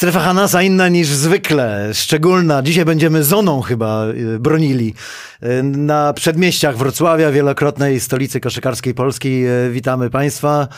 Strefa 0.00 0.20
Hanasa 0.20 0.62
inna 0.62 0.88
niż 0.88 1.08
zwykle, 1.08 1.90
szczególna. 1.94 2.62
Dzisiaj 2.62 2.84
będziemy 2.84 3.24
zoną 3.24 3.60
chyba 3.60 4.06
y, 4.06 4.38
bronili. 4.38 4.94
Y, 5.42 5.62
Na 5.62 6.12
przedmieściach 6.12 6.76
Wrocławia, 6.76 7.30
wielokrotnej 7.30 8.00
stolicy 8.00 8.40
koszykarskiej 8.40 8.94
Polski. 8.94 9.46
Y, 9.46 9.70
Witamy 9.70 10.10
Państwa. 10.10 10.68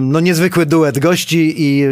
No 0.00 0.20
niezwykły 0.20 0.66
duet 0.66 0.98
gości 0.98 1.54
i 1.56 1.84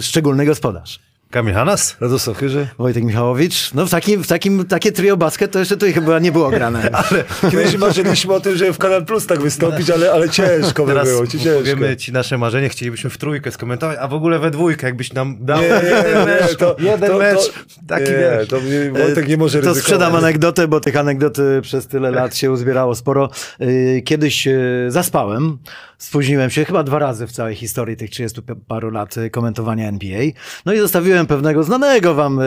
szczególny 0.00 0.46
gospodarz. 0.46 1.09
Kamil 1.30 1.54
Hanas? 1.54 1.96
Radosław 2.00 2.36
Chyży. 2.38 2.66
Wojtek 2.78 3.04
Michałowicz. 3.04 3.74
No 3.74 3.86
w 3.86 3.90
takim, 3.90 4.22
w 4.24 4.26
takim 4.26 4.64
takie 4.64 4.92
trio 4.92 5.16
basket 5.16 5.50
to 5.52 5.58
jeszcze 5.58 5.76
tutaj 5.76 5.92
chyba 5.92 6.18
nie 6.18 6.32
było 6.32 6.50
grane. 6.50 6.90
Ale 7.10 7.24
kiedyś 7.50 7.76
marzyliśmy 7.76 8.34
o 8.34 8.40
tym, 8.40 8.56
żeby 8.56 8.72
w 8.72 8.78
Kanal 8.78 9.04
Plus 9.04 9.26
tak 9.26 9.40
wystąpić, 9.40 9.90
ale, 9.90 10.12
ale 10.12 10.28
ciężko 10.30 10.86
by 10.86 10.94
było, 11.04 11.26
ci 11.26 11.38
ciężko. 11.38 11.58
powiemy 11.58 11.96
ci 11.96 12.12
nasze 12.12 12.38
marzenie, 12.38 12.68
chcielibyśmy 12.68 13.10
w 13.10 13.18
trójkę 13.18 13.50
skomentować, 13.52 13.98
a 14.00 14.08
w 14.08 14.14
ogóle 14.14 14.38
we 14.38 14.50
dwójkę, 14.50 14.86
jakbyś 14.86 15.12
nam 15.12 15.36
dał 15.40 15.60
Nie, 15.60 15.66
jeden 16.06 16.24
mecz, 16.26 16.56
to- 16.56 16.76
jeden 16.78 17.10
to- 17.10 17.18
mecz, 17.18 17.38
to- 17.38 17.52
taki 17.88 18.10
nie, 18.10 18.46
to 18.48 18.56
Wojtek 19.04 19.28
nie 19.28 19.36
może 19.36 19.52
To 19.58 19.60
ryzykować. 19.60 19.82
sprzedam 19.82 20.14
anegdotę, 20.16 20.68
bo 20.68 20.80
tych 20.80 20.96
anegdot 20.96 21.36
przez 21.62 21.86
tyle 21.86 22.10
lat 22.10 22.36
się 22.36 22.50
uzbierało 22.52 22.94
sporo. 22.94 23.30
Y, 23.60 24.02
Kiedyś 24.04 24.46
y, 24.46 24.86
zaspałem, 24.88 25.58
spóźniłem 25.98 26.50
się 26.50 26.64
chyba 26.64 26.82
dwa 26.82 26.98
razy 26.98 27.26
w 27.26 27.32
całej 27.32 27.54
historii 27.54 27.96
tych 27.96 28.10
30 28.10 28.40
paru 28.68 28.90
lat 28.90 29.14
komentowania 29.32 29.88
NBA. 29.88 30.20
No 30.66 30.72
i 30.72 30.78
zostawiłem 30.78 31.19
pewnego 31.26 31.62
znanego 31.62 32.14
wam 32.14 32.38
y, 32.40 32.44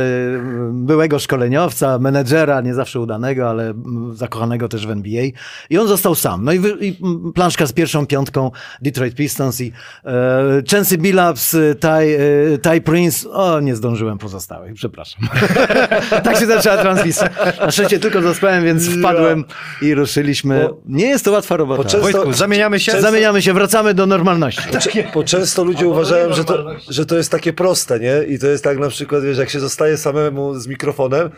byłego 0.74 1.20
szkoleniowca, 1.20 2.00
menedżera, 2.00 2.62
nie 2.62 2.74
zawsze 2.74 3.00
udanego, 3.00 3.50
ale 3.50 3.74
zakochanego 4.14 4.70
też 4.70 4.88
w 4.88 4.92
NBA. 4.92 5.24
I 5.70 5.78
on 5.78 5.88
został 5.88 6.16
sam. 6.16 6.44
No 6.46 6.54
i, 6.54 6.60
i 6.82 7.00
planszka 7.36 7.66
z 7.66 7.74
pierwszą 7.74 8.08
piątką 8.08 8.52
Detroit 8.82 9.16
Pistons 9.16 9.62
i 9.62 9.72
e, 10.06 10.62
Chancy 10.72 10.98
Billups, 10.98 11.54
y, 11.54 11.76
Ty, 11.80 11.88
y, 11.88 12.60
Ty 12.62 12.82
Prince. 12.82 13.26
O, 13.34 13.60
nie 13.60 13.76
zdążyłem 13.76 14.18
pozostałych, 14.18 14.74
przepraszam. 14.74 15.30
tak 16.24 16.38
się 16.38 16.46
zaczęła 16.46 16.78
transmisja. 16.78 17.30
Na 17.60 17.72
szczęście 17.72 18.00
tylko 18.00 18.22
zaspałem, 18.22 18.64
więc 18.64 18.90
wpadłem 18.90 19.44
i 19.82 19.96
ruszyliśmy. 19.96 20.68
Bo- 20.70 20.78
Nie 20.86 21.06
jest 21.06 21.26
to 21.26 21.32
łatwa 21.32 21.58
robota. 21.58 21.84
bo 21.84 21.90
często- 21.90 22.02
Wojtku, 22.12 22.34
zamieniamy 22.34 22.80
się? 22.80 23.02
Zamieniamy 23.02 23.42
się, 23.42 23.54
wracamy 23.54 23.94
do 23.94 24.06
normalności. 24.06 24.62
Cze- 24.80 25.04
Bo 25.14 25.24
często 25.24 25.64
ludzie 25.64 25.88
uważają, 25.88 26.34
że 26.34 26.46
to, 26.46 26.66
że 26.90 27.06
to 27.06 27.18
jest 27.18 27.32
takie 27.32 27.54
proste, 27.54 28.00
nie? 28.00 28.24
I 28.36 28.40
to 28.40 28.48
jest 28.48 28.63
tak 28.64 28.80
na 28.80 28.90
przykład, 28.90 29.24
wiesz, 29.24 29.38
jak 29.38 29.50
się 29.50 29.60
zostaje 29.60 29.98
samemu 29.98 30.60
z 30.60 30.68
mikrofonem 30.68 31.30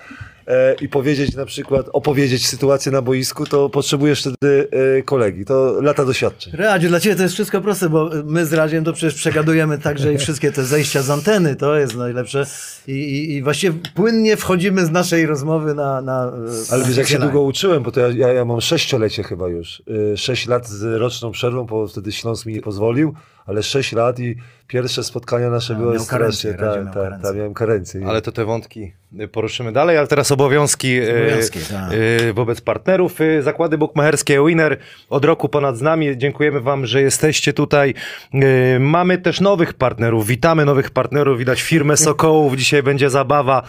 e, 0.48 0.73
i 0.73 0.90
powiedzieć 0.90 1.36
na 1.36 1.45
przykład, 1.45 1.86
opowiedzieć 1.94 2.48
sytuację 2.48 2.92
na 2.92 3.02
boisku, 3.02 3.45
to 3.45 3.70
potrzebujesz 3.70 4.22
wtedy 4.22 4.67
e, 5.00 5.02
kolegi. 5.02 5.45
To 5.45 5.82
lata 5.82 6.06
doświadczeń. 6.06 6.54
Radziu, 6.56 6.88
dla 6.88 7.00
ciebie 7.00 7.16
to 7.16 7.23
jest 7.23 7.34
wszystko 7.34 7.62
proste, 7.62 7.90
bo 7.90 8.09
my 8.26 8.45
z 8.45 8.54
Radziem 8.54 8.84
to 8.84 8.94
przecież 8.94 9.16
przegadujemy 9.16 9.78
także 9.78 10.14
i 10.14 10.17
wszystkie 10.17 10.52
te 10.52 10.64
zejścia 10.66 11.02
z 11.02 11.09
anteny, 11.09 11.56
to 11.56 11.78
jest 11.78 11.95
najlepsze. 11.95 12.45
I, 12.88 12.92
i, 12.92 13.34
i 13.34 13.44
właściwie 13.44 13.80
płynnie 13.95 14.38
wchodzimy 14.38 14.86
z 14.86 14.92
naszej 14.92 15.26
rozmowy 15.26 15.73
na... 15.73 16.02
na 16.02 16.32
Ale 16.72 16.82
na 16.82 16.88
wiesz, 16.88 16.98
jak 16.98 17.08
się 17.08 17.20
długo 17.20 17.42
uczyłem, 17.42 17.84
bo 17.84 17.92
to 17.92 18.00
ja, 18.00 18.08
ja, 18.08 18.34
ja 18.34 18.45
mam 18.45 18.62
sześciolecie 18.62 19.23
chyba 19.23 19.48
już. 19.48 19.84
Y, 20.14 20.17
Sześć 20.17 20.48
lat 20.48 20.67
z 20.67 20.84
roczną 21.00 21.32
przerwą, 21.32 21.66
bo 21.66 21.88
wtedy 21.88 22.12
Śląsk 22.12 22.45
mi 22.45 22.54
nie 22.54 22.62
pozwolił, 22.62 23.14
ale 23.45 23.64
sześć 23.64 23.94
lat 23.94 24.20
i 24.20 24.36
pierwsze 24.67 25.03
spotkania 25.03 25.49
nasze 25.49 25.73
A, 25.73 25.77
były 25.77 25.95
miał 25.95 26.05
karencję, 26.05 26.53
strasznie. 26.53 26.85
Tak, 26.85 26.94
tak, 26.94 27.21
tak, 27.21 27.35
miałem 27.35 27.53
karencję. 27.53 28.02
Ale 28.08 28.21
to 28.21 28.31
te 28.31 28.45
wątki 28.45 28.94
y, 29.21 29.27
poruszymy 29.27 29.71
dalej, 29.71 29.97
ale 29.97 30.08
teraz 30.08 30.31
obowiązki, 30.31 31.02
y, 31.02 31.27
Obowiązki, 31.27 31.59
tak. 31.59 31.94
y, 32.30 32.33
wobec 32.33 32.61
partnerów. 32.61 33.19
Zakłady 33.41 33.77
bukmacherskie 33.77 34.45
Winner 34.45 34.77
od 35.09 35.25
roku 35.25 35.49
ponad 35.49 35.77
z 35.77 35.81
nami. 35.81 36.17
Dziękujemy 36.17 36.59
wam, 36.59 36.86
że 36.86 37.02
jesteście 37.02 37.53
tutaj. 37.53 37.93
Y, 38.33 38.80
Mamy 38.80 39.17
też 39.17 39.42
nowych 39.42 39.73
partnerów. 39.73 40.27
Witamy 40.27 40.65
nowych 40.65 40.89
partnerów. 40.89 41.37
Widać 41.39 41.61
firmę 41.61 41.98
Sokołów. 42.08 42.55
Dzisiaj 42.55 42.83
będzie 42.83 43.09
zabawa. 43.09 43.64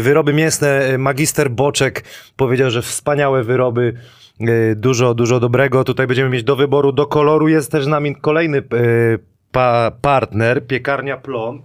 Wyroby 0.00 0.32
mięsne. 0.32 0.98
Magister 0.98 1.50
Boczek 1.50 2.04
powiedział, 2.36 2.70
że 2.70 2.82
wspaniałe 2.82 3.44
wyroby. 3.44 3.94
Dużo, 4.76 5.14
dużo 5.14 5.40
dobrego. 5.40 5.84
Tutaj 5.84 6.06
będziemy 6.06 6.30
mieć 6.30 6.44
do 6.44 6.56
wyboru, 6.56 6.92
do 6.92 7.06
koloru. 7.06 7.48
Jest 7.48 7.72
też 7.72 7.84
z 7.84 7.88
nami 7.88 8.16
kolejny 8.16 8.62
pa, 9.52 9.90
partner, 10.02 10.66
piekarnia 10.66 11.16
Plon. 11.16 11.62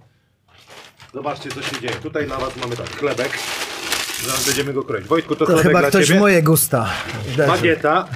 Zobaczcie, 1.14 1.50
co 1.50 1.62
się 1.62 1.80
dzieje. 1.80 1.92
Tutaj 1.94 2.26
na 2.26 2.36
was 2.36 2.56
mamy 2.56 2.76
tak, 2.76 2.96
chlebek. 2.96 3.30
Zaraz 4.26 4.46
będziemy 4.46 4.72
go 4.72 4.82
kroić. 4.82 5.06
Wojtku, 5.06 5.36
to, 5.36 5.46
To 5.46 5.52
chlebek 5.52 5.66
chyba 5.66 5.80
dla 5.80 5.88
ktoś 5.88 6.04
w 6.04 6.08
ciebie. 6.08 6.20
moje 6.20 6.42
gusta. 6.42 6.88
Bagieta 7.46 8.08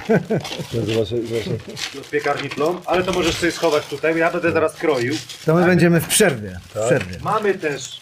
z 2.03 2.09
piekarni 2.11 2.49
Plon, 2.49 2.77
ale 2.85 3.03
to 3.03 3.11
możesz 3.13 3.35
sobie 3.35 3.51
schować 3.51 3.85
tutaj. 3.87 4.17
Ja 4.17 4.31
będę 4.31 4.51
zaraz 4.51 4.73
kroił. 4.75 5.13
To 5.45 5.55
my 5.55 5.65
będziemy 5.65 5.99
w 6.01 6.07
przerwie. 6.07 6.59
W 6.69 6.85
przerwie. 6.85 7.17
Mamy 7.23 7.53
też, 7.53 8.01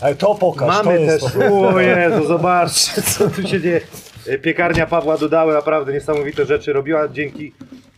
Ale 0.00 0.14
to 0.14 0.34
pokaż, 0.34 0.68
mamy 0.68 0.96
to 0.98 1.02
jest 1.04 1.24
też, 1.24 1.32
to. 1.32 1.68
o 1.68 1.80
Jezu, 1.80 2.26
zobaczcie, 2.26 3.02
co 3.02 3.30
tu 3.30 3.48
się 3.48 3.60
dzieje. 3.60 3.80
Piekarnia 4.42 4.86
Pawła 4.86 5.18
Dudały 5.18 5.54
naprawdę 5.54 5.92
niesamowite 5.92 6.46
rzeczy 6.46 6.72
robiła. 6.72 7.08
Dzięki, 7.08 7.54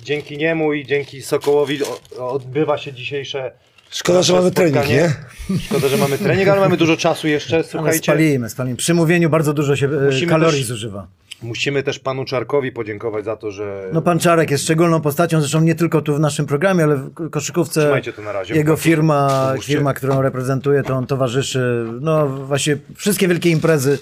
dzięki 0.07 0.39
niemu 0.39 0.73
i 0.73 0.87
dzięki 0.87 1.23
Sokołowi 1.23 1.79
odbywa 2.19 2.79
się 2.79 2.93
dzisiejsze 2.93 3.53
Szkoda, 3.91 4.23
że 4.23 4.33
mamy 4.33 4.51
trening, 4.51 4.77
spotkanie. 4.77 5.13
nie? 5.51 5.59
Szkoda, 5.61 5.89
że 5.89 5.97
mamy 5.97 6.19
trening, 6.19 6.49
ale 6.49 6.61
mamy 6.61 6.77
dużo 6.77 6.97
czasu 6.97 7.29
jeszcze. 7.29 7.55
Ale 7.57 7.65
Słuchajcie, 7.65 7.99
spalimy, 8.13 8.51
spalimy. 8.51 8.77
Przy 8.77 8.95
mówieniu 8.95 9.31
bardzo 9.31 9.53
dużo 9.53 9.77
się 9.77 9.87
e, 9.87 9.91
Musimy 9.91 10.33
kalorii 10.33 10.59
też- 10.59 10.67
zużywa. 10.69 11.07
musimy 11.43 11.83
też 11.83 11.99
panu 11.99 12.25
Czarkowi 12.25 12.73
podziękować 12.73 13.25
za 13.25 13.37
to, 13.37 13.51
że 13.51 13.89
No 13.93 14.03
pan 14.03 14.19
Czarek 14.19 14.51
jest 14.51 14.65
szczególną 14.65 15.01
postacią, 15.01 15.41
zresztą 15.41 15.61
nie 15.61 15.75
tylko 15.75 16.03
tu 16.03 16.15
w 16.17 16.21
naszym 16.21 16.47
programie, 16.47 16.85
ale 16.85 16.97
w 16.97 17.15
ko- 17.15 17.31
koszykówce. 17.31 17.81
Trzymajcie 17.81 18.13
to 18.13 18.23
na 18.23 18.33
razie. 18.33 18.55
Jego 18.55 18.77
firma, 18.77 19.53
firma, 19.63 19.95
którą 19.95 20.23
reprezentuje, 20.23 20.83
to 20.83 20.95
on 20.95 21.07
towarzyszy. 21.07 21.87
No 22.01 22.27
właśnie 22.29 22.77
wszystkie 22.97 23.29
wielkie 23.29 23.51
imprezy 23.51 23.99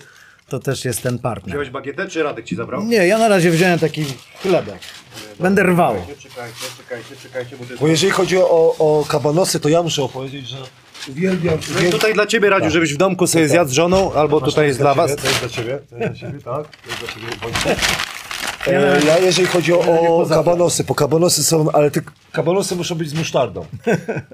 to 0.48 0.59
też 0.59 0.84
jest 0.84 1.03
ten 1.03 1.19
partner. 1.19 1.48
Wziąłeś 1.50 1.70
bagietę, 1.70 2.09
czy 2.09 2.22
Radek 2.22 2.44
ci 2.44 2.56
zabrał? 2.56 2.84
Nie, 2.84 3.06
ja 3.06 3.19
na 3.19 3.28
razie 3.28 3.50
wziąłem 3.50 3.78
taki 3.78 4.04
chlebek. 4.43 4.78
Będę 5.41 5.62
rwał. 5.62 5.95
Czekajcie, 6.19 6.55
czekajcie, 6.77 7.17
czekajcie, 7.22 7.56
bo 7.56 7.65
to 7.65 7.71
jest... 7.71 7.83
Bo 7.83 7.89
jeżeli 7.89 8.12
chodzi 8.12 8.39
o, 8.39 8.75
o 8.78 9.05
kabanosy, 9.09 9.61
to 9.61 9.69
ja 9.69 9.83
muszę 9.83 10.03
opowiedzieć, 10.03 10.49
że 10.49 10.56
uwielbiam... 11.11 11.59
No 11.75 11.81
i 11.89 11.91
tutaj 11.91 12.15
dla 12.15 12.27
ciebie, 12.27 12.50
Radziu, 12.50 12.71
żebyś 12.71 12.95
w 12.95 12.97
domku 12.97 13.27
sobie 13.27 13.49
zjadł 13.49 13.71
z 13.71 13.73
żoną, 13.73 14.12
albo 14.12 14.41
tutaj 14.41 14.67
jest 14.67 14.78
dla 14.78 14.94
was. 14.94 15.17
To 15.17 15.28
jest 15.28 15.41
dla 15.41 15.49
ciebie, 15.49 15.78
to 15.91 15.97
jest 15.97 16.09
dla 16.09 16.21
ciebie, 16.21 16.39
tak? 16.43 16.65
To 16.69 16.91
jest 16.91 17.00
dla 17.00 17.09
ciebie. 17.09 17.77
E, 18.67 19.00
ja 19.06 19.19
jeżeli 19.19 19.49
chodzi 19.49 19.73
o, 19.73 19.78
o 19.78 20.27
kabanosy, 20.28 20.84
bo 20.84 20.94
kabanosy 20.94 21.44
są, 21.44 21.67
ale 21.73 21.91
te 21.91 22.00
kabanosy 22.33 22.77
muszą 22.77 22.94
być 22.94 23.09
z 23.09 23.15
musztardą. 23.15 23.67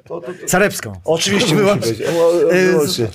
To, 0.08 0.20
to, 0.20 0.26
to, 0.26 0.32
Carepską. 0.46 0.92
oczywiście 1.04 1.54
musi 1.54 1.80
być. 1.80 2.02
O, 2.02 2.26
o, 2.26 2.52
E, 2.52 2.66
wyłącznie. 2.66 3.08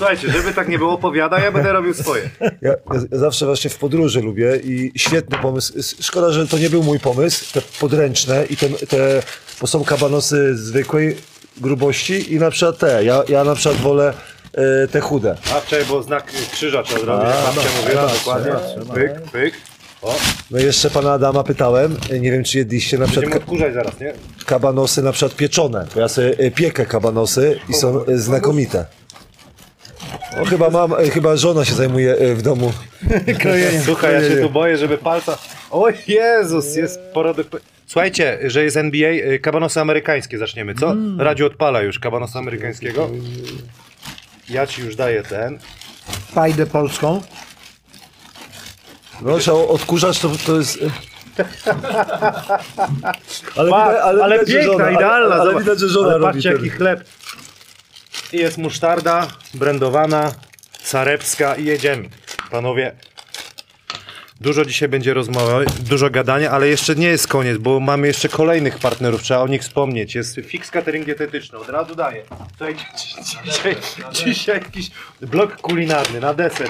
Słuchajcie, 0.00 0.30
żeby 0.30 0.54
tak 0.54 0.68
nie 0.68 0.78
było, 0.78 0.92
opowiada, 0.92 1.38
ja 1.40 1.52
będę 1.52 1.72
robił 1.72 1.94
swoje. 1.94 2.30
Ja, 2.40 2.50
ja, 2.62 3.00
zawsze 3.12 3.46
właśnie 3.46 3.70
w 3.70 3.78
podróży 3.78 4.20
lubię 4.20 4.56
i 4.64 4.92
świetny 4.96 5.38
pomysł. 5.38 5.72
Szkoda, 6.00 6.32
że 6.32 6.46
to 6.46 6.58
nie 6.58 6.70
był 6.70 6.82
mój 6.82 7.00
pomysł, 7.00 7.52
te 7.52 7.62
podręczne 7.80 8.44
i 8.50 8.56
te, 8.56 8.68
te 8.68 9.22
bo 9.60 9.66
są 9.66 9.84
kabanosy 9.84 10.56
zwykłej 10.56 11.16
grubości 11.56 12.34
i 12.34 12.38
na 12.38 12.50
przykład 12.50 12.78
te. 12.78 13.04
Ja, 13.04 13.22
ja 13.28 13.44
na 13.44 13.54
przykład 13.54 13.76
wolę 13.82 14.12
e, 14.54 14.88
te 14.88 15.00
chude. 15.00 15.36
A 15.56 15.60
wczoraj, 15.60 15.84
bo 15.84 16.02
znak 16.02 16.32
krzyża 16.52 16.82
trzeba 16.82 17.00
zrobić, 17.00 17.26
jak 17.26 17.54
babcia 17.54 17.70
no, 17.76 17.82
mówiła, 17.82 18.06
tak, 18.06 18.14
dokładnie. 18.18 18.52
tak, 18.52 18.94
Pyk, 18.94 19.30
pyk. 19.30 19.54
O, 20.02 20.14
No 20.50 20.58
i 20.58 20.64
jeszcze 20.64 20.90
pana 20.90 21.12
Adama 21.12 21.44
pytałem, 21.44 21.96
e, 22.10 22.20
nie 22.20 22.32
wiem 22.32 22.44
czy 22.44 22.58
jedliście 22.58 22.98
na 22.98 23.06
przykład 23.06 23.36
odkurzać 23.36 23.74
zaraz, 23.74 24.00
nie? 24.00 24.12
kabanosy 24.46 25.02
na 25.02 25.12
przykład 25.12 25.36
pieczone, 25.36 25.86
bo 25.94 26.00
ja 26.00 26.08
sobie 26.08 26.38
e, 26.38 26.50
piekę 26.50 26.86
kabanosy 26.86 27.60
i 27.68 27.74
są 27.74 28.04
znakomite. 28.14 28.99
No 30.36 30.44
chyba 30.44 30.70
mam, 30.70 30.92
e, 30.92 31.10
chyba 31.10 31.36
żona 31.36 31.64
się 31.64 31.74
zajmuje 31.74 32.16
e, 32.16 32.34
w 32.34 32.42
domu. 32.42 32.72
Krojeniem. 33.40 33.82
Słuchaj, 33.82 34.14
ja 34.14 34.20
się 34.28 34.36
tu 34.36 34.50
boję, 34.50 34.76
żeby 34.76 34.98
palca... 34.98 35.38
O 35.70 35.88
Jezus, 36.08 36.76
jest 36.76 37.00
porodek... 37.14 37.46
Słuchajcie, 37.86 38.38
że 38.44 38.64
jest 38.64 38.76
NBA, 38.76 39.10
y, 39.10 39.38
kabanosy 39.38 39.80
amerykańskie 39.80 40.38
zaczniemy, 40.38 40.74
co? 40.74 40.96
Radziu 41.18 41.46
odpala 41.46 41.82
już 41.82 41.98
kabanosy 41.98 42.38
amerykańskiego. 42.38 43.10
Ja 44.48 44.66
ci 44.66 44.82
już 44.82 44.96
daję 44.96 45.22
ten. 45.22 45.58
Pajdę 46.34 46.66
polską. 46.66 47.22
No 49.22 49.38
trzeba 49.38 49.58
odkurzać, 49.58 50.18
to, 50.18 50.30
to 50.46 50.56
jest... 50.56 50.78
e, 50.82 50.90
Ale, 53.56 53.70
Pa, 53.70 53.88
widać, 53.88 54.02
ale, 54.04 54.24
ale 54.24 54.38
widać, 54.38 54.54
piękna, 54.54 54.72
żona, 54.72 54.90
idealna. 54.90 55.34
Ale, 55.34 55.50
ale 55.50 55.60
widać, 55.60 55.78
że 55.78 55.88
żona 55.88 56.08
ale 56.08 56.18
robi 56.18 56.32
patrzcie, 56.32 56.52
ten. 56.52 56.58
jaki 56.58 56.70
chleb. 56.70 57.04
I 58.32 58.36
jest 58.36 58.58
musztarda 58.58 59.28
brandowana, 59.54 60.32
carepska 60.82 61.56
i 61.56 61.64
jedziemy. 61.64 62.08
Panowie, 62.50 62.92
dużo 64.40 64.64
dzisiaj 64.64 64.88
będzie 64.88 65.14
rozmowy, 65.14 65.64
dużo 65.80 66.10
gadania, 66.10 66.50
ale 66.50 66.68
jeszcze 66.68 66.94
nie 66.94 67.06
jest 67.06 67.28
koniec, 67.28 67.58
bo 67.58 67.80
mamy 67.80 68.06
jeszcze 68.06 68.28
kolejnych 68.28 68.78
partnerów, 68.78 69.22
trzeba 69.22 69.40
o 69.40 69.46
nich 69.48 69.62
wspomnieć. 69.62 70.14
Jest 70.14 70.36
Fix 70.46 70.70
Catering 70.70 71.04
Dietetyczny, 71.04 71.58
od 71.58 71.68
razu 71.68 71.94
daję. 71.94 72.22
Słuchajcie, 72.56 72.84
dzisiaj, 73.44 73.76
dzisiaj 74.24 74.54
jakiś 74.58 74.90
blok 75.20 75.56
kulinarny 75.56 76.20
na 76.20 76.34
deser. 76.34 76.68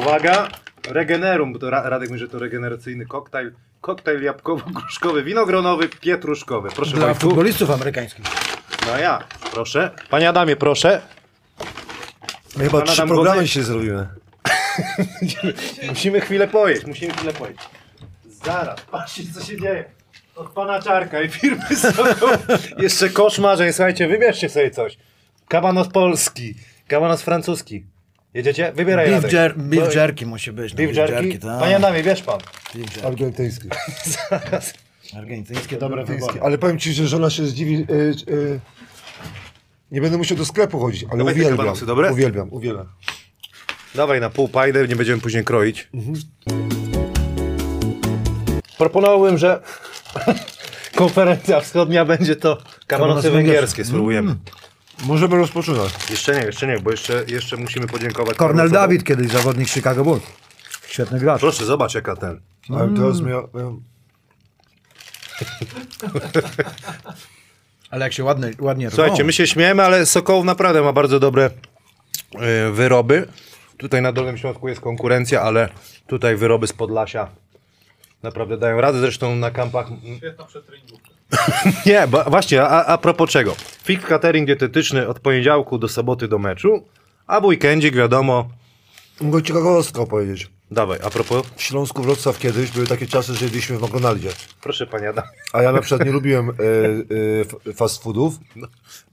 Uwaga, 0.00 0.48
Regenerum, 0.88 1.52
bo 1.52 1.58
to 1.58 1.70
Ra- 1.70 1.88
Radek 1.88 2.08
mówi, 2.08 2.20
że 2.20 2.28
to 2.28 2.38
regeneracyjny 2.38 3.06
koktajl. 3.06 3.52
Koktajl 3.80 4.22
jabłkowo-gruszkowy, 4.22 5.24
winogronowy, 5.24 5.88
pietruszkowy. 5.88 6.68
Proszę 6.76 6.96
Dla 6.96 7.14
futbolistów 7.14 7.70
amerykańskich. 7.70 8.24
No 8.86 8.98
ja, 8.98 9.24
proszę. 9.52 9.90
Panie 10.10 10.28
Adamie, 10.28 10.56
proszę. 10.56 11.00
My 12.56 12.64
chyba 12.64 12.78
Pan 12.78 12.86
trzy 12.86 12.92
Adam 12.94 13.08
programy 13.08 13.36
Godny- 13.36 13.46
dzisiaj 13.46 13.62
zrobimy. 13.62 14.08
Musimy 15.88 16.20
chwilę 16.20 16.48
pojeść, 16.48 16.86
musimy 16.86 17.12
chwilę 17.14 17.32
pojeść. 17.32 17.58
Zaraz, 18.44 18.80
patrzcie 18.80 19.22
co 19.34 19.44
się 19.44 19.60
dzieje. 19.60 19.84
Od 20.36 20.48
pana 20.50 20.82
Czarka 20.82 21.22
i 21.22 21.28
firmy 21.28 21.76
Sokół. 21.76 22.28
Jeszcze 22.82 23.08
koszmarzeń, 23.10 23.72
słuchajcie, 23.72 24.08
wybierzcie 24.08 24.48
sobie 24.48 24.70
coś. 24.70 24.98
Kabanos 25.48 25.88
polski, 25.88 26.54
kabanos 26.88 27.22
francuski. 27.22 27.84
Jedziecie? 28.34 28.72
Wybieraj 28.72 29.06
Beef, 29.06 29.16
Radek. 29.16 29.32
jer, 29.32 29.56
beef 29.56 29.84
Bo- 29.88 29.92
jerky 30.00 30.26
musi 30.26 30.52
być. 30.52 30.72
no, 30.72 30.76
Beef 30.76 30.96
jerky? 30.96 31.38
tak. 31.38 31.60
Panie 31.60 31.76
Adamie, 31.76 32.02
bierz 32.02 32.22
pan. 32.22 32.38
Beef 32.74 32.90
jerky. 32.96 33.06
Argentyński. 33.06 33.68
Argentyńskie 35.14 35.76
dobre 35.76 36.04
wybory. 36.04 36.40
Ale 36.42 36.58
powiem 36.58 36.78
ci, 36.78 36.92
że 36.92 37.06
żona 37.06 37.30
się 37.30 37.46
zdziwi. 37.46 37.86
y, 37.90 38.14
y, 38.32 38.60
nie 39.90 40.00
będę 40.00 40.16
musiał 40.18 40.38
do 40.38 40.44
sklepu 40.44 40.80
chodzić, 40.80 41.04
ale 41.10 41.18
Dawaj 41.18 41.34
uwielbiam. 41.34 41.56
kabanosy, 41.56 41.86
dobre? 41.86 42.12
Uwielbiam, 42.12 42.48
uwielbiam. 42.52 42.86
Dawaj 43.94 44.20
na 44.20 44.30
pół 44.30 44.48
pajdę, 44.48 44.88
nie 44.88 44.96
będziemy 44.96 45.22
później 45.22 45.44
kroić. 45.44 45.88
Proponowałbym, 48.78 49.38
że 49.38 49.62
konferencja 50.96 51.60
wschodnia 51.60 52.04
będzie 52.04 52.36
to 52.36 52.58
kabanosy 52.86 53.30
węgierskie 53.30 53.84
spróbujemy. 53.84 54.36
Możemy 55.04 55.36
rozpoczynać. 55.36 56.10
Jeszcze 56.10 56.34
nie, 56.40 56.46
jeszcze 56.46 56.66
nie, 56.66 56.78
bo 56.78 56.90
jeszcze, 56.90 57.24
jeszcze 57.28 57.56
musimy 57.56 57.86
podziękować. 57.86 58.36
Cornel 58.36 58.66
panu 58.70 58.80
David 58.80 59.04
kiedyś, 59.04 59.28
zawodnik 59.30 59.68
Chicago 59.68 60.04
Bulls. 60.04 60.22
Świetny 60.88 61.18
gracz. 61.20 61.40
Proszę, 61.40 61.64
zobacz 61.64 61.94
jaka 61.94 62.16
ten. 62.16 62.40
Ale 62.76 62.88
teraz 62.94 63.20
miał, 63.20 63.48
miał... 63.54 63.80
Ale 67.90 68.04
jak 68.04 68.12
się 68.12 68.24
ładnie, 68.24 68.50
ładnie 68.60 68.90
Słuchajcie, 68.90 69.24
my 69.24 69.32
się 69.32 69.46
śmiejemy, 69.46 69.82
ale 69.82 70.06
Sokołów 70.06 70.44
naprawdę 70.44 70.82
ma 70.82 70.92
bardzo 70.92 71.20
dobre 71.20 71.50
e, 72.34 72.70
wyroby. 72.70 73.28
Tutaj 73.78 74.02
na 74.02 74.12
Dolnym 74.12 74.38
Śląsku 74.38 74.68
jest 74.68 74.80
konkurencja, 74.80 75.42
ale 75.42 75.68
tutaj 76.06 76.36
wyroby 76.36 76.66
z 76.66 76.72
Podlasia 76.72 77.28
naprawdę 78.22 78.56
dają 78.56 78.80
radę. 78.80 78.98
Zresztą 78.98 79.36
na 79.36 79.50
kampach... 79.50 79.86
Nie, 81.86 82.06
ba, 82.06 82.24
właśnie, 82.24 82.62
a, 82.62 82.84
a 82.84 82.98
propos 82.98 83.30
czego? 83.30 83.56
Fix 83.84 84.04
catering 84.04 84.46
dietetyczny 84.46 85.08
od 85.08 85.20
poniedziałku 85.20 85.78
do 85.78 85.88
soboty 85.88 86.28
do 86.28 86.38
meczu, 86.38 86.84
a 87.26 87.40
w 87.40 87.44
weekendzik 87.44 87.94
wiadomo... 87.94 88.48
Mogę 89.20 89.42
ciekawostkę 89.42 90.00
opowiedzieć. 90.00 90.50
Dawaj, 90.70 90.98
a 91.04 91.10
propos... 91.10 91.46
W 91.56 91.62
Śląsku 91.62 92.02
Wrocław 92.02 92.38
kiedyś 92.38 92.70
były 92.70 92.86
takie 92.86 93.06
czasy, 93.06 93.34
że 93.34 93.44
jedliśmy 93.44 93.78
w 93.78 93.82
McDonaldzie. 93.82 94.28
Proszę 94.60 94.86
panie 94.86 95.08
Adam. 95.08 95.24
A 95.52 95.62
ja 95.62 95.72
na 95.72 95.80
przykład 95.80 96.06
nie 96.06 96.12
lubiłem 96.12 96.50
f- 96.50 97.76
fast 97.76 98.02
foodów 98.02 98.34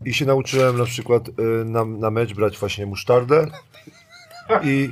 i 0.05 0.13
się 0.13 0.25
nauczyłem 0.25 0.77
na 0.77 0.85
przykład 0.85 1.29
e, 1.29 1.41
na, 1.65 1.85
na 1.85 2.11
mecz 2.11 2.33
brać 2.33 2.57
właśnie 2.57 2.85
musztardę 2.85 3.47
i 4.63 4.89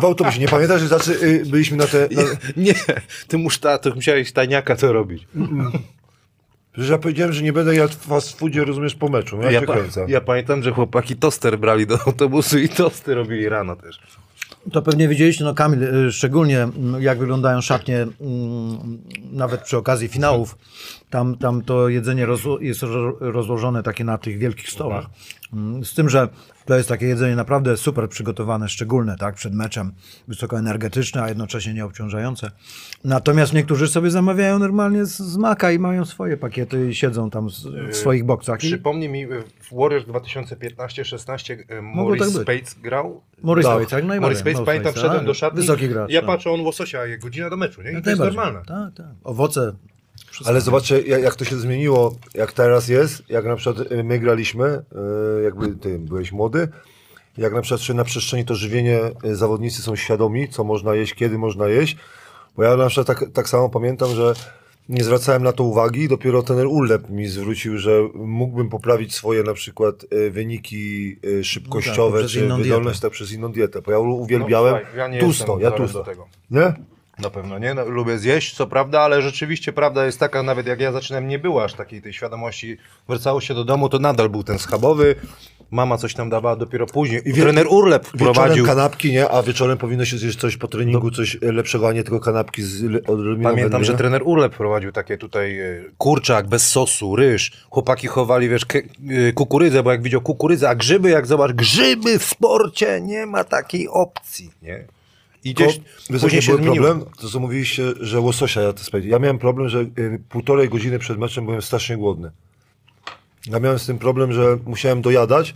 w 0.00 0.04
autobusie. 0.04 0.40
Nie 0.40 0.48
pamiętasz, 0.48 0.80
że 0.80 0.88
znaczy, 0.88 1.42
byliśmy 1.46 1.76
na 1.76 1.86
te... 1.86 2.08
Na, 2.12 2.22
Nie, 2.56 2.74
ty 3.28 3.38
muszta, 3.38 3.78
to 3.78 3.94
musiałeś 3.94 4.32
tajniaka 4.32 4.76
to 4.76 4.92
robić. 4.92 5.26
że 6.74 6.92
ja 6.92 6.98
powiedziałem, 6.98 7.32
że 7.32 7.42
nie 7.42 7.52
będę 7.52 7.74
jadł 7.74 7.92
w 7.94 7.96
fast 8.06 8.38
foodzie, 8.38 8.64
rozumiesz, 8.64 8.94
po 8.94 9.08
meczu. 9.08 9.42
Ja, 9.42 9.50
Ja, 9.50 9.60
się 9.60 9.66
pa, 9.66 9.74
ja 10.08 10.20
pamiętam, 10.20 10.62
że 10.62 10.72
chłopaki 10.72 11.16
toster 11.16 11.58
brali 11.58 11.86
do 11.86 11.98
autobusu 12.06 12.58
i 12.58 12.68
tosty 12.68 13.14
robili 13.14 13.48
rano 13.48 13.76
też. 13.76 14.00
To 14.72 14.82
pewnie 14.82 15.08
widzieliście, 15.08 15.44
no 15.44 15.54
Kamil, 15.54 15.82
y, 16.06 16.12
szczególnie 16.12 16.62
mm, 16.62 17.02
jak 17.02 17.18
wyglądają 17.18 17.60
szatnie 17.60 17.96
mm, 17.96 18.98
nawet 19.32 19.60
przy 19.62 19.76
okazji 19.76 20.08
finałów. 20.08 20.58
Tam, 21.10 21.36
tam 21.36 21.62
to 21.62 21.88
jedzenie 21.88 22.26
rozło- 22.26 22.60
jest 22.62 22.82
ro- 22.82 23.16
rozłożone 23.20 23.82
takie 23.82 24.04
na 24.04 24.18
tych 24.18 24.38
wielkich 24.38 24.70
stołach. 24.70 25.06
Mm, 25.52 25.84
Z 25.84 25.94
tym, 25.94 26.08
że 26.08 26.28
to 26.70 26.76
jest 26.76 26.88
takie 26.88 27.06
jedzenie 27.06 27.36
naprawdę 27.36 27.76
super 27.76 28.08
przygotowane, 28.08 28.68
szczególne, 28.68 29.16
tak, 29.16 29.34
przed 29.34 29.54
meczem, 29.54 29.92
wysokoenergetyczne, 30.28 31.22
a 31.22 31.28
jednocześnie 31.28 31.74
nieobciążające. 31.74 32.50
Natomiast 33.04 33.52
niektórzy 33.52 33.88
sobie 33.88 34.10
zamawiają 34.10 34.58
normalnie 34.58 35.04
z, 35.04 35.18
z 35.18 35.36
maka 35.36 35.72
i 35.72 35.78
mają 35.78 36.04
swoje 36.04 36.36
pakiety 36.36 36.90
i 36.90 36.94
siedzą 36.94 37.30
tam 37.30 37.50
z, 37.50 37.66
w 37.90 37.96
swoich 37.96 38.24
boksach. 38.24 38.58
Przypomnij 38.58 39.08
mi, 39.08 39.26
w 39.26 39.72
Warriors 39.72 40.06
2015-16 40.06 41.56
e, 41.68 41.82
Maurice 41.82 42.24
tak. 42.24 42.42
Spates 42.42 42.74
grał. 42.74 43.20
Maurice 43.42 43.68
Tak. 43.68 43.76
Spates, 43.76 43.92
jak 43.92 44.04
najbardziej. 44.04 44.20
Maurice 44.20 44.40
Spates, 44.40 44.66
pamiętam, 44.66 44.92
wszedłem 44.92 45.18
tak. 45.18 45.26
do 45.26 45.34
szatni. 45.34 45.60
Wysoki 45.60 45.88
gracz. 45.88 46.10
Ja 46.10 46.20
tak. 46.20 46.26
patrzę, 46.26 46.50
on 46.50 46.60
łososia, 46.60 47.00
godzina 47.18 47.50
do 47.50 47.56
meczu, 47.56 47.82
nie? 47.82 47.98
I 47.98 48.02
to 48.02 48.10
jest 48.10 48.22
normalne. 48.22 48.62
Tak, 48.66 48.94
tak. 48.94 49.06
Owoce. 49.24 49.72
Ale 50.44 50.60
zobaczcie, 50.60 51.00
jak, 51.00 51.22
jak 51.22 51.34
to 51.34 51.44
się 51.44 51.56
zmieniło, 51.56 52.14
jak 52.34 52.52
teraz 52.52 52.88
jest, 52.88 53.22
jak 53.28 53.44
na 53.44 53.56
przykład 53.56 53.92
y, 53.92 54.04
my 54.04 54.18
graliśmy, 54.18 54.82
y, 55.38 55.42
jakby 55.42 55.68
ty 55.68 55.98
byłeś 55.98 56.32
młody, 56.32 56.68
jak 57.38 57.52
na 57.52 57.62
przykład 57.62 57.80
czy 57.80 57.94
na 57.94 58.04
przestrzeni 58.04 58.44
to 58.44 58.54
żywienie 58.54 59.00
y, 59.24 59.36
zawodnicy 59.36 59.82
są 59.82 59.96
świadomi, 59.96 60.48
co 60.48 60.64
można 60.64 60.94
jeść, 60.94 61.14
kiedy 61.14 61.38
można 61.38 61.68
jeść, 61.68 61.96
bo 62.56 62.62
ja 62.62 62.76
na 62.76 62.86
przykład 62.86 63.06
tak, 63.06 63.30
tak 63.32 63.48
samo 63.48 63.68
pamiętam, 63.68 64.14
że 64.14 64.34
nie 64.88 65.04
zwracałem 65.04 65.42
na 65.42 65.52
to 65.52 65.64
uwagi, 65.64 66.08
dopiero 66.08 66.42
ten 66.42 66.66
Ulep 66.66 67.10
mi 67.10 67.26
zwrócił, 67.26 67.78
że 67.78 67.90
mógłbym 68.14 68.68
poprawić 68.68 69.14
swoje 69.14 69.42
na 69.42 69.54
przykład 69.54 69.94
wyniki 70.30 71.16
szybkościowe, 71.42 72.10
poprzez 72.10 72.32
czy 72.32 72.40
inną 72.40 72.62
wydolność 72.62 73.00
tak 73.00 73.12
przez 73.12 73.32
inną 73.32 73.52
dietę, 73.52 73.82
bo 73.82 73.92
ja 73.92 73.98
uwielbiałem 73.98 74.74
No, 74.74 74.80
słuchaj, 74.80 74.98
ja 74.98 75.08
nie 75.08 75.20
tusto, 75.20 75.58
ja 75.60 75.70
tusto, 75.70 75.98
do 75.98 76.04
tego. 76.04 76.26
nie? 76.50 76.74
Na 77.22 77.30
pewno 77.30 77.58
nie, 77.58 77.74
no, 77.74 77.84
lubię 77.84 78.18
zjeść, 78.18 78.56
co 78.56 78.66
prawda, 78.66 79.00
ale 79.00 79.22
rzeczywiście 79.22 79.72
prawda 79.72 80.06
jest 80.06 80.20
taka, 80.20 80.42
nawet 80.42 80.66
jak 80.66 80.80
ja 80.80 80.92
zaczynałem, 80.92 81.28
nie 81.28 81.38
było 81.38 81.64
aż 81.64 81.74
takiej 81.74 82.02
tej 82.02 82.12
świadomości. 82.12 82.76
Wracało 83.08 83.40
się 83.40 83.54
do 83.54 83.64
domu, 83.64 83.88
to 83.88 83.98
nadal 83.98 84.28
był 84.28 84.44
ten 84.44 84.58
schabowy, 84.58 85.16
mama 85.70 85.98
coś 85.98 86.14
tam 86.14 86.30
dawała 86.30 86.56
dopiero 86.56 86.86
później. 86.86 87.22
I 87.24 87.32
trener 87.32 87.66
Urlep 87.70 88.06
wprowadził. 88.06 88.66
kanapki, 88.66 89.12
nie? 89.12 89.30
A 89.30 89.42
wieczorem 89.42 89.78
powinno 89.78 90.04
się 90.04 90.18
zjeść 90.18 90.38
coś 90.38 90.56
po 90.56 90.68
treningu, 90.68 91.10
coś 91.10 91.36
e, 91.42 91.52
lepszego, 91.52 91.88
a 91.88 91.92
nie 91.92 92.02
tylko 92.02 92.20
kanapki 92.20 92.62
z 92.62 92.84
odrobiną 93.06 93.50
Pamiętam, 93.50 93.84
że 93.84 93.94
trener 93.94 94.22
Urlep 94.24 94.56
prowadził 94.56 94.92
takie 94.92 95.18
tutaj 95.18 95.60
e, 95.60 95.84
kurczak 95.98 96.48
bez 96.48 96.66
sosu, 96.66 97.16
ryż. 97.16 97.52
Chłopaki 97.70 98.06
chowali, 98.06 98.48
wiesz, 98.48 98.66
e, 98.74 99.32
kukurydzę, 99.32 99.82
bo 99.82 99.90
jak 99.90 100.02
widział 100.02 100.20
kukurydzę, 100.20 100.68
a 100.68 100.74
grzyby, 100.74 101.10
jak 101.10 101.26
zobacz, 101.26 101.52
grzyby 101.52 102.18
w 102.18 102.24
sporcie, 102.24 103.00
nie 103.00 103.26
ma 103.26 103.44
takiej 103.44 103.88
opcji, 103.88 104.50
nie? 104.62 104.84
I 105.44 105.54
Tylko, 105.54 105.72
gdzieś 105.72 105.82
wiesz, 106.10 106.20
później 106.22 106.42
się 106.42 106.56
zmieniło. 106.56 106.74
problem? 106.74 107.04
To 107.20 107.28
co 107.28 107.40
mówiliście, 107.40 107.82
że 108.00 108.20
łososia 108.20 108.60
ja 108.60 108.72
to 108.72 108.84
spędziłem. 108.84 109.12
Ja 109.12 109.18
miałem 109.18 109.38
problem, 109.38 109.68
że 109.68 109.80
y, 109.80 110.22
półtorej 110.28 110.68
godziny 110.68 110.98
przed 110.98 111.18
meczem 111.18 111.44
byłem 111.46 111.62
strasznie 111.62 111.96
głodny. 111.96 112.30
Ja 113.46 113.60
miałem 113.60 113.78
z 113.78 113.86
tym 113.86 113.98
problem, 113.98 114.32
że 114.32 114.58
musiałem 114.66 115.02
dojadać, 115.02 115.54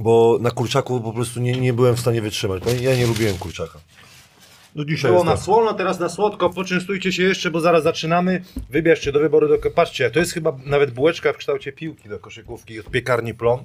bo 0.00 0.38
na 0.40 0.50
kurczaku 0.50 1.00
po 1.00 1.12
prostu 1.12 1.40
nie, 1.40 1.52
nie 1.52 1.72
byłem 1.72 1.96
w 1.96 2.00
stanie 2.00 2.22
wytrzymać. 2.22 2.62
Bo 2.64 2.70
Ja 2.70 2.96
nie 2.96 3.06
lubiłem 3.06 3.36
kurczaka. 3.38 3.78
Do 4.74 4.84
dzisiaj 4.84 5.10
Było 5.10 5.14
jest 5.20 5.26
na 5.26 5.32
tak. 5.36 5.44
słono, 5.44 5.74
teraz 5.74 6.00
na 6.00 6.08
słodko. 6.08 6.50
Poczęstujcie 6.50 7.12
się 7.12 7.22
jeszcze, 7.22 7.50
bo 7.50 7.60
zaraz 7.60 7.82
zaczynamy. 7.82 8.44
Wybierzcie 8.70 9.12
do 9.12 9.20
wyboru. 9.20 9.48
Do... 9.48 9.70
Patrzcie, 9.70 10.10
to 10.10 10.18
jest 10.18 10.32
chyba 10.32 10.56
nawet 10.64 10.90
bułeczka 10.90 11.32
w 11.32 11.36
kształcie 11.36 11.72
piłki 11.72 12.08
do 12.08 12.18
koszykówki 12.18 12.80
od 12.80 12.90
piekarni 12.90 13.34
Plon. 13.34 13.64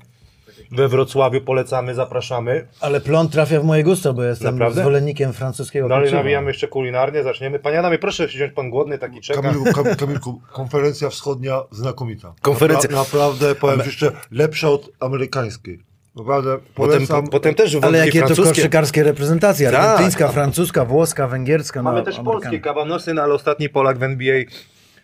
We 0.72 0.88
Wrocławiu 0.88 1.42
polecamy, 1.42 1.96
zapraszamy. 1.96 2.68
Ale 2.82 3.02
plon 3.02 3.30
trafia 3.30 3.62
w 3.62 3.64
moje 3.64 3.84
gusto, 3.84 4.14
bo 4.14 4.24
jestem 4.24 4.52
Naprawdę? 4.56 4.82
zwolennikiem 4.82 5.34
francuskiego 5.34 5.90
Dalej 5.90 6.14
nawijamy 6.14 6.48
jeszcze 6.48 6.68
kulinarnie, 6.68 7.24
zaczniemy. 7.24 7.60
Panie 7.60 7.80
Adamie, 7.80 7.98
proszę 8.00 8.28
wziąć 8.28 8.54
pan 8.54 8.70
głodny, 8.70 8.98
taki 8.98 9.22
czeka. 9.22 9.42
Kamilku, 9.42 9.84
Kam- 9.84 9.96
Kamilku, 9.96 10.42
konferencja 10.52 11.10
wschodnia 11.10 11.62
znakomita. 11.72 12.34
Konferencja- 12.42 12.90
Napra- 12.90 12.96
naprawdę, 12.96 13.56
powiem 13.56 13.80
jeszcze, 13.86 14.12
lepsza 14.32 14.70
od 14.70 14.90
amerykańskiej. 15.00 15.80
Naprawdę, 16.16 16.58
Potem, 16.76 17.08
po, 17.08 17.24
potem 17.24 17.56
też 17.56 17.78
Ale 17.82 17.98
jakie 17.98 18.12
to 18.20 18.26
francuskie. 18.28 18.56
koszykarskie 18.56 19.04
reprezentacje? 19.04 19.72
Tak. 19.72 19.80
Argentyńska, 19.80 20.28
francuska, 20.28 20.86
włoska, 20.86 21.28
węgierska. 21.28 21.84
Mamy 21.84 22.00
no, 22.00 22.06
też 22.06 22.16
Amerykanie. 22.20 22.42
polskie 22.42 22.60
kabanosy, 22.60 23.14
no 23.14 23.22
ale 23.22 23.34
ostatni 23.34 23.70
Polak 23.70 23.98
w 23.98 24.04
NBA 24.04 24.44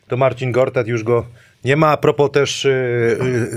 to 0.07 0.17
Marcin 0.17 0.51
Gortat, 0.51 0.88
już 0.88 1.03
go 1.03 1.25
nie 1.65 1.75
ma. 1.75 1.88
A 1.88 1.98
propos 1.98 2.31
też 2.31 2.65
y, 2.65 2.69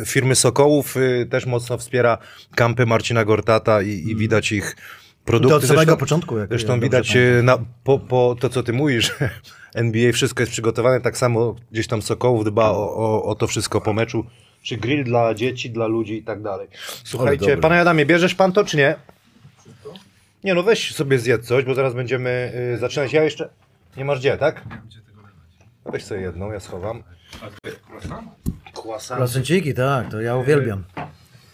y, 0.02 0.06
firmy 0.06 0.34
Sokołów, 0.34 0.96
y, 0.96 1.26
też 1.30 1.46
mocno 1.46 1.78
wspiera 1.78 2.18
kampy 2.54 2.86
Marcina 2.86 3.24
Gortata 3.24 3.82
i, 3.82 3.88
i 3.88 4.16
widać 4.16 4.52
ich 4.52 4.76
produkty. 5.24 5.50
To 5.50 5.56
od 5.56 5.62
samego 5.62 5.80
Zresztą- 5.80 5.96
początku, 5.96 6.38
jak- 6.38 6.48
Zresztą 6.48 6.80
widać 6.80 7.16
na, 7.42 7.58
po, 7.84 7.98
po 7.98 8.36
to, 8.40 8.48
co 8.48 8.62
ty 8.62 8.72
mówisz, 8.72 9.14
NBA 9.74 10.12
wszystko 10.12 10.42
jest 10.42 10.52
przygotowane, 10.52 11.00
tak 11.00 11.16
samo 11.16 11.56
gdzieś 11.72 11.86
tam 11.86 12.02
Sokołów 12.02 12.44
dba 12.44 12.70
o, 12.70 12.96
o, 12.96 13.24
o 13.24 13.34
to 13.34 13.46
wszystko 13.46 13.80
po 13.80 13.92
meczu. 13.92 14.24
Czy 14.62 14.76
grill 14.76 15.04
dla 15.04 15.34
dzieci, 15.34 15.70
dla 15.70 15.86
ludzi 15.86 16.18
i 16.18 16.22
tak 16.22 16.42
dalej. 16.42 16.68
Słuchajcie, 17.04 17.46
dobre. 17.46 17.56
panie 17.56 17.80
Adamie, 17.80 18.06
bierzesz 18.06 18.34
pan 18.34 18.52
to 18.52 18.64
czy 18.64 18.76
nie? 18.76 18.94
Nie 20.44 20.54
no, 20.54 20.62
weź 20.62 20.94
sobie 20.94 21.18
zjedz 21.18 21.46
coś, 21.46 21.64
bo 21.64 21.74
zaraz 21.74 21.94
będziemy 21.94 22.52
y, 22.74 22.78
zaczynać. 22.78 23.12
Ja 23.12 23.24
jeszcze... 23.24 23.48
Nie 23.96 24.04
masz 24.04 24.18
gdzie, 24.18 24.36
tak? 24.36 24.64
Weź 25.86 26.04
sobie 26.04 26.20
jedną, 26.20 26.52
ja 26.52 26.60
schowam. 26.60 27.02
Croissant. 28.74 29.18
Placenciki, 29.18 29.74
tak, 29.74 30.10
to 30.10 30.20
ja 30.20 30.36
uwielbiam. 30.36 30.84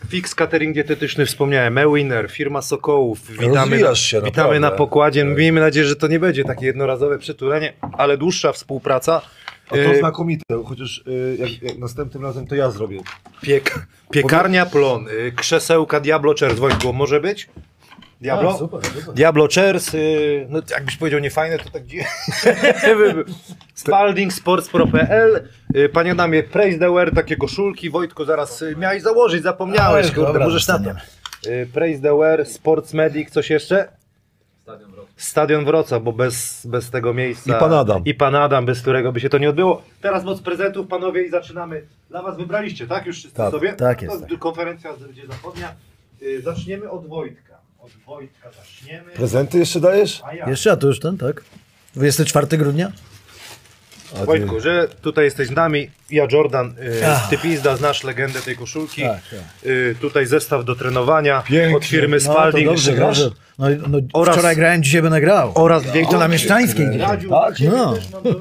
Fix 0.09 0.35
catering 0.35 0.75
dietetyczny 0.75 1.27
wspomniałem, 1.27 1.79
Ewiner, 1.79 2.31
firma 2.31 2.63
Sokołów. 2.63 3.31
Witamy, 3.31 3.55
Rozwijasz 3.55 4.01
się, 4.01 4.17
witamy 4.17 4.31
naprawdę. 4.31 4.61
na 4.61 4.71
pokładzie. 4.71 5.25
Miejmy 5.25 5.61
nadzieję, 5.61 5.87
że 5.87 5.97
to 5.97 6.07
nie 6.07 6.21
będzie 6.21 6.45
takie 6.45 6.67
jednorazowe 6.67 7.19
przytulenie, 7.19 7.73
ale 7.93 8.19
dłuższa 8.19 8.53
współpraca. 8.53 9.23
A 9.69 9.75
to 9.75 9.81
E, 9.81 9.99
znakomite, 9.99 10.45
chociaż 10.65 11.05
y, 11.09 11.37
jak, 11.39 11.63
jak 11.63 11.79
następnym 11.79 12.23
razem 12.23 12.47
to 12.47 12.55
ja 12.55 12.71
zrobię. 12.71 13.01
Piek, 13.41 13.87
piekarnia 14.11 14.67
Plon, 14.67 15.09
y, 15.09 15.33
krzesełka 15.37 16.01
Diablo. 16.01 16.35
Wojtku, 16.57 16.93
może 16.93 17.21
być? 17.21 17.49
Diablo? 18.21 18.51
A, 18.51 18.57
super, 18.59 18.85
super. 18.85 19.15
Diablo 19.15 19.49
Chairs, 19.55 19.95
y, 19.95 20.47
no 20.51 20.61
jakbyś 20.71 20.97
powiedział 20.97 21.21
niefajne, 21.21 21.59
to 21.59 21.71
tak 21.71 21.85
dziwnie. 21.87 22.07
Spalding 23.75 24.33
Sports.pl 24.33 25.49
y, 25.77 25.89
Panie 25.89 26.13
Adamie, 26.13 26.43
Praise 26.43 26.79
the 26.79 26.93
Wear, 26.95 27.15
takie 27.15 27.37
koszulki. 27.37 27.91
Wojtku, 27.91 28.25
zaraz 28.25 28.63
y, 28.63 28.77
miałeś 28.77 29.03
założyć, 29.03 29.43
zapomniałeś, 29.43 30.07
kurde, 30.07 30.27
dobra, 30.27 30.45
możesz 30.45 30.69
na 30.69 30.79
to. 30.79 30.91
Y, 31.51 31.67
Praise 31.73 32.03
the 32.03 32.19
Wear, 32.19 32.47
Sports 32.47 32.95
Medic, 32.95 33.31
coś 33.31 33.51
jeszcze? 33.51 33.89
Stadion 35.17 35.65
Wrocław, 35.65 36.03
bo 36.03 36.13
bez, 36.13 36.67
bez 36.67 36.91
tego 36.91 37.15
miejsca. 37.15 37.57
I 37.57 37.61
Pan 37.61 37.73
Adam. 37.73 38.05
I 38.05 38.15
pan 38.15 38.35
Adam, 38.35 38.67
bez 38.67 38.81
którego 38.83 39.13
by 39.13 39.21
się 39.21 39.29
to 39.29 39.39
nie 39.39 39.51
odbyło. 39.51 39.83
Teraz 40.01 40.25
moc 40.25 40.41
prezentów, 40.41 40.87
panowie, 40.89 41.23
i 41.23 41.31
zaczynamy. 41.31 41.83
Dla 42.11 42.23
was 42.23 42.37
wybraliście, 42.37 42.87
tak? 42.87 43.07
Już 43.07 43.17
wszyscy 43.19 43.37
Tak, 43.37 43.51
sobie? 43.51 43.73
tak 43.73 44.03
jest, 44.03 44.15
To 44.21 44.27
tak. 44.29 44.39
Konferencja 44.39 44.93
będzie 44.93 45.27
zachodnia. 45.27 45.73
Zaczniemy 46.43 46.91
od 46.91 47.07
Wojtka. 47.07 47.54
Od 47.85 47.91
Wojtka 48.07 48.51
zaczniemy. 48.53 49.11
Prezenty 49.11 49.59
jeszcze 49.59 49.81
dajesz? 49.81 50.23
A 50.25 50.35
ja. 50.35 50.51
Jeszcze, 50.51 50.73
a 50.73 50.77
to 50.77 50.87
już 50.87 51.01
ten, 51.01 51.19
tak? 51.19 51.45
24 51.95 52.47
grudnia? 52.59 52.93
A 54.23 54.25
Wojtku, 54.25 54.61
że 54.61 54.89
tutaj 55.03 55.25
jesteś 55.25 55.49
z 55.49 55.51
nami. 55.51 55.91
Ja 56.11 56.27
Jordan, 56.33 56.75
y, 56.79 57.07
Ach. 57.07 57.29
ty 57.31 57.39
pizda, 57.39 57.77
znasz 57.77 58.05
legendę 58.05 58.41
tej 58.41 58.57
koszulki. 58.57 59.03
Tak, 59.03 59.21
tak. 59.31 59.41
Y, 59.71 59.97
tutaj 60.01 60.27
zestaw 60.27 60.65
do 60.65 60.75
trenowania 60.77 61.43
Pięknie. 61.43 61.77
od 61.77 61.85
firmy 61.85 62.17
No, 62.17 62.27
to 62.27 62.33
Spalding. 62.33 62.67
dobrze, 62.69 62.93
Grasz? 62.93 63.19
dobrze. 63.21 63.37
No, 63.59 63.67
no, 63.89 63.99
Oraz- 64.13 64.35
wczoraj 64.37 64.57
grałem, 64.57 64.83
dzisiaj 64.83 65.03
będę 65.03 65.21
grał. 65.21 65.53
Oraz 65.55 65.83
dwie 65.83 66.07
To 66.07 66.19
na 66.19 66.29
Mieszczańskiej. 66.29 66.87
dzisiaj. 66.91 67.09
Radziu, 67.09 67.29
dla 67.29 67.47
Tak, 67.47 67.57
ciebie 67.57 67.71
no. 67.71 67.95
też 67.95 68.11
mam 68.11 68.23
do... 68.23 68.41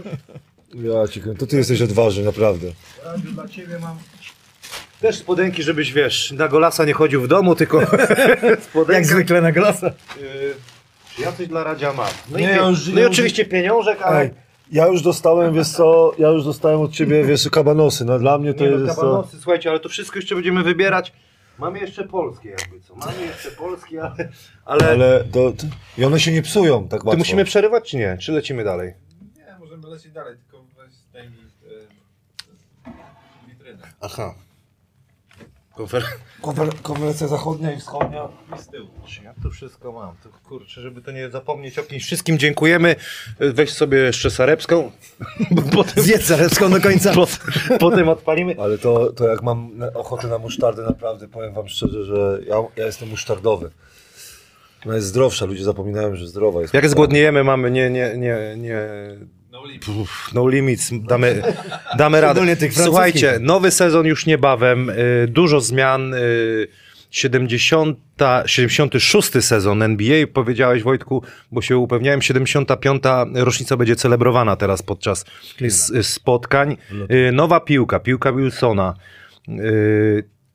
Ja 1.02 1.08
ci 1.08 1.22
to 1.40 1.48
ty 1.48 1.58
jesteś 1.58 1.82
odważny, 1.82 2.24
naprawdę. 2.24 2.68
Radziu, 3.06 3.32
dla 3.32 3.48
ciebie 3.48 3.80
mam... 3.80 3.98
Też 5.04 5.16
spodenki, 5.16 5.64
żebyś 5.64 5.94
wiesz, 5.94 6.32
na 6.32 6.48
golasa 6.48 6.86
nie 6.86 6.94
chodził 6.94 7.22
w 7.22 7.28
domu, 7.28 7.56
tylko. 7.56 7.82
Jak 8.94 9.06
zwykle 9.06 9.42
na 9.42 9.52
glasa. 9.52 9.88
Y, 9.88 10.54
ja 11.22 11.32
coś 11.32 11.48
dla 11.48 11.64
Radzia 11.64 11.94
mam. 11.94 12.08
No, 12.32 12.38
Nie, 12.38 12.46
i, 12.46 12.48
ja 12.48 12.68
już- 12.68 12.88
no 12.88 13.02
i 13.02 13.06
oczywiście 13.06 13.46
pieniążek, 13.46 14.02
ale... 14.02 14.20
Ej, 14.20 14.30
ja 14.72 14.88
już 14.88 15.02
dostałem, 15.02 15.54
wiesz 15.54 15.70
co, 15.70 16.12
ja 16.18 16.28
już 16.28 16.44
dostałem 16.46 16.82
od 16.82 16.92
ciebie, 16.92 17.24
wiesz, 17.24 17.50
kabanosy, 17.50 18.06
no 18.06 18.20
dla 18.20 18.38
mnie 18.38 18.54
to 18.54 18.64
Nie 18.64 18.70
no, 18.70 18.78
jest 18.78 18.96
to... 18.96 19.02
kabanosy, 19.02 19.38
słuchajcie, 19.42 19.70
ale 19.70 19.80
to 19.80 19.90
wszystko 19.90 20.20
jeszcze 20.20 20.36
będziemy 20.36 20.64
wybierać. 20.64 21.14
Mamy 21.60 21.80
jeszcze 21.80 22.04
polskie 22.08 22.50
jakby 22.50 22.80
co, 22.82 22.96
mamy 22.96 23.22
jeszcze 23.26 23.52
polskie, 23.52 24.02
ale... 24.04 24.30
Ale, 24.66 24.92
Ale 24.92 25.24
to, 25.32 25.52
to, 25.52 25.66
i 25.98 26.06
one 26.06 26.20
się 26.20 26.32
nie 26.32 26.42
psują 26.42 26.84
tak 26.88 27.00
łatwo. 27.00 27.12
Ty 27.12 27.18
musimy 27.18 27.46
przerywać 27.46 27.90
czy 27.90 27.98
nie? 27.98 28.18
Czy 28.18 28.32
lecimy 28.32 28.64
dalej? 28.64 28.94
Nie, 29.38 29.56
możemy 29.60 29.88
lecieć 29.88 30.12
dalej, 30.12 30.36
tylko 30.38 30.66
weź 30.78 30.94
zdejmij 30.94 31.40
e, 32.86 32.92
witrynę 33.50 33.88
Aha. 34.02 34.34
Konfer... 35.76 36.04
Konfer- 36.42 36.82
konferencja 36.82 37.28
zachodnia 37.28 37.72
i 37.72 37.80
wschodnia. 37.80 38.28
i 38.56 38.62
z 38.62 38.68
tyłu. 38.68 38.88
Ja 39.24 39.34
to 39.44 39.50
wszystko 39.50 39.92
mam. 39.92 40.16
To 40.24 40.30
kurczę, 40.50 40.82
żeby 40.82 41.02
to 41.02 41.12
nie 41.12 41.30
zapomnieć 41.30 41.80
o 41.80 41.84
kimś. 41.84 42.04
Wszystkim 42.04 42.40
dziękujemy. 42.40 42.96
Weź 43.40 43.74
sobie 43.74 43.98
jeszcze 43.98 44.32
sarepską. 44.32 44.92
Potem, 45.76 46.04
Zjedz 46.04 46.26
zarebską 46.26 46.72
do 46.72 46.82
końca. 46.82 47.14
po, 47.16 47.28
potem 47.80 48.10
odpalimy. 48.10 48.56
Ale 48.60 48.78
to, 48.78 49.14
to 49.14 49.28
jak 49.28 49.44
mam 49.44 49.72
ochotę 49.94 50.28
na 50.28 50.38
musztardę, 50.38 50.84
naprawdę 50.84 51.28
powiem 51.28 51.54
wam 51.54 51.68
szczerze, 51.68 52.06
że 52.06 52.40
ja, 52.48 52.56
ja 52.76 52.86
jestem 52.86 53.10
musztardowy. 53.10 53.70
Ona 54.86 54.96
jest 54.96 55.08
zdrowsza, 55.08 55.46
ludzie 55.46 55.64
zapominają, 55.64 56.16
że 56.16 56.28
zdrowa 56.28 56.62
jest. 56.62 56.74
Jak 56.74 56.90
zgłodniejemy, 56.90 57.44
mamy 57.44 57.72
nie, 57.72 57.90
nie, 57.90 58.18
nie, 58.18 58.56
nie, 58.58 58.88
No. 59.20 59.43
Puf, 59.86 60.30
no 60.34 60.48
limits, 60.48 60.90
damy, 60.94 61.42
damy 61.98 62.22
radę. 62.22 62.42
Słuchajcie, 62.86 63.38
nowy 63.42 63.72
sezon 63.72 64.06
już 64.06 64.26
niebawem, 64.26 64.90
y, 64.90 65.28
dużo 65.28 65.62
zmian. 65.62 66.14
Y, 66.14 66.68
70, 67.12 67.98
76 68.46 69.42
sezon 69.42 69.82
NBA, 69.82 70.28
powiedziałeś 70.34 70.84
Wojtku, 70.84 71.24
bo 71.52 71.62
się 71.62 71.78
upewniałem, 71.78 72.22
75. 72.22 73.04
rocznica 73.36 73.78
będzie 73.78 73.96
celebrowana 73.96 74.56
teraz 74.56 74.82
podczas 74.82 75.26
spotkań. 76.02 76.78
Y, 77.12 77.32
Nowa 77.32 77.60
piłka, 77.60 78.00
piłka 78.00 78.34
Wilsona. 78.34 78.94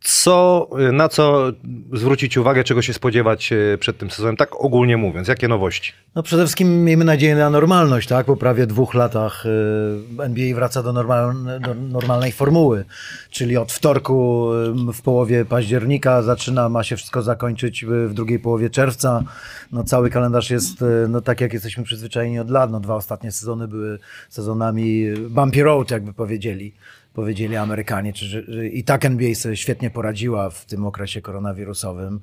Co, 0.01 0.69
na 0.93 1.09
co 1.09 1.53
zwrócić 1.93 2.37
uwagę, 2.37 2.65
czego 2.65 2.83
się 2.83 2.93
spodziewać 2.93 3.53
y, 3.53 3.79
przed 3.81 3.99
tym 3.99 4.11
sezonem, 4.11 4.37
tak 4.37 4.65
ogólnie 4.65 4.97
mówiąc, 4.97 5.29
jakie 5.29 5.49
nowości? 5.49 5.93
No 6.15 6.23
przede 6.23 6.43
wszystkim 6.43 6.85
miejmy 6.85 7.05
nadzieję 7.05 7.37
na 7.37 7.51
normalność, 7.51 8.09
tak? 8.09 8.27
Po 8.27 8.37
prawie 8.37 8.67
dwóch 8.67 8.95
latach 8.95 9.47
y, 9.47 10.23
NBA 10.23 10.55
wraca 10.55 10.83
do, 10.83 10.93
normal, 10.93 11.35
do 11.61 11.75
normalnej 11.75 12.33
formuły, 12.33 12.85
czyli 13.31 13.57
od 13.57 13.73
wtorku 13.73 14.49
y, 14.91 14.93
w 14.93 15.03
połowie 15.03 15.45
października 15.45 16.23
zaczyna, 16.23 16.69
ma 16.69 16.85
się 16.85 16.97
wszystko 16.97 17.23
zakończyć 17.23 17.85
w 17.85 18.15
drugiej 18.15 18.39
połowie 18.39 18.71
czerwca. 18.71 19.25
No 19.73 19.85
cały 19.85 20.11
kalendarz 20.11 20.51
jest 20.51 20.85
no 21.09 21.21
tak 21.21 21.41
jak 21.41 21.53
jesteśmy 21.53 21.85
przyzwyczajeni 21.85 22.39
od 22.39 22.51
lat. 22.51 22.71
No 22.71 22.81
dwa 22.81 22.95
ostatnie 22.95 23.33
sezony 23.33 23.69
były 23.69 23.99
sezonami 24.29 25.05
bumpy 25.31 25.63
road, 25.63 25.91
jakby 25.91 26.13
powiedzieli. 26.13 26.75
Powiedzieli 27.19 27.57
Amerykanie, 27.57 28.13
czy, 28.13 28.27
że, 28.27 28.43
że 28.49 28.67
i 28.67 28.85
tak 28.85 29.05
NBA 29.05 29.35
sobie 29.35 29.57
świetnie 29.57 29.91
poradziła 29.91 30.51
w 30.51 30.65
tym 30.65 30.87
okresie 30.87 31.23
koronawirusowym. 31.23 32.21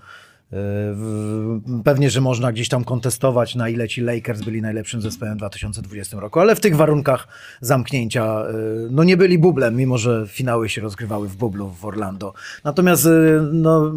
W- 0.52 1.62
Pewnie, 1.84 2.10
że 2.10 2.22
można 2.22 2.52
gdzieś 2.52 2.70
tam 2.70 2.84
kontestować, 2.84 3.56
na 3.56 3.70
ile 3.70 3.88
ci 3.88 4.02
Lakers 4.02 4.42
byli 4.42 4.62
najlepszym 4.62 5.02
zespołem 5.02 5.34
w 5.34 5.38
2020 5.38 6.20
roku, 6.20 6.40
ale 6.40 6.56
w 6.56 6.60
tych 6.60 6.76
warunkach 6.76 7.28
zamknięcia 7.62 8.44
y, 8.50 8.88
no 8.92 9.04
nie 9.04 9.18
byli 9.18 9.38
bublem, 9.40 9.76
mimo 9.76 9.98
że 9.98 10.26
finały 10.28 10.70
się 10.70 10.82
rozgrywały 10.82 11.28
w 11.30 11.36
bublu 11.36 11.70
w 11.70 11.86
Orlando. 11.86 12.34
Natomiast 12.64 13.06
y, 13.06 13.10
no, 13.54 13.92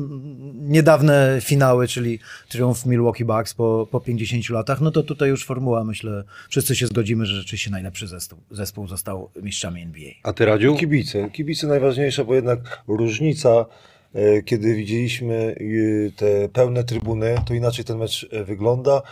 niedawne 0.55 1.38
finały, 1.40 1.88
czyli 1.88 2.19
triumf 2.49 2.87
Milwaukee 2.87 3.25
Bucks 3.25 3.55
po, 3.55 3.88
po 3.90 4.00
50 4.00 4.50
latach, 4.50 4.81
no 4.81 4.90
to 4.90 5.02
tutaj 5.02 5.28
już 5.28 5.45
formuła, 5.47 5.85
myślę, 5.85 6.25
wszyscy 6.49 6.76
się 6.76 6.87
zgodzimy, 6.87 7.26
że 7.26 7.37
rzeczywiście 7.37 7.71
najlepszy 7.71 8.07
zespół, 8.07 8.38
zespół 8.50 8.88
został 8.88 9.31
mistrzami 9.43 9.83
NBA. 9.83 10.11
A 10.23 10.33
ty 10.33 10.45
Radziu? 10.45 10.76
Kibice. 10.76 11.31
Kibice 11.31 11.67
najważniejsze, 11.67 12.25
bo 12.25 12.35
jednak 12.35 12.83
różnica, 12.88 13.67
kiedy 14.45 14.75
widzieliśmy 14.75 15.35
e, 15.37 16.11
te 16.17 16.49
pełne 16.49 16.85
trybuny, 16.85 17.35
to 17.47 17.55
inaczej 17.55 17.85
ten 17.85 17.99
mecz 17.99 18.29
e, 18.33 18.45
wygląda 18.45 19.03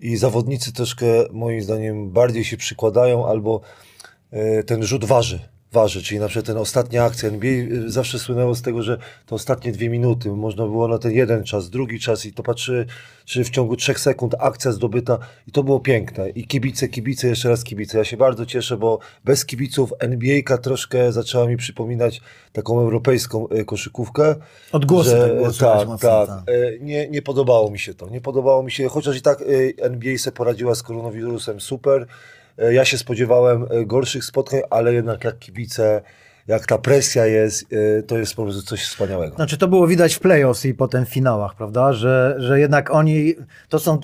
i 0.00 0.16
zawodnicy 0.16 0.72
troszkę 0.72 1.06
moim 1.32 1.62
zdaniem 1.62 2.10
bardziej 2.10 2.44
się 2.44 2.56
przykładają 2.56 3.26
albo 3.26 3.60
e, 4.30 4.62
ten 4.62 4.82
rzut 4.82 5.04
waży. 5.04 5.48
Waży, 5.72 6.02
czyli 6.02 6.20
na 6.20 6.28
przykład 6.28 6.46
ten 6.46 6.56
ostatnia 6.56 7.04
akcja 7.04 7.28
NBA 7.28 7.50
e, 7.50 7.66
zawsze 7.86 8.18
słynęło 8.18 8.54
z 8.54 8.62
tego, 8.62 8.82
że 8.82 8.98
te 9.26 9.34
ostatnie 9.34 9.72
dwie 9.72 9.88
minuty 9.88 10.30
można 10.30 10.64
było 10.64 10.88
na 10.88 10.98
ten 10.98 11.12
jeden 11.12 11.44
czas, 11.44 11.70
drugi 11.70 12.00
czas 12.00 12.26
i 12.26 12.32
to 12.32 12.42
patrzy, 12.42 12.86
czy 13.24 13.44
w 13.44 13.50
ciągu 13.50 13.76
trzech 13.76 14.00
sekund 14.00 14.34
akcja 14.38 14.72
zdobyta 14.72 15.18
i 15.48 15.52
to 15.52 15.62
było 15.62 15.80
piękne. 15.80 16.30
I 16.30 16.46
kibice, 16.46 16.88
kibice, 16.88 17.28
jeszcze 17.28 17.48
raz 17.48 17.64
kibice. 17.64 17.98
Ja 17.98 18.04
się 18.04 18.16
bardzo 18.16 18.46
cieszę, 18.46 18.76
bo 18.76 18.98
bez 19.24 19.46
kibiców 19.46 19.92
NBA-ka 19.98 20.58
troszkę 20.58 21.12
zaczęła 21.12 21.46
mi 21.46 21.56
przypominać 21.56 22.20
taką 22.52 22.80
europejską 22.80 23.48
e, 23.48 23.64
koszykówkę. 23.64 24.34
Odgłosy 24.72 25.10
że- 25.10 25.22
tego 25.22 25.34
było 25.34 25.46
tak, 25.46 25.54
słychać 25.54 25.86
mocno, 25.86 26.08
tak. 26.08 26.28
tak. 26.28 26.54
Nie, 26.80 27.08
nie 27.08 27.22
podobało 27.22 27.70
mi 27.70 27.78
się 27.78 27.94
to. 27.94 28.08
Nie 28.08 28.20
podobało 28.20 28.62
mi 28.62 28.70
się, 28.72 28.88
chociaż 28.88 29.16
i 29.16 29.22
tak 29.22 29.44
NBA 29.78 30.18
se 30.18 30.32
poradziła 30.32 30.74
z 30.74 30.82
koronawirusem 30.82 31.60
super. 31.60 32.06
Ja 32.70 32.84
się 32.84 32.98
spodziewałem 32.98 33.66
e, 33.70 33.86
gorszych 33.86 34.24
spotkań, 34.24 34.60
ale 34.70 34.94
jednak 34.94 35.24
jak 35.24 35.38
kibice, 35.38 36.02
jak 36.46 36.66
ta 36.66 36.78
presja 36.78 37.26
jest, 37.26 37.64
e, 37.98 38.02
to 38.02 38.18
jest 38.18 38.34
po 38.34 38.42
prostu 38.44 38.62
coś 38.62 38.82
wspaniałego. 38.84 39.36
Znaczy 39.36 39.58
to 39.58 39.68
było 39.68 39.86
widać 39.86 40.14
w 40.14 40.18
playoffs 40.20 40.64
i 40.64 40.74
potem 40.74 41.06
w 41.06 41.08
finałach, 41.08 41.54
prawda, 41.54 41.92
że, 41.92 42.34
że 42.38 42.60
jednak 42.60 42.90
oni, 42.90 43.34
to 43.68 43.78
są, 43.78 44.00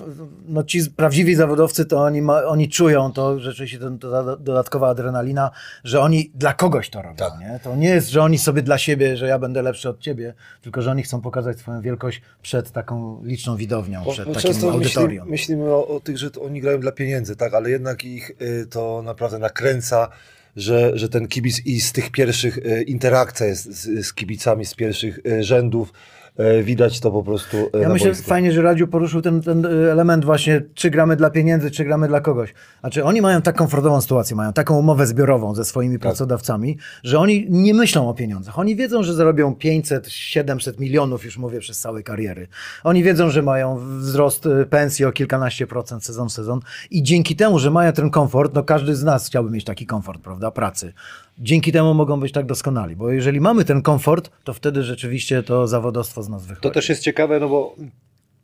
no 0.47 0.63
ci 0.63 0.91
prawdziwi 0.91 1.35
zawodowcy, 1.35 1.85
to 1.85 1.97
oni, 2.03 2.21
ma, 2.21 2.43
oni 2.43 2.69
czują 2.69 3.11
to, 3.11 3.39
rzeczywiście 3.39 3.79
to 3.79 3.89
doda- 3.89 4.37
dodatkowa 4.37 4.89
adrenalina, 4.89 5.51
że 5.83 6.01
oni 6.01 6.31
dla 6.35 6.53
kogoś 6.53 6.89
to 6.89 7.01
robią, 7.01 7.15
Tak. 7.15 7.39
nie? 7.39 7.59
To 7.63 7.75
nie 7.75 7.89
jest, 7.89 8.09
że 8.09 8.21
oni 8.23 8.37
sobie 8.37 8.61
dla 8.61 8.77
siebie, 8.77 9.17
że 9.17 9.27
ja 9.27 9.39
będę 9.39 9.61
lepszy 9.61 9.89
od 9.89 9.99
ciebie, 9.99 10.33
tylko 10.61 10.81
że 10.81 10.91
oni 10.91 11.03
chcą 11.03 11.21
pokazać 11.21 11.59
swoją 11.59 11.81
wielkość 11.81 12.21
przed 12.41 12.71
taką 12.71 13.21
liczną 13.23 13.55
widownią, 13.55 14.03
Bo- 14.03 14.11
przed 14.11 14.27
bo 14.27 14.33
takim 14.33 14.51
często 14.51 14.71
audytorium. 14.71 15.29
Myśli, 15.29 15.55
myślimy 15.55 15.73
o, 15.75 15.87
o 15.87 15.99
tych, 15.99 16.17
że 16.17 16.31
to 16.31 16.41
oni 16.41 16.61
grają 16.61 16.79
dla 16.79 16.91
pieniędzy, 16.91 17.35
tak, 17.35 17.53
ale 17.53 17.69
jednak 17.69 18.03
ich 18.05 18.31
y, 18.41 18.67
to 18.69 19.01
naprawdę 19.05 19.39
nakręca, 19.39 20.07
że, 20.57 20.91
że 20.97 21.09
ten 21.09 21.27
kibic 21.27 21.65
i 21.65 21.81
z 21.81 21.91
tych 21.91 22.09
pierwszych 22.11 22.57
y, 22.57 22.83
interakcja 22.83 23.45
jest 23.45 23.63
z, 23.63 24.05
z 24.05 24.13
kibicami 24.13 24.65
z 24.65 24.75
pierwszych 24.75 25.19
y, 25.27 25.43
rzędów. 25.43 25.93
E, 26.37 26.63
widać 26.63 26.99
to 26.99 27.11
po 27.11 27.23
prostu 27.23 27.57
e, 27.73 27.79
Ja 27.79 27.89
myślę, 27.89 28.07
boisku. 28.07 28.29
fajnie, 28.29 28.51
że 28.51 28.61
Radziu 28.61 28.87
poruszył 28.87 29.21
ten, 29.21 29.41
ten 29.41 29.65
y, 29.65 29.91
element 29.91 30.25
właśnie, 30.25 30.61
czy 30.73 30.89
gramy 30.89 31.15
dla 31.15 31.29
pieniędzy, 31.29 31.71
czy 31.71 31.83
gramy 31.83 32.07
dla 32.07 32.21
kogoś. 32.21 32.53
Znaczy 32.79 33.03
oni 33.03 33.21
mają 33.21 33.41
tak 33.41 33.55
komfortową 33.55 34.01
sytuację, 34.01 34.35
mają 34.35 34.53
taką 34.53 34.77
umowę 34.77 35.07
zbiorową 35.07 35.55
ze 35.55 35.65
swoimi 35.65 35.99
pracodawcami, 35.99 36.77
że 37.03 37.19
oni 37.19 37.45
nie 37.49 37.73
myślą 37.73 38.09
o 38.09 38.13
pieniądzach. 38.13 38.59
Oni 38.59 38.75
wiedzą, 38.75 39.03
że 39.03 39.13
zarobią 39.13 39.55
500, 39.55 40.07
700 40.09 40.79
milionów, 40.79 41.25
już 41.25 41.37
mówię, 41.37 41.59
przez 41.59 41.79
całe 41.79 42.03
kariery. 42.03 42.47
Oni 42.83 43.03
wiedzą, 43.03 43.29
że 43.29 43.41
mają 43.41 43.79
wzrost 43.99 44.47
pensji 44.69 45.05
o 45.05 45.11
kilkanaście 45.11 45.67
procent 45.67 46.05
sezon 46.05 46.29
w 46.29 46.31
sezon 46.31 46.59
i 46.91 47.03
dzięki 47.03 47.35
temu, 47.35 47.59
że 47.59 47.71
mają 47.71 47.93
ten 47.93 48.09
komfort, 48.09 48.53
no 48.53 48.63
każdy 48.63 48.95
z 48.95 49.03
nas 49.03 49.27
chciałby 49.27 49.51
mieć 49.51 49.63
taki 49.63 49.85
komfort, 49.85 50.21
prawda, 50.21 50.51
pracy. 50.51 50.93
Dzięki 51.39 51.71
temu 51.71 51.93
mogą 51.93 52.19
być 52.19 52.31
tak 52.31 52.45
doskonali, 52.45 52.95
bo 52.95 53.11
jeżeli 53.11 53.41
mamy 53.41 53.65
ten 53.65 53.81
komfort, 53.81 54.31
to 54.43 54.53
wtedy 54.53 54.83
rzeczywiście 54.83 55.43
to 55.43 55.67
zawodowstwo 55.67 56.23
z 56.23 56.29
nas 56.29 56.45
wychodzi. 56.45 56.61
To 56.61 56.69
też 56.69 56.89
jest 56.89 57.01
ciekawe, 57.01 57.39
no 57.39 57.49
bo 57.49 57.75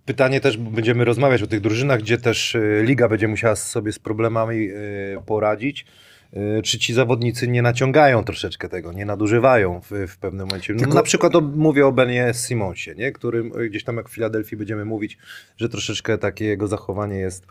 pytanie 0.05 0.41
też 0.41 0.57
będziemy 0.57 1.05
rozmawiać 1.05 1.41
o 1.43 1.47
tych 1.47 1.61
drużynach, 1.61 1.99
gdzie 1.99 2.17
też 2.17 2.55
y, 2.55 2.83
liga 2.85 3.07
będzie 3.09 3.27
musiała 3.27 3.55
sobie 3.55 3.91
z 3.91 3.99
problemami 3.99 4.69
y, 4.69 4.73
poradzić. 5.25 5.85
Y, 6.57 6.61
Czy 6.61 6.79
ci 6.79 6.93
zawodnicy 6.93 7.47
nie 7.47 7.61
naciągają 7.61 8.23
troszeczkę 8.23 8.69
tego, 8.69 8.93
nie 8.93 9.05
nadużywają 9.05 9.81
w, 9.81 9.91
w 10.07 10.17
pewnym 10.17 10.47
momencie? 10.47 10.73
No, 10.73 10.79
Tylko- 10.79 10.95
Na 10.95 11.03
przykład 11.03 11.35
o, 11.35 11.41
mówię 11.41 11.87
o 11.87 11.91
Benie 11.91 12.31
Simonsie, 12.47 12.95
nie? 12.95 13.11
którym 13.11 13.49
gdzieś 13.69 13.83
tam 13.83 13.97
jak 13.97 14.09
w 14.09 14.13
Filadelfii 14.13 14.57
będziemy 14.57 14.85
mówić, 14.85 15.17
że 15.57 15.69
troszeczkę 15.69 16.17
takie 16.17 16.45
jego 16.45 16.67
zachowanie 16.67 17.17
jest 17.17 17.45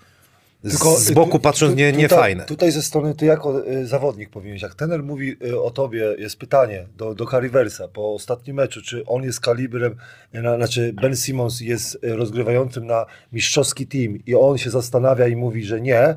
z, 0.62 0.99
z 0.99 1.12
boku 1.12 1.33
tu- 1.33 1.38
patrząc 1.38 1.76
nie, 1.76 1.92
nie 1.92 2.09
tutaj, 2.09 2.19
fajne. 2.19 2.45
Tutaj 2.45 2.71
ze 2.71 2.83
strony, 2.83 3.14
ty 3.14 3.26
jako 3.26 3.66
y, 3.66 3.87
zawodnik 3.87 4.31
powinieneś, 4.31 4.62
jak 4.62 4.75
tener 4.75 5.02
mówi 5.02 5.37
y, 5.47 5.61
o 5.61 5.71
tobie, 5.71 6.14
jest 6.19 6.37
pytanie 6.38 6.87
do, 6.97 7.14
do 7.14 7.26
Carriversa 7.26 7.88
po 7.88 8.14
ostatnim 8.14 8.57
meczu, 8.57 8.83
czy 8.83 9.07
on 9.07 9.23
jest 9.23 9.40
kalibrem, 9.40 9.97
y, 10.35 10.42
na, 10.42 10.57
znaczy 10.57 10.92
Ben 11.02 11.16
Simmons 11.16 11.61
jest 11.61 11.95
y, 12.04 12.16
rozgrywającym 12.16 12.87
na 12.87 13.07
mistrzowski 13.33 13.87
team 13.87 14.19
i 14.26 14.35
on 14.35 14.59
się 14.59 14.71
zastanawia 14.71 15.26
i 15.28 15.37
mówi, 15.37 15.64
że 15.64 15.81
nie, 15.81 16.16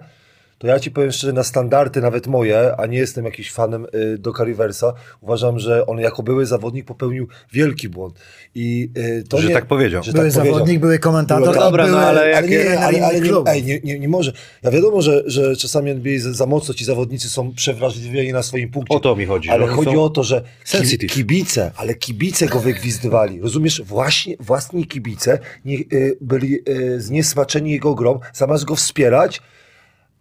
to 0.58 0.68
ja 0.68 0.80
ci 0.80 0.92
powiem 0.92 1.12
szczerze, 1.12 1.34
na 1.34 1.44
standardy 1.44 2.02
nawet 2.02 2.28
moje, 2.28 2.76
a 2.78 2.86
nie 2.86 2.98
jestem 2.98 3.26
jakiś 3.26 3.52
fanem 3.52 3.86
y, 3.96 4.18
do 4.18 4.34
Carriversa, 4.34 4.94
uważam, 5.22 5.60
że 5.60 5.86
on 5.86 5.98
jako 6.00 6.24
były 6.24 6.46
zawodnik 6.46 6.86
popełnił 6.86 7.28
wielki 7.54 7.90
błąd. 7.90 8.20
I 8.56 8.90
y, 8.98 9.24
to 9.30 9.38
Że 9.38 9.48
nie, 9.48 9.54
tak 9.54 9.66
powiedział. 9.66 10.04
że 10.04 10.12
Były 10.12 10.26
tak 10.26 10.34
powiedział. 10.34 10.54
zawodnik, 10.56 10.80
były 10.80 11.00
komentator, 11.00 11.44
Były- 11.44 11.58
a 11.58 11.62
dobra, 11.62 11.84
no 11.86 11.92
były 11.92 12.04
ale 12.06 12.30
jak- 12.30 12.38
ale 12.38 12.48
nie, 12.48 12.80
ale, 12.80 13.06
ale 13.06 13.22
nie, 13.22 13.32
ej, 13.48 13.64
nie, 13.64 13.80
nie, 13.84 14.00
nie 14.00 14.08
może. 14.10 14.32
Ja 14.64 14.72
wiadomo, 14.72 15.02
że, 15.02 15.24
że 15.26 15.56
czasami 15.56 15.92
NBA 15.92 16.14
za, 16.20 16.46
mocno 16.46 16.74
ci 16.74 16.86
zawodnicy 16.86 17.30
są 17.30 17.54
przewrażliwieni 17.54 18.34
na 18.34 18.44
swoim 18.44 18.72
punkcie. 18.72 18.96
O 18.96 19.00
to 19.00 19.16
mi 19.16 19.26
chodzi, 19.26 19.50
Ale 19.50 19.68
chodzi 19.68 19.92
są 19.92 20.04
o 20.04 20.10
to, 20.10 20.24
że 20.24 20.42
ki, 20.42 20.48
sensitive. 20.64 21.12
kibice, 21.14 21.72
ale 21.78 21.96
kibice 21.96 22.46
go 22.48 22.60
wygwizdywali. 22.60 23.42
Rozumiesz? 23.42 23.82
Właśnie 23.86 24.36
własni 24.40 24.88
kibice 24.88 25.40
nie, 25.66 25.78
y, 25.94 26.18
byli 26.22 26.60
y, 26.70 27.02
zniesmaczeni 27.02 27.72
jego 27.72 27.96
grą, 27.96 28.20
zamiast 28.34 28.66
go 28.66 28.76
wspierać, 28.76 29.42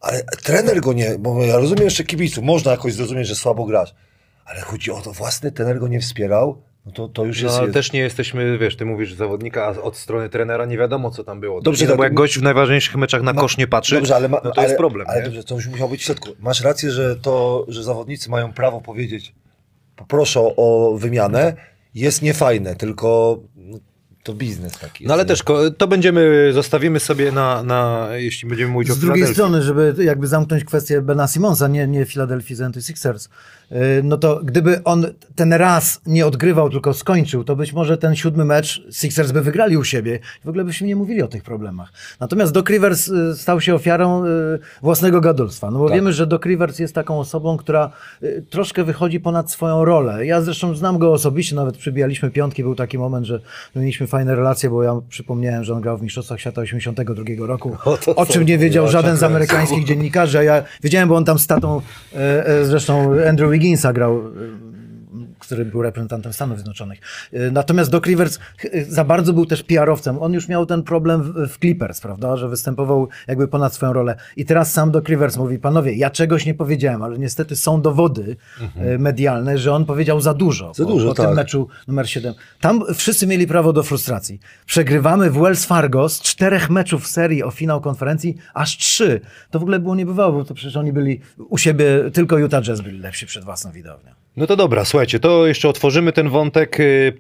ale 0.05 0.23
trener 0.43 0.81
go 0.81 0.93
nie, 0.93 1.19
bo 1.19 1.43
ja 1.43 1.57
rozumiem 1.57 1.85
jeszcze 1.85 2.05
kibiców, 2.05 2.45
można 2.45 2.71
jakoś 2.71 2.93
zrozumieć, 2.93 3.29
że 3.29 3.35
słabo 3.35 3.65
grasz, 3.65 3.95
ale 4.45 4.61
chodzi 4.61 4.91
o 4.91 5.01
to, 5.01 5.13
własny 5.13 5.53
trener 5.53 5.79
go 5.79 5.89
nie 5.89 6.01
wspierał, 6.01 6.63
no 6.87 6.93
to, 6.93 7.09
to 7.09 7.25
już 7.25 7.43
No, 7.43 7.49
jest... 7.49 7.59
ale 7.59 7.73
też 7.73 7.93
nie 7.93 8.01
jesteśmy, 8.01 8.59
wiesz, 8.59 8.77
ty 8.77 8.85
mówisz 8.85 9.15
zawodnika, 9.15 9.65
a 9.67 9.71
od 9.71 9.97
strony 9.97 10.29
trenera 10.29 10.65
nie 10.67 10.79
wiadomo, 10.79 11.11
co 11.11 11.25
tam 11.25 11.41
było. 11.41 11.61
Dobrze, 11.61 11.87
tak- 11.87 11.97
bo 11.97 12.05
jak 12.05 12.15
gość 12.15 12.39
w 12.39 12.43
najważniejszych 12.43 12.97
meczach 12.97 13.23
na 13.23 13.35
kosz 13.35 13.57
nie 13.57 13.67
patrzy, 13.67 13.95
Dobrze, 13.95 14.17
ale 14.17 14.29
ma, 14.29 14.41
no 14.45 14.51
to 14.51 14.59
ale, 14.59 14.67
jest 14.69 14.79
problem. 14.79 15.07
Ale 15.09 15.19
nie? 15.19 15.25
dobrze, 15.25 15.45
to 15.45 15.55
już 15.55 15.67
musiało 15.67 15.91
być 15.91 16.01
w 16.01 16.05
środku. 16.05 16.31
Masz 16.41 16.61
rację, 16.61 16.91
że 16.91 17.17
to, 17.17 17.65
że 17.69 17.83
zawodnicy 17.85 18.31
mają 18.31 18.53
prawo 18.53 18.81
powiedzieć, 18.81 19.35
poproszę 19.97 20.41
o 20.41 20.97
wymianę, 20.99 21.57
jest 21.95 22.23
niefajne, 22.23 22.77
tylko 22.77 23.39
to 24.25 24.35
biznes 24.35 24.79
taki. 24.79 25.07
No 25.07 25.15
ale 25.15 25.23
jest, 25.23 25.45
też 25.45 25.57
to 25.79 25.89
będziemy, 25.89 26.51
zostawimy 26.53 27.01
sobie 27.01 27.33
na, 27.33 27.63
na 27.63 28.09
jeśli 28.13 28.49
będziemy 28.49 28.73
mówić 28.73 28.91
o 28.91 28.95
Z 28.95 28.99
drugiej 28.99 29.27
strony, 29.27 29.63
żeby 29.63 29.95
jakby 29.99 30.27
zamknąć 30.27 30.65
kwestię 30.65 31.03
Bena 31.03 31.29
Simonsa, 31.29 31.69
nie, 31.69 31.87
nie 31.87 32.07
Philadelphia 32.07 32.55
76ers, 32.55 33.29
yy, 33.64 33.64
no 34.03 34.17
to 34.17 34.41
gdyby 34.45 34.85
on 34.85 35.07
ten 35.35 35.53
raz 35.53 36.01
nie 36.07 36.27
odgrywał, 36.27 36.71
tylko 36.71 36.95
skończył, 36.95 37.45
to 37.45 37.57
być 37.57 37.73
może 37.73 37.99
ten 37.99 38.17
siódmy 38.17 38.45
mecz 38.45 38.83
Sixers 38.93 39.33
by 39.33 39.43
wygrali 39.43 39.77
u 39.77 39.85
siebie. 39.85 40.19
W 40.45 40.49
ogóle 40.49 40.65
byśmy 40.65 40.87
nie 40.87 40.97
mówili 40.97 41.23
o 41.23 41.29
tych 41.29 41.43
problemach. 41.43 41.93
Natomiast 42.21 42.53
Doc 42.53 42.67
Rivers 42.69 43.07
yy, 43.07 43.35
stał 43.35 43.61
się 43.61 43.75
ofiarą 43.75 44.25
yy, 44.25 44.59
własnego 44.83 45.21
gadulstwa. 45.21 45.71
No 45.71 45.79
bo 45.79 45.89
Tak. 45.89 45.95
wiemy, 45.95 46.13
że 46.13 46.27
Doc 46.27 46.43
Rivers 46.43 46.79
jest 46.79 46.95
taką 46.95 47.19
osobą, 47.19 47.57
która 47.57 47.91
troszkę 48.51 48.85
wychodzi 48.85 49.21
ponad 49.21 49.51
swoją 49.51 49.85
rolę. 49.85 50.27
Ja 50.27 50.41
zresztą 50.41 50.75
znam 50.75 50.99
go 50.99 51.13
osobiście, 51.13 51.57
nawet 51.57 51.77
przybijaliśmy 51.77 52.31
piątki, 52.31 52.63
był 52.63 52.75
taki 52.75 52.99
moment, 52.99 53.27
że 53.27 53.41
mieliśmy 53.77 54.07
fajne 54.07 54.37
relacje, 54.37 54.71
bo 54.71 54.83
ja 54.83 55.01
przypomniałem, 55.09 55.65
że 55.65 55.75
on 55.75 55.81
grał 55.81 55.99
w 55.99 56.03
Mistrzostwach 56.03 56.41
Świata 56.41 56.61
82 56.61 57.47
roku, 57.47 57.77
O, 57.85 58.15
o 58.15 58.27
czym 58.27 58.47
nie 58.47 58.59
wiedział 58.59 58.89
żaden 58.89 59.17
z 59.17 59.23
amerykańskich 59.23 59.85
dziennikarzy, 59.85 60.39
a 60.39 60.43
ja 60.43 60.63
wiedziałem, 60.83 61.09
bo 61.09 61.17
on 61.17 61.25
tam 61.25 61.39
z 61.39 61.47
tatą, 61.47 61.81
e, 62.15 62.47
e, 62.47 62.65
zresztą 62.65 63.11
Andrew 63.29 63.51
Wigginsa 63.51 63.64
grał, 63.93 64.19
e, 64.19 64.31
który 65.45 65.65
był 65.65 65.83
reprezentantem 65.83 66.33
Stanów 66.33 66.59
Zjednoczonych. 66.59 66.99
E, 67.33 67.51
Natomiast 67.51 67.91
Doc 67.91 68.05
Rivers 68.07 68.39
ch- 68.39 68.67
za 68.89 69.05
bardzo 69.05 69.33
był 69.33 69.47
też 69.47 69.63
PR-owcem. 69.63 70.19
On 70.23 70.33
już 70.33 70.49
miał 70.49 70.67
ten 70.67 70.83
problem 70.83 71.23
w, 71.23 71.49
w 71.49 71.59
Clippers, 71.59 72.01
prawda, 72.01 72.37
że 72.37 72.49
występował 72.49 73.09
jakby 73.29 73.49
ponad 73.49 73.75
swoją 73.75 73.93
rolę. 73.93 74.17
I 74.37 74.45
teraz 74.45 74.73
sam 74.73 74.91
Doc 74.91 75.05
Rivers 75.09 75.37
mówi, 75.37 75.59
panowie, 75.59 75.93
ja 75.95 76.11
czegoś 76.11 76.47
nie 76.47 76.55
powiedziałem, 76.55 77.03
ale 77.03 77.19
niestety 77.19 77.57
są 77.57 77.81
dowody 77.83 78.37
e, 78.77 78.99
medialne, 78.99 79.59
że 79.59 79.73
on 79.73 79.85
powiedział 79.85 80.21
za 80.21 80.35
dużo. 80.35 80.75
Za 80.75 80.85
po, 80.85 80.91
dużo, 80.91 81.09
po 81.09 81.15
tak. 81.15 81.27
tym 81.27 81.37
meczu 81.37 81.69
numer 81.89 82.11
7. 82.11 82.35
Tam 82.61 82.83
wszyscy 82.95 83.27
mieli 83.27 83.47
prawo 83.47 83.73
do 83.73 83.83
frustracji. 83.83 84.41
Przegrywamy 84.67 85.31
w 85.31 85.39
Wells 85.39 85.65
Fargo 85.65 86.09
z 86.09 86.21
czterech 86.21 86.71
meczów 86.71 87.07
serii 87.07 87.43
o 87.43 87.51
finał 87.51 87.81
konferencji, 87.81 88.37
aż 88.55 88.77
trzy. 88.79 89.21
To 89.51 89.59
w 89.59 89.63
ogóle 89.63 89.79
było 89.79 89.95
niebywałe, 89.95 90.33
bo 90.33 90.45
to 90.45 90.55
przecież 90.55 90.77
oni 90.77 90.93
byli 90.93 91.21
u 91.49 91.59
siebie, 91.59 91.87
tylko 92.13 92.39
Utah 92.39 92.63
Jazz 92.63 92.81
byli 92.81 92.99
lepsi 92.99 93.27
przed 93.27 93.45
własną 93.45 93.73
widownią. 93.73 94.11
No 94.37 94.47
to 94.47 94.57
dobra, 94.57 94.85
słuchajcie, 94.85 95.21
to 95.21 95.34
jeszcze 95.47 95.69
otworzymy 95.69 96.13
ten 96.13 96.29
wątek. 96.29 96.81
y, 96.81 97.13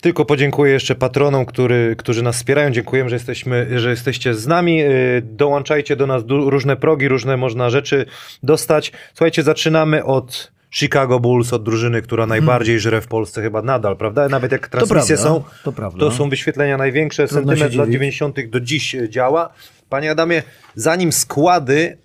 Tylko 0.00 0.24
podziękuję 0.24 0.72
jeszcze 0.72 0.94
patronom, 0.94 1.46
który, 1.46 1.94
którzy 1.98 2.22
nas 2.22 2.36
wspierają. 2.36 2.70
Dziękujemy, 2.70 3.10
że, 3.10 3.16
jesteśmy, 3.16 3.78
że 3.80 3.90
jesteście 3.90 4.34
z 4.34 4.46
nami. 4.46 4.82
Y, 4.82 5.22
Dołączajcie 5.24 5.96
do 5.96 6.06
nas 6.06 6.22
różne 6.28 6.76
progi, 6.76 7.08
różne 7.08 7.36
można 7.36 7.70
rzeczy 7.70 8.06
dostać. 8.42 8.92
Słuchajcie, 9.14 9.42
zaczynamy 9.42 10.04
od 10.04 10.52
Chicago 10.74 11.20
Bulls, 11.20 11.52
od 11.52 11.62
drużyny, 11.62 12.02
która 12.02 12.26
najbardziej 12.26 12.80
żre 12.80 13.00
w 13.00 13.06
Polsce 13.06 13.42
chyba 13.42 13.62
nadal, 13.62 13.96
prawda? 13.96 14.28
Nawet 14.28 14.52
jak 14.52 14.68
transmisje 14.68 15.16
prawda, 15.16 15.30
są, 15.30 15.44
to 15.64 15.72
prawda. 15.72 15.98
to 16.00 16.10
są 16.10 16.28
wyświetlenia 16.28 16.76
największe. 16.76 17.28
Trudno 17.28 17.52
Sentyment 17.52 17.74
lat 17.74 17.86
dziwić. 17.86 18.18
90. 18.18 18.50
do 18.50 18.60
dziś 18.60 18.94
y, 18.94 19.08
działa. 19.08 19.48
Panie 19.88 20.10
Adamie, 20.10 20.42
zanim 20.74 21.12
składy 21.12 21.96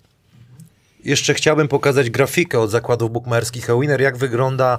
jeszcze 1.04 1.34
chciałbym 1.34 1.68
pokazać 1.68 2.10
grafikę 2.10 2.60
od 2.60 2.70
zakładów 2.70 3.12
bukmacherskich 3.12 3.66
Winner, 3.80 4.00
jak 4.00 4.16
wygląda 4.16 4.78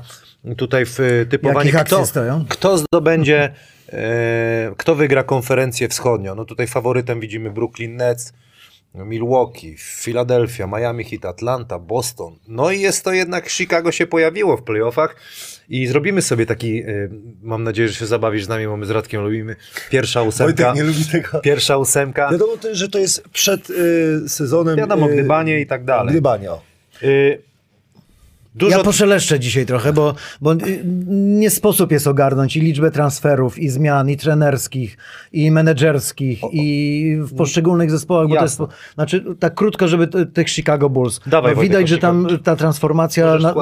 tutaj 0.58 0.86
w 0.86 1.00
e, 1.00 1.26
typowaniu, 1.26 1.72
kto, 1.86 2.06
stoją? 2.06 2.46
kto 2.50 2.78
zdobędzie, 2.78 3.54
e, 3.90 4.74
kto 4.78 4.96
wygra 4.96 5.24
konferencję 5.24 5.88
wschodnią. 5.88 6.36
No 6.36 6.46
tutaj 6.46 6.68
faworytem 6.68 7.20
widzimy 7.20 7.52
Brooklyn 7.52 7.96
Nets, 7.96 8.34
Milwaukee, 8.96 9.76
Philadelphia, 10.04 10.68
Miami 10.68 11.04
Heat, 11.04 11.26
Atlanta, 11.26 11.80
Boston. 11.80 12.36
No 12.48 12.72
i 12.72 12.82
jest 12.82 13.04
to 13.04 13.14
jednak, 13.14 13.50
Chicago 13.50 13.92
się 13.92 14.08
pojawiło 14.08 14.58
w 14.58 14.64
playoffach 14.64 15.16
i 15.70 15.88
zrobimy 15.88 16.22
sobie 16.22 16.46
taki, 16.46 16.82
e, 16.82 17.10
mam 17.44 17.64
nadzieję, 17.64 17.88
że 17.88 17.94
się 17.94 18.06
zabawisz 18.06 18.46
z 18.46 18.48
nami, 18.48 18.68
bo 18.68 18.78
my 18.78 18.86
z 18.86 18.90
Radkiem 18.90 19.24
lubimy, 19.24 19.56
pierwsza 19.90 20.22
ósemka. 20.22 20.64
Wojtek 20.64 20.76
nie 20.76 20.84
lubi 20.84 21.06
tego. 21.06 21.40
Pierwsza 21.40 21.78
ósemka. 21.78 22.32
Wiadomo 22.32 22.58
też, 22.58 22.78
że 22.78 22.90
to 22.90 23.00
jest 23.00 23.24
przed 23.30 23.70
y, 23.70 24.30
sezonem. 24.30 24.78
Wiadomo, 24.78 25.10
y, 25.10 25.14
gdybanie 25.14 25.60
i 25.60 25.68
tak 25.68 25.86
dalej. 25.86 26.12
Gdybanie, 26.12 26.52
o. 26.52 26.62
Y, 27.04 27.42
Dużo 28.56 28.78
Ja 28.78 28.84
poszeleszczę 28.84 29.40
dzisiaj 29.40 29.66
trochę, 29.66 29.94
bo, 29.94 30.16
bo 30.42 30.54
y, 30.54 30.82
nie 31.18 31.50
sposób 31.50 31.92
jest 31.92 32.08
ogarnąć 32.08 32.58
i 32.58 32.62
liczbę 32.62 32.92
transferów, 32.92 33.60
i 33.60 33.70
zmian, 33.70 34.10
i 34.10 34.18
trenerskich, 34.18 34.98
i 35.32 35.52
menedżerskich, 35.52 36.42
i 36.52 37.18
w 37.20 37.36
poszczególnych 37.36 37.92
zespołach, 37.92 38.28
bo 38.28 38.36
Jasne. 38.36 38.66
to 38.68 38.72
jest, 38.72 38.94
znaczy 38.94 39.26
tak 39.40 39.56
krótko, 39.56 39.88
żeby 39.88 40.08
tych 40.08 40.50
Chicago 40.50 40.90
Bulls. 40.90 41.20
Dawaj, 41.26 41.52
no, 41.52 41.56
Wojtek, 41.56 41.72
widać, 41.72 41.84
o 41.84 41.88
że 41.88 41.98
tam 41.98 42.28
ta 42.44 42.56
transformacja 42.56 43.38
na, 43.38 43.54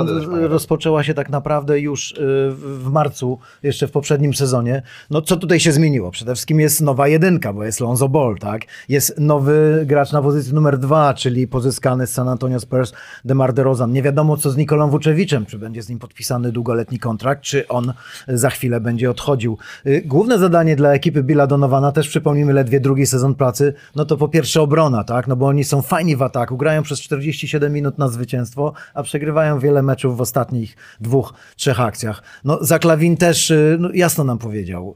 rozpoczęła 0.48 1.04
się 1.04 1.14
tak 1.14 1.30
naprawdę 1.30 1.80
już 1.80 2.12
y, 2.12 2.16
w 2.52 2.90
w 2.90 2.92
marcu, 2.92 3.40
jeszcze 3.64 3.88
w 3.88 3.92
poprzednim 3.92 4.34
sezonie. 4.34 4.82
No 5.10 5.22
co 5.22 5.38
tutaj 5.38 5.60
się 5.60 5.72
zmieniło? 5.72 6.12
Przede 6.12 6.36
wszystkim 6.36 6.60
jest 6.60 6.82
nowa 6.82 7.08
jedynka, 7.08 7.54
bo 7.54 7.64
jest 7.64 7.80
Lonzo 7.80 8.10
Ball, 8.10 8.36
tak? 8.40 8.62
Jest 8.90 9.20
nowy 9.20 9.84
gracz 9.86 10.12
na 10.12 10.22
pozycji 10.22 10.54
numer 10.54 10.78
dwa, 10.78 11.14
czyli 11.14 11.48
pozyskany 11.48 12.08
z 12.08 12.14
San 12.14 12.30
Antonio 12.30 12.60
Spurs 12.60 12.94
DeMar 13.26 13.54
DeRozan. 13.54 13.92
Nie 13.92 14.02
wiadomo 14.02 14.38
co 14.38 14.52
z 14.52 14.58
Nikolą 14.58 14.79
Vucevicem, 14.88 15.46
czy 15.46 15.58
będzie 15.58 15.84
z 15.84 15.90
nim 15.90 16.00
podpisany 16.00 16.52
długoletni 16.52 17.00
kontrakt, 17.00 17.42
czy 17.42 17.68
on 17.68 17.94
za 18.28 18.50
chwilę 18.50 18.82
będzie 18.82 19.12
odchodził. 19.12 19.58
Y, 19.86 20.02
Główne 20.06 20.40
zadanie 20.40 20.76
dla 20.76 20.94
ekipy 20.94 21.24
Billa 21.24 21.48
Donowana, 21.48 21.92
też 21.92 22.08
przypomnijmy 22.10 22.54
ledwie 22.54 22.80
drugi 22.80 23.06
sezon 23.06 23.36
pracy, 23.36 23.74
no 23.96 24.06
to 24.06 24.18
po 24.18 24.28
pierwsze 24.28 24.62
obrona, 24.62 25.04
tak? 25.04 25.28
No 25.28 25.36
bo 25.36 25.48
oni 25.48 25.64
są 25.64 25.82
fajni 25.82 26.16
w 26.16 26.22
ataku, 26.22 26.58
grają 26.58 26.84
przez 26.84 27.02
47 27.02 27.74
minut 27.74 27.98
na 27.98 28.08
zwycięstwo, 28.08 28.74
a 28.94 29.04
przegrywają 29.04 29.60
wiele 29.60 29.82
meczów 29.82 30.18
w 30.18 30.22
ostatnich 30.22 30.78
dwóch, 31.02 31.34
trzech 31.56 31.80
akcjach. 31.80 32.24
No 32.44 32.58
Zaklawin 32.62 33.18
też 33.18 33.52
y, 33.52 33.78
no, 33.80 33.90
jasno 33.94 34.24
nam 34.24 34.38
powiedział, 34.38 34.96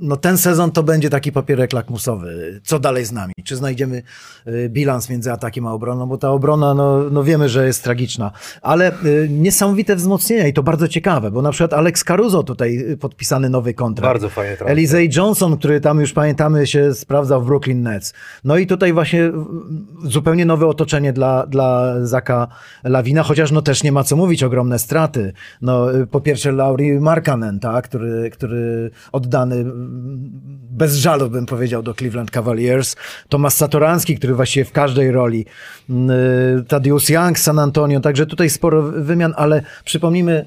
no 0.00 0.16
ten 0.16 0.38
sezon 0.38 0.70
to 0.70 0.82
będzie 0.82 1.10
taki 1.10 1.32
papierek 1.32 1.72
lakmusowy. 1.72 2.60
Co 2.64 2.78
dalej 2.78 3.04
z 3.04 3.12
nami? 3.12 3.32
Czy 3.44 3.56
znajdziemy 3.56 4.02
y, 4.46 4.68
bilans 4.68 5.10
między 5.10 5.32
atakiem 5.32 5.66
a 5.66 5.72
obroną? 5.72 6.06
Bo 6.06 6.18
ta 6.18 6.30
obrona, 6.30 6.74
no, 6.74 7.10
no 7.10 7.24
wiemy, 7.24 7.48
że 7.48 7.66
jest 7.66 7.84
tragiczna. 7.84 8.30
Ale 8.62 8.92
y, 9.04 9.28
niesamowite 9.30 9.96
wzmocnienia 9.96 10.46
i 10.46 10.52
to 10.52 10.62
bardzo 10.62 10.88
ciekawe, 10.88 11.30
bo 11.30 11.42
na 11.42 11.50
przykład 11.50 11.72
Alex 11.72 12.04
Caruso 12.04 12.42
tutaj 12.42 12.78
y, 12.90 12.96
podpisany 12.96 13.50
nowy 13.50 13.74
kontrakt. 13.74 14.14
Bardzo 14.14 14.28
fajnie. 14.28 14.56
Elizej 14.58 15.10
Johnson, 15.16 15.56
który 15.56 15.80
tam 15.80 16.00
już 16.00 16.12
pamiętamy 16.12 16.66
się 16.66 16.94
sprawdzał 16.94 17.42
w 17.42 17.46
Brooklyn 17.46 17.82
Nets. 17.82 18.14
No 18.44 18.56
i 18.56 18.66
tutaj 18.66 18.92
właśnie 18.92 19.32
zupełnie 20.04 20.44
nowe 20.44 20.66
otoczenie 20.66 21.12
dla, 21.12 21.46
dla 21.46 21.94
Zaka 22.06 22.48
Lawina, 22.84 23.22
chociaż 23.22 23.52
no 23.52 23.62
też 23.62 23.82
nie 23.82 23.92
ma 23.92 24.04
co 24.04 24.16
mówić, 24.16 24.42
ogromne 24.42 24.78
straty. 24.78 25.32
No, 25.62 25.86
po 26.10 26.20
pierwsze 26.20 26.52
Lauri 26.52 27.00
Markkanen, 27.00 27.60
tak, 27.60 27.84
który, 27.84 28.30
który 28.30 28.90
oddany 29.12 29.64
bez 30.70 30.96
żalu 30.96 31.30
bym 31.30 31.46
powiedział 31.46 31.82
do 31.82 31.94
Cleveland 31.94 32.30
Cavaliers. 32.30 32.96
Tomasz 33.28 33.54
Satoranski, 33.54 34.16
który 34.16 34.34
właściwie 34.34 34.64
w 34.64 34.72
każdej 34.72 35.10
roli. 35.10 35.46
Mm, 35.90 36.10
y, 36.60 36.64
Tadius 36.68 37.08
Young 37.08 37.38
z 37.38 37.42
San 37.42 37.58
Antonio, 37.58 38.00
także 38.00 38.26
tutaj 38.26 38.50
sporo 38.50 38.82
wymian, 38.82 39.34
ale 39.36 39.62
przypomnijmy, 39.84 40.44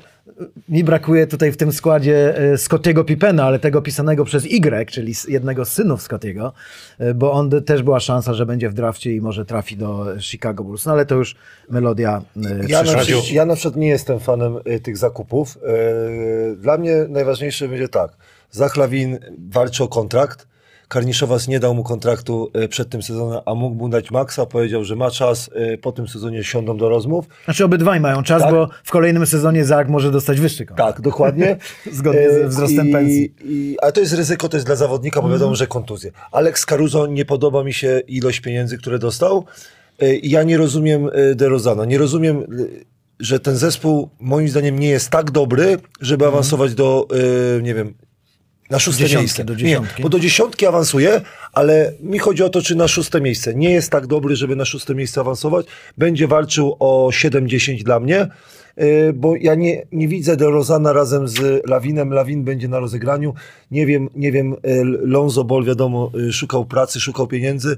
mi 0.69 0.83
brakuje 0.83 1.27
tutaj 1.27 1.51
w 1.51 1.57
tym 1.57 1.71
składzie 1.71 2.37
e, 2.37 2.57
Scottiego 2.57 3.03
Pippena, 3.03 3.43
ale 3.43 3.59
tego 3.59 3.81
pisanego 3.81 4.25
przez 4.25 4.45
Y, 4.45 4.91
czyli 4.91 5.13
jednego 5.27 5.65
z 5.65 5.73
synów 5.73 6.01
Scottiego, 6.01 6.53
bo 7.15 7.31
on 7.31 7.49
też 7.65 7.83
była 7.83 7.99
szansa, 7.99 8.33
że 8.33 8.45
będzie 8.45 8.69
w 8.69 8.73
drafcie 8.73 9.15
i 9.15 9.21
może 9.21 9.45
trafi 9.45 9.77
do 9.77 10.05
Chicago 10.19 10.63
Bulls. 10.63 10.85
No 10.85 10.91
ale 10.91 11.05
to 11.05 11.15
już 11.15 11.35
melodia 11.69 12.21
Ja 12.67 12.83
na, 12.83 12.91
ja 13.31 13.45
na 13.45 13.55
przykład 13.55 13.75
nie 13.75 13.87
jestem 13.87 14.19
fanem 14.19 14.57
y, 14.67 14.79
tych 14.79 14.97
zakupów. 14.97 15.57
Y, 15.57 16.55
Dla 16.55 16.77
mnie 16.77 17.05
najważniejsze 17.09 17.67
będzie 17.67 17.89
tak. 17.89 18.11
Zach 18.51 18.77
Lawin 18.77 19.19
walczy 19.51 19.83
o 19.83 19.87
kontrakt. 19.87 20.47
Karniszowas 20.87 21.47
nie 21.47 21.59
dał 21.59 21.75
mu 21.75 21.83
kontraktu 21.83 22.51
y, 22.63 22.67
przed 22.67 22.89
tym 22.89 23.01
sezonem, 23.03 23.39
a 23.45 23.53
mógł 23.55 23.75
mu 23.75 23.89
dać 23.89 24.11
maksa. 24.11 24.45
Powiedział, 24.45 24.83
że 24.83 24.95
ma 24.95 25.11
czas. 25.11 25.49
y, 25.73 25.77
Po 25.77 25.91
tym 25.91 26.07
sezonie 26.07 26.43
siądą 26.43 26.77
do 26.77 26.89
rozmów. 26.89 27.25
Znaczy 27.45 27.65
obydwaj 27.65 27.99
mają 27.99 28.23
czas, 28.23 28.41
Tak. 28.41 28.51
bo 28.51 28.69
w 28.83 28.91
kolejnym 28.91 29.25
sezonie 29.25 29.65
Zach 29.65 29.89
może 29.89 30.11
dostać 30.11 30.39
wyższy 30.39 30.65
kontrakt. 30.65 30.95
Tak, 30.95 31.01
dokładnie. 31.01 31.57
Zgodnie 31.91 32.31
ze 32.31 32.43
E, 32.43 32.47
wzrostem 32.47 32.89
i, 32.89 32.91
pensji. 32.91 33.33
I, 33.45 33.77
ale 33.81 33.91
to 33.91 33.99
jest 33.99 34.13
ryzyko 34.13 34.49
też 34.49 34.63
dla 34.63 34.75
zawodnika, 34.75 35.21
bo 35.21 35.29
wiadomo, 35.29 35.55
że 35.55 35.67
kontuzje. 35.67 36.11
Alex 36.31 36.65
Caruso 36.65 37.07
nie 37.07 37.25
podoba 37.25 37.63
mi 37.63 37.73
się 37.73 37.99
ilość 38.07 38.39
pieniędzy, 38.39 38.77
które 38.77 38.99
dostał. 38.99 39.45
E, 40.01 40.15
Ja 40.15 40.43
nie 40.43 40.57
rozumiem 40.57 41.09
e, 41.13 41.35
DeRozana. 41.35 41.85
Nie 41.85 41.97
rozumiem, 41.97 42.37
e, 42.37 42.45
że 43.19 43.39
ten 43.39 43.55
zespół 43.55 44.09
moim 44.19 44.49
zdaniem 44.49 44.79
nie 44.79 44.89
jest 44.89 45.09
tak 45.09 45.31
dobry, 45.31 45.77
żeby 46.01 46.25
awansować 46.27 46.73
do, 46.75 47.07
e, 47.57 47.61
nie 47.61 47.73
wiem, 47.73 47.93
na 48.71 48.79
szóste 48.79 49.03
Dziesiątki, 49.03 49.21
miejsce. 49.21 49.45
do 49.45 49.55
dziesiątki. 49.55 49.95
Nie, 49.97 50.03
bo 50.03 50.09
do 50.09 50.19
dziesiątki 50.19 50.65
awansuje, 50.65 51.21
ale 51.53 51.93
mi 52.01 52.19
chodzi 52.19 52.43
o 52.43 52.49
to, 52.49 52.61
czy 52.61 52.75
na 52.75 52.87
szóste 52.87 53.21
miejsce. 53.21 53.55
Nie 53.55 53.71
jest 53.71 53.89
tak 53.89 54.07
dobry, 54.07 54.35
żeby 54.35 54.55
na 54.55 54.65
szóste 54.65 54.95
miejsce 54.95 55.21
awansować. 55.21 55.65
Będzie 55.97 56.27
walczył 56.27 56.75
o 56.79 57.09
7-10 57.13 57.83
dla 57.83 57.99
mnie, 57.99 58.27
yy, 58.77 59.13
bo 59.13 59.35
ja 59.35 59.55
nie, 59.55 59.85
nie 59.91 60.07
widzę 60.07 60.37
DeRozana 60.37 60.93
razem 60.93 61.27
z 61.27 61.67
Lawinem. 61.67 62.13
Lawin 62.13 62.43
będzie 62.43 62.67
na 62.67 62.79
rozegraniu. 62.79 63.33
Nie 63.71 63.85
wiem, 63.85 64.09
nie 64.15 64.31
wiem, 64.31 64.55
yy, 64.63 64.83
Lonzo 65.01 65.43
Ball 65.43 65.63
wiadomo, 65.63 66.11
yy, 66.13 66.33
szukał 66.33 66.65
pracy, 66.65 66.99
szukał 66.99 67.27
pieniędzy. 67.27 67.77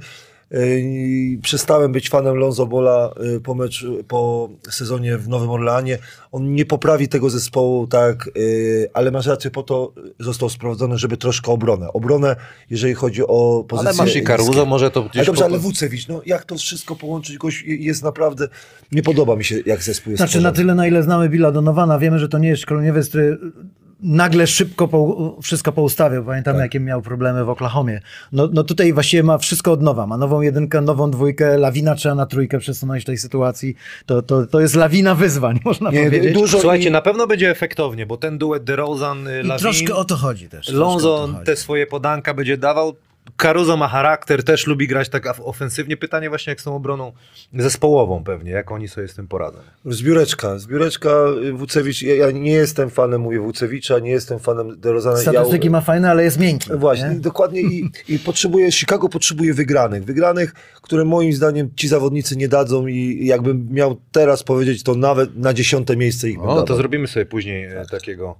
Przestałem 1.41 1.91
być 1.91 2.09
fanem 2.09 2.35
Lonzo 2.35 2.65
Bola 2.65 3.13
yy, 3.23 3.39
po, 3.41 3.55
meczu, 3.55 4.03
po 4.07 4.49
sezonie 4.69 5.17
w 5.17 5.27
Nowym 5.27 5.49
Orleanie. 5.49 5.97
On 6.31 6.55
nie 6.55 6.65
poprawi 6.65 7.07
tego 7.07 7.29
zespołu, 7.29 7.87
tak, 7.87 8.29
yy, 8.35 8.89
ale 8.93 9.11
masz 9.11 9.25
rację, 9.25 9.51
po 9.51 9.63
to 9.63 9.93
został 10.19 10.49
sprowadzony, 10.49 10.97
żeby 10.97 11.17
troszkę 11.17 11.51
obronę. 11.51 11.93
Obronę, 11.93 12.35
jeżeli 12.69 12.93
chodzi 12.93 13.23
o 13.27 13.65
pozycję. 13.67 13.89
Ale 13.89 13.97
masz 13.97 14.15
i 14.15 14.23
Caruso, 14.23 14.65
może 14.65 14.91
to 14.91 14.99
Ale 14.99 15.09
gdzieś... 15.09 15.25
dobrze, 15.25 15.41
po- 15.41 15.45
ale 15.45 15.59
Wucewicz, 15.59 16.07
no 16.07 16.21
jak 16.25 16.45
to 16.45 16.55
wszystko 16.55 16.95
połączyć? 16.95 17.37
Gość 17.37 17.63
jest 17.67 18.03
naprawdę, 18.03 18.47
nie 18.91 19.03
podoba 19.03 19.35
mi 19.35 19.43
się, 19.43 19.55
jak 19.65 19.83
zespół 19.83 20.11
jest 20.11 20.19
Znaczy 20.19 20.37
na 20.41 20.49
stworzony. 20.49 20.55
tyle, 20.55 20.75
na 20.75 20.87
ile 20.87 21.03
znamy 21.03 21.29
Billa 21.29 21.51
Donowana, 21.51 21.99
wiemy, 21.99 22.19
że 22.19 22.29
to 22.29 22.37
nie 22.37 22.47
jest 22.49 22.61
szkoleniowiec, 22.61 23.09
który 23.09 23.37
nagle 24.03 24.47
szybko 24.47 24.87
po, 24.87 25.37
wszystko 25.41 25.71
poustawiał. 25.71 26.23
Pamiętamy, 26.23 26.57
Tak. 26.57 26.65
jakie 26.65 26.79
miał 26.79 27.01
problemy 27.01 27.45
w 27.45 27.49
Oklahomie. 27.49 28.01
No, 28.31 28.49
no 28.53 28.63
tutaj 28.63 28.93
właściwie 28.93 29.23
ma 29.23 29.37
wszystko 29.37 29.71
od 29.71 29.81
nowa. 29.81 30.07
Ma 30.07 30.17
nową 30.17 30.41
jedynkę, 30.41 30.81
nową 30.81 31.11
dwójkę, 31.11 31.57
lawina 31.57 31.95
trzeba 31.95 32.15
na 32.15 32.25
trójkę 32.25 32.59
przesunąć 32.59 33.03
w 33.03 33.05
tej 33.05 33.17
sytuacji. 33.17 33.75
To, 34.05 34.21
to, 34.21 34.45
to 34.47 34.59
jest 34.59 34.75
lawina 34.75 35.15
wyzwań, 35.15 35.59
można 35.65 35.91
Nie, 35.91 36.03
powiedzieć. 36.05 36.33
dużo 36.33 36.59
Słuchajcie, 36.59 36.89
i- 36.89 36.91
na 36.91 37.01
pewno 37.01 37.27
będzie 37.27 37.49
efektownie, 37.51 38.05
bo 38.05 38.17
ten 38.17 38.37
duet 38.37 38.63
DeRozan, 38.63 39.27
y, 39.27 39.43
Lawin, 39.43 39.59
troszkę 39.61 39.95
o 39.95 40.05
to 40.05 40.15
chodzi 40.15 40.49
też. 40.49 40.69
Lonzo 40.69 41.15
o 41.23 41.27
to 41.27 41.33
chodzi. 41.33 41.45
te 41.45 41.55
swoje 41.55 41.87
podanka 41.87 42.33
będzie 42.33 42.57
dawał. 42.57 42.93
Caruso 43.37 43.77
ma 43.77 43.87
charakter, 43.87 44.43
też 44.43 44.67
lubi 44.67 44.87
grać 44.87 45.09
tak 45.09 45.39
ofensywnie. 45.43 45.97
Pytanie 45.97 46.29
właśnie 46.29 46.51
jak 46.51 46.61
z 46.61 46.63
tą 46.63 46.75
obroną 46.75 47.11
zespołową 47.53 48.23
pewnie, 48.23 48.51
jak 48.51 48.71
oni 48.71 48.87
sobie 48.87 49.07
z 49.07 49.15
tym 49.15 49.27
poradzą. 49.27 49.57
Zbióreczka, 49.85 50.59
zbióreczka 50.59 51.09
y, 51.43 51.53
Wucewicz, 51.53 52.01
ja, 52.01 52.15
ja 52.15 52.31
nie 52.31 52.51
jestem 52.51 52.89
fanem, 52.89 53.21
mówię, 53.21 53.39
Wucewicza, 53.39 53.99
nie 53.99 54.11
jestem 54.11 54.39
fanem 54.39 54.79
DeRozana. 54.79 55.17
Statystyki 55.17 55.65
ja, 55.65 55.71
ma 55.71 55.81
fajne, 55.81 56.09
ale 56.11 56.23
jest 56.23 56.39
miękki. 56.39 56.69
Właśnie, 56.73 57.09
nie? 57.09 57.15
dokładnie 57.15 57.61
i, 57.61 57.89
i 58.09 58.19
potrzebuje, 58.19 58.71
Chicago 58.71 59.09
potrzebuje 59.09 59.53
wygranych. 59.53 60.05
Wygranych, 60.05 60.53
które 60.81 61.05
moim 61.05 61.33
zdaniem 61.33 61.69
ci 61.75 61.87
zawodnicy 61.87 62.35
nie 62.35 62.47
dadzą 62.47 62.87
i 62.87 63.25
jakbym 63.25 63.67
miał 63.71 64.01
teraz 64.11 64.43
powiedzieć, 64.43 64.83
to 64.83 64.95
nawet 64.95 65.37
na 65.37 65.53
dziesiąte 65.53 65.97
miejsce 65.97 66.29
ich 66.29 66.37
bym 66.37 66.47
O, 66.49 66.55
to 66.55 66.61
dawał. 66.61 66.77
zrobimy 66.77 67.07
sobie 67.07 67.25
później 67.25 67.65
e, 67.65 67.85
takiego 67.91 68.35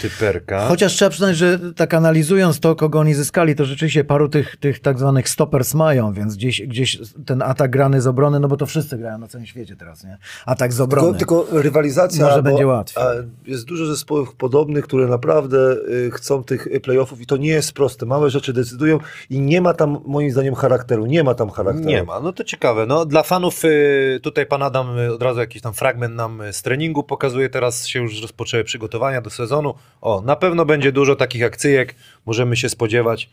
typerka. 0.00 0.66
Chociaż 0.68 0.92
trzeba 0.92 1.10
przyznać, 1.10 1.36
że 1.36 1.58
tak 1.76 1.94
analizując 1.94 2.60
to, 2.60 2.74
kogo 2.76 2.98
oni 2.98 3.14
zyskali, 3.14 3.54
to 3.54 3.64
rzeczywiście 3.64 4.04
paru 4.04 4.28
tych, 4.28 4.56
tych 4.56 4.80
tak 4.80 4.98
zwanych 4.98 5.28
stoppers 5.28 5.74
mają, 5.74 6.12
więc 6.12 6.36
gdzieś, 6.36 6.62
gdzieś 6.62 6.98
ten 7.26 7.42
atak 7.42 7.70
grany 7.70 8.00
z 8.00 8.06
obrony, 8.06 8.40
no 8.40 8.48
bo 8.48 8.56
to 8.56 8.66
wszyscy 8.66 8.98
grają 8.98 9.18
na 9.18 9.28
całym 9.28 9.46
świecie 9.46 9.76
teraz, 9.76 10.04
nie? 10.04 10.18
Atak 10.46 10.72
z 10.72 10.80
obrony. 10.80 11.18
Tylko, 11.18 11.42
tylko 11.42 11.62
rywalizacja. 11.62 12.24
Może 12.24 12.36
bo, 12.36 12.42
będzie 12.42 12.66
łatwiej. 12.66 13.04
Jest 13.46 13.64
dużo 13.64 13.86
zespołów 13.86 14.34
podobnych, 14.34 14.84
które 14.84 15.06
naprawdę 15.06 15.76
y, 16.06 16.10
chcą 16.10 16.44
tych 16.44 16.66
y, 16.66 16.80
playoffów 16.80 17.20
i 17.20 17.26
to 17.26 17.36
nie 17.36 17.48
jest 17.48 17.72
proste. 17.72 18.06
Małe 18.06 18.30
rzeczy 18.30 18.52
decydują 18.52 18.98
i 19.30 19.40
nie 19.40 19.60
ma 19.60 19.74
tam 19.74 20.00
moim 20.06 20.30
zdaniem 20.30 20.54
charakteru. 20.54 21.06
Nie 21.06 21.24
ma 21.24 21.34
tam 21.34 21.50
charakteru. 21.50 21.88
Nie 21.88 22.02
ma, 22.02 22.20
no 22.20 22.32
to 22.32 22.44
ciekawe. 22.44 22.86
No, 22.86 23.06
dla 23.06 23.22
fanów 23.22 23.64
y, 23.64 24.20
tutaj 24.22 24.46
pan 24.46 24.62
Adam 24.62 24.88
od 25.14 25.22
razu 25.22 25.40
jakiś 25.40 25.62
tam 25.62 25.74
fragment 25.74 26.14
nam 26.14 26.42
z 26.52 26.62
treningu 26.62 27.02
pokazuje. 27.02 27.48
Teraz 27.48 27.86
się 27.86 28.02
już 28.02 28.22
rozpoczęły 28.22 28.64
przygotowania 28.64 29.20
do 29.20 29.27
sezonu. 29.30 29.74
O, 30.00 30.20
na 30.20 30.36
pewno 30.36 30.64
będzie 30.64 30.92
dużo 30.92 31.16
takich 31.16 31.44
akcyjek, 31.44 31.94
możemy 32.26 32.56
się 32.56 32.68
spodziewać. 32.68 33.30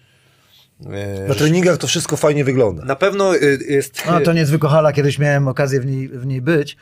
Y, 0.81 1.27
Na 1.27 1.35
treningach 1.35 1.77
to 1.77 1.87
wszystko 1.87 2.17
fajnie 2.17 2.43
wygląda. 2.43 2.85
Na 2.85 2.95
pewno 2.95 3.35
y, 3.35 3.59
jest. 3.69 4.03
No, 4.07 4.21
to 4.21 4.33
niezwykła 4.33 4.69
hala, 4.69 4.93
kiedyś 4.93 5.19
miałem 5.19 5.47
okazję 5.47 5.79
w 5.79 5.85
niej, 5.85 6.09
w 6.09 6.25
niej 6.25 6.41
być, 6.41 6.77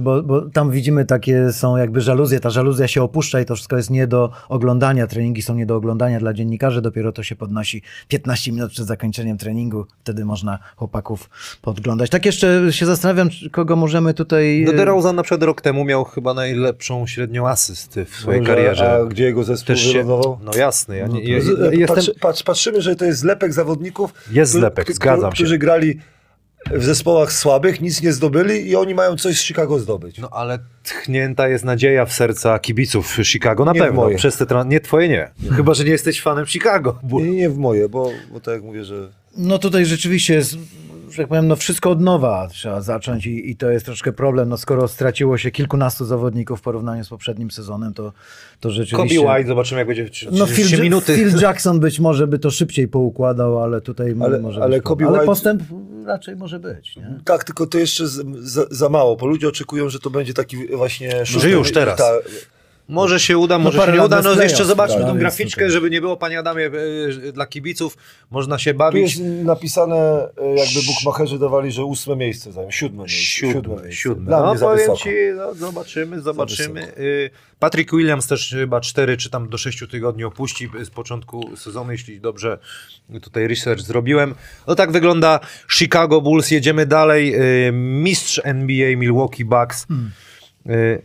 bo, 0.00 0.22
bo 0.22 0.50
tam 0.50 0.70
widzimy 0.70 1.04
takie 1.04 1.52
są 1.52 1.76
jakby 1.76 2.00
żaluzje, 2.00 2.40
ta 2.40 2.50
żaluzja 2.50 2.88
się 2.88 3.02
opuszcza 3.02 3.40
i 3.40 3.44
to 3.44 3.54
wszystko 3.54 3.76
jest 3.76 3.90
nie 3.90 4.06
do 4.06 4.30
oglądania, 4.48 5.06
treningi 5.06 5.42
są 5.42 5.54
nie 5.54 5.66
do 5.66 5.76
oglądania 5.76 6.18
dla 6.20 6.32
dziennikarzy, 6.32 6.82
dopiero 6.82 7.12
to 7.12 7.22
się 7.22 7.36
podnosi 7.36 7.82
15 8.08 8.52
minut 8.52 8.70
przed 8.70 8.86
zakończeniem 8.86 9.38
treningu, 9.38 9.86
wtedy 10.00 10.24
można 10.24 10.58
chłopaków 10.76 11.30
podglądać. 11.62 12.10
Tak 12.10 12.26
jeszcze 12.26 12.72
się 12.72 12.86
zastanawiam, 12.86 13.28
kogo 13.52 13.76
możemy 13.76 14.14
tutaj... 14.14 14.62
No 14.66 14.72
yy, 14.72 14.78
DeRozan 14.78 15.16
na 15.16 15.22
przykład 15.22 15.42
rok 15.42 15.60
temu 15.60 15.84
miał 15.84 16.04
chyba 16.04 16.34
najlepszą 16.34 17.06
średnią 17.06 17.48
asysty 17.48 18.04
w 18.04 18.14
swojej 18.14 18.40
Może, 18.40 18.54
karierze. 18.54 18.92
A 18.92 19.04
gdzie 19.04 19.24
jego 19.24 19.44
zespół 19.44 19.66
Też 19.66 19.80
się, 19.80 20.04
no 20.04 20.50
jasne, 20.56 20.96
ja 20.96 21.06
nie, 21.06 21.42
Z- 21.42 21.60
ja, 21.60 21.70
jestem, 21.72 21.96
Patrzy, 21.96 22.14
patrz, 22.20 22.42
patrzymy, 22.42 22.82
że 22.82 22.96
to 22.96 23.04
jest 23.04 23.20
zlepek 23.20 23.52
zawodników. 23.52 24.14
Jest 24.30 24.52
zlepek, 24.52 24.92
zgadzam 24.92 25.30
się. 25.30 25.34
Którzy 25.34 25.58
grali 25.58 26.00
w 26.72 26.84
zespołach 26.84 27.32
słabych, 27.32 27.80
nic 27.80 28.02
nie 28.02 28.12
zdobyli 28.12 28.68
i 28.68 28.76
oni 28.76 28.94
mają 28.94 29.16
coś 29.16 29.38
z 29.40 29.42
Chicago 29.42 29.78
zdobyć. 29.78 30.18
no 30.18 30.28
ale 30.32 30.58
tchnięta 30.84 31.48
jest 31.48 31.64
nadzieja 31.64 32.06
w 32.06 32.12
serca 32.12 32.58
kibiców 32.58 33.18
Chicago, 33.24 33.64
na 33.64 33.72
Nie 33.72 33.80
w 33.80 33.82
pewno. 33.82 34.00
moje. 34.02 34.16
Przez 34.16 34.36
te, 34.36 34.44
tra- 34.44 34.66
nie 34.66 34.80
twoje 34.80 35.08
nie. 35.08 35.30
Chyba, 35.56 35.74
że 35.74 35.84
nie 35.84 35.90
jesteś 35.90 36.22
fanem 36.22 36.46
Chicago. 36.46 36.98
Bo... 37.02 37.20
Nie, 37.20 37.30
nie 37.30 37.50
w 37.50 37.58
moje, 37.58 37.88
bo, 37.88 38.10
bo 38.32 38.40
tak 38.40 38.54
jak 38.54 38.62
mówię, 38.62 38.84
że... 38.84 39.08
No 39.36 39.58
tutaj 39.58 39.86
rzeczywiście 39.86 40.34
jest, 40.34 40.56
że 41.14 41.22
tak 41.22 41.28
powiem, 41.28 41.48
no 41.48 41.56
wszystko 41.56 41.90
od 41.90 42.00
nowa 42.00 42.48
trzeba 42.48 42.80
zacząć 42.80 43.26
i, 43.26 43.50
i 43.50 43.56
to 43.56 43.70
jest 43.70 43.86
troszkę 43.86 44.12
problem. 44.12 44.48
No 44.48 44.56
skoro 44.56 44.88
straciło 44.88 45.38
się 45.38 45.50
kilkunastu 45.50 46.04
zawodników 46.04 46.58
w 46.58 46.62
porównaniu 46.62 47.04
z 47.04 47.08
poprzednim 47.08 47.50
sezonem, 47.50 47.94
to, 47.94 48.02
to 48.02 48.12
Kobe 48.62 48.74
rzeczywiście... 48.74 49.20
White, 49.20 49.46
zobaczymy 49.48 49.78
jak 49.78 49.88
będzie 49.88 50.04
w 50.04 50.10
No 50.32 50.46
30 50.46 50.74
Phil, 50.74 50.82
minuty. 50.82 51.16
Phil 51.16 51.38
Jackson 51.42 51.80
być 51.80 52.00
może 52.00 52.26
by 52.26 52.38
to 52.38 52.50
szybciej 52.50 52.88
poukładał, 52.88 53.62
ale 53.62 53.80
tutaj 53.80 54.14
Ale- 54.20 54.40
może 54.40 54.62
ale 54.62 54.76
być 54.76 54.84
Kobe 54.84 55.04
problem. 55.04 55.14
Ale 55.20 55.22
White- 55.22 55.26
postęp 55.26 55.62
raczej 56.06 56.36
może 56.36 56.58
być. 56.58 56.96
Nie? 56.96 57.18
Tak, 57.24 57.44
tylko 57.44 57.66
to 57.66 57.78
jeszcze 57.78 58.04
za, 58.40 58.64
za 58.70 58.88
mało, 58.88 59.16
bo 59.16 59.26
ludzie 59.26 59.48
oczekują, 59.48 59.88
że 59.88 59.98
to 59.98 60.10
będzie 60.10 60.34
taki 60.34 60.76
właśnie... 60.76 61.26
Że 61.26 61.50
już 61.50 61.72
teraz. 61.72 61.98
Ta, 61.98 62.10
Może 62.88 63.20
się 63.20 63.38
uda, 63.38 63.58
może 63.58 63.78
parę 63.78 63.92
się 63.92 63.98
nie 63.98 64.04
uda. 64.04 64.22
No 64.22 64.42
jeszcze 64.42 64.64
zobaczmy 64.64 64.96
tak, 64.96 65.06
tą 65.06 65.18
graficzkę, 65.18 65.70
żeby 65.70 65.90
nie 65.90 66.00
było, 66.00 66.16
panie 66.16 66.38
Adamie, 66.38 66.70
e, 67.28 67.32
dla 67.32 67.46
kibiców. 67.46 67.96
Można 68.30 68.58
się 68.58 68.72
Tu 68.72 68.78
bawić. 68.78 69.16
jest 69.16 69.44
napisane, 69.44 69.96
e, 69.96 70.48
jakby 70.48 70.80
bukmacherzy 70.86 71.38
dawali, 71.38 71.72
że 71.72 71.84
ósme 71.84 72.16
miejsce 72.16 72.52
zajmą, 72.52 72.70
siódme 72.70 72.98
miejsce. 73.02 73.16
Siódme, 73.18 73.74
miejsce. 73.74 73.92
siódme. 73.92 74.26
Dla 74.26 74.54
No 74.54 74.60
powiem 74.60 74.96
ci, 74.96 75.10
no, 75.36 75.54
zobaczymy, 75.54 76.20
zobaczymy. 76.20 76.92
Y, 76.98 77.30
Patrick 77.58 77.92
Williams 77.92 78.26
też 78.26 78.50
chyba 78.50 78.80
4 78.80 79.16
czy 79.16 79.30
tam 79.30 79.48
do 79.48 79.58
6 79.58 79.86
tygodni 79.90 80.24
opuści 80.24 80.70
z 80.84 80.90
początku 80.90 81.56
sezonu, 81.56 81.92
jeśli 81.92 82.20
dobrze 82.20 82.58
tutaj 83.22 83.48
research 83.48 83.80
zrobiłem. 83.80 84.34
No 84.66 84.74
tak 84.74 84.92
wygląda 84.92 85.40
Chicago 85.72 86.20
Bulls, 86.20 86.50
jedziemy 86.50 86.86
dalej. 86.86 87.34
Y, 87.68 87.72
Mistrz 87.72 88.40
NBA 88.44 88.96
Milwaukee 88.96 89.44
Bucks. 89.44 89.82
Y, 89.82 89.86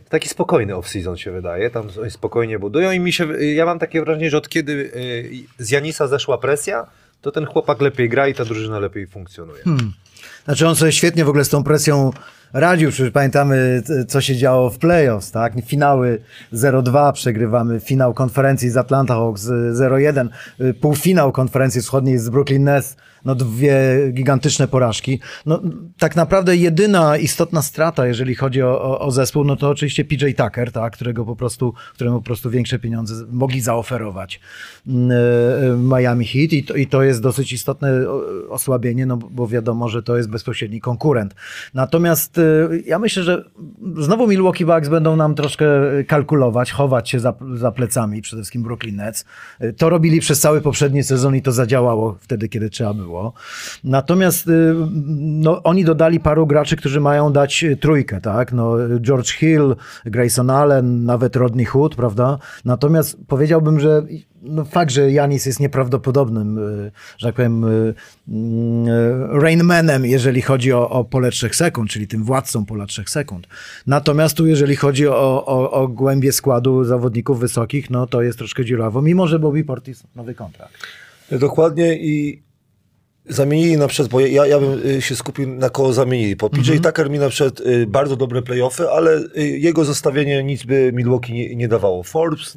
Taki 0.08 0.28
spokojny 0.28 0.72
off-season 0.72 1.16
się 1.16 1.32
wydaje, 1.32 1.70
tam 1.70 1.88
spokojnie 2.08 2.58
budują 2.58 2.92
i 2.92 3.00
mi 3.00 3.12
się, 3.12 3.30
y, 3.30 3.52
ja 3.52 3.66
mam 3.66 3.78
takie 3.78 4.00
wrażenie, 4.00 4.30
że 4.30 4.38
od 4.38 4.48
kiedy 4.48 4.72
y, 4.72 5.30
z 5.58 5.70
Janisa 5.70 6.06
zeszła 6.06 6.38
presja, 6.38 6.86
to 7.20 7.32
ten 7.32 7.46
chłopak 7.46 7.80
lepiej 7.80 8.08
gra 8.08 8.28
i 8.28 8.34
ta 8.34 8.44
drużyna 8.44 8.78
lepiej 8.78 9.06
funkcjonuje. 9.06 9.62
Znaczy 10.44 10.68
on 10.68 10.76
sobie 10.76 10.92
świetnie 10.92 11.24
w 11.24 11.28
ogóle 11.28 11.44
z 11.44 11.48
tą 11.48 11.64
presją 11.64 12.10
radził, 12.52 12.90
przecież 12.90 13.12
pamiętamy 13.12 13.82
co 14.08 14.20
się 14.20 14.36
działo 14.36 14.70
w 14.70 14.78
playoffs, 14.78 15.30
tak? 15.30 15.52
Finały 15.66 16.22
0-2 16.52 17.12
przegrywamy, 17.12 17.80
finał 17.80 18.14
konferencji 18.14 18.70
z 18.70 18.76
Atlanta 18.76 19.14
Hawks 19.14 19.46
y, 19.46 19.72
0-1, 19.72 20.28
y, 20.60 20.74
półfinał 20.74 21.32
konferencji 21.32 21.80
wschodniej 21.80 22.18
z 22.18 22.28
Brooklyn 22.28 22.64
Nets, 22.64 22.96
no 23.24 23.34
dwie 23.34 23.74
gigantyczne 24.12 24.68
porażki. 24.68 25.20
No 25.46 25.62
tak 25.98 26.16
naprawdę 26.16 26.56
jedyna 26.56 27.16
istotna 27.16 27.62
strata, 27.62 28.06
jeżeli 28.06 28.34
chodzi 28.34 28.62
o, 28.62 28.82
o, 28.82 29.00
o 29.00 29.10
zespół, 29.10 29.44
no 29.44 29.56
to 29.56 29.68
oczywiście 29.68 30.04
PJ 30.04 30.24
Tucker, 30.36 30.72
tak? 30.72 30.92
Którego 30.92 31.24
po 31.24 31.36
prostu, 31.36 31.74
któremu 31.94 32.18
po 32.18 32.24
prostu 32.24 32.50
większe 32.50 32.78
pieniądze 32.78 33.14
mogli 33.30 33.60
zaoferować 33.60 34.40
mm, 34.86 35.10
e, 35.10 35.76
Miami 35.76 36.26
Heat 36.26 36.52
i 36.52 36.64
to, 36.64 36.74
i 36.74 36.86
to 36.86 37.02
jest 37.02 37.22
dosyć 37.22 37.52
istotne 37.52 38.08
osłabienie, 38.48 39.06
no 39.06 39.16
bo 39.16 39.48
wiadomo, 39.48 39.88
że 39.88 40.02
to 40.02 40.16
jest 40.16 40.30
bezpośredni 40.30 40.80
konkurent. 40.80 41.34
Natomiast 41.74 42.38
e, 42.38 42.42
ja 42.86 42.98
myślę, 42.98 43.22
że 43.22 43.44
znowu 43.98 44.26
Milwaukee 44.26 44.64
Bucks 44.64 44.88
będą 44.88 45.16
nam 45.16 45.34
troszkę 45.34 45.66
kalkulować, 46.06 46.72
chować 46.72 47.10
się 47.10 47.20
za, 47.20 47.34
za 47.54 47.72
plecami, 47.72 48.22
przede 48.22 48.42
wszystkim 48.42 48.62
Brooklyn 48.62 48.96
Nets. 48.96 49.24
E, 49.60 49.72
To 49.72 49.88
robili 49.88 50.20
przez 50.20 50.40
cały 50.40 50.60
poprzedni 50.60 51.02
sezon 51.02 51.36
i 51.36 51.42
to 51.42 51.52
zadziałało 51.52 52.16
wtedy, 52.20 52.48
kiedy 52.48 52.70
trzeba 52.70 52.94
było. 52.94 53.09
Natomiast 53.84 54.48
e, 54.48 54.52
no, 55.16 55.62
oni 55.62 55.84
dodali 55.84 56.20
paru 56.20 56.46
graczy, 56.46 56.76
którzy 56.76 57.00
mają 57.00 57.32
dać 57.32 57.64
e, 57.64 57.76
trójkę, 57.76 58.20
tak? 58.20 58.52
No, 58.52 58.76
George 59.00 59.30
Hill, 59.30 59.76
Grayson 60.04 60.50
Allen, 60.50 61.04
nawet 61.04 61.36
Rodney 61.36 61.64
Hood, 61.64 61.94
prawda? 61.94 62.38
Natomiast 62.64 63.16
powiedziałbym, 63.26 63.80
że 63.80 64.02
no 64.42 64.64
fakt, 64.64 64.90
że 64.90 65.12
Janis 65.12 65.46
jest 65.46 65.60
nieprawdopodobnym, 65.60 66.58
y, 66.58 66.92
że 67.18 67.28
tak 67.28 67.34
powiem, 67.34 67.64
y, 67.64 67.94
y, 68.28 69.40
Rainmanem, 69.40 70.06
jeżeli 70.06 70.42
chodzi 70.42 70.72
o, 70.72 70.90
o 70.90 71.04
pole 71.04 71.30
trzech 71.30 71.56
sekund, 71.56 71.90
czyli 71.90 72.08
tym 72.08 72.24
władcą 72.24 72.66
pola 72.66 72.86
trzech 72.86 73.10
sekund. 73.10 73.46
Natomiast 73.86 74.36
tu, 74.36 74.46
jeżeli 74.46 74.76
chodzi 74.76 75.08
o, 75.08 75.46
o, 75.46 75.70
o 75.70 75.88
głębie 75.88 76.32
składu 76.32 76.84
zawodników 76.84 77.40
wysokich, 77.40 77.90
no 77.90 78.06
to 78.06 78.22
jest 78.22 78.38
troszkę 78.38 78.64
dziurawo, 78.64 79.02
mimo 79.02 79.26
że 79.26 79.38
Bobby 79.38 79.64
Portis 79.64 80.02
nowy 80.16 80.34
kontrakt. 80.34 80.74
Dokładnie 81.30 81.98
i 81.98 82.42
zamienili 83.30 83.76
na 83.76 83.88
przykład, 83.88 84.08
bo 84.08 84.20
ja, 84.20 84.46
ja 84.46 84.60
bym 84.60 84.86
y, 84.86 85.02
się 85.02 85.16
skupił 85.16 85.48
na 85.48 85.70
koło 85.70 85.92
zamienili. 85.92 86.36
Po 86.36 86.50
PJ 86.50 86.72
Tucker 86.82 87.10
mi 87.10 87.18
na 87.18 87.28
przykład 87.28 87.60
y, 87.60 87.86
bardzo 87.86 88.16
dobre 88.16 88.42
playoffy, 88.42 88.90
ale 88.90 89.20
y, 89.38 89.58
jego 89.58 89.84
zostawienie 89.84 90.44
nic 90.44 90.64
by 90.64 90.92
Milwaukee 90.94 91.32
nie, 91.32 91.56
nie 91.56 91.68
dawało. 91.68 92.02
Forbes, 92.02 92.56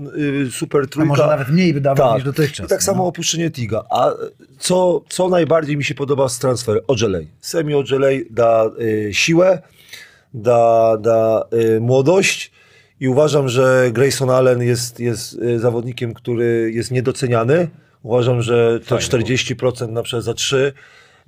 super 0.51 0.81
A 0.83 0.87
trójka. 0.87 1.09
może 1.09 1.27
nawet 1.27 1.49
mniej 1.49 1.73
by 1.73 1.81
dawał 1.81 2.07
tak. 2.07 2.15
niż 2.15 2.25
dotychczas. 2.25 2.65
I 2.65 2.69
tak 2.69 2.79
no. 2.79 2.85
samo 2.85 3.07
opuszczenie 3.07 3.51
Tiga. 3.51 3.83
A 3.89 4.11
co, 4.59 5.03
co 5.09 5.29
najbardziej 5.29 5.77
mi 5.77 5.83
się 5.83 5.95
podoba 5.95 6.29
z 6.29 6.39
transfer? 6.39 6.83
Ojelej. 6.87 7.27
Semi 7.41 7.75
Ojelej 7.75 8.27
da 8.29 8.69
y, 8.81 9.09
siłę, 9.13 9.61
da, 10.33 10.97
da 10.97 11.43
y, 11.53 11.79
młodość 11.79 12.51
i 12.99 13.07
uważam, 13.07 13.49
że 13.49 13.89
Grayson 13.91 14.29
Allen 14.29 14.61
jest, 14.61 14.99
jest 14.99 15.39
zawodnikiem, 15.57 16.13
który 16.13 16.71
jest 16.73 16.91
niedoceniany. 16.91 17.67
Uważam, 18.03 18.41
że 18.41 18.79
to 18.87 18.95
40% 18.97 19.89
na 19.89 20.03
przykład 20.03 20.23
za 20.23 20.33
3, 20.33 20.73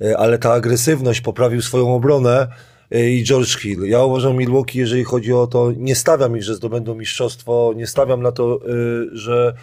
y, 0.01 0.17
ale 0.17 0.37
ta 0.37 0.53
agresywność 0.53 1.21
poprawił 1.21 1.61
swoją 1.61 1.95
obronę 1.95 2.47
y, 2.95 3.09
i 3.11 3.23
George 3.23 3.57
Hill. 3.57 3.81
Ja 3.83 4.03
uważam 4.03 4.37
Milwaukee, 4.37 4.79
jeżeli 4.79 5.03
chodzi 5.03 5.33
o 5.33 5.47
to, 5.47 5.71
nie 5.77 5.95
stawiam 5.95 6.37
ich, 6.37 6.43
że 6.43 6.55
zdobędą 6.55 6.95
mistrzostwo, 6.95 7.73
nie 7.75 7.87
stawiam 7.87 8.21
na 8.21 8.31
to, 8.31 8.59
y, 8.67 9.17
że, 9.17 9.53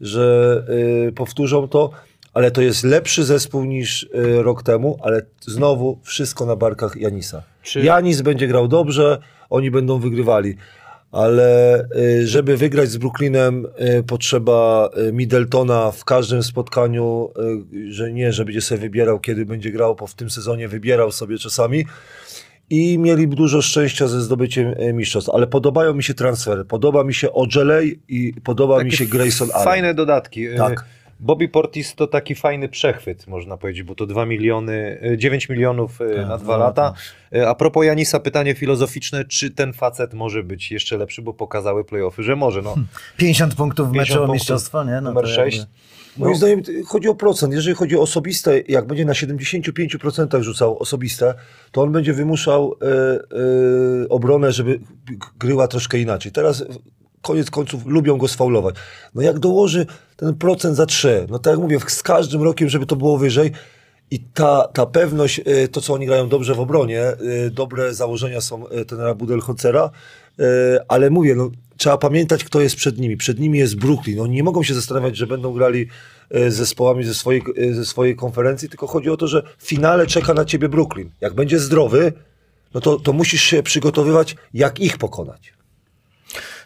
że 0.00 0.66
powtórzą 1.14 1.68
to, 1.68 1.90
ale 2.34 2.50
to 2.50 2.62
jest 2.62 2.84
lepszy 2.84 3.24
zespół 3.24 3.64
niż 3.64 4.08
rok 4.42 4.62
temu, 4.62 4.98
ale 5.02 5.22
znowu 5.40 5.98
wszystko 6.02 6.46
na 6.46 6.56
barkach 6.56 6.96
Janisa. 6.96 7.42
Czy- 7.62 7.80
Janis 7.80 8.22
będzie 8.22 8.46
grał 8.48 8.68
dobrze, 8.68 9.18
oni 9.50 9.70
będą 9.70 9.98
wygrywali. 9.98 10.56
Ale 11.12 11.80
y, 11.96 12.26
żeby 12.26 12.56
wygrać 12.56 12.90
z 12.90 12.96
Brooklynem 12.96 13.66
y, 13.98 14.02
potrzeba 14.02 14.90
y, 15.08 15.12
Middletona 15.12 15.90
w 15.90 16.04
każdym 16.04 16.42
spotkaniu, 16.42 17.30
że 17.88 18.12
nie, 18.12 18.32
że 18.32 18.44
będzie 18.44 18.60
sobie 18.60 18.80
wybierał 18.80 19.20
kiedy 19.20 19.46
będzie 19.46 19.70
grał, 19.70 19.94
bo 19.94 20.06
w 20.06 20.14
tym 20.14 20.30
sezonie 20.30 20.68
wybierał 20.68 21.12
sobie 21.12 21.38
czasami 21.38 21.84
i 22.70 22.98
mieli 22.98 23.28
dużo 23.28 23.62
szczęścia 23.62 24.08
ze 24.08 24.20
zdobyciem 24.20 24.74
mistrzostw. 24.94 25.30
Ale 25.30 25.46
podobają 25.46 25.94
mi 25.94 26.02
się 26.02 26.14
transfery. 26.14 26.64
Podoba 26.64 27.04
mi 27.04 27.14
się 27.14 27.32
Ojeley 27.32 28.00
i 28.08 28.34
podoba 28.44 28.84
mi 28.84 28.92
się 28.92 29.06
Grayson 29.06 29.48
Allen. 29.52 29.64
Fajne 29.64 29.94
dodatki. 29.94 30.46
Tak. 30.56 30.84
Bobby 31.22 31.48
Portis 31.48 31.94
to 31.94 32.06
taki 32.06 32.34
fajny 32.34 32.68
przechwyt, 32.68 33.26
można 33.26 33.56
powiedzieć, 33.56 33.82
bo 33.82 33.94
to 33.94 34.06
2 34.06 34.26
miliony, 34.26 35.00
y, 35.12 35.18
9 35.18 35.48
milionów 35.48 36.00
y, 36.00 36.14
Tak, 36.16 36.28
na 36.28 36.38
dwa 36.38 36.56
lata. 36.56 36.94
Y, 37.36 37.48
A 37.48 37.54
propos 37.54 37.84
Janisa, 37.86 38.20
pytanie 38.20 38.54
filozoficzne, 38.54 39.24
czy 39.24 39.50
ten 39.50 39.72
facet 39.72 40.14
może 40.14 40.42
być 40.42 40.72
jeszcze 40.72 40.96
lepszy, 40.96 41.22
bo 41.22 41.34
pokazały 41.34 41.84
playoffy, 41.84 42.22
że 42.22 42.36
może. 42.36 42.62
No. 42.62 42.74
50 43.16 43.54
punktów 43.54 43.88
w 43.88 43.92
50 43.92 44.20
meczu 44.20 44.30
o 44.30 44.34
mistrzostwo, 44.34 44.84
nie? 44.84 44.90
No 44.92 45.00
numer 45.00 45.24
to 45.24 45.30
6. 45.30 45.56
jakby- 45.58 45.72
Moim 46.16 46.36
zdaniem 46.36 46.62
y, 46.68 46.82
chodzi 46.86 47.08
o 47.08 47.14
procent. 47.14 47.54
Jeżeli 47.54 47.76
chodzi 47.76 47.96
o 47.96 48.00
osobiste, 48.00 48.60
jak 48.68 48.86
będzie 48.86 49.04
na 49.04 49.12
75% 49.12 50.42
rzucał 50.42 50.78
osobiste, 50.78 51.34
to 51.72 51.82
on 51.82 51.92
będzie 51.92 52.12
wymuszał 52.12 52.74
e, 52.82 52.86
e, 54.04 54.08
obronę, 54.08 54.52
żeby 54.52 54.80
gryła 55.38 55.68
troszkę 55.68 55.98
inaczej. 55.98 56.32
Teraz 56.32 56.64
koniec 57.22 57.50
końców 57.50 57.86
lubią 57.86 58.18
go 58.18 58.28
sfaulować. 58.28 58.74
No 59.14 59.22
jak 59.22 59.38
dołoży 59.38 59.86
ten 60.16 60.34
procent 60.34 60.76
za 60.76 60.86
3, 60.86 61.26
no 61.30 61.38
tak 61.38 61.50
jak 61.50 61.60
mówię, 61.60 61.78
z 61.86 62.02
każdym 62.02 62.42
rokiem, 62.42 62.68
żeby 62.68 62.86
to 62.86 62.96
było 62.96 63.18
wyżej, 63.18 63.52
i 64.12 64.20
ta, 64.20 64.68
ta 64.72 64.86
pewność, 64.86 65.40
e, 65.44 65.68
to 65.68 65.80
co 65.80 65.94
oni 65.94 66.06
grają 66.06 66.28
dobrze 66.28 66.54
w 66.54 66.60
obronie, 66.60 67.02
e, 67.02 67.16
dobre 67.50 67.94
założenia 67.94 68.40
są 68.40 68.68
e, 68.68 68.84
tenera 68.84 69.14
Budelhocera, 69.14 69.90
ale 70.88 71.10
mówię, 71.10 71.34
no, 71.34 71.50
trzeba 71.76 71.98
pamiętać, 71.98 72.44
kto 72.44 72.60
jest 72.60 72.76
przed 72.76 72.98
nimi. 72.98 73.16
Przed 73.16 73.40
nimi 73.40 73.58
jest 73.58 73.76
Brooklyn. 73.76 74.20
Oni 74.20 74.34
nie 74.34 74.42
mogą 74.42 74.62
się 74.62 74.74
zastanawiać, 74.74 75.16
że 75.16 75.26
będą 75.26 75.52
grali 75.52 75.88
z 76.30 76.54
zespołami 76.54 77.04
ze 77.04 77.14
swojej, 77.14 77.42
ze 77.72 77.84
swojej 77.84 78.16
konferencji, 78.16 78.68
tylko 78.68 78.86
chodzi 78.86 79.10
o 79.10 79.16
to, 79.16 79.28
że 79.28 79.42
w 79.58 79.66
finale 79.66 80.06
czeka 80.06 80.34
na 80.34 80.44
ciebie 80.44 80.68
Brooklyn. 80.68 81.10
Jak 81.20 81.34
będzie 81.34 81.58
zdrowy, 81.58 82.12
no 82.74 82.80
to, 82.80 82.98
to 82.98 83.12
musisz 83.12 83.42
się 83.42 83.62
przygotowywać, 83.62 84.36
jak 84.54 84.80
ich 84.80 84.98
pokonać. 84.98 85.52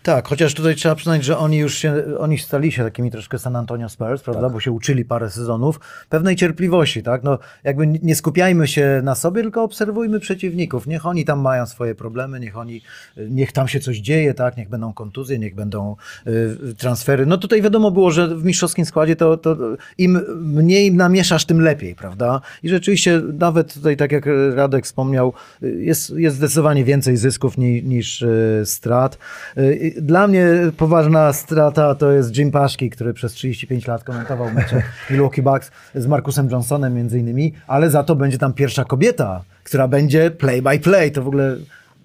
Tak, 0.07 0.29
chociaż 0.29 0.55
tutaj 0.55 0.75
trzeba 0.75 0.95
przyznać, 0.95 1.25
że 1.25 1.39
oni 1.39 1.59
już 1.59 1.79
się, 1.79 2.03
oni 2.19 2.39
stali 2.39 2.73
się 2.73 2.85
takimi 2.85 3.11
troszkę 3.11 3.39
San 3.39 3.57
Antonio 3.57 3.89
Spurs, 3.89 4.23
prawda, 4.23 4.49
bo 4.49 4.61
się 4.61 4.73
uczyli 4.73 5.05
parę 5.05 5.31
sezonów, 5.31 5.81
pewnej 6.09 6.37
cierpliwości, 6.37 7.03
tak, 7.03 7.23
no 7.23 7.39
jakby 7.65 7.87
nie 7.87 8.15
skupiajmy 8.15 8.69
się 8.69 9.01
na 9.05 9.15
sobie, 9.15 9.43
tylko 9.43 9.63
obserwujmy 9.63 10.21
przeciwników, 10.21 10.87
niech 10.87 11.07
oni 11.07 11.25
tam 11.25 11.41
mają 11.41 11.67
swoje 11.67 11.95
problemy, 11.95 12.41
niech 12.41 12.57
oni, 12.57 12.83
niech 13.17 13.53
tam 13.53 13.69
się 13.69 13.81
coś 13.81 13.99
dzieje, 13.99 14.35
tak, 14.35 14.57
niech 14.57 14.69
będą 14.69 14.93
kontuzje, 14.93 15.39
niech 15.39 15.55
będą 15.55 15.97
y, 16.27 16.75
transfery, 16.79 17.27
no 17.27 17.39
tutaj 17.39 17.63
wiadomo 17.63 17.91
było, 17.91 18.11
że 18.11 18.37
w 18.37 18.45
mistrzowskim 18.45 18.85
składzie 18.85 19.17
to, 19.17 19.37
to 19.37 19.57
im 19.99 20.21
mniej 20.41 20.93
namieszasz, 20.93 21.45
tym 21.45 21.61
lepiej, 21.61 21.95
prawda, 21.95 22.41
i 22.63 22.69
rzeczywiście 22.69 23.23
nawet 23.39 23.75
tutaj, 23.75 23.97
tak 23.97 24.13
jak 24.13 24.29
Radek 24.55 24.85
wspomniał, 24.85 25.33
y, 25.63 25.83
jest, 25.83 26.11
jest 26.11 26.37
zdecydowanie 26.37 26.85
więcej 26.85 27.17
zysków 27.17 27.59
niż, 27.59 27.85
niż 27.85 28.23
y, 28.23 28.63
strat. 28.65 29.19
Y, 29.59 29.96
Dla 30.01 30.27
mnie 30.27 30.47
poważna 30.77 31.33
strata 31.33 31.95
to 31.95 32.13
jest 32.13 32.39
Jim 32.39 32.51
Paszki, 32.51 32.91
który 32.91 33.15
przez 33.15 33.33
35 33.33 33.87
lat 33.87 34.05
komentował 34.05 34.53
mecze 34.53 34.83
Milwaukee 35.11 35.43
Bucks 35.43 35.71
z 35.95 36.07
Markusem 36.07 36.51
Johnsonem 36.51 36.95
między 36.95 37.19
innymi, 37.19 37.53
ale 37.67 37.91
za 37.91 38.03
to 38.03 38.17
będzie 38.17 38.39
tam 38.39 38.53
pierwsza 38.53 38.85
kobieta, 38.85 39.45
która 39.65 39.89
będzie 39.89 40.31
play 40.31 40.63
by 40.63 40.79
play. 40.79 41.13
To 41.13 41.23
w 41.23 41.29
ogóle 41.29 41.57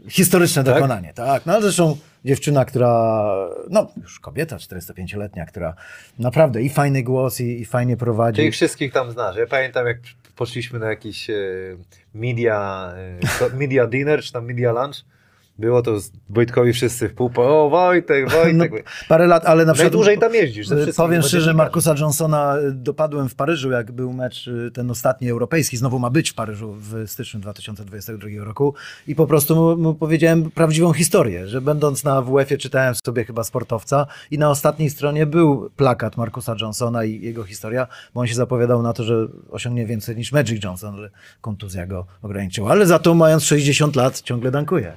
historyczne 0.09 0.63
dokonanie. 0.63 1.13
Tak, 1.13 1.45
no 1.45 1.61
zresztą 1.61 1.97
dziewczyna, 2.25 2.65
która, 2.65 3.23
no 3.69 3.91
już 4.01 4.19
kobieta 4.19 4.57
45-letnia, 4.57 5.45
która 5.45 5.73
naprawdę 6.19 6.61
i 6.61 6.69
fajny 6.69 7.03
głos 7.03 7.41
i, 7.41 7.61
i 7.61 7.65
fajnie 7.65 7.97
prowadzi. 7.97 8.41
Ich 8.41 8.53
wszystkich 8.53 8.93
tam 8.93 9.11
znasz. 9.11 9.35
Ja 9.35 9.47
pamiętam, 9.47 9.87
jak 9.87 9.97
poszliśmy 10.35 10.79
na 10.79 10.89
jakiś 10.89 11.29
e, 11.29 11.35
media, 12.13 12.91
e, 13.41 13.57
media 13.57 13.87
dinner, 13.87 14.21
czy 14.21 14.33
tam 14.33 14.45
media 14.45 14.71
lunch. 14.71 15.05
Było 15.61 15.81
to 15.81 15.99
z 15.99 16.11
Wojtkowi 16.29 16.73
wszyscy 16.73 17.09
w 17.09 17.13
pół, 17.13 17.29
po, 17.29 17.65
o 17.65 17.69
Wojtek, 17.69 18.29
Wojtek. 18.29 18.71
No, 18.71 18.77
parę 19.09 19.27
lat, 19.27 19.45
ale 19.45 19.65
na 19.65 19.73
przykład... 19.73 19.93
Najdłużej 19.93 20.19
tam 20.19 20.33
jeździsz. 20.33 20.71
Y, 20.71 20.93
Powiem 20.97 21.21
szczerze. 21.21 21.53
Markusa 21.53 21.95
Johnsona 21.99 22.57
y, 22.57 22.71
dopadłem 22.71 23.29
w 23.29 23.35
Paryżu, 23.35 23.71
jak 23.71 23.91
był 23.91 24.13
mecz 24.13 24.47
y, 24.47 24.71
ten 24.73 24.91
ostatni 24.91 25.29
europejski, 25.29 25.77
znowu 25.77 25.99
ma 25.99 26.09
być 26.09 26.29
w 26.29 26.33
Paryżu 26.33 26.75
w 26.79 27.03
styczniu 27.07 27.39
2022 27.39 28.27
roku 28.37 28.73
i 29.07 29.15
po 29.15 29.27
prostu 29.27 29.55
mu, 29.55 29.77
mu 29.77 29.95
powiedziałem 29.95 30.51
prawdziwą 30.51 30.93
historię, 30.93 31.47
że 31.47 31.61
będąc 31.61 32.03
na 32.03 32.21
WF-ie 32.21 32.57
czytałem 32.57 32.95
sobie 33.05 33.25
chyba 33.25 33.43
sportowca 33.43 34.07
i 34.31 34.37
na 34.37 34.49
ostatniej 34.49 34.89
stronie 34.89 35.25
był 35.25 35.69
plakat 35.75 36.17
Markusa 36.17 36.55
Johnsona 36.61 37.03
i 37.03 37.21
jego 37.21 37.43
historia, 37.43 37.87
bo 38.13 38.21
on 38.21 38.27
się 38.27 38.35
zapowiadał 38.35 38.81
na 38.81 38.93
to, 38.93 39.03
że 39.03 39.27
osiągnie 39.51 39.85
więcej 39.85 40.15
niż 40.15 40.31
Magic 40.31 40.63
Johnson, 40.63 40.95
ale 40.95 41.09
kontuzja 41.41 41.87
go 41.87 42.05
ograniczyła. 42.21 42.71
Ale 42.71 42.85
za 42.85 42.99
to 42.99 43.13
mając 43.13 43.43
60 43.43 43.95
lat 43.95 44.21
ciągle 44.21 44.51
dankuje. 44.51 44.93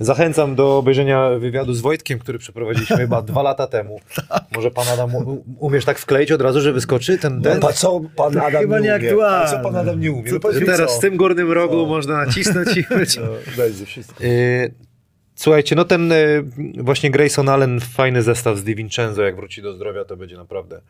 Zachęcam 0.00 0.54
do 0.54 0.78
obejrzenia 0.78 1.30
wywiadu 1.30 1.74
z 1.74 1.80
Wojtkiem, 1.80 2.18
który 2.18 2.38
przeprowadziliśmy 2.38 2.96
chyba 2.96 3.22
dwa 3.22 3.42
lata 3.42 3.66
temu. 3.66 4.00
Może 4.56 4.70
pan 4.70 4.88
Adam 4.88 5.14
u- 5.14 5.44
umiesz 5.58 5.84
tak 5.84 5.98
wkleić 5.98 6.32
od 6.32 6.40
razu, 6.40 6.60
że 6.60 6.72
wyskoczy 6.72 7.18
ten 7.18 7.42
ten? 7.42 7.60
Pa, 7.60 7.72
co 7.72 8.00
pan 8.16 8.38
Adam 8.38 8.60
Chyba 8.62 8.78
nie 8.78 8.80
umie? 8.94 9.00
nieaktualne. 9.00 9.44
A 9.46 9.50
co 9.50 9.58
pan 9.58 9.76
Adam 9.76 10.00
nie 10.00 10.12
umie? 10.12 10.30
Co 10.30 10.38
No 10.60 10.66
Teraz 10.66 10.92
co? 10.92 10.98
w 10.98 11.00
tym 11.00 11.16
górnym 11.16 11.52
rogu 11.52 11.86
można 11.86 12.16
nacisnąć 12.26 12.76
i 12.76 12.82
być. 12.98 13.16
No. 13.16 13.22
Yy, 14.20 14.74
Słuchajcie, 15.38 15.76
no 15.76 15.84
ten 15.84 16.10
yy, 16.10 16.82
właśnie 16.82 17.10
Grayson 17.10 17.48
Allen, 17.48 17.80
fajny 17.80 18.22
zestaw 18.22 18.56
z 18.58 18.64
DiVincenzo, 18.64 19.22
jak 19.22 19.36
wróci 19.36 19.62
do 19.62 19.72
zdrowia, 19.72 20.04
to 20.04 20.16
będzie 20.16 20.36
naprawdę 20.36 20.80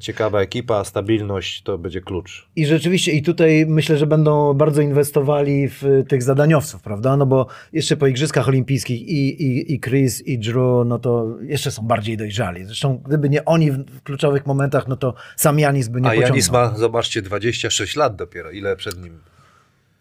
ciekawa 0.00 0.40
ekipa, 0.40 0.84
stabilność 0.84 1.62
to 1.62 1.78
będzie 1.78 2.00
klucz. 2.00 2.48
I 2.56 2.66
rzeczywiście, 2.66 3.12
i 3.12 3.22
tutaj 3.22 3.66
myślę, 3.66 3.96
że 3.96 4.06
będą 4.06 4.54
bardzo 4.54 4.82
inwestowali 4.82 5.68
w 5.68 6.04
tych 6.08 6.22
zadaniowców, 6.22 6.82
prawda? 6.82 7.16
No 7.16 7.26
bo 7.26 7.46
jeszcze 7.72 7.96
po 7.96 8.06
Igrzyskach 8.06 8.48
Olimpijskich 8.48 9.00
i, 9.00 9.42
i, 9.42 9.74
i 9.74 9.80
Chris, 9.80 10.26
i 10.26 10.38
Drew, 10.38 10.86
no 10.86 10.98
to 10.98 11.36
jeszcze 11.42 11.70
są 11.70 11.82
bardziej 11.82 12.16
dojrzali. 12.16 12.64
Zresztą 12.64 13.02
gdyby 13.06 13.28
nie 13.28 13.44
oni 13.44 13.70
w, 13.70 13.78
w 13.78 14.02
kluczowych 14.02 14.46
momentach, 14.46 14.88
no 14.88 14.96
to 14.96 15.14
sam 15.36 15.58
Janis 15.58 15.88
by 15.88 16.00
nie 16.00 16.06
A 16.06 16.10
pociągnął. 16.10 16.30
Janis 16.30 16.50
ma, 16.50 16.76
zobaczcie, 16.76 17.22
26 17.22 17.96
lat 17.96 18.16
dopiero, 18.16 18.50
ile 18.50 18.76
przed 18.76 19.02
nim. 19.02 19.18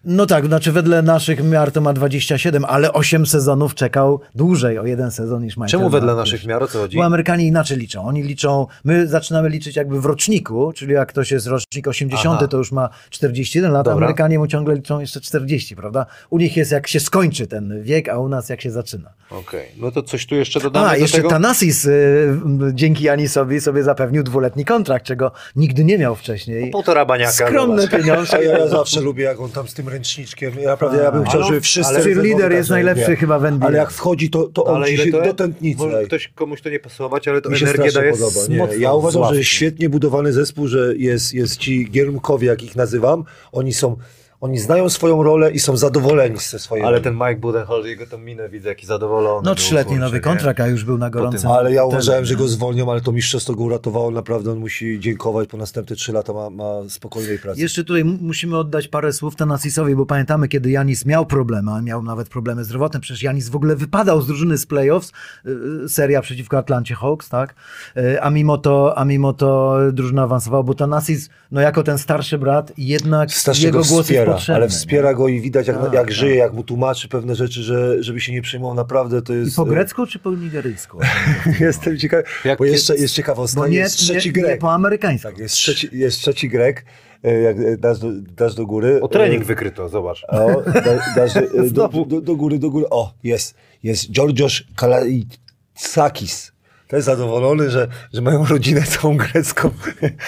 No 0.10 0.26
tak, 0.26 0.46
znaczy 0.46 0.72
wedle 0.72 1.02
naszych 1.02 1.44
miar 1.44 1.72
to 1.72 1.82
ma 1.82 1.94
27, 1.94 2.66
ale 2.66 2.94
8 2.94 3.26
sezonów 3.26 3.76
czekał 3.76 4.20
dłużej 4.36 4.80
o 4.80 4.86
jeden 4.86 5.12
sezon 5.12 5.44
niż 5.44 5.58
Michael. 5.58 5.70
Czemu 5.70 5.90
wedle 5.90 6.16
naszych 6.16 6.46
miar, 6.46 6.64
o 6.64 6.68
co 6.68 6.80
chodzi? 6.80 6.98
Bo 6.98 7.04
Amerykanie 7.06 7.48
inaczej 7.48 7.78
liczą. 7.78 8.06
Oni 8.06 8.24
liczą, 8.24 8.68
my 8.84 9.08
zaczynamy 9.08 9.50
liczyć 9.50 9.76
jakby 9.76 10.02
w 10.02 10.06
roczniku, 10.06 10.74
czyli 10.76 10.94
jak 10.94 11.10
ktoś 11.10 11.32
jest 11.32 11.48
rocznik 11.48 11.88
80, 11.88 12.36
Aha. 12.38 12.48
to 12.48 12.58
już 12.58 12.72
ma 12.72 12.90
41 13.10 13.72
lat, 13.72 13.86
Dobra. 13.86 13.98
Amerykanie 13.98 14.40
mu 14.40 14.48
ciągle 14.48 14.76
liczą 14.76 15.00
jeszcze 15.00 15.22
40, 15.22 15.76
prawda? 15.76 16.06
U 16.30 16.38
nich 16.38 16.58
jest 16.58 16.72
jak 16.72 16.88
się 16.88 17.00
skończy 17.00 17.48
ten 17.48 17.84
wiek, 17.84 18.10
a 18.10 18.20
u 18.20 18.30
nas 18.30 18.50
jak 18.50 18.62
się 18.62 18.72
zaczyna. 18.72 19.10
Okej, 19.30 19.72
no 19.78 19.92
to 19.92 20.04
coś 20.04 20.26
tu 20.26 20.36
jeszcze 20.36 20.60
dodamy 20.60 20.88
A, 20.88 20.90
do 20.90 20.96
jeszcze 20.96 21.18
tego? 21.18 21.30
Tanasis 21.30 21.86
y, 21.86 22.40
dzięki 22.74 23.04
Janisowi 23.04 23.62
sobie 23.62 23.84
zapewnił 23.84 24.24
dwuletni 24.24 24.66
kontrakt, 24.66 25.06
czego 25.06 25.32
nigdy 25.56 25.84
nie 25.84 25.98
miał 25.98 26.16
wcześniej. 26.16 26.72
Półtora 26.72 27.06
baniaka. 27.06 27.32
Skromne 27.32 27.88
pieniądze. 27.88 28.38
A 28.38 28.42
ja, 28.42 28.58
ja 28.58 28.68
zawsze 28.68 29.02
lubię, 29.02 29.24
jak 29.24 29.40
on 29.40 29.52
tam 29.52 29.68
z 29.68 29.74
tym 29.74 29.88
ręczniczkiem. 29.98 30.54
Ja 30.60 30.70
naprawdę, 30.70 31.04
ja 31.04 31.12
bym 31.12 31.26
chciał, 31.26 31.44
żeby 31.44 31.62
wszyscy... 31.62 31.96
ale 31.96 32.40
tak 32.40 32.52
jest 32.52 32.70
najlepszy 32.70 33.16
chyba 33.16 33.40
w 33.40 33.46
NBA. 33.46 33.68
Ale 33.68 33.78
jak 33.78 33.92
wchodzi, 33.92 34.30
to, 34.30 34.48
to 34.48 34.64
on 34.64 34.86
ci 34.86 34.98
się 34.98 35.12
to 35.12 35.22
do 35.22 35.34
tętnicy. 35.34 35.84
Może 35.84 36.04
ktoś 36.04 36.28
komuś 36.28 36.62
to 36.62 36.70
nie 36.70 36.80
pasować, 36.80 37.28
ale 37.28 37.42
to 37.42 37.50
Mi 37.50 37.58
się 37.58 37.66
energię 37.66 37.92
daje 37.92 38.12
podoba. 38.12 38.40
Nie, 38.50 38.78
ja 38.78 38.94
uważam, 38.94 39.36
że 39.36 39.44
świetnie 39.44 39.90
budowany 39.90 40.34
zespół, 40.34 40.68
że 40.68 40.94
jest, 40.98 41.34
jest 41.34 41.58
ci 41.58 41.90
giermkowie, 41.92 42.48
jak 42.48 42.64
ich 42.64 42.76
nazywam, 42.76 43.24
oni 43.52 43.74
są, 43.74 43.98
oni 44.42 44.60
znają 44.60 44.90
swoją 44.90 45.24
rolę 45.24 45.52
i 45.52 45.60
są 45.60 45.78
zadowoleni 45.78 46.38
ze 46.38 46.60
swojej 46.60 46.86
Ale 46.86 46.92
roli. 46.92 47.04
ten 47.04 47.14
Mike 47.14 47.36
Budenholzer, 47.36 47.90
jego 47.90 48.08
tą 48.08 48.18
minę 48.18 48.50
widzę, 48.50 48.70
jaki 48.70 48.86
zadowolony. 48.86 49.42
No 49.46 49.56
trzyletni 49.56 49.96
nowy 49.98 50.16
nie? 50.16 50.22
kontrakt, 50.22 50.60
a 50.60 50.68
już 50.68 50.84
był 50.84 50.98
na 50.98 51.10
gorącym. 51.10 51.52
Ale 51.52 51.74
ja 51.74 51.84
uważałem, 51.86 52.26
że 52.26 52.36
go 52.36 52.48
zwolnią, 52.48 52.92
ale 52.92 53.02
to 53.02 53.12
mistrzostwo 53.12 53.56
go 53.56 53.64
uratowało. 53.64 54.12
Naprawdę 54.12 54.52
on 54.52 54.58
musi 54.60 55.00
dziękować. 55.00 55.50
Po 55.50 55.58
następne 55.58 55.96
trzy 55.96 56.14
lata 56.14 56.34
ma, 56.34 56.50
ma 56.50 56.90
spokojnej 56.90 57.40
pracy. 57.40 57.62
Jeszcze 57.62 57.84
tutaj 57.84 58.04
musimy 58.04 58.58
oddać 58.58 58.88
parę 58.88 59.14
słów 59.14 59.36
Tanasisowi, 59.36 59.96
bo 59.96 60.06
pamiętamy, 60.06 60.48
kiedy 60.48 60.72
Janis 60.72 61.06
miał 61.06 61.26
problemy, 61.26 61.72
a 61.72 61.82
miał 61.82 62.04
nawet 62.04 62.30
problemy 62.30 62.64
zdrowotne, 62.64 63.00
przecież 63.00 63.24
Janis 63.24 63.50
w 63.50 63.56
ogóle 63.56 63.76
wypadał 63.76 64.22
z 64.22 64.28
drużyny 64.28 64.58
z 64.58 64.66
playoffs, 64.66 65.12
y, 65.46 65.50
y, 65.86 65.90
seria 65.90 66.22
przeciwko 66.22 66.58
Atlancie 66.58 66.96
Hawks, 66.96 67.30
tak? 67.30 67.56
Y, 67.98 68.22
A 68.22 68.30
mimo 68.30 68.58
to, 68.58 68.98
a 68.98 69.06
mimo 69.06 69.34
to 69.34 69.78
drużyna 69.94 70.24
awansowała, 70.24 70.64
bo 70.64 70.74
Tanasis, 70.74 71.30
no 71.52 71.62
jako 71.62 71.84
ten 71.84 71.98
starszy 71.98 72.38
brat, 72.38 72.72
jednak 72.78 73.32
Strasznie 73.32 73.66
jego 73.66 73.80
go 73.80 73.86
głos 73.86 74.10
jest 74.10 74.27
wspiera, 74.36 74.56
ale 74.58 74.70
wspiera 74.70 75.14
go 75.14 75.28
i 75.28 75.42
widać 75.42 75.68
jak, 75.68 75.78
Tak, 75.78 75.94
jak 75.94 76.04
tak. 76.06 76.12
żyje, 76.12 76.36
jak 76.36 76.54
mu 76.54 76.64
tłumaczy 76.64 77.08
pewne 77.10 77.36
rzeczy, 77.36 77.64
że, 77.64 78.04
żeby 78.04 78.20
się 78.22 78.32
nie 78.32 78.42
przejmował. 78.42 78.76
Naprawdę 78.76 79.22
to 79.22 79.34
I 79.34 79.38
jest... 79.40 79.56
po 79.56 79.66
grecku 79.66 80.06
czy 80.08 80.20
po 80.20 80.32
nigeryjsku? 80.32 81.00
Jestem 81.60 81.98
ciekawy, 81.98 82.24
Jak- 82.46 82.60
bo 82.60 82.66
jeszcze 82.66 82.96
jest 82.98 83.14
ciekawostka, 83.14 83.62
Bo 83.62 83.68
nie, 83.68 83.78
jest 83.78 83.98
trzeci 83.98 84.30
nie, 84.30 84.34
Grek. 84.34 84.48
nie 84.52 84.58
po 84.58 84.74
amerykańsku. 84.74 85.30
Tak, 85.30 85.38
jest 85.40 85.56
trzeci, 85.56 85.90
jest 85.92 86.18
trzeci 86.20 86.50
Grek, 86.50 86.86
e, 87.24 87.42
jak 87.42 87.58
e, 87.60 87.78
dasz 87.78 88.00
do, 88.00 88.08
dasz 88.14 88.56
do 88.56 88.66
góry. 88.66 89.02
O 89.02 89.08
trening 89.08 89.42
e, 89.42 89.46
wykryto, 89.46 89.90
zobacz. 89.90 90.24
O, 90.28 90.62
da, 90.72 91.14
dasz 91.16 91.36
e, 91.38 91.42
do, 91.72 91.88
do, 92.08 92.22
do 92.22 92.36
góry, 92.36 92.60
do 92.60 92.70
góry. 92.70 92.86
O, 92.90 93.14
jest. 93.24 93.56
Jest 93.84 94.12
Georgios 94.12 94.64
Kalaitsakis. 94.76 96.52
To 96.88 96.96
jest 96.96 97.06
zadowolony, 97.06 97.70
że, 97.70 97.88
że 98.14 98.22
mają 98.22 98.46
rodzinę 98.46 98.82
całą 99.00 99.18
grecką. 99.18 99.70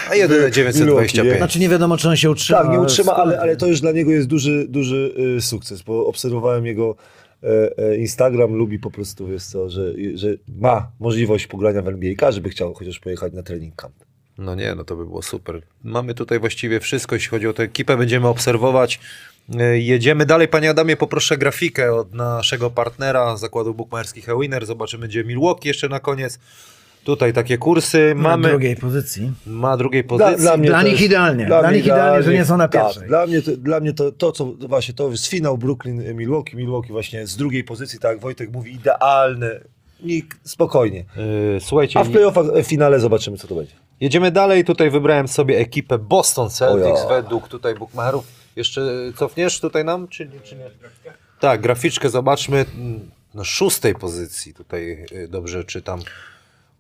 A 0.10 0.16
jedyne 0.16 0.52
925. 0.52 1.38
Znaczy 1.38 1.60
nie 1.60 1.70
wiadomo, 1.70 1.98
czy 1.98 2.10
on 2.10 2.16
się 2.16 2.32
utrzyma. 2.32 2.60
Tak, 2.60 2.72
nie 2.72 2.80
utrzyma, 2.80 3.16
ale, 3.16 3.40
ale 3.40 3.56
to 3.56 3.68
już 3.68 3.82
dla 3.82 3.92
niego 3.92 4.12
jest 4.12 4.28
duży, 4.28 4.66
duży 4.70 5.14
y, 5.38 5.42
sukces, 5.42 5.82
bo 5.82 6.06
obserwowałem 6.06 6.66
jego 6.66 6.96
e, 7.44 7.48
e, 7.78 7.98
Instagram, 7.98 8.54
lubi 8.54 8.80
po 8.80 8.92
prostu, 8.92 9.28
wiesz 9.28 9.44
co, 9.44 9.70
że, 9.70 9.94
że 10.14 10.28
ma 10.48 10.92
możliwość 11.00 11.48
pogrania 11.48 11.82
w 11.82 11.88
NBA. 11.88 12.16
Każdy 12.18 12.42
by 12.42 12.50
chciał 12.50 12.74
chociaż 12.74 13.00
pojechać 13.00 13.34
na 13.34 13.44
trening 13.44 13.76
camp. 13.76 13.96
No 14.38 14.56
nie, 14.56 14.76
no 14.76 14.84
to 14.84 14.96
by 14.96 15.06
było 15.06 15.22
super. 15.22 15.62
Mamy 15.84 16.14
tutaj 16.14 16.40
właściwie 16.40 16.80
wszystko, 16.80 17.16
jeśli 17.16 17.30
chodzi 17.30 17.48
o 17.48 17.54
tę 17.54 17.64
ekipę, 17.64 17.98
będziemy 17.98 18.28
obserwować. 18.28 19.00
Yy, 19.50 19.80
Jedziemy 19.80 20.26
dalej. 20.26 20.48
Panie 20.48 20.70
Adamie, 20.70 20.98
poproszę 20.98 21.38
grafikę 21.38 21.94
od 21.96 22.14
naszego 22.14 22.70
partnera 22.72 23.38
zakładu 23.38 23.74
bukmacherskich 23.74 24.30
Ewiner. 24.30 24.66
Zobaczymy, 24.66 25.08
gdzie 25.08 25.24
Milwaukee 25.24 25.68
jeszcze 25.68 25.90
na 25.90 26.00
koniec. 26.00 26.40
Tutaj 27.04 27.34
takie 27.34 27.58
kursy. 27.58 28.14
Mamy, 28.16 28.50
drugiej 28.50 28.76
pozycji. 28.76 29.32
ma 29.46 29.78
drugiej 29.78 30.04
pozycji. 30.04 30.38
Dla 30.38 30.52
to 30.52 30.82
nich 30.84 30.92
jest- 30.92 31.04
idealnie. 31.04 31.46
Dla 31.46 31.72
nich 31.72 31.86
idealnie, 31.86 32.24
że 32.24 32.34
nie 32.34 32.46
są 32.46 32.58
na 32.58 32.68
pierwszej. 32.68 33.00
Tak, 33.00 33.08
dla 33.08 33.28
mnie, 33.28 33.42
to, 33.42 33.58
dla 33.58 33.80
mnie 33.80 33.94
to, 33.94 34.12
to, 34.12 34.32
co 34.32 34.46
właśnie 34.46 34.94
to 34.94 35.10
jest 35.12 35.28
finał 35.28 35.58
Brooklyn-Milwaukee. 35.58 36.56
Milwaukee 36.56 36.92
właśnie 36.92 37.28
z 37.28 37.38
drugiej 37.38 37.64
pozycji, 37.64 38.00
tak 38.00 38.12
jak 38.12 38.20
Wojtek 38.22 38.52
mówi, 38.52 38.74
idealne. 38.74 39.60
Nikt, 40.04 40.50
spokojnie. 40.50 41.06
Yy, 41.54 41.60
Słuchajcie, 41.62 42.00
A 42.00 42.04
w 42.04 42.10
playoffach, 42.10 42.46
w 42.46 42.64
finale 42.68 43.00
zobaczymy, 43.00 43.38
co 43.38 43.48
to 43.48 43.56
będzie. 43.56 43.74
jedziemy 44.02 44.32
dalej. 44.32 44.64
Tutaj 44.66 44.90
wybrałem 44.90 45.28
sobie 45.28 45.58
ekipę 45.58 45.98
Boston 45.98 46.50
Celtics 46.50 47.08
według 47.10 47.48
tutaj 47.48 47.76
bukmacherów. 47.76 48.26
Jeszcze 48.60 48.82
cofniesz 49.16 49.60
tutaj 49.60 49.86
nam, 49.86 50.08
czy? 50.08 50.30
Czy 50.44 50.56
nie? 50.56 50.70
Tak, 51.40 51.62
graficzkę 51.62 52.10
zobaczmy. 52.10 52.66
Na 53.34 53.44
szóstej 53.44 53.96
pozycji 53.96 54.54
tutaj 54.54 55.06
y, 55.12 55.28
dobrze 55.28 55.64
czytam. 55.64 56.00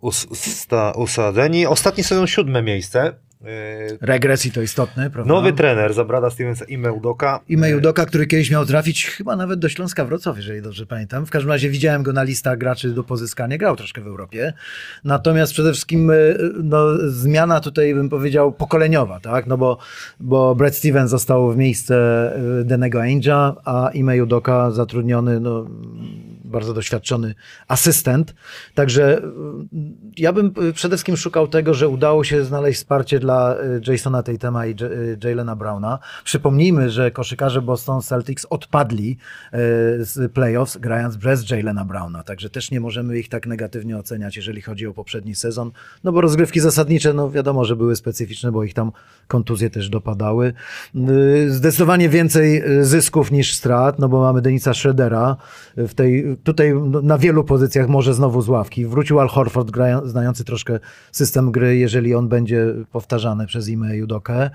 Us, 0.02 0.26
usta, 0.26 0.92
usadzeni. 0.92 1.66
Ostatni 1.66 2.04
sezon 2.04 2.28
siódme 2.28 2.62
miejsce. 2.62 3.14
Y, 3.46 3.98
Regresji 4.02 4.52
to 4.52 4.62
istotne, 4.62 5.10
prawda? 5.10 5.34
Nowy 5.34 5.54
trener 5.54 5.94
Zabrada 5.94 6.30
Stevensa 6.30 6.66
i 6.66 6.78
Meudoka. 6.78 7.40
I 7.50 7.58
Mejudoka, 7.58 8.06
który 8.06 8.28
kiedyś 8.28 8.52
miał 8.52 8.66
trafić 8.66 9.06
chyba 9.06 9.36
nawet 9.36 9.60
do 9.60 9.70
Śląska 9.70 10.06
Wrocław, 10.06 10.38
jeżeli 10.38 10.62
dobrze 10.62 10.86
pamiętam. 10.86 11.26
W 11.26 11.30
każdym 11.30 11.52
razie 11.52 11.70
widziałem 11.70 12.04
go 12.04 12.14
na 12.14 12.24
listach 12.24 12.58
graczy 12.58 12.90
do 12.90 13.04
pozyskania, 13.04 13.58
grał 13.58 13.76
troszkę 13.76 14.02
w 14.02 14.08
Europie. 14.08 14.54
Natomiast 15.04 15.54
przede 15.54 15.72
wszystkim 15.72 16.12
e, 16.12 16.16
no, 16.64 16.86
zmiana 17.08 17.60
tutaj 17.60 17.94
bym 17.94 18.10
powiedział 18.10 18.52
pokoleniowa, 18.52 19.20
tak? 19.20 19.48
No 19.48 19.58
bo, 19.58 19.78
bo 20.20 20.56
Brad 20.56 20.76
Stevens 20.76 21.12
został 21.12 21.52
w 21.52 21.58
miejsce 21.58 21.96
e, 22.62 22.64
Denego 22.64 23.00
Ainge'a, 23.00 23.54
a 23.66 23.90
Ime 23.94 24.18
Judoka 24.18 24.72
zatrudniony, 24.72 25.40
no, 25.40 25.68
bardzo 26.44 26.74
doświadczony 26.74 27.36
asystent. 27.68 28.36
Także 28.76 29.22
ja 30.18 30.34
bym 30.34 30.54
przede 30.74 30.96
wszystkim 30.96 31.18
szukał 31.18 31.48
tego, 31.48 31.74
że 31.74 31.88
udało 31.88 32.24
się 32.24 32.44
znaleźć 32.44 32.80
wsparcie 32.80 33.20
dla 33.20 33.29
y, 33.30 33.92
Jasona 33.92 34.24
Tatema 34.24 34.66
i 34.66 34.76
y, 34.82 35.18
Jalena 35.24 35.56
Browna. 35.56 36.00
Przypomnijmy, 36.24 36.90
że 36.90 37.12
koszykarze 37.12 37.62
Boston 37.62 38.02
Celtics 38.02 38.46
odpadli 38.50 39.12
y, 39.12 39.18
z 40.06 40.32
playoffs 40.34 40.78
grając 40.78 41.18
bez 41.18 41.50
Jalena 41.50 41.86
Browna, 41.86 42.24
także 42.24 42.50
też 42.50 42.72
nie 42.72 42.80
możemy 42.80 43.20
ich 43.20 43.30
tak 43.30 43.48
negatywnie 43.48 43.98
oceniać, 43.98 44.36
jeżeli 44.36 44.62
chodzi 44.62 44.88
o 44.88 44.94
poprzedni 44.94 45.36
sezon, 45.36 45.72
no 46.04 46.12
bo 46.12 46.22
rozgrywki 46.22 46.60
zasadnicze, 46.60 47.14
no 47.14 47.32
wiadomo, 47.32 47.66
że 47.66 47.76
były 47.76 47.96
specyficzne, 47.96 48.52
bo 48.52 48.64
ich 48.64 48.74
tam 48.74 48.92
kontuzje 49.28 49.70
też 49.70 49.90
dopadały. 49.90 50.54
Zdecydowanie 51.48 52.10
więcej 52.10 52.64
zysków 52.82 53.32
niż 53.32 53.54
strat, 53.54 54.00
no 54.00 54.10
bo 54.10 54.22
mamy 54.22 54.42
Denisa 54.42 54.74
Schroedera 54.74 55.38
w 55.78 55.94
tej 55.94 56.38
tutaj 56.44 56.74
no, 56.74 57.02
na 57.02 57.18
wielu 57.18 57.44
pozycjach 57.44 57.88
może 57.88 58.14
znowu 58.14 58.42
z 58.42 58.50
ławki. 58.50 58.86
Wrócił 58.86 59.20
Al 59.20 59.28
Horford, 59.28 59.72
grają, 59.72 60.08
znający 60.08 60.44
troszkę 60.44 60.80
system 61.12 61.52
gry, 61.52 61.78
jeżeli 61.78 62.16
on 62.16 62.30
będzie 62.30 62.66
powtarzany 63.20 63.48
przez 63.48 63.70
Ime 63.70 63.98
Judokę. 63.98 64.50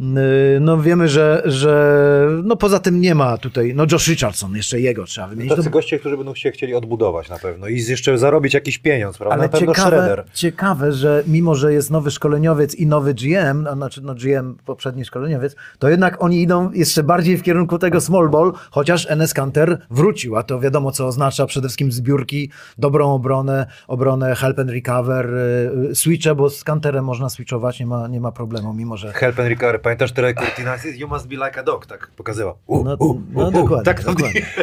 Y, 0.00 0.60
No 0.60 0.78
wiemy, 0.82 1.08
że, 1.08 1.42
że 1.44 2.28
no 2.44 2.56
poza 2.56 2.78
tym 2.78 3.00
nie 3.00 3.14
ma 3.14 3.38
tutaj, 3.38 3.72
no 3.74 3.84
Josh 3.92 4.08
Richardson, 4.08 4.56
jeszcze 4.56 4.80
jego 4.80 5.04
trzeba 5.04 5.26
wymienić. 5.26 5.56
Tacy 5.56 5.70
goście, 5.70 5.98
którzy 5.98 6.16
będą 6.16 6.34
się 6.34 6.50
chcieli 6.50 6.74
odbudować 6.74 7.28
na 7.28 7.38
pewno 7.38 7.68
i 7.68 7.82
jeszcze 7.82 8.18
zarobić 8.18 8.54
jakiś 8.54 8.78
pieniądz, 8.78 9.18
prawda? 9.18 9.34
ale 9.34 9.50
ciekawe, 9.50 9.96
Shredder. 9.96 10.24
ciekawe, 10.34 10.92
że 10.92 11.22
mimo, 11.26 11.54
że 11.54 11.72
jest 11.72 11.90
nowy 11.90 12.10
szkoleniowiec 12.10 12.74
i 12.74 12.86
nowy 12.86 13.14
GM, 13.14 13.66
a 13.66 13.74
znaczy 13.74 14.02
no 14.02 14.14
GM 14.14 14.56
poprzedni 14.66 15.04
szkoleniowiec, 15.04 15.56
to 15.78 15.88
jednak 15.88 16.22
oni 16.22 16.42
idą 16.42 16.72
jeszcze 16.72 17.02
bardziej 17.02 17.36
w 17.36 17.42
kierunku 17.42 17.78
tego 17.78 18.00
small 18.00 18.28
ball, 18.28 18.52
chociaż 18.70 19.10
NS 19.10 19.34
Kanter 19.34 19.78
wrócił, 19.90 20.36
a 20.36 20.42
to 20.42 20.60
wiadomo 20.60 20.92
co 20.92 21.06
oznacza 21.06 21.46
przede 21.46 21.68
wszystkim 21.68 21.92
zbiórki, 21.92 22.50
dobrą 22.78 23.14
obronę, 23.14 23.66
obronę 23.88 24.34
help 24.34 24.58
and 24.58 24.70
recover, 24.70 25.34
y, 25.34 25.90
y, 25.90 25.94
switche, 25.94 26.34
bo 26.34 26.50
z 26.50 26.64
Kanterem 26.64 27.04
można 27.04 27.28
switchować, 27.28 27.80
nie 27.80 27.86
ma, 27.86 28.07
nie 28.08 28.20
ma 28.20 28.32
problemu, 28.32 28.74
mimo 28.74 28.96
że... 28.96 29.12
Help 29.12 29.38
and 29.38 29.48
recovery. 29.48 29.78
Pamiętasz 29.78 30.12
te 30.12 30.34
Curtina? 30.34 30.76
You 30.96 31.08
must 31.08 31.26
be 31.26 31.34
like 31.34 31.60
a 31.60 31.62
dog, 31.62 31.86
tak 31.86 32.10
pokazała. 32.16 32.54
U, 32.66 32.84
No, 32.84 32.94
u, 32.94 33.20
no 33.32 33.48
u, 33.48 33.50
dokładnie, 33.50 33.84
Tak 33.84 34.04
dokładnie. 34.04 34.46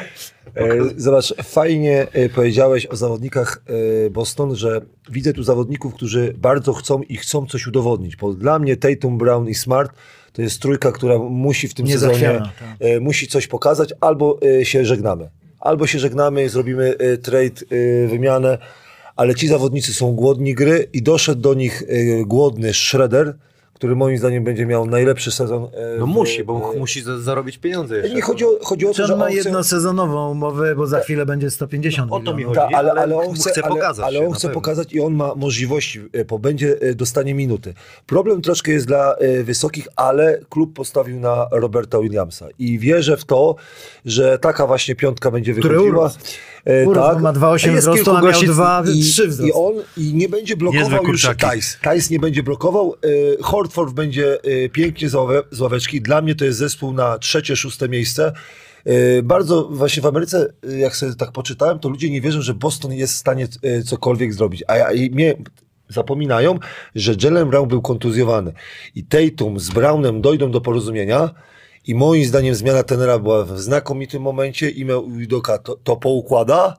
E, 0.55 0.67
Zobacz, 0.97 1.33
fajnie 1.43 2.07
e, 2.13 2.29
powiedziałeś 2.29 2.85
o 2.85 2.95
zawodnikach 2.95 3.61
e, 4.05 4.09
Boston, 4.09 4.55
że 4.55 4.81
widzę 5.09 5.33
tu 5.33 5.43
zawodników, 5.43 5.93
którzy 5.93 6.33
bardzo 6.37 6.73
chcą 6.73 7.01
i 7.01 7.17
chcą 7.17 7.45
coś 7.45 7.67
udowodnić, 7.67 8.15
bo 8.15 8.33
dla 8.33 8.59
mnie 8.59 8.77
Tatum, 8.77 9.17
Brown 9.17 9.47
i 9.47 9.55
Smart 9.55 9.91
to 10.33 10.41
jest 10.41 10.61
trójka, 10.61 10.91
która 10.91 11.17
musi 11.17 11.67
w 11.67 11.73
tym 11.73 11.87
sezonie 11.87 12.13
Niezachwiana, 12.13 12.51
tak. 12.59 13.01
musi 13.01 13.27
coś 13.27 13.47
pokazać, 13.47 13.93
albo 14.01 14.39
się 14.63 14.85
żegnamy. 14.85 15.29
Albo 15.59 15.87
się 15.87 15.99
żegnamy, 15.99 16.49
zrobimy 16.49 16.95
trade, 17.23 17.61
wymianę, 18.07 18.57
ale 19.15 19.35
ci 19.35 19.47
zawodnicy 19.47 19.93
są 19.93 20.11
głodni 20.15 20.55
gry 20.55 20.87
i 20.93 21.01
doszedł 21.01 21.41
do 21.41 21.53
nich 21.53 21.83
e, 21.87 22.25
głodny 22.25 22.73
Shredder, 22.73 23.35
który 23.73 23.95
moim 23.95 24.17
zdaniem 24.17 24.43
będzie 24.43 24.65
miał 24.65 24.85
najlepszy 24.85 25.31
sezon. 25.31 25.63
e, 25.63 25.67
No 25.99 26.05
w- 26.05 26.09
musi, 26.09 26.43
bo 26.43 26.71
e, 26.75 26.79
musi 26.79 27.01
za- 27.01 27.19
zarobić 27.19 27.57
pieniądze 27.57 27.97
jeszcze. 27.97 28.15
Nie 28.15 28.21
chodzi 28.21 28.45
o, 28.45 28.49
chodzi 28.63 28.87
o 28.87 28.93
Czy 28.93 29.01
to, 29.01 29.07
że 29.07 29.13
on 29.13 29.19
ma 29.19 29.25
on 29.25 29.31
chce- 29.31 29.37
jednosezonową 29.37 30.31
umowę, 30.31 30.75
bo 30.75 30.87
za 30.87 30.99
chwilę 30.99 31.25
będzie 31.25 31.51
150 31.51 32.09
No, 32.11 32.17
o 32.17 32.19
to 32.19 32.35
mi 32.35 32.43
chodzi. 32.43 32.55
Ta, 32.55 32.65
ale, 32.67 32.91
ale 32.91 33.01
ale 33.01 33.15
on 33.17 33.33
chce 33.35 33.49
chce, 33.51 33.63
ale, 33.65 33.75
pokazać 33.75 34.05
ale 34.05 34.19
się, 34.19 34.27
on 34.27 34.33
chce 34.33 34.49
pokazać 34.49 34.93
i 34.93 35.01
on 35.01 35.13
ma 35.13 35.35
możliwości, 35.35 36.01
bo 36.27 36.39
będzie 36.39 36.77
dostanie 36.95 37.33
minuty. 37.33 37.73
Problem 38.07 38.41
troszkę 38.41 38.71
jest 38.71 38.87
dla 38.87 39.15
wysokich, 39.43 39.87
ale 39.95 40.39
klub 40.49 40.73
postawił 40.75 41.19
na 41.19 41.47
Roberta 41.51 41.99
Williamsa 41.99 42.47
i 42.59 42.79
wierzę 42.79 43.17
w 43.17 43.25
to, 43.25 43.55
że 44.05 44.39
taka 44.39 44.67
właśnie 44.67 44.95
piątka 44.95 45.31
będzie 45.31 45.53
Który 45.53 45.69
wychodziła. 45.69 45.99
urósł. 46.03 46.19
E, 46.65 46.85
Urósł, 46.87 47.13
bo 47.13 47.19
ma 47.19 47.33
2,8 47.33 47.71
Jest 47.71 47.87
wzrostu, 47.87 48.11
a 48.11 48.21
miał 48.21 48.31
gości- 48.31 48.47
2,3 48.47 48.95
i, 48.95 49.01
wzrostu. 49.01 49.45
I 49.45 49.51
on 49.51 49.73
i 49.97 50.13
nie 50.13 50.29
będzie 50.29 50.57
blokował 50.57 51.03
już. 51.07 51.27
Tajs. 51.37 51.77
Tajs 51.81 52.09
nie 52.09 52.19
będzie 52.19 52.43
blokował. 52.43 52.95
E, 53.39 53.43
Hortford 53.43 53.93
będzie 53.93 54.37
e, 54.43 54.69
pięknie 54.69 55.09
z, 55.09 55.15
ławe, 55.15 55.43
z 55.51 55.61
ławeczki. 55.61 56.01
Dla 56.01 56.21
mnie 56.21 56.35
to 56.35 56.45
jest 56.45 56.57
zespół 56.57 56.93
na 56.93 57.17
trzecie, 57.19 57.55
szóste 57.55 57.89
miejsce. 57.89 58.33
E, 58.85 59.23
Bardzo 59.23 59.63
właśnie 59.71 60.01
w 60.03 60.05
Ameryce, 60.05 60.53
e, 60.69 60.77
jak 60.77 60.95
sobie 60.95 61.15
tak 61.15 61.31
poczytałem, 61.31 61.79
to 61.79 61.89
ludzie 61.89 62.09
nie 62.09 62.21
wierzą, 62.21 62.41
że 62.41 62.53
Boston 62.53 62.93
jest 62.93 63.13
w 63.13 63.17
stanie 63.17 63.47
e, 63.63 63.83
cokolwiek 63.83 64.33
zrobić. 64.33 64.63
A 64.67 64.77
ja, 64.77 64.91
i 64.91 65.09
mnie 65.09 65.35
zapominają, 65.89 66.59
że 66.95 67.15
Jalen 67.23 67.49
Brown 67.49 67.67
był 67.67 67.81
kontuzjowany. 67.81 68.53
I 68.95 69.03
Tatum 69.03 69.59
z 69.59 69.69
Brownem 69.69 70.21
dojdą 70.21 70.51
do 70.51 70.61
porozumienia. 70.61 71.29
I 71.87 71.95
moim 71.95 72.25
zdaniem 72.25 72.55
zmiana 72.55 72.83
tenera 72.83 73.19
była 73.19 73.43
w 73.43 73.59
znakomitym 73.59 74.21
momencie. 74.21 74.69
Ime 74.69 74.97
Udoka 74.97 75.57
to, 75.57 75.75
to 75.83 75.95
poukłada. 75.97 76.77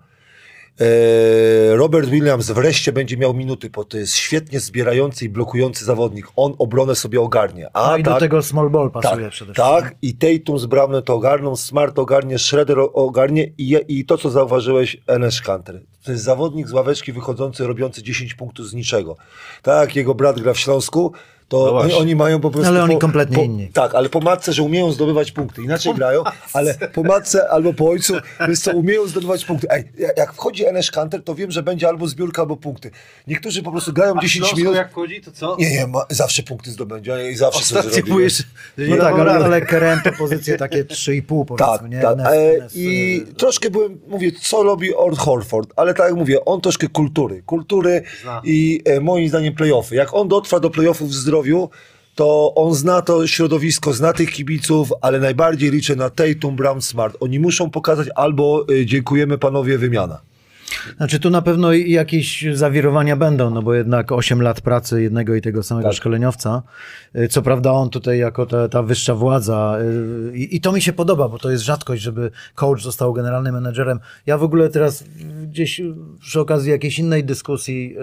E, 0.81 1.77
Robert 1.77 2.09
Williams 2.09 2.51
wreszcie 2.51 2.93
będzie 2.93 3.17
miał 3.17 3.35
minuty, 3.35 3.71
bo 3.71 3.85
to 3.85 3.99
jest 3.99 4.15
świetnie 4.15 4.61
zbierający 4.61 5.25
i 5.25 5.29
blokujący 5.29 5.85
zawodnik. 5.85 6.27
On 6.37 6.55
obronę 6.59 6.95
sobie 6.95 7.21
ogarnie. 7.21 7.69
A 7.73 7.91
No 7.91 7.97
i 7.97 8.03
do 8.03 8.11
tak, 8.11 8.21
tego 8.21 8.43
small 8.43 8.71
ball 8.71 8.91
pasuje 8.91 9.23
tak, 9.25 9.31
przede 9.31 9.53
wszystkim. 9.55 9.65
tak, 9.83 9.95
i 10.03 10.15
Tatum 10.15 10.59
z 10.59 10.67
Brownem 10.67 11.03
to 11.03 11.15
ogarną, 11.15 11.57
Smart 11.57 11.99
ogarnie, 11.99 12.39
Schroeder 12.39 12.79
o- 12.79 12.93
ogarnie 12.93 13.51
i, 13.59 13.77
i 13.89 14.05
to, 14.05 14.19
co 14.19 14.31
zauważyłeś, 14.31 14.97
Enes 15.07 15.41
Kanter. 15.41 15.83
To 16.05 16.13
jest 16.13 16.25
zawodnik 16.25 16.69
z 16.69 16.73
ławeczki 16.73 17.13
wychodzący, 17.13 17.67
robiący 17.67 18.03
10 18.03 18.35
punktów 18.35 18.69
z 18.69 18.75
niczego. 18.75 19.17
Tak 19.63 19.97
jego 19.97 20.15
brat 20.15 20.41
gra 20.41 20.55
w 20.55 20.59
Śląsku, 20.59 21.13
to 21.49 21.67
No 21.67 21.79
oni, 21.79 21.93
oni 21.95 22.17
mają 22.17 22.41
po 22.41 22.51
prostu... 22.51 22.69
Ale 22.69 22.83
oni 22.83 22.95
po, 22.95 23.01
kompletnie 23.01 23.37
po, 23.37 23.43
inni. 23.43 23.69
Tak, 23.69 23.95
ale 23.95 24.09
po 24.09 24.21
matce, 24.21 24.53
że 24.53 24.63
umieją 24.63 24.93
zdobywać 24.93 25.33
punkty. 25.33 25.63
Inaczej 25.63 25.95
grają, 25.95 26.23
ale 26.53 26.75
po 26.75 27.03
matce 27.03 27.49
albo 27.51 27.73
po 27.75 27.89
ojcu, 27.91 28.15
wiesz 28.49 28.61
co, 28.61 28.71
umieją 28.73 29.07
zdobywać 29.07 29.45
punkty. 29.45 29.67
Ej, 29.71 29.85
jak 30.17 30.33
wchodzi 30.33 30.67
Enes 30.67 30.91
Kanter, 30.91 31.23
to 31.25 31.35
wiem, 31.35 31.51
że 31.51 31.63
będzie 31.63 31.89
albo 31.89 32.09
zbiórka, 32.09 32.43
albo 32.43 32.57
punkty. 32.57 32.91
Niektórzy 33.27 33.63
po 33.63 33.71
prostu 33.73 33.93
grają 33.93 34.15
10 34.23 34.57
minut... 34.57 34.75
jak 34.75 34.91
wchodzi, 34.91 35.21
to 35.21 35.33
co? 35.33 35.57
Nie, 35.59 35.71
nie, 35.71 35.87
ma, 35.87 36.07
zawsze 36.11 36.43
punkty 36.43 36.71
zdobędzie 36.71 37.31
i 37.31 37.35
zawsze 37.37 37.61
coś 37.61 37.79
Ostatnio 37.87 38.07
zrobi. 38.07 38.31
że 38.31 38.45
No 38.79 38.85
nie 38.87 38.91
tak, 38.91 39.01
dał 39.01 39.21
ale, 39.21 39.33
rady. 39.33 39.45
ale 39.45 39.61
Kerem 39.61 40.01
to 40.05 40.11
pozycje 40.19 40.57
takie 40.57 40.85
3,5 40.85 41.45
powiedzmy, 41.45 41.57
Tak, 41.57 41.91
nie? 41.91 42.01
tak. 42.01 42.19
E, 42.19 42.53
I 42.75 43.23
troszkę 43.37 43.71
byłem, 43.71 44.01
mówię, 44.09 44.33
co 44.43 44.63
robi 44.63 44.95
Ord 44.95 45.19
Horford, 45.19 45.73
ale 45.77 45.95
tak 45.95 46.07
jak 46.07 46.17
mówię, 46.19 46.45
on 46.45 46.61
troszkę 46.61 46.89
kultury. 46.89 47.43
Kultury 47.47 48.03
Zna. 48.23 48.41
i 48.45 48.83
e, 48.85 49.01
moim 49.01 49.29
zdaniem 49.29 49.55
playoffy. 49.55 49.95
Jak 49.95 50.15
on 50.15 50.29
dotrwa 50.29 50.61
do 50.61 50.71
playoffów 50.71 51.09
w 51.11 51.13
zdrowiu, 51.37 51.71
to 52.15 52.55
on 52.55 52.75
zna 52.75 53.03
to 53.03 53.27
środowisko, 53.27 53.93
zna 53.93 54.13
tych 54.13 54.31
kibiców, 54.31 54.93
ale 55.01 55.21
najbardziej 55.21 55.71
liczę 55.71 55.97
na 55.97 56.11
Tatum, 56.11 56.57
Brown, 56.57 56.83
Smart. 56.83 57.17
Oni 57.21 57.39
muszą 57.39 57.71
pokazać 57.71 58.09
albo 58.15 58.67
e, 58.71 58.87
dziękujemy 58.87 59.39
panowie, 59.39 59.79
wymiana. 59.79 60.21
Znaczy 60.97 61.21
tu 61.21 61.31
na 61.31 61.43
pewno 61.43 61.73
jakieś 61.73 62.45
zawirowania 62.53 63.17
będą, 63.17 63.51
no 63.51 63.63
bo 63.63 63.75
jednak 63.75 64.13
8 64.13 64.43
lat 64.43 64.61
pracy 64.61 65.03
jednego 65.03 65.35
i 65.35 65.41
tego 65.41 65.63
samego 65.63 65.89
Tak. 65.89 65.97
szkoleniowca. 65.97 66.63
Y, 67.17 67.29
Co 67.29 67.43
prawda 67.43 67.73
on 67.73 67.91
tutaj 67.91 68.19
jako 68.19 68.47
ta, 68.47 68.69
ta 68.69 68.83
wyższa 68.83 69.15
władza 69.15 69.79
y, 70.33 70.37
i, 70.39 70.57
i 70.57 70.61
to 70.61 70.73
mi 70.73 70.83
się 70.83 70.93
podoba, 70.93 71.29
bo 71.29 71.39
to 71.39 71.51
jest 71.51 71.65
rzadkość, 71.65 72.03
żeby 72.03 72.31
coach 72.55 72.83
został 72.83 73.13
generalnym 73.13 73.55
menedżerem. 73.55 74.01
Ja 74.27 74.39
w 74.39 74.43
ogóle 74.43 74.69
teraz 74.69 75.05
gdzieś 75.43 75.81
przy 76.21 76.41
okazji 76.41 76.71
jakiejś 76.71 76.99
innej 76.99 77.25
dyskusji 77.25 77.97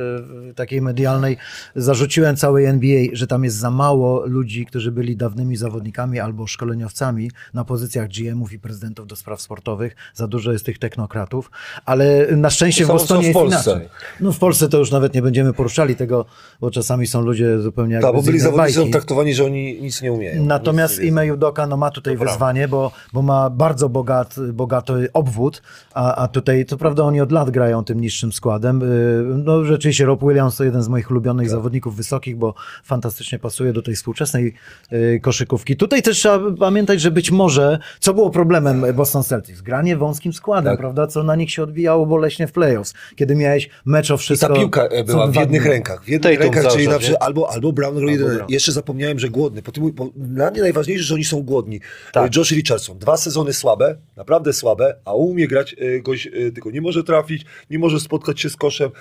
y, 0.49 0.53
takiej 0.53 0.81
medialnej 0.81 1.37
zarzuciłem 1.75 2.35
całej 2.35 2.65
NBA, 2.65 3.03
że 3.13 3.27
tam 3.27 3.43
jest 3.43 3.55
za 3.55 3.71
mało 3.71 4.25
ludzi, 4.25 4.65
którzy 4.65 4.91
byli 4.91 5.17
dawnymi 5.17 5.55
zawodnikami 5.55 6.19
albo 6.19 6.47
szkoleniowcami 6.47 7.31
na 7.53 7.65
pozycjach 7.65 8.09
GM-ów 8.09 8.53
i 8.53 8.59
prezydentów 8.59 9.07
do 9.07 9.15
spraw 9.15 9.41
sportowych. 9.41 9.95
Za 10.13 10.27
dużo 10.27 10.51
jest 10.51 10.65
tych 10.65 10.79
technokratów, 10.79 11.51
ale 11.85 12.27
na 12.37 12.49
szczęście 12.53 12.83
w 12.83 12.87
Są- 12.87 12.93
są 12.93 12.97
Bostonie 12.99 13.21
w 13.21 13.25
jest 13.25 13.39
Polsce. 13.39 13.81
No 14.19 14.31
w 14.31 14.39
Polsce 14.39 14.69
to 14.69 14.77
już 14.77 14.91
nawet 14.91 15.13
nie 15.13 15.21
będziemy 15.21 15.53
poruszali 15.53 15.95
tego, 15.95 16.25
bo 16.61 16.71
czasami 16.71 17.07
są 17.07 17.21
ludzie 17.21 17.59
zupełnie 17.59 17.93
jakby 17.93 18.07
Tak, 18.07 18.15
bo 18.15 18.21
byli 18.23 18.39
zawodnicy 18.39 18.77
bajki. 18.79 18.91
traktowani, 18.91 19.33
że 19.33 19.45
oni 19.45 19.81
nic 19.81 20.01
nie 20.01 20.13
umieją. 20.13 20.45
Natomiast 20.45 20.99
nie. 20.99 21.05
Ime 21.05 21.25
Judoka 21.27 21.67
no, 21.67 21.77
ma 21.77 21.91
tutaj 21.91 22.17
wyzwanie, 22.17 22.67
bo, 22.67 22.91
bo 23.13 23.21
ma 23.21 23.49
bardzo 23.49 23.89
bogat, 23.89 24.35
bogaty 24.53 25.07
obwód, 25.13 25.61
a, 25.93 26.15
a 26.15 26.27
tutaj, 26.27 26.65
co 26.65 26.77
prawda 26.77 27.03
oni 27.03 27.21
od 27.21 27.31
lat 27.31 27.49
grają 27.49 27.83
tym 27.83 28.01
niższym 28.01 28.31
składem. 28.33 28.83
Y, 28.83 29.23
No 29.43 29.63
rzeczywiście 29.65 30.05
Rob 30.05 30.21
Williams 30.23 30.55
to 30.55 30.63
jeden 30.63 30.83
z 30.83 30.87
moich 30.87 31.11
ulubionych 31.11 31.49
zawodników 31.49 31.95
wysokich, 31.95 32.37
bo 32.37 32.53
fantastycznie 32.83 33.39
pasuje 33.39 33.73
do 33.73 33.81
tej 33.81 33.95
współczesnej 33.95 34.53
y, 34.93 35.19
koszykówki. 35.23 35.75
Tutaj 35.75 36.01
też 36.01 36.17
trzeba 36.17 36.39
pamiętać, 36.59 37.01
że 37.01 37.11
być 37.11 37.31
może, 37.31 37.79
co 37.99 38.13
było 38.13 38.29
problemem 38.29 38.85
Boston 38.95 39.23
Celtics? 39.23 39.61
Granie 39.61 39.97
wąskim 39.97 40.33
składem, 40.33 40.71
Tak. 40.73 40.79
prawda? 40.79 41.07
Co 41.07 41.23
na 41.23 41.35
nich 41.35 41.51
się 41.51 41.63
odbijało 41.63 42.05
boleśnie 42.05 42.42
w 42.47 42.51
playoffs, 42.51 42.93
kiedy 43.15 43.35
miałeś 43.35 43.69
mecz 43.85 44.11
o 44.11 44.15
I 44.15 44.17
wszystko. 44.17 44.47
ta 44.47 44.53
piłka 44.59 44.83
e, 44.87 45.03
była 45.03 45.27
w 45.27 45.35
jednych 45.35 45.65
rękach. 45.65 46.03
W 46.03 46.07
jednych 46.07 46.39
Tatum 46.39 46.53
rękach, 46.53 46.73
czyli 46.73 46.87
na 46.87 46.99
przykład 46.99 47.23
albo, 47.23 47.51
albo 47.51 47.73
Brown 47.73 48.07
jeden. 48.07 48.35
Brown. 48.35 48.51
Jeszcze 48.51 48.71
zapomniałem, 48.71 49.19
że 49.19 49.29
głodny. 49.29 49.61
Po 49.61 49.71
tym, 49.71 49.91
bo 49.91 50.09
dla 50.15 50.51
mnie 50.51 50.61
najważniejsze, 50.61 51.03
że 51.03 51.13
oni 51.13 51.23
są 51.25 51.41
głodni. 51.41 51.79
Tak. 52.11 52.25
E, 52.25 52.39
Josh 52.39 52.51
Richardson. 52.51 52.97
Dwa 52.97 53.17
sezony 53.17 53.53
słabe, 53.53 53.97
naprawdę 54.15 54.53
słabe, 54.53 54.95
a 55.05 55.13
umie 55.13 55.47
grać 55.47 55.75
e, 55.79 55.99
gość, 55.99 56.27
e, 56.27 56.51
tylko 56.51 56.71
nie 56.71 56.81
może 56.81 57.03
trafić, 57.03 57.45
nie 57.69 57.79
może 57.79 57.99
spotkać 57.99 58.41
się 58.41 58.49
z 58.49 58.55
koszem. 58.55 58.91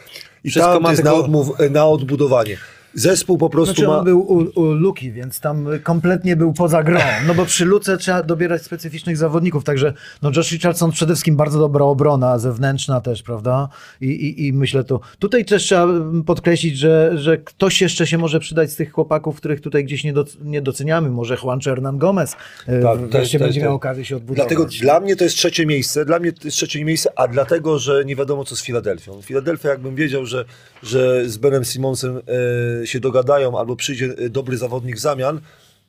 I 0.44 0.50
Wszystko 0.50 0.72
tam 0.72 0.82
ma 0.82 0.90
jest 0.90 1.02
tylko- 1.02 1.16
na, 1.16 1.24
odmów, 1.24 1.48
na 1.70 1.86
odbudowanie. 1.86 2.56
Zespół 2.94 3.38
po 3.38 3.50
prostu 3.50 3.74
Znaczy 3.74 3.88
ma... 3.88 3.98
on 3.98 4.04
był 4.04 4.20
u, 4.20 4.60
u 4.60 4.72
Luki, 4.72 5.12
więc 5.12 5.40
tam 5.40 5.66
kompletnie 5.82 6.36
był 6.36 6.52
poza 6.52 6.82
grą. 6.82 7.00
No 7.26 7.34
bo 7.34 7.44
przy 7.44 7.64
Luce 7.64 7.96
trzeba 7.96 8.22
dobierać 8.22 8.62
specyficznych 8.62 9.16
zawodników, 9.16 9.64
także 9.64 9.92
no 10.22 10.30
Josh 10.36 10.52
Richardson 10.52 10.90
przede 10.90 11.12
wszystkim 11.14 11.36
bardzo 11.36 11.58
dobra 11.58 11.84
obrona, 11.84 12.38
zewnętrzna 12.38 13.00
też, 13.00 13.22
prawda? 13.22 13.68
I, 14.00 14.06
i, 14.06 14.46
i 14.46 14.52
myślę 14.52 14.84
to. 14.84 15.00
Tutaj 15.18 15.44
też 15.44 15.62
trzeba 15.62 15.86
podkreślić, 16.26 16.78
że, 16.78 17.12
że 17.14 17.38
ktoś 17.38 17.80
jeszcze 17.80 18.06
się 18.06 18.18
może 18.18 18.40
przydać 18.40 18.70
z 18.70 18.76
tych 18.76 18.92
chłopaków, 18.92 19.36
których 19.36 19.60
tutaj 19.60 19.84
gdzieś 19.84 20.04
nie, 20.04 20.12
doc, 20.12 20.36
nie 20.44 20.62
doceniamy. 20.62 21.10
Może 21.10 21.36
Juan 21.42 21.60
Hernan 21.60 21.98
Gomez 21.98 22.36
Tak, 22.66 22.82
tak, 22.82 22.98
wreszcie 22.98 23.38
będzie 23.38 23.60
miał 23.60 23.74
okazję 23.74 24.04
się 24.04 24.16
odbudować. 24.16 24.48
Dlatego 24.48 24.70
dla 24.80 25.00
mnie 25.00 25.16
to 25.16 25.24
jest 25.24 25.36
trzecie 25.36 25.66
miejsce, 25.66 26.04
dla 26.04 26.18
mnie 26.18 26.32
to 26.32 26.40
jest 26.44 26.56
trzecie 26.56 26.84
miejsce, 26.84 27.10
a 27.16 27.28
dlatego, 27.28 27.78
że 27.78 28.04
nie 28.04 28.16
wiadomo 28.16 28.44
co 28.44 28.56
z 28.56 28.62
Filadelfią. 28.62 29.22
Filadelfia 29.22 29.68
jakbym 29.68 29.94
wiedział, 29.94 30.26
że, 30.26 30.44
że 30.82 31.28
z 31.28 31.36
Benem 31.36 31.64
Simonsem 31.64 32.16
e, 32.16 32.81
się 32.84 33.00
dogadają 33.00 33.58
albo 33.58 33.76
przyjdzie 33.76 34.14
e, 34.18 34.28
dobry 34.30 34.56
zawodnik 34.56 34.96
w 34.96 35.00
zamian, 35.00 35.40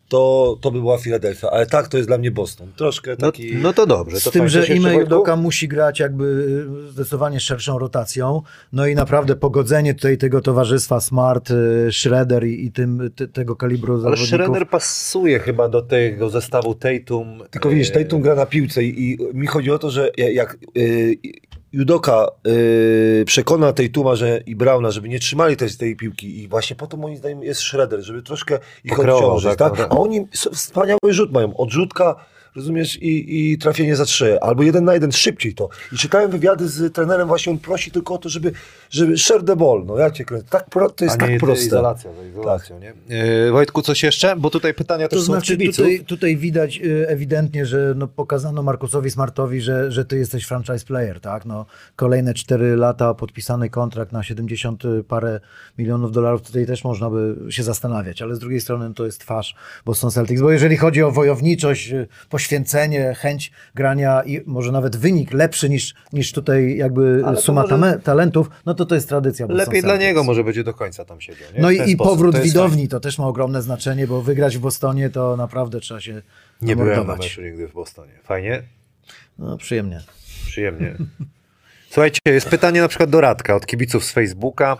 to, 0.09 0.57
to 0.61 0.71
by 0.71 0.79
była 0.79 0.97
Filadelfia. 0.97 1.49
Ale 1.49 1.65
tak, 1.65 1.87
to 1.87 1.97
jest 1.97 2.09
dla 2.09 2.17
mnie 2.17 2.31
Boston. 2.31 2.67
Troszkę 2.75 3.11
No, 3.11 3.17
taki... 3.31 3.55
no 3.55 3.73
to 3.73 3.85
dobrze. 3.85 4.19
Z 4.19 4.23
to 4.23 4.31
tym, 4.31 4.39
fajnie. 4.39 4.49
że 4.49 4.59
Coś 4.59 4.69
jeszcze, 4.69 4.81
Ime 4.83 4.93
Wojtku? 4.93 5.15
Udoka 5.15 5.35
musi 5.35 5.67
grać 5.67 5.99
jakby 5.99 6.25
y, 6.87 6.91
zdecydowanie 6.91 7.39
szerszą 7.39 7.79
rotacją. 7.79 8.41
No 8.73 8.87
i 8.87 8.95
naprawdę 8.95 9.35
pogodzenie 9.35 9.93
tutaj 9.93 10.17
tego 10.17 10.41
towarzystwa 10.41 10.99
Smart, 11.01 11.51
y, 11.51 11.89
Schroeder 11.91 12.47
i, 12.47 12.65
i 12.65 12.71
tym, 12.71 13.11
ty, 13.15 13.27
tego 13.27 13.55
kalibru 13.55 13.93
Ale 13.93 14.01
zawodników. 14.01 14.29
Schroeder 14.29 14.67
pasuje 14.69 15.39
chyba 15.39 15.69
do 15.69 15.81
tego 15.81 16.29
zestawu 16.29 16.75
Tatum. 16.75 17.43
Tylko 17.51 17.69
widzisz, 17.69 17.89
e, 17.89 18.03
Tatum 18.03 18.21
gra 18.21 18.35
na 18.35 18.45
piłce 18.45 18.83
i, 18.83 19.11
i 19.11 19.17
mi 19.33 19.47
chodzi 19.47 19.71
o 19.71 19.79
to, 19.79 19.89
że 19.89 20.11
ja- 20.17 20.31
jak 20.31 20.57
y, 20.77 21.17
Judoka 21.74 22.28
y, 22.47 23.24
przekona 23.28 23.74
Tatuma 23.74 24.15
że, 24.15 24.39
i 24.45 24.55
Brauna, 24.55 24.91
żeby 24.91 25.09
nie 25.09 25.19
trzymali 25.19 25.57
tej, 25.57 25.69
tej 25.69 25.95
piłki 25.95 26.41
i 26.43 26.47
właśnie 26.47 26.76
po 26.76 26.88
to 26.88 26.97
moim 26.97 27.17
zdaniem 27.17 27.43
jest 27.43 27.61
Shredder, 27.61 28.01
żeby 28.01 28.21
troszkę 28.21 28.59
ich 28.84 28.95
Pokreował, 28.95 29.36
odciążyć, 29.36 29.59
tak, 29.59 29.78
tak? 29.78 29.91
A 29.91 29.97
oni 29.97 30.28
wspaniały 30.53 30.99
rzut 31.09 31.32
mają, 31.32 31.57
odrzutka, 31.57 32.26
rozumiesz, 32.55 33.01
i, 33.01 33.51
i 33.51 33.57
trafienie 33.57 33.95
za 33.95 34.05
trzy, 34.05 34.41
albo 34.41 34.63
jeden 34.63 34.83
na 34.85 34.93
jeden, 34.93 35.11
szybciej 35.11 35.53
to. 35.53 35.69
I 35.93 35.97
czytałem 35.97 36.31
wywiady 36.31 36.67
z 36.67 36.93
trenerem, 36.93 37.27
właśnie 37.27 37.51
on 37.51 37.59
prosi 37.59 37.91
tylko 37.91 38.13
o 38.13 38.17
to, 38.17 38.29
żeby, 38.29 38.51
żeby 38.89 39.17
share 39.17 39.43
the 39.43 39.55
ball, 39.55 39.83
no 39.85 39.97
ja 39.97 40.11
cię 40.11 40.25
kręcę, 40.25 40.47
tak, 40.49 40.69
pro, 40.69 40.89
to 40.89 41.05
jest 41.05 41.21
a 41.21 41.25
nie 41.27 41.31
tak 41.31 41.39
proste. 41.39 41.65
izolacja 41.65 42.13
za 42.13 42.23
izolacją, 42.23 42.79
nie? 42.79 42.93
E, 43.47 43.51
Wojtku, 43.51 43.81
coś 43.81 44.03
jeszcze? 44.03 44.35
Bo 44.35 44.49
tutaj 44.49 44.73
pytania 44.73 45.07
też 45.07 45.19
To 45.19 45.25
są 45.25 45.33
od 45.33 45.37
znaczy 45.37 45.57
kibiców. 45.57 45.85
tutaj, 45.85 46.05
tutaj 46.05 46.37
widać 46.37 46.77
y, 46.83 47.07
ewidentnie, 47.07 47.65
że 47.65 47.93
no, 47.97 48.07
pokazano 48.07 48.63
Markusowi 48.63 49.11
Smartowi, 49.11 49.61
że, 49.61 49.91
że 49.91 50.05
ty 50.05 50.17
jesteś 50.17 50.45
franchise 50.45 50.85
player, 50.85 51.19
tak? 51.19 51.45
No, 51.45 51.65
kolejne 51.95 52.33
4 52.33 52.75
lata, 52.75 53.13
podpisany 53.13 53.69
kontrakt 53.69 54.11
na 54.11 54.23
70 54.23 54.83
parę 55.07 55.39
milionów 55.77 56.11
dolarów, 56.11 56.41
tutaj 56.41 56.65
też 56.65 56.83
można 56.83 57.09
by 57.09 57.35
się 57.49 57.63
zastanawiać, 57.63 58.21
ale 58.21 58.35
z 58.35 58.39
drugiej 58.39 58.61
strony 58.61 58.93
to 58.93 59.05
jest 59.05 59.19
twarz 59.19 59.55
Boston 59.85 60.11
Celtics, 60.11 60.41
bo 60.41 60.51
jeżeli 60.51 60.77
chodzi 60.77 61.03
o 61.03 61.11
wojowniczość, 61.11 61.93
poświęcenie, 62.43 63.15
chęć 63.15 63.51
grania 63.75 64.23
i 64.23 64.41
może 64.45 64.71
nawet 64.71 64.95
wynik 64.95 65.33
lepszy 65.33 65.69
niż, 65.69 65.93
niż 66.13 66.31
tutaj 66.31 66.77
jakby 66.77 67.21
Ale 67.25 67.37
suma 67.37 67.65
może- 67.67 67.99
talentów, 67.99 68.49
no 68.65 68.73
to 68.73 68.85
to 68.85 68.95
jest 68.95 69.09
tradycja 69.09 69.47
Boston 69.47 69.65
Lepiej 69.65 69.81
dla 69.81 69.97
niego 69.97 70.23
może 70.23 70.43
będzie 70.43 70.63
do 70.63 70.73
końca 70.73 71.05
tam 71.05 71.21
siedział. 71.21 71.47
Nie? 71.55 71.61
No 71.61 71.71
i, 71.71 71.91
i 71.91 71.97
powrót 71.97 72.35
To 72.35 72.41
widowni 72.41 72.87
to 72.87 72.99
też 72.99 73.17
ma 73.19 73.27
ogromne 73.27 73.61
znaczenie, 73.61 74.07
bo 74.07 74.21
wygrać 74.21 74.57
w 74.57 74.59
Bostonie 74.59 75.09
to 75.09 75.37
naprawdę 75.37 75.79
trzeba 75.79 76.01
się 76.01 76.21
Nie 76.61 76.75
byłem 76.75 77.07
na 77.07 77.15
meczu 77.15 77.41
nigdy 77.41 77.67
w 77.67 77.73
Bostonie. 77.73 78.11
Fajnie? 78.23 78.63
No 79.39 79.57
przyjemnie. 79.57 80.01
Przyjemnie. 80.45 80.95
Słuchajcie, 81.89 82.19
jest 82.25 82.49
pytanie 82.49 82.81
na 82.81 82.87
przykład 82.87 83.09
do 83.09 83.21
Radka 83.21 83.55
od 83.55 83.65
kibiców 83.65 84.05
z 84.05 84.11
Facebooka. 84.11 84.77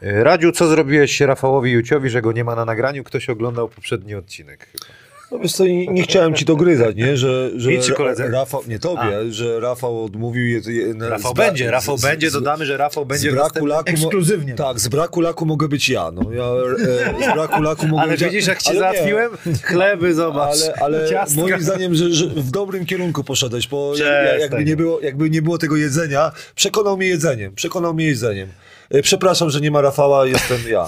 Radziu, 0.00 0.52
co 0.52 0.68
zrobiłeś 0.68 1.20
Rafałowi 1.20 1.70
Juciowi, 1.70 2.10
że 2.10 2.22
go 2.22 2.32
nie 2.32 2.44
ma 2.44 2.54
na 2.54 2.64
nagraniu? 2.64 3.04
Ktoś 3.04 3.28
oglądał 3.30 3.68
poprzedni 3.68 4.14
odcinek 4.14 4.68
chyba. 4.72 5.07
No 5.32 5.38
wiesz 5.38 5.52
co, 5.52 5.64
nie, 5.64 5.86
nie 5.86 6.02
chciałem 6.02 6.34
ci 6.34 6.44
dogryzać, 6.44 6.96
nie? 6.96 7.16
Że, 7.16 7.50
że 7.56 7.94
koledze? 7.94 8.28
Rafał, 8.28 8.62
nie 8.68 8.78
tobie, 8.78 9.32
że 9.32 9.60
Rafał 9.60 10.04
odmówił... 10.04 10.46
Je, 10.46 10.60
je, 10.72 10.94
Rafał 10.98 11.34
będzie, 11.34 11.70
Rafał 11.70 11.98
z- 11.98 12.02
będzie, 12.02 12.30
dodamy, 12.30 12.66
że 12.66 12.76
Rafał 12.76 13.06
będzie 13.06 13.32
braku 13.32 13.66
laku 13.66 13.90
Ekskluzywnie. 13.90 14.54
Tak, 14.54 14.80
z 14.80 14.88
braku 14.88 15.20
laku 15.20 15.46
mogę 15.46 15.68
być 15.68 15.88
ja. 15.88 16.10
No. 16.10 16.32
ja 16.32 16.44
e, 16.44 17.30
z 17.30 17.34
braku 17.34 17.62
laku 17.62 17.88
mogę 17.88 18.02
Ale 18.02 18.12
być 18.12 18.20
ja. 18.20 18.28
widzisz, 18.28 18.46
jak 18.46 18.62
cię 18.62 18.74
załatwiłem? 18.78 19.30
Chleby, 19.62 20.14
zobacz. 20.14 20.56
Ale, 20.80 20.96
ale 20.98 21.08
Ciastka. 21.10 21.40
moim 21.40 21.62
zdaniem, 21.62 21.94
że, 21.94 22.12
że 22.12 22.26
w 22.26 22.50
dobrym 22.50 22.86
kierunku 22.86 23.24
poszedłeś, 23.24 23.68
bo 23.68 23.92
jakby, 24.40 24.64
nie 24.64 24.76
było, 24.76 25.00
jakby 25.00 25.30
nie 25.30 25.42
było 25.42 25.58
tego 25.58 25.76
jedzenia, 25.76 26.32
przekonał 26.54 26.96
mnie 26.96 27.06
jedzeniem, 27.06 27.54
przekonał 27.54 27.94
mnie 27.94 28.06
jedzeniem. 28.06 28.48
E, 28.90 29.02
Przepraszam, 29.02 29.50
że 29.50 29.60
nie 29.60 29.70
ma 29.70 29.80
Rafała, 29.80 30.26
jestem 30.26 30.58
ja. 30.68 30.86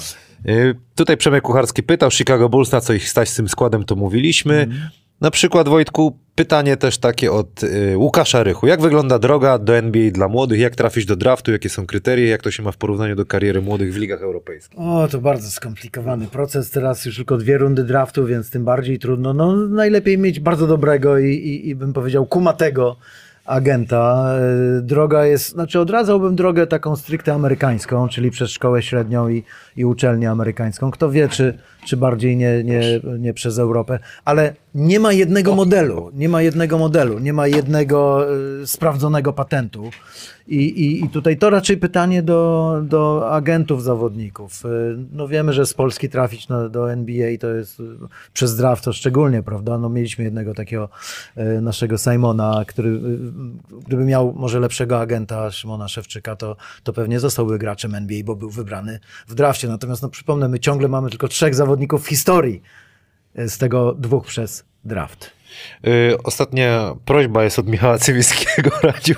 Y, 0.49 0.75
Tutaj 0.95 1.17
Przemek 1.17 1.43
Kucharski 1.45 1.83
pytał 1.83 2.11
Chicago 2.11 2.49
Bulls, 2.49 2.73
na 2.73 2.81
co 2.81 2.93
ich 2.93 3.09
stać 3.09 3.29
z 3.29 3.35
tym 3.37 3.49
składem, 3.49 3.85
to 3.85 3.97
mówiliśmy. 3.97 4.67
Na 5.21 5.31
przykład, 5.31 5.69
Wojtku, 5.69 6.19
pytanie 6.35 6.77
też 6.77 6.99
takie 6.99 7.33
od 7.33 7.63
y, 7.63 7.99
Łukasza 7.99 8.43
Rychu. 8.43 8.67
Jak 8.67 8.81
wygląda 8.81 9.19
droga 9.19 9.59
do 9.59 9.77
NBA 9.77 10.11
dla 10.11 10.29
młodych? 10.29 10.61
Jak 10.61 10.77
trafić 10.77 11.07
do 11.07 11.17
draftu? 11.17 11.53
Jakie 11.53 11.69
są 11.69 11.87
kryteria? 11.87 12.29
Jak 12.29 12.43
to 12.43 12.51
się 12.51 12.63
ma 12.63 12.73
w 12.73 12.77
porównaniu 12.77 13.17
do 13.17 13.27
kariery 13.27 13.63
młodych 13.63 13.95
w 13.95 13.97
ligach 13.97 14.23
europejskich? 14.23 14.79
O, 14.79 15.09
to 15.09 15.19
bardzo 15.19 15.51
skomplikowany 15.51 16.27
proces. 16.27 16.71
Teraz 16.71 17.05
już 17.05 17.17
tylko 17.17 17.37
dwie 17.37 17.59
rundy 17.59 17.85
draftu, 17.85 18.27
więc 18.27 18.51
tym 18.51 18.65
bardziej 18.65 18.99
trudno. 18.99 19.35
No, 19.35 19.57
najlepiej 19.57 20.19
mieć 20.19 20.41
bardzo 20.41 20.67
dobrego 20.67 21.19
i, 21.19 21.35
i, 21.35 21.69
i 21.69 21.75
bym 21.75 21.93
powiedział 21.93 22.27
kumatego 22.27 22.97
agenta. 23.51 24.35
E, 24.79 24.83
Droga 24.83 25.27
jest, 25.27 25.49
znaczy 25.49 25.81
odradzałbym 25.81 26.37
drogę 26.37 26.67
taką 26.67 26.97
stricte 26.97 27.35
amerykańską, 27.35 28.09
czyli 28.09 28.31
przez 28.31 28.51
szkołę 28.51 28.83
średnią 28.83 29.29
i, 29.29 29.45
i 29.77 29.85
uczelnię 29.85 30.31
amerykańską. 30.31 30.91
Kto 30.91 31.11
wie, 31.11 31.29
czy, 31.29 31.59
czy 31.87 31.97
bardziej 31.97 32.37
nie, 32.37 32.65
nie, 32.65 32.81
nie 33.19 33.35
przez 33.35 33.59
Europę, 33.59 33.99
ale 34.25 34.55
nie 34.75 35.01
ma 35.01 35.13
jednego 35.13 35.55
modelu, 35.55 36.11
nie 36.15 36.29
ma 36.29 36.43
jednego 36.43 36.79
modelu, 36.79 37.19
nie 37.19 37.33
ma 37.33 37.47
jednego 37.47 38.27
e, 38.63 38.67
sprawdzonego 38.67 39.33
patentu. 39.33 39.91
I, 40.49 40.57
i, 40.57 41.05
I 41.05 41.09
tutaj 41.09 41.39
to 41.39 41.51
raczej 41.51 41.77
pytanie 41.77 42.23
do, 42.23 42.81
do 42.85 43.31
agentów 43.33 43.83
zawodników. 43.83 44.65
E, 44.65 44.69
No 45.13 45.29
wiemy, 45.29 45.53
że 45.53 45.67
z 45.67 45.75
Polski 45.75 46.09
trafić 46.09 46.49
na, 46.49 46.69
do 46.69 46.93
NBA 46.93 47.39
to 47.41 47.49
jest 47.49 47.81
e, 47.81 47.83
przez 48.33 48.57
draft 48.57 48.85
to 48.85 48.93
szczególnie, 48.93 49.43
prawda? 49.43 49.79
No 49.79 49.89
mieliśmy 49.89 50.25
jednego 50.25 50.55
takiego 50.55 50.89
e, 51.37 51.61
naszego 51.61 51.99
Simona, 51.99 52.65
który 52.67 52.91
e, 52.91 53.01
gdyby 53.87 54.05
miał 54.05 54.35
może 54.37 54.61
lepszego 54.61 55.01
agenta 55.01 55.51
Szymona 55.51 55.89
Szewczyka, 55.89 56.37
to, 56.37 56.57
to 56.83 56.93
pewnie 56.93 57.21
zostałby 57.21 57.59
graczem 57.59 57.95
NBA, 57.95 58.25
bo 58.25 58.37
był 58.37 58.51
wybrany 58.51 59.01
w 59.29 59.35
drafcie. 59.35 59.69
Natomiast 59.69 60.03
no 60.03 60.09
przypomnę, 60.09 60.49
my 60.49 60.59
ciągle 60.59 60.89
mamy 60.89 61.11
tylko 61.11 61.29
trzech 61.29 61.55
zawodników 61.55 62.05
w 62.05 62.09
historii, 62.09 62.63
z 63.35 63.59
tego 63.59 63.95
dwóch 63.95 64.27
przez 64.27 64.65
draft. 64.85 65.31
Y, 65.87 66.23
Ostatnia 66.25 66.95
prośba 67.05 67.45
jest 67.45 67.59
od 67.59 67.69
Michała 67.69 67.99
Cywickiego, 67.99 68.71
Radziu, 68.83 69.15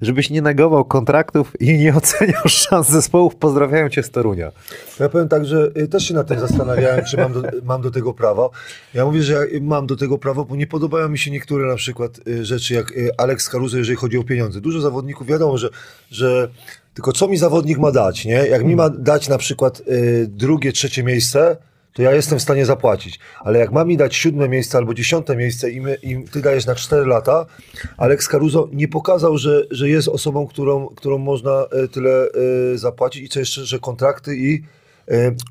żebyś 0.00 0.30
nie 0.30 0.42
negował 0.42 0.84
kontraktów 0.84 1.60
i 1.60 1.78
nie 1.78 1.94
oceniał 1.94 2.42
szans 2.48 2.88
zespołów. 2.88 3.36
Pozdrawiają 3.36 3.88
cię 3.88 4.02
z 4.02 4.10
Torunia. 4.10 4.52
Ja 5.00 5.08
powiem 5.08 5.28
tak, 5.28 5.46
że 5.46 5.70
y, 5.76 5.88
też 5.88 6.08
się 6.08 6.14
nad 6.14 6.28
tym 6.28 6.40
zastanawiałem, 6.40 7.04
czy 7.04 7.16
mam 7.16 7.32
do, 7.32 7.42
mam 7.64 7.82
do 7.82 7.90
tego 7.90 8.14
prawo. 8.14 8.50
Ja 8.94 9.04
mówię, 9.04 9.22
że 9.22 9.32
ja 9.32 9.60
mam 9.62 9.86
do 9.86 9.96
tego 9.96 10.18
prawo, 10.18 10.44
bo 10.44 10.56
nie 10.56 10.66
podobają 10.66 11.08
mi 11.08 11.18
się 11.18 11.30
niektóre 11.30 11.68
na 11.68 11.76
przykład 11.76 12.20
rzeczy 12.42 12.74
jak 12.74 12.92
Alex 13.18 13.48
Caruso, 13.48 13.78
jeżeli 13.78 13.96
chodzi 13.96 14.18
o 14.18 14.24
pieniądze. 14.24 14.60
Dużo 14.60 14.80
zawodników, 14.80 15.26
wiadomo, 15.26 15.58
że, 15.58 15.68
że 16.10 16.48
tylko 16.94 17.12
co 17.12 17.28
mi 17.28 17.36
zawodnik 17.36 17.78
ma 17.78 17.92
dać, 17.92 18.24
nie? 18.24 18.32
Jak 18.46 18.64
mi 18.64 18.76
ma 18.76 18.90
dać 18.90 19.28
na 19.28 19.38
przykład 19.38 19.82
drugie, 20.26 20.72
trzecie 20.72 21.02
miejsce, 21.02 21.56
to 21.96 22.02
ja 22.02 22.12
jestem 22.12 22.38
w 22.38 22.42
stanie 22.42 22.66
zapłacić. 22.66 23.18
Ale 23.40 23.58
jak 23.58 23.72
ma 23.72 23.84
mi 23.84 23.96
dać 23.96 24.16
siódme 24.16 24.48
miejsce 24.48 24.78
albo 24.78 24.94
dziesiąte 24.94 25.36
miejsce 25.36 25.70
i, 25.70 25.80
my, 25.80 25.98
i 26.02 26.24
ty 26.24 26.42
dajesz 26.42 26.66
na 26.66 26.74
cztery 26.74 27.06
lata, 27.06 27.46
Alex 27.96 28.28
Caruso 28.28 28.68
nie 28.72 28.88
pokazał, 28.88 29.38
że, 29.38 29.62
że 29.70 29.88
jest 29.88 30.08
osobą, 30.08 30.46
którą, 30.46 30.88
którą 30.88 31.18
można 31.18 31.64
y, 31.84 31.88
tyle 31.88 32.28
y, 32.74 32.78
zapłacić 32.78 33.22
i 33.22 33.28
co 33.28 33.38
jeszcze, 33.38 33.64
że 33.64 33.78
kontrakty 33.78 34.36
i 34.36 34.62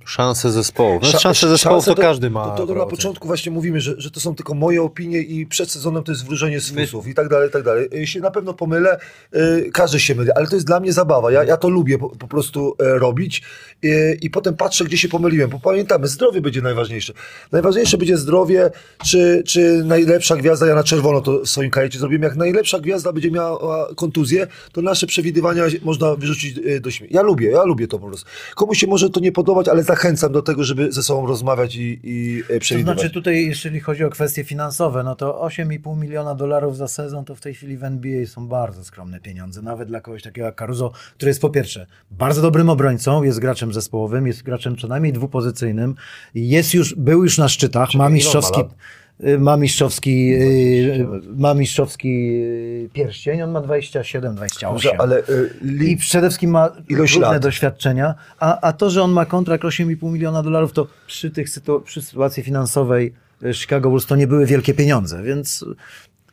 Szanse 0.06 0.52
zespołów. 0.52 1.04
No, 1.04 1.10
Sza- 1.10 1.20
szanse 1.20 1.50
zespołów 1.50 1.86
szanse 1.86 1.96
to 1.96 2.02
każdy 2.02 2.30
ma. 2.30 2.46
To, 2.46 2.58
to, 2.58 2.68
to 2.68 2.80
na 2.80 2.86
początku 2.86 3.28
właśnie 3.28 3.52
mówimy, 3.52 3.82
że, 3.82 3.94
że 3.98 4.12
to 4.12 4.20
są 4.20 4.36
tylko 4.36 4.54
moje 4.54 4.84
opinie 4.84 5.20
i 5.20 5.46
przed 5.46 5.72
sezonem 5.72 6.04
to 6.04 6.12
jest 6.12 6.26
wróżenie 6.26 6.60
z 6.60 6.72
fusów 6.72 7.08
i 7.08 7.14
tak 7.14 7.30
dalej, 7.30 7.50
i 7.50 7.52
tak 7.52 7.64
dalej. 7.64 7.88
Jeśli 7.92 8.22
na 8.22 8.32
pewno 8.32 8.54
pomylę, 8.54 9.00
y, 9.36 9.70
każdy 9.74 10.00
się 10.00 10.16
myli, 10.16 10.32
ale 10.32 10.48
to 10.48 10.56
jest 10.56 10.68
dla 10.68 10.80
mnie 10.80 10.94
zabawa. 10.94 11.32
Ja, 11.32 11.44
ja 11.44 11.58
to 11.58 11.70
lubię 11.70 11.98
po, 11.98 12.10
po 12.10 12.28
prostu 12.28 12.76
e, 12.80 13.00
robić 13.00 13.42
y, 13.86 14.18
i 14.22 14.30
potem 14.30 14.56
patrzę, 14.56 14.86
gdzie 14.86 14.98
się 14.98 15.08
pomyliłem, 15.10 15.50
bo 15.50 15.60
pamiętamy, 15.60 16.08
zdrowie 16.08 16.42
będzie 16.42 16.62
najważniejsze. 16.62 17.14
Najważniejsze 17.52 17.98
będzie 17.98 18.18
zdrowie, 18.18 18.72
czy, 19.06 19.44
czy 19.48 19.84
najlepsza 19.86 20.36
gwiazda, 20.36 20.68
ja 20.68 20.76
na 20.76 20.84
czerwono 20.84 21.22
to 21.22 21.40
w 21.40 21.50
swoim 21.50 21.72
kajecie 21.72 22.00
zrobiłem, 22.00 22.24
jak 22.24 22.36
najlepsza 22.36 22.80
gwiazda 22.80 23.14
będzie 23.14 23.32
miała 23.32 23.96
kontuzję, 23.96 24.48
to 24.72 24.82
nasze 24.82 25.08
przewidywania 25.08 25.64
można 25.82 26.16
wyrzucić 26.16 26.58
y, 26.58 26.80
do 26.80 26.92
śmieci. 26.92 27.14
Ja 27.14 27.22
lubię, 27.22 27.50
ja 27.50 27.64
lubię 27.64 27.88
to 27.88 28.00
po 28.00 28.08
prostu. 28.08 28.30
Komuś 28.56 28.80
się 28.80 28.88
może 28.88 29.10
to 29.10 29.20
nie 29.20 29.32
podobać, 29.46 29.68
ale 29.68 29.84
zachęcam 29.84 30.32
do 30.32 30.42
tego, 30.42 30.64
żeby 30.64 30.92
ze 30.92 31.04
sobą 31.04 31.28
rozmawiać 31.28 31.76
i, 31.76 32.00
i 32.04 32.44
e, 32.50 32.54
To 32.54 32.60
przewidywać. 32.60 33.00
znaczy 33.00 33.14
tutaj, 33.14 33.46
jeżeli 33.46 33.80
chodzi 33.80 34.04
o 34.04 34.10
kwestie 34.10 34.44
finansowe, 34.44 35.04
no 35.04 35.16
to 35.16 35.42
8,5 35.48 35.98
miliona 35.98 36.36
dolarów 36.36 36.78
za 36.78 36.88
sezon 36.88 37.26
to 37.26 37.36
w 37.36 37.42
tej 37.42 37.54
chwili 37.54 37.78
w 37.78 37.84
NBA 37.84 38.26
są 38.26 38.48
bardzo 38.48 38.84
skromne 38.84 39.20
pieniądze. 39.20 39.62
Nawet 39.62 39.88
dla 39.88 40.02
kogoś 40.02 40.24
takiego 40.24 40.46
jak 40.46 40.56
Caruso, 40.56 40.92
który 41.16 41.30
jest 41.30 41.42
po 41.42 41.50
pierwsze 41.50 41.88
bardzo 42.12 42.42
dobrym 42.42 42.70
obrońcą, 42.70 43.24
jest 43.24 43.40
graczem 43.40 43.74
zespołowym, 43.74 44.28
jest 44.28 44.44
graczem 44.44 44.78
co 44.78 44.88
najmniej 44.88 45.14
dwupozycyjnym, 45.14 45.96
jest 46.36 46.74
już, 46.74 46.96
był 46.96 47.24
już 47.24 47.38
na 47.38 47.48
szczytach, 47.50 47.90
ma 47.90 47.94
ile 47.94 48.06
on 48.06 48.12
ma 48.12 48.16
mistrzowski... 48.16 48.62
lat? 48.62 48.76
Y, 49.24 49.40
Ma 49.40 49.58
mistrzowski, 49.58 50.34
y, 50.34 51.08
ma 51.38 51.54
mistrzowski 51.54 52.08
y, 52.36 52.90
pierścień, 52.94 53.42
on 53.42 53.52
ma 53.52 53.62
27, 53.62 54.36
28. 54.36 54.74
Dobrze, 54.74 55.02
ale 55.02 55.18
e, 55.20 55.24
I 55.62 55.68
li, 55.68 55.98
przede 55.98 56.28
wszystkim 56.28 56.50
ma 56.52 56.70
różne 56.90 57.22
lat. 57.22 57.42
doświadczenia, 57.42 58.16
a, 58.40 58.62
a 58.62 58.74
to, 58.74 58.90
że 58.90 59.04
on 59.04 59.12
ma 59.12 59.26
kontrakt 59.26 59.64
8,5 59.64 60.12
miliona 60.12 60.44
dolarów, 60.44 60.74
to 60.74 60.88
przy, 61.08 61.32
tych 61.32 61.50
sytu- 61.50 61.82
przy 61.84 62.02
sytuacji 62.02 62.44
finansowej 62.44 63.14
Chicago 63.54 63.90
Bulls 63.90 64.06
to 64.06 64.16
nie 64.16 64.28
były 64.28 64.46
wielkie 64.46 64.74
pieniądze, 64.74 65.24
więc 65.24 65.66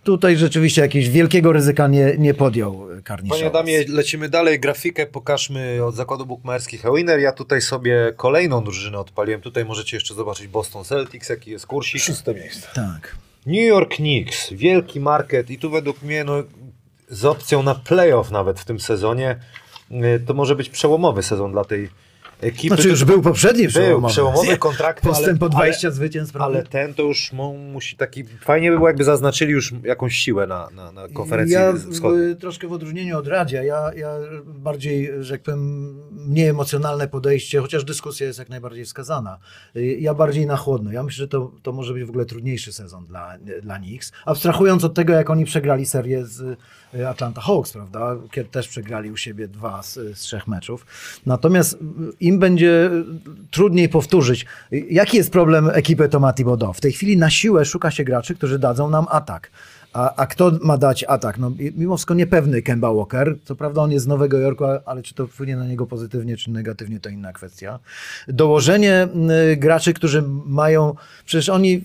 tutaj 0.05 0.37
rzeczywiście 0.37 0.83
jakiegoś 0.83 1.09
wielkiego 1.09 1.53
ryzyka 1.53 1.89
nie, 1.89 2.15
nie 2.19 2.35
podjął 2.35 2.89
Karniszow. 3.05 3.39
Panie 3.39 3.51
Adamie, 3.51 3.85
lecimy 3.89 4.29
dalej. 4.29 4.61
Grafikę 4.61 5.07
pokażmy 5.07 5.85
od 5.85 5.95
zakładu 5.95 6.27
bukmacherskich 6.27 6.83
Winner. 6.97 7.21
Ja 7.21 7.33
tutaj 7.33 7.61
sobie 7.61 8.13
kolejną 8.17 8.65
drużynę 8.65 8.99
odpaliłem. 8.99 9.41
Tutaj 9.41 9.65
możecie 9.65 9.97
jeszcze 9.97 10.15
zobaczyć 10.15 10.47
Boston 10.47 10.85
Celtics, 10.85 11.29
jaki 11.29 11.51
jest 11.51 11.67
kursik. 11.67 12.03
Szóste 12.03 12.35
miejsce. 12.35 12.69
Tak. 12.75 13.17
New 13.47 13.69
York 13.69 13.95
Knicks, 13.95 14.53
wielki 14.53 15.01
market 15.01 15.51
i 15.51 15.59
tu 15.59 15.71
według 15.71 16.03
mnie 16.03 16.25
no, 16.25 16.43
z 17.09 17.25
opcją 17.25 17.63
na 17.63 17.75
playoff 17.75 18.31
nawet 18.31 18.61
w 18.61 18.65
tym 18.65 18.81
sezonie 18.81 19.37
y, 19.91 20.21
to 20.27 20.35
może 20.35 20.57
być 20.57 20.69
przełomowy 20.69 21.23
sezon 21.23 21.53
dla 21.53 21.65
tej 21.65 21.89
ekipy. 22.43 22.75
Znaczy 22.75 22.89
już 22.89 23.05
był 23.05 23.23
poprzedni 23.23 23.63
był 23.63 23.71
przełomowy. 23.71 24.13
przełomowy 24.13 24.57
kontrakt, 24.57 25.05
Postęp 25.05 25.39
po 25.39 25.47
ale, 25.47 25.55
20 25.55 25.91
zwycięstw, 25.91 26.33
prawda? 26.33 26.59
ale 26.59 26.67
ten 26.67 26.95
to 26.95 27.03
już 27.03 27.33
mu, 27.33 27.59
musi 27.59 27.97
taki, 27.97 28.25
fajnie 28.25 28.71
by 28.71 28.77
było 28.77 28.89
jakby 28.89 29.05
zaznaczyli 29.05 29.53
już 29.53 29.75
jakąś 29.85 30.15
siłę 30.17 30.47
na, 30.47 30.69
na, 30.75 30.93
na 30.93 31.09
konferencji 31.09 31.55
Ja 31.55 31.73
wschodniej. 31.93 32.37
troszkę 32.37 32.69
w 32.69 32.73
odróżnieniu 32.73 33.19
od 33.19 33.27
Radzia, 33.27 33.63
ja, 33.63 33.91
ja 33.97 34.15
bardziej, 34.45 35.11
że 35.21 35.35
jak 35.35 35.43
powiem, 35.43 35.95
mniej 36.11 36.49
emocjonalne 36.49 37.09
podejście, 37.09 37.61
chociaż 37.61 37.85
dyskusja 37.85 38.27
jest 38.27 38.39
jak 38.39 38.49
najbardziej 38.49 38.85
wskazana. 38.85 39.39
Ja 39.99 40.15
bardziej 40.15 40.47
na 40.47 40.57
chłodno. 40.57 40.93
Ja 40.93 41.03
myślę, 41.03 41.23
że 41.23 41.29
to, 41.29 41.53
to 41.63 41.73
może 41.73 41.95
być 41.95 42.05
w 42.05 42.09
ogóle 42.09 42.25
trudniejszy 42.25 42.73
sezon 42.73 43.07
dla, 43.07 43.39
dla 43.63 43.79
Knicks. 43.79 44.13
Abstrahując 44.27 44.85
od 44.85 44.95
tego, 44.95 45.13
jak 45.13 45.31
oni 45.31 45.45
przegrali 45.45 45.87
serię 45.87 46.27
z 46.27 46.41
y, 46.95 47.09
Atlanta 47.09 47.41
Hawks, 47.41 47.73
prawda? 47.73 48.17
Kiedy 48.31 48.51
też 48.51 48.69
przegrali 48.69 49.11
u 49.11 49.17
siebie 49.17 49.49
dwa 49.49 49.83
z, 49.83 49.95
z 49.95 50.19
trzech 50.21 50.47
meczów. 50.49 50.87
Natomiast 51.27 51.73
y, 51.75 51.79
im 52.33 52.39
będzie 52.39 52.91
trudniej 53.51 53.89
powtórzyć. 53.89 54.47
Jaki 54.91 55.17
jest 55.17 55.31
problem 55.31 55.71
ekipy 55.73 56.09
Toma 56.09 56.33
Thibodeau? 56.33 56.73
W 56.73 56.81
tej 56.81 56.93
chwili 56.93 57.17
na 57.17 57.31
siłę 57.31 57.65
szuka 57.65 57.91
się 57.91 58.05
graczy, 58.05 58.35
którzy 58.35 58.59
dadzą 58.59 58.91
nam 58.91 59.07
atak. 59.11 59.51
A, 59.93 60.15
a 60.17 60.27
kto 60.27 60.53
ma 60.63 60.79
dać 60.79 61.05
atak? 61.09 61.39
No, 61.39 61.53
mimo 61.77 61.97
wszystko 61.97 62.15
niepewny 62.15 62.63
Kemba 62.63 62.95
Walker. 62.95 63.37
Co 63.45 63.57
prawda 63.57 63.83
on 63.83 63.93
jest 63.93 64.05
z 64.05 64.09
Nowego 64.09 64.39
Jorku, 64.39 64.65
ale 64.87 65.03
czy 65.03 65.15
to 65.15 65.27
wpłynie 65.27 65.57
na 65.57 65.67
niego 65.67 65.87
pozytywnie, 65.87 66.37
czy 66.37 66.51
negatywnie, 66.51 67.01
to 67.01 67.09
inna 67.09 67.33
kwestia. 67.33 67.79
Dołożenie 68.29 69.09
graczy, 69.57 69.95
którzy 69.95 70.25
mają... 70.47 70.95
Przecież 71.25 71.49
oni... 71.49 71.83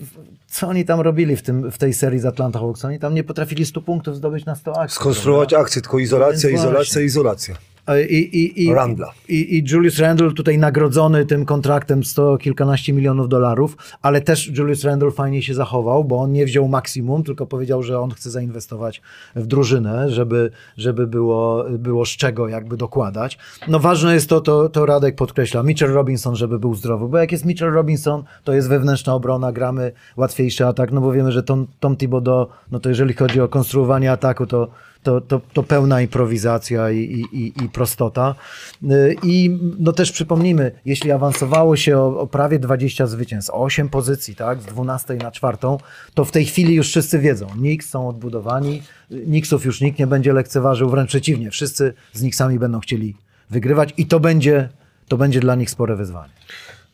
Co 0.50 0.68
oni 0.68 0.84
tam 0.84 1.00
robili 1.00 1.36
w, 1.36 1.42
tym, 1.42 1.70
w 1.70 1.78
tej 1.78 1.94
serii 1.94 2.20
z 2.20 2.24
Atlanta 2.26 2.58
Hawks? 2.58 2.84
Oni 2.84 2.98
tam 2.98 3.14
nie 3.14 3.24
potrafili 3.24 3.66
100 3.66 3.80
punktów 3.80 4.16
zdobyć 4.16 4.44
na 4.44 4.54
100 4.54 4.80
akcji. 4.80 4.96
Skonstruować 4.96 5.54
akcję, 5.54 5.82
tylko 5.82 5.98
izolacja, 5.98 6.50
izolacja, 6.50 7.02
izolacja. 7.02 7.54
I, 7.96 8.14
i, 8.14 8.64
i, 8.64 8.74
Randla. 8.74 9.12
I, 9.28 9.56
I 9.56 9.64
Julius 9.72 9.98
Randle 9.98 10.32
tutaj 10.32 10.58
nagrodzony 10.58 11.26
tym 11.26 11.44
kontraktem 11.44 12.04
100 12.04 12.38
kilkanaście 12.38 12.92
milionów 12.92 13.28
dolarów, 13.28 13.76
ale 14.02 14.20
też 14.20 14.58
Julius 14.58 14.84
Randle 14.84 15.10
fajnie 15.10 15.42
się 15.42 15.54
zachował, 15.54 16.04
bo 16.04 16.18
on 16.18 16.32
nie 16.32 16.44
wziął 16.44 16.68
maksimum, 16.68 17.24
tylko 17.24 17.46
powiedział, 17.46 17.82
że 17.82 18.00
on 18.00 18.10
chce 18.10 18.30
zainwestować 18.30 19.02
w 19.36 19.46
drużynę, 19.46 20.10
żeby, 20.10 20.50
żeby 20.76 21.06
było, 21.06 21.64
było 21.70 22.06
z 22.06 22.08
czego 22.08 22.48
jakby 22.48 22.76
dokładać. 22.76 23.38
No 23.68 23.78
ważne 23.78 24.14
jest 24.14 24.28
to, 24.28 24.40
to, 24.40 24.68
to 24.68 24.86
Radek 24.86 25.16
podkreśla, 25.16 25.62
Mitchell 25.62 25.92
Robinson, 25.92 26.36
żeby 26.36 26.58
był 26.58 26.74
zdrowy, 26.74 27.08
bo 27.08 27.18
jak 27.18 27.32
jest 27.32 27.44
Mitchell 27.44 27.72
Robinson, 27.72 28.24
to 28.44 28.52
jest 28.52 28.68
wewnętrzna 28.68 29.14
obrona, 29.14 29.52
gramy 29.52 29.92
łatwiejszy 30.16 30.66
atak, 30.66 30.92
no 30.92 31.00
bo 31.00 31.12
wiemy, 31.12 31.32
że 31.32 31.42
Tom, 31.42 31.66
Tom 31.80 31.96
Thibodeau, 31.96 32.46
no 32.70 32.80
to 32.80 32.88
jeżeli 32.88 33.14
chodzi 33.14 33.40
o 33.40 33.48
konstruowanie 33.48 34.12
ataku, 34.12 34.46
to 34.46 34.68
to, 35.02 35.20
to, 35.20 35.40
to 35.52 35.62
pełna 35.62 36.00
improwizacja 36.00 36.90
i, 36.90 36.98
i, 37.32 37.64
i, 37.64 37.68
prostota. 37.68 38.34
Y, 38.82 39.16
I 39.22 39.58
no 39.78 39.92
też 39.92 40.12
przypomnijmy, 40.12 40.72
jeśli 40.84 41.12
awansowało 41.12 41.76
się 41.76 41.98
o, 41.98 42.20
o 42.20 42.26
prawie 42.26 42.58
20 42.58 43.06
zwycięstw, 43.06 43.50
o 43.50 43.62
8 43.62 43.88
pozycji, 43.88 44.34
tak, 44.34 44.62
z 44.62 44.66
12 44.66 45.14
na 45.14 45.30
czwartą, 45.30 45.78
to 46.14 46.24
w 46.24 46.30
tej 46.30 46.44
chwili 46.44 46.74
już 46.74 46.88
wszyscy 46.88 47.18
wiedzą, 47.18 47.46
Knicks 47.46 47.88
są 47.88 48.08
odbudowani, 48.08 48.82
Knicksów 49.24 49.64
już 49.64 49.80
nikt 49.80 49.98
nie 49.98 50.06
będzie 50.06 50.32
lekceważył, 50.32 50.90
wręcz 50.90 51.08
przeciwnie, 51.08 51.50
wszyscy 51.50 51.94
z 52.12 52.20
Knicksami 52.20 52.58
będą 52.58 52.80
chcieli 52.80 53.14
wygrywać 53.50 53.94
i 53.96 54.06
to 54.06 54.20
będzie, 54.20 54.68
to 55.08 55.16
będzie 55.16 55.40
dla 55.40 55.54
nich 55.54 55.70
spore 55.70 55.96
wyzwanie. 55.96 56.32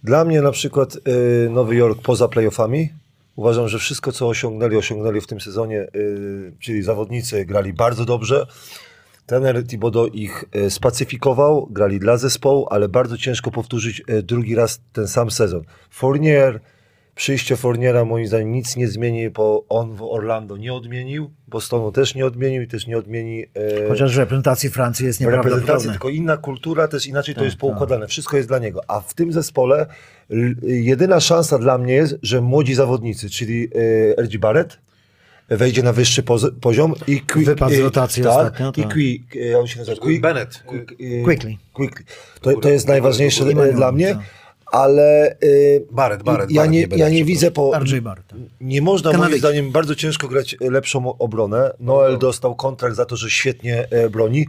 Dla 0.05 0.25
mnie 0.25 0.43
na 0.43 0.51
przykład 0.51 0.97
y, 0.97 1.51
Nowy 1.51 1.77
Jork 1.77 2.03
poza 2.03 2.29
playoffami. 2.29 2.89
Uważam, 3.37 3.68
że 3.68 3.78
wszystko, 3.78 4.12
co 4.12 4.28
osiągnęli, 4.28 4.76
osiągnęli 4.76 5.20
w 5.20 5.26
tym 5.26 5.41
sezonie, 5.41 5.87
y, 5.97 6.53
czyli 6.61 6.82
zawodnicy 6.82 7.45
grali 7.45 7.72
bardzo 7.72 8.05
dobrze. 8.05 8.47
Trener 9.26 9.66
Thibodeau 9.66 10.07
ich 10.07 10.45
y, 10.57 10.70
spacyfikował, 10.70 11.66
grali 11.70 12.01
dla 12.01 12.16
zespołu, 12.16 12.66
ale 12.70 12.89
bardzo 12.89 13.18
ciężko 13.18 13.51
powtórzyć 13.51 14.03
y, 14.11 14.22
drugi 14.22 14.55
raz 14.55 14.80
ten 14.93 15.09
sam 15.09 15.30
sezon. 15.30 15.62
Fournier, 15.91 16.61
przyjście 17.14 17.57
Fourniera 17.57 18.05
moim 18.05 18.26
zdaniem 18.26 18.53
nic 18.53 18.76
nie 18.76 18.89
zmieni, 18.89 19.30
bo 19.30 19.64
on 19.68 19.95
w 19.95 20.03
Orlando 20.03 20.57
nie 20.57 20.74
odmienił, 20.74 21.30
Bostonu 21.49 21.93
też 21.93 22.14
nie 22.14 22.26
odmienił 22.26 22.62
i 22.62 22.68
też 22.68 22.87
nie 22.87 22.99
odmieni 22.99 23.45
Chociaż 23.89 24.14
w 24.14 24.18
reprezentacji 24.18 24.70
Francji 24.70 25.07
jest 25.07 25.20
reprezentacji, 25.20 25.51
nieprawdopodobne. 25.51 25.93
tylko 25.93 26.09
inna 26.09 26.37
kultura, 26.37 26.89
też 26.89 27.07
inaczej 27.07 27.35
to 27.35 27.41
Tak, 27.41 27.45
jest 27.45 27.57
poukładane. 27.57 28.07
Wszystko 28.07 28.37
jest 28.37 28.49
dla 28.49 28.59
niego. 28.59 28.80
A 28.89 29.01
w 29.01 29.14
tym 29.14 29.32
zespole 29.32 29.87
jedyna 30.62 31.20
szansa 31.20 31.59
dla 31.59 31.79
mnie 31.79 31.95
jest, 31.95 32.16
że 32.22 32.41
młodzi 32.41 32.75
zawodnicy, 32.75 33.31
czyli 33.31 33.68
e, 34.16 34.22
RG 34.22 34.39
Barrett, 34.39 34.79
wejdzie 35.49 35.83
na 35.83 35.93
wyższy 35.93 36.22
poz- 36.22 36.51
poziom 36.61 36.95
i 37.07 37.20
Qui- 37.22 37.45
Wypadł 37.45 37.75
z 37.75 37.79
e, 37.79 37.83
rotacji 37.83 38.22
tak, 38.22 38.33
ostatnio, 38.33 38.72
I 38.77 38.83
tak. 38.83 38.93
Qui, 38.93 39.25
e, 39.53 39.59
on 39.59 39.66
się 39.66 39.79
nazywa? 39.79 40.01
Qui- 40.03 40.20
Bennett. 40.20 40.62
Quick, 40.66 40.93
e, 40.93 41.25
Quickly. 41.25 41.57
Quickly. 41.72 42.05
To, 42.41 42.61
to 42.61 42.68
jest 42.68 42.89
najważniejsze 42.89 43.45
dla 43.75 43.93
mnie, 43.93 44.14
tak. 44.14 44.22
ale 44.66 45.37
Barrett, 45.91 46.22
Barrett, 46.22 46.51
ja 46.51 46.62
Barrett, 46.62 46.72
nie, 46.72 46.87
nie 46.87 46.97
ja 46.97 47.09
nie 47.09 47.25
widzę 47.25 47.51
po... 47.51 47.79
RJ 47.79 48.01
Barrett. 48.01 48.27
tak. 48.27 48.39
Nie 48.61 48.83
można 48.83 49.11
moim 49.11 49.20
Kanadyjczyk. 49.20 49.41
zdaniem 49.51 49.72
bardzo 49.72 49.95
ciężko 49.95 50.29
grać 50.29 50.57
lepszą 50.61 51.18
obronę. 51.18 51.70
Noel 51.81 52.18
dostał 52.18 52.55
kontrakt 52.55 52.97
za 52.97 53.05
to, 53.05 53.16
że 53.16 53.31
świetnie 53.31 53.89
broni, 54.11 54.47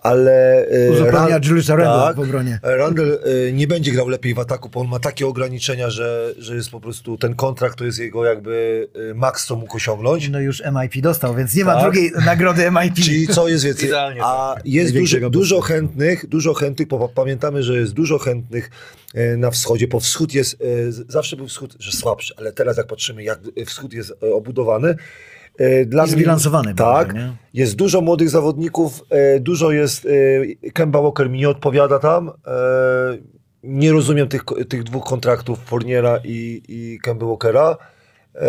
ale... 0.00 0.66
e, 0.68 0.90
Uzupełnia 0.90 1.40
Juliusa 1.44 1.76
Randle 1.76 2.14
w 2.14 2.28
obronie. 2.28 2.58
Randle 2.62 3.04
e, 3.48 3.52
nie 3.52 3.66
będzie 3.66 3.92
grał 3.92 4.08
lepiej 4.08 4.34
w 4.34 4.38
ataku, 4.38 4.68
bo 4.68 4.80
on 4.80 4.88
ma 4.88 4.98
takie 4.98 5.26
ograniczenia, 5.26 5.90
że, 5.90 6.34
że 6.38 6.54
jest 6.54 6.70
po 6.70 6.80
prostu 6.80 7.18
ten 7.18 7.34
kontrakt 7.34 7.78
to 7.78 7.84
jest 7.84 7.98
jego 7.98 8.24
jakby 8.24 8.88
e, 9.10 9.14
maks, 9.14 9.46
co 9.46 9.56
mógł 9.56 9.76
osiągnąć. 9.76 10.28
No 10.28 10.40
już 10.40 10.62
MIP 10.80 11.02
dostał, 11.02 11.34
więc 11.34 11.54
nie 11.54 11.64
ma 11.64 11.74
Tak. 11.74 11.82
drugiej 11.82 12.12
nagrody 12.26 12.70
MIP. 12.70 12.94
Czyli 12.94 13.28
co 13.28 13.48
jest 13.48 13.64
więcej? 13.64 13.86
Idealnie 13.88 14.20
A 14.24 14.56
jest 14.64 14.92
Największego 14.92 15.30
dużo, 15.30 15.54
dużo 15.54 15.60
chętnych, 15.60 16.28
dużo 16.28 16.54
chętnych, 16.54 16.88
bo 16.88 17.08
pamiętamy, 17.08 17.62
że 17.62 17.74
jest 17.74 17.92
dużo 17.92 18.18
chętnych 18.18 18.70
na 19.36 19.50
wschodzie, 19.50 19.88
bo 19.88 20.00
wschód 20.00 20.34
jest, 20.34 20.56
zawsze 21.08 21.36
był 21.36 21.48
wschód, 21.48 21.76
że 21.78 21.92
słabszy, 21.92 22.34
ale 22.36 22.52
teraz 22.52 22.76
jak 22.76 22.86
patrzymy, 22.86 23.22
jak 23.24 23.38
wschód 23.66 23.92
jest 23.92 24.12
obudowany, 24.20 24.96
dla 25.86 26.04
I 26.04 26.08
zbilansowany 26.08 26.74
Tak, 26.74 27.06
bardziej, 27.14 27.32
jest 27.54 27.76
dużo 27.76 28.00
młodych 28.00 28.30
zawodników, 28.30 29.04
e, 29.10 29.40
dużo 29.40 29.70
jest, 29.70 30.06
e, 30.66 30.70
Kemba 30.70 31.02
Walker 31.02 31.30
mi 31.30 31.38
nie 31.38 31.48
odpowiada 31.48 31.98
tam, 31.98 32.28
e, 32.28 32.32
nie 33.62 33.92
rozumiem 33.92 34.28
tych, 34.28 34.42
tych 34.68 34.82
dwóch 34.82 35.04
kontraktów, 35.04 35.58
Fourniera 35.58 36.20
i, 36.24 36.62
i 36.68 36.98
Kemba 37.02 37.26
Walkera, 37.26 37.76
e, 38.34 38.48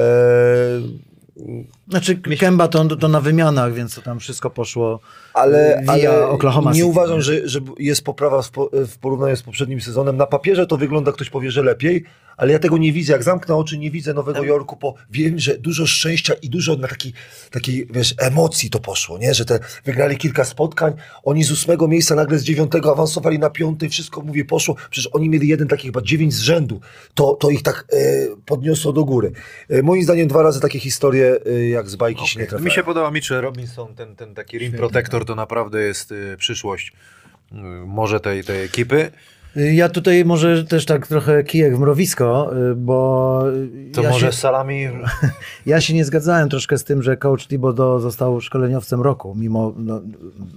Znaczy 1.92 2.16
Kemba 2.16 2.68
to, 2.68 2.96
to 2.96 3.08
na 3.08 3.22
wymianach, 3.22 3.74
więc 3.74 3.96
to 3.96 4.02
tam 4.02 4.20
wszystko 4.20 4.50
poszło 4.50 5.00
ale, 5.34 5.82
via 5.84 5.92
ale 5.92 6.28
Oklahoma 6.28 6.74
nie 6.74 6.86
uważam, 6.86 7.22
że, 7.22 7.48
że 7.48 7.60
jest 7.80 8.04
poprawa 8.04 8.42
w, 8.42 8.52
po- 8.52 8.70
w 8.74 8.98
porównaniu 8.98 9.36
z 9.36 9.44
poprzednim 9.44 9.82
sezonem. 9.82 10.18
Na 10.18 10.26
papierze 10.26 10.68
to 10.68 10.78
wygląda, 10.78 11.12
ktoś 11.12 11.30
powie, 11.30 11.52
że 11.52 11.64
lepiej, 11.64 12.04
ale 12.38 12.54
ja 12.54 12.60
tego 12.60 12.78
nie 12.78 12.94
widzę. 12.94 13.14
Jak 13.14 13.24
zamknę 13.24 13.56
oczy, 13.56 13.78
nie 13.78 13.92
widzę 13.92 14.14
Nowego 14.14 14.44
Jorku, 14.44 14.78
bo 14.82 14.94
wiem, 15.12 15.40
że 15.40 15.58
dużo 15.58 15.86
szczęścia 15.86 16.34
i 16.34 16.50
dużo 16.50 16.76
na 16.76 16.88
takiej, 16.88 17.14
takiej 17.52 17.88
wiesz, 17.90 18.16
emocji 18.18 18.70
to 18.70 18.80
poszło, 18.80 19.18
nie? 19.18 19.34
Że 19.34 19.46
te 19.46 19.60
wygrali 19.86 20.18
kilka 20.18 20.46
spotkań, 20.46 20.94
oni 21.24 21.44
z 21.44 21.52
ósmego 21.52 21.88
miejsca 21.88 22.16
nagle 22.16 22.40
z 22.40 22.44
dziewiątego 22.44 22.92
awansowali 22.92 23.40
na 23.40 23.50
piąty, 23.50 23.90
wszystko, 23.90 24.22
mówię, 24.22 24.46
poszło. 24.46 24.76
Przecież 24.90 25.10
oni 25.14 25.30
mieli 25.30 25.48
jeden 25.48 25.68
taki 25.68 25.88
chyba 25.88 26.02
dziewięć 26.02 26.34
z 26.34 26.40
rzędu. 26.40 26.80
To, 27.14 27.36
to 27.36 27.50
ich 27.50 27.64
tak 27.64 27.86
e, 27.94 27.98
podniosło 28.46 28.94
do 28.94 29.06
góry. 29.06 29.32
E, 29.70 29.84
moim 29.84 30.04
zdaniem 30.04 30.28
dwa 30.28 30.44
razy 30.44 30.60
takie 30.60 30.80
historie, 30.80 31.40
e, 31.46 31.66
jak 31.82 31.90
z 31.90 31.96
bajki 31.96 32.28
się 32.28 32.40
nie 32.40 32.46
trafiają. 32.46 32.66
Mi 32.66 32.72
się 32.72 32.84
podoba 32.84 33.12
Mitchell 33.12 33.42
Robinson, 33.42 33.96
ten, 33.96 34.16
ten 34.16 34.36
taki 34.36 34.58
rim 34.58 34.74
protector 34.74 35.26
to 35.26 35.36
naprawdę 35.36 35.82
jest 35.82 36.12
y, 36.12 36.36
przyszłość 36.38 36.92
y, 37.52 37.56
może 37.86 38.20
tej, 38.20 38.44
tej 38.44 38.64
ekipy. 38.64 39.12
Ja 39.56 39.90
tutaj 39.90 40.26
może 40.26 40.64
też 40.64 40.86
tak 40.86 41.08
trochę 41.08 41.44
kijek 41.44 41.76
w 41.76 41.80
mrowisko, 41.80 42.52
y, 42.72 42.76
bo 42.76 43.44
To 43.94 44.02
ja, 44.02 44.10
może 44.10 44.26
się, 44.26 44.32
z 44.32 44.40
salami 44.40 44.88
ja 45.66 45.82
się 45.82 45.94
nie 45.94 46.06
zgadzałem 46.06 46.50
troszkę 46.50 46.78
z 46.78 46.84
tym, 46.84 47.04
że 47.04 47.18
coach 47.18 47.48
Thibodeau 47.48 48.00
został 48.00 48.42
szkoleniowcem 48.42 49.02
roku, 49.02 49.36
mimo 49.36 49.74
no, 49.78 50.02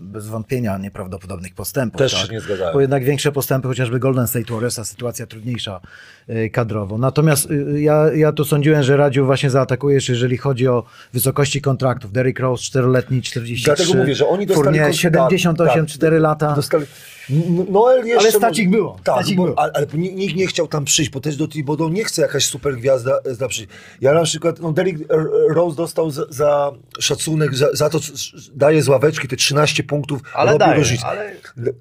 bez 0.01 0.27
wątpienia 0.27 0.79
nieprawdopodobnych 0.79 1.55
postępów. 1.55 1.99
Też 1.99 2.13
tak? 2.13 2.27
się 2.27 2.33
nie 2.33 2.41
zgadzałem. 2.41 2.75
Bo 2.75 2.81
jednak 2.81 3.05
większe 3.05 3.33
postępy, 3.33 3.69
chociażby 3.69 3.99
Golden 3.99 4.27
State 4.27 4.55
Warriors, 4.55 4.79
a 4.79 4.85
sytuacja 4.85 5.27
trudniejsza 5.27 5.81
y, 6.29 6.51
kadrowo. 6.51 6.99
Natomiast 6.99 7.51
y, 7.51 7.81
ja, 7.81 8.13
ja 8.15 8.33
tu 8.33 8.45
sądziłem, 8.45 8.83
że 8.83 8.97
Radziu 8.97 9.27
właśnie 9.27 9.51
zaatakujesz, 9.51 10.09
jeżeli 10.09 10.37
chodzi 10.37 10.69
o 10.69 10.85
wysokości 11.13 11.61
kontraktów. 11.61 12.13
Derrick 12.13 12.41
Rose, 12.41 12.63
4-letni, 12.63 13.23
43. 13.23 13.65
Dlatego 13.65 13.95
mówię, 13.95 14.15
że 14.15 14.29
oni 14.29 14.47
dostali 14.47 14.79
kontrakt- 14.79 14.93
78, 14.93 15.87
tak, 15.87 15.95
4 15.95 16.19
lata. 16.19 16.55
Dostali... 16.55 16.87
Noel 17.70 18.07
jeszcze 18.07 18.20
Ale 18.20 18.31
stać 18.31 18.43
może- 18.51 18.62
ich 18.62 18.70
było. 18.70 18.97
Tak, 19.05 19.14
Stać 19.16 19.31
ich 19.31 19.37
bo, 19.37 19.45
było. 19.45 19.59
ale, 19.59 19.72
ale 19.75 19.87
ni- 19.95 20.14
nikt 20.14 20.37
nie 20.37 20.47
chciał 20.47 20.68
tam 20.68 20.85
przyjść, 20.85 21.11
bo 21.11 21.20
też 21.20 21.37
do 21.37 21.49
Thibodeau 21.49 21.89
nie 21.89 22.05
chce 22.05 22.22
jakaś 22.22 22.45
super 22.47 22.77
gwiazda 22.77 23.18
e, 23.25 23.35
za 23.35 23.49
przyjść. 23.49 23.70
Ja 24.01 24.12
na 24.14 24.22
przykład, 24.22 24.61
no 24.61 24.72
Derrick 24.72 25.01
e, 25.01 25.05
Rose 25.55 25.77
dostał 25.77 26.11
za, 26.11 26.22
za 26.31 26.72
szacunek, 26.99 27.55
za, 27.55 27.66
za 27.72 27.91
to, 27.91 28.01
co 28.01 28.12
daje 28.55 28.83
z 28.83 28.89
ławeczki 28.89 29.29
te 29.29 29.37
13 29.37 29.83
punktów, 29.83 30.20
Ale 30.35 30.59
daje, 30.59 30.85
ale- 31.05 31.33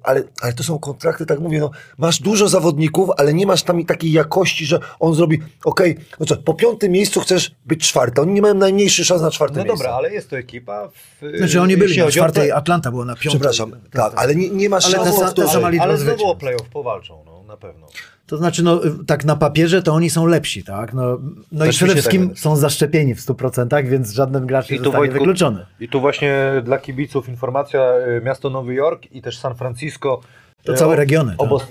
ale... 0.02 0.22
Ale, 0.40 0.52
to 0.52 0.62
są 0.62 0.78
kontrakty, 0.78 1.26
tak 1.26 1.40
mówię, 1.40 1.60
no, 1.60 1.70
masz 1.98 2.20
dużo 2.20 2.48
zawodników, 2.48 3.10
ale 3.16 3.34
nie 3.34 3.46
masz 3.46 3.62
tam 3.62 3.84
takiej 3.84 4.12
jakości, 4.12 4.66
że 4.66 4.78
on 5.00 5.14
zrobi, 5.14 5.38
okej, 5.64 5.96
no 6.20 6.26
co, 6.26 6.36
po 6.36 6.54
piątym 6.54 6.92
miejscu 6.92 7.20
chcesz 7.20 7.50
być 7.66 7.88
czwarty, 7.88 8.20
oni 8.20 8.32
nie 8.32 8.42
mają 8.42 8.54
najmniejszy 8.54 9.04
szans 9.04 9.22
na 9.22 9.30
czwarte 9.30 9.58
No 9.58 9.64
miejsce. 9.64 9.84
dobra, 9.84 9.96
ale 9.96 10.12
jest 10.12 10.30
to 10.30 10.36
ekipa. 10.38 10.88
W, 10.88 11.38
Znaczy 11.38 11.60
oni 11.60 11.76
byli 11.76 11.88
jeśli 11.90 12.04
na 12.04 12.10
czwartej, 12.10 12.52
Atlanta 12.52 12.90
było 12.90 13.04
na 13.04 13.14
piątej. 13.14 13.30
Przepraszam, 13.30 13.72
tak, 13.92 14.12
ale 14.16 14.34
nie, 14.34 14.50
nie 14.50 14.68
masz 14.68 14.84
Ale 14.84 14.94
szans 14.94 15.33
Ale 15.42 15.96
zwycięstw. 15.98 16.04
znowu 16.04 16.30
o 16.30 16.36
playoff 16.36 16.68
powalczą, 16.68 17.22
no 17.26 17.42
na 17.48 17.56
pewno. 17.56 17.86
To 18.26 18.36
znaczy, 18.36 18.62
no 18.62 18.80
tak 19.06 19.24
na 19.24 19.36
papierze 19.36 19.82
to 19.82 19.92
oni 19.92 20.10
są 20.10 20.26
lepsi, 20.26 20.64
tak? 20.64 20.94
No, 20.94 21.18
no 21.52 21.64
i 21.64 21.68
Też 21.68 21.76
mi 21.76 21.78
przede 21.78 21.90
się 21.92 21.94
wszystkim 21.94 22.28
tak 22.28 22.38
są 22.38 22.56
zaszczepieni 22.56 23.14
w 23.14 23.20
100%, 23.20 23.86
więc 23.88 24.12
żaden 24.12 24.46
gracz 24.46 24.70
nie 24.70 24.78
zostanie 24.78 25.10
wykluczony. 25.10 25.66
I 25.80 25.88
tu 25.88 26.00
właśnie 26.00 26.34
dla 26.64 26.78
kibiców 26.78 27.28
informacja, 27.28 27.80
y, 28.18 28.20
miasto 28.24 28.50
Nowy 28.50 28.74
Jork 28.74 29.12
i 29.12 29.22
też 29.22 29.38
San 29.38 29.54
Francisco. 29.54 30.20
To 30.64 30.72
y, 30.72 30.76
całe 30.76 30.92
o- 30.92 30.96
regiony, 30.96 31.34
tak. 31.38 31.48
Obos- 31.48 31.66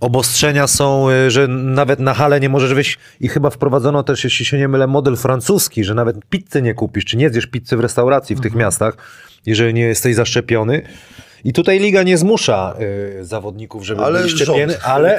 Obostrzenia 0.00 0.66
są, 0.66 1.10
y, 1.10 1.30
że 1.30 1.48
nawet 1.48 2.00
na 2.00 2.14
halę 2.14 2.40
nie 2.40 2.48
możesz 2.48 2.74
wyjść 2.74 2.98
i 3.20 3.28
chyba 3.28 3.50
wprowadzono 3.50 4.02
też, 4.02 4.24
jeśli 4.24 4.44
się 4.44 4.58
nie 4.58 4.68
mylę, 4.68 4.86
model 4.86 5.16
francuski, 5.16 5.84
że 5.84 5.94
nawet 5.94 6.16
pizzy 6.30 6.62
nie 6.62 6.74
kupisz, 6.74 7.04
czy 7.04 7.16
nie 7.16 7.30
zjesz 7.30 7.46
pizzy 7.46 7.76
w 7.76 7.80
restauracji 7.80 8.36
w 8.36 8.40
tych 8.40 8.52
Mhm. 8.52 8.66
miastach, 8.66 8.96
jeżeli 9.46 9.74
nie 9.74 9.82
jesteś 9.82 10.14
zaszczepiony. 10.14 10.82
I 11.44 11.52
tutaj 11.52 11.78
liga 11.78 12.02
nie 12.02 12.18
zmusza 12.18 12.74
y, 13.20 13.24
zawodników, 13.24 13.84
żeby 13.84 14.02
Ale 14.02 14.18
byli 14.18 14.30
rząd 14.30 14.42
szczepieni, 14.42 14.72
ale, 14.84 15.18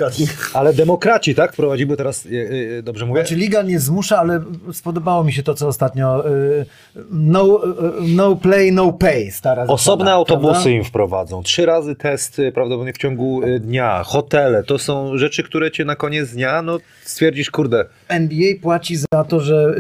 ale 0.54 0.74
demokraci, 0.74 1.36
tak? 1.36 1.54
Wprowadzimy 1.54 1.98
teraz, 1.98 2.26
y, 2.26 2.30
y, 2.30 2.84
dobrze 2.84 3.06
mówię? 3.06 3.22
Znaczy 3.22 3.36
liga 3.36 3.62
nie 3.62 3.80
zmusza, 3.80 4.18
ale 4.20 4.44
spodobało 4.74 5.24
mi 5.24 5.34
się 5.34 5.44
to, 5.44 5.54
co 5.54 5.68
ostatnio 5.68 6.30
y, 6.30 6.66
no, 7.12 7.62
y, 7.66 7.72
no 8.02 8.36
play, 8.36 8.72
no 8.72 8.94
pay, 8.94 9.32
stara 9.32 9.64
Osobne 9.64 10.06
zasada, 10.06 10.16
autobusy 10.18 10.54
prawda? 10.54 10.70
im 10.70 10.84
wprowadzą. 10.84 11.44
Trzy 11.44 11.66
razy 11.66 11.96
testy 11.96 12.52
prawdopodobnie 12.52 12.94
w 12.94 12.98
ciągu 12.98 13.44
y, 13.44 13.60
dnia. 13.60 14.04
Hotele. 14.04 14.64
To 14.64 14.80
są 14.80 15.18
rzeczy, 15.18 15.44
które 15.44 15.72
cię 15.72 15.86
na 15.86 15.96
koniec 15.96 16.30
dnia, 16.30 16.62
no 16.62 16.78
stwierdzisz, 17.04 17.50
kurde, 17.52 17.86
NBA 18.08 18.54
płaci 18.62 18.96
za 18.96 19.24
to, 19.28 19.40
że 19.40 19.76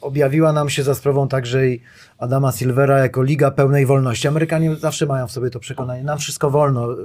objawiła 0.00 0.52
nam 0.52 0.70
się 0.70 0.82
za 0.82 0.94
sprawą 0.94 1.28
także 1.28 1.68
i 1.68 1.80
Adama 2.24 2.52
Silvera 2.52 2.98
jako 2.98 3.22
liga 3.22 3.50
pełnej 3.50 3.86
wolności. 3.86 4.28
Amerykanie 4.28 4.76
zawsze 4.76 5.06
mają 5.06 5.26
w 5.26 5.32
sobie 5.32 5.50
to 5.50 5.60
przekonanie, 5.60 6.04
nam 6.04 6.18
wszystko 6.18 6.50
wolno. 6.50 6.92
Y, 6.92 6.96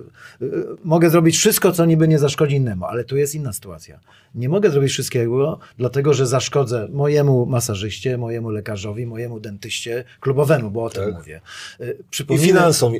y, 0.41 0.65
Mogę 0.83 1.09
zrobić 1.09 1.37
wszystko, 1.37 1.71
co 1.71 1.85
niby 1.85 2.07
nie 2.07 2.19
zaszkodzi 2.19 2.55
innemu, 2.55 2.85
ale 2.85 3.03
tu 3.03 3.17
jest 3.17 3.35
inna 3.35 3.53
sytuacja. 3.53 3.99
Nie 4.35 4.49
mogę 4.49 4.69
zrobić 4.69 4.91
wszystkiego, 4.91 5.59
dlatego 5.77 6.13
że 6.13 6.27
zaszkodzę 6.27 6.87
mojemu 6.91 7.45
masażyście, 7.45 8.17
mojemu 8.17 8.49
lekarzowi, 8.49 9.05
mojemu 9.05 9.39
dentyście, 9.39 10.03
klubowemu, 10.19 10.71
bo 10.71 10.83
o 10.83 10.89
tym 10.89 11.13
mówię. 11.13 11.41
Y, 11.81 11.97
I 12.29 12.37
finansom 12.37 12.93
e, 12.93 12.97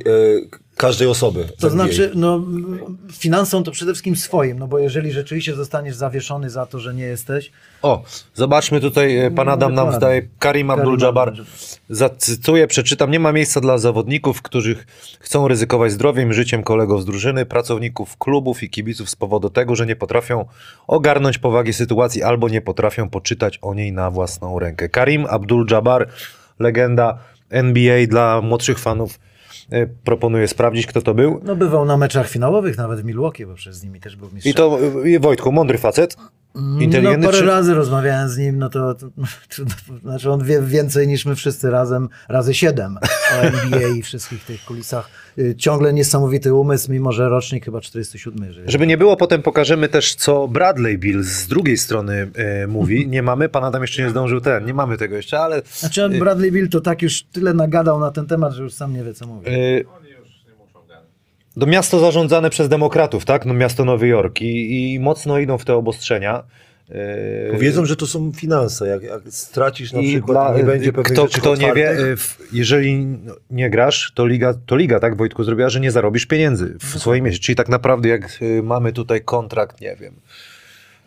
każdej 0.80 1.08
osoby. 1.08 1.48
to 1.58 1.70
znaczy, 1.70 2.10
no, 2.14 2.40
finansom 3.12 3.64
to 3.64 3.70
przede 3.70 3.92
wszystkim 3.92 4.16
swoim, 4.16 4.58
no 4.58 4.66
bo 4.66 4.78
jeżeli 4.78 5.12
rzeczywiście 5.12 5.54
zostaniesz 5.54 5.96
zawieszony 5.96 6.50
za 6.50 6.66
to, 6.66 6.78
że 6.78 6.94
nie 6.94 7.04
jesteś, 7.04 7.50
O, 7.82 8.02
zobaczmy 8.34 8.80
tutaj, 8.80 9.18
e, 9.18 9.30
pan 9.30 9.48
Adam 9.48 9.74
nam 9.74 9.92
wdaje, 9.92 10.22
Karim 10.38 10.68
Abdul-Jabbar, 10.68 11.44
zacytuję, 11.90 12.66
przeczytam, 12.66 13.10
nie 13.10 13.20
ma 13.20 13.32
miejsca 13.32 13.60
dla 13.60 13.78
zawodników, 13.78 14.42
którzy 14.42 14.76
chcą 15.20 15.48
ryzykować 15.48 15.92
zdrowiem 15.92 16.30
i 16.30 16.34
życiem 16.34 16.62
kolegów 16.62 17.02
z 17.02 17.04
drużyny, 17.04 17.46
pracowników 17.46 18.18
klubów 18.18 18.62
i 18.62 18.70
kibiców 18.70 19.10
z 19.10 19.16
powodu 19.16 19.50
tego, 19.50 19.76
że 19.76 19.86
nie 19.86 19.96
potrafią 19.96 20.44
ogarnąć 20.86 21.38
powagi 21.38 21.72
sytuacji 21.72 22.22
albo 22.22 22.48
nie 22.48 22.60
potrafią 22.60 23.08
poczytać 23.08 23.58
o 23.62 23.74
niej 23.74 23.92
na 23.92 24.10
własną 24.10 24.58
rękę. 24.58 24.88
Karim 24.88 25.24
Abdul-Jabbar, 25.24 26.06
legenda 26.58 27.18
NBA 27.50 28.06
dla 28.06 28.40
młodszych 28.40 28.78
fanów, 28.78 29.18
proponuję 30.04 30.48
sprawdzić, 30.48 30.86
kto 30.86 31.02
to 31.02 31.14
był. 31.14 31.40
no 31.44 31.56
bywał 31.56 31.84
na 31.84 31.96
meczach 31.96 32.28
finałowych, 32.28 32.78
nawet 32.78 33.00
w 33.00 33.04
Milwaukee, 33.04 33.46
bo 33.46 33.54
przez 33.54 33.76
z 33.76 33.84
nimi 33.84 34.00
też 34.00 34.16
był 34.16 34.30
mistrzem. 34.32 34.50
I 34.50 34.54
to, 34.54 34.78
e, 35.16 35.20
Wojtku, 35.20 35.52
mądry 35.52 35.78
facet, 35.78 36.16
no 36.54 36.80
inteligentny, 36.80 37.26
parę 37.26 37.38
czy- 37.38 37.44
razy 37.44 37.74
rozmawiałem 37.74 38.28
z 38.28 38.38
nim, 38.38 38.58
no 38.58 38.68
to, 38.70 38.94
to, 38.94 39.06
to, 39.56 39.64
to 39.88 39.98
znaczy 40.02 40.30
on 40.30 40.44
wie 40.44 40.62
więcej 40.62 41.08
niż 41.08 41.26
my 41.26 41.34
wszyscy 41.34 41.70
razem, 41.70 42.08
razy 42.28 42.54
siedem 42.54 42.98
o 43.38 43.42
NBA 43.42 43.88
i 43.88 44.02
wszystkich 44.02 44.44
tych 44.44 44.64
kulisach. 44.64 45.08
Y, 45.38 45.54
Ciągle 45.58 45.92
niesamowity 45.92 46.54
umysł, 46.54 46.92
mimo 46.92 47.12
że 47.12 47.28
rocznik 47.28 47.64
chyba 47.64 47.80
47. 47.80 48.44
Jeżeli... 48.44 48.70
Żeby 48.70 48.86
nie 48.86 48.98
było, 48.98 49.16
potem 49.16 49.42
pokażemy 49.42 49.88
też, 49.88 50.14
co 50.14 50.48
Bradley 50.48 50.98
Bill 50.98 51.22
z 51.22 51.46
drugiej 51.46 51.76
strony 51.78 52.30
e, 52.34 52.66
mówi. 52.66 53.06
Nie 53.14 53.22
mamy, 53.22 53.48
pan 53.48 53.64
Adam 53.64 53.82
jeszcze 53.82 54.02
nie 54.02 54.10
zdążył 54.10 54.40
ten, 54.40 54.64
nie 54.64 54.74
mamy 54.74 54.96
tego 54.96 55.16
jeszcze, 55.16 55.38
ale 55.40 55.62
Znaczy 55.74 56.04
on, 56.04 56.18
Bradley 56.18 56.52
Bill 56.52 56.68
to 56.68 56.80
tak 56.80 57.02
już 57.02 57.22
tyle 57.22 57.54
nagadał 57.54 58.00
na 58.00 58.10
ten 58.10 58.26
temat, 58.26 58.52
że 58.52 58.62
już 58.62 58.72
sam 58.72 58.92
nie 58.94 59.04
wie 59.04 59.14
co 59.14 59.26
mówi. 59.26 59.46
e, 59.48 59.52
Oni 59.52 60.10
już 60.10 60.28
nie 60.46 60.54
muszą 60.58 60.86
gadać. 60.88 61.06
Do 61.60 61.66
miasto 61.66 61.98
zarządzane 61.98 62.50
przez 62.50 62.68
demokratów, 62.68 63.24
tak? 63.24 63.46
No 63.46 63.54
miasto 63.54 63.84
Nowy 63.84 64.08
Jork 64.08 64.40
i, 64.40 64.94
i 64.94 65.00
mocno 65.00 65.38
idą 65.38 65.58
w 65.58 65.64
te 65.64 65.74
obostrzenia. 65.74 66.42
Wiedzą, 67.58 67.86
że 67.86 67.96
to 67.96 68.06
są 68.06 68.32
finanse. 68.32 68.88
Jak, 68.88 69.02
jak 69.02 69.22
stracisz 69.28 69.92
na 69.92 70.00
I 70.00 70.08
przykład, 70.08 70.48
dla, 70.48 70.56
nie 70.58 70.64
będzie 70.64 70.92
pewnych 70.92 71.12
kto, 71.12 71.26
kto 71.40 71.56
nie 71.56 71.72
wie, 71.72 71.96
jeżeli 72.52 72.96
no, 72.96 73.34
nie 73.50 73.70
grasz, 73.70 74.12
to 74.14 74.26
liga, 74.26 74.54
to 74.66 74.76
liga, 74.76 75.00
tak 75.00 75.16
Wojtku 75.16 75.44
zrobiła, 75.44 75.68
że 75.68 75.80
nie 75.80 75.90
zarobisz 75.90 76.26
pieniędzy 76.26 76.76
w 76.80 76.98
swoim 76.98 77.24
mieście. 77.24 77.44
Czyli 77.44 77.56
tak 77.56 77.68
naprawdę 77.68 78.08
jak 78.08 78.38
e, 78.40 78.62
mamy 78.62 78.92
tutaj 78.92 79.20
kontrakt, 79.20 79.80
nie 79.80 79.96
wiem, 79.96 80.14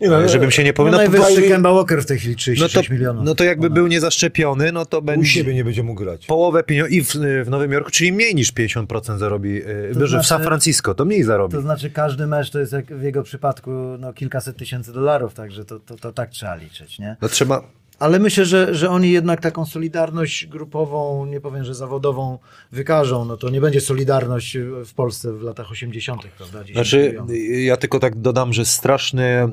Nie 0.02 0.10
no, 0.10 0.30
żebym 0.30 0.52
się 0.52 0.64
nie 0.64 0.70
No, 0.70 0.74
powinno... 0.74 0.98
najwyższy 0.98 1.42
Kyrie- 1.42 1.48
Kemba 1.50 1.74
Walker 1.74 2.02
w 2.04 2.06
tej 2.06 2.18
chwili 2.18 2.34
no 2.34 2.38
36 2.38 2.88
to, 2.88 2.94
milionów. 2.94 3.26
no 3.26 3.36
to 3.36 3.44
jakby 3.44 3.70
był 3.70 3.88
niezaszczepiony, 3.88 4.72
no 4.72 4.86
to 4.86 5.00
u 5.00 5.02
będzie... 5.02 5.30
siebie 5.30 5.54
nie 5.54 5.64
będzie 5.64 5.84
mógł 5.84 6.04
grać. 6.04 6.26
połowę 6.26 6.64
pieniędzy 6.64 6.92
i 6.92 7.04
w, 7.04 7.14
w 7.46 7.50
Nowym 7.50 7.72
Jorku, 7.72 7.92
czyli 7.92 8.12
mniej 8.12 8.36
niż 8.36 8.54
50% 8.54 9.18
zarobi, 9.18 9.62
że 9.92 10.06
w 10.06 10.10
znaczy- 10.10 10.28
San 10.28 10.44
Francisco 10.44 10.94
to 10.96 11.06
mniej 11.06 11.24
zarobi. 11.24 11.54
To 11.54 11.62
znaczy 11.62 11.90
każdy 11.90 12.28
mecz 12.28 12.50
to 12.50 12.60
jest 12.60 12.74
jak 12.74 12.86
w 12.86 13.04
jego 13.04 13.24
przypadku 13.24 13.72
no, 14.00 14.14
kilkaset 14.14 14.58
tysięcy 14.58 14.94
dolarów, 14.94 15.34
także 15.34 15.66
to, 15.66 15.80
to, 15.80 15.96
to 15.96 16.14
tak 16.14 16.30
trzeba 16.30 16.56
liczyć, 16.56 17.00
nie? 17.00 17.16
No 17.22 17.30
trzeba, 17.30 17.64
Ale 18.04 18.20
myślę, 18.20 18.46
że, 18.46 18.76
że 18.76 18.90
oni 18.90 19.12
jednak 19.12 19.42
taką 19.42 19.66
solidarność 19.66 20.48
grupową, 20.48 21.26
nie 21.26 21.42
powiem, 21.42 21.64
że 21.64 21.76
zawodową 21.76 22.40
wykażą. 22.72 23.26
No 23.26 23.38
to 23.38 23.50
nie 23.50 23.62
będzie 23.62 23.82
solidarność 23.82 24.58
w 24.86 24.94
Polsce 24.94 25.34
w 25.34 25.42
latach 25.42 25.72
80., 25.72 26.22
prawda? 26.38 26.64
10 26.64 26.74
znaczy 26.76 27.16
ja 27.64 27.78
tylko 27.78 28.00
tak 28.00 28.16
dodam, 28.16 28.54
że 28.54 28.66
strasznie 28.66 29.48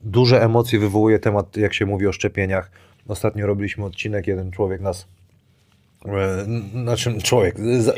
duże 0.00 0.42
emocje 0.42 0.78
wywołuje 0.78 1.18
temat, 1.18 1.56
jak 1.56 1.74
się 1.74 1.86
mówi 1.86 2.06
o 2.06 2.12
szczepieniach. 2.12 2.70
Ostatnio 3.08 3.46
robiliśmy 3.46 3.84
odcinek, 3.84 4.26
jeden 4.26 4.50
człowiek 4.50 4.80
nas, 4.80 5.06
e, 6.06 6.46
znaczy 6.72 7.18
człowiek, 7.22 7.56
za, 7.78 7.92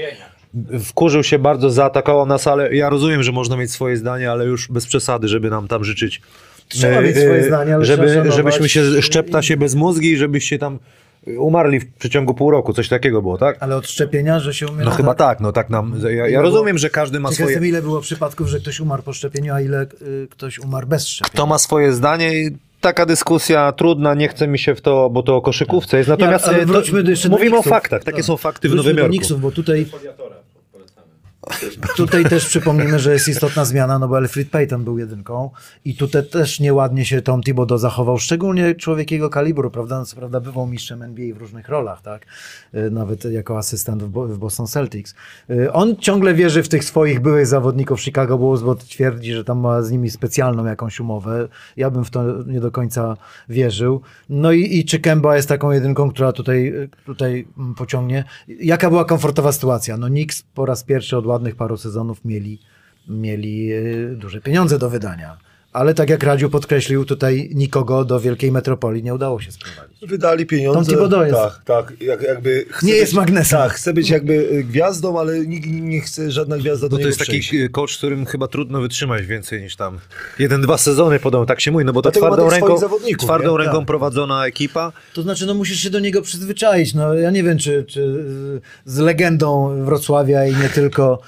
wkurzył 0.85 1.23
się 1.23 1.39
bardzo, 1.39 1.71
zaatakował 1.71 2.27
nas, 2.27 2.47
ale 2.47 2.75
ja 2.75 2.89
rozumiem, 2.89 3.23
że 3.23 3.33
można 3.33 3.57
mieć 3.57 3.71
swoje 3.71 3.97
zdanie, 3.97 4.31
ale 4.31 4.45
już 4.45 4.69
bez 4.69 4.87
przesady, 4.87 5.29
żeby 5.29 5.51
nam 5.51 5.69
tam 5.69 5.85
życzyć. 5.85 6.23
Trzeba 6.71 7.01
mieć 7.01 7.17
swoje 7.17 7.35
e, 7.41 7.45
zdanie, 7.45 7.75
ale 7.75 7.85
żeby, 7.85 8.31
Żebyśmy 8.33 8.69
się 8.69 9.03
szczepta 9.03 9.43
się 9.43 9.57
bez 9.57 9.75
mózgi 9.75 10.11
i 10.13 10.17
żebyście 10.17 10.59
tam 10.59 10.79
umarli 11.39 11.81
w 11.81 11.93
przeciągu 11.95 12.35
pół 12.35 12.51
roku, 12.51 12.73
coś 12.73 12.89
takiego 12.89 13.23
było, 13.23 13.39
tak? 13.39 13.57
Ale 13.61 13.77
od 13.77 13.89
szczepienia, 13.89 14.41
że 14.41 14.55
się 14.55 14.67
umiera? 14.69 14.85
No 14.85 14.91
chyba 14.91 15.15
tak, 15.15 15.41
no 15.41 15.53
tak 15.53 15.71
nam. 15.71 15.95
Ja, 16.11 16.29
ja 16.29 16.43
rozumiem, 16.43 16.67
było- 16.67 16.79
że 16.79 16.91
każdy 16.91 17.21
ma 17.21 17.33
swoje. 17.33 17.49
jestem, 17.51 17.67
ile 17.67 17.83
było 17.83 18.01
przypadków, 18.01 18.49
że 18.49 18.61
ktoś 18.61 18.81
umarł 18.81 19.03
po 19.03 19.13
szczepieniu, 19.13 19.55
a 19.55 19.61
ile 19.61 19.83
y, 20.03 20.29
ktoś 20.31 20.59
umarł 20.59 20.87
bez 20.87 21.09
szczepienia. 21.09 21.33
Kto 21.35 21.47
ma 21.47 21.59
swoje 21.59 21.93
zdanie 21.93 22.35
i 22.41 22.51
taka 22.81 23.07
dyskusja 23.07 23.73
trudna, 23.73 24.15
nie 24.15 24.29
chce 24.29 24.49
mi 24.49 24.59
się 24.59 24.75
w 24.75 24.81
to, 24.81 25.11
bo 25.11 25.23
to 25.23 25.37
o 25.37 25.43
koszykówce 25.43 25.97
jest. 25.99 26.09
Natomiast 26.09 26.49
ale 26.49 26.57
e, 26.59 26.61
to, 26.61 26.67
wróćmy 26.67 27.03
do 27.03 27.11
jeszcze 27.11 27.29
do 27.29 27.33
mówimy 27.37 27.51
o 27.57 27.63
Knicksów. 27.63 27.73
faktach, 27.73 28.05
takie 28.05 28.17
Tak. 28.17 28.25
są 28.27 28.37
fakty 28.37 28.69
w 28.69 28.71
Wróćmy 28.71 28.77
Nowym 28.83 28.97
do 28.97 29.01
Jorku. 29.03 29.11
Knicksów, 29.17 29.41
bo 29.41 29.51
tutaj. 29.51 29.87
tutaj 31.97 32.25
też 32.25 32.47
przypomnimy, 32.47 32.99
że 32.99 33.13
jest 33.13 33.29
istotna 33.29 33.65
zmiana, 33.65 33.99
no 33.99 34.09
bo 34.09 34.19
Elfrid 34.19 34.51
Payton 34.51 34.85
był 34.85 34.99
jedynką 34.99 35.51
i 35.85 35.95
tutaj 35.95 36.27
też 36.27 36.61
nieładnie 36.61 37.05
się 37.05 37.23
Tom 37.23 37.43
Thibodeau 37.43 37.79
zachował, 37.79 38.19
szczególnie 38.19 38.75
człowiek 38.75 39.11
jego 39.11 39.31
kalibru, 39.31 39.71
prawda? 39.71 40.05
Co 40.05 40.17
prawda 40.17 40.41
bywał 40.41 40.67
mistrzem 40.67 41.03
NBA 41.03 41.35
w 41.35 41.39
różnych 41.39 41.69
rolach, 41.69 42.03
tak? 42.03 42.27
Y, 42.75 42.91
Nawet 42.91 43.25
jako 43.25 43.59
asystent 43.59 44.03
w, 44.03 44.09
Bo- 44.09 44.27
w 44.27 44.39
Boston 44.39 44.67
Celtics. 44.67 45.15
Y, 45.51 45.73
On 45.73 45.97
ciągle 45.97 46.35
wierzy 46.35 46.63
w 46.63 46.69
tych 46.69 46.85
swoich 46.85 47.21
byłych 47.21 47.47
zawodników 47.47 48.01
Chicago 48.01 48.39
Bulls, 48.39 48.63
bo 48.63 48.75
twierdzi, 48.75 49.33
że 49.33 49.45
tam 49.45 49.59
ma 49.59 49.83
z 49.83 49.91
nimi 49.91 50.11
specjalną 50.11 50.65
jakąś 50.65 51.01
umowę. 51.01 51.49
Ja 51.77 51.91
bym 51.91 52.05
w 52.05 52.11
to 52.11 52.43
nie 52.47 52.61
do 52.61 52.71
końca 52.71 53.17
wierzył. 53.49 54.01
No 54.29 54.53
i, 54.53 54.79
i 54.79 54.85
czy 54.85 54.99
Kemba 54.99 55.37
jest 55.37 55.49
taką 55.49 55.71
jedynką, 55.71 56.11
która 56.11 56.33
tutaj, 56.33 56.75
tutaj 57.07 57.47
mm, 57.59 57.75
pociągnie? 57.75 58.25
Jaka 58.49 58.91
była 58.91 59.05
komfortowa 59.05 59.53
sytuacja? 59.53 59.97
No 59.97 60.07
Knicks 60.07 60.43
po 60.55 60.67
raz 60.67 60.85
pierwszy 60.85 61.17
od 61.17 61.27
ładnych 61.31 61.57
paru 61.57 61.77
sezonów 61.77 62.25
mieli, 62.25 62.59
mieli 63.09 63.73
y, 63.73 64.17
duże 64.17 64.41
pieniądze 64.41 64.79
do 64.79 64.91
wydania. 64.91 65.39
Ale 65.73 65.95
tak 65.95 66.11
jak 66.11 66.23
Radziu 66.23 66.51
podkreślił, 66.51 67.05
tutaj 67.05 67.51
nikogo 67.55 68.05
do 68.05 68.21
wielkiej 68.21 68.53
metropolii 68.53 69.03
nie 69.03 69.15
udało 69.15 69.41
się 69.41 69.53
sprowadzić. 69.53 70.01
Wydali 70.09 70.47
pieniądze. 70.47 70.79
Tom 70.81 70.85
Thibodeau 70.89 71.23
jest- 71.23 71.35
Tak, 71.39 71.61
tak. 71.65 72.01
Jak, 72.01 72.23
jakby 72.23 72.67
chce 72.71 72.87
Nie 72.87 72.93
być, 72.93 73.01
jest 73.01 73.13
magnesem. 73.15 73.59
Tak, 73.59 73.73
chce 73.73 73.93
być 73.93 74.11
jakby 74.11 74.33
y, 74.35 74.65
gwiazdą, 74.65 75.19
ale 75.21 75.39
nikt 75.47 75.67
nie 75.71 76.01
chce 76.01 76.31
żadna 76.31 76.59
gwiazda 76.59 76.87
do 76.89 76.91
Bo 76.91 76.97
to 76.97 76.99
niego 76.99 77.07
jest 77.09 77.19
taki 77.19 77.41
przyjść. 77.41 77.65
e, 77.65 77.69
coach, 77.69 77.97
którym 77.99 78.27
chyba 78.27 78.49
trudno 78.49 78.81
wytrzymać 78.81 79.27
więcej 79.27 79.63
niż 79.63 79.77
tam 79.77 79.99
jeden, 80.39 80.61
dwa 80.63 80.79
sezony 80.79 81.19
podobno, 81.19 81.47
tak 81.47 81.61
się 81.61 81.71
mówi, 81.71 81.85
no 81.85 81.93
bo 81.93 82.03
to 82.03 82.11
twardą 82.11 82.51
ręką, 82.51 82.77
twardą 83.19 83.53
nie? 83.59 83.65
ręką 83.65 83.79
Tak. 83.79 83.87
prowadzona 83.87 84.47
ekipa. 84.47 84.93
To 85.15 85.23
znaczy, 85.23 85.47
no 85.47 85.55
musisz 85.55 85.81
się 85.81 85.91
do 85.91 86.01
niego 86.01 86.23
przyzwyczaić. 86.23 86.95
No, 86.95 87.15
ja 87.15 87.31
nie 87.31 87.43
wiem, 87.43 87.59
czy, 87.59 87.85
czy 87.89 88.25
z 88.85 88.99
legendą 88.99 89.75
Wrocławia 89.85 90.47
i 90.47 90.57
nie 90.57 90.69
tylko 90.69 91.21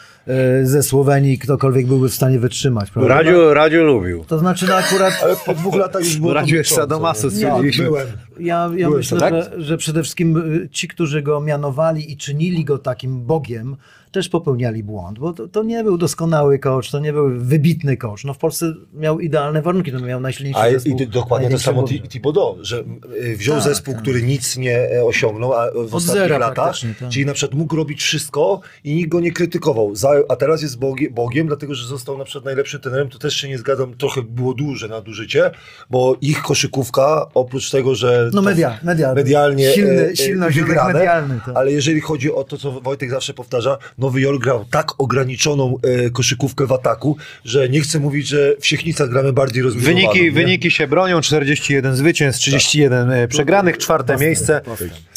ze 0.62 0.82
Słowenii 0.82 1.38
ktokolwiek 1.38 1.86
byłby 1.86 2.08
w 2.08 2.14
stanie 2.14 2.38
wytrzymać. 2.38 2.90
Prawda? 2.90 3.14
Radziu, 3.14 3.54
Radziu 3.54 3.84
lubił. 3.84 4.24
To 4.24 4.38
znaczy, 4.38 4.66
no 4.68 4.74
akurat 4.74 5.14
Ale 5.22 5.36
po 5.46 5.54
dwóch 5.54 5.74
latach 5.74 6.04
już 6.04 6.16
było... 6.16 6.34
Radziu 6.34 6.56
jest 6.56 6.74
sadomaso, 6.74 7.26
nie? 7.26 7.32
stwierdziliśmy. 7.32 7.84
Ja 7.84 7.90
byłem. 7.90 8.06
Ja, 8.38 8.70
ja 8.76 8.90
myślę, 8.90 9.18
to, 9.18 9.24
tak? 9.24 9.34
że, 9.34 9.62
że 9.62 9.76
przede 9.76 10.02
wszystkim 10.02 10.36
y, 10.36 10.68
ci, 10.68 10.88
którzy 10.88 11.22
go 11.22 11.40
mianowali 11.40 12.12
i 12.12 12.16
czynili 12.16 12.64
go 12.64 12.78
takim 12.78 13.24
bogiem, 13.24 13.76
też 14.12 14.28
popełniali 14.28 14.82
błąd, 14.82 15.18
bo 15.18 15.32
to, 15.32 15.48
to 15.48 15.62
nie 15.62 15.84
był 15.84 15.98
doskonały 15.98 16.58
coach, 16.58 16.90
to 16.90 16.98
nie 17.00 17.12
był 17.12 17.28
wybitny 17.38 17.96
coach. 17.96 18.24
No 18.24 18.34
w 18.34 18.38
Polsce 18.38 18.74
miał 18.94 19.20
idealne 19.20 19.62
warunki, 19.62 19.92
to 19.92 20.00
miał 20.00 20.20
najsilniejszy 20.20 20.60
A 20.60 20.70
zespół. 20.70 20.92
i 20.92 20.96
ty, 20.96 21.06
dokładnie 21.06 21.50
to 21.50 21.58
samo 21.58 21.84
Thibodeau, 22.08 22.56
że 22.60 22.84
y, 23.24 23.36
wziął 23.36 23.54
Tak, 23.56 23.64
zespół, 23.64 23.94
tak. 23.94 24.02
który 24.02 24.22
nic 24.22 24.56
nie 24.56 24.78
e, 24.92 25.04
osiągnął 25.04 25.52
a 25.54 25.66
w 25.70 25.94
ostatnich 25.94 26.22
zera 26.22 26.38
latach, 26.38 26.74
tak. 27.00 27.08
czyli 27.10 27.26
na 27.26 27.32
przykład 27.32 27.58
mógł 27.58 27.76
robić 27.76 28.02
wszystko 28.02 28.60
i 28.84 28.94
nikt 28.94 29.08
go 29.10 29.20
nie 29.20 29.32
krytykował, 29.32 29.92
a 30.28 30.36
teraz 30.36 30.62
jest 30.62 30.78
bogiem, 30.78 31.14
bogiem, 31.14 31.46
dlatego 31.46 31.74
że 31.74 31.86
został 31.86 32.18
na 32.18 32.24
przykład 32.24 32.44
najlepszym 32.44 32.80
trenerem, 32.80 33.08
to 33.08 33.18
też 33.18 33.34
się 33.36 33.48
nie 33.48 33.58
zgadzam, 33.58 33.94
trochę 33.94 34.22
było 34.22 34.54
duże 34.54 34.88
nadużycie, 34.88 35.50
bo 35.90 36.16
ich 36.20 36.42
koszykówka, 36.42 37.26
oprócz 37.34 37.70
tego, 37.70 37.94
że 37.94 38.30
No 38.32 38.42
media, 38.42 38.78
media. 38.82 39.14
medialnie 39.14 39.72
Silny, 39.72 40.02
e, 40.02 40.10
e, 40.10 40.16
silny 40.16 40.50
wygrane, 40.50 40.92
medialny. 40.92 41.34
tak. 41.36 41.44
To. 41.54 41.56
ale 41.60 41.72
jeżeli 41.72 42.00
chodzi 42.00 42.32
o 42.34 42.44
to, 42.44 42.58
co 42.58 42.72
Wojtek 42.80 43.10
zawsze 43.10 43.34
powtarza, 43.34 43.78
Nowy 44.02 44.20
Jork 44.20 44.42
grał 44.42 44.64
tak 44.70 44.92
ograniczoną 44.98 45.76
e, 45.82 46.10
koszykówkę 46.10 46.66
w 46.66 46.72
ataku, 46.72 47.16
że 47.44 47.68
nie 47.68 47.80
chcę 47.80 48.00
mówić, 48.00 48.28
że 48.28 48.56
w 48.60 48.66
Siechnicach 48.66 49.08
gramy 49.08 49.32
bardziej 49.32 49.62
rozbudowaną. 49.62 49.96
Wyniki, 49.96 50.22
nie? 50.22 50.32
wyniki 50.32 50.70
się 50.70 50.86
bronią, 50.86 51.20
41 51.20 51.96
zwycięstw, 51.96 52.42
31 52.42 53.10
e, 53.10 53.28
przegranych, 53.28 53.78
czwarte 53.78 54.16
miejsce. 54.16 54.60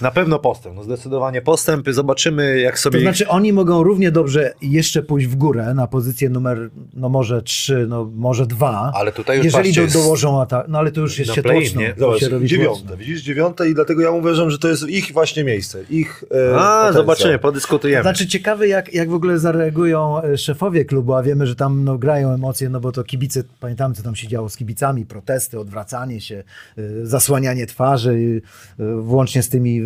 Na 0.02 0.12
pewno 0.12 0.40
postęp, 0.40 0.76
no 0.76 0.84
zdecydowanie 0.84 1.42
postęp. 1.42 1.90
Zobaczymy 1.90 2.60
jak 2.60 2.80
sobie... 2.80 3.00
To 3.00 3.02
znaczy 3.02 3.28
oni 3.28 3.54
mogą 3.54 3.84
równie 3.84 4.12
dobrze 4.12 4.54
jeszcze 4.62 5.04
pójść 5.04 5.28
w 5.28 5.36
górę 5.36 5.74
na 5.74 5.88
pozycję 5.88 6.30
numer, 6.30 6.70
no 6.94 7.10
może 7.10 7.42
trzy, 7.42 7.86
no 7.90 8.12
może 8.16 8.46
dwa. 8.46 8.92
Ale 8.96 9.12
tutaj 9.12 9.38
już 9.38 9.46
Jeżeli 9.46 9.74
do, 9.74 9.88
dołożą 9.88 10.42
atak, 10.42 10.66
no 10.68 10.80
ale 10.80 10.92
to 10.92 11.02
już 11.02 11.20
jest 11.20 11.34
się 11.34 11.44
to 11.44 11.50
Zobacz, 11.98 12.20
się 12.20 12.30
robi 12.30 12.48
dziewiąte, 12.48 12.80
tłoczno. 12.80 12.98
widzisz, 12.98 13.22
dziewiąte 13.22 13.70
i 13.70 13.74
dlatego 13.74 14.02
ja 14.02 14.12
uważam, 14.12 14.52
że 14.52 14.58
to 14.58 14.68
jest 14.68 14.90
ich 14.90 15.12
właśnie 15.14 15.44
miejsce, 15.44 15.84
ich 15.90 16.24
e, 16.32 16.56
A, 16.56 16.78
potencjał. 16.78 16.94
zobaczymy, 16.94 17.40
podyskutujemy. 17.40 18.02
Znaczy 18.02 18.28
ciekawe, 18.28 18.68
jak, 18.76 18.94
jak 18.94 19.10
w 19.10 19.14
ogóle 19.14 19.40
zareagują 19.40 20.22
e, 20.22 20.38
szefowie 20.38 20.86
klubu, 20.86 21.14
a 21.14 21.24
wiemy, 21.24 21.48
że 21.48 21.56
tam 21.56 21.84
no, 21.84 21.98
grają 21.98 22.34
emocje, 22.34 22.70
no 22.70 22.80
bo 22.80 22.92
to 22.92 23.04
kibice, 23.04 23.44
pamiętamy, 23.60 23.96
co 23.96 24.04
tam 24.04 24.16
się 24.16 24.28
działo 24.28 24.50
z 24.50 24.58
kibicami, 24.58 25.06
protesty, 25.06 25.60
odwracanie 25.60 26.22
się, 26.22 26.44
e, 26.78 27.06
zasłanianie 27.06 27.66
twarzy, 27.66 28.42
e, 28.80 29.02
włącznie 29.02 29.44
z 29.44 29.50
tymi 29.50 29.82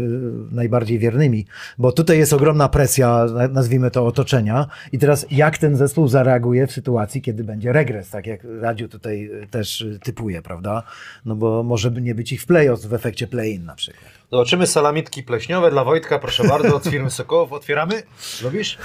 najbardziej 0.51 0.99
wiernymi, 0.99 1.45
bo 1.77 1.91
tutaj 1.91 2.17
jest 2.17 2.33
ogromna 2.33 2.69
presja, 2.69 3.25
na- 3.25 3.47
nazwijmy 3.47 3.91
to 3.91 4.05
otoczenia 4.05 4.67
i 4.91 4.99
teraz 4.99 5.25
jak 5.31 5.57
ten 5.57 5.75
zespół 5.75 6.07
zareaguje 6.07 6.67
w 6.67 6.71
sytuacji, 6.71 7.21
kiedy 7.21 7.43
będzie 7.43 7.73
regres, 7.73 8.09
tak 8.09 8.27
jak 8.27 8.41
Radziu 8.61 8.87
tutaj 8.87 9.29
też 9.51 9.85
typuje, 10.03 10.41
prawda? 10.41 10.83
No 11.25 11.35
bo 11.35 11.63
może 11.63 11.91
nie 11.91 12.15
być 12.15 12.31
ich 12.31 12.41
w 12.41 12.45
playoffs 12.45 12.85
w 12.85 12.93
efekcie 12.93 13.27
play-in 13.27 13.65
na 13.65 13.75
przykład. 13.75 14.18
Zobaczymy 14.31 14.67
salamitki 14.67 15.23
pleśniowe 15.23 15.71
dla 15.71 15.83
Wojtka, 15.83 16.19
proszę 16.19 16.43
bardzo, 16.43 16.75
od 16.75 16.83
firmy 16.83 17.09
Sokołów. 17.11 17.53
Otwieramy? 17.53 18.03
Lubisz? 18.43 18.77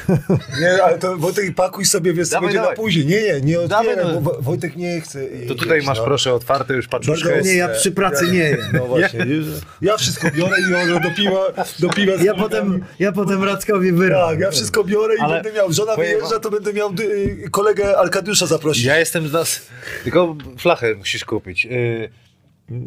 Nie, 0.61 0.83
ale 0.85 0.99
to 0.99 1.17
Wojtek 1.17 1.55
pakuj 1.55 1.85
sobie, 1.85 2.13
wiesz, 2.13 2.29
co 2.29 2.33
Dawaj, 2.35 2.47
będzie 2.47 2.59
dawaj. 2.59 2.73
na 2.77 2.83
później. 2.83 3.07
Nie, 3.07 3.23
nie, 3.23 3.41
nie 3.41 3.69
Dawaj, 3.69 3.89
otwieraj, 3.89 4.15
no. 4.15 4.21
bo 4.21 4.31
Wo- 4.33 4.43
Wojtek 4.43 4.77
nie 4.77 5.01
chce. 5.01 5.19
To 5.49 5.55
tutaj 5.55 5.75
jeść, 5.77 5.87
masz 5.89 5.99
no. 5.99 6.05
proszę 6.05 6.35
otwarte 6.35 6.75
już 6.75 6.89
paczuszkę. 6.89 7.31
Bardzo- 7.31 7.49
Nie, 7.49 7.55
ja 7.55 7.69
przy 7.69 7.93
pracy 7.93 8.27
nie 8.33 8.39
jem. 8.39 8.59
No 8.73 8.87
właśnie, 8.87 9.27
wiesz, 9.27 9.45
ja 9.83 9.97
wszystko 9.97 10.31
biorę 10.31 10.57
i 10.71 10.75
ono 10.75 11.01
do 11.01 11.11
piwa, 11.17 11.47
do 11.79 11.89
piwa 11.89 12.13
Ja 12.23 12.35
potem, 12.35 12.85
ja 12.99 13.13
potem 13.13 13.45
Radkowi 13.45 13.93
wyram. 13.93 14.31
Tak, 14.31 14.41
ja 14.41 14.51
wszystko 14.51 14.85
biorę 14.85 15.15
i 15.17 15.21
Ale 15.21 15.35
będę 15.35 15.53
miał. 15.53 15.73
Żona 15.73 15.97
wyjeżdża, 15.97 16.41
to 16.41 16.51
będę 16.51 16.73
miał 16.73 16.91
y, 17.01 17.49
kolegę 17.51 17.99
Arkadiusza 17.99 18.47
zaprosić. 18.47 18.85
Ja 18.85 18.99
jestem 18.99 19.29
z 19.29 19.33
nas... 19.33 19.61
Tylko 20.05 20.37
flachę 20.59 20.95
musisz 20.95 21.25
kupić. 21.25 21.65
Yy, 21.65 22.11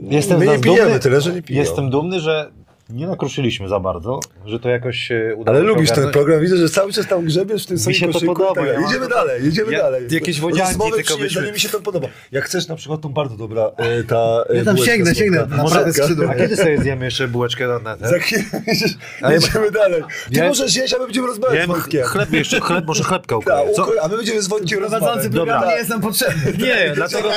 Jestem 0.10 0.40
My 0.40 0.48
nie 0.48 0.60
pijemy 0.60 0.86
dumny, 0.86 1.00
tyle, 1.00 1.22
że 1.22 1.34
nie 1.34 1.42
piją. 1.42 1.60
Jestem 1.60 1.90
dumny, 1.90 2.20
że 2.20 2.52
nie 2.90 3.08
nakruszyliśmy 3.08 3.68
za 3.70 3.80
bardzo, 3.80 4.20
że 4.46 4.60
to 4.60 4.70
jakoś 4.70 4.98
się 4.98 5.34
udało. 5.38 5.58
Ale 5.58 5.68
lubisz 5.68 5.90
ten 5.90 5.94
ogarnąć. 5.94 6.14
program, 6.14 6.42
widzę, 6.42 6.58
że 6.58 6.70
cały 6.70 6.94
czas 6.94 7.08
tam 7.08 7.26
grzebiesz 7.26 7.64
w 7.64 7.68
tym 7.68 7.78
swoim 7.80 7.96
się 7.96 8.08
to 8.08 8.14
koszyku. 8.14 8.34
podoba, 8.36 8.56
Tak, 8.62 8.66
ja 8.74 8.80
jedziemy 8.88 9.08
dalej, 9.08 9.46
jedziemy 9.46 9.72
Ja- 9.74 9.80
dalej. 9.80 10.04
jakieś 10.12 10.40
wodzianki 10.42 10.92
tylko 10.96 11.18
byśmy- 11.18 11.52
mi 11.52 11.60
się 11.60 11.70
to 11.70 11.80
podoba. 11.82 12.08
Jak 12.32 12.44
chcesz 12.46 12.68
na 12.68 12.76
przykład 12.76 13.02
tą 13.02 13.10
bardzo 13.10 13.38
dobra 13.38 13.72
e, 13.78 14.04
ta 14.04 14.44
e, 14.50 14.56
Ja 14.58 14.66
tam 14.66 14.78
sięgnę, 14.78 15.16
sięgnę 15.16 15.46
na 15.46 15.58
Może- 15.58 15.76
prawe 15.76 15.94
skrzydło. 15.94 16.30
A 16.30 16.36
kiedy 16.36 16.56
sobie 16.56 16.78
zjemy 16.78 17.06
jeszcze 17.06 17.28
bułeczkę 17.28 17.68
na 17.68 17.80
netę? 17.80 18.08
Za 18.10 18.20
chwilę 18.20 18.44
jedziemy 19.34 19.72
dalej. 19.72 20.02
Ty 20.34 20.40
Ja- 20.40 20.48
możesz 20.48 20.76
jeść, 20.76 20.94
a 20.94 20.98
my 20.98 21.06
będziemy 21.06 21.28
rozmawiać 21.28 21.64
z 21.64 21.68
Wojtkiem. 21.68 22.04
chleb 22.04 22.34
jeszcze, 22.34 22.60
chleb, 22.60 22.86
może 22.88 23.04
chlebka 23.04 23.36
Tak, 23.46 23.64
ukroję. 23.78 24.02
A 24.02 24.08
my 24.08 24.18
będziemy 24.18 24.42
z 24.42 24.48
Wojtkiem 24.48 24.80
rozmawiać. 24.80 25.08
Program 25.08 25.32
Dobra. 25.32 25.66
nie 25.72 25.76
jest 25.78 25.90
nam 25.90 26.02
potrzebny. 26.02 26.54
Nie, 26.60 26.92
dlatego, 26.96 27.30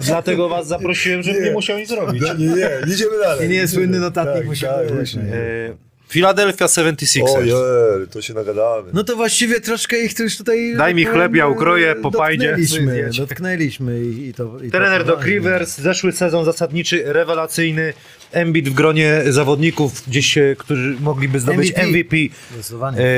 dlatego 0.00 0.48
was 0.48 0.66
zaprosiłem, 0.66 1.22
żebym 1.22 1.44
nie 1.44 1.50
musiał 1.52 1.78
nic 1.78 1.90
robić. 1.90 2.22
No, 2.22 2.34
Nie, 2.34 2.46
nie, 2.46 2.70
jedziemy 2.86 3.18
dalej. 3.22 3.46
I 3.46 3.50
nie 3.50 3.56
jest 3.56 3.74
słynny 3.74 3.98
notatnik, 4.00 4.37
Tak, 4.38 4.46
musi 4.46 4.64
tak, 4.66 4.86
być. 4.86 4.94
właśnie. 4.94 5.22
E, 5.22 5.88
Philadelphia 6.08 6.66
76ers. 6.66 7.36
Ojej, 7.36 8.08
to 8.10 8.22
się 8.22 8.34
nagadamy. 8.34 8.90
No 8.92 9.04
to 9.04 9.16
właściwie 9.16 9.60
troszkę 9.60 9.98
ich 10.04 10.14
tu 10.14 10.22
już 10.22 10.36
tutaj... 10.36 10.74
Daj 10.76 10.94
mi 10.94 11.04
chleb, 11.04 11.34
ja 11.34 11.46
ukroję, 11.46 11.94
popajdzie. 11.94 12.56
Dotknęliśmy, 12.56 13.10
dotknęliśmy 13.18 14.00
i, 14.04 14.28
i 14.28 14.34
to... 14.34 14.58
I 14.62 14.70
Trener 14.70 15.04
to 15.04 15.16
Doc 15.16 15.24
Rivers, 15.24 15.78
zeszły 15.78 16.12
sezon 16.12 16.44
zasadniczy, 16.44 17.02
rewelacyjny. 17.06 17.92
Embiid 18.32 18.68
w 18.68 18.74
gronie 18.74 19.22
zawodników, 19.28 20.08
gdzieś, 20.08 20.38
e, 20.38 20.56
którzy 20.58 20.96
mogliby 21.00 21.40
zdobyć 21.40 21.72
MVP. 21.76 21.86
MVP. 21.86 22.16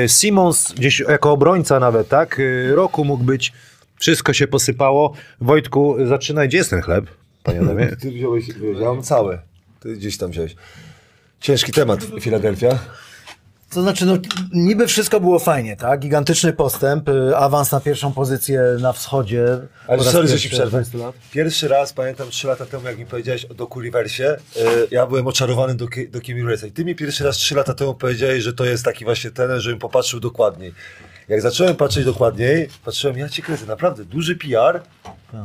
E, 0.03 0.09
Simons 0.09 0.73
gdzieś 0.73 0.99
jako 0.99 1.31
obrońca 1.31 1.79
nawet, 1.79 2.07
tak? 2.07 2.39
E, 2.39 2.75
Roku 2.75 3.05
mógł 3.05 3.23
być. 3.23 3.53
Wszystko 3.99 4.33
się 4.33 4.47
posypało. 4.47 5.13
Wojtku, 5.41 5.95
zaczynaj. 6.07 6.47
Gdzie 6.47 6.57
jest 6.57 6.69
ten 6.69 6.81
chleb? 6.81 7.05
Panie 7.43 7.59
Adamie? 7.59 7.87
Ty 8.01 8.11
wziąłeś, 8.11 8.45
ja 8.79 8.85
mam 8.85 9.03
całe. 9.03 9.41
Ty 9.79 9.93
gdzieś 9.93 10.17
tam 10.17 10.31
wziąłeś. 10.31 10.55
Ciężki 11.41 11.71
temat, 11.71 11.99
Filadelfia. 12.21 12.79
To 13.69 13.81
znaczy, 13.81 14.05
no 14.05 14.17
niby 14.53 14.87
wszystko 14.87 15.19
było 15.19 15.39
fajnie, 15.39 15.75
tak? 15.77 15.99
Gigantyczny 15.99 16.53
postęp, 16.53 17.09
y, 17.09 17.37
awans 17.37 17.71
na 17.71 17.79
pierwszą 17.79 18.13
pozycję 18.13 18.61
na 18.79 18.93
wschodzie. 18.93 19.45
Ale 19.87 20.03
sorry, 20.03 20.27
że 20.27 20.39
ci 20.39 20.49
przerwę. 20.49 20.63
od 20.65 20.69
20 20.69 20.97
lat. 20.97 21.15
Pierwszy 21.31 21.67
raz, 21.67 21.93
pamiętam 21.93 22.29
trzy 22.29 22.47
lata 22.47 22.65
temu, 22.65 22.85
jak 22.85 22.97
mi 22.97 23.05
powiedziałeś 23.05 23.45
o 23.45 23.53
Doku 23.53 23.81
Riversie, 23.81 24.23
y, 24.23 24.37
ja 24.91 25.07
byłem 25.07 25.27
oczarowany 25.27 25.75
do, 25.75 25.87
do 26.09 26.21
Kim 26.21 26.37
Riversa. 26.37 26.67
I 26.67 26.71
ty 26.71 26.85
mi 26.85 26.95
pierwszy 26.95 27.23
raz 27.23 27.37
trzy 27.37 27.55
lata 27.55 27.73
temu 27.73 27.93
powiedziałeś, 27.93 28.43
że 28.43 28.53
to 28.53 28.65
jest 28.65 28.85
taki 28.85 29.05
właśnie 29.05 29.31
trener, 29.31 29.59
żebym 29.59 29.79
popatrzył 29.79 30.19
dokładniej. 30.19 30.73
Jak 31.29 31.41
zacząłem 31.41 31.75
patrzeć 31.75 32.05
dokładniej, 32.05 32.69
patrzyłem, 32.85 33.17
ja 33.17 33.29
ci 33.29 33.41
kręcę, 33.41 33.65
naprawdę 33.65 34.05
duży 34.05 34.35
PR, 34.35 34.81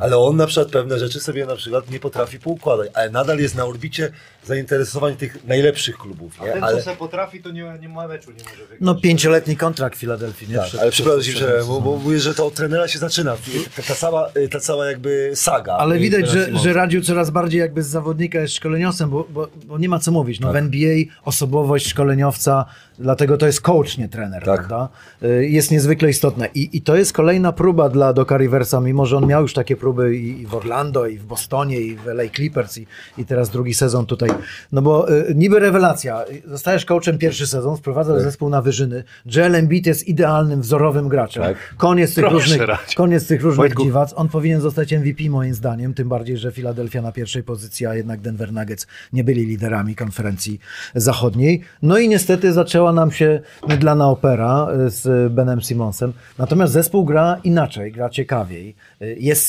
ale 0.01 0.19
on 0.19 0.37
na 0.37 0.47
przykład 0.47 0.69
pewne 0.73 0.99
rzeczy 0.99 1.21
sobie 1.21 1.47
na 1.47 1.57
przykład 1.57 1.91
nie 1.91 2.01
potrafi 2.01 2.39
poukładać, 2.39 2.91
ale 2.95 3.11
nadal 3.11 3.39
jest 3.39 3.55
na 3.55 3.65
orbicie 3.65 4.11
zainteresowań 4.45 5.17
tych 5.17 5.45
najlepszych 5.45 5.99
klubów. 5.99 6.41
Nie? 6.41 6.63
Ale, 6.65 6.83
se 6.83 6.97
potrafi, 6.97 7.43
to 7.43 7.51
nie, 7.51 7.79
nie 7.81 7.89
ma 7.89 8.09
meczu, 8.09 8.31
nie 8.31 8.45
może 8.45 8.57
wygrać. 8.63 8.79
No 8.81 8.95
pięcioletni 8.95 9.57
kontrakt 9.57 9.97
w 9.97 9.99
Filadelfii, 10.01 10.49
nie? 10.49 10.57
tak, 10.57 10.67
Przed- 10.67 10.81
ale 10.81 10.91
przepraszam 10.91 11.21
przed- 11.23 11.37
że, 11.39 11.61
bo, 11.69 11.81
bo 11.81 11.97
mówię, 11.97 12.21
że 12.21 12.35
to 12.35 12.47
od 12.47 12.55
trenera 12.55 12.89
się 12.89 12.99
zaczyna. 12.99 13.37
Ta, 13.77 13.83
ta, 13.83 13.95
cała, 13.95 14.31
ta 14.51 14.61
cała 14.61 14.87
jakby 14.87 15.31
saga. 15.35 15.73
Ale 15.73 15.99
widać, 15.99 16.29
że, 16.29 16.59
że 16.59 16.73
radził 16.73 17.03
coraz 17.03 17.31
bardziej 17.31 17.61
jakby 17.61 17.83
z 17.83 17.87
zawodnika 17.89 18.41
jest 18.41 18.55
szkoleniowcem, 18.55 19.11
bo, 19.11 19.27
bo, 19.31 19.49
bo 19.67 19.79
nie 19.79 19.89
ma 19.89 19.99
co 19.99 20.11
mówić. 20.13 20.41
No, 20.41 20.53
W 20.53 20.57
NBA 20.57 20.97
osobowość 21.25 21.87
szkoleniowca, 21.89 22.65
dlatego 22.99 23.37
to 23.37 23.47
jest 23.47 23.61
coach, 23.61 23.99
nie 23.99 24.09
trener, 24.09 24.43
Tak. 24.45 24.55
prawda? 24.67 24.89
Y, 25.23 25.49
Jest 25.49 25.71
niezwykle 25.71 26.11
istotna. 26.11 26.47
I, 26.47 26.71
I 26.73 26.83
to 26.83 26.97
jest 26.97 27.13
kolejna 27.13 27.53
próba 27.53 27.89
dla 27.89 28.13
Doka 28.13 28.37
Riversa, 28.37 28.81
mimo 28.81 29.07
że 29.07 29.17
on 29.17 29.27
miał 29.27 29.43
już 29.43 29.55
takie 29.55 29.76
próby 29.77 30.17
i, 30.17 30.47
w 30.47 30.55
Orlando, 30.55 31.07
i 31.07 31.19
w 31.19 31.25
Bostonie, 31.25 31.81
i 31.81 31.97
w 31.97 32.07
LA 32.07 32.29
Clippers, 32.35 32.79
i, 32.79 32.87
i 33.19 33.25
teraz 33.25 33.51
drugi 33.51 33.75
sezon 33.75 34.07
tutaj. 34.07 34.31
No 34.73 34.83
bo 34.83 35.13
y, 35.13 35.35
niby 35.35 35.59
rewelacja. 35.59 36.25
Zostajesz 36.47 36.85
coachem 36.85 37.19
pierwszy 37.19 37.47
sezon, 37.47 37.77
wprowadzasz 37.77 38.23
zespół 38.23 38.49
na 38.49 38.63
wyżyny. 38.63 39.05
Joel 39.27 39.55
Embiid 39.55 39.87
jest 39.87 40.09
idealnym, 40.09 40.61
wzorowym 40.61 41.09
graczem. 41.09 41.43
Tak. 41.43 41.75
Koniec 41.77 42.15
tych 42.15 42.25
Proszę, 42.25 42.37
różnych, 42.59 42.69
koniec 42.97 43.27
tych 43.27 43.43
różnych 43.43 43.57
Wojtku. 43.59 43.83
dziwac. 43.85 44.15
On 44.17 44.29
powinien 44.29 44.61
zostać 44.61 44.93
MVP 44.93 45.31
moim 45.31 45.55
zdaniem, 45.55 45.95
tym 45.95 46.09
bardziej, 46.09 46.37
że 46.37 46.53
Philadelphia 46.53 47.03
na 47.03 47.13
pierwszej 47.13 47.43
pozycji, 47.43 47.87
a 47.87 47.95
jednak 47.95 48.21
Denver 48.21 48.53
Nuggets 48.53 48.87
nie 49.13 49.25
byli 49.25 49.47
liderami 49.47 49.95
konferencji 49.95 50.61
zachodniej. 50.95 51.61
No 51.83 51.99
i 51.99 52.09
niestety 52.09 52.53
zaczęła 52.53 52.93
nam 52.93 53.11
się 53.11 53.41
mydlana 53.69 54.09
opera 54.11 54.69
y, 54.87 54.91
z 54.91 55.33
Benem 55.33 55.61
Simonsem, 55.61 56.13
natomiast 56.39 56.73
zespół 56.73 57.05
gra 57.05 57.41
inaczej, 57.45 57.93
gra 57.93 58.09
ciekawiej. 58.11 58.75
Y, 59.03 59.17
Jest 59.21 59.47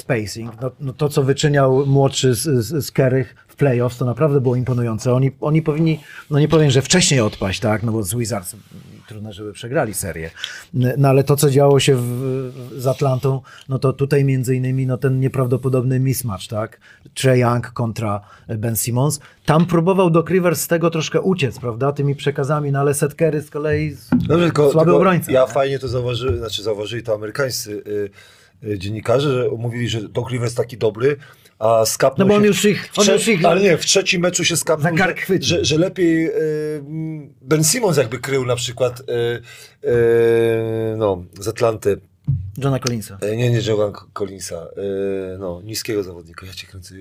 no, 0.62 0.72
no 0.80 0.94
to 0.94 1.10
co 1.10 1.24
wyczyniał 1.24 1.86
młodszy 1.86 2.36
z, 2.36 2.42
z, 2.42 2.86
z 2.86 2.92
Kerych 2.92 3.36
w 3.48 3.56
playoffs, 3.56 3.98
to 3.98 4.06
naprawdę 4.06 4.42
było 4.42 4.56
imponujące. 4.56 5.14
Oni, 5.14 5.32
oni 5.42 5.62
powinni, 5.62 6.00
no 6.30 6.40
nie 6.40 6.48
powiem, 6.48 6.72
że 6.72 6.82
wcześniej 6.82 7.20
odpaść, 7.22 7.60
tak, 7.60 7.84
no 7.84 7.92
bo 7.92 8.04
z 8.04 8.16
Wizards 8.16 8.56
trudno, 9.08 9.34
żeby 9.34 9.54
przegrali 9.54 9.94
serię. 9.94 10.32
No 10.74 11.10
ale 11.10 11.24
to, 11.24 11.36
co 11.36 11.50
działo 11.50 11.80
się 11.80 11.96
w, 11.96 12.72
z 12.78 12.88
Atlantą, 12.88 13.42
no 13.70 13.80
to 13.80 13.94
tutaj 13.94 14.26
między 14.26 14.56
innymi 14.56 14.88
no, 14.88 14.98
ten 14.98 15.20
nieprawdopodobny 15.20 16.00
mismatch, 16.00 16.48
tak? 16.48 16.80
Trey 17.14 17.40
Young 17.40 17.72
kontra 17.72 18.22
Ben 18.48 18.76
Simmons. 18.76 19.20
Tam 19.46 19.66
próbował 19.66 20.10
Doc 20.10 20.30
Rivers 20.30 20.62
z 20.62 20.68
tego 20.68 20.90
troszkę 20.90 21.22
uciec, 21.22 21.60
prawda? 21.60 21.92
Tymi 21.92 22.16
przekazami, 22.16 22.72
no 22.72 22.80
ale 22.80 22.94
Seth 22.94 23.16
Curry 23.16 23.42
z 23.42 23.50
kolei 23.50 23.98
Dobrze, 24.12 24.52
słaby 24.56 24.72
tylko 24.72 24.98
obrońca. 24.98 25.32
Ja 25.32 25.42
nie? 25.42 25.48
fajnie 25.48 25.80
to 25.80 25.88
zauważyłem, 25.88 26.38
znaczy 26.38 26.64
zauważyli 26.64 27.04
to 27.04 27.14
amerykańscy 27.14 27.72
y, 27.88 28.10
dziennikarze, 28.78 29.32
że 29.44 29.50
mówili, 29.58 29.90
że 29.90 30.10
Doc 30.10 30.30
Rivers 30.32 30.54
taki 30.56 30.78
dobry, 30.78 31.18
a 31.60 31.86
skapnął 31.86 32.28
No 32.28 32.34
bo 32.34 32.36
on 32.38 32.42
się 32.42 32.48
już 32.48 32.66
ich- 32.66 32.90
on 32.98 33.08
już 33.08 33.28
ich- 33.28 33.46
Ale 33.46 33.62
nie, 33.62 33.78
w 33.78 33.86
trzecim 33.86 34.22
meczu 34.22 34.44
się 34.46 34.58
skapnął, 34.58 34.92
Za 34.92 34.98
kark 34.98 35.26
że, 35.28 35.38
że, 35.42 35.66
że 35.66 35.78
lepiej 35.78 36.28
y, 36.28 36.32
Ben 37.42 37.64
Simmons 37.64 37.98
jakby 37.98 38.20
krył 38.20 38.46
na 38.46 38.56
przykład 38.56 39.00
y, 39.00 39.04
y, 39.88 40.98
no, 40.98 41.24
z 41.40 41.48
Atlanty. 41.48 42.02
Johna 42.58 42.80
Collinsa. 42.80 43.18
Y, 43.24 43.38
nie, 43.38 43.50
nie 43.52 43.62
Joan 43.68 43.94
Collinsa, 44.14 44.68
y, 45.36 45.38
no, 45.40 45.62
niskiego 45.62 46.04
zawodnika, 46.04 46.46
ja 46.46 46.54
cię 46.54 46.68
kręcę. 46.68 46.96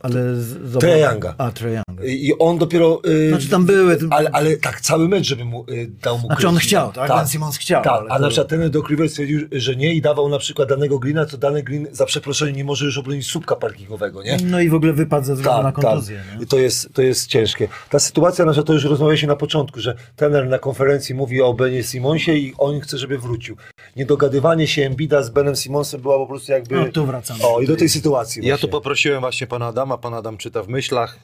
Ale 0.00 0.34
z, 0.34 0.82
Younga. 1.10 1.34
A, 1.38 1.50
Trae 1.52 1.70
Younga. 1.72 2.04
I 2.06 2.32
on 2.38 2.58
dopiero. 2.58 3.00
y, 3.06 3.28
Znaczy 3.28 3.48
tam 3.48 3.64
były- 3.66 3.98
Ale, 4.10 4.30
ale 4.30 4.56
tak, 4.56 4.80
cały 4.80 5.08
mecz, 5.08 5.26
żeby 5.26 5.44
mu 5.44 5.64
y, 5.70 5.90
dał 6.02 6.18
mu 6.18 6.26
Znaczy 6.26 6.48
on 6.48 6.54
kryć. 6.54 6.68
chciał, 6.68 6.92
tak? 6.92 7.08
Ben 7.10 7.26
Simmons 7.28 7.56
chciał, 7.58 7.84
Tak, 7.84 8.02
a 8.08 8.16
to- 8.16 8.22
na 8.22 8.28
przykład 8.28 8.48
ten 8.48 8.70
Doc 8.70 8.88
Rivers 8.90 9.10
stwierdził, 9.12 9.40
że 9.52 9.76
nie 9.76 9.94
i 9.94 10.00
dawał 10.02 10.28
na 10.28 10.38
przykład 10.38 10.68
danego 10.68 10.98
Greena, 10.98 11.26
to 11.26 11.36
dany 11.38 11.62
Green 11.62 11.86
za 11.92 12.06
przeproszeniem 12.06 12.56
nie 12.56 12.64
może 12.64 12.84
już 12.84 12.98
obronić 12.98 13.26
słupka 13.26 13.56
parkingowego, 13.56 14.22
nie? 14.22 14.36
No 14.44 14.60
i 14.60 14.68
w 14.68 14.74
ogóle 14.74 14.92
wypadł 14.92 15.26
ze 15.26 15.34
względu 15.34 15.62
na 15.62 15.72
kontuzję. 15.72 16.20
tak. 16.30 16.40
nie? 16.40 16.46
To 16.46 16.58
jest, 16.58 16.94
to 16.94 17.02
jest 17.02 17.26
ciężkie. 17.26 17.68
Ta 17.90 17.98
sytuacja, 17.98 18.44
nasza, 18.44 18.62
to 18.62 18.72
już 18.72 18.84
rozmawialiśmy 18.84 19.28
na 19.28 19.36
początku, 19.36 19.80
że 19.80 19.94
trener 20.16 20.48
na 20.48 20.58
konferencji 20.58 21.14
mówi 21.14 21.42
o 21.42 21.54
Benie 21.54 21.82
Simonsie 21.82 22.32
i 22.32 22.54
on 22.58 22.80
chce, 22.80 22.98
żeby 22.98 23.18
wrócił. 23.18 23.56
Niedogadywanie 23.96 24.66
się 24.66 24.82
Embida 24.86 25.22
z 25.22 25.30
Benem 25.30 25.56
Simonsem 25.56 26.00
była 26.00 26.18
po 26.18 26.26
prostu 26.26 26.52
jakby... 26.52 26.74
No, 26.74 26.88
tu 26.92 27.06
wracamy. 27.06 27.40
O, 27.44 27.60
i 27.60 27.66
do 27.66 27.76
tej 27.76 27.88
sytuacji 27.88 28.46
Ja 28.46 28.58
tu 28.58 28.68
poprosiłem 28.68 29.20
właśnie 29.20 29.46
pana 29.46 29.66
Adama, 29.66 29.89
pan 29.98 30.14
Adam 30.14 30.36
czyta 30.36 30.62
w 30.62 30.68
myślach. 30.68 31.18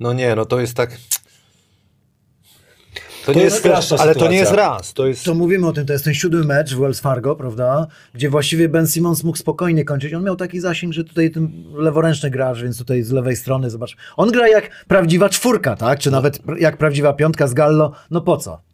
No 0.00 0.12
nie, 0.12 0.34
no 0.34 0.44
to 0.44 0.60
jest 0.60 0.74
tak... 0.74 0.96
To, 3.26 3.32
nie 3.32 3.42
jest 3.42 3.58
straszna 3.58 3.96
ale 3.96 4.14
to 4.14 4.28
nie 4.28 4.36
jest 4.36 4.52
raz, 4.52 4.92
to 4.92 5.06
jest... 5.06 5.24
To 5.24 5.34
mówimy 5.34 5.66
o 5.66 5.72
tym, 5.72 5.86
to 5.86 5.92
jest 5.92 6.04
ten 6.04 6.14
siódmy 6.14 6.44
mecz 6.44 6.74
w 6.74 6.80
Wells 6.80 7.00
Fargo, 7.00 7.36
prawda? 7.36 7.86
Gdzie 8.14 8.30
właściwie 8.30 8.68
Ben 8.68 8.86
Simmons 8.86 9.24
mógł 9.24 9.38
spokojnie 9.38 9.84
kończyć. 9.84 10.14
On 10.14 10.24
miał 10.24 10.36
taki 10.36 10.60
zasięg, 10.60 10.92
że 10.92 11.04
tutaj 11.04 11.30
ten 11.30 11.64
leworęczny 11.74 12.30
gracz, 12.30 12.58
więc 12.58 12.78
tutaj 12.78 13.02
z 13.02 13.10
lewej 13.10 13.36
strony, 13.36 13.70
zobacz. 13.70 13.96
On 14.16 14.30
gra 14.30 14.48
jak 14.48 14.84
prawdziwa 14.84 15.28
czwórka, 15.28 15.76
tak? 15.76 15.98
Czy 15.98 16.10
nawet 16.10 16.38
jak 16.58 16.76
prawdziwa 16.76 17.12
piątka 17.12 17.46
z 17.46 17.54
Gallo. 17.54 17.92
No 18.10 18.20
po 18.20 18.36
co? 18.36 18.69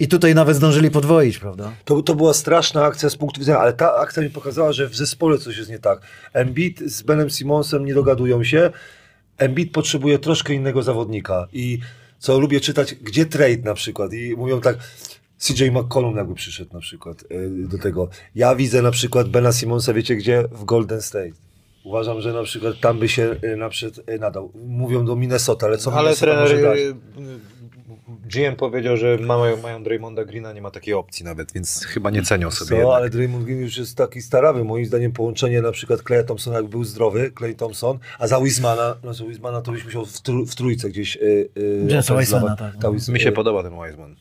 I 0.00 0.08
tutaj 0.08 0.34
nawet 0.34 0.56
zdążyli 0.56 0.90
podwoić, 0.90 1.38
prawda? 1.38 1.72
To, 1.84 2.02
to 2.02 2.14
była 2.14 2.34
straszna 2.34 2.84
akcja 2.84 3.10
z 3.10 3.16
punktu 3.16 3.40
widzenia, 3.40 3.58
ale 3.58 3.72
ta 3.72 3.94
akcja 3.94 4.22
mi 4.22 4.30
pokazała, 4.30 4.72
że 4.72 4.88
w 4.88 4.96
zespole 4.96 5.38
coś 5.38 5.56
jest 5.56 5.70
nie 5.70 5.78
tak. 5.78 6.00
Embiid 6.32 6.80
z 6.80 7.02
Benem 7.02 7.30
Simonsem 7.30 7.84
nie 7.84 7.94
dogadują 7.94 8.44
się. 8.44 8.70
Embiid 9.38 9.72
potrzebuje 9.72 10.18
troszkę 10.18 10.54
innego 10.54 10.82
zawodnika 10.82 11.48
i 11.52 11.78
co 12.18 12.38
lubię 12.38 12.60
czytać, 12.60 12.94
gdzie 12.94 13.26
trade 13.26 13.62
na 13.64 13.74
przykład 13.74 14.12
i 14.12 14.34
mówią 14.36 14.60
tak, 14.60 14.76
CJ 15.38 15.70
McCollum 15.70 16.16
jakby 16.16 16.34
przyszedł 16.34 16.74
na 16.74 16.80
przykład 16.80 17.22
y, 17.22 17.68
do 17.68 17.78
tego. 17.78 18.08
Ja 18.34 18.54
widzę 18.54 18.82
na 18.82 18.90
przykład 18.90 19.28
Bena 19.28 19.52
Simonsa, 19.52 19.92
wiecie 19.92 20.16
gdzie? 20.16 20.44
W 20.52 20.64
Golden 20.64 21.02
State. 21.02 21.32
Uważam, 21.84 22.20
że 22.20 22.32
na 22.32 22.42
przykład 22.42 22.80
tam 22.80 22.98
by 22.98 23.08
się 23.08 23.36
y, 23.44 23.56
na 23.56 23.68
przykład 23.68 24.08
y, 24.08 24.18
nadał. 24.18 24.52
Mówią 24.66 25.04
do 25.04 25.16
Minnesota, 25.16 25.66
ale 25.66 25.78
co 25.78 25.92
Ale 25.92 26.02
Minnesota 26.02 26.26
trener 26.26 26.42
może 26.42 26.62
dać? 26.62 26.78
GM 28.32 28.56
powiedział, 28.56 28.96
że 28.96 29.18
mają, 29.18 29.62
mają 29.62 29.82
Draymonda 29.82 30.24
Greena, 30.24 30.52
nie 30.52 30.62
ma 30.62 30.70
takiej 30.70 30.94
opcji 30.94 31.24
nawet, 31.24 31.52
więc 31.52 31.84
chyba 31.84 32.10
nie 32.10 32.22
cenią 32.22 32.50
sobie 32.50 32.76
jednak. 32.76 32.96
ale 32.96 33.10
Draymond 33.10 33.44
Green 33.44 33.60
już 33.60 33.76
jest 33.76 33.96
taki 33.96 34.22
starawy. 34.22 34.64
Moim 34.64 34.86
zdaniem 34.86 35.12
połączenie 35.12 35.62
na 35.62 35.72
przykład 35.72 36.02
Kleja 36.02 36.24
Thompsona, 36.24 36.56
jak 36.56 36.66
był 36.66 36.84
zdrowy, 36.84 37.32
Clay 37.38 37.54
Thompson, 37.54 37.98
a 38.18 38.26
za 38.26 38.40
Wismana, 38.40 38.96
no 39.04 39.14
za 39.14 39.24
Wismana 39.24 39.62
to 39.62 39.72
byś 39.72 39.84
musiał 39.84 40.06
w, 40.06 40.20
tru, 40.20 40.46
w 40.46 40.54
trójce 40.54 40.88
gdzieś 40.88 41.16
yy, 41.16 41.48
yy. 41.56 42.02
Wisemana, 42.20 42.56
tak, 42.56 42.74
no. 42.74 42.80
Ta 42.80 42.88
Wis- 42.88 43.12
Mi 43.12 43.20
się 43.20 43.28
y, 43.28 43.32
podoba 43.32 43.62
ten 43.62 43.72
Wiseman. 43.72 44.16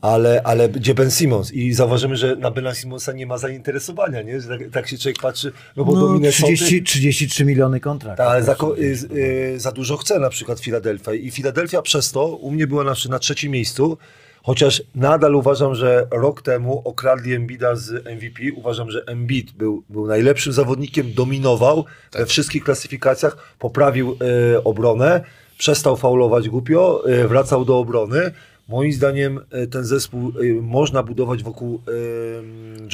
Ale, 0.00 0.42
ale 0.44 0.68
gdzie 0.68 0.94
Ben 0.94 1.10
Simmons? 1.10 1.52
I 1.52 1.72
zauważymy, 1.72 2.16
że 2.16 2.36
na 2.36 2.50
Bena 2.50 2.74
Simmonsa 2.74 3.12
nie 3.12 3.26
ma 3.26 3.38
zainteresowania, 3.38 4.22
nie? 4.22 4.40
Że 4.40 4.48
tak, 4.48 4.60
tak 4.72 4.88
się 4.88 4.98
człowiek 4.98 5.18
patrzy, 5.22 5.52
no 5.76 5.84
bo 5.84 5.94
No, 5.94 6.12
Minnesoty... 6.12 6.54
30, 6.54 6.82
33 6.82 7.44
miliony 7.44 7.80
kontrakt. 7.80 8.18
Tak, 8.18 8.28
ale 8.28 8.42
za, 8.42 8.56
y, 8.78 8.98
y, 9.16 9.60
za 9.60 9.72
dużo 9.72 9.96
chce 9.96 10.18
na 10.18 10.30
przykład 10.30 10.60
Filadelfia. 10.60 11.14
I 11.14 11.30
Filadelfia 11.30 11.82
przez 11.82 12.12
to 12.12 12.26
u 12.26 12.50
mnie 12.50 12.66
była 12.66 12.84
na, 12.84 12.94
na 13.08 13.18
trzecim 13.18 13.52
miejscu, 13.52 13.98
chociaż 14.42 14.82
nadal 14.94 15.34
uważam, 15.34 15.74
że 15.74 16.06
rok 16.10 16.42
temu 16.42 16.82
okradli 16.84 17.34
Embida 17.34 17.76
z 17.76 17.90
MVP. 18.06 18.42
Uważam, 18.56 18.90
że 18.90 19.04
Embiid 19.06 19.52
był, 19.52 19.82
był 19.90 20.06
najlepszym 20.06 20.52
zawodnikiem, 20.52 21.12
dominował 21.14 21.84
we 22.12 22.26
wszystkich 22.26 22.64
klasyfikacjach, 22.64 23.36
poprawił 23.58 24.16
y, 24.56 24.62
obronę, 24.64 25.20
przestał 25.58 25.96
faulować 25.96 26.48
głupio, 26.48 27.02
y, 27.08 27.28
wracał 27.28 27.64
do 27.64 27.78
obrony. 27.78 28.30
Moim 28.70 28.92
zdaniem 28.92 29.40
y, 29.62 29.66
ten 29.66 29.84
zespół 29.84 30.32
y, 30.42 30.54
można 30.62 31.02
budować 31.02 31.42
wokół 31.42 31.74
y, 31.74 31.80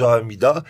Joe 0.00 0.18
Embida. 0.20 0.62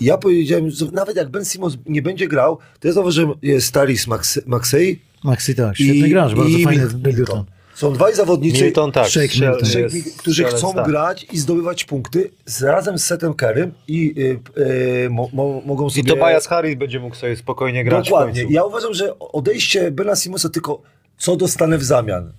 I 0.00 0.04
ja 0.04 0.18
powiedziałem, 0.18 0.70
że 0.70 0.86
nawet 0.92 1.16
jak 1.16 1.28
Ben 1.28 1.44
Simmons 1.44 1.76
nie 1.86 2.02
będzie 2.02 2.28
grał, 2.28 2.58
to 2.80 2.88
ja 2.88 2.94
zauważyłem, 2.94 3.34
jest 3.42 3.72
Taris 3.72 4.06
Max- 4.08 4.40
Maxey 4.46 4.98
Maxi 5.24 5.54
tak, 5.54 5.76
świetny 5.76 6.08
gracz, 6.08 6.34
bardzo 6.34 6.58
i 6.58 6.64
fajny 6.64 6.88
debiutant. 6.88 7.48
Są 7.74 7.92
dwaj 7.92 8.14
zawodnicy, 8.14 8.64
Milton 8.64 8.92
tak. 8.92 9.08
Shake 9.08 9.34
Milton. 9.40 9.64
Shake 9.68 9.80
jest- 9.80 9.94
Mil- 9.94 10.16
którzy 10.18 10.44
chcą 10.44 10.74
tak. 10.74 10.86
grać 10.88 11.26
i 11.32 11.38
zdobywać 11.38 11.84
punkty 11.84 12.30
z, 12.46 12.62
razem 12.62 12.98
z 12.98 13.04
Setem 13.04 13.34
Kerem 13.34 13.72
i 13.88 14.14
y, 14.56 14.60
y, 15.06 15.10
mo, 15.10 15.28
mo, 15.32 15.62
mogą 15.66 15.90
sobie... 15.90 16.02
I 16.02 16.04
Tobias 16.04 16.46
Harris 16.46 16.78
będzie 16.78 17.00
mógł 17.00 17.16
sobie 17.16 17.36
spokojnie 17.36 17.84
grać 17.84 18.06
w 18.06 18.10
Dokładnie. 18.10 18.40
końcu. 18.42 18.54
Ja 18.54 18.64
uważam, 18.64 18.94
że 18.94 19.18
odejście 19.18 19.90
Bena 19.90 20.16
Simonsa 20.16 20.48
tylko 20.48 20.82
co 21.18 21.36
dostanę 21.36 21.78
w 21.78 21.84
zamian. 21.84 22.32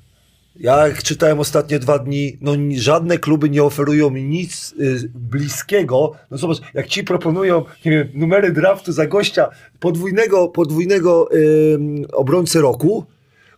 Ja 0.60 0.88
jak 0.88 1.04
czytałem 1.04 1.40
ostatnie 1.40 1.80
dwa 1.80 2.00
dni, 2.00 2.38
no 2.42 2.52
żadne 2.76 3.18
kluby 3.18 3.50
nie 3.50 3.64
oferują 3.64 4.10
nic 4.10 4.74
y, 4.80 5.10
bliskiego. 5.16 6.12
No 6.32 6.38
zobacz, 6.38 6.58
jak 6.74 6.88
ci 6.88 7.04
proponują, 7.04 7.66
nie 7.86 7.92
wiem, 7.92 8.10
numery 8.14 8.52
draftu 8.52 8.92
za 8.92 9.08
gościa 9.08 9.50
podwójnego, 9.80 10.48
podwójnego 10.48 11.30
ym, 11.74 12.06
obrońcy 12.14 12.62
roku, 12.62 13.06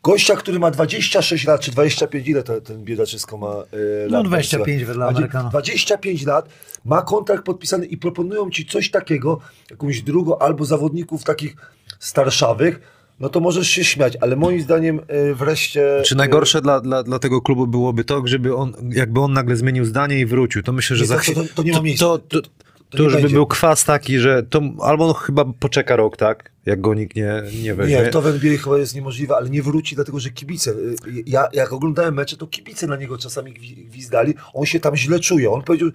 gościa, 0.04 0.36
który 0.36 0.60
ma 0.60 0.72
26 0.72 1.48
lat, 1.48 1.62
czy 1.62 1.72
25, 1.72 2.28
ile 2.28 2.44
to, 2.44 2.62
ten 2.62 2.84
biedaczysko 2.84 3.38
ma 3.38 3.64
y, 3.74 4.08
No, 4.10 4.18
lat? 4.18 4.28
25 4.28 4.84
wedle 4.84 5.06
Amerykanów. 5.06 5.52
25 5.52 6.26
lat, 6.26 6.50
ma 6.86 7.02
kontrakt 7.02 7.44
podpisany 7.44 7.86
i 7.86 7.98
proponują 7.98 8.50
ci 8.50 8.66
coś 8.66 8.92
takiego, 8.92 9.40
jakąś 9.72 10.02
drugą, 10.02 10.38
albo 10.38 10.66
zawodników 10.66 11.24
takich 11.24 11.56
starszawych, 12.00 12.95
no 13.20 13.30
to 13.30 13.40
możesz 13.40 13.68
się 13.70 13.84
śmiać, 13.84 14.18
ale 14.22 14.36
moim 14.36 14.62
zdaniem 14.62 15.00
y, 15.30 15.36
wreszcie... 15.36 16.02
Czy 16.06 16.16
najgorsze 16.16 16.62
dla, 16.62 16.82
dla, 16.82 17.04
dla 17.04 17.20
tego 17.20 17.42
klubu 17.42 17.68
byłoby 17.68 18.04
to, 18.04 18.22
żeby 18.28 18.56
on, 18.56 18.74
jakby 18.92 19.20
on 19.20 19.34
nagle 19.34 19.56
zmienił 19.56 19.86
zdanie 19.86 20.20
i 20.20 20.26
wrócił, 20.26 20.64
to 20.64 20.74
myślę, 20.74 20.96
że 20.96 21.02
Nie, 21.04 21.08
za 21.08 21.18
to- 21.18 21.34
to- 21.34 21.54
to 21.56 21.64
nie 21.64 21.72
ma 21.72 21.82
miejsca. 21.82 22.06
To, 22.06 22.18
to, 22.20 22.42
to, 22.90 23.04
już 23.04 23.22
by 23.22 23.30
był 23.30 23.48
kwas 23.48 23.86
taki, 23.86 24.20
że 24.20 24.44
to 24.44 24.62
albo 24.82 25.08
on 25.08 25.14
chyba 25.14 25.46
poczeka 25.60 25.96
rok, 25.96 26.18
tak? 26.18 26.52
Jak 26.66 26.82
go 26.82 26.94
nikt 26.94 27.16
nie, 27.16 27.44
nie 27.64 27.76
weźmie. 27.76 27.96
Nie, 27.96 28.08
to 28.08 28.22
w 28.22 28.28
NBA 28.28 28.58
chyba 28.58 28.78
jest 28.78 28.96
niemożliwe, 28.96 29.36
ale 29.36 29.50
nie 29.50 29.64
wróci, 29.64 29.96
dlatego 29.96 30.20
że 30.20 30.30
kibice. 30.30 30.72
y, 30.72 30.96
Ja 31.26 31.48
jak 31.54 31.74
oglądałem 31.74 32.14
mecze, 32.14 32.38
to 32.38 32.48
kibice 32.48 32.88
na 32.88 32.96
niego 32.98 33.18
czasami 33.18 33.54
gwi- 33.54 33.86
gwizdali. 33.86 34.34
On 34.54 34.66
się 34.66 34.80
tam 34.80 34.96
źle 34.96 35.20
czuje. 35.20 35.52
On 35.52 35.62
powiedział, 35.64 35.90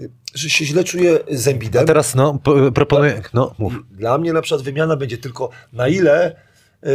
y, 0.00 0.10
że 0.34 0.50
się 0.50 0.64
źle 0.64 0.84
czuje 0.84 1.18
z 1.30 1.48
Embidem. 1.48 1.82
A 1.82 1.86
teraz 1.86 2.14
no, 2.14 2.38
po, 2.42 2.72
proponuję... 2.72 3.22
No, 3.34 3.54
mów. 3.58 3.74
Dla 3.90 4.18
mnie 4.18 4.32
na 4.32 4.42
przykład 4.42 4.62
wymiana 4.62 4.96
będzie 4.96 5.18
tylko 5.18 5.50
na 5.72 5.88
ile 5.88 6.26
e, 6.26 6.36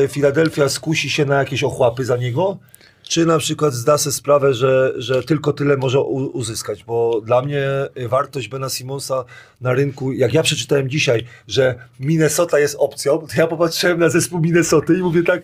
Filadelfia 0.08 0.70
skusi 0.70 1.10
się 1.10 1.26
na 1.26 1.36
jakieś 1.36 1.64
ochłapy 1.64 2.06
za 2.06 2.18
niego, 2.18 2.58
czy 3.10 3.26
na 3.26 3.38
przykład 3.38 3.74
zda 3.74 3.98
sobie 3.98 4.14
sprawę, 4.14 4.54
że, 4.54 4.94
że 4.98 5.24
tylko 5.24 5.54
tyle 5.54 5.78
może 5.78 6.02
uzyskać, 6.02 6.84
bo 6.84 7.22
dla 7.22 7.42
mnie 7.42 7.64
e, 7.96 8.08
wartość 8.08 8.48
Bena 8.48 8.70
Simonsa 8.70 9.26
na 9.62 9.74
rynku, 9.74 10.12
jak 10.12 10.34
ja 10.34 10.44
przeczytałem 10.44 10.90
dzisiaj, 10.90 11.26
że 11.48 11.76
Minnesota 12.00 12.60
jest 12.60 12.76
opcją, 12.80 13.18
to 13.18 13.28
ja 13.38 13.48
popatrzyłem 13.48 14.00
na 14.00 14.10
zespół 14.10 14.40
Minnesoty 14.40 14.94
i 14.94 15.02
mówię 15.02 15.24
tak, 15.24 15.42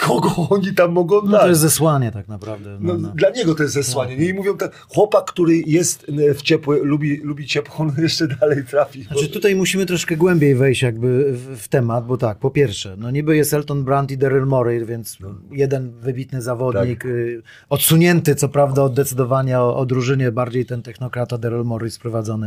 kogo 0.00 0.34
oni 0.50 0.74
tam 0.74 0.92
mogą 0.92 1.22
No 1.22 1.30
dać. 1.32 1.40
to 1.40 1.48
jest 1.48 1.60
zesłanie 1.60 2.12
tak 2.12 2.28
naprawdę. 2.28 2.78
No, 2.80 2.92
No, 2.92 2.98
no. 2.98 3.08
Dla 3.14 3.30
niego 3.30 3.54
to 3.54 3.62
jest 3.62 3.74
zesłanie. 3.74 4.16
Nie? 4.16 4.26
I 4.28 4.34
mówią 4.34 4.56
tak, 4.56 4.86
chłopak, 4.88 5.24
który 5.24 5.62
jest 5.66 6.06
e, 6.30 6.34
w 6.34 6.42
ciepły, 6.42 6.80
lubi, 6.82 7.16
lubi 7.16 7.46
ciepło, 7.46 7.76
on 7.78 7.92
jeszcze 7.98 8.28
dalej 8.28 8.64
trafi. 8.64 9.02
Znaczy 9.02 9.28
tutaj 9.28 9.56
musimy 9.56 9.86
troszkę 9.86 10.16
głębiej 10.16 10.54
wejść 10.54 10.82
jakby 10.82 11.32
w, 11.32 11.58
w 11.58 11.68
temat, 11.68 12.06
bo 12.06 12.16
tak, 12.16 12.38
po 12.38 12.50
pierwsze, 12.50 12.96
no 12.98 13.10
niby 13.10 13.36
jest 13.36 13.54
Elton 13.54 13.84
Brand 13.84 14.10
i 14.10 14.18
Daryl 14.18 14.46
Morey, 14.46 14.84
więc 14.86 15.18
jeden 15.50 15.90
wybitny 16.00 16.42
zawodnik, 16.42 17.04
y, 17.04 17.42
odsunięty 17.68 18.34
co 18.34 18.48
prawda 18.48 18.82
od 18.82 18.94
decydowania 18.94 19.62
o, 19.62 19.76
o 19.76 19.86
drużynie, 19.86 20.32
bardziej 20.32 20.66
ten 20.66 20.82
technokrata 20.82 21.38
Daryl 21.38 21.64
Morey 21.64 21.90
sprowadzony 21.90 22.46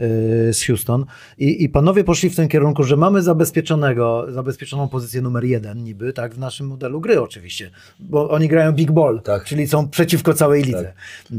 y, 0.00 0.52
z 0.52 0.62
Houston. 0.66 1.04
I, 1.38 1.64
I 1.64 1.68
panowie 1.68 2.04
poszli 2.04 2.30
w 2.30 2.36
tym 2.36 2.48
kierunku, 2.48 2.82
że 2.82 2.96
mamy 2.96 3.22
zabezpieczonego, 3.22 4.26
zabezpieczoną 4.28 4.88
pozycję 4.88 5.20
numer 5.22 5.44
jeden 5.44 5.84
niby, 5.84 6.12
tak, 6.12 6.34
w 6.34 6.38
naszym 6.38 6.66
modelu 6.66 6.85
gry 7.00 7.20
oczywiście, 7.20 7.70
bo 8.00 8.30
oni 8.30 8.48
grają 8.48 8.72
big 8.72 8.90
ball, 8.92 9.20
Tak. 9.24 9.44
czyli 9.44 9.66
są 9.66 9.88
przeciwko 9.88 10.34
całej 10.34 10.62
lidze, 10.62 10.92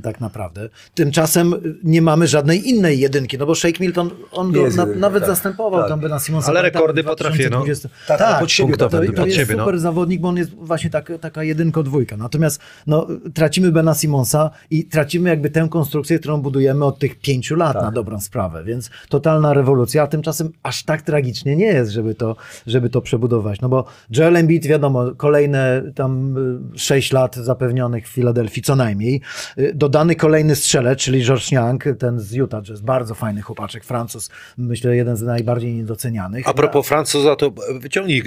tak, 0.04 0.22
naprawdę. 0.22 0.70
Tymczasem 0.96 1.54
nie 1.84 2.02
mamy 2.02 2.28
żadnej 2.28 2.70
innej 2.70 3.00
jedynki, 3.00 3.38
no 3.38 3.46
bo 3.46 3.56
Shake 3.56 3.80
Milton, 3.80 4.10
on 4.32 4.52
go 4.52 4.62
na, 4.62 4.68
jedynka, 4.68 5.00
nawet 5.00 5.24
tak. 5.24 5.30
zastępował 5.30 5.80
Tak. 5.80 5.90
tam 5.90 6.00
Bena 6.00 6.20
Simonsa. 6.20 6.50
Ale 6.50 6.62
rekordy 6.62 7.04
w 7.04 7.06
potrafi, 7.06 7.44
no. 7.44 7.50
2020. 7.50 7.90
Tak, 8.08 8.20
Tak, 8.20 8.40
pod 8.40 8.52
siebie, 8.52 8.78
to, 8.78 8.90
to, 8.90 8.98
pod 9.16 9.26
jest 9.26 9.38
siebie, 9.38 9.56
no. 9.56 9.64
super 9.64 9.80
zawodnik, 9.80 10.22
bo 10.22 10.28
on 10.28 10.38
jest 10.38 10.52
właśnie 10.52 10.90
tak, 10.90 11.12
taka 11.22 11.44
jedynko-dwójka. 11.44 12.18
Natomiast 12.18 12.62
no, 12.88 13.08
tracimy 13.34 13.72
Bena 13.72 13.94
Simonsa 13.94 14.50
i 14.72 14.86
tracimy 14.86 15.30
jakby 15.30 15.50
tę 15.50 15.68
konstrukcję, 15.72 16.20
którą 16.20 16.42
budujemy 16.42 16.86
od 16.86 17.00
tych 17.00 17.20
pięciu 17.20 17.56
lat 17.56 17.74
Tak. 17.74 17.84
na 17.84 17.92
dobrą 17.92 18.20
sprawę, 18.20 18.64
więc 18.64 18.90
totalna 19.10 19.54
rewolucja, 19.54 20.04
a 20.04 20.08
tymczasem 20.08 20.52
aż 20.64 20.84
tak 20.84 21.02
tragicznie 21.02 21.56
nie 21.56 21.66
jest, 21.66 21.92
żeby 21.92 22.16
to, 22.16 22.36
żeby 22.68 22.90
to 22.90 23.02
przebudować. 23.02 23.62
No 23.62 23.70
bo 23.70 23.86
Joel 24.10 24.38
Embiid, 24.38 24.66
wiadomo, 24.66 25.12
kolejne 25.38 25.82
tam 25.96 26.38
y, 26.76 26.80
sześć 26.80 27.12
lat 27.14 27.36
zapewnionych 27.36 28.08
w 28.08 28.12
Filadelfii 28.12 28.62
co 28.64 28.76
najmniej. 28.76 29.22
Y, 29.60 29.72
Dodany 29.76 30.16
kolejny 30.16 30.56
strzelec, 30.56 31.00
czyli 31.00 31.24
George 31.26 31.52
Young, 31.52 31.84
ten 32.00 32.20
z 32.20 32.32
Utah 32.34 32.64
Jazz, 32.64 32.82
bardzo 32.82 33.16
fajny 33.16 33.42
chłopaczek, 33.42 33.84
Francuz, 33.84 34.30
myślę 34.58 34.96
jeden 34.96 35.18
z 35.18 35.22
najbardziej 35.22 35.74
niedocenianych. 35.74 36.48
A 36.48 36.54
propos 36.54 36.88
Francuza, 36.88 37.36
to 37.36 37.52
wyciągnij 37.80 38.20
e, 38.20 38.24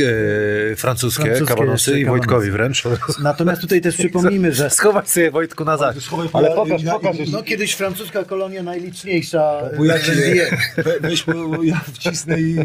francuskie, 0.76 1.22
Francuskie 1.22 1.64
jeszcze 1.64 2.00
i 2.00 2.04
Wojtkowi 2.04 2.50
wręcz. 2.50 2.82
Natomiast 3.22 3.60
tutaj 3.60 3.80
też 3.80 3.96
przypomnijmy, 4.00 4.52
że 4.52 4.70
Schowaj 4.70 5.06
sobie 5.06 5.30
Wojtku 5.30 5.64
na 5.64 5.76
zaś. 5.76 5.96
Ale 6.32 6.50
pokaż, 6.50 6.82
pokaż. 6.84 7.16
no, 7.32 7.42
kiedyś 7.42 7.72
francuska 7.74 8.24
kolonia 8.24 8.62
najliczniejsza 8.62 9.60
ja 9.84 9.94
we- 10.84 11.00
weź, 11.00 11.24
bo 11.24 11.62
ja 11.62 11.80
wcisnę 11.92 12.40
i 12.40 12.56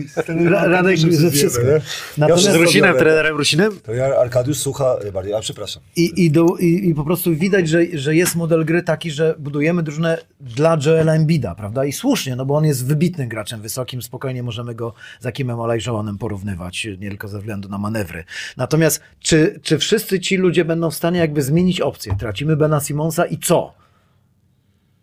Radek 0.50 0.98
ze 0.98 1.32
wszystko. 1.32 1.66
Ja 1.66 1.80
Natomiast- 2.18 2.44
Z 2.44 2.46
wszystko 2.48 2.64
Rusinem, 2.64 2.96
trenerem 2.98 3.38
Rusinem? 3.38 3.80
To 3.84 3.94
ja 3.94 4.16
Arkadiusz 4.36 4.58
słucha 4.58 4.96
e, 4.96 5.12
bardziej, 5.12 5.34
a 5.34 5.40
przepraszam. 5.40 5.84
I, 5.96 6.26
i, 6.26 6.32
do, 6.32 6.46
i, 6.60 6.90
I 6.90 6.96
po 6.96 7.04
prostu 7.04 7.36
widać, 7.36 7.70
że, 7.70 7.80
że 7.94 8.16
jest 8.16 8.36
model 8.36 8.66
gry 8.66 8.84
taki, 8.84 9.12
że 9.12 9.36
budujemy 9.40 9.84
drużynę 9.84 10.18
dla 10.40 10.78
Joela 10.86 11.14
Embida, 11.14 11.56
prawda? 11.56 11.86
I 11.86 11.92
słusznie, 11.92 12.36
no 12.36 12.46
bo 12.46 12.56
on 12.56 12.66
jest 12.66 12.86
wybitnym 12.86 13.30
graczem 13.30 13.62
wysokim, 13.62 14.02
spokojnie 14.02 14.44
możemy 14.44 14.76
go 14.76 14.94
z 15.20 15.26
Akimem 15.26 15.60
Olajżołanem 15.60 16.18
porównywać, 16.18 16.88
nie 17.00 17.10
tylko 17.10 17.28
ze 17.28 17.40
względu 17.40 17.70
na 17.70 17.78
manewry. 17.78 18.24
Natomiast 18.58 19.02
czy, 19.20 19.60
czy 19.64 19.78
wszyscy 19.78 20.20
ci 20.20 20.38
ludzie 20.38 20.66
będą 20.66 20.92
w 20.92 20.96
stanie 20.96 21.20
jakby 21.20 21.42
zmienić 21.42 21.82
opcję? 21.82 22.16
Tracimy 22.20 22.58
Bena 22.58 22.80
Simonsa 22.80 23.26
i 23.26 23.38
co? 23.38 23.85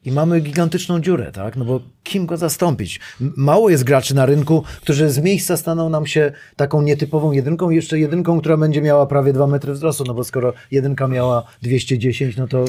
I 0.05 0.13
mamy 0.13 0.41
gigantyczną 0.41 1.01
dziurę, 1.01 1.33
tak? 1.33 1.57
No 1.57 1.65
bo 1.65 1.81
kim 2.03 2.27
go 2.27 2.37
zastąpić? 2.37 3.01
Mało 3.21 3.71
jest 3.71 3.85
graczy 3.85 4.15
na 4.15 4.27
rynku, 4.27 4.65
którzy 4.81 5.11
z 5.11 5.19
miejsca 5.19 5.57
staną 5.57 5.89
nam 5.89 6.07
się 6.07 6.33
taką 6.57 6.83
nietypową 6.83 7.33
jedynką, 7.33 7.71
jeszcze 7.71 7.99
jedynką, 7.99 8.41
która 8.41 8.57
będzie 8.57 8.83
miała 8.83 9.07
prawie 9.07 9.33
2 9.33 9.47
metry 9.47 9.73
wzrostu, 9.73 10.05
no 10.05 10.15
bo 10.15 10.25
skoro 10.25 10.53
jedynka 10.71 11.09
miała 11.09 11.45
210, 11.63 12.37
no 12.37 12.49
to 12.49 12.65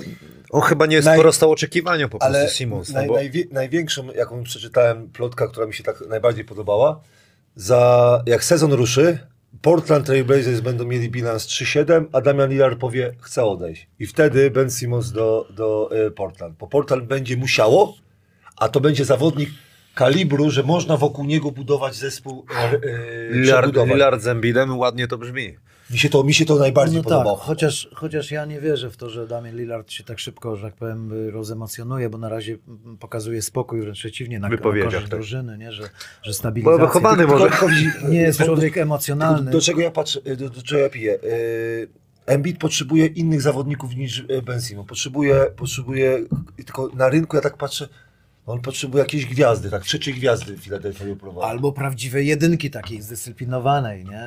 On 0.51 0.61
chyba 0.61 0.85
nie 0.85 1.01
Naj- 1.01 1.17
sprostał 1.17 1.51
oczekiwaniom 1.51 2.09
po 2.09 2.19
prostu 2.19 2.37
Ale 2.37 2.49
Simons. 2.49 2.89
No 2.89 2.95
naj, 2.99 3.07
bo... 3.07 3.13
najwie, 3.13 3.43
największą, 3.51 4.07
jaką 4.15 4.43
przeczytałem, 4.43 5.09
plotka, 5.09 5.47
która 5.47 5.65
mi 5.65 5.73
się 5.73 5.83
tak 5.83 6.03
najbardziej 6.09 6.45
podobała, 6.45 7.01
za 7.55 8.23
jak 8.25 8.43
sezon 8.43 8.73
ruszy, 8.73 9.17
Portland 9.61 10.05
Trail 10.05 10.25
Blazers 10.25 10.59
będą 10.59 10.85
mieli 10.85 11.09
bilans 11.09 11.47
3-7, 11.47 12.05
a 12.11 12.21
Damian 12.21 12.49
Lillard 12.49 12.79
powie, 12.79 13.15
chce 13.21 13.45
odejść. 13.45 13.87
I 13.99 14.07
wtedy 14.07 14.51
Ben 14.51 14.71
Simmons 14.71 15.11
do, 15.11 15.47
do 15.49 15.89
e, 15.91 16.11
Portland. 16.11 16.57
Bo 16.57 16.67
Portland 16.67 17.03
będzie 17.03 17.37
musiało, 17.37 17.95
a 18.57 18.69
to 18.69 18.79
będzie 18.79 19.05
zawodnik 19.05 19.49
kalibru, 19.95 20.49
że 20.49 20.63
można 20.63 20.97
wokół 20.97 21.25
niego 21.25 21.51
budować 21.51 21.95
zespół 21.95 22.45
e, 22.55 22.79
Lillard. 23.31 23.75
Lillard 23.85 24.21
z 24.21 24.27
Embidem, 24.27 24.77
ładnie 24.77 25.07
to 25.07 25.17
brzmi. 25.17 25.55
Mi 25.93 25.99
się 25.99 26.09
to, 26.09 26.23
mi 26.23 26.33
się 26.33 26.45
to 26.45 26.55
najbardziej 26.55 26.97
no 26.97 27.03
tak, 27.03 27.09
podobało. 27.09 27.37
chociaż, 27.37 27.89
chociaż 27.93 28.31
ja 28.31 28.45
nie 28.45 28.61
wierzę 28.61 28.89
w 28.89 28.97
to, 28.97 29.09
że 29.09 29.27
Damian 29.27 29.55
Lillard 29.55 29.91
się 29.91 30.03
tak 30.03 30.19
szybko, 30.19 30.55
że 30.55 30.63
tak 30.63 30.73
powiem, 30.75 31.29
rozemocjonuje, 31.31 32.09
bo 32.09 32.17
na 32.17 32.29
razie 32.29 32.57
pokazuje 32.99 33.41
spokój, 33.41 33.81
wręcz 33.81 33.99
przeciwnie, 33.99 34.39
na, 34.39 34.49
na 34.49 34.57
korzyść 34.57 34.91
tak. 34.91 35.07
drużyny, 35.09 35.57
nie? 35.57 35.71
Że, 35.71 35.89
że 36.23 36.33
stabilizacja. 36.33 36.77
Bo 36.77 36.85
wychowany 36.85 37.27
może. 37.27 37.49
Nie 38.09 38.21
jest 38.21 38.43
człowiek 38.43 38.75
Do, 38.75 38.81
emocjonalny. 38.81 39.51
do 39.51 39.61
czego 39.61 39.81
ja 39.81 39.91
patrzę, 39.91 40.21
do, 40.21 40.49
do 40.49 40.61
czego 40.61 40.81
ja 40.81 40.89
piję? 40.89 41.19
Yy, 41.23 42.03
Embiid 42.25 42.57
potrzebuje 42.57 43.05
innych 43.05 43.41
zawodników 43.41 43.95
niż 43.95 44.25
e, 44.29 44.41
Ben 44.41 44.61
Simmons. 44.61 44.89
Potrzebuje, 44.89 45.45
potrzebuje, 45.55 46.19
tylko 46.65 46.89
na 46.93 47.09
rynku 47.09 47.35
ja 47.35 47.41
tak 47.41 47.57
patrzę, 47.57 47.87
on 48.45 48.61
potrzebuje 48.61 49.03
jakiejś 49.03 49.25
gwiazdy, 49.25 49.69
tak, 49.69 49.83
trzeciej 49.83 50.13
gwiazdy 50.13 50.57
Filadelfia 50.57 51.05
wypróbował. 51.05 51.49
Albo 51.49 51.71
prawdziwej 51.71 52.27
jedynki 52.27 52.71
takiej 52.71 53.01
zdyscyplinowanej, 53.01 54.05
nie? 54.05 54.21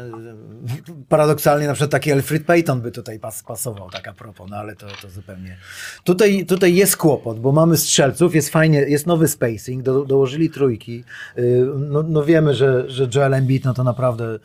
Paradoksalnie 1.09 1.67
na 1.67 1.73
przykład 1.73 1.91
taki 1.91 2.13
Alfred 2.13 2.45
Payton 2.45 2.81
by 2.81 2.93
tutaj 2.93 3.19
pas, 3.19 3.43
pasował, 3.43 3.91
tak 3.91 4.09
a 4.09 4.13
propos, 4.13 4.51
no 4.51 4.57
ale 4.57 4.77
to, 4.77 4.87
to 5.03 5.11
zupełnie... 5.11 5.57
Tutaj, 6.05 6.47
tutaj 6.47 6.75
jest 6.75 6.97
kłopot, 6.97 7.41
bo 7.41 7.53
mamy 7.53 7.77
strzelców, 7.77 8.35
jest 8.35 8.51
fajnie, 8.51 8.79
jest 8.79 9.07
nowy 9.07 9.29
spacing, 9.29 9.83
do, 9.83 10.05
dołożyli 10.05 10.51
trójki, 10.51 11.05
Yy, 11.37 11.73
no, 11.79 12.03
no 12.03 12.25
wiemy, 12.25 12.55
że, 12.55 12.91
że 12.91 13.09
Joel 13.15 13.35
Embiid, 13.35 13.65
no 13.65 13.75
to 13.75 13.85
naprawdę, 13.85 14.39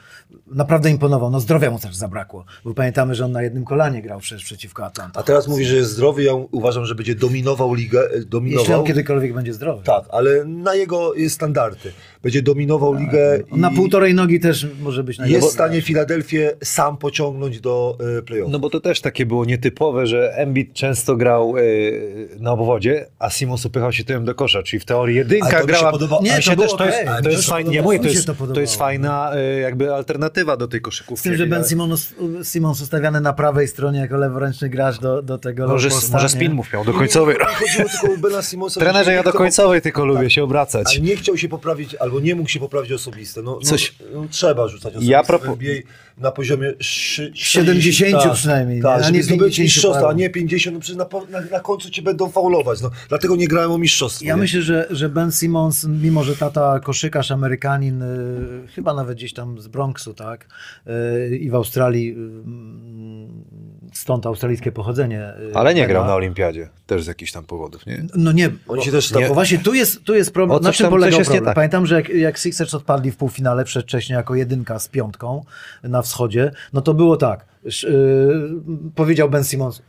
naprawdę 0.47 0.89
imponował, 0.89 1.32
no 1.32 1.39
zdrowia 1.39 1.72
mu 1.72 1.80
też 1.80 1.95
zabrakło, 1.95 2.45
bo 2.63 2.74
pamiętamy, 2.74 3.15
że 3.15 3.26
on 3.26 3.32
na 3.32 3.43
jednym 3.43 3.65
kolanie 3.65 4.01
grał 4.01 4.19
przecież 4.19 4.45
przeciwko 4.45 4.86
Atlanta. 4.86 5.19
A 5.19 5.24
teraz 5.24 5.47
mówi, 5.47 5.65
że 5.65 5.76
jest 5.76 5.91
zdrowy, 5.91 6.24
ja 6.24 6.34
uważam, 6.34 6.86
że 6.86 6.95
będzie 6.95 7.15
dominował 7.15 7.74
ligę, 7.74 7.99
e, 7.99 8.13
Jeśli 8.13 8.30
dominował. 8.30 8.80
on 8.80 8.86
kiedykolwiek 8.86 9.34
będzie 9.34 9.53
zdrowy. 9.53 9.61
Tak, 9.84 10.03
ale 10.09 10.45
na 10.45 10.76
jego 10.76 11.14
standardy. 11.30 11.91
Będzie 12.24 12.41
dominował 12.41 12.93
ligę 12.93 13.39
i 13.55 13.59
Na 13.59 13.72
półtorej 13.72 14.14
nogi 14.14 14.39
też 14.39 14.68
może 14.82 15.03
być 15.03 15.18
jest 15.18 15.20
najlepszy. 15.20 15.49
w 15.49 15.51
stanie 15.51 15.82
Filadelfię 15.82 16.51
sam 16.64 16.97
pociągnąć 16.97 17.59
do 17.59 17.97
e, 18.18 18.22
playoff. 18.22 18.51
No 18.51 18.59
bo 18.59 18.70
to 18.70 18.80
też 18.80 19.01
takie 19.01 19.26
było 19.26 19.45
nietypowe, 19.45 20.07
że 20.07 20.34
Embiid 20.36 20.74
często 20.74 21.16
grał 21.16 21.53
e, 21.57 21.62
na 22.39 22.51
obwodzie, 22.51 23.07
a 23.20 23.30
Simons 23.30 23.66
upychał 23.66 23.91
się 23.91 24.03
tyłem 24.03 24.26
do 24.26 24.36
kosza, 24.36 24.64
czyli 24.64 24.80
w 24.80 24.86
teorii 24.86 25.16
jedynka 25.18 25.66
grała... 25.66 25.91
Nie, 26.22 26.36
to 26.36 26.41
się 26.41 26.55
też, 26.55 26.76
to 26.76 26.86
jest. 26.86 26.99
Ale 27.07 27.22
to 27.22 27.30
jest 27.30 27.51
nie 27.68 27.82
mówię, 27.82 27.99
to 27.99 28.07
jest, 28.07 28.26
to 28.26 28.34
to, 28.34 28.39
podobało. 28.39 28.62
jest 28.62 28.76
fajna 28.76 29.32
e, 29.36 29.59
jakby 29.59 29.93
alternatywa 29.93 30.57
do 30.57 30.68
tej 30.68 30.82
koszykówki. 30.82 31.20
Z 31.20 31.24
tym, 31.24 31.36
że 31.36 31.47
Ben 31.47 31.64
Simons, 31.66 32.14
Simons 32.43 32.82
ustawiany 32.82 33.22
na 33.22 33.34
prawej 33.34 33.68
stronie 33.68 33.99
jako 33.99 34.18
leworęczny 34.18 34.70
gracz 34.70 34.99
do, 34.99 35.22
do 35.22 35.38
tego 35.38 35.68
Może, 35.68 35.89
może 36.12 36.30
spin 36.30 36.53
move 36.53 36.74
miał 36.74 36.86
do 36.86 36.93
końcowej. 36.93 37.36
Chodziło 37.39 37.89
tylko 37.89 38.14
o 38.14 38.18
Bena 38.18 38.41
Simonsa. 38.41 38.80
Trenerze, 38.82 39.14
ja 39.14 39.24
do 39.24 39.30
chce- 39.30 39.38
końcowej 39.52 39.82
tylko 39.82 40.06
lubię 40.06 40.30
się 40.30 40.43
obracać. 40.43 40.88
Ale 40.97 41.06
nie 41.08 41.16
chciał 41.16 41.38
się 41.38 41.49
poprawić, 41.49 41.95
albo 41.95 42.20
nie 42.20 42.36
mógł 42.36 42.49
się 42.49 42.60
poprawić 42.60 42.91
osobiste. 42.91 43.41
No, 43.41 43.52
no, 43.52 43.70
Coś- 43.70 43.95
no 44.14 44.26
trzeba 44.30 44.68
rzucać 44.68 44.91
osobiste 44.91 45.12
Ja 45.12 45.24
w 45.24 45.28
propo- 45.28 45.52
NBA 45.54 45.76
na 46.18 46.32
poziomie 46.32 46.74
szy- 46.80 47.32
70 47.34 48.24
tak, 48.24 48.34
przynajmniej, 48.34 48.78
nie? 48.78 48.84
Tak, 48.84 48.99
A 48.99 49.04
żeby 49.04 49.18
nie 49.18 49.24
zdobyć 49.24 49.39
50 49.56 49.64
mistrzostwo, 49.64 50.10
a 50.10 50.14
nie 50.14 50.30
50, 50.30 50.74
no 50.74 50.80
przecież 50.80 50.97
na, 50.97 51.39
na, 51.39 51.45
na 51.52 51.60
końcu 51.60 51.89
cię 51.89 52.02
będą 52.02 52.30
faulować. 52.30 52.82
No, 52.82 52.91
dlatego 53.10 53.36
nie 53.36 53.47
grałem 53.47 53.72
o 53.72 53.78
mistrzostwo. 53.78 54.26
Ja 54.26 54.36
nie? 54.36 54.41
myślę, 54.41 54.62
że, 54.62 54.88
że 54.89 55.10
Ben 55.10 55.32
Simmons, 55.32 55.84
mimo 55.84 56.24
że 56.24 56.36
tata 56.36 56.80
koszykarz 56.80 57.32
Amerykanin, 57.32 58.02
y, 58.02 58.68
chyba 58.76 58.93
nawet 58.93 59.18
gdzieś 59.18 59.34
tam 59.34 59.60
z 59.60 59.68
Bronxu, 59.68 60.14
tak, 60.14 60.47
y, 61.32 61.38
i 61.38 61.49
w 61.49 61.56
Australii, 61.56 62.12
y, 62.12 62.16
stąd 63.92 64.26
australijskie 64.26 64.72
pochodzenie. 64.72 65.34
y, 65.52 65.56
Ale 65.56 65.74
nie 65.74 65.82
Bena. 65.82 65.94
grał 65.94 66.06
na 66.06 66.16
olimpiadzie, 66.16 66.70
też 66.88 67.04
z 67.04 67.08
jakichś 67.08 67.32
tam 67.32 67.44
powodów, 67.44 67.86
nie? 67.86 68.04
No 68.16 68.32
nie. 68.32 68.50
Oni 68.68 68.84
się 68.84 68.92
też 68.92 69.14
Bo 69.14 69.20
tam- 69.20 69.34
właśnie 69.34 69.58
tu 69.60 69.74
jest, 69.74 70.04
tu 70.04 70.16
jest 70.16 70.34
problem. 70.34 70.60
O, 70.60 70.64
Na 70.64 70.72
czym 70.74 70.84
tam- 70.84 70.92
polegał 70.92 71.20
nie 71.20 71.26
problem? 71.26 71.46
tak. 71.46 71.56
Pamiętam, 71.56 71.86
że 71.86 71.96
jak, 71.96 72.10
jak 72.10 72.38
Sixers 72.38 72.74
odpadli 72.74 73.12
w 73.12 73.18
półfinale 73.18 73.64
przedwcześnie 73.64 74.16
jako 74.16 74.36
jedynka 74.36 74.80
z 74.80 74.88
piątką 74.88 75.44
na 75.84 76.02
wschodzie, 76.02 76.52
no 76.74 76.82
to 76.82 76.94
było 76.94 77.18
tak. 77.18 77.46
Sz- 77.66 77.92
Yy, 77.94 78.92
powiedział 78.96 79.30
Ben 79.30 79.44
Simmons, 79.44 79.82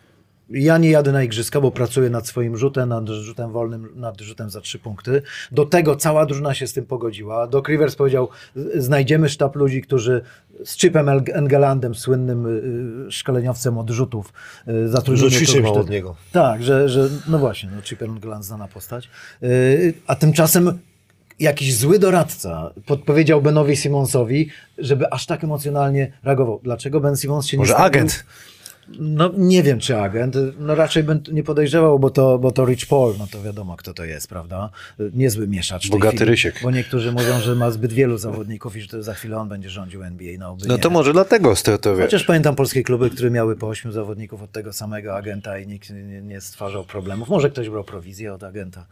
ja 0.52 0.78
nie 0.78 0.90
jadę 0.90 1.12
na 1.12 1.22
igrzyska, 1.22 1.60
bo 1.60 1.70
pracuję 1.70 2.10
nad 2.10 2.26
swoim 2.26 2.56
rzutem, 2.56 2.88
nad 2.88 3.08
rzutem 3.08 3.52
wolnym, 3.52 3.88
nad 3.94 4.20
rzutem 4.20 4.50
za 4.50 4.60
trzy 4.60 4.78
punkty. 4.78 5.22
Do 5.52 5.66
tego 5.66 5.96
cała 5.96 6.26
drużyna 6.26 6.54
się 6.54 6.66
z 6.66 6.72
tym 6.72 6.86
pogodziła. 6.86 7.46
Doc 7.46 7.68
Rivers 7.68 7.94
powiedział, 7.96 8.28
znajdziemy 8.74 9.28
sztab 9.28 9.56
ludzi, 9.56 9.82
którzy 9.82 10.20
z 10.64 10.76
Chipem 10.76 11.08
El- 11.08 11.22
Engelandem, 11.32 11.94
słynnym 11.94 12.46
y, 13.06 13.12
szkoleniowcem 13.12 13.78
od 13.78 13.90
rzutów, 13.90 14.32
y, 14.68 14.88
zatrudnili 14.88 15.46
kogoś 15.46 15.76
od 15.76 15.90
niego. 15.90 16.16
tak, 16.32 16.62
że, 16.62 16.88
że 16.88 17.08
no 17.28 17.38
właśnie, 17.38 17.70
no 17.76 17.82
Chip 17.82 18.02
Glan 18.20 18.42
znana 18.42 18.68
postać. 18.68 19.08
A 20.06 20.14
tymczasem 20.14 20.78
jakiś 21.40 21.76
zły 21.76 21.98
doradca 21.98 22.70
podpowiedział 22.86 23.42
Benowi 23.42 23.76
Simonsowi, 23.76 24.48
żeby 24.78 25.12
aż 25.12 25.26
tak 25.26 25.44
emocjonalnie 25.44 26.12
reagował. 26.22 26.60
Dlaczego 26.62 27.00
Ben 27.00 27.16
Simons 27.16 27.46
się 27.46 27.56
nie 27.56 27.60
Może 27.60 27.76
agent. 27.76 28.24
No 28.88 29.30
nie 29.38 29.62
wiem, 29.62 29.80
czy 29.80 29.98
agent. 29.98 30.36
No 30.58 30.74
raczej 30.74 31.02
bym 31.02 31.20
nie 31.32 31.42
podejrzewał, 31.42 31.98
bo 31.98 32.10
to, 32.10 32.38
bo 32.38 32.52
to 32.52 32.64
Rich 32.66 32.86
Paul, 32.86 33.14
no 33.18 33.26
to 33.26 33.42
wiadomo, 33.42 33.76
kto 33.76 33.94
to 33.94 34.04
jest, 34.04 34.28
prawda? 34.28 34.70
Niezły 35.12 35.48
mieszacz. 35.48 35.88
Bogaty 35.90 36.16
chwili, 36.16 36.30
Rysiek. 36.30 36.60
Bo 36.62 36.70
niektórzy 36.70 37.12
mówią, 37.12 37.40
że 37.40 37.54
ma 37.54 37.70
zbyt 37.70 37.92
wielu 37.92 38.18
zawodników 38.18 38.76
i 38.76 38.80
że 38.80 38.88
to 38.88 39.02
za 39.02 39.14
chwilę 39.14 39.36
on 39.36 39.48
będzie 39.48 39.70
rządził 39.70 40.02
NBA. 40.02 40.38
No, 40.38 40.56
No 40.68 40.76
nie. 40.76 40.82
to 40.82 40.90
może 40.90 41.12
dlatego 41.12 41.54
to 41.80 41.96
wiesz. 41.96 42.04
Chociaż 42.04 42.24
pamiętam 42.24 42.54
polskie 42.56 42.82
kluby, 42.82 43.10
które 43.10 43.30
miały 43.30 43.56
po 43.56 43.68
ośmiu 43.68 43.92
zawodników 43.92 44.42
od 44.42 44.52
tego 44.52 44.72
samego 44.72 45.16
agenta 45.16 45.58
i 45.58 45.66
nikt 45.66 45.90
nie, 45.90 46.22
nie 46.22 46.40
stwarzał 46.40 46.84
problemów. 46.84 47.28
Może 47.28 47.50
ktoś 47.50 47.68
brał 47.68 47.84
prowizję 47.84 48.34
od 48.34 48.42
agenta, 48.42 48.86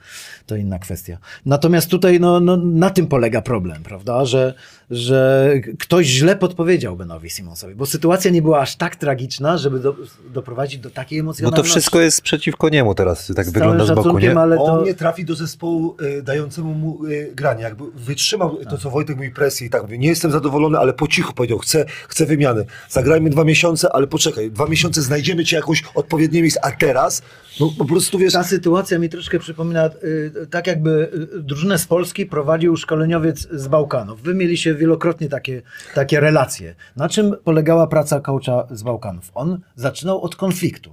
to 0.46 0.56
inna 0.56 0.78
kwestia. 0.78 1.18
Natomiast 1.46 1.90
tutaj 1.90 2.20
no, 2.20 2.40
no, 2.40 2.56
na 2.56 2.90
tym 2.90 3.06
polega 3.06 3.42
problem, 3.42 3.82
prawda, 3.82 4.24
że, 4.24 4.54
że 4.90 5.50
ktoś 5.78 6.06
źle 6.06 6.36
podpowiedział 6.36 6.96
Benowi 6.96 7.30
Simonsowi, 7.30 7.74
bo 7.74 7.86
sytuacja 7.86 8.30
nie 8.30 8.42
była 8.42 8.60
aż 8.60 8.76
tak 8.76 8.96
tragiczna, 8.96 9.58
żeby 9.58 9.79
do, 9.80 9.96
doprowadzić 10.32 10.80
do 10.80 10.90
takiej 10.90 11.18
Bo 11.18 11.20
emocjonalności. 11.20 11.62
to 11.62 11.70
wszystko 11.70 12.00
jest 12.00 12.20
przeciwko 12.22 12.68
niemu 12.68 12.94
teraz, 12.94 13.32
tak 13.36 13.46
Z 13.46 13.52
wygląda 13.52 13.84
z 13.84 13.90
boku, 13.90 14.18
nie? 14.18 14.38
ale 14.38 14.56
to... 14.56 14.64
On 14.64 14.84
nie 14.84 14.94
trafi 14.94 15.24
do 15.24 15.34
zespołu 15.34 15.96
y, 16.02 16.22
dającemu 16.22 16.74
mu 16.74 17.06
y, 17.06 17.32
granie. 17.34 17.62
Jakby 17.62 17.84
wytrzymał 17.94 18.56
to, 18.70 18.78
co 18.78 18.90
Wojtek 18.90 19.16
mówi, 19.16 19.30
presję 19.30 19.66
i 19.66 19.70
tak 19.70 19.82
mówi, 19.82 19.98
nie 19.98 20.08
jestem 20.08 20.30
zadowolony, 20.30 20.78
ale 20.78 20.92
po 20.92 21.08
cichu 21.08 21.32
powiedział, 21.32 21.58
chcę, 21.58 21.84
chcę 22.08 22.26
wymiany. 22.26 22.64
Zagrajmy 22.88 23.30
dwa 23.30 23.44
miesiące, 23.44 23.92
ale 23.92 24.06
poczekaj, 24.06 24.50
dwa 24.50 24.66
miesiące 24.66 25.02
znajdziemy 25.02 25.44
ci 25.44 25.54
jakąś 25.54 25.84
odpowiednie 25.94 26.42
miejsce, 26.42 26.64
a 26.64 26.70
teraz, 26.70 27.22
no 27.60 27.70
po 27.78 27.84
prostu 27.84 28.18
wiesz, 28.18 28.32
Ta 28.32 28.44
sytuacja 28.44 28.98
mi 28.98 29.08
troszkę 29.08 29.38
przypomina, 29.38 29.90
y, 30.04 30.46
tak 30.50 30.66
jakby 30.66 31.10
drużynę 31.42 31.78
z 31.78 31.86
Polski 31.86 32.26
prowadził 32.26 32.76
szkoleniowiec 32.76 33.48
z 33.52 33.68
Bałkanów. 33.68 34.22
Wy 34.22 34.34
mieliście 34.34 34.74
wielokrotnie 34.74 35.28
takie, 35.28 35.62
takie 35.94 36.20
relacje. 36.20 36.74
Na 36.96 37.08
czym 37.08 37.36
polegała 37.44 37.86
praca 37.86 38.20
coacha 38.20 38.66
z 38.70 38.82
Bałkanów? 38.82 39.30
On 39.34 39.60
zaczynał 39.76 40.22
od 40.22 40.36
konfliktu. 40.36 40.92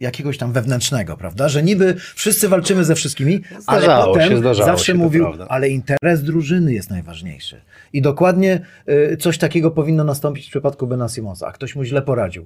Jakiegoś 0.00 0.38
tam 0.38 0.52
wewnętrznego, 0.52 1.16
prawda? 1.16 1.48
Że 1.48 1.62
niby 1.62 1.94
wszyscy 2.14 2.48
walczymy 2.48 2.84
ze 2.84 2.94
wszystkimi, 2.94 3.40
ale 3.66 3.82
Zdarzało 3.82 4.14
potem 4.14 4.30
się, 4.30 4.54
zawsze 4.54 4.94
mówił, 4.94 5.26
ale 5.48 5.68
interes 5.68 6.22
drużyny 6.22 6.72
jest 6.72 6.90
najważniejszy. 6.90 7.60
I 7.92 8.02
dokładnie 8.02 8.60
y, 9.12 9.16
coś 9.16 9.38
takiego 9.38 9.70
powinno 9.70 10.04
nastąpić 10.04 10.46
w 10.46 10.50
przypadku 10.50 10.86
Bena 10.86 11.08
Simonsa. 11.08 11.46
A 11.46 11.52
ktoś 11.52 11.76
mu 11.76 11.84
źle 11.84 12.02
poradził. 12.02 12.44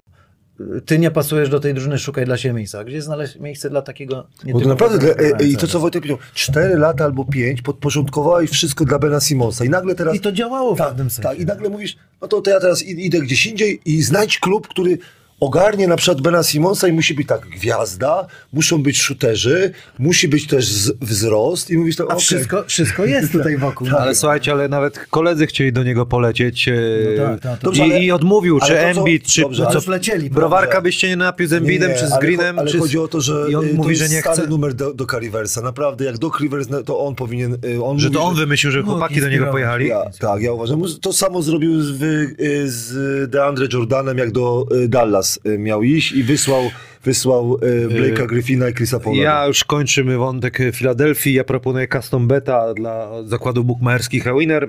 Y, 0.61 0.81
Ty 0.81 0.99
nie 0.99 1.11
pasujesz 1.11 1.49
do 1.49 1.61
tej 1.61 1.75
drużyny, 1.75 1.99
szukaj 1.99 2.25
dla 2.25 2.37
siebie 2.37 2.55
miejsca. 2.55 2.79
A 2.79 2.85
Gdzie 2.85 3.03
znaleźć 3.03 3.39
miejsce 3.39 3.71
dla 3.71 3.83
takiego 3.83 4.27
Bo 4.53 4.61
to 4.61 4.69
naprawdę, 4.69 5.15
e, 5.41 5.45
i 5.45 5.57
to 5.57 5.67
co 5.67 5.81
Wojtek 5.81 6.03
powiedział, 6.03 6.19
4 6.35 6.79
lata 6.79 7.05
albo 7.05 7.25
5 7.25 7.63
podporządkowałeś 7.63 8.51
wszystko 8.51 8.85
dla 8.85 8.99
Bena 8.99 9.21
Simonsa 9.21 9.65
i 9.65 9.69
nagle 9.69 9.95
teraz... 9.95 10.15
I 10.17 10.21
to 10.21 10.33
działało 10.33 10.75
w 10.75 10.79
pewnym 10.79 11.11
sensie. 11.11 11.29
Tak, 11.29 11.39
i 11.39 11.47
nagle 11.47 11.69
mówisz, 11.69 11.97
no 12.21 12.29
to, 12.29 12.41
to 12.41 12.51
ja 12.51 12.61
teraz 12.61 12.83
id- 12.83 12.99
idę 12.99 13.19
gdzieś 13.19 13.47
indziej 13.47 13.81
i 13.85 14.03
znajdź 14.03 14.39
klub, 14.39 14.69
który 14.69 14.99
ogarnie 15.47 15.89
na 15.89 15.97
przykład 15.97 16.21
Bena 16.21 16.43
Simonsa 16.43 16.89
i 16.89 16.93
musi 16.93 17.15
być 17.15 17.27
tak 17.29 17.41
gwiazda, 17.49 18.27
muszą 18.53 18.83
być 18.83 19.03
shooterzy, 19.03 19.71
musi 19.99 20.29
być 20.29 20.47
też 20.47 20.67
z, 20.67 20.93
wzrost 21.01 21.71
i 21.71 21.79
mówisz 21.79 21.97
to, 21.97 22.05
okej. 22.05 22.19
wszystko, 22.21 22.65
wszystko 22.67 23.05
jest 23.05 23.33
tutaj 23.39 23.57
wokół. 23.59 23.89
Ale 23.99 24.15
słuchajcie, 24.15 24.53
ale 24.53 24.69
nawet 24.69 24.99
koledzy 25.11 25.47
chcieli 25.47 25.73
do 25.73 25.83
niego 25.85 26.07
polecieć 26.07 26.69
e, 26.69 26.73
No 27.19 27.25
tak, 27.25 27.41
tak, 27.41 27.59
to- 27.61 27.71
i, 27.73 27.81
ale- 27.81 28.01
i 28.05 28.13
odmówił, 28.13 28.59
ale 28.63 28.69
czy 28.71 28.79
Embiid, 28.79 29.27
czy 29.27 29.41
dobrze, 29.43 29.63
co, 29.63 29.69
ale 29.69 29.75
już 29.79 29.87
lecieli, 29.87 30.31
browarka 30.31 30.67
dobrze. 30.75 30.83
byś 30.83 30.97
się 30.97 31.09
nie 31.09 31.17
napił 31.17 31.47
z 31.49 31.53
Embidem, 31.53 31.91
Nie, 31.91 31.97
czy 31.99 32.07
z 32.09 32.13
ale 32.13 32.21
Greenem, 32.21 32.59
Ale 32.59 32.71
czy 32.71 32.77
z- 32.79 32.81
chodzi 32.81 32.99
o 32.99 33.09
to, 33.09 33.21
że 33.21 33.47
i 33.51 33.55
on 33.55 33.65
y, 33.65 33.69
to 33.69 33.75
mówi, 33.77 33.89
jest 33.91 34.03
że 34.03 34.09
nie 34.09 34.21
stary 34.21 34.37
chce, 34.41 34.47
numer 34.47 34.75
do, 34.75 34.95
do 34.95 35.07
Riversa. 35.21 35.63
Naprawdę, 35.63 36.05
jak 36.05 36.19
Doc 36.19 36.41
Rivers, 36.41 36.69
no, 36.71 36.83
to 36.83 36.99
on 37.07 37.15
powinien... 37.15 37.53
y, 37.65 37.85
On 37.85 37.99
że 37.99 38.07
mówi, 38.09 38.19
to 38.19 38.25
on 38.25 38.35
wymyślił, 38.35 38.73
że 38.73 38.83
chłopaki 38.83 39.21
do 39.21 39.29
niego 39.29 39.47
pojechali. 39.47 39.89
Ja, 39.89 40.03
tak, 40.19 40.43
ja 40.43 40.53
uważam. 40.53 40.83
To 41.01 41.13
samo 41.13 41.43
zrobił 41.43 41.81
z, 41.83 42.03
y, 42.03 42.71
z 42.71 43.31
DeAndre 43.31 43.67
Jordanem, 43.73 44.19
jak 44.19 44.33
do 44.33 44.67
Dallas 44.89 45.32
y, 45.47 45.59
miał 45.59 45.83
iść 45.83 46.13
i 46.13 46.23
wysłał, 46.23 46.71
wysłał 47.05 47.55
y, 47.55 47.89
Blake'a 47.89 48.27
Griffina 48.27 48.69
i 48.69 48.75
Chrisa 48.75 49.01
Paula. 49.01 49.23
Ja 49.23 49.47
już 49.47 49.65
kończymy 49.65 50.17
wątek 50.17 50.59
Filadelfii. 50.73 51.35
Ja 51.35 51.45
proponuję 51.45 51.89
custom 51.89 52.29
beta 52.29 52.75
dla 52.75 53.23
zakładów 53.25 53.67
bukmacherskich 53.67 54.25
Winner. 54.39 54.69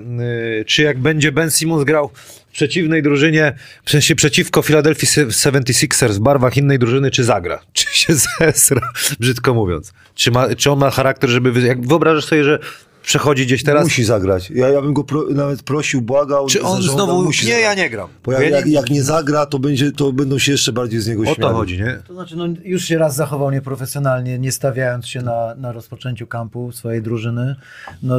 Czy 0.66 0.82
jak 0.82 0.98
będzie 0.98 1.32
Ben 1.32 1.50
Simmons 1.50 1.84
grał 1.84 2.10
w 2.48 2.52
przeciwnej 2.52 3.02
drużynie, 3.02 3.52
w 3.84 3.90
sensie 3.90 4.14
przeciwko 4.14 4.62
Philadelphia 4.62 5.06
76ers 5.06 6.12
w 6.12 6.20
barwach 6.20 6.56
innej 6.56 6.78
drużyny, 6.78 7.10
czy 7.10 7.24
zagra? 7.24 7.60
Czy 7.72 7.86
się 7.98 8.14
zesra, 8.14 8.92
brzydko 9.20 9.54
mówiąc? 9.54 9.92
Czy, 10.14 10.30
ma, 10.30 10.54
czy 10.54 10.70
on 10.70 10.78
ma 10.78 10.90
charakter, 10.90 11.30
żeby... 11.30 11.60
Jak 11.60 11.86
wyobrażasz 11.86 12.24
sobie, 12.24 12.44
że 12.44 12.58
przechodzi 13.04 13.46
gdzieś 13.46 13.62
teraz... 13.64 13.84
Musi 13.84 14.04
zagrać. 14.04 14.50
Ja, 14.50 14.68
ja 14.68 14.82
bym 14.82 14.94
go 14.94 15.04
pro, 15.04 15.24
nawet 15.30 15.62
prosił, 15.62 16.02
błagał. 16.02 16.46
Czy 16.46 16.62
on 16.62 16.76
zażądał, 16.82 17.06
znowu... 17.06 17.22
musi 17.24 17.46
Nie, 17.46 17.52
zagrać. 17.52 17.76
ja 17.76 17.82
nie 17.84 17.90
gram. 17.90 18.08
Bo 18.24 18.32
jak, 18.32 18.42
Ja 18.42 18.48
jak, 18.48 18.66
nie- 18.66 18.72
jak 18.72 18.90
nie 18.90 19.02
zagra, 19.02 19.46
to, 19.46 19.58
będzie, 19.58 19.92
to 19.92 20.12
będą 20.12 20.38
się 20.38 20.52
jeszcze 20.52 20.72
bardziej 20.72 21.00
z 21.00 21.08
niego 21.08 21.22
O 21.22 21.24
śmiali. 21.24 21.40
to 21.40 21.48
chodzi, 21.48 21.78
nie? 21.78 21.98
To 22.08 22.14
znaczy, 22.14 22.36
no, 22.36 22.44
już 22.64 22.84
się 22.84 22.98
raz 22.98 23.14
zachował 23.16 23.50
nieprofesjonalnie, 23.50 24.38
nie 24.38 24.52
stawiając 24.52 25.06
się 25.06 25.22
na, 25.22 25.54
na 25.54 25.72
rozpoczęciu 25.72 26.26
kampu 26.26 26.72
swojej 26.72 27.02
drużyny. 27.02 27.56
No, 28.02 28.16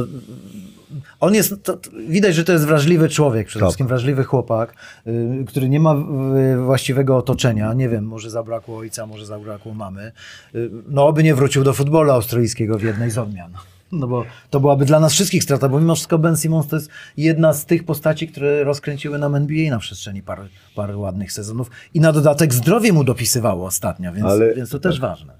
on 1.20 1.34
jest, 1.34 1.54
to, 1.62 1.76
to, 1.76 1.90
widać, 2.08 2.34
że 2.34 2.44
to 2.44 2.52
jest 2.52 2.66
wrażliwy 2.66 3.08
człowiek, 3.08 3.46
przede 3.46 3.60
Tak. 3.60 3.68
wszystkim 3.68 3.86
wrażliwy 3.86 4.24
chłopak, 4.24 4.74
y, 5.06 5.44
który 5.48 5.68
nie 5.68 5.80
ma 5.80 5.94
y, 5.94 6.56
właściwego 6.64 7.16
otoczenia. 7.16 7.72
Nie 7.74 7.88
wiem, 7.88 8.04
może 8.04 8.30
zabrakło 8.30 8.76
ojca, 8.78 9.06
może 9.06 9.26
zabrakło 9.26 9.74
mamy. 9.74 10.12
Y, 10.54 10.70
no, 10.88 11.06
oby 11.06 11.22
nie 11.22 11.34
wrócił 11.34 11.64
do 11.64 11.72
futbolu 11.72 12.10
australijskiego 12.10 12.78
w 12.78 12.82
jednej 12.82 13.10
z 13.10 13.18
odmian. 13.18 13.50
No 13.98 14.06
bo 14.06 14.24
to 14.50 14.60
byłaby 14.60 14.84
dla 14.84 15.00
nas 15.00 15.12
wszystkich 15.12 15.42
strata, 15.42 15.68
bo 15.68 15.80
mimo 15.80 15.94
wszystko 15.94 16.18
Ben 16.18 16.36
Simmons 16.36 16.66
to 16.66 16.76
jest 16.76 16.90
jedna 17.16 17.52
z 17.52 17.66
tych 17.66 17.84
postaci, 17.84 18.28
które 18.28 18.64
rozkręciły 18.64 19.18
nam 19.18 19.34
NBA 19.34 19.70
na 19.70 19.78
przestrzeni 19.78 20.22
paru, 20.22 20.42
paru 20.74 21.00
ładnych 21.00 21.32
sezonów 21.32 21.70
i 21.94 22.00
na 22.00 22.12
dodatek 22.12 22.54
zdrowie 22.54 22.92
mu 22.92 23.04
dopisywało 23.04 23.66
ostatnio, 23.66 24.12
więc, 24.12 24.26
Ale- 24.26 24.54
więc 24.54 24.70
to 24.70 24.78
też 24.78 25.00
ważne. 25.00 25.32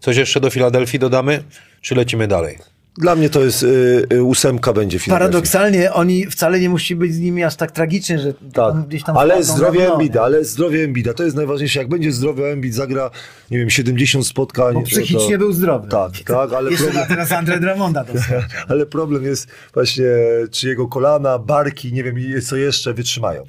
Coś 0.00 0.16
jeszcze 0.16 0.40
do 0.40 0.50
Filadelfii 0.50 0.98
dodamy? 0.98 1.44
Czy 1.80 1.94
lecimy 1.94 2.28
dalej? 2.28 2.58
Dla 2.98 3.16
mnie 3.16 3.30
to 3.30 3.44
jest 3.44 3.62
y, 3.62 4.06
y, 4.12 4.22
ósemka 4.22 4.72
będzie 4.72 4.98
Philadelphia. 4.98 5.18
Paradoksalnie 5.24 5.92
oni 5.92 6.26
wcale 6.26 6.60
nie 6.60 6.68
musi 6.68 6.96
być 6.96 7.14
z 7.14 7.18
nimi 7.18 7.44
aż 7.44 7.56
tak 7.56 7.70
tragicznie, 7.70 8.18
że 8.18 8.32
Tak, 8.34 8.40
tam 8.52 8.84
gdzieś 8.88 9.04
tam 9.04 9.16
ale 9.16 9.44
zdrowie 9.44 9.92
Embida, 9.92 10.22
ale 10.22 10.44
zdrowie 10.44 10.84
Embida, 10.84 11.14
to 11.14 11.24
jest 11.24 11.36
najważniejsze. 11.36 11.78
Jak 11.78 11.88
będzie 11.88 12.12
zdrowy, 12.12 12.46
Embid 12.46 12.74
zagra, 12.74 13.10
nie 13.50 13.58
wiem, 13.58 13.70
70 13.70 14.26
spotkań. 14.26 14.74
Bo 14.74 14.82
psychicznie 14.82 15.32
to, 15.32 15.38
był 15.38 15.52
zdrowy. 15.52 15.88
Tak, 15.88 16.12
tak, 16.26 16.52
ale 16.52 16.70
Jeszcze 16.70 16.84
problem, 16.84 17.06
teraz 17.08 17.32
Andre 17.32 17.60
Dramonda 17.60 18.04
ale 18.68 18.86
problem 18.86 19.24
jest 19.24 19.46
właśnie, 19.74 20.04
czy 20.50 20.68
jego 20.68 20.88
kolana, 20.88 21.38
barki, 21.38 21.92
nie 21.92 22.04
wiem, 22.04 22.18
i 22.18 22.42
co 22.42 22.56
jeszcze 22.56 22.94
wytrzymają. 22.94 23.44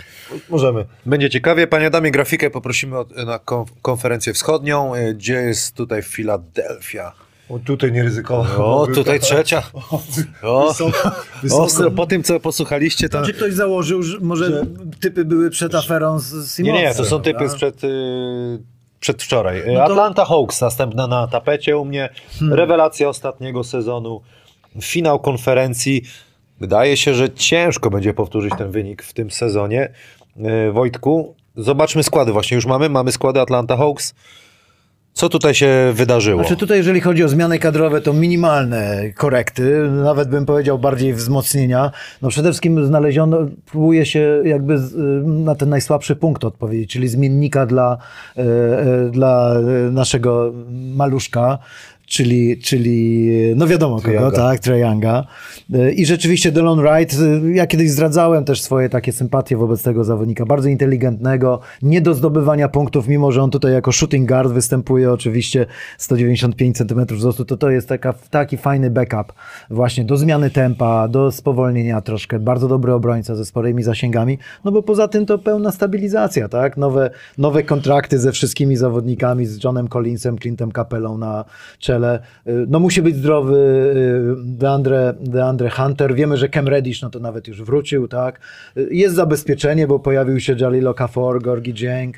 Możemy. 0.50 0.86
Będzie 1.06 1.30
ciekawie. 1.30 1.68
Panie 1.68 1.88
Adamie, 1.88 2.12
grafikę 2.12 2.50
poprosimy 2.50 2.98
o, 2.98 3.06
na 3.26 3.38
konf- 3.38 3.68
konferencję 3.82 4.34
wschodnią. 4.34 4.96
Y, 4.96 5.14
Gdzie 5.14 5.34
jest 5.34 5.76
tutaj 5.76 6.04
Filadelfia? 6.04 7.25
O, 7.50 7.60
tutaj 7.60 7.92
nie 7.92 8.04
ryzykował. 8.04 8.80
O, 8.82 8.88
tutaj 8.88 9.20
trzecia. 9.20 9.64
O, 10.44 10.68
Wysoko, 10.68 11.12
ostro, 11.52 11.92
po 11.92 12.06
tym, 12.06 12.24
co 12.24 12.40
posłuchaliście, 12.40 13.10
to... 13.10 13.26
Czy 13.26 13.34
ktoś 13.34 13.54
założył, 13.54 14.04
że 14.04 14.20
może 14.20 14.66
typy 15.02 15.26
były 15.26 15.50
przed 15.50 15.76
aferą 15.76 16.20
z 16.20 16.34
Nie, 16.34 16.44
Simonsem? 16.48 16.84
nie, 16.90 16.96
to 16.96 17.06
są 17.06 17.22
typy 17.22 17.38
prawda? 17.38 17.54
sprzed, 17.54 17.84
y, 17.84 17.88
przedwczoraj. 19.00 19.64
No 19.68 19.74
to- 19.74 19.84
Atlanta 19.84 20.26
Hawks 20.26 20.62
następna 20.62 21.08
na 21.08 21.28
tapecie 21.28 21.78
u 21.78 21.86
mnie. 21.86 22.10
Rewelacja 22.52 23.10
ostatniego 23.10 23.64
sezonu. 23.64 24.22
Finał 24.82 25.20
konferencji. 25.20 26.02
Wydaje 26.60 26.98
się, 26.98 27.14
że 27.14 27.30
ciężko 27.30 27.90
będzie 27.90 28.14
powtórzyć 28.14 28.54
ten 28.58 28.72
wynik 28.72 29.04
w 29.04 29.14
tym 29.14 29.32
sezonie. 29.32 29.92
Y, 30.68 30.72
Wojtku, 30.72 31.36
zobaczmy 31.56 32.04
składy. 32.04 32.32
Właśnie 32.32 32.56
już 32.56 32.66
mamy. 32.66 32.90
Mamy 32.90 33.12
składy 33.12 33.42
Atlanta 33.42 33.78
Hawks. 33.78 34.14
Co 35.16 35.30
tutaj 35.30 35.56
się 35.56 35.92
wydarzyło? 35.94 36.42
Znaczy 36.42 36.58
tutaj, 36.58 36.78
jeżeli 36.78 37.02
chodzi 37.02 37.24
o 37.24 37.30
zmiany 37.30 37.60
kadrowe, 37.60 38.02
to 38.02 38.14
minimalne 38.14 39.12
korekty, 39.14 39.90
nawet 40.04 40.30
bym 40.30 40.46
powiedział 40.46 40.80
bardziej 40.80 41.14
wzmocnienia. 41.14 41.92
No 42.22 42.30
przede 42.30 42.50
wszystkim 42.50 42.86
znaleziono, 42.86 43.38
próbuje 43.66 44.06
się 44.06 44.42
jakby 44.46 44.80
na 45.26 45.56
ten 45.56 45.70
najsłabszy 45.70 46.16
punkt 46.16 46.44
odpowiedzieć, 46.44 46.92
czyli 46.92 47.08
zmiennika 47.08 47.66
dla, 47.66 47.98
e, 48.38 48.42
e, 48.42 49.10
dla 49.10 49.56
e, 49.56 49.92
naszego 49.92 50.54
maluszka. 50.96 51.58
Czyli, 52.08 52.58
czyli, 52.58 53.30
no 53.56 53.68
wiadomo 53.68 53.96
kogo, 53.96 54.14
Younga. 54.14 54.32
tak, 54.32 54.60
Trae 54.60 54.80
Younga. 54.80 55.26
E, 55.74 55.92
I 55.92 56.06
rzeczywiście 56.06 56.52
Delon 56.52 56.82
Wright, 56.82 57.16
e, 57.22 57.52
ja 57.52 57.68
kiedyś 57.68 57.92
zdradzałem 57.92 58.46
też 58.46 58.62
swoje 58.62 58.90
takie 58.90 59.12
sympatie 59.12 59.58
wobec 59.58 59.84
tego 59.84 60.04
zawodnika, 60.04 60.46
bardzo 60.46 60.70
inteligentnego, 60.70 61.60
nie 61.82 62.02
do 62.02 62.14
zdobywania 62.14 62.70
punktów, 62.70 63.08
mimo 63.08 63.32
że 63.32 63.44
on 63.44 63.52
tutaj 63.52 63.74
jako 63.74 63.92
shooting 63.92 64.30
guard 64.30 64.52
występuje 64.52 65.12
oczywiście 65.12 65.66
195 65.98 66.78
cm 66.78 67.06
wzrostu, 67.16 67.46
to 67.46 67.58
to 67.58 67.70
jest 67.70 67.90
taka, 67.90 68.14
taki 68.30 68.58
fajny 68.58 68.90
backup 68.90 69.34
właśnie 69.70 70.06
do 70.06 70.18
zmiany 70.18 70.50
tempa, 70.50 71.08
do 71.08 71.32
spowolnienia 71.32 72.02
troszkę, 72.02 72.40
bardzo 72.40 72.68
dobry 72.68 72.94
obrońca 72.94 73.36
ze 73.36 73.46
sporymi 73.46 73.84
zasięgami, 73.84 74.38
no 74.64 74.72
bo 74.72 74.84
poza 74.84 75.08
tym 75.08 75.26
to 75.26 75.38
pełna 75.38 75.72
stabilizacja, 75.72 76.50
tak, 76.50 76.78
nowe, 76.78 77.10
nowe 77.38 77.64
kontrakty 77.64 78.20
ze 78.20 78.32
wszystkimi 78.32 78.78
zawodnikami, 78.78 79.46
z 79.46 79.64
Johnem 79.64 79.88
Collinsem, 79.88 80.40
Clintem 80.40 80.72
Capellą 80.72 81.18
na 81.18 81.46
czele, 81.80 81.95
czele. 81.96 82.20
Y, 82.48 82.66
No 82.68 82.80
musi 82.80 83.02
być 83.02 83.16
zdrowy 83.16 83.56
y, 83.58 84.58
DeAndre, 84.58 85.14
DeAndre 85.22 85.70
Hunter. 85.70 86.16
Wiemy, 86.16 86.38
że 86.38 86.50
Cam 86.50 86.68
Reddish 86.68 87.02
no 87.02 87.10
to 87.10 87.20
nawet 87.20 87.48
już 87.48 87.62
wrócił, 87.62 88.08
tak. 88.08 88.40
Y, 88.78 88.88
Jest 88.92 89.16
zabezpieczenie, 89.16 89.88
bo 89.88 90.00
pojawił 90.00 90.40
się 90.40 90.56
Jalil 90.60 90.88
Okafor, 90.88 91.42
Gorgi 91.42 91.74
Dzięk 91.74 92.16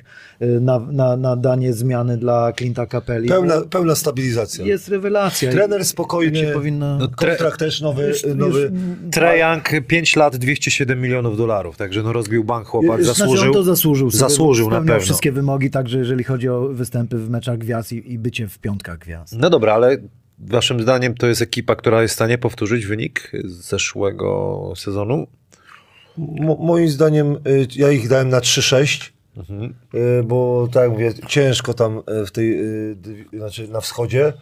na, 0.62 0.80
na, 0.80 1.18
na 1.18 1.36
danie 1.36 1.74
zmiany 1.74 2.18
dla 2.18 2.52
Clint'a 2.52 2.88
Capelli. 2.88 3.30
Pełna, 3.30 3.62
pełna 3.70 3.96
stabilizacja. 3.96 4.66
Jest 4.66 4.90
rewelacja. 4.90 5.52
Trener 5.52 5.86
spokojny, 5.86 6.52
powinno... 6.54 6.98
No, 6.98 7.08
kontrakt 7.16 7.60
też 7.60 7.82
nowy. 7.82 8.08
Już- 8.08 8.26
nowy. 8.36 8.62
już- 8.62 8.72
Trae 9.12 9.38
Young 9.54 9.88
5 9.88 10.16
lat, 10.16 10.36
207 10.38 11.02
milionów 11.02 11.38
dolarów, 11.38 11.78
także 11.78 12.04
no 12.04 12.14
rozbił 12.14 12.44
bank 12.44 12.68
chłopak, 12.68 13.04
Znaczy, 13.04 13.20
zasłużył. 13.20 13.48
on 13.48 13.54
to 13.54 13.64
zasłużył. 13.64 14.12
sobie, 14.12 14.20
Zasłużył 14.20 14.70
na 14.70 14.78
pewno. 14.78 15.00
wszystkie 15.00 15.32
wymogi, 15.32 15.70
także 15.70 15.98
jeżeli 15.98 16.24
chodzi 16.24 16.50
o 16.50 16.62
występy 16.62 17.18
w 17.18 17.30
meczach 17.30 17.58
gwiazd 17.58 17.92
i, 17.92 18.14
i 18.14 18.20
bycie 18.20 18.48
w 18.48 18.60
piątkach 18.60 18.98
gwiazd. 19.00 19.36
No 19.40 19.50
dobra, 19.50 19.67
ale 19.74 19.98
waszym 20.40 20.82
zdaniem 20.82 21.16
to 21.16 21.28
jest 21.28 21.42
ekipa, 21.42 21.76
która 21.76 22.02
jest 22.02 22.12
w 22.12 22.16
stanie 22.16 22.38
powtórzyć 22.38 22.86
wynik 22.86 23.32
z 23.44 23.70
zeszłego 23.70 24.74
sezonu? 24.76 25.28
Mo- 26.18 26.58
moim 26.60 26.90
zdaniem 26.90 27.32
y, 27.48 27.68
ja 27.76 27.92
ich 27.92 28.08
dałem 28.08 28.30
na 28.30 28.40
3-6. 28.40 29.12
Mhm. 29.38 29.74
Y, 29.94 30.24
bo 30.24 30.68
tak 30.74 30.84
jak 30.84 30.92
mówię, 30.92 31.14
ciężko 31.28 31.74
tam 31.74 31.98
y, 32.22 32.26
w 32.26 32.32
tej, 32.32 32.58
znaczy 33.34 33.68
na 33.68 33.82
wschodzie, 33.82 34.34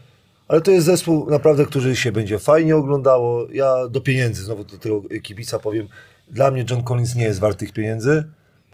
ale 0.47 0.61
to 0.61 0.71
jest 0.71 0.85
zespół 0.85 1.29
naprawdę, 1.29 1.65
który 1.65 1.95
się 1.95 2.11
będzie 2.11 2.39
fajnie 2.39 2.75
oglądało. 2.75 3.47
Ja 3.53 3.87
do 3.87 4.01
pieniędzy, 4.01 4.43
znowu 4.43 4.63
do 4.63 4.77
tego 4.77 5.01
kibica 5.23 5.59
powiem, 5.59 5.87
dla 6.31 6.51
mnie 6.51 6.65
John 6.69 6.83
Collins 6.83 7.15
nie 7.15 7.23
jest 7.23 7.39
wart 7.39 7.59
tych 7.59 7.73
pieniędzy, 7.73 8.23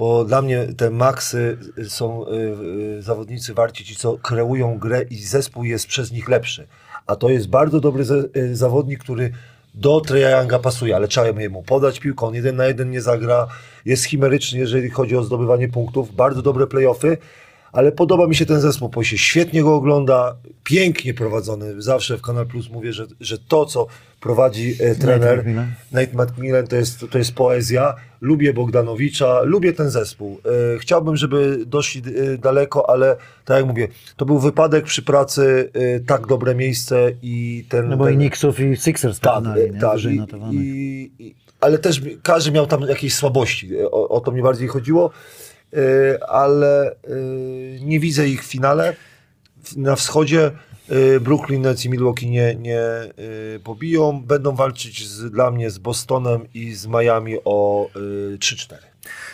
bo 0.02 0.26
dla 0.26 0.42
mnie 0.42 0.68
te 0.78 0.90
maksy 0.90 1.58
y, 1.78 1.90
są 1.90 2.26
y, 2.28 2.34
y, 2.98 3.02
zawodnicy 3.02 3.54
warci 3.54 3.86
ci, 3.86 3.96
co 3.96 4.18
kreują 4.18 4.78
grę 4.78 5.02
i 5.10 5.16
zespół 5.16 5.64
jest 5.64 5.88
przez 5.88 6.12
nich 6.12 6.30
lepszy. 6.30 6.68
A 7.08 7.16
to 7.16 7.30
jest 7.30 7.48
bardzo 7.50 7.80
dobry 7.80 8.04
zawodnik, 8.54 9.00
który 9.00 9.32
do 9.74 10.02
Treya 10.02 10.32
Younga 10.32 10.60
pasuje, 10.60 10.96
ale 10.96 11.08
trzeba 11.08 11.50
mu 11.50 11.64
podać 11.64 12.00
piłkę, 12.00 12.26
on 12.26 12.36
jeden 12.36 12.56
na 12.56 12.66
jeden 12.66 12.92
nie 12.92 13.02
zagra, 13.02 13.48
jest 13.86 14.04
chimeryczny, 14.06 14.60
jeżeli 14.60 14.90
chodzi 14.90 15.18
o 15.18 15.24
zdobywanie 15.24 15.68
punktów, 15.68 16.16
bardzo 16.16 16.42
dobre 16.42 16.68
playoffy, 16.68 17.18
ale 17.72 17.92
podoba 17.92 18.28
mi 18.28 18.36
się 18.36 18.46
ten 18.46 18.60
zespół, 18.60 18.90
bo 18.90 19.04
się 19.04 19.18
świetnie 19.18 19.64
go 19.64 19.76
ogląda, 19.76 20.36
pięknie 20.64 21.14
prowadzony, 21.14 21.82
zawsze 21.82 22.18
w 22.18 22.22
Kanal 22.22 22.46
Plus 22.46 22.70
mówię, 22.70 22.94
że, 22.94 23.06
że 23.20 23.38
to, 23.38 23.66
co 23.66 23.88
prowadzi 24.20 24.76
e, 24.80 24.96
trener 24.96 25.40
McMillan. 25.40 25.72
Nate 25.92 26.24
McMillan, 26.24 26.68
to 26.68 26.76
jest, 26.76 27.06
to 27.12 27.18
jest 27.18 27.34
poezja, 27.34 27.96
lubię 28.22 28.54
Bogdanowicza, 28.54 29.42
lubię 29.42 29.74
ten 29.74 29.90
zespół, 29.90 30.40
e, 30.76 30.80
chciałbym, 30.80 31.18
żeby 31.18 31.60
doszli 31.66 32.02
e, 32.02 32.38
daleko, 32.38 32.90
ale 32.90 33.16
tak 33.46 33.58
jak 33.58 33.66
mówię, 33.66 33.88
to 34.18 34.26
był 34.26 34.40
wypadek 34.40 34.86
przy 34.86 35.02
pracy, 35.02 35.70
e, 35.74 36.00
tak 36.00 36.28
dobre 36.28 36.56
miejsce 36.56 37.12
i 37.22 37.66
ten... 37.70 37.90
No 37.90 37.98
bo 37.98 38.06
ten, 38.06 38.14
i 38.14 38.18
Knicksów 38.18 38.60
i 38.60 38.78
Sixers 38.78 39.20
tak, 39.20 39.44
tak. 39.82 40.00
I, 40.52 40.56
i, 40.58 41.12
i, 41.20 41.36
ale 41.62 41.78
też 41.78 42.02
każdy 42.24 42.52
miał 42.52 42.68
tam 42.68 42.82
jakieś 42.82 43.16
słabości. 43.16 43.76
E, 43.76 43.92
O, 43.92 44.10
o 44.10 44.22
to 44.22 44.32
mi 44.32 44.42
bardziej 44.42 44.68
chodziło. 44.68 45.12
E, 45.74 46.24
Ale 46.30 46.92
e, 46.92 46.96
nie 47.82 48.00
widzę 48.00 48.28
ich 48.28 48.44
w 48.44 48.48
finale. 48.48 48.96
Na 49.78 49.96
wschodzie 49.96 50.52
e, 50.90 51.20
Brooklyn 51.20 51.62
Nets 51.62 51.86
i 51.86 51.90
Milwaukee 51.90 52.30
nie, 52.30 52.56
nie 52.56 52.82
pobiją. 53.64 54.22
Będą 54.22 54.56
walczyć 54.56 55.08
z, 55.08 55.32
dla 55.32 55.52
mnie 55.52 55.70
z 55.70 55.78
Bostonem 55.78 56.48
i 56.54 56.74
z 56.74 56.88
Miami 56.88 57.38
o 57.46 57.90
e, 57.96 58.38
3-4. 58.38 58.76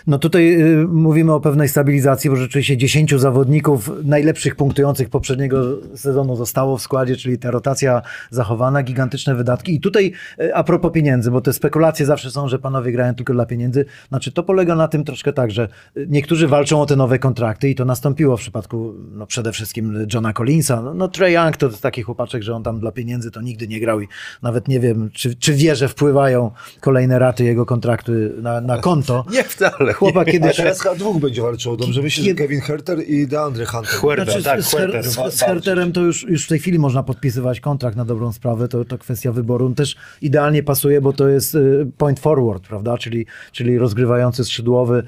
No 0.08 0.20
tutaj 0.20 0.62
y, 0.62 0.88
mówimy 0.88 1.34
o 1.34 1.40
pewnej 1.40 1.70
stabilizacji, 1.70 2.30
bo 2.30 2.36
rzeczywiście 2.36 2.78
10 2.78 3.14
zawodników 3.16 3.92
najlepszych 4.04 4.56
punktujących 4.56 5.10
poprzedniego 5.10 5.64
sezonu 5.96 6.36
zostało 6.36 6.78
w 6.78 6.82
składzie, 6.82 7.16
czyli 7.16 7.38
ta 7.38 7.52
rotacja 7.52 8.02
zachowana, 8.30 8.84
gigantyczne 8.84 9.36
wydatki. 9.36 9.76
I 9.76 9.80
tutaj 9.80 10.12
y, 10.42 10.56
a 10.56 10.64
propos 10.64 10.92
pieniędzy, 10.92 11.32
bo 11.32 11.42
te 11.42 11.54
spekulacje 11.54 12.06
zawsze 12.06 12.32
są, 12.32 12.48
że 12.48 12.60
panowie 12.60 12.92
grają 12.92 13.16
tylko 13.16 13.34
dla 13.34 13.46
pieniędzy. 13.46 13.86
Znaczy 14.10 14.32
to 14.32 14.44
polega 14.44 14.76
na 14.76 14.88
tym 14.88 15.04
troszkę 15.04 15.34
tak, 15.34 15.52
że 15.52 15.68
y, 15.98 16.08
niektórzy 16.10 16.48
walczą 16.48 16.82
o 16.82 16.86
te 16.86 16.96
nowe 16.96 17.20
kontrakty 17.20 17.70
i 17.70 17.76
to 17.76 17.86
nastąpiło 17.86 18.38
w 18.38 18.40
przypadku 18.40 18.94
no 19.12 19.28
przede 19.28 19.52
wszystkim 19.52 20.08
Johna 20.14 20.34
Collinsa. 20.34 20.82
No, 20.82 20.94
no 20.94 21.08
Trey 21.08 21.34
Young 21.34 21.58
to 21.58 21.70
taki 21.70 22.02
chłopaczek, 22.02 22.44
że 22.44 22.56
on 22.56 22.64
tam 22.64 22.80
dla 22.80 22.92
pieniędzy 22.92 23.32
to 23.32 23.42
nigdy 23.42 23.68
nie 23.68 23.80
grał 23.80 24.02
i 24.02 24.08
nawet 24.42 24.68
nie 24.68 24.80
wiem, 24.80 25.10
czy, 25.14 25.36
czy 25.36 25.54
wie, 25.54 25.76
że 25.76 25.88
wpływają 25.88 26.52
kolejne 26.82 27.20
raty 27.20 27.44
jego 27.44 27.66
kontraktu 27.66 28.12
na, 28.42 28.62
na 28.62 28.78
konto. 28.78 29.26
Nie 29.32 29.44
wcale. 29.44 29.97
Chłopak 29.98 30.28
A 30.28 30.32
kiedyś... 30.32 30.56
teraz 30.56 30.82
chyba 30.82 30.96
dwóch 30.96 31.20
będzie 31.20 31.42
walczyło. 31.42 31.78
Dobrze, 31.78 32.02
myślę, 32.02 32.24
że 32.24 32.34
Kevin 32.34 32.62
Herter 32.62 33.10
i 33.10 33.28
DeAndre 33.28 33.66
Hunter. 33.66 33.92
Huerta, 34.00 34.26
Znaczy, 34.26 34.44
tak, 34.44 34.62
z, 34.62 34.70
z, 34.70 34.76
Her- 34.76 34.92
Huerta. 34.92 35.30
z, 35.32 35.36
z 35.36 35.42
Herterem 35.42 35.92
to 35.92 36.02
już, 36.02 36.24
już 36.24 36.46
w 36.46 36.48
tej 36.48 36.60
chwili 36.60 36.80
można 36.80 37.04
podpisywać 37.04 37.60
kontrakt 37.60 37.98
na 37.98 38.06
dobrą 38.06 38.34
sprawę, 38.34 38.68
to, 38.68 38.86
to 38.86 38.98
kwestia 38.98 39.32
wyboru. 39.32 39.66
On 39.66 39.76
też 39.76 39.96
idealnie 40.22 40.64
pasuje, 40.64 41.02
bo 41.02 41.14
to 41.14 41.28
jest 41.28 41.56
y, 41.56 41.88
point 41.98 42.20
forward, 42.20 42.68
prawda? 42.68 42.98
Czyli, 42.98 43.26
czyli 43.52 43.78
rozgrywający 43.78 44.44
skrzydłowy, 44.44 45.04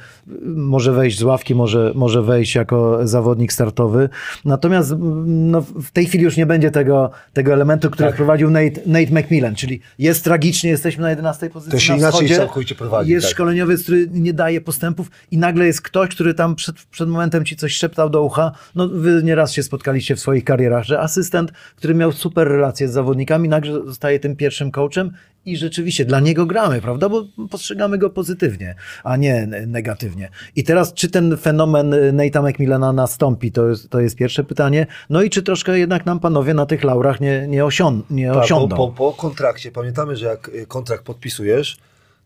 może 0.46 0.92
wejść 0.92 1.20
z 1.20 1.24
ławki, 1.24 1.56
może, 1.56 1.92
może 1.96 2.22
wejść 2.22 2.56
jako 2.56 3.08
zawodnik 3.08 3.54
startowy. 3.54 4.10
Natomiast 4.46 4.92
mm, 4.92 5.52
no, 5.52 5.62
w 5.62 5.92
tej 5.92 6.06
chwili 6.06 6.24
już 6.24 6.38
nie 6.38 6.46
będzie 6.46 6.72
tego, 6.72 7.12
tego 7.34 7.54
elementu, 7.54 7.90
który 7.90 8.12
wprowadził 8.12 8.50
Nate, 8.50 8.82
Nate 8.86 9.12
McMillan, 9.12 9.56
czyli 9.56 9.82
jest 10.00 10.24
tragicznie, 10.24 10.70
jesteśmy 10.70 11.04
na 11.04 11.10
11 11.10 11.50
pozycji 11.50 11.72
To 11.72 11.80
się 11.80 11.94
na 11.94 11.98
inaczej 11.98 12.12
wschodzie, 12.12 12.36
całkowicie 12.36 12.76
prowadzi, 12.76 13.12
Jest 13.12 13.28
tak. 13.28 13.34
szkoleniowiec, 13.34 13.84
który 13.84 14.08
nie 14.12 14.34
daje 14.34 14.62
postępów 14.70 15.12
i 15.32 15.38
nagle 15.38 15.66
jest 15.66 15.82
ktoś, 15.82 16.10
który 16.10 16.34
tam 16.34 16.56
przed, 16.56 16.76
przed 16.76 17.10
momentem 17.10 17.46
ci 17.46 17.56
coś 17.56 17.74
szeptał 17.78 18.10
do 18.10 18.24
ucha. 18.24 18.52
No 18.76 18.88
wy 18.88 19.22
nieraz 19.24 19.52
się 19.52 19.64
spotkaliście 19.64 20.16
w 20.16 20.20
swoich 20.20 20.44
karierach, 20.44 20.84
że 20.84 21.00
asystent, 21.00 21.52
który 21.76 21.96
miał 21.96 22.12
super 22.12 22.48
relacje 22.48 22.88
z 22.88 22.92
zawodnikami, 22.92 23.50
nagle 23.50 23.72
zostaje 23.72 24.20
tym 24.20 24.36
pierwszym 24.36 24.72
coachem 24.72 25.12
i 25.46 25.58
rzeczywiście 25.58 26.06
dla 26.06 26.20
niego 26.20 26.46
gramy, 26.46 26.82
prawda? 26.82 27.10
Bo 27.10 27.26
postrzegamy 27.52 27.98
go 27.98 28.10
pozytywnie, 28.10 28.76
a 29.04 29.18
nie 29.18 29.48
negatywnie. 29.68 30.30
I 30.56 30.64
teraz, 30.64 30.94
czy 30.94 31.10
ten 31.10 31.38
fenomen 31.38 31.94
y, 31.94 32.14
Nate'a 32.14 32.50
McMillana 32.50 32.94
nastąpi, 32.94 33.52
to 33.52 33.70
jest, 33.70 33.90
to 33.90 34.00
jest 34.00 34.16
pierwsze 34.16 34.44
pytanie. 34.44 34.88
No 35.10 35.22
i 35.22 35.30
czy 35.30 35.44
troszkę 35.44 35.80
jednak 35.80 36.06
nam 36.06 36.20
panowie 36.20 36.54
na 36.54 36.66
tych 36.66 36.84
laurach 36.84 37.20
nie, 37.20 37.48
nie, 37.48 37.66
osią, 37.66 38.02
nie 38.10 38.26
Tak, 38.28 38.36
po, 38.36 38.42
osiądą? 38.42 38.76
po, 38.76 38.88
po 38.88 39.14
kontrakcie, 39.14 39.72
pamiętamy, 39.72 40.16
że 40.16 40.26
jak 40.26 40.50
y, 40.50 40.66
kontrakt 40.68 41.04
podpisujesz, 41.04 41.78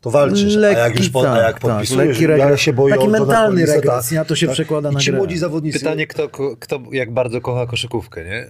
to 0.04 0.12
walczysz, 0.12 0.56
a 0.56 0.60
Lekki, 0.60 0.80
jak 0.82 0.98
już 1.00 1.10
po, 1.10 1.32
a 1.34 1.38
jak 1.38 1.54
tak, 1.54 1.60
podpisujesz, 1.60 2.08
lekki 2.08 2.24
ja 2.24 2.28
regres. 2.30 2.60
się 2.62 2.74
boję 2.74 2.96
Taki 2.96 3.08
mentalny 3.08 3.66
regres, 3.66 4.12
nie? 4.12 4.20
A 4.22 4.26
to 4.26 4.36
się 4.36 4.48
przekłada 4.48 4.90
I 4.92 4.94
na 4.94 5.00
ci 5.00 5.10
grę. 5.10 5.18
młodzi 5.18 5.38
zawodnicy, 5.38 5.80
Pytanie, 5.80 6.08
kto, 6.08 6.30
kto 6.60 6.80
jak 6.92 7.12
bardzo 7.14 7.42
kocha 7.42 7.66
koszykówkę, 7.66 8.24
nie? 8.26 8.46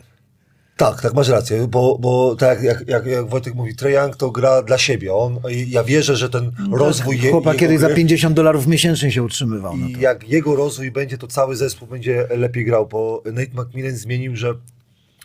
tak, 0.77 1.01
tak, 1.01 1.13
masz 1.13 1.29
rację, 1.29 1.67
bo, 1.67 1.97
bo 1.99 2.35
tak 2.35 2.63
jak, 2.63 2.87
jak, 2.87 3.05
jak 3.05 3.27
Wojtek 3.29 3.55
mówi, 3.55 3.75
Trae 3.75 3.91
Young 3.91 4.15
to 4.15 4.31
gra 4.31 4.61
dla 4.61 4.77
siebie, 4.77 5.13
on, 5.13 5.39
ja 5.67 5.83
wierzę, 5.83 6.15
że 6.15 6.29
ten 6.29 6.51
rozwój 6.71 7.15
je, 7.15 7.21
No 7.21 7.23
tak, 7.27 7.31
Chłopak 7.31 7.53
jego 7.53 7.59
kiedyś 7.67 7.79
za 7.79 7.87
gry- 7.87 7.95
50 7.95 8.35
dolarów 8.35 8.67
miesięcznie 8.67 9.11
się 9.11 9.23
utrzymywał. 9.23 9.77
No 9.77 9.87
I 9.87 9.93
to. 9.93 9.99
jak 9.99 10.29
jego 10.29 10.55
rozwój 10.55 10.91
będzie, 10.91 11.17
to 11.17 11.27
cały 11.27 11.55
zespół 11.55 11.87
będzie 11.87 12.27
lepiej 12.37 12.65
grał, 12.65 12.87
bo 12.87 13.23
Nate 13.25 13.51
McMillan 13.63 13.95
zmienił, 13.95 14.35
że 14.35 14.53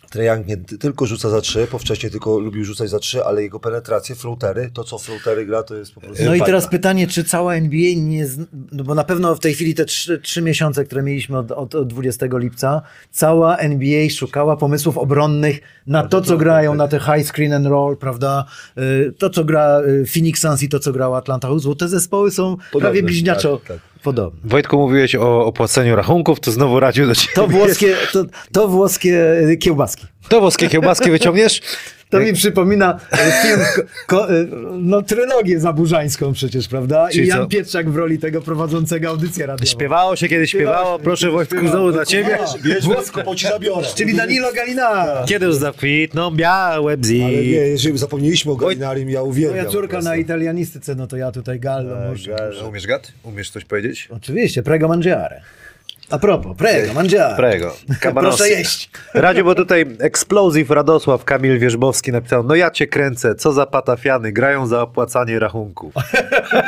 Trae 0.09 0.25
Young 0.25 0.47
nie 0.47 0.57
ty- 0.57 0.77
tylko 0.77 1.05
rzuca 1.05 1.29
za 1.29 1.41
trzy, 1.41 1.67
bo 1.71 1.77
wcześniej 1.77 2.11
tylko 2.11 2.39
lubił 2.39 2.65
rzucać 2.65 2.89
za 2.89 2.99
trzy, 2.99 3.25
ale 3.25 3.41
jego 3.41 3.59
penetracje, 3.59 4.15
floatery, 4.15 4.69
to 4.73 4.83
co 4.83 4.97
floatery 4.97 5.45
gra, 5.45 5.63
to 5.63 5.75
jest 5.75 5.93
po 5.93 6.01
prostu... 6.01 6.23
No 6.23 6.29
i 6.29 6.29
bajka. 6.29 6.45
teraz 6.45 6.67
pytanie, 6.67 7.07
czy 7.07 7.23
cała 7.23 7.55
NBA 7.55 7.89
nie. 7.97 8.27
No 8.71 8.83
bo 8.83 8.95
na 8.95 9.03
pewno 9.03 9.35
w 9.35 9.39
tej 9.39 9.53
chwili 9.53 9.75
te 9.75 9.85
trzy, 9.85 10.41
miesiące, 10.41 10.85
które 10.85 11.03
mieliśmy 11.03 11.37
od, 11.37 11.51
od, 11.51 11.75
od 11.75 11.87
20 11.87 12.25
lipca, 12.31 12.81
cała 13.11 13.57
NBA 13.57 14.09
szukała 14.09 14.57
pomysłów 14.57 14.97
obronnych 14.97 15.59
na 15.87 16.07
to, 16.07 16.21
co 16.21 16.37
grają, 16.37 16.75
na 16.75 16.87
te 16.87 16.99
high 16.99 17.27
screen 17.27 17.53
and 17.53 17.65
roll, 17.67 17.97
prawda? 17.97 18.45
Y, 18.77 19.13
To, 19.17 19.29
co 19.29 19.43
gra 19.43 19.81
y, 19.81 20.05
Phoenix 20.05 20.41
Suns 20.41 20.63
i 20.63 20.69
to, 20.69 20.79
co 20.79 20.91
grała 20.91 21.17
Atlanta 21.17 21.47
Hawks, 21.47 21.65
bo 21.65 21.75
te 21.75 21.87
zespoły 21.87 22.31
są 22.31 22.57
prawie 22.79 23.03
bliźniaczo 23.03 23.57
tak, 23.57 23.67
tak. 23.67 23.88
Podobne. 24.03 24.39
Wojtku, 24.43 24.77
mówiłeś 24.77 25.15
o 25.15 25.45
opłaceniu 25.45 25.95
rachunków, 25.95 26.39
to 26.39 26.51
znowu 26.51 26.79
radził 26.79 27.07
do 27.07 27.15
ciebie. 27.15 27.33
To 27.35 27.47
włoskie, 27.47 27.95
to, 28.13 28.25
to 28.51 28.67
włoskie 28.67 29.39
y, 29.49 29.57
kiełbaski. 29.57 30.07
To 30.29 30.39
włoskie 30.39 30.69
kiełbaski 30.69 31.11
wyciągniesz? 31.11 31.61
To 32.09 32.19
mi 32.19 32.33
przypomina 32.33 32.99
e, 33.11 33.17
film, 33.17 33.59
ko, 34.07 34.33
e, 34.33 34.45
no 34.77 35.01
trylogię 35.01 35.59
zaburzańską 35.59 36.33
przecież, 36.33 36.67
prawda? 36.67 37.09
I 37.09 37.13
Czyli 37.13 37.27
Jan 37.27 37.39
co? 37.39 37.47
Pietrzak 37.47 37.89
w 37.89 37.95
roli 37.95 38.19
tego 38.19 38.41
prowadzącego 38.41 39.09
audycję 39.09 39.45
radiową. 39.45 39.71
Śpiewało 39.71 40.15
się 40.15 40.27
kiedy 40.27 40.47
śpiewało, 40.47 40.99
proszę 40.99 41.31
Wojtku, 41.31 41.67
znowu 41.67 41.91
dla 41.91 42.05
ciebie. 42.05 42.37
Bierz 42.63 42.85
włosko, 42.85 43.23
bo 43.23 43.35
ci 43.35 43.47
zabiorę. 43.47 43.87
Czyli 43.95 44.15
Danilo 44.15 44.53
Galina. 44.53 45.05
Kiedy 45.27 45.45
już 45.45 45.55
zakwitną 45.55 46.31
białe 46.31 46.97
bzy. 46.97 47.23
Ale 47.23 47.33
nie, 47.33 47.41
jeżeli 47.41 47.97
zapomnieliśmy 47.97 48.51
o 48.51 48.55
Galinarim, 48.55 49.09
ja 49.09 49.21
uwielbiam. 49.21 49.57
Moja 49.57 49.71
córka 49.71 50.01
na 50.01 50.15
italianistyce, 50.15 50.95
no 50.95 51.07
to 51.07 51.17
ja 51.17 51.31
tutaj 51.31 51.59
gallo. 51.59 51.95
może. 52.09 52.51
Umiesz 52.67 52.87
gad? 52.87 53.11
Umiesz 53.23 53.49
coś 53.49 53.65
powiedzieć? 53.65 54.07
Oczywiście, 54.11 54.63
prego 54.63 54.87
mangiare. 54.87 55.41
A 56.09 56.19
propos, 56.19 56.57
prego, 56.57 56.93
mangiare. 56.93 57.35
Prego. 57.35 57.75
Proszę 58.13 58.49
jeść. 58.49 58.89
Radziu, 59.13 59.45
bo 59.45 59.55
tutaj 59.55 59.85
Explosive 59.99 60.69
Radosław 60.69 61.25
Kamil 61.25 61.59
Wierzbowski 61.59 62.11
napisał, 62.11 62.43
no 62.43 62.55
ja 62.55 62.71
cię 62.71 62.87
kręcę, 62.87 63.35
co 63.35 63.51
za 63.51 63.65
patafiany, 63.65 64.31
grają 64.31 64.67
za 64.67 64.81
opłacanie 64.81 65.39
rachunków. 65.39 65.93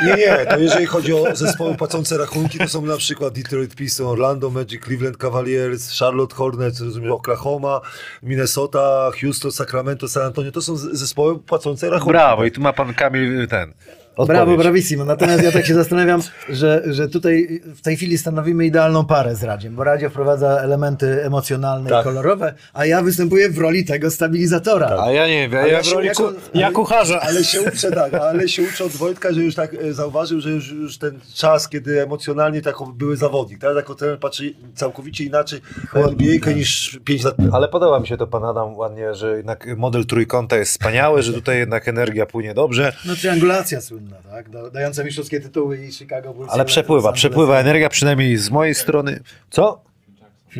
Nie, 0.06 0.14
nie, 0.14 0.46
to 0.50 0.58
jeżeli 0.58 0.86
chodzi 0.86 1.12
o 1.12 1.36
zespoły 1.36 1.74
płacące 1.74 2.18
rachunki, 2.18 2.58
to 2.58 2.68
są 2.68 2.86
na 2.86 2.96
przykład 2.96 3.34
Detroit 3.34 3.76
Pistons, 3.76 4.10
Orlando 4.10 4.50
Magic, 4.50 4.84
Cleveland 4.84 5.16
Cavaliers, 5.16 5.98
Charlotte 5.98 6.34
Hornets, 6.34 6.80
rozumiem, 6.80 7.12
Oklahoma, 7.12 7.80
Minnesota, 8.22 9.10
Houston, 9.20 9.52
Sacramento, 9.52 10.08
San 10.08 10.22
Antonio. 10.22 10.52
To 10.52 10.62
są 10.62 10.76
zespoły 10.76 11.38
płacące 11.38 11.90
rachunki. 11.90 12.12
Brawo, 12.12 12.44
i 12.44 12.50
tu 12.50 12.60
ma 12.60 12.72
pan 12.72 12.94
Kamil 12.94 13.48
ten. 13.48 13.72
Brawo, 14.16 14.32
odpowiedź. 14.32 14.58
bravissimo. 14.60 15.04
Natomiast 15.04 15.44
ja 15.44 15.52
tak 15.52 15.66
się 15.66 15.74
zastanawiam, 15.74 16.22
że, 16.48 16.82
że 16.86 17.08
tutaj 17.08 17.60
w 17.76 17.80
tej 17.82 17.96
chwili 17.96 18.18
stanowimy 18.18 18.66
idealną 18.66 19.04
parę 19.06 19.36
z 19.36 19.42
Radziem, 19.44 19.74
bo 19.74 19.84
Radzie 19.84 20.10
wprowadza 20.10 20.48
elementy 20.60 21.24
emocjonalne 21.24 21.90
i 21.90 21.92
Tak. 21.92 22.04
kolorowe, 22.04 22.54
a 22.72 22.86
ja 22.86 23.02
występuję 23.02 23.50
w 23.50 23.58
roli 23.58 23.84
tego 23.84 24.10
stabilizatora. 24.10 24.96
A 25.02 25.12
ja 25.12 25.26
nie 25.28 25.48
wiem, 25.48 25.60
Ale 25.60 25.68
ja, 25.72 25.76
ja 25.76 25.82
w 25.82 25.92
roli 25.92 26.10
ku, 26.10 26.22
ja 26.54 26.70
kucharza. 26.70 27.20
Ale 27.20 27.44
się 27.44 27.62
uczę, 27.62 27.92
tak, 27.92 28.14
ale 28.14 28.48
się 28.48 28.62
uczę 28.62 28.84
od 28.84 28.92
Wojtka, 28.92 29.32
że 29.32 29.40
już 29.42 29.54
tak 29.54 29.74
e, 29.74 29.92
zauważył, 29.92 30.40
że 30.40 30.50
już, 30.50 30.70
już 30.72 30.98
ten 30.98 31.18
czas, 31.34 31.68
kiedy 31.68 32.02
emocjonalnie 32.02 32.62
tak 32.62 32.74
były 32.94 33.16
zawodnik, 33.16 33.58
tak? 33.60 33.76
Jako 33.76 33.94
trener 33.94 34.18
patrzy 34.18 34.54
całkowicie 34.74 35.24
inaczej 35.24 35.60
na 35.94 36.00
NBA 36.00 36.52
niż 36.54 37.00
5 37.04 37.24
lat 37.24 37.36
temu. 37.36 37.56
Ale 37.56 37.68
podoba 37.68 38.00
mi 38.00 38.06
się 38.06 38.16
to 38.16 38.26
pan 38.26 38.44
Adam 38.44 38.76
ładnie, 38.76 39.14
że 39.14 39.36
jednak 39.36 39.66
model 39.76 40.06
trójkąta 40.06 40.56
jest 40.56 40.72
wspaniały, 40.72 41.22
że 41.22 41.32
tutaj 41.32 41.58
jednak 41.58 41.88
energia 41.88 42.26
płynie 42.26 42.54
dobrze. 42.54 42.92
No 43.06 43.14
triangulacja 43.16 43.80
słynna, 43.80 44.01
tak? 44.30 44.50
Da- 44.50 44.70
Dająca 44.70 45.04
mistrzowskie 45.04 45.40
tytuły 45.40 45.86
i 45.86 45.92
Chicago 45.92 46.34
Bulls. 46.34 46.52
Ale 46.52 46.64
przepływa, 46.64 47.12
przepływa 47.12 47.58
energia, 47.58 47.88
przynajmniej 47.88 48.36
z 48.36 48.50
mojej 48.50 48.74
strony. 48.74 49.20
Co? 49.50 49.80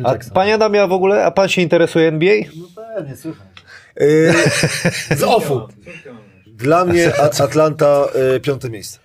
A 0.03 0.15
panie 0.33 0.53
Adam, 0.53 0.73
ja 0.73 0.87
w 0.87 0.91
ogóle, 0.93 1.25
a 1.25 1.31
pan 1.31 1.49
się 1.49 1.61
interesuje 1.61 2.07
NBA? 2.07 2.35
No 2.57 2.65
pewnie, 2.95 3.15
słuchaj. 3.15 3.47
E, 5.09 5.15
Z 5.17 5.23
offu. 5.23 5.61
Dla 6.47 6.85
mnie 6.85 7.15
At- 7.19 7.41
Atlanta 7.41 8.05
e, 8.35 8.39
piąte 8.39 8.69
miejsce. 8.69 8.99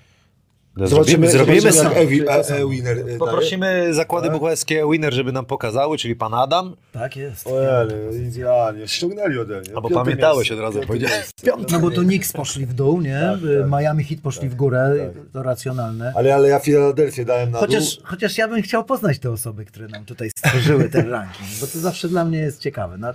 Zobaczymy, 0.87 1.31
zrobimy 1.31 1.61
zobaczymy 1.61 1.73
sam. 1.85 1.93
jak 1.93 2.03
Ewi, 2.03 2.29
e, 2.29 2.57
e, 2.63 2.69
winner 2.71 3.05
daje. 3.05 3.19
Poprosimy 3.19 3.95
zakłady 3.95 4.31
bukmacherskie 4.31 4.85
Winner, 4.93 5.15
żeby 5.15 5.33
nam 5.33 5.45
pokazały, 5.47 5.99
czyli 5.99 6.17
pan 6.17 6.35
Adam. 6.35 6.77
Tak 6.93 7.17
jest. 7.17 7.47
Ojej, 7.47 8.27
idealnie. 8.27 8.89
Ściągnęli 8.89 9.39
ode 9.39 9.61
mnie. 9.61 9.71
Albo 9.77 9.91
pamiętałeś 9.91 10.51
miejsce. 10.51 10.67
od 10.67 10.75
razu, 10.75 10.87
powiedziałeś. 10.87 11.27
No 11.73 11.81
bo 11.81 11.91
to 11.91 12.01
Knicks 12.01 12.33
poszli 12.33 12.67
w 12.67 12.75
dół, 12.75 13.01
nie? 13.01 13.21
Tak, 13.21 13.41
tak. 13.71 13.81
Miami 13.81 14.05
Heat 14.05 14.21
poszli 14.21 14.49
w 14.49 14.55
górę, 14.55 15.11
to 15.33 15.43
racjonalne. 15.43 16.13
Ale, 16.17 16.35
ale 16.35 16.49
ja 16.49 16.59
Filadelfię 16.59 17.25
dałem 17.25 17.51
na 17.51 17.59
Chociaż, 17.59 17.97
dół. 17.97 18.05
chociaż 18.07 18.39
ja 18.39 18.49
bym 18.49 18.63
chciał 18.63 18.85
poznać 18.85 19.19
te 19.19 19.31
osoby, 19.31 19.65
które 19.65 19.89
nam 19.89 20.05
tutaj 20.05 20.31
stworzyły 20.31 20.89
ten 20.89 21.11
ranking, 21.17 21.49
bo 21.61 21.67
to 21.67 21.79
zawsze 21.79 22.09
dla 22.09 22.25
mnie 22.25 22.39
jest 22.39 22.61
ciekawe. 22.61 22.99
Na, 22.99 23.15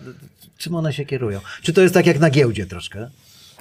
czym 0.57 0.75
one 0.75 0.93
się 0.93 1.05
kierują? 1.05 1.39
Czy 1.61 1.73
to 1.73 1.81
jest 1.81 1.93
tak 1.93 2.05
jak 2.07 2.19
na 2.19 2.29
giełdzie 2.29 2.65
troszkę? 2.65 3.09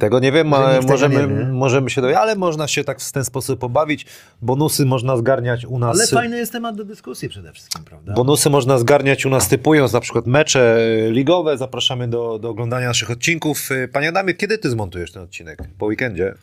Tego 0.02 0.20
nie 0.20 0.32
wiem, 0.32 0.54
ale 0.54 0.80
możemy, 0.80 1.14
nie 1.14 1.28
wie. 1.28 1.44
możemy 1.44 1.90
się 1.90 2.00
dowiedzieć, 2.00 2.20
ale 2.22 2.36
można 2.36 2.68
się 2.68 2.84
tak 2.84 3.00
w 3.00 3.12
ten 3.12 3.24
sposób 3.24 3.60
pobawić. 3.60 4.06
Bonusy 4.42 4.86
można 4.86 5.16
zgarniać 5.16 5.64
u 5.64 5.78
nas. 5.78 5.96
Ale 5.96 6.06
fajny 6.06 6.36
jest 6.38 6.52
temat 6.52 6.76
do 6.76 6.84
dyskusji 6.84 7.28
przede 7.28 7.52
wszystkim, 7.52 7.84
prawda? 7.84 8.12
Bonusy 8.12 8.50
można 8.50 8.78
zgarniać 8.78 9.26
u 9.26 9.30
nas 9.30 9.48
typując 9.48 9.92
na 9.92 10.00
przykład 10.00 10.26
mecze 10.26 10.76
e, 10.76 11.10
ligowe. 11.10 11.58
Zapraszamy 11.58 12.08
do, 12.08 12.38
do 12.38 12.48
oglądania 12.48 12.86
naszych 12.86 13.10
odcinków. 13.10 13.68
E, 13.72 13.88
Panie 13.88 14.08
Adamie, 14.08 14.34
kiedy 14.34 14.58
ty 14.58 14.70
zmontujesz 14.70 15.12
ten 15.12 15.22
odcinek? 15.22 15.58
Po 15.78 15.86
weekendzie? 15.86 16.34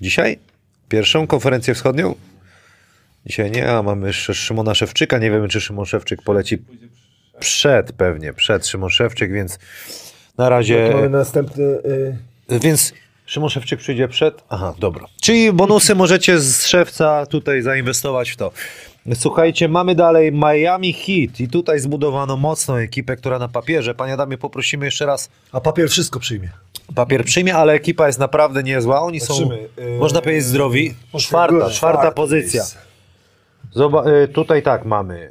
Dzisiaj? 0.00 0.38
Pierwszą 0.88 1.26
konferencję 1.26 1.74
wschodnią? 1.74 2.14
Dzisiaj 3.26 3.50
nie, 3.50 3.70
a 3.70 3.82
mamy 3.82 4.06
jeszcze 4.06 4.34
Szymona 4.34 4.74
Szewczyka. 4.74 5.18
Nie 5.18 5.30
wiemy, 5.30 5.48
czy 5.48 5.60
Szymon 5.60 5.86
Szewczyk 5.86 6.22
poleci 6.22 6.58
przed 7.38 7.92
pewnie, 7.92 8.32
przed 8.32 8.66
Szymon 8.66 8.90
Szewczyk, 8.90 9.32
więc 9.32 9.58
na 10.40 10.48
razie... 10.48 10.90
Mamy 10.94 11.08
następny... 11.08 11.64
e, 12.50 12.58
Więc 12.58 12.92
Szymon 13.26 13.50
Szewczyk 13.50 13.80
przyjdzie 13.80 14.08
przed. 14.08 14.42
Aha, 14.48 14.74
dobra. 14.78 15.06
Czyli 15.22 15.52
bonusy 15.52 15.94
możecie 15.94 16.38
z 16.40 16.66
szewca 16.66 17.26
tutaj 17.26 17.62
zainwestować 17.62 18.30
w 18.30 18.36
to. 18.36 18.50
Słuchajcie, 19.14 19.68
mamy 19.68 19.94
dalej 19.94 20.32
Miami 20.32 20.92
Heat 20.92 21.40
i 21.40 21.48
tutaj 21.48 21.80
zbudowano 21.80 22.36
mocną 22.36 22.74
ekipę, 22.74 23.16
która 23.16 23.38
na 23.38 23.48
papierze, 23.48 23.94
panie 23.94 24.12
Adamie, 24.12 24.38
poprosimy 24.38 24.84
jeszcze 24.84 25.06
raz, 25.06 25.30
A 25.52 25.60
papier 25.60 25.88
wszystko 25.90 26.20
przyjmie. 26.20 26.48
papier 26.94 27.24
przyjmie, 27.24 27.54
ale 27.56 27.72
ekipa 27.72 28.06
jest 28.06 28.18
naprawdę 28.18 28.62
niezła. 28.62 29.02
Oni 29.02 29.20
są. 29.20 29.34
Yy, 29.76 29.98
można 29.98 30.20
powiedzieć, 30.22 30.44
zdrowi. 30.44 30.94
Czwarta, 31.18 31.70
czwarta 31.70 32.10
pozycja. 32.12 32.64
Zoba- 33.76 34.08
y, 34.24 34.28
tutaj 34.28 34.62
tak 34.62 34.84
mamy. 34.84 35.30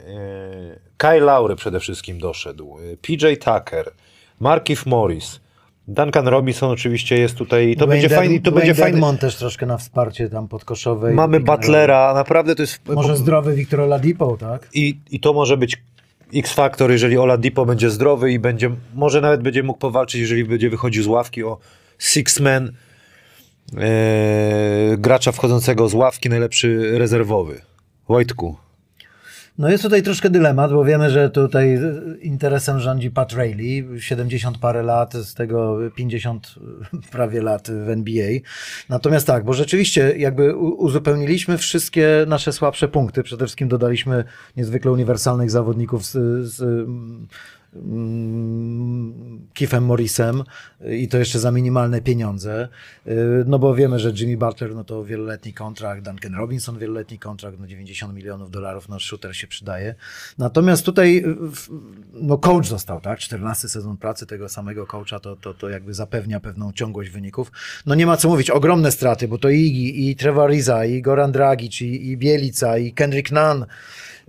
y, 0.76 0.80
Kyle 0.98 1.19
Lowry 1.19 1.56
przede 1.56 1.80
wszystkim 1.80 2.19
doszedł. 2.19 2.77
PJ 3.02 3.26
Tucker, 3.34 3.91
Markif 4.40 4.86
Morris, 4.86 5.40
Duncan 5.88 6.28
Robinson 6.28 6.72
oczywiście 6.72 7.18
jest 7.18 7.36
tutaj. 7.36 7.76
To 7.76 7.88
będzie 7.88 8.07
Wayne 8.10 8.22
fajny. 8.22 8.36
Dead- 8.40 8.45
To 8.45 8.52
będzie 8.52 8.74
fajny. 8.76 9.18
Też 9.18 9.36
troszkę 9.36 9.66
na 9.66 9.78
wsparcie 9.78 10.30
tam 10.30 10.48
podkoszowe. 10.48 11.11
Mamy 11.14 11.40
Butlera, 11.40 12.14
naprawdę 12.14 12.56
to 12.56 12.64
jest. 12.64 12.80
Może 12.88 13.18
zdrowy 13.18 13.56
Victor 13.56 13.82
Oladipo, 13.82 14.38
tak? 14.38 14.68
I, 14.74 14.98
I 15.11 15.20
to 15.20 15.34
może 15.34 15.57
być 15.57 15.84
X-Factor, 16.36 16.91
jeżeli 16.91 17.18
Oladipo 17.18 17.66
będzie 17.66 17.90
zdrowy 17.90 18.32
i 18.32 18.40
będzie, 18.40 18.72
może 18.95 19.22
nawet 19.22 19.41
będzie 19.41 19.64
mógł 19.64 19.80
powalczyć, 19.80 20.22
jeżeli 20.22 20.45
będzie 20.45 20.70
wychodził 20.70 21.03
z 21.03 21.07
ławki 21.07 21.44
o 21.44 21.57
six-man 21.99 22.72
e, 23.78 24.98
gracza 24.98 25.32
wchodzącego 25.32 25.90
z 25.90 25.94
ławki, 25.94 26.30
najlepszy 26.30 26.98
rezerwowy. 26.99 27.61
Wojtku. 28.07 28.56
No 29.60 29.69
jest 29.69 29.84
tutaj 29.84 30.03
troszkę 30.03 30.30
dylemat, 30.30 30.72
bo 30.72 30.86
wiemy, 30.86 31.10
że 31.10 31.30
tutaj 31.30 31.80
interesem 32.22 32.80
rządzi 32.80 33.11
Pat 33.11 33.34
Riley, 33.34 34.02
70 34.02 34.57
parę 34.57 34.84
lat, 34.84 35.14
z 35.14 35.34
tego 35.34 35.77
50 35.95 36.56
prawie 37.11 37.41
lat 37.41 37.68
w 37.86 37.90
NBA. 37.90 38.30
Natomiast 38.90 39.27
tak, 39.27 39.45
bo 39.45 39.53
rzeczywiście 39.53 40.14
jakby 40.18 40.56
uzupełniliśmy 40.56 41.57
wszystkie 41.57 42.26
nasze 42.27 42.53
słabsze 42.53 42.88
punkty. 42.88 43.23
Przede 43.23 43.45
wszystkim 43.45 43.68
dodaliśmy 43.68 44.23
niezwykle 44.57 44.91
uniwersalnych 44.91 45.52
zawodników 45.52 46.06
z, 46.06 46.11
z 46.48 46.88
Keithem 49.54 49.84
Morrisem 49.84 50.44
i 50.90 51.08
to 51.08 51.18
jeszcze 51.18 51.40
za 51.40 51.52
minimalne 51.52 52.02
pieniądze. 52.02 52.68
Y, 53.08 53.44
No 53.48 53.60
bo 53.60 53.76
wiemy, 53.76 54.00
że 54.00 54.12
Jimmy 54.16 54.38
Butler 54.38 54.76
no 54.76 54.84
to 54.84 55.06
wieloletni 55.06 55.54
kontrakt, 55.54 56.04
Duncan 56.04 56.36
Robinson 56.36 56.80
wieloletni 56.80 57.20
kontrakt, 57.20 57.60
no 57.60 57.68
90 57.68 58.14
milionów 58.14 58.52
dolarów, 58.52 58.90
no 58.90 59.00
shooter 59.00 59.36
się 59.36 59.48
przydaje. 59.48 59.96
Natomiast 60.38 60.86
tutaj 60.86 61.18
y, 61.18 61.36
no 62.14 62.38
coach 62.38 62.66
został, 62.66 63.02
tak? 63.02 63.20
14 63.20 63.70
sezon 63.70 63.98
pracy 63.98 64.26
tego 64.26 64.50
samego 64.50 64.88
coacha, 64.88 65.20
to, 65.20 65.36
to, 65.36 65.54
to 65.54 65.70
jakby 65.70 65.94
zapewnia 65.94 66.40
pewną 66.40 66.74
ciągłość 66.74 67.10
wyników. 67.10 67.52
No 67.86 67.96
nie 67.96 68.06
ma 68.06 68.18
co 68.18 68.30
mówić, 68.30 68.50
ogromne 68.50 68.91
straty, 68.91 69.28
bo 69.28 69.38
to 69.38 69.50
Igi, 69.50 70.10
i 70.10 70.16
Trevor 70.16 70.50
Ariza, 70.50 70.86
i 70.86 71.02
Goran 71.02 71.32
Dragic, 71.32 71.82
i, 71.82 72.08
i 72.08 72.18
Bielica, 72.18 72.78
i 72.78 72.94
Kendrick 72.94 73.32
Nunn. 73.32 73.66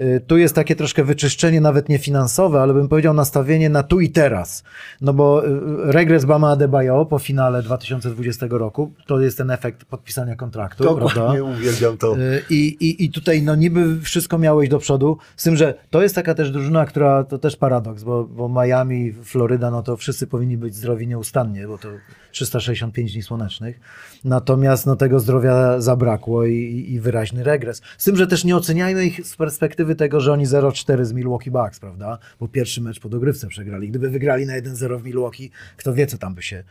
Y, 0.00 0.20
Tu 0.26 0.38
jest 0.38 0.54
takie 0.54 0.76
troszkę 0.76 1.04
wyczyszczenie, 1.04 1.60
nawet 1.60 1.88
nie 1.88 1.98
finansowe, 1.98 2.60
ale 2.60 2.74
bym 2.74 2.88
powiedział 2.88 3.14
nastawienie 3.14 3.70
na 3.70 3.82
tu 3.82 4.00
i 4.00 4.10
teraz. 4.10 4.64
No 5.00 5.12
bo 5.12 5.46
y, 5.46 5.60
regres 5.92 6.24
Bama 6.24 6.50
Adebayo 6.50 7.06
po 7.06 7.18
finale 7.18 7.62
2020 7.62 8.46
roku, 8.50 8.92
to 9.06 9.20
jest 9.20 9.38
ten 9.38 9.50
efekt 9.50 9.84
podpisania 9.84 10.36
kontraktu, 10.36 10.84
prawda? 10.84 11.04
Dokładnie 11.04 11.44
uwielbiam 11.44 11.96
to. 11.96 12.18
Y, 12.18 12.42
I, 12.50 12.76
i, 12.80 13.04
I 13.04 13.10
tutaj 13.10 13.42
no 13.42 13.54
niby 13.54 14.00
wszystko 14.00 14.38
miało 14.38 14.62
iść 14.62 14.70
do 14.70 14.78
przodu, 14.78 15.18
z 15.36 15.44
tym, 15.44 15.56
że 15.56 15.74
to 15.90 16.02
jest 16.02 16.14
taka 16.14 16.34
też 16.34 16.50
drużyna, 16.50 16.86
która, 16.86 17.24
to 17.24 17.38
też 17.38 17.56
paradoks, 17.56 18.02
bo, 18.02 18.24
bo 18.24 18.48
Miami, 18.48 19.12
Floryda, 19.12 19.70
no 19.70 19.82
to 19.82 19.96
wszyscy 19.96 20.26
powinni 20.26 20.56
być 20.56 20.74
zdrowi 20.74 21.06
nieustannie, 21.06 21.66
bo 21.66 21.78
to 21.78 21.88
365 22.32 23.12
dni 23.12 23.22
słonecznych. 23.22 23.80
Natomiast 24.24 24.86
no 24.86 24.96
tego 24.96 25.20
zdrowia 25.20 25.80
zabrakło 25.80 26.44
i, 26.46 26.86
i- 26.88 27.00
wyraźny 27.00 27.44
regres. 27.44 27.82
Z 27.98 28.04
tym, 28.04 28.16
że 28.16 28.26
też 28.26 28.44
nie 28.44 28.56
oceniajmy 28.56 29.06
ich 29.06 29.26
z 29.26 29.36
perspektywy 29.36 29.94
tego, 29.94 30.20
że 30.20 30.32
oni 30.32 30.46
0-4 30.46 31.04
z 31.04 31.12
Milwaukee 31.12 31.50
Bucks, 31.50 31.80
prawda? 31.80 32.18
Bo 32.40 32.48
pierwszy 32.48 32.80
mecz 32.80 33.00
po 33.00 33.08
dogrywce 33.08 33.46
przegrali. 33.46 33.88
Gdyby 33.88 34.10
wygrali 34.10 34.46
na 34.46 34.52
1-0 34.60 35.00
w 35.00 35.04
Milwaukee, 35.04 35.50
kto 35.76 35.94
wie, 35.94 36.06
co 36.06 36.18
tam 36.18 36.34
by 36.34 36.42
się, 36.42 36.64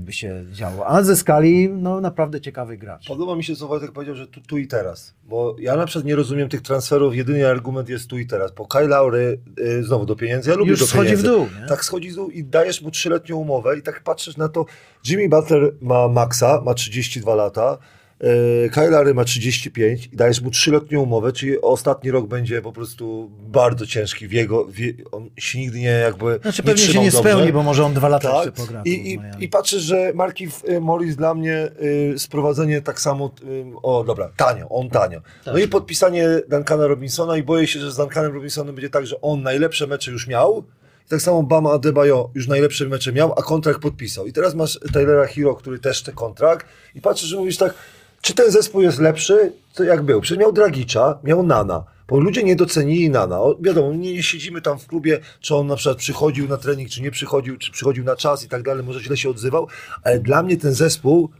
by 0.00 0.12
się 0.12 0.44
działo. 0.52 0.86
A 0.86 1.02
ze 1.02 1.16
skali, 1.16 1.68
no 1.68 2.00
naprawdę 2.00 2.40
ciekawy 2.40 2.76
gracz. 2.76 3.08
Podoba 3.08 3.36
mi 3.36 3.44
się, 3.44 3.56
co 3.56 3.68
Wojtek 3.68 3.92
powiedział, 3.92 4.14
że 4.14 4.26
tu, 4.26 4.40
tu 4.40 4.58
i 4.58 4.66
teraz. 4.66 5.14
Bo 5.24 5.56
ja 5.58 5.76
na 5.76 5.86
przykład 5.86 6.04
nie 6.04 6.16
rozumiem 6.16 6.48
tych 6.48 6.62
transferów, 6.62 7.16
jedyny 7.16 7.48
argument 7.48 7.88
jest 7.88 8.10
tu 8.10 8.18
i 8.18 8.26
teraz. 8.26 8.52
Bo 8.52 8.66
Kyle 8.66 8.86
Lowry 8.86 9.40
y, 9.60 9.84
znowu 9.84 10.06
do 10.06 10.16
pieniędzy, 10.16 10.50
ja 10.50 10.56
lubię 10.56 10.70
Już 10.70 10.80
do 10.80 10.86
schodzi 10.86 11.04
pieniędzy. 11.10 11.28
w 11.28 11.30
dół, 11.30 11.46
nie? 11.60 11.66
Tak 11.68 11.84
schodzi 11.84 12.10
w 12.10 12.14
dół 12.14 12.30
i 12.30 12.44
dajesz 12.44 12.82
mu 12.82 12.90
trzyletnią 12.90 13.36
umowę 13.36 13.78
i 13.78 13.82
tak 13.82 14.02
patrzysz 14.02 14.36
na 14.36 14.48
to. 14.48 14.66
Jimmy 15.08 15.28
Butler 15.28 15.72
ma 15.80 16.08
maksa, 16.08 16.60
ma 16.64 16.74
32 16.74 17.34
lata. 17.34 17.78
E, 18.20 18.68
Kyle 18.68 18.90
Lowry 18.90 19.14
ma 19.14 19.24
35 19.24 20.06
i 20.12 20.16
dajesz 20.16 20.40
mu 20.40 20.50
trzyletnią 20.50 21.02
umowę, 21.02 21.32
czyli 21.32 21.60
ostatni 21.60 22.10
rok 22.10 22.26
będzie 22.26 22.62
po 22.62 22.72
prostu 22.72 23.30
bardzo 23.40 23.86
ciężki 23.86 24.28
w 24.28 24.32
jego, 24.32 24.64
w, 24.64 24.72
on 25.12 25.30
się 25.36 25.58
nigdy 25.58 25.78
nie 25.78 25.90
jakby 25.90 26.38
Znaczy 26.42 26.62
nie 26.62 26.66
pewnie 26.66 26.82
się 26.86 27.00
nie 27.00 27.10
dobrze. 27.10 27.30
spełni, 27.30 27.52
bo 27.52 27.62
może 27.62 27.84
on 27.84 27.94
dwa 27.94 28.08
lata 28.08 28.44
Tak, 28.44 28.54
pogra. 28.54 28.82
I, 28.84 28.90
i, 28.90 29.44
i 29.44 29.48
patrzę, 29.48 29.80
że 29.80 30.12
Markif 30.14 30.64
y, 30.64 30.80
Morris 30.80 31.16
dla 31.16 31.34
mnie 31.34 31.68
y, 31.82 32.18
sprowadzenie 32.18 32.82
tak 32.82 33.00
samo, 33.00 33.30
y, 33.42 33.64
o 33.82 34.04
dobra, 34.04 34.30
tanio, 34.36 34.68
on 34.68 34.90
tanio. 34.90 35.20
Tak. 35.44 35.54
No 35.54 35.60
i 35.60 35.68
podpisanie 35.68 36.28
Duncana 36.48 36.86
Robinsona 36.86 37.36
i 37.36 37.42
boję 37.42 37.66
się, 37.66 37.80
że 37.80 37.92
z 37.92 37.96
Duncanem 37.96 38.34
Robinsonem 38.34 38.74
będzie 38.74 38.90
tak, 38.90 39.06
że 39.06 39.20
on 39.20 39.42
najlepsze 39.42 39.86
mecze 39.86 40.10
już 40.10 40.26
miał, 40.26 40.64
i 41.06 41.10
tak 41.10 41.22
samo 41.22 41.42
Bama 41.42 41.72
Adebayo 41.72 42.30
już 42.34 42.48
najlepsze 42.48 42.84
mecze 42.86 43.12
miał, 43.12 43.32
a 43.36 43.42
kontrakt 43.42 43.80
podpisał. 43.80 44.26
I 44.26 44.32
teraz 44.32 44.54
masz 44.54 44.78
Taylora 44.92 45.26
Hero, 45.26 45.54
który 45.54 45.78
też 45.78 46.02
ten 46.02 46.14
kontrakt 46.14 46.66
i 46.94 47.00
patrzysz, 47.00 47.28
że 47.28 47.36
mówisz 47.36 47.56
tak, 47.56 47.74
czy 48.20 48.34
ten 48.34 48.50
zespół 48.50 48.82
jest 48.82 48.98
lepszy, 48.98 49.52
to 49.74 49.84
jak 49.84 50.02
był. 50.02 50.20
Przecież 50.20 50.40
miał 50.40 50.52
Dragicza, 50.52 51.18
miał 51.24 51.42
Nana, 51.42 51.84
bo 52.08 52.20
ludzie 52.20 52.42
nie 52.42 52.56
docenili 52.56 53.10
Nana. 53.10 53.40
O, 53.40 53.56
wiadomo, 53.60 53.94
nie, 53.94 54.12
nie 54.12 54.22
siedzimy 54.22 54.60
tam 54.60 54.78
w 54.78 54.86
klubie, 54.86 55.20
czy 55.40 55.54
on 55.54 55.66
na 55.66 55.76
przykład 55.76 55.98
przychodził 55.98 56.48
na 56.48 56.56
trening, 56.56 56.90
czy 56.90 57.02
nie 57.02 57.10
przychodził, 57.10 57.58
czy 57.58 57.72
przychodził 57.72 58.04
na 58.04 58.16
czas 58.16 58.44
i 58.44 58.48
tak 58.48 58.62
dalej, 58.62 58.84
może 58.84 59.00
źle 59.00 59.16
się 59.16 59.30
odzywał, 59.30 59.66
ale 60.04 60.18
dla 60.18 60.42
mnie 60.42 60.56
ten 60.56 60.72
zespół 60.72 61.30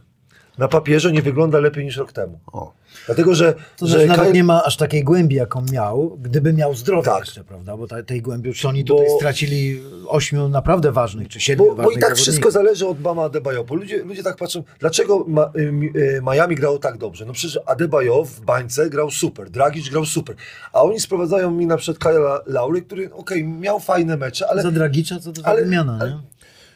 na 0.59 0.67
papierze 0.67 1.11
nie 1.11 1.21
wygląda 1.21 1.59
lepiej 1.59 1.85
niż 1.85 1.97
rok 1.97 2.11
temu. 2.13 2.39
Dlatego, 3.05 3.35
że, 3.35 3.53
To 3.77 3.87
że 3.87 3.93
znaczy 3.93 4.07
nawet 4.07 4.25
Kyle- 4.25 4.33
nie 4.33 4.43
ma 4.43 4.63
aż 4.63 4.77
takiej 4.77 5.03
głębi, 5.03 5.35
jaką 5.35 5.65
miał, 5.71 6.17
gdyby 6.21 6.53
miał 6.53 6.75
zdrowie 6.75 7.03
Tak. 7.05 7.19
jeszcze, 7.25 7.43
prawda? 7.43 7.77
Bo 7.77 7.87
ta, 7.87 8.03
tej 8.03 8.21
głębi, 8.21 8.47
już 8.47 8.65
oni 8.65 8.83
Bo- 8.83 8.93
tutaj 8.97 9.09
stracili 9.17 9.81
ośmiu 10.07 10.49
naprawdę 10.49 10.91
ważnych, 10.91 11.27
czy 11.27 11.39
siedmiu 11.39 11.65
Bo, 11.65 11.69
bo 11.71 11.75
ważnych 11.75 11.91
i 11.97 11.99
tak 11.99 12.01
zawodników. 12.09 12.21
wszystko 12.23 12.51
zależy 12.51 12.87
od 12.87 12.97
Bama 12.99 13.23
Adebayo, 13.23 13.63
bo 13.63 13.75
ludzie, 13.75 14.03
ludzie 14.03 14.23
tak 14.23 14.35
patrzą, 14.37 14.63
dlaczego 14.79 15.25
ma, 15.27 15.51
y, 15.55 15.59
y, 15.99 16.21
Miami 16.31 16.55
grało 16.55 16.77
tak 16.79 16.97
dobrze? 16.97 17.25
No 17.25 17.33
przecież 17.33 17.59
Adebayo 17.65 18.23
w 18.23 18.41
bańce 18.41 18.89
grał 18.89 19.11
super, 19.11 19.49
Dragic 19.49 19.89
grał 19.89 20.05
super, 20.05 20.35
a 20.73 20.81
oni 20.83 20.99
sprowadzają 20.99 21.51
mi 21.51 21.65
na 21.67 21.77
przykład 21.77 22.13
Kyla 22.13 22.41
Laury, 22.47 22.81
który 22.81 23.13
okej, 23.13 23.43
miał 23.43 23.79
fajne 23.79 24.17
mecze, 24.17 24.47
ale, 24.49 24.61
Za 24.61 24.71
Dragicza 24.71 25.19
co 25.19 25.31
to 25.31 25.41
za 25.41 25.47
ale- 25.47 25.63
wymiana, 25.63 25.97
ale- 26.01 26.09
nie? 26.11 26.17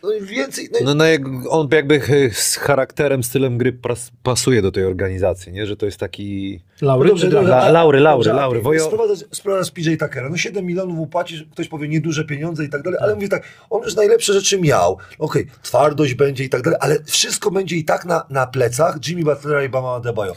No 0.04 0.12
i 0.14 0.22
więcej... 0.22 0.70
No, 0.74 0.80
i- 0.80 0.84
No, 0.84 0.94
no 0.96 1.06
jak 1.06 1.22
on 1.50 1.68
jakby 1.72 2.00
z 2.34 2.56
charakterem, 2.56 3.24
stylem 3.24 3.58
gry 3.58 3.74
pas, 3.74 4.12
pasuje 4.24 4.62
do 4.62 4.72
tej 4.72 4.86
organizacji, 4.86 5.52
nie? 5.54 5.66
Że 5.66 5.76
to 5.78 5.86
jest 5.86 5.98
taki... 5.98 6.60
Laury 6.82 7.10
Dobrze, 7.10 7.26
czy 7.28 7.32
dobrze, 7.32 7.48
Dragic? 7.48 7.66
La- 7.66 7.72
Laury, 7.72 8.00
Laury, 8.00 8.18
dobrze, 8.26 8.34
Laury, 8.34 8.62
wojo- 8.62 8.86
Sprowadzasz, 8.86 9.20
sprowadzasz 9.32 9.72
PJ 9.72 9.96
Tuckera, 10.00 10.30
no 10.30 10.38
7 10.38 10.66
milionów 10.66 11.00
upłacisz, 11.00 11.46
ktoś 11.52 11.68
powie 11.68 11.88
nieduże 11.88 12.26
pieniądze 12.26 12.66
i 12.66 12.70
tak 12.70 12.82
dalej, 12.82 13.00
ale 13.02 13.16
mówię 13.16 13.30
tak, 13.30 13.44
on 13.70 13.84
już 13.84 13.96
najlepsze 13.96 14.34
rzeczy 14.34 14.62
miał, 14.62 14.98
okej, 15.20 15.48
twardość 15.64 16.14
będzie 16.14 16.44
i 16.44 16.50
tak 16.50 16.62
dalej, 16.62 16.80
ale 16.82 17.04
wszystko 17.04 17.52
będzie 17.52 17.76
i 17.76 17.84
tak 17.86 18.06
na, 18.06 18.26
na 18.30 18.48
plecach 18.48 18.98
Jimmy 19.08 19.24
Butlera 19.24 19.64
i 19.64 19.70
Bama 19.70 19.96
Adebayo. 19.96 20.34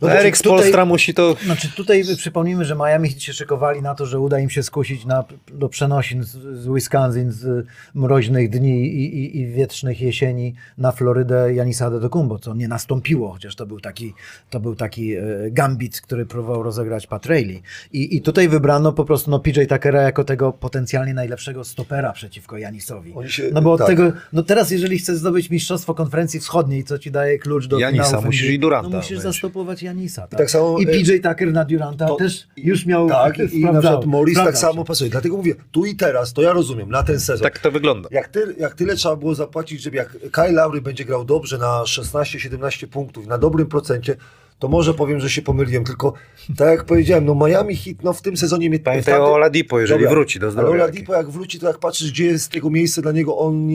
No 0.00 0.08
No 0.08 0.14
Erik 0.14 0.36
Spolstra 0.36 0.84
musi 0.84 1.14
to... 1.14 1.36
Znaczy 1.44 1.68
tutaj 1.76 2.02
przypomnijmy, 2.16 2.64
że 2.64 2.74
Miami 2.74 3.08
Heat 3.08 3.22
się 3.22 3.32
szykowali 3.32 3.82
na 3.82 3.94
to, 3.94 4.06
że 4.06 4.20
uda 4.20 4.38
im 4.38 4.50
się 4.50 4.62
skusić 4.62 5.04
na, 5.04 5.24
do 5.52 5.68
przenosin 5.68 6.22
z, 6.22 6.28
z 6.36 6.68
Wisconsin, 6.74 7.32
z 7.32 7.66
mroźnych 7.94 8.50
dni 8.50 8.86
i, 8.86 9.18
i, 9.18 9.40
i 9.40 9.46
wietrznych 9.46 10.00
jesieni 10.00 10.54
na 10.78 10.92
Florydę 10.92 11.54
Janisa 11.54 11.86
Antetokounmpo, 11.86 12.38
co 12.38 12.54
nie 12.54 12.68
nastąpiło, 12.68 13.32
chociaż 13.32 13.56
to 13.56 13.66
był 13.66 13.80
taki, 13.80 14.14
to 14.50 14.60
był 14.60 14.74
taki 14.76 15.14
e, 15.14 15.22
gambit, 15.50 16.00
który 16.00 16.26
próbował 16.26 16.62
rozegrać 16.62 17.06
Pat 17.06 17.26
Riley. 17.26 17.62
I, 17.92 18.16
I 18.16 18.22
tutaj 18.22 18.48
wybrano 18.48 18.92
po 18.92 19.04
prostu 19.04 19.30
no, 19.30 19.40
PJ 19.40 19.60
Tuckera 19.68 20.02
jako 20.02 20.24
tego 20.24 20.52
potencjalnie 20.52 21.14
najlepszego 21.14 21.64
stopera 21.64 22.12
przeciwko 22.12 22.58
Janisowi. 22.58 23.14
Się- 23.26 23.50
no 23.52 23.62
bo 23.62 23.72
od 23.72 23.78
tak. 23.78 23.86
tego, 23.86 24.12
no 24.32 24.42
teraz 24.42 24.70
jeżeli 24.70 24.98
chcesz 24.98 25.16
zdobyć 25.16 25.50
mistrzostwo 25.50 25.94
konferencji 25.94 26.40
wschodniej, 26.40 26.84
co 26.84 26.98
ci 26.98 27.10
daje 27.10 27.38
klucz 27.38 27.66
do 27.66 27.78
Janisa, 27.78 28.04
finałów 28.04 28.24
musisz 28.26 28.50
i 28.50 28.58
Duranta 28.58 28.88
no 28.88 28.96
musisz 28.96 29.18
zastopować 29.18 29.82
Janisa. 29.82 29.89
Tak? 30.30 30.38
tak 30.38 30.50
samo, 30.50 30.78
I 30.78 30.82
e, 30.82 30.86
PJ 30.86 31.12
Tucker 31.28 31.52
na 31.52 31.64
Duranta 31.64 32.06
To- 32.06 32.16
też 32.16 32.46
już 32.56 32.86
miał 32.86 33.08
Tak, 33.08 33.38
i 33.38 33.42
na 33.42 33.48
sprawdzał- 33.48 33.80
przykład 33.80 34.06
Morris 34.06 34.36
tak 34.36 34.58
samo 34.58 34.84
pasuje. 34.84 35.10
Dlatego 35.10 35.36
mówię, 35.36 35.54
tu 35.72 35.84
i 35.84 35.94
teraz, 35.96 36.32
to 36.32 36.42
ja 36.42 36.52
rozumiem, 36.52 36.90
na 36.90 37.02
ten 37.02 37.20
sezon. 37.20 37.42
Tak 37.44 37.58
to 37.58 37.70
wygląda. 37.70 38.08
Jak, 38.12 38.28
ty, 38.28 38.54
jak 38.58 38.74
tyle 38.74 38.96
trzeba 38.96 39.16
było 39.16 39.34
zapłacić, 39.34 39.82
żeby 39.82 39.96
jak 39.96 40.16
Kyle 40.32 40.52
Lowry 40.52 40.80
będzie 40.80 41.04
grał 41.04 41.24
dobrze 41.24 41.58
na 41.58 41.82
16-17 41.82 42.86
punktów, 42.86 43.26
na 43.26 43.38
dobrym 43.38 43.66
procencie, 43.66 44.16
to 44.58 44.68
może 44.68 44.94
powiem, 44.94 45.20
że 45.20 45.30
się 45.30 45.42
pomyliłem, 45.42 45.84
tylko 45.84 46.12
tak 46.56 46.68
jak 46.68 46.84
powiedziałem, 46.84 47.24
no 47.24 47.34
Miami 47.34 47.76
Heat 47.76 47.96
no 48.02 48.12
w 48.12 48.22
tym 48.22 48.36
sezonie... 48.36 48.66
Pamiętaj 48.80 49.02
tamtym- 49.14 49.20
o 49.22 49.32
Oladipo, 49.34 49.80
jeżeli 49.80 50.00
Dobra, 50.00 50.14
wróci 50.14 50.38
do 50.40 50.46
Ale 50.46 50.52
zdrowia. 50.52 50.70
Oladipo 50.70 51.14
jak 51.14 51.30
wróci, 51.30 51.58
to 51.58 51.66
jak 51.66 51.78
patrzysz, 51.78 52.10
gdzie 52.12 52.24
jest 52.24 52.52
tego 52.52 52.70
miejsce 52.70 53.02
dla 53.02 53.12
niego, 53.12 53.38
on 53.38 53.68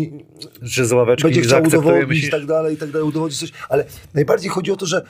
Że 0.62 0.86
z 0.86 0.92
ławeczki 0.92 1.24
będzie 1.24 1.42
chciał 1.42 1.64
udowodnić 1.64 2.24
i 2.28 2.30
tak 2.30 2.46
dalej, 2.46 2.74
i 2.76 2.78
tak 2.78 2.92
dalej, 2.92 3.08
udowodnić 3.08 3.40
coś, 3.40 3.52
ale 3.70 3.86
najbardziej 4.14 4.50
chodzi 4.50 4.72
o 4.72 4.76
to, 4.76 4.86
że 4.86 5.06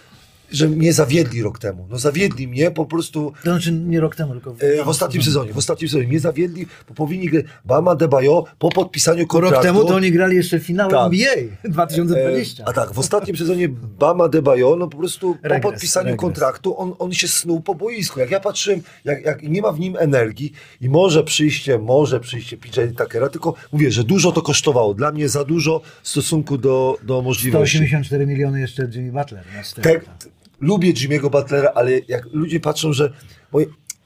że 0.51 0.67
mnie 0.69 0.93
zawiedli 0.93 1.41
rok 1.43 1.59
temu. 1.59 1.88
No 1.89 1.97
zawiedli 1.97 2.47
mnie 2.47 2.72
po 2.72 2.85
prostu 2.85 3.34
To 3.43 3.49
znaczy 3.51 3.72
nie 3.72 3.99
rok 3.99 4.15
temu, 4.15 4.34
tylko 4.34 4.55
e, 4.59 4.84
w 4.84 4.88
ostatnim 4.89 5.23
sezonie. 5.23 5.53
W 5.53 5.57
ostatnim 5.57 5.89
sezonie 5.89 6.07
mnie 6.07 6.19
zawiedli, 6.19 6.65
bo 6.89 6.93
powinni 6.95 7.27
grać 7.30 7.45
Bama 7.65 7.95
Debajo 7.95 8.43
po 8.59 8.69
podpisaniu 8.69 9.27
kontraktu. 9.27 9.55
rok 9.55 9.63
temu 9.63 9.85
to 9.85 9.95
oni 9.95 10.11
grali 10.11 10.35
jeszcze 10.35 10.59
finał 10.59 10.89
Tak. 10.91 11.05
NBA 11.13 11.35
2020. 11.63 12.63
E, 12.63 12.67
A 12.67 12.73
tak, 12.73 12.93
w 12.93 12.99
ostatnim 12.99 13.38
sezonie 13.38 13.69
Bama 13.99 14.30
Debajo, 14.30 14.76
no 14.76 14.88
po 14.88 14.97
prostu 14.97 15.35
po 15.35 15.39
Regres, 15.43 15.61
podpisaniu 15.61 16.05
regres. 16.05 16.22
kontraktu 16.22 16.80
on, 16.80 16.93
on 16.99 17.13
się 17.13 17.27
snuł 17.27 17.61
po 17.61 17.76
boisku. 17.76 18.19
Jak 18.19 18.31
ja 18.31 18.39
patrzyłem, 18.39 18.81
jak, 19.05 19.26
jak 19.26 19.43
nie 19.43 19.61
ma 19.61 19.72
w 19.72 19.80
nim 19.80 19.95
energii 19.99 20.51
i 20.81 20.89
może 20.89 21.23
przyjście, 21.23 21.80
może 21.80 22.19
przyjście 22.19 22.57
PJ 22.57 22.81
Tuckera, 22.97 23.30
tylko 23.30 23.53
mówię, 23.72 23.91
że 23.91 24.03
dużo 24.03 24.31
to 24.31 24.41
kosztowało. 24.41 24.93
Dla 24.93 25.11
mnie 25.11 25.30
za 25.30 25.43
dużo 25.43 25.81
w 26.03 26.09
stosunku 26.09 26.57
do, 26.57 26.97
do 27.03 27.22
możliwości. 27.22 27.77
184 27.77 28.27
miliony 28.27 28.61
jeszcze 28.61 28.88
Jimmy 28.93 29.11
Butler. 29.11 29.43
Na 29.55 29.84
Te, 29.84 29.93
tak. 29.93 30.03
t- 30.17 30.30
lubię 30.60 30.94
Jimmy'ego 30.94 31.32
Butlera, 31.32 31.72
ale 31.76 31.91
jak 32.07 32.26
ludzie 32.34 32.60
patrzą, 32.60 32.94
że... 32.94 33.14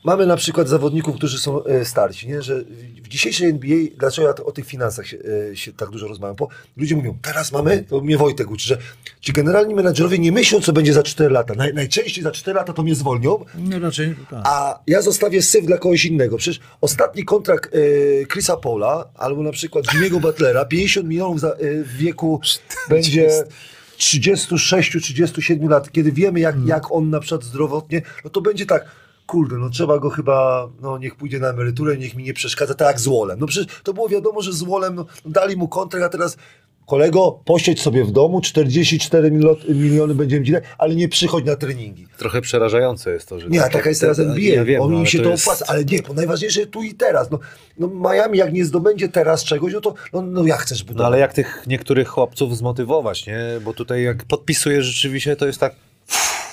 Mamy 0.04 0.26
na 0.26 0.36
przykład 0.36 0.70
zawodników, 0.70 1.16
którzy 1.16 1.40
są 1.40 1.64
e, 1.64 1.86
starsi, 1.86 2.28
nie? 2.28 2.42
że 2.42 2.64
w 3.04 3.08
dzisiejszej 3.08 3.50
NBA, 3.50 3.78
dlaczego 3.98 4.28
ja 4.28 4.46
o 4.46 4.52
tych 4.52 4.66
finansach 4.66 5.08
się, 5.08 5.18
e, 5.52 5.56
się 5.56 5.74
tak 5.74 5.90
dużo 5.90 6.08
rozmawiam, 6.08 6.36
bo 6.36 6.48
ludzie 6.78 6.96
mówią, 6.96 7.18
teraz 7.22 7.52
mamy, 7.52 7.84
to 7.84 8.02
mnie 8.02 8.18
Wojtek 8.18 8.52
uczy, 8.52 8.68
że 8.68 8.78
ci 9.22 9.34
generalni 9.34 9.76
menadżerowie 9.76 10.20
nie 10.20 10.32
myślą, 10.32 10.62
co 10.62 10.74
będzie 10.74 10.94
za 10.94 11.04
4 11.04 11.30
lata. 11.30 11.54
Naj, 11.54 11.74
najczęściej 11.74 12.24
za 12.24 12.32
4 12.32 12.56
lata 12.56 12.74
to 12.74 12.84
mnie 12.84 12.96
zwolnią, 12.96 13.46
No 13.56 13.80
raczej 13.80 14.16
tak. 14.30 14.42
a 14.44 14.80
ja 14.88 15.02
zostawię 15.02 15.42
syf 15.42 15.66
dla 15.66 15.78
kogoś 15.78 16.06
innego. 16.06 16.38
Przecież 16.38 16.60
ostatni 16.82 17.26
kontrakt 17.26 17.76
e, 17.76 17.80
Chrisa 18.26 18.58
Paula, 18.58 19.10
albo 19.16 19.44
na 19.44 19.52
przykład 19.52 19.86
Jimmy'ego 19.86 20.22
Butlera, 20.22 20.66
50 20.66 21.08
milionów 21.08 21.40
za, 21.40 21.56
w 21.62 21.98
wieku 21.98 22.42
będzie 22.90 23.30
36-37 24.00 25.70
lat, 25.70 25.92
kiedy 25.92 26.12
wiemy, 26.12 26.40
jak, 26.40 26.56
jak 26.66 26.92
on 26.92 27.10
na 27.10 27.20
przykład 27.20 27.44
zdrowotnie, 27.44 28.02
no 28.24 28.30
to 28.30 28.42
będzie 28.42 28.66
tak, 28.66 28.86
kurde, 29.28 29.58
no 29.58 29.70
trzeba 29.70 30.00
go 30.00 30.10
chyba, 30.10 30.70
no 30.82 30.98
niech 30.98 31.16
pójdzie 31.16 31.40
na 31.40 31.50
emeryturę, 31.50 31.98
niech 31.98 32.16
mi 32.16 32.24
nie 32.24 32.34
przeszkadza, 32.34 32.74
tak 32.74 32.88
jak 32.88 33.00
z 33.00 33.08
Wolem. 33.08 33.40
No 33.40 33.48
przecież 33.48 33.82
to 33.84 33.94
było 33.94 34.10
wiadomo, 34.10 34.42
że 34.42 34.54
z 34.54 34.64
Wolem, 34.64 34.96
no, 34.96 35.06
dali 35.26 35.58
mu 35.58 35.68
kontrakt, 35.68 36.06
a 36.06 36.10
teraz 36.10 36.38
kolego, 36.90 37.40
posiedź 37.46 37.82
sobie 37.82 38.04
w 38.04 38.12
domu, 38.12 38.42
44 38.42 39.32
milo- 39.32 39.70
miliony 39.76 40.16
będziemy 40.16 40.46
dzielić, 40.46 40.64
ale 40.78 40.96
nie 40.96 41.10
przychodź 41.10 41.46
na 41.46 41.56
treningi. 41.56 42.08
Trochę 42.18 42.42
przerażające 42.42 43.12
jest 43.12 43.30
to, 43.30 43.40
że... 43.40 43.48
Nie, 43.50 43.60
tak 43.60 43.74
taka 43.74 43.90
jest 43.90 44.02
te- 44.02 44.06
teraz 44.08 44.20
NBA. 44.20 44.56
Ja 44.56 44.66
wiem, 44.66 44.82
On 44.82 44.88
no, 44.90 44.94
im 44.94 45.00
ale 45.00 45.10
się 45.10 45.18
to, 45.18 45.24
to 45.24 45.30
jest- 45.30 45.44
opłaca, 45.48 45.66
ale 45.68 45.86
nie, 45.86 46.02
bo 46.02 46.14
najważniejsze 46.14 46.66
tu 46.68 46.84
i 46.84 46.94
teraz. 46.94 47.32
No, 47.32 47.40
no 47.80 47.88
Miami 47.88 48.38
jak 48.38 48.54
nie 48.54 48.66
zdobędzie 48.66 49.10
teraz 49.10 49.44
czegoś, 49.44 49.74
no 49.74 49.82
to 49.82 49.94
no, 50.14 50.22
no 50.22 50.46
jak 50.46 50.60
chcesz 50.60 50.84
budować? 50.84 51.00
No 51.02 51.08
ale 51.08 51.20
jak 51.20 51.34
tych 51.34 51.64
niektórych 51.68 52.08
chłopców 52.08 52.58
zmotywować, 52.58 53.28
nie? 53.28 53.40
Bo 53.66 53.74
tutaj 53.74 54.04
jak 54.04 54.26
podpisujesz 54.26 54.86
rzeczywiście, 54.86 55.36
to 55.36 55.46
jest 55.48 55.60
tak... 55.60 55.76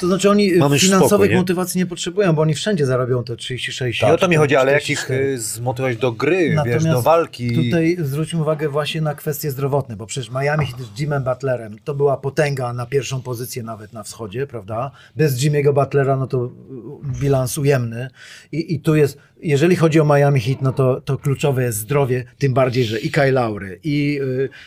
To 0.00 0.06
znaczy 0.06 0.30
oni 0.30 0.52
Mamy 0.52 0.78
finansowych 0.78 1.10
spokój, 1.10 1.28
nie? 1.28 1.36
motywacji 1.36 1.78
nie 1.78 1.86
potrzebują, 1.86 2.32
bo 2.32 2.42
oni 2.42 2.54
wszędzie 2.54 2.86
zarobią 2.86 3.24
te 3.24 3.36
36 3.36 4.02
Nie 4.02 4.12
o 4.12 4.16
to 4.16 4.28
mi 4.28 4.36
chodzi, 4.36 4.56
ale 4.56 4.72
jak 4.72 4.90
ich 4.90 4.98
44. 5.00 5.34
y, 5.34 5.40
zmotywować 5.40 5.96
do 5.96 6.12
gry, 6.12 6.54
Natomiast 6.54 6.84
wiesz, 6.84 6.94
do 6.94 7.02
walki. 7.02 7.52
Tutaj 7.52 7.96
zwróćmy 8.00 8.40
uwagę 8.40 8.68
właśnie 8.68 9.00
na 9.00 9.14
kwestie 9.14 9.50
zdrowotne, 9.50 9.96
bo 9.96 10.06
przecież 10.06 10.30
Miami 10.30 10.66
Heat 10.66 10.80
z 10.80 11.00
Jimem 11.00 11.24
Butlerem 11.24 11.76
to 11.84 11.94
była 11.94 12.16
potęga 12.16 12.72
na 12.72 12.86
pierwszą 12.86 13.22
pozycję 13.22 13.62
nawet 13.62 13.92
na 13.92 14.02
wschodzie, 14.02 14.46
prawda? 14.46 14.90
Bez 15.16 15.38
Jimmy'ego 15.38 15.74
Butlera 15.74 16.16
no 16.16 16.26
to 16.26 16.44
y, 16.46 17.20
bilans 17.20 17.58
ujemny 17.58 18.08
I, 18.52 18.74
i 18.74 18.80
tu 18.80 18.94
jest, 18.94 19.18
jeżeli 19.42 19.76
chodzi 19.76 20.00
o 20.00 20.04
Miami 20.04 20.40
Heat, 20.40 20.62
no 20.62 20.72
to, 20.72 21.00
to 21.00 21.18
kluczowe 21.18 21.62
jest 21.62 21.78
zdrowie, 21.78 22.24
tym 22.38 22.54
bardziej, 22.54 22.84
że 22.84 23.00
i 23.00 23.10
Kyle 23.10 23.32
Lowry, 23.32 23.80
i 23.84 24.20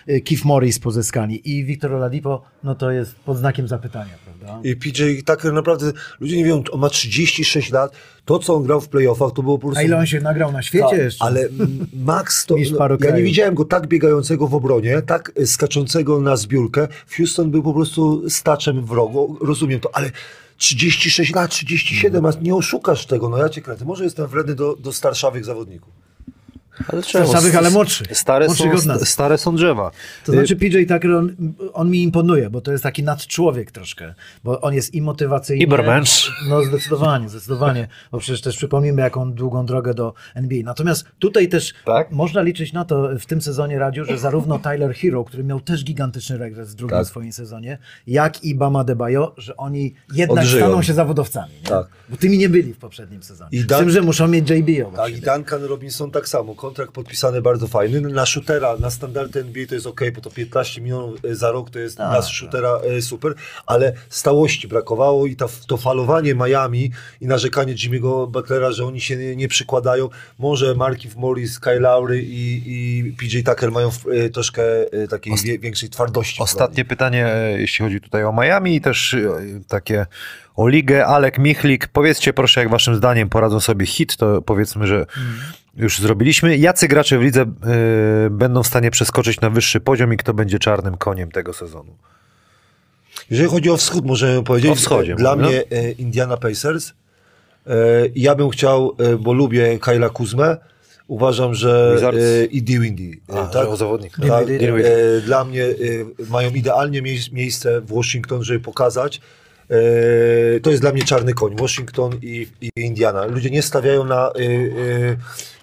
y, 0.07 0.13
y, 0.13 0.21
Keith 0.21 0.45
Morris 0.45 0.79
pozyskani, 0.79 1.49
i 1.49 1.65
Victor 1.65 1.93
Oladipo, 1.93 2.41
no 2.63 2.75
to 2.75 2.91
jest 2.91 3.15
pod 3.15 3.37
znakiem 3.37 3.67
zapytania, 3.67 4.13
prawda? 4.39 4.69
I 4.69 4.75
PJ 4.75 5.03
Tucker 5.25 5.53
naprawdę, 5.53 5.91
ludzie 6.19 6.37
nie 6.37 6.43
wiedzą, 6.43 6.63
on 6.71 6.79
ma 6.79 6.89
36 6.89 7.71
lat, 7.71 7.91
to 8.25 8.39
co 8.39 8.55
on 8.55 8.63
grał 8.63 8.81
w 8.81 8.89
playoffach 8.89 9.33
to 9.33 9.43
było 9.43 9.57
po 9.57 9.67
prostu... 9.67 9.79
A 9.79 9.83
ile 9.83 9.97
on 9.97 10.05
się 10.05 10.21
nagrał 10.21 10.51
na 10.51 10.61
świecie 10.61 10.89
Tak, 10.89 10.99
jeszcze? 10.99 11.25
Ale 11.25 11.49
Max 11.93 12.45
to. 12.45 12.55
No, 12.79 12.87
ja 13.01 13.15
nie 13.15 13.23
widziałem 13.23 13.55
go 13.55 13.65
tak 13.65 13.87
biegającego 13.87 14.47
w 14.47 14.55
obronie, 14.55 15.01
tak 15.01 15.31
skaczącego 15.45 16.21
na 16.21 16.37
zbiórkę. 16.37 16.87
Houston 17.17 17.51
był 17.51 17.63
po 17.63 17.73
prostu 17.73 18.29
staczem 18.29 18.85
wrogu, 18.85 19.37
rozumiem 19.41 19.79
to, 19.79 19.95
ale 19.95 20.11
36 20.57 21.35
lat, 21.35 21.51
37, 21.51 22.25
a 22.25 22.31
nie 22.41 22.55
oszukasz 22.55 23.05
tego, 23.05 23.29
no 23.29 23.37
ja 23.37 23.49
cię 23.49 23.61
kręcę. 23.61 23.85
Może 23.85 24.03
jestem 24.03 24.27
wredny 24.27 24.55
do, 24.55 24.75
do 24.75 24.93
starszawych 24.93 25.45
zawodników. 25.45 25.98
Ale 26.87 27.03
Starszawych, 27.03 27.55
ale 27.55 27.69
młodszych. 27.69 28.17
Stare 28.17 28.45
Młodszych 28.45 28.79
są, 28.79 28.99
stare 29.05 29.37
są 29.37 29.55
drzewa. 29.55 29.91
To 30.25 30.31
znaczy 30.31 30.55
PJ 30.55 30.77
Tucker, 30.93 31.11
on, 31.11 31.35
on 31.73 31.89
mi 31.89 32.03
imponuje, 32.03 32.49
bo 32.49 32.61
to 32.61 32.71
jest 32.71 32.83
taki 32.83 33.03
nadczłowiek 33.03 33.71
troszkę, 33.71 34.13
bo 34.43 34.61
on 34.61 34.73
jest 34.73 34.93
i 34.93 35.01
motywacyjny. 35.01 35.63
Ibermensch. 35.63 36.31
No 36.49 36.63
zdecydowanie, 36.63 37.29
zdecydowanie, 37.29 37.87
bo 38.11 38.19
przecież 38.19 38.41
też 38.41 38.57
przypomnimy, 38.57 39.01
jaką 39.01 39.33
długą 39.33 39.65
drogę 39.65 39.93
do 39.93 40.13
NBA. 40.35 40.63
Natomiast 40.63 41.05
tutaj 41.19 41.49
też 41.49 41.73
Tak? 41.85 42.11
można 42.11 42.41
liczyć 42.41 42.73
na 42.73 42.85
to 42.85 43.09
w 43.19 43.25
tym 43.25 43.41
sezonie 43.41 43.79
Radziu, 43.79 44.05
że 44.05 44.17
zarówno 44.17 44.59
Tyler 44.59 44.95
Hero, 44.95 45.23
który 45.23 45.43
miał 45.43 45.59
też 45.59 45.83
gigantyczny 45.83 46.37
regres 46.37 46.71
w 46.71 46.75
drugim 46.75 46.97
Tak. 46.97 47.07
swoim 47.07 47.31
sezonie, 47.33 47.77
jak 48.07 48.43
i 48.43 48.55
Bama 48.55 48.83
Debajo, 48.83 49.33
że 49.37 49.57
oni 49.57 49.93
jednak 50.13 50.43
Odżyją. 50.43 50.65
staną 50.65 50.81
się 50.81 50.93
zawodowcami. 50.93 51.53
Nie? 51.63 51.69
Tak. 51.69 51.87
Bo 52.09 52.17
tymi 52.17 52.37
nie 52.37 52.49
byli 52.49 52.73
w 52.73 52.77
poprzednim 52.77 53.23
sezonie. 53.23 53.49
I 53.51 53.59
Z 53.59 53.65
Dan- 53.65 53.79
tym, 53.79 53.89
że 53.89 54.01
muszą 54.01 54.27
mieć 54.27 54.49
JB 54.49 54.91
Tak, 54.95 55.11
i. 55.17 55.21
Duncan 55.21 55.63
Robinson 55.63 56.11
tak 56.11 56.29
samo. 56.29 56.55
Kontrakt 56.69 56.91
podpisany 56.91 57.41
bardzo 57.41 57.67
fajny. 57.67 58.01
Na 58.01 58.25
shootera, 58.25 58.77
na 58.79 58.89
standardy 58.89 59.39
NBA 59.39 59.65
to 59.67 59.75
jest 59.75 59.87
ok, 59.87 60.01
bo 60.15 60.21
to 60.21 60.29
15 60.29 60.81
milionów 60.81 61.25
e, 61.25 61.35
za 61.35 61.51
rok 61.51 61.69
to 61.69 61.79
jest 61.79 61.97
Tak, 61.97 62.11
na 62.11 62.21
shootera 62.21 62.79
e, 62.97 63.01
super, 63.01 63.33
ale 63.65 63.93
stałości 64.09 64.67
brakowało 64.67 65.25
i 65.25 65.35
ta, 65.35 65.45
to 65.67 65.77
falowanie 65.77 66.35
Miami 66.35 66.91
i 67.21 67.27
narzekanie 67.27 67.75
Jimmy'ego 67.75 68.31
Butlera, 68.31 68.71
że 68.71 68.85
oni 68.85 69.01
się 69.01 69.17
nie, 69.17 69.35
nie 69.35 69.47
przykładają. 69.47 70.09
Może 70.39 70.75
Markif 70.75 71.15
Morris, 71.15 71.59
Kyle 71.59 71.79
Lowry 71.79 72.21
i, 72.21 72.61
i 72.65 73.03
PJ 73.11 73.39
Tucker 73.39 73.71
mają 73.71 73.89
e, 74.11 74.29
troszkę 74.29 74.63
takiej 75.09 75.33
większej 75.59 75.89
twardości. 75.89 76.43
Ostatnie 76.43 76.85
pytanie, 76.85 77.55
jeśli 77.57 77.85
chodzi 77.85 78.01
tutaj 78.01 78.23
o 78.23 78.33
Miami 78.33 78.75
i 78.75 78.81
też 78.81 79.15
takie 79.67 80.05
o 80.59 80.67
ligę. 80.67 81.05
Alek 81.05 81.37
Michlik, 81.37 81.87
powiedzcie 81.87 82.33
proszę, 82.33 82.59
jak 82.59 82.69
waszym 82.69 82.95
zdaniem 82.95 83.29
poradzą 83.29 83.59
sobie 83.59 83.85
hit, 83.85 84.17
to 84.17 84.41
powiedzmy, 84.41 84.87
że 84.87 85.05
już 85.79 85.99
zrobiliśmy. 85.99 86.57
Jacy 86.57 86.87
gracze 86.87 87.19
w 87.19 87.21
lidze 87.21 87.41
e, 87.41 87.45
będą 88.29 88.63
w 88.63 88.67
stanie 88.67 88.91
przeskoczyć 88.91 89.41
na 89.41 89.49
wyższy 89.49 89.79
poziom 89.79 90.13
i 90.13 90.17
kto 90.17 90.33
będzie 90.33 90.59
czarnym 90.59 90.97
koniem 90.97 91.31
tego 91.31 91.53
sezonu? 91.53 91.95
Jeżeli 93.29 93.49
chodzi 93.49 93.69
o 93.69 93.77
wschód, 93.77 94.05
możemy 94.05 94.43
powiedzieć. 94.43 94.71
O 94.71 94.75
wschodzie 94.75 95.15
Dla 95.15 95.35
mnie 95.35 95.63
e, 95.71 95.91
Indiana 95.91 96.37
Pacers. 96.37 96.93
E, 97.67 97.73
ja 98.15 98.35
bym 98.35 98.49
chciał, 98.49 98.95
e, 98.97 99.17
bo 99.17 99.33
lubię 99.33 99.79
Kyla 99.79 100.09
Kuzmę. 100.09 100.57
Uważam, 101.07 101.55
że 101.55 101.97
i 102.51 102.63
e, 103.27 103.47
tak? 103.53 103.67
o. 103.67 104.27
Tak, 104.27 104.47
e, 104.49 105.21
dla 105.21 105.45
mnie 105.45 105.65
mają 106.29 106.49
idealnie 106.49 107.01
mie- 107.01 107.31
miejsce 107.31 107.81
w 107.81 107.93
Washington, 107.93 108.43
żeby 108.43 108.59
pokazać. 108.59 109.21
E, 109.69 110.59
to 110.59 110.69
jest 110.69 110.81
dla 110.81 110.91
mnie 110.91 111.03
czarny 111.03 111.33
koń. 111.33 111.55
Washington 111.55 112.11
i, 112.21 112.47
i 112.61 112.69
Indiana. 112.75 113.25
Ludzie 113.25 113.49
nie 113.49 113.61
stawiają 113.61 114.05
na 114.05 114.27
e, 114.27 114.31
e, 114.31 115.15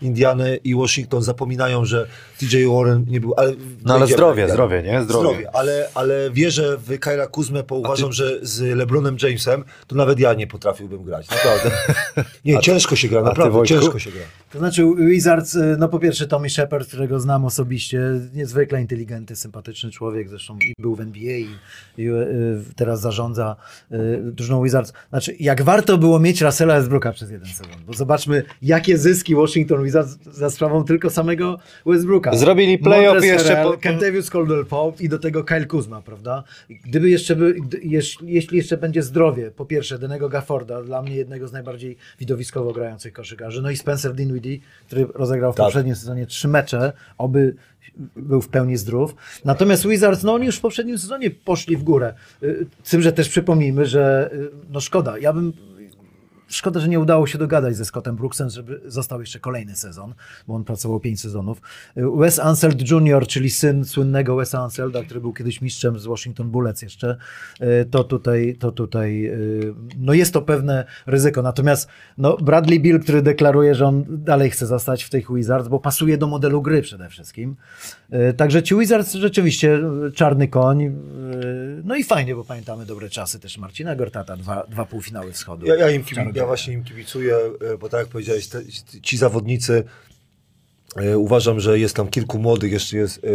Indianę 0.02 0.56
i 0.56 0.74
Washington, 0.74 1.22
zapominają, 1.22 1.84
że 1.84 2.06
TJ 2.38 2.66
Warren 2.66 3.04
nie 3.08 3.20
był. 3.20 3.34
Ale 3.36 3.52
No 3.84 3.94
ale 3.94 4.06
zdrowie, 4.06 4.48
zdrowie, 4.48 4.82
nie? 4.82 5.02
Zdrowie. 5.02 5.28
Zdrowie, 5.28 5.50
ale, 5.52 5.88
ale 5.94 6.30
wierzę 6.30 6.78
w 6.78 6.98
Kyla 6.98 7.26
Kuzmę, 7.26 7.62
bo 7.62 7.74
uważam, 7.74 8.12
że 8.12 8.38
z 8.42 8.76
LeBronem 8.76 9.16
Jamesem 9.22 9.64
to 9.86 9.96
nawet 9.96 10.18
ja 10.18 10.34
nie 10.34 10.46
potrafiłbym 10.46 11.02
grać. 11.04 11.30
Naprawdę. 11.30 11.70
Nie, 12.44 12.60
ciężko 12.60 12.96
się 12.96 13.08
gra, 13.08 13.22
naprawdę 13.22 13.66
ciężko 13.66 13.98
się 13.98 14.10
gra. 14.10 14.22
To 14.52 14.58
znaczy 14.58 14.84
Wizards, 14.98 15.54
y, 15.54 15.76
no 15.78 15.88
po 15.88 15.98
pierwsze 15.98 16.26
Tommy 16.26 16.50
Shepard, 16.50 16.88
którego 16.88 17.20
znam 17.20 17.44
osobiście, 17.44 18.00
niezwykle 18.34 18.80
inteligentny, 18.80 19.36
sympatyczny 19.36 19.90
człowiek, 19.90 20.28
zresztą 20.28 20.58
i 20.58 20.74
był 20.78 20.94
w 20.94 21.00
NBA 21.00 21.36
i, 21.36 21.48
i 21.98 22.08
y, 22.08 22.64
teraz 22.76 23.00
zarządza 23.00 23.56
y, 23.92 23.95
drużyną 24.22 24.62
Wizards. 24.62 24.92
Znaczy, 25.10 25.36
jak 25.40 25.62
warto 25.62 25.98
było 25.98 26.20
mieć 26.20 26.40
Russella 26.40 26.74
Westbrooka 26.74 27.12
przez 27.12 27.30
jeden 27.30 27.48
sezon, 27.48 27.72
bo 27.86 27.92
zobaczmy, 27.92 28.42
jakie 28.62 28.98
zyski 28.98 29.34
Washington 29.34 29.84
Wizards 29.84 30.18
za 30.32 30.50
sprawą 30.50 30.84
tylko 30.84 31.10
samego 31.10 31.58
Westbrooka. 31.86 32.36
Zrobili 32.36 32.78
playoff 32.78 33.24
jeszcze 33.24 33.62
po- 33.62 33.78
Kentavious 33.78 34.30
Caldwell-Pope 34.30 35.00
i 35.02 35.08
do 35.08 35.18
tego 35.18 35.44
Kyle 35.44 35.66
Kuzma, 35.66 36.02
prawda? 36.02 36.44
Gdyby 36.84 37.10
jeszcze, 37.10 37.36
by, 37.36 37.54
jeż, 37.82 38.18
jeśli 38.22 38.56
jeszcze 38.56 38.76
będzie 38.76 39.02
zdrowie, 39.02 39.50
po 39.50 39.66
pierwsze 39.66 39.98
Denego 39.98 40.28
Gafforda, 40.28 40.82
dla 40.82 41.02
mnie 41.02 41.16
jednego 41.16 41.48
z 41.48 41.52
najbardziej 41.52 41.96
widowiskowo 42.20 42.72
grających 42.72 43.12
koszykarzy, 43.12 43.62
no 43.62 43.70
i 43.70 43.76
Spencer 43.76 44.14
Dinwiddie, 44.14 44.58
który 44.86 45.06
rozegrał 45.14 45.52
w 45.52 45.56
Tak. 45.56 45.66
poprzednim 45.66 45.96
sezonie 45.96 46.26
trzy 46.26 46.48
mecze, 46.48 46.92
oby 47.18 47.54
był 48.16 48.42
w 48.42 48.48
pełni 48.48 48.76
zdrów. 48.76 49.14
Natomiast 49.44 49.86
Wizards, 49.88 50.22
no 50.22 50.34
oni 50.34 50.46
już 50.46 50.56
w 50.56 50.60
poprzednim 50.60 50.98
sezonie 50.98 51.30
poszli 51.30 51.76
w 51.76 51.82
górę. 51.82 52.14
Y, 52.42 52.66
Z 52.82 52.90
tym, 52.90 53.02
że 53.02 53.12
też 53.12 53.28
przypomnijmy, 53.28 53.86
że 53.86 54.30
y, 54.32 54.50
no 54.70 54.80
szkoda, 54.80 55.18
ja 55.18 55.32
bym 55.32 55.52
Szkoda, 56.48 56.80
że 56.80 56.88
nie 56.88 57.00
udało 57.00 57.26
się 57.26 57.38
dogadać 57.38 57.76
ze 57.76 57.84
Scottem 57.84 58.16
Brooksem, 58.16 58.50
żeby 58.50 58.80
został 58.86 59.20
jeszcze 59.20 59.40
kolejny 59.40 59.76
sezon, 59.76 60.14
bo 60.48 60.54
on 60.54 60.64
pracował 60.64 61.00
pięć 61.00 61.20
sezonów. 61.20 61.60
Wes 61.96 62.40
Unseld 62.48 62.90
Jr., 62.90 63.26
czyli 63.26 63.50
syn 63.50 63.84
słynnego 63.84 64.36
Wesa 64.36 64.64
Unselda, 64.64 65.02
który 65.02 65.20
był 65.20 65.32
kiedyś 65.32 65.60
mistrzem 65.60 65.98
z 65.98 66.06
Washington 66.06 66.50
Bullets 66.50 66.82
jeszcze, 66.82 67.16
y, 67.60 67.84
to 67.90 68.04
tutaj, 68.04 68.56
to 68.60 68.72
tutaj 68.72 69.26
y, 69.26 69.74
no 69.98 70.12
jest 70.12 70.32
to 70.32 70.42
pewne 70.42 70.84
ryzyko. 71.06 71.42
Natomiast 71.42 71.88
no 72.18 72.36
Bradley 72.36 72.80
Bill, 72.80 73.00
który 73.00 73.22
deklaruje, 73.22 73.74
że 73.74 73.86
on 73.86 74.04
dalej 74.08 74.50
chce 74.50 74.66
zostać 74.66 75.04
w 75.04 75.10
tych 75.10 75.34
Wizards, 75.34 75.68
bo 75.68 75.80
pasuje 75.80 76.18
do 76.18 76.26
modelu 76.26 76.62
gry 76.62 76.82
przede 76.82 77.08
wszystkim. 77.08 77.56
Y, 78.30 78.32
Także 78.34 78.62
ci 78.62 78.74
Wizards 78.76 79.12
rzeczywiście 79.14 79.80
y, 80.08 80.12
czarny 80.12 80.48
koń. 80.48 80.82
y, 80.82 80.90
No 81.84 81.96
i 81.96 82.04
fajnie, 82.04 82.34
bo 82.34 82.44
pamiętamy 82.44 82.86
dobre 82.86 83.08
czasy 83.10 83.40
też 83.40 83.58
Marcina 83.58 83.96
Gortata, 83.96 84.36
dwa, 84.36 84.66
dwa 84.70 84.84
półfinały 84.84 85.32
wschodu. 85.32 85.66
Ja, 85.66 85.74
ja, 85.76 85.90
im 85.90 86.04
ja 86.34 86.46
właśnie 86.46 86.74
im 86.74 86.84
kibicuję, 86.84 87.36
e, 87.74 87.78
bo 87.78 87.88
tak 87.88 88.00
jak 88.00 88.08
powiedziałeś, 88.08 88.46
te, 88.48 88.60
ci 89.02 89.16
zawodnicy, 89.16 89.84
e, 90.96 91.18
uważam, 91.18 91.60
że 91.60 91.78
jest 91.78 91.96
tam 91.96 92.08
kilku 92.08 92.38
młodych, 92.38 92.72
jeszcze 92.72 92.96
jest 92.96 93.24
e, 93.24 93.28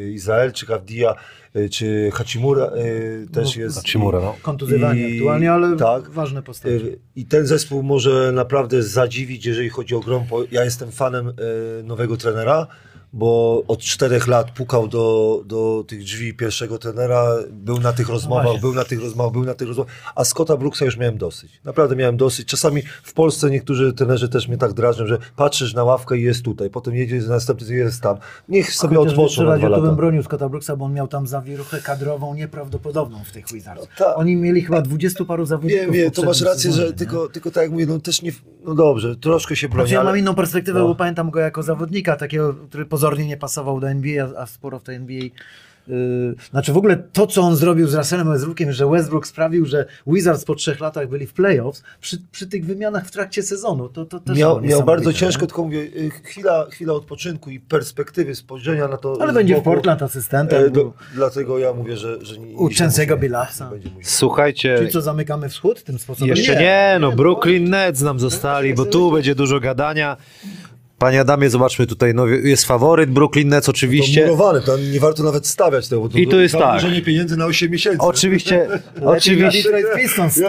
e, 0.00 0.08
Izraelczyk, 0.10 0.70
Avdia, 0.70 1.14
e, 1.54 1.68
czy 1.68 2.10
Hachimura 2.14 2.64
e, 2.64 2.70
też 3.32 3.56
No, 3.56 3.62
jest. 3.62 3.76
Hachimura, 3.76 4.20
no. 4.20 4.34
kontuzjowani 4.42 5.00
I- 5.00 5.14
aktualnie, 5.16 5.52
ale 5.52 5.76
tak. 5.76 6.10
ważne 6.10 6.42
postacie. 6.42 6.74
E, 6.76 6.80
I 7.16 7.26
ten 7.26 7.46
zespół 7.46 7.82
może 7.82 8.32
naprawdę 8.32 8.82
zadziwić, 8.82 9.46
jeżeli 9.46 9.68
chodzi 9.68 9.94
o 9.94 10.00
bo 10.30 10.42
Ja 10.50 10.64
jestem 10.64 10.92
fanem 10.92 11.28
e, 11.28 11.32
nowego 11.82 12.16
trenera, 12.16 12.66
bo 13.12 13.62
od 13.68 13.80
czterech 13.80 14.26
lat 14.26 14.50
pukał 14.50 14.88
do, 14.88 15.42
do 15.46 15.84
tych 15.88 16.02
drzwi 16.02 16.34
pierwszego 16.34 16.78
trenera, 16.78 17.28
był 17.50 17.80
na 17.80 17.92
tych 17.92 18.08
rozmowach, 18.08 18.44
właśnie. 18.44 18.60
był 18.60 18.74
na 18.74 18.84
tych 18.84 19.00
rozmowach, 19.00 19.32
był 19.32 19.44
na 19.44 19.54
tych 19.54 19.68
rozmowach, 19.68 19.92
a 20.14 20.24
Scotta 20.24 20.56
Brooksa 20.56 20.84
już 20.84 20.96
miałem 20.96 21.18
dosyć. 21.18 21.60
Naprawdę 21.64 21.96
miałem 21.96 22.16
dosyć. 22.16 22.48
Czasami 22.48 22.82
w 23.02 23.12
Polsce 23.12 23.50
niektórzy 23.50 23.92
trenerzy 23.92 24.28
też 24.28 24.48
mnie 24.48 24.58
tak 24.58 24.72
drażnią, 24.72 25.06
że 25.06 25.18
patrzysz 25.36 25.74
na 25.74 25.84
ławkę 25.84 26.18
i 26.18 26.22
jest 26.22 26.42
tutaj, 26.42 26.70
potem 26.70 26.94
jedzie 26.94 27.20
następny 27.28 27.74
jest 27.74 28.00
tam. 28.00 28.16
Niech 28.48 28.74
sobie 28.74 29.00
odpoczną 29.00 29.44
na 29.44 29.58
dwa 29.58 29.68
to 29.68 29.74
bym 29.76 29.84
lata. 29.84 29.96
bronił 29.96 30.22
Scotta 30.22 30.48
Brooksa, 30.48 30.76
bo 30.76 30.84
on 30.84 30.92
miał 30.92 31.08
tam 31.08 31.26
zawiruchę 31.26 31.80
kadrową 31.80 32.34
nieprawdopodobną 32.34 33.24
w 33.24 33.32
tych 33.32 33.52
Wizards. 33.52 33.82
No 33.82 34.06
tak. 34.06 34.18
Oni 34.18 34.36
mieli 34.36 34.62
chyba 34.62 34.82
dwudziestu 34.82 35.26
paru 35.26 35.46
zawodników 35.46 35.94
Nie, 35.94 36.02
nie, 36.02 36.10
to 36.10 36.22
masz 36.22 36.40
rację, 36.40 36.70
sezonie, 36.70 36.86
że 36.86 36.92
nie? 36.92 36.98
tylko, 36.98 37.28
tylko 37.28 37.50
tak 37.50 37.62
jak 37.62 37.72
mówię, 37.72 37.86
no 37.86 37.98
też 38.00 38.22
nie, 38.22 38.32
no 38.68 38.74
dobrze, 38.74 39.16
troszkę 39.16 39.56
się 39.56 39.68
broni, 39.68 39.82
Znaczy, 39.82 39.94
ja 39.94 40.00
ale... 40.00 40.10
mam 40.10 40.18
inną 40.18 40.34
perspektywę, 40.34 40.78
No. 40.78 40.88
bo 40.88 40.94
pamiętam 40.94 41.30
go 41.30 41.40
jako 41.40 41.62
zawodnika, 41.62 42.16
takiego, 42.16 42.54
który 42.54 42.86
pozornie 42.86 43.26
nie 43.26 43.36
pasował 43.36 43.80
do 43.80 43.88
NBA, 43.90 44.28
a, 44.36 44.42
a 44.42 44.46
sporo 44.46 44.78
w 44.78 44.82
tej 44.82 44.96
NBA. 44.96 45.22
Yy, 45.88 46.34
znaczy 46.50 46.72
w 46.72 46.76
ogóle 46.76 46.96
to, 47.12 47.26
co 47.26 47.42
on 47.42 47.56
zrobił 47.56 47.86
z 47.86 47.94
Russellem 47.94 48.28
Westbrookiem, 48.28 48.72
że 48.72 48.86
Westbrook 48.86 49.26
sprawił, 49.26 49.66
że 49.66 49.86
Wizards 50.06 50.44
po 50.44 50.54
trzech 50.54 50.80
latach 50.80 51.08
byli 51.08 51.26
w 51.26 51.32
playoffs, 51.32 51.82
przy, 52.00 52.18
przy 52.32 52.46
tych 52.46 52.66
wymianach 52.66 53.06
w 53.06 53.10
trakcie 53.10 53.42
sezonu, 53.42 53.88
to, 53.88 54.04
to 54.04 54.20
też 54.20 54.38
Miał, 54.38 54.60
miał 54.60 54.82
bardzo 54.82 55.12
ciężko, 55.12 55.40
nie? 55.40 55.46
tylko 55.46 55.64
mówię, 55.64 55.78
y, 55.78 56.10
chwila, 56.24 56.66
chwila 56.70 56.92
odpoczynku 56.92 57.50
i 57.50 57.60
perspektywy 57.60 58.34
spojrzenia 58.34 58.88
na 58.88 58.96
to. 58.96 59.16
Ale 59.20 59.32
będzie 59.32 59.56
w. 59.56 59.62
Portland 59.62 60.02
asystentem. 60.02 60.66
E, 60.66 60.70
do, 60.70 60.92
dlatego 61.14 61.58
ja 61.58 61.72
mówię, 61.72 61.96
że, 61.96 62.24
że 62.24 62.38
nie, 62.38 62.56
U 62.56 62.68
nie 62.68 62.74
nie 63.78 63.90
musiał. 63.90 64.02
Słuchajcie, 64.02 64.76
Czyli 64.78 64.90
co, 64.90 65.00
zamykamy 65.00 65.48
wschód 65.48 65.84
tym 65.84 65.98
sposobem? 65.98 66.28
Jeszcze 66.28 66.56
nie, 66.56 66.96
no 67.00 67.12
Brooklyn 67.12 67.70
Nets 67.70 68.00
nam 68.00 68.20
zostali, 68.20 68.74
bo 68.74 68.84
tu 68.84 69.12
będzie 69.12 69.34
dużo 69.34 69.60
gadania. 69.60 70.16
Panie 70.98 71.20
Adamie, 71.20 71.50
zobaczmy 71.50 71.86
tutaj, 71.86 72.14
no, 72.14 72.26
jest 72.26 72.64
faworyt 72.64 73.10
Brooklyn 73.10 73.48
Nets 73.48 73.66
To 73.66 73.70
oczywiście. 73.70 74.22
murowane, 74.24 74.60
to 74.60 74.78
nie 74.78 75.00
warto 75.00 75.22
nawet 75.22 75.46
stawiać 75.46 75.88
tego, 75.88 76.08
to 76.08 76.18
I 76.18 76.26
tu 76.28 76.40
jest 76.40 76.54
tak. 76.54 76.62
Założenie 76.62 77.02
pieniędzy 77.02 77.36
na 77.36 77.46
8 77.46 77.70
miesięcy. 77.70 77.98
Oczywiście, 78.00 78.68
oczywiście. 79.04 79.62
Detroit 79.62 79.86
Pistons 79.96 80.40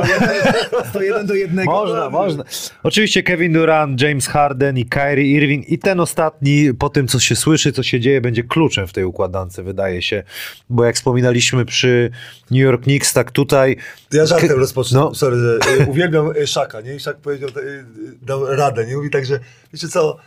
101 0.89 1.25
do 1.27 1.33
1. 1.35 1.65
Można, 1.65 2.09
można. 2.09 2.43
Oczywiście 2.83 3.23
Kevin 3.23 3.53
Durant, 3.53 4.01
James 4.01 4.27
Harden 4.27 4.77
i 4.77 4.85
Kyrie 4.85 5.37
Irving 5.37 5.69
i 5.69 5.79
ten 5.79 5.99
ostatni, 5.99 6.73
po 6.79 6.89
tym 6.89 7.07
co 7.07 7.19
się 7.19 7.35
słyszy, 7.35 7.71
co 7.71 7.83
się 7.83 7.99
dzieje, 7.99 8.21
będzie 8.21 8.43
kluczem 8.43 8.87
w 8.87 8.93
tej 8.93 9.03
układance, 9.03 9.59
wydaje 9.59 10.01
się. 10.01 10.23
Bo 10.69 10.85
jak 10.85 10.95
wspominaliśmy 10.95 11.65
przy 11.65 12.11
New 12.51 12.59
York 12.61 12.83
Knicks, 12.83 13.13
tak 13.13 13.31
tutaj... 13.31 13.77
To 14.09 14.17
ja 14.17 14.25
żartem 14.25 14.49
Ke- 14.49 14.55
rozpocznę. 14.55 14.99
No. 14.99 15.15
Sorry, 15.15 15.37
y, 15.37 15.85
uwielbiam 15.87 16.31
y, 16.37 16.47
Szaka, 16.47 16.81
nie? 16.81 16.95
I 16.95 16.99
Szak 16.99 17.17
powiedział, 17.17 17.49
y, 17.49 17.85
dał 18.21 18.45
radę, 18.45 18.85
nie? 18.85 18.95
Mówi 18.95 19.09
tak, 19.09 19.25
że 19.25 19.39
wiecie 19.73 19.87
co, 19.87 20.17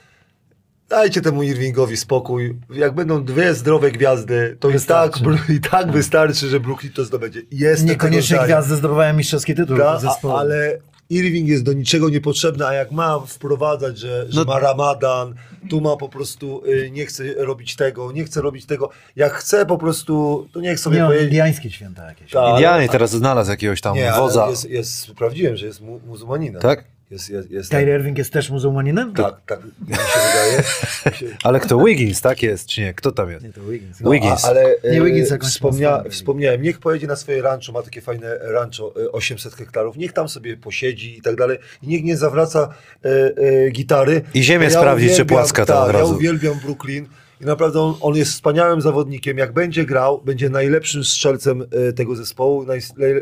dajcie 0.92 1.20
temu 1.20 1.42
Irvingowi 1.42 1.96
spokój. 1.96 2.56
Jak 2.74 2.94
będą 2.94 3.24
dwie 3.24 3.54
zdrowe 3.54 3.90
gwiazdy, 3.90 4.56
to 4.60 4.68
i 4.68 4.72
tak, 4.72 4.78
Wystarczy. 4.80 5.24
i 5.52 5.60
tak 5.60 5.92
wystarczy, 5.92 6.48
że 6.48 6.60
Brooklyn 6.60 6.92
to 6.92 7.04
zdobędzie. 7.04 7.42
Jestem 7.50 7.88
Niekoniecznie 7.88 8.38
gwiazdy 8.44 8.76
zdobywają 8.76 9.14
mistrzowski 9.14 9.54
tytuł 9.54 9.76
Ta, 9.78 9.98
zespołu. 9.98 10.34
a, 10.36 10.40
ale 10.40 10.78
Irving 11.10 11.48
jest 11.48 11.62
do 11.62 11.72
niczego 11.72 12.08
niepotrzebny, 12.08 12.66
a 12.66 12.72
jak 12.74 12.92
ma 12.92 13.20
wprowadzać, 13.26 13.98
że, 13.98 14.26
że 14.28 14.40
No- 14.40 14.44
ma 14.44 14.58
ramadan, 14.58 15.34
tu 15.70 15.80
ma 15.80 15.96
po 15.96 16.08
prostu, 16.08 16.62
y, 16.66 16.90
nie 16.90 17.06
chce 17.06 17.24
robić 17.36 17.76
tego, 17.76 18.12
nie 18.12 18.24
chce 18.24 18.40
robić 18.42 18.66
tego. 18.66 18.90
Jak 19.16 19.32
chce 19.32 19.66
po 19.66 19.78
prostu, 19.78 20.46
to 20.52 20.60
niech 20.60 20.80
sobie 20.80 20.98
Nie, 20.98 21.04
pojedzie. 21.06 21.24
indiańskie 21.24 21.70
święta 21.70 22.06
jakieś. 22.08 22.34
Ale- 22.34 22.58
Idealnie 22.58 22.88
teraz 22.88 23.10
znalazł 23.10 23.50
jakiegoś 23.50 23.80
tam 23.80 23.94
Nie, 23.96 24.12
wodza. 24.18 24.46
jest, 24.50 24.70
jest, 24.70 24.98
sprawdziłem, 24.98 25.56
że 25.56 25.66
jest 25.66 25.80
mu, 25.80 26.00
muzułmaninem. 26.06 26.62
Tak? 26.62 26.84
Jest, 27.12 27.30
jest, 27.30 27.50
jest 27.50 27.70
Kyrie 27.70 27.94
Irving 27.94 28.18
jest 28.18 28.32
też 28.32 28.50
muzułmaninem? 28.50 29.14
tak, 29.14 29.34
tak, 29.46 29.60
mi 29.64 29.94
się 29.94 30.02
wydaje. 30.32 30.62
Ale 31.44 31.60
kto? 31.60 31.78
Wiggins, 31.84 32.20
tak 32.20 32.42
jest, 32.42 32.68
czy 32.68 32.80
nie? 32.80 32.94
Kto 32.94 33.12
tam 33.12 33.30
jest? 33.30 33.44
Nie, 33.44 33.52
to 33.52 33.60
Wiggins. 33.60 34.00
No, 34.00 34.10
Wiggins. 34.10 34.44
A, 34.44 34.48
ale 34.48 34.76
Nie, 34.84 35.00
e, 35.00 35.04
Wiggins 35.04 35.30
jakąś 35.30 35.50
wspomnia, 35.50 36.02
wspomniałem, 36.10 36.62
niech 36.62 36.78
pojedzie 36.78 37.06
na 37.06 37.16
swoje 37.16 37.42
rancho, 37.42 37.72
ma 37.72 37.82
takie 37.82 38.00
fajne 38.00 38.38
rancho, 38.40 38.94
e, 39.04 39.12
800 39.12 39.54
hektarów, 39.54 39.96
niech 39.96 40.12
tam 40.12 40.28
sobie 40.28 40.56
posiedzi 40.56 41.18
i 41.18 41.22
tak 41.22 41.36
dalej. 41.36 41.58
I 41.82 41.88
niech 41.88 42.04
nie 42.04 42.16
zawraca 42.16 42.74
e, 43.04 43.08
e, 43.36 43.70
gitary. 43.70 44.22
I 44.34 44.42
ziemię 44.42 44.70
sprawdzić, 44.70 45.16
czy 45.16 45.24
płaska 45.24 45.66
tam 45.66 45.76
tak, 45.76 45.88
od 45.88 45.94
Ja 45.94 46.00
razu. 46.00 46.14
uwielbiam 46.14 46.58
Brooklyn 46.64 47.06
i 47.40 47.44
naprawdę 47.44 47.80
on, 47.80 47.94
on 48.00 48.16
jest 48.16 48.32
wspaniałym 48.32 48.80
zawodnikiem. 48.80 49.38
Jak 49.38 49.52
będzie 49.52 49.84
grał, 49.84 50.22
będzie 50.24 50.50
najlepszym 50.50 51.04
strzelcem 51.04 51.62
e, 51.88 51.92
tego 51.92 52.16
zespołu. 52.16 52.66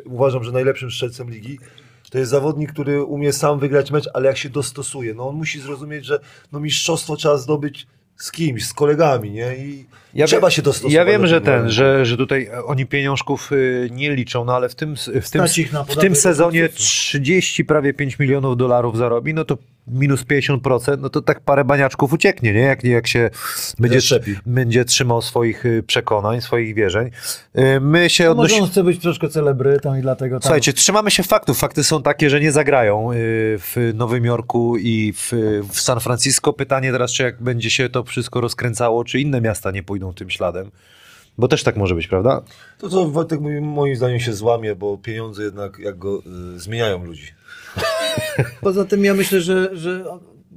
Uważam, 0.04 0.44
że 0.44 0.52
najlepszym 0.52 0.90
strzelcem 0.90 1.30
ligi. 1.30 1.58
To 2.10 2.18
jest 2.18 2.30
zawodnik, 2.30 2.72
który 2.72 3.04
umie 3.04 3.32
sam 3.32 3.58
wygrać 3.58 3.90
mecz, 3.90 4.08
ale 4.14 4.26
jak 4.28 4.36
się 4.36 4.50
dostosuje, 4.50 5.14
no 5.14 5.28
on 5.28 5.36
musi 5.36 5.60
zrozumieć, 5.60 6.04
że 6.04 6.20
no 6.52 6.60
mistrzostwo 6.60 7.16
trzeba 7.16 7.36
zdobyć 7.36 7.86
z 8.16 8.32
kimś, 8.32 8.66
z 8.66 8.72
kolegami, 8.72 9.30
nie? 9.30 9.56
I 9.56 9.86
trzeba 10.26 10.48
wie- 10.48 10.54
się 10.54 10.62
dostosować. 10.62 10.94
Ja 10.94 11.04
wiem, 11.04 11.20
do 11.22 11.26
że 11.28 11.40
ten, 11.40 11.70
że, 11.70 12.06
że 12.06 12.16
tutaj 12.16 12.48
e, 12.52 12.64
oni 12.64 12.86
pieniążków 12.86 13.52
y, 13.52 13.88
nie 13.92 14.14
liczą, 14.14 14.44
no 14.44 14.54
ale 14.56 14.68
w 14.68 14.74
tym, 14.74 14.96
w 14.96 15.30
tym, 15.30 15.42
w 15.88 15.96
tym 15.96 16.16
sezonie 16.16 16.62
sukcesu. 16.68 16.84
30, 16.88 17.64
prawie 17.64 17.94
5 17.94 18.18
milionów 18.18 18.56
dolarów 18.56 18.96
zarobi, 18.96 19.34
no 19.34 19.44
to 19.44 19.58
minus 19.86 20.24
50%, 20.24 20.98
no 21.00 21.10
to 21.10 21.22
tak 21.22 21.40
parę 21.40 21.64
baniaczków 21.64 22.12
ucieknie, 22.12 22.52
nie? 22.52 22.60
Jak, 22.60 22.84
jak 22.84 23.06
się 23.06 23.30
będzie, 23.78 24.00
Zaszczepi. 24.00 24.34
będzie 24.46 24.84
trzymał 24.84 25.22
swoich 25.22 25.66
y, 25.66 25.82
przekonań, 25.86 26.40
swoich 26.40 26.74
wierzeń. 26.74 27.10
Y, 27.58 27.80
My 27.80 28.10
się 28.10 28.24
Może 28.24 28.30
odnosimy... 28.30 28.62
on 28.62 28.68
chce 28.68 28.84
być 28.84 29.00
troszkę 29.02 29.28
celebrytą 29.28 29.96
i 29.98 30.02
dlatego 30.02 30.34
tam... 30.36 30.42
Słuchajcie, 30.42 30.72
trzymamy 30.72 31.10
się 31.10 31.22
faktów. 31.22 31.58
Fakty 31.58 31.84
są 31.84 32.02
takie, 32.02 32.30
że 32.30 32.40
nie 32.40 32.52
zagrają 32.52 33.08
w 33.14 33.90
Nowym 33.94 34.24
Jorku 34.24 34.76
i 34.76 35.12
w, 35.16 35.32
w 35.72 35.80
San 35.80 36.00
Francisco. 36.00 36.52
Pytanie 36.52 36.92
teraz, 36.92 37.12
czy 37.12 37.22
jak 37.22 37.42
będzie 37.42 37.70
się 37.70 37.88
to 37.88 38.04
wszystko 38.04 38.40
rozkręcało, 38.40 39.04
czy 39.04 39.20
inne 39.20 39.40
miasta 39.40 39.70
nie 39.70 39.82
pójdą 39.82 39.99
tym 40.12 40.30
śladem. 40.30 40.70
Bo 41.38 41.48
też 41.48 41.62
tak 41.62 41.76
może 41.76 41.94
być, 41.94 42.06
prawda? 42.06 42.42
To 42.78 42.88
co 42.88 43.08
Wojtek 43.08 43.40
mówi, 43.40 43.60
moim 43.60 43.96
zdaniem 43.96 44.20
się 44.20 44.32
złamie, 44.32 44.74
bo 44.74 44.98
pieniądze 44.98 45.42
jednak 45.42 45.78
jak 45.78 45.98
go 45.98 46.22
y, 46.54 46.58
zmieniają 46.58 47.04
ludzi. 47.04 47.32
Poza 48.60 48.84
tym 48.84 49.04
ja 49.04 49.14
myślę, 49.14 49.40
że, 49.40 49.76
że 49.76 50.04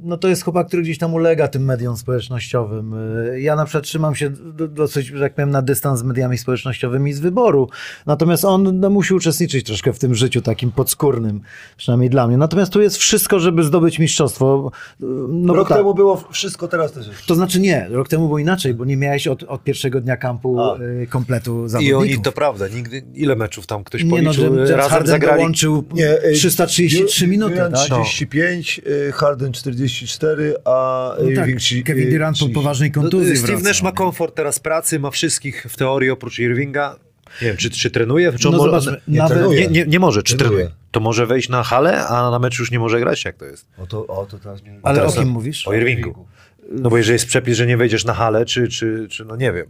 no 0.03 0.17
to 0.17 0.27
jest 0.27 0.43
chłopak, 0.43 0.67
który 0.67 0.83
gdzieś 0.83 0.97
tam 0.97 1.13
ulega 1.13 1.47
tym 1.47 1.65
mediom 1.65 1.97
społecznościowym. 1.97 2.93
Y, 3.33 3.41
Ja 3.41 3.55
na 3.55 3.65
przykład 3.65 3.83
trzymam 3.83 4.15
się 4.15 4.29
do, 4.29 4.67
dosyć, 4.67 5.07
że 5.07 5.19
tak 5.19 5.35
powiem, 5.35 5.49
na 5.49 5.61
dystans 5.61 5.99
z 5.99 6.03
mediami 6.03 6.37
społecznościowymi 6.37 7.13
z 7.13 7.19
wyboru. 7.19 7.69
Natomiast 8.05 8.45
on 8.45 8.79
no, 8.79 8.89
musi 8.89 9.13
uczestniczyć 9.13 9.65
troszkę 9.65 9.93
w 9.93 9.99
tym 9.99 10.15
życiu 10.15 10.41
takim 10.41 10.71
podskórnym, 10.71 11.41
przynajmniej 11.77 12.09
dla 12.09 12.27
mnie. 12.27 12.37
Natomiast 12.37 12.71
tu 12.73 12.81
jest 12.81 12.97
wszystko, 12.97 13.39
żeby 13.39 13.63
zdobyć 13.63 13.99
mistrzostwo. 13.99 14.71
Y, 15.01 15.05
No 15.29 15.53
Rok 15.53 15.69
tak, 15.69 15.77
temu 15.77 15.93
było 15.93 16.23
wszystko, 16.31 16.67
teraz 16.67 16.91
też 16.91 17.07
jest. 17.07 17.25
to 17.25 17.35
znaczy 17.35 17.59
nie, 17.59 17.87
rok 17.89 18.07
temu 18.07 18.25
było 18.25 18.39
inaczej, 18.39 18.73
bo 18.73 18.85
nie 18.85 18.97
miałeś 18.97 19.27
od, 19.27 19.43
od 19.43 19.63
pierwszego 19.63 20.01
dnia 20.01 20.17
kampu 20.17 20.59
A. 20.59 20.77
y, 20.79 21.07
kompletu 21.09 21.65
I 21.65 21.69
zawodników. 21.69 22.01
oni, 22.01 22.21
to 22.21 22.31
prawda, 22.31 22.67
nigdy, 22.67 23.03
ile 23.13 23.35
meczów 23.35 23.67
tam 23.67 23.83
ktoś 23.83 24.03
nie 24.03 24.09
no, 24.09 24.15
policzył, 24.33 24.55
razem 24.57 24.79
Harden 24.89 25.07
zagrali? 25.07 25.37
dołączył 25.39 25.83
Nie, 25.93 26.23
y, 26.23 26.33
333 26.33 27.27
minuty, 27.27 27.55
Durant 27.55 27.75
tak? 27.75 27.83
35, 27.85 28.81
y, 29.07 29.11
Harden 29.11 29.51
44, 29.93 30.55
a 30.65 31.09
No 31.19 31.25
tak, 31.25 31.29
Irving 31.29 31.59
trzy- 31.59 31.83
Kevin 31.83 32.07
y, 32.07 32.11
Durant 32.11 32.35
po 32.37 32.45
30. 32.45 32.53
poważnej 32.55 32.91
No, 32.95 33.01
kontuzji 33.01 33.37
Steve 33.37 33.53
wraca. 33.53 33.67
Nash 33.69 33.81
ma 33.81 33.91
komfort 33.91 34.35
teraz 34.35 34.59
pracy, 34.59 34.99
ma 34.99 35.11
wszystkich 35.11 35.65
w 35.69 35.77
teorii 35.77 36.09
oprócz 36.09 36.39
Irvinga. 36.39 36.95
Nie 37.41 37.47
wiem, 37.47 37.57
czy, 37.57 37.69
czy 37.69 37.91
trenuje? 37.91 38.33
Czy 38.39 38.47
on 38.47 38.51
No 38.51 38.57
mo- 38.57 38.63
zobaczmy, 38.65 39.01
nie, 39.07 39.19
nawet- 39.19 39.49
nie, 39.49 39.67
nie, 39.67 39.85
nie 39.85 39.99
może, 39.99 40.23
czy 40.23 40.37
Trenuje. 40.37 40.57
trenuje? 40.59 40.75
To 40.91 40.99
może 40.99 41.25
wejść 41.27 41.49
na 41.49 41.63
halę, 41.63 42.07
a 42.07 42.31
na 42.31 42.39
mecz 42.39 42.59
już 42.59 42.71
nie 42.71 42.79
może 42.79 42.99
grać? 42.99 43.25
Jak 43.25 43.37
to 43.37 43.45
jest? 43.45 43.65
O 43.77 43.87
to, 43.87 44.07
o 44.07 44.25
to 44.25 44.39
teraz 44.39 44.61
mnie... 44.63 44.79
Ale 44.83 44.95
o 44.95 44.99
teraz 45.01 45.13
kim 45.15 45.23
na- 45.27 45.29
mówisz? 45.33 45.67
O 45.67 45.73
Irvingu. 45.73 46.25
No 46.71 46.89
bo 46.89 46.97
jeżeli 46.97 47.13
jest 47.13 47.25
przepis, 47.25 47.57
że 47.57 47.67
nie 47.67 47.77
wejdziesz 47.77 48.05
na 48.05 48.13
halę, 48.13 48.45
czy, 48.45 48.67
czy, 48.67 49.07
czy 49.09 49.25
no 49.25 49.35
nie 49.35 49.53
wiem. 49.53 49.65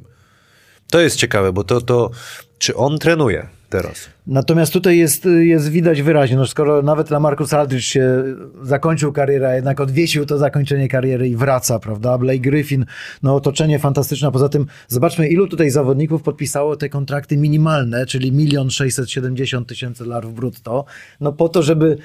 To 0.91 0.99
jest 0.99 1.15
ciekawe, 1.15 1.53
bo 1.53 1.63
to, 1.63 1.81
to 1.81 2.11
czy 2.57 2.75
on 2.75 2.99
trenuje 2.99 3.47
teraz? 3.69 4.09
Natomiast 4.27 4.73
tutaj 4.73 4.97
jest, 4.97 5.27
jest 5.39 5.69
widać 5.69 6.01
wyraźnie, 6.01 6.37
no 6.37 6.47
skoro 6.47 6.81
nawet 6.81 7.09
Lamarcus 7.09 7.53
Aldridge 7.53 7.83
się 7.83 8.23
zakończył 8.63 9.11
karierę, 9.11 9.47
a 9.49 9.55
jednak 9.55 9.81
odwiesił 9.81 10.25
to 10.25 10.37
zakończenie 10.37 10.87
kariery 10.87 11.29
i 11.29 11.35
wraca, 11.35 11.79
prawda? 11.79 12.17
Blake 12.17 12.39
Griffin, 12.39 12.85
no 13.23 13.35
otoczenie 13.35 13.79
fantastyczne. 13.79 14.31
Poza 14.31 14.49
tym 14.49 14.65
zobaczmy, 14.87 15.27
ilu 15.27 15.47
tutaj 15.47 15.69
zawodników 15.69 16.23
podpisało 16.23 16.75
te 16.75 16.89
kontrakty 16.89 17.37
minimalne, 17.37 18.05
czyli 18.05 18.31
milion 18.31 18.69
sześćset 18.69 19.11
siedemdziesiąt 19.11 19.67
tysięcy 19.67 20.03
dolarów 20.03 20.35
brutto, 20.35 20.85
no 21.21 21.31
po 21.31 21.49
to, 21.49 21.63
żeby 21.63 21.97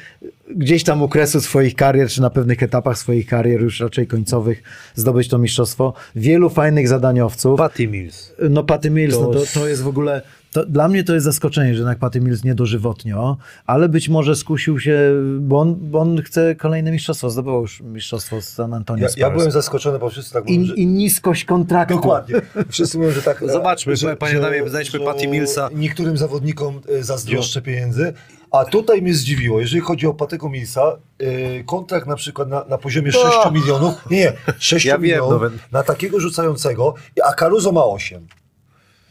gdzieś 0.57 0.85
tam 0.85 1.03
u 1.03 1.09
kresu 1.09 1.41
swoich 1.41 1.75
karier, 1.75 2.09
czy 2.09 2.21
na 2.23 2.31
pewnych 2.31 2.63
etapach 2.63 2.99
swoich 2.99 3.27
karier, 3.27 3.61
już 3.61 3.81
raczej 3.81 4.07
końcowych, 4.07 4.63
zdobyć 4.95 5.29
to 5.29 5.39
mistrzostwo. 5.39 5.95
Wielu 6.17 6.51
fajnych 6.51 6.89
zadaniowców. 6.89 7.59
Patty 7.59 7.89
Mills. 7.89 8.33
No 8.51 8.63
Patty 8.63 8.91
Mills, 8.91 9.15
To- 9.15 9.23
no 9.23 9.33
to, 9.33 9.41
to 9.55 9.69
jest 9.69 9.83
w 9.83 9.89
ogóle, 9.89 10.23
to, 10.53 10.67
dla 10.67 10.89
mnie 10.89 11.05
to 11.05 11.15
jest 11.15 11.25
zaskoczenie, 11.25 11.75
że 11.75 11.79
jednak 11.79 11.99
Patty 12.09 12.21
Mills 12.21 12.45
niedożywotnio, 12.45 13.37
ale 13.67 13.89
być 13.89 14.09
może 14.09 14.37
skusił 14.37 14.81
się, 14.81 15.13
bo 15.41 15.61
on, 15.61 15.77
bo 15.81 15.99
on 15.99 16.23
chce 16.23 16.55
kolejne 16.55 16.93
mistrzostwo, 16.93 17.31
zdobył 17.31 17.61
już 17.61 17.81
mistrzostwo 17.81 18.43
z 18.43 18.49
San 18.49 18.75
Antonio 18.75 19.07
Ja, 19.17 19.27
ja 19.27 19.31
byłem 19.31 19.51
zaskoczony, 19.51 19.99
bo 19.99 20.11
wszyscy 20.11 20.33
tak 20.33 20.49
mówią, 20.49 20.65
że... 20.65 20.75
I, 20.75 20.83
I 20.83 20.87
niskość 20.87 21.45
kontraktu. 21.45 21.95
Dokładnie. 21.95 22.35
Wszyscy 22.69 22.99
mówią, 22.99 23.11
że 23.11 23.23
tak. 23.23 23.41
No 23.41 23.53
zobaczmy, 23.59 23.97
że, 23.97 24.17
panie 24.17 24.39
Adamie, 24.39 24.69
znajdźmy 24.69 24.99
że 24.99 25.05
Patty 25.05 25.29
Millsa. 25.29 25.71
Niektórym 25.75 26.17
zawodnikom 26.17 26.81
e, 26.89 27.03
zazdroszczę 27.03 27.63
pieniędzy. 27.63 28.13
A 28.51 28.65
tutaj 28.65 29.03
mnie 29.03 29.15
zdziwiło, 29.15 29.61
jeżeli 29.61 29.81
chodzi 29.81 30.07
o 30.07 30.15
Patego 30.15 30.49
Millsa, 30.49 30.97
e, 31.19 31.65
kontrakt 31.65 32.07
na 32.07 32.17
przykład 32.17 32.49
na, 32.49 32.65
na 32.65 32.79
poziomie 32.79 33.13
6 33.13 33.25
milionów, 33.53 33.95
nie, 34.11 34.19
nie, 34.19 34.33
6 34.59 34.87
Ja 34.87 34.95
wiem, 34.95 35.03
milionów 35.03 35.33
nawet. 35.33 35.53
na 35.73 35.83
takiego 35.83 36.21
rzucającego, 36.21 36.95
a 37.25 37.35
Caruso 37.35 37.73
ma 37.73 37.85
8. 37.85 38.27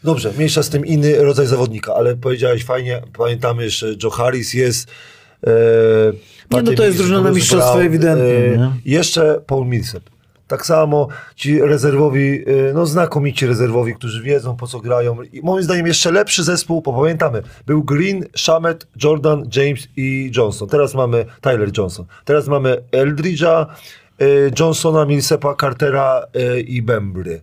Dobrze, 0.03 0.31
mniejsza 0.37 0.63
z 0.63 0.69
tym 0.69 0.85
inny 0.85 1.23
rodzaj 1.23 1.47
zawodnika, 1.47 1.93
ale 1.95 2.15
powiedziałeś 2.15 2.65
fajnie, 2.65 3.01
pamiętamy 3.17 3.63
jeszcze, 3.63 3.87
Joe 4.03 4.09
Harris 4.09 4.53
jest. 4.53 4.89
E, 5.47 5.51
Nie, 6.51 6.61
no 6.61 6.73
to 6.73 6.83
jest 6.83 6.97
drużyna 6.97 7.21
na 7.21 7.31
mistrzostwo 7.31 7.83
ewidentnie, 7.83 8.57
nie? 8.57 8.71
jeszcze 8.85 9.41
Paul 9.47 9.67
Millsap. 9.67 10.03
Tak 10.47 10.65
samo 10.65 11.07
ci 11.35 11.61
rezerwowi, 11.61 12.49
y, 12.49 12.71
no 12.73 12.85
znakomici 12.85 13.47
rezerwowi, 13.47 13.95
którzy 13.95 14.23
wiedzą 14.23 14.57
po 14.57 14.67
co 14.67 14.79
grają. 14.79 15.21
I 15.23 15.41
moim 15.41 15.63
zdaniem 15.63 15.87
jeszcze 15.87 16.11
lepszy 16.11 16.43
zespół, 16.43 16.81
bo 16.81 16.93
pamiętamy, 16.93 17.41
był 17.65 17.83
Green, 17.83 18.25
Shamet, 18.35 18.87
Jordan, 19.03 19.49
James 19.55 19.87
i 19.97 20.31
Johnson. 20.37 20.69
Teraz 20.69 20.93
mamy 20.93 21.25
Tyler 21.41 21.69
Johnson. 21.77 22.05
Teraz 22.25 22.47
mamy 22.47 22.77
Eldridge'a, 22.91 23.65
y, 24.21 24.51
Johnsona, 24.59 25.05
Millsapa, 25.05 25.55
Cartera 25.61 26.27
y, 26.57 26.61
i 26.61 26.81
Bembry. 26.81 27.41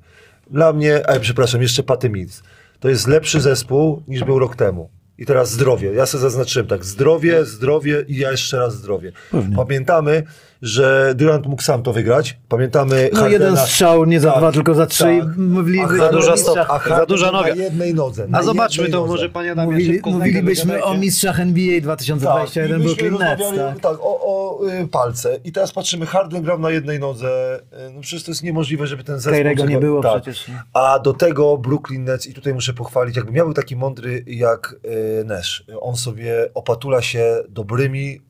Dla 0.51 0.73
mnie, 0.73 1.11
a 1.11 1.21
przepraszam, 1.21 1.63
jeszcze 1.63 1.83
Patty 1.83 2.11
Mills. 2.11 2.43
To 2.81 2.89
jest 2.89 3.07
lepszy 3.07 3.41
zespół 3.41 4.03
niż 4.09 4.25
był 4.25 4.39
rok 4.39 4.57
temu. 4.57 4.91
I 5.19 5.27
teraz 5.27 5.51
zdrowie. 5.51 5.93
Ja 5.93 6.07
sobie 6.07 6.23
zaznaczyłem 6.23 6.67
tak, 6.69 6.85
zdrowie, 6.85 7.45
zdrowie 7.45 8.05
i 8.09 8.17
ja 8.17 8.31
jeszcze 8.31 8.59
raz 8.59 8.75
zdrowie. 8.75 9.13
Pamiętamy, 9.57 10.23
że 10.65 11.13
Durant 11.17 11.47
mógł 11.47 11.63
sam 11.63 11.83
to 11.83 11.93
wygrać. 11.93 12.39
Pamiętamy 12.49 13.11
No 13.13 13.21
Hardena- 13.21 13.33
jeden 13.33 13.57
strzał, 13.57 14.05
nie 14.05 14.21
za 14.21 14.31
Tak, 14.31 14.39
dwa, 14.39 14.53
tylko 14.53 14.75
za 14.75 14.87
trzy. 14.87 15.05
tak. 15.05 15.37
Mówili, 15.37 15.81
A 15.81 15.89
za 15.97 16.09
duża 16.09 16.33
a 16.33 16.37
stop- 16.37 16.67
Harden 16.69 16.97
za 16.99 17.07
duża 17.07 17.27
na 17.27 17.33
noga. 17.33 17.55
jednej 17.55 17.95
nodze. 17.95 18.29
na 18.29 18.39
A 18.39 18.43
zobaczmy 18.43 18.89
to, 18.89 18.97
nodze. 19.01 19.13
może 19.13 19.29
panie 19.29 19.53
Adamie 19.53 19.73
mówili, 19.73 19.93
szybko 19.95 20.11
mówilibyśmy 20.11 20.85
o 20.85 20.95
mistrzach 20.97 21.41
NBA 21.41 21.81
2021 21.81 22.79
Tak, 22.79 22.87
Brooklyn 22.87 23.19
Nets, 23.19 23.43
tak? 23.57 23.81
tak, 23.81 23.93
o, 24.01 24.21
o 24.21 24.61
y, 24.83 24.89
palce. 24.89 25.39
I 25.45 25.53
teraz 25.53 25.73
patrzymy, 25.73 26.07
Harden 26.07 26.43
grał 26.43 26.59
na 26.59 26.71
jednej 26.71 27.01
nodze. 27.01 27.61
Y, 27.89 27.93
No 27.95 28.01
przecież 28.01 28.25
to 28.25 28.31
jest 28.31 28.43
niemożliwe, 28.43 28.87
żeby 28.87 29.05
ten 29.05 29.17
zespół... 29.21 29.33
Kyrego 29.39 29.65
nie 29.67 29.79
było 29.79 30.03
tak. 30.03 30.23
przecież? 30.23 30.47
A 30.73 30.99
do 30.99 31.13
tego 31.13 31.59
Brooklyn 31.59 32.05
Nets, 32.05 32.27
i 32.27 32.35
tutaj 32.35 32.55
muszę 32.55 32.73
pochwalić, 32.75 33.17
jakby 33.17 33.33
miał 33.33 33.47
był 33.47 33.55
taki 33.55 33.77
mądry 33.77 34.25
jak 34.27 34.77
y, 35.21 35.25
Nash. 35.25 35.65
On 35.81 35.97
sobie 35.97 36.49
opatula 36.55 37.03
się 37.03 37.43
dobrymi, 37.49 38.21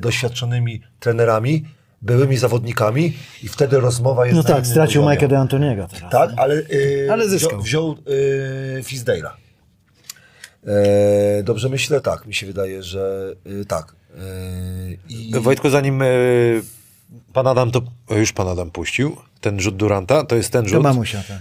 doświadczonymi 0.00 0.80
trenerami, 1.00 1.64
byłymi 2.02 2.36
zawodnikami 2.36 3.12
i 3.42 3.48
wtedy 3.48 3.80
rozmowa 3.80 4.26
jest 4.26 4.36
No 4.36 4.42
tak, 4.42 4.66
stracił 4.66 5.02
poziomie. 5.02 5.18
Mike'a 5.28 5.28
D'Antoniego 5.46 5.86
teraz. 5.88 6.12
Tak, 6.12 6.30
ale, 6.36 6.54
y, 6.54 7.08
Ale 7.12 7.28
zyskał. 7.28 7.62
Wziął, 7.62 7.94
wziął 7.94 8.14
y, 8.78 8.82
Fizdale'a. 8.82 9.30
E, 10.66 11.42
dobrze 11.42 11.68
myślę? 11.68 12.00
Tak, 12.00 12.26
mi 12.26 12.34
się 12.34 12.46
wydaje, 12.46 12.82
że 12.82 13.34
y, 13.46 13.64
tak. 13.64 13.94
E, 14.18 14.20
i, 15.08 15.30
Wojtku, 15.40 15.70
zanim 15.70 16.02
e, 16.02 16.06
pan 17.32 17.46
Adam 17.46 17.70
to... 17.70 17.82
o, 18.08 18.14
Już 18.14 18.32
pan 18.32 18.48
Adam 18.48 18.70
puścił 18.70 19.16
ten 19.40 19.60
rzut 19.60 19.76
Duranta, 19.76 20.24
to 20.24 20.36
jest 20.36 20.52
ten 20.52 20.62
To 20.62 20.68
rzut. 20.68 20.82
mamusia, 20.82 21.22
tak. 21.28 21.38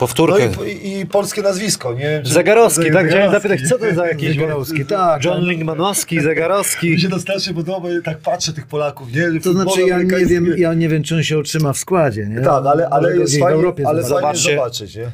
Powtórkę. 0.00 0.50
No 0.58 0.64
i, 0.64 0.98
i 1.00 1.06
polskie 1.06 1.42
nazwisko, 1.42 1.94
nie 1.94 2.20
czy- 2.24 2.32
Zegarowski, 2.32 2.90
tak? 2.92 3.08
Chciałem 3.08 3.32
zapytać, 3.32 3.60
co 3.68 3.78
to 3.78 3.94
za 3.94 4.06
jakiś 4.08 4.28
Zegarowski, 4.28 4.86
tak. 4.86 5.24
John 5.24 5.44
Lingmanowski, 5.44 6.20
Zegarowski. 6.20 6.90
Mi 6.90 7.00
się 7.00 7.08
to 7.08 7.18
strasznie 7.20 7.54
podoba, 7.54 7.88
tak 8.04 8.18
patrzę 8.18 8.52
tych 8.52 8.66
Polaków, 8.66 9.08
nie? 9.12 9.40
To 9.40 9.52
znaczy, 9.52 9.80
ja 9.82 10.02
nie 10.02 10.26
wiem, 10.26 10.46
ja 10.56 10.74
nie 10.74 10.88
wiem, 10.88 11.02
czy 11.02 11.14
on 11.16 11.22
się 11.22 11.38
utrzyma 11.38 11.72
w 11.72 11.78
składzie, 11.78 12.26
nie? 12.26 12.40
Tak, 12.40 12.66
ale, 12.66 12.88
ale 12.88 13.16
jest 13.16 13.22
gdzieś 13.24 13.36
w 13.40 13.42
fajnie, 13.42 13.54
Europie 13.54 13.84
ale 13.86 14.02
fajnie 14.02 14.08
Zobaczcie. 14.20 14.50
zobaczyć, 14.56 14.96
nie? 14.96 15.06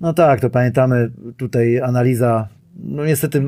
No 0.00 0.12
tak, 0.14 0.40
to 0.40 0.50
pamiętamy 0.50 1.10
tutaj 1.36 1.80
analiza. 1.80 2.48
No 2.84 3.04
niestety 3.04 3.42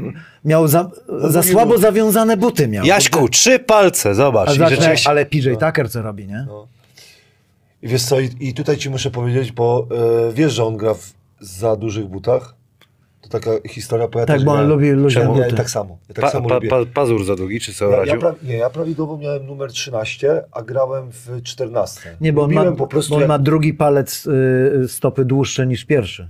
miał 0.44 0.68
za, 0.68 0.90
za 1.28 1.42
słabo 1.42 1.78
zawiązane 1.78 2.36
buty 2.36 2.68
miał. 2.68 2.84
Jaśku, 2.84 3.28
trzy 3.28 3.58
palce, 3.58 4.14
zobacz. 4.14 4.58
Zacznę, 4.58 4.94
ale 5.06 5.26
PJ 5.26 5.50
Tucker 5.60 5.90
co 5.90 6.02
robi, 6.02 6.26
nie? 6.26 6.46
I 7.82 7.88
wiesz 7.88 8.02
co, 8.04 8.20
i, 8.20 8.28
i 8.40 8.54
tutaj 8.54 8.76
ci 8.76 8.90
muszę 8.90 9.10
powiedzieć, 9.10 9.52
bo 9.52 9.86
e, 10.28 10.32
wiesz, 10.32 10.52
że 10.52 10.64
on 10.64 10.76
gra 10.76 10.94
w 10.94 11.12
za 11.40 11.76
dużych 11.76 12.06
butach? 12.06 12.54
To 13.20 13.28
taka 13.28 13.50
historia, 13.68 14.08
bo 14.08 14.18
ja 14.20 14.26
Tak, 14.26 14.36
też 14.36 14.44
bo 14.44 14.50
on 14.50 14.56
miałem- 14.56 14.70
lubi 14.70 14.90
luźne 14.90 15.20
Czemu? 15.20 15.36
Ja 15.38 15.44
buty. 15.44 15.56
tak 15.56 15.70
samo. 15.70 15.98
Ja 16.08 16.14
tak 16.14 16.24
Pa, 16.24 16.30
samo 16.30 16.48
pa, 16.48 16.54
lubię. 16.54 16.68
pa, 16.68 16.76
pazur 16.94 17.24
za 17.24 17.36
długi, 17.36 17.60
czy 17.60 17.74
co, 17.74 17.84
Ja, 17.84 17.90
ja, 17.90 17.96
Radziu? 17.96 18.18
pra, 18.20 18.34
nie, 18.42 18.56
ja 18.56 18.70
prawidłowo 18.70 19.18
miałem 19.18 19.46
numer 19.46 19.72
13, 19.72 20.44
a 20.52 20.62
grałem 20.62 21.10
w 21.12 21.42
14. 21.42 22.16
Nie, 22.20 22.32
bo 22.32 22.42
on, 22.42 22.52
ma, 22.52 22.60
Lubiłem 22.60 22.76
po 22.76 22.86
prostu 22.86 23.10
bo 23.10 23.16
on 23.16 23.20
jak- 23.20 23.28
ma 23.28 23.38
drugi 23.38 23.74
palec 23.74 24.26
y, 24.26 24.88
stopy 24.88 25.24
dłuższy 25.24 25.66
niż 25.66 25.84
pierwszy. 25.84 26.28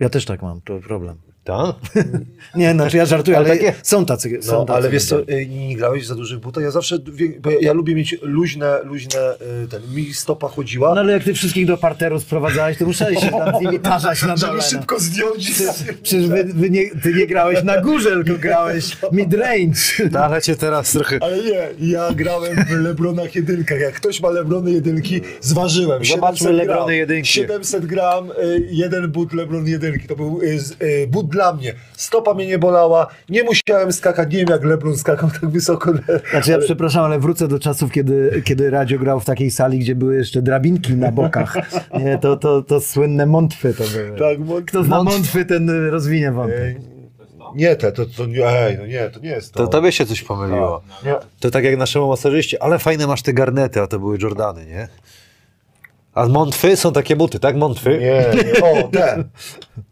Ja 0.00 0.08
też 0.08 0.24
tak 0.24 0.42
mam, 0.42 0.60
to 0.60 0.78
problem. 0.80 1.16
Tak? 1.48 1.76
Nie, 2.54 2.72
znaczy 2.72 2.96
ja 2.96 3.06
żartuję, 3.06 3.36
ale, 3.36 3.50
Ale 3.50 3.58
takie- 3.58 3.74
są 3.82 4.06
tacy. 4.06 4.38
Są 4.42 4.52
No, 4.52 4.64
tacy 4.64 4.76
ale 4.78 4.90
wiesz 4.90 5.04
co, 5.04 5.20
y, 5.28 5.46
nie 5.46 5.76
grałeś 5.76 6.04
w 6.04 6.06
za 6.06 6.14
dużych 6.14 6.38
butach? 6.38 6.64
Ja 6.64 6.70
zawsze, 6.70 6.98
bo 7.40 7.50
ja, 7.50 7.56
ja 7.60 7.72
lubię 7.72 7.94
mieć 7.94 8.16
luźne, 8.22 8.78
luźne, 8.84 9.20
y, 9.64 9.68
ten, 9.68 9.82
mi 9.94 10.14
stopa 10.14 10.48
chodziła. 10.48 10.94
No 10.94 11.00
ale 11.00 11.12
jak 11.12 11.24
ty 11.24 11.34
wszystkich 11.34 11.66
do 11.66 11.76
parteru 11.76 12.20
sprowadzałeś, 12.20 12.78
to 12.78 12.86
musiałeś 12.86 13.18
się 13.20 13.30
tam 13.30 13.58
z 13.58 13.60
nimi 13.60 13.80
tarzać 13.90 14.22
na 14.22 14.28
dole. 14.28 14.38
żeby 14.38 14.56
no. 14.56 14.62
szybko 14.62 14.98
zdjąć. 15.00 15.52
Przecież 16.02 16.26
wy, 16.28 16.44
wy 16.44 16.70
nie, 16.70 16.90
ty 17.02 17.14
nie 17.14 17.26
grałeś 17.26 17.62
na 17.64 17.80
górze, 17.80 18.10
tylko 18.10 18.40
grałeś 18.40 18.96
mid-range. 19.12 20.08
No, 20.12 20.18
ale 20.20 20.42
cię 20.42 20.56
teraz 20.56 20.92
trochę... 20.92 21.18
Ale 21.20 21.36
nie, 21.38 21.88
ja 21.90 22.12
grałem 22.14 22.64
w 22.64 22.70
Lebronach 22.70 23.34
jedynkach. 23.34 23.80
Jak 23.80 23.94
ktoś 23.94 24.20
ma 24.20 24.30
Lebrony 24.30 24.70
jedynki, 24.70 25.20
zważyłem. 25.40 26.04
Zobaczmy 26.04 26.38
700 26.38 26.56
Lebrony 26.56 26.86
gram. 26.86 26.98
jedynki. 26.98 27.28
700 27.28 27.86
gram, 27.86 28.30
y, 28.30 28.68
jeden 28.70 29.08
but 29.08 29.32
Lebron 29.32 29.66
jedynki. 29.66 30.08
To 30.08 30.16
był 30.16 30.40
but 31.08 31.37
dla 31.38 31.52
mnie. 31.52 31.74
Stopa 31.92 32.34
mnie 32.34 32.46
nie 32.46 32.58
bolała, 32.58 33.06
nie 33.28 33.42
musiałem 33.42 33.92
skakać. 33.92 34.32
Nie 34.32 34.38
wiem 34.38 34.48
jak 34.48 34.64
Lebron 34.64 34.96
skakał 34.96 35.30
tak 35.30 35.50
wysoko. 35.50 35.92
Znaczy 36.30 36.50
ja 36.50 36.58
przepraszam, 36.58 37.04
ale 37.04 37.18
wrócę 37.18 37.48
do 37.48 37.58
czasów, 37.58 37.92
kiedy, 37.92 38.42
kiedy 38.44 38.70
Radio 38.70 38.98
grał 38.98 39.20
w 39.20 39.24
takiej 39.24 39.50
sali, 39.50 39.78
gdzie 39.78 39.94
były 39.94 40.16
jeszcze 40.16 40.42
drabinki 40.42 40.94
na 40.94 41.12
bokach. 41.12 41.56
Nie, 41.98 42.18
to, 42.18 42.36
to, 42.36 42.62
to 42.62 42.80
słynne 42.80 43.26
mątwy 43.26 43.74
to 43.74 43.84
były. 43.84 44.18
Tak, 44.18 44.38
mo- 44.38 44.60
Kto 44.66 44.84
zna 44.84 45.02
mątwy, 45.02 45.44
ten 45.44 45.88
rozwinie 45.90 46.32
wątek. 46.32 46.76
Nie 47.54 47.76
te, 47.76 47.92
to, 47.92 48.06
to 48.06 48.26
nie, 48.26 48.48
ej, 48.48 48.78
no 48.78 48.86
nie, 48.86 49.10
to 49.10 49.20
nie 49.20 49.28
jest 49.30 49.52
to. 49.52 49.58
To 49.58 49.66
tobie 49.66 49.92
się 49.92 50.06
coś 50.06 50.22
pomyliło. 50.22 50.82
Nie. 51.04 51.14
To 51.40 51.50
tak 51.50 51.64
jak 51.64 51.78
naszemu 51.78 52.08
masażyście, 52.08 52.62
ale 52.62 52.78
fajne 52.78 53.06
masz 53.06 53.22
te 53.22 53.32
garnety, 53.32 53.80
a 53.80 53.86
to 53.86 53.98
były 53.98 54.18
Jordany, 54.22 54.66
nie? 54.66 54.88
A 56.14 56.26
Montwy 56.28 56.76
są 56.76 56.92
takie 56.92 57.16
buty, 57.16 57.38
tak? 57.38 57.56
Montwy? 57.56 57.90
Nie, 58.00 58.42
nie. 58.44 58.62
O, 58.84 58.88
te. 58.88 59.24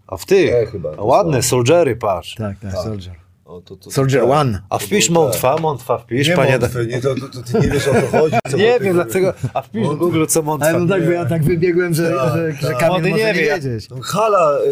A 0.07 0.16
w 0.16 0.27
tych? 0.27 0.51
Te 0.51 0.66
chyba, 0.66 0.91
ładne, 0.99 1.43
soldiery, 1.43 1.97
patrz. 1.97 2.35
Tak, 2.35 2.59
tak, 2.59 2.73
Soldier. 2.73 3.26
O, 3.57 3.61
to, 3.61 3.77
to, 3.77 3.91
Soldier 3.91 4.20
to- 4.20 4.31
One. 4.31 4.62
A 4.70 4.78
wpisz 4.78 5.11
Montwa, 5.11 5.57
Montwa 5.57 5.99
wpisz, 5.99 6.28
Nie, 6.28 6.37
panie... 6.37 6.59
Montwy, 6.59 6.87
nie, 6.87 7.01
to, 7.01 7.15
to, 7.15 7.20
to 7.28 7.43
ty 7.53 7.61
nie 7.66 7.69
wiesz 7.73 7.89
o 7.89 7.95
co 7.95 8.07
chodzi. 8.19 8.37
Co 8.51 8.57
Nie 8.66 8.81
wiem 8.81 8.95
dlaczego, 8.95 9.35
a 9.55 9.62
wpisz 9.62 9.89
w 9.89 9.97
Google 9.97 10.24
co 10.27 10.43
Montwa. 10.43 10.69
Ale 10.69 10.78
no 10.78 10.87
tak, 10.89 11.05
bo 11.05 11.11
ja 11.11 11.24
tak 11.24 11.45
wybiegłem, 11.45 11.95
że, 11.95 12.11
że, 12.11 12.53
że 12.61 12.69
tak. 12.69 12.78
Kamil 12.78 12.93
Młody 12.93 13.11
może 13.11 13.23
nie 13.23 13.33
nie 13.33 13.35
wie. 13.35 13.55
wiedzieć. 13.55 13.91
No, 13.91 13.97
Hala, 14.03 14.59
y, 14.59 14.69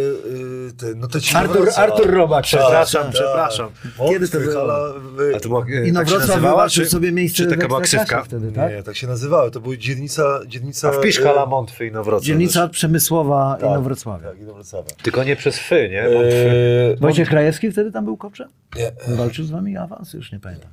y, 0.68 0.72
te, 0.72 0.86
no 0.96 1.08
to 1.08 1.20
ci 1.20 1.36
Artur, 1.36 1.56
Wrocław. 1.62 1.78
Artur 1.78 2.10
Robak. 2.10 2.44
Przepraszam, 2.44 3.02
Tak, 3.02 3.12
przepraszam. 3.12 3.68
tak. 3.98 4.08
Kiedy 4.08 4.28
to 4.28 4.38
było? 4.40 4.52
Hala, 4.54 4.92
wy... 5.16 5.32
A 5.36 5.40
to 5.40 5.48
była, 5.48 5.66
e, 5.66 5.86
I 5.88 5.92
tak 5.92 6.08
się 6.08 6.18
Wrocław 6.18 6.70
czy, 6.70 6.86
sobie 6.86 7.12
miejsce 7.12 7.36
czy 7.44 7.50
taka 7.50 7.68
była 7.68 7.80
ksywka? 7.80 8.22
wtedy, 8.22 8.52
tak? 8.52 8.72
Nie, 8.72 8.82
tak 8.82 8.96
się 8.96 9.06
nazywało. 9.06 9.50
To 9.50 9.60
była 9.60 9.76
dzielnica... 9.76 10.40
dzielnica 10.46 10.88
A 10.88 10.92
wpisz 10.92 11.18
y, 11.18 11.22
Hala 11.22 11.46
Montwy 11.46 11.86
i 11.86 11.92
Nowrocław. 11.92 12.24
Dzielnica 12.26 12.68
Przemysłowa 12.68 13.56
tak, 13.60 13.70
Inowrocławia. 13.70 14.28
Tak, 14.28 14.40
i 14.40 14.44
do 14.44 14.54
Wrocławia. 14.54 14.88
Tylko 15.02 15.24
nie 15.24 15.36
przez 15.36 15.58
fy, 15.58 15.88
nie? 15.90 16.02
Eee, 16.04 16.96
Wojciech 17.00 17.28
Krajewski 17.28 17.72
wtedy 17.72 17.92
tam 17.92 18.04
był 18.04 18.16
kopczem? 18.16 18.48
Nie. 18.76 19.16
Walczył 19.16 19.44
z 19.44 19.50
wami 19.50 19.76
awans? 19.76 20.12
Już 20.12 20.32
nie 20.32 20.40
pamiętam. 20.40 20.70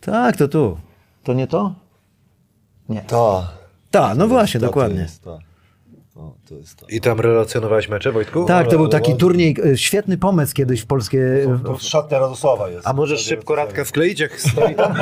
Tak, 0.00 0.36
to 0.36 0.48
tu. 0.48 0.78
To 1.24 1.32
nie 1.32 1.46
to? 1.46 1.74
Ta. 3.06 3.52
Tak, 3.90 4.18
no 4.18 4.28
właśnie, 4.28 4.60
Ta, 4.60 4.66
dokładnie. 4.66 4.96
To 4.96 5.02
jest 5.02 5.24
ta. 5.24 5.38
O, 6.16 6.34
to 6.48 6.54
jest 6.54 6.76
ta. 6.76 6.86
I 6.88 7.00
tam 7.00 7.20
relacjonowałeś 7.20 7.88
mecze, 7.88 8.12
Wojtku? 8.12 8.44
Tak, 8.44 8.70
to 8.70 8.76
był 8.76 8.88
taki 8.88 9.16
turniej, 9.16 9.56
e, 9.72 9.76
świetny 9.78 10.18
pomysł 10.18 10.54
kiedyś 10.54 10.80
w 10.80 10.86
polskie, 10.86 11.22
To 11.64 11.78
szatnia 11.78 12.18
Radosława 12.18 12.68
jest. 12.70 12.86
A 12.86 12.92
możesz 12.92 13.20
szybko 13.20 13.54
Radka 13.54 13.84
wkleić, 13.84 14.20
jak 14.20 14.40
stoi 14.50 14.74
tam? 14.74 14.94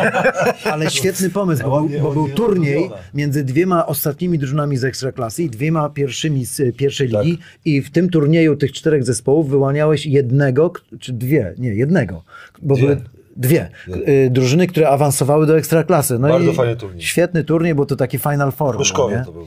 ale 0.65 0.91
świetny 0.91 1.31
pomysł, 1.31 1.63
bo, 1.63 1.81
był- 1.81 2.01
bo 2.01 2.13
był 2.13 2.29
turniej 2.29 2.91
między 3.15 3.45
dwiema 3.45 3.87
ostatnimi 3.87 4.39
drużynami 4.39 4.77
z 4.77 4.85
Ekstraklasy 4.85 5.43
i 5.43 5.51
dwiema 5.51 5.89
pierwszymi 5.89 6.47
z 6.47 6.61
e, 6.61 6.73
pierwszej 6.73 7.11
Tak. 7.11 7.25
ligi 7.25 7.39
i 7.65 7.83
w 7.83 7.91
tym 7.91 8.11
turnieju 8.11 8.57
tych 8.57 8.73
czterech 8.73 9.05
zespołów 9.05 9.49
wyłaniałeś 9.51 10.07
jednego, 10.07 10.73
czy 11.01 11.13
dwie, 11.13 11.55
nie, 11.59 11.75
jednego, 11.75 12.23
bo 12.63 12.75
Dwie. 12.75 12.85
były 12.87 13.01
dwie 13.37 13.69
y, 14.09 14.31
drużyny, 14.31 14.67
które 14.67 14.89
awansowały 14.89 15.47
do 15.47 15.59
Ekstraklasy. 15.59 16.19
No 16.19 16.29
Bardzo 16.29 16.51
i 16.51 16.55
fajny 16.55 16.77
turniej. 16.77 17.03
Świetny 17.03 17.45
turniej, 17.45 17.75
bo 17.75 17.87
to 17.87 17.97
taki 17.97 18.19
Final 18.19 18.53
Four. 18.53 18.71
był, 18.71 18.79
Pruszkowie 18.79 19.17
nie? 19.17 19.25
to 19.25 19.33
był. 19.33 19.47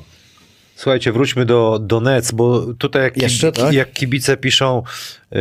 Słuchajcie, 0.75 1.11
wróćmy 1.11 1.45
do, 1.45 1.79
do 1.81 2.01
Nets, 2.01 2.31
bo 2.31 2.73
tutaj 2.73 3.03
jak, 3.03 3.21
Jeszcze, 3.21 3.51
tak? 3.51 3.73
jak 3.73 3.93
kibice 3.93 4.37
piszą, 4.37 4.83
e, 5.31 5.39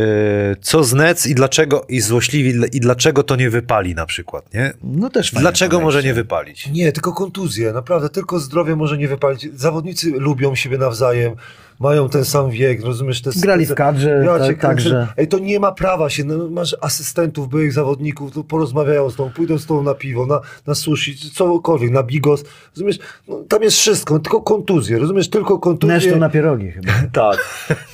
co 0.61 0.83
z 0.83 0.93
Nets 0.93 1.27
i 1.27 1.35
dlaczego, 1.35 1.85
i 1.89 2.01
złośliwi, 2.01 2.53
i 2.73 2.79
dlaczego 2.79 3.23
to 3.23 3.35
nie 3.35 3.49
wypali 3.49 3.95
na 3.95 4.05
przykład, 4.05 4.53
nie? 4.53 4.73
No 4.83 5.09
też 5.09 5.31
fajne 5.31 5.41
Dlaczego 5.41 5.79
może 5.79 6.03
nie 6.03 6.13
wypalić? 6.13 6.67
Nie, 6.67 6.91
tylko 6.91 7.13
kontuzje, 7.13 7.73
naprawdę, 7.73 8.09
tylko 8.09 8.39
zdrowie 8.39 8.75
może 8.75 8.97
nie 8.97 9.07
wypalić. 9.07 9.47
Zawodnicy 9.55 10.11
lubią 10.11 10.55
siebie 10.55 10.77
nawzajem, 10.77 11.35
mają 11.83 12.09
ten 12.09 12.25
sam 12.25 12.51
wiek, 12.51 12.83
rozumiesz? 12.85 13.21
Te, 13.21 13.29
Grali 13.35 13.65
w 13.65 13.73
kadrze, 13.73 14.23
Ja 14.25 14.39
ta- 14.39 14.47
cię 14.47 14.53
kręcę. 14.53 14.61
także. 14.67 15.07
Ej, 15.17 15.27
to 15.27 15.39
nie 15.39 15.59
ma 15.59 15.71
prawa 15.71 16.09
się, 16.09 16.23
no, 16.23 16.49
masz 16.49 16.75
asystentów, 16.81 17.49
byłych 17.49 17.73
zawodników, 17.73 18.31
to 18.31 18.43
porozmawiają 18.43 19.09
z 19.09 19.15
tobą, 19.15 19.29
pójdą 19.31 19.57
z 19.57 19.65
tobą 19.65 19.83
na 19.83 19.93
piwo, 19.93 20.25
na, 20.25 20.41
na 20.67 20.75
sushi, 20.75 21.31
cokolwiek, 21.33 21.91
na 21.91 22.03
bigos, 22.03 22.43
rozumiesz? 22.75 22.99
No, 23.27 23.43
tam 23.49 23.63
jest 23.63 23.77
wszystko, 23.77 24.19
tylko 24.19 24.41
kontuzje, 24.41 24.99
rozumiesz? 24.99 25.29
Tylko 25.29 25.59
kontuzje. 25.59 25.95
Neszto 25.95 26.15
na 26.15 26.29
pierogi 26.29 26.71
chyba. 26.71 26.93
Tak. 27.13 27.49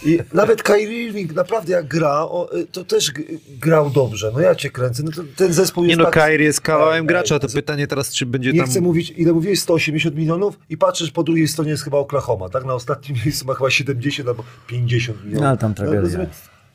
I 0.06 0.20
nawet 0.34 0.64
Kyrie 0.64 1.04
Irving 1.04 1.34
naprawdę 1.36 1.74
jak 1.74 1.88
gra, 1.88 2.22
o, 2.22 2.50
y, 2.58 2.66
to 2.72 2.84
też 2.84 3.12
grał 3.60 3.90
dobrze. 3.90 4.32
No 4.34 4.40
ja 4.40 4.56
cię 4.56 4.70
kręcę. 4.70 5.04
No 5.04 5.12
to, 5.12 5.22
ten 5.36 5.54
zespół 5.54 5.84
Nie 5.84 5.90
jest 5.90 6.00
no, 6.00 6.06
tak... 6.06 6.14
Kyrie 6.14 6.46
jest 6.46 6.62
kawałem 6.62 7.02
Ej, 7.02 7.08
gracza, 7.08 7.36
ej, 7.36 7.42
to 7.42 7.48
pytanie 7.48 7.88
teraz, 7.88 8.14
czy 8.14 8.26
będzie 8.26 8.54
Nie 8.54 8.60
tam... 8.60 8.70
chcę 8.70 8.82
mówić, 8.82 9.14
ile 9.18 9.34
mówiłeś, 9.34 9.60
180 9.60 10.16
milionów 10.16 10.60
i 10.70 10.78
patrzysz, 10.78 11.12
po 11.12 11.24
drugiej 11.24 11.48
stronie 11.48 11.72
jest 11.72 11.84
chyba 11.84 11.98
Oklahoma, 11.98 12.50
tak? 12.50 12.66
Na 12.66 12.74
ostatnim 12.74 13.18
miejscu 13.26 13.46
ma 13.48 13.54
chyba 13.54 13.70
70 13.86 14.28
albo 14.28 14.44
50 14.68 15.24
milionów. 15.24 15.42
No, 15.42 15.50
ale 15.50 15.58
tam 15.58 15.74
tragedia. 15.74 16.02
rozumiesz? 16.02 16.30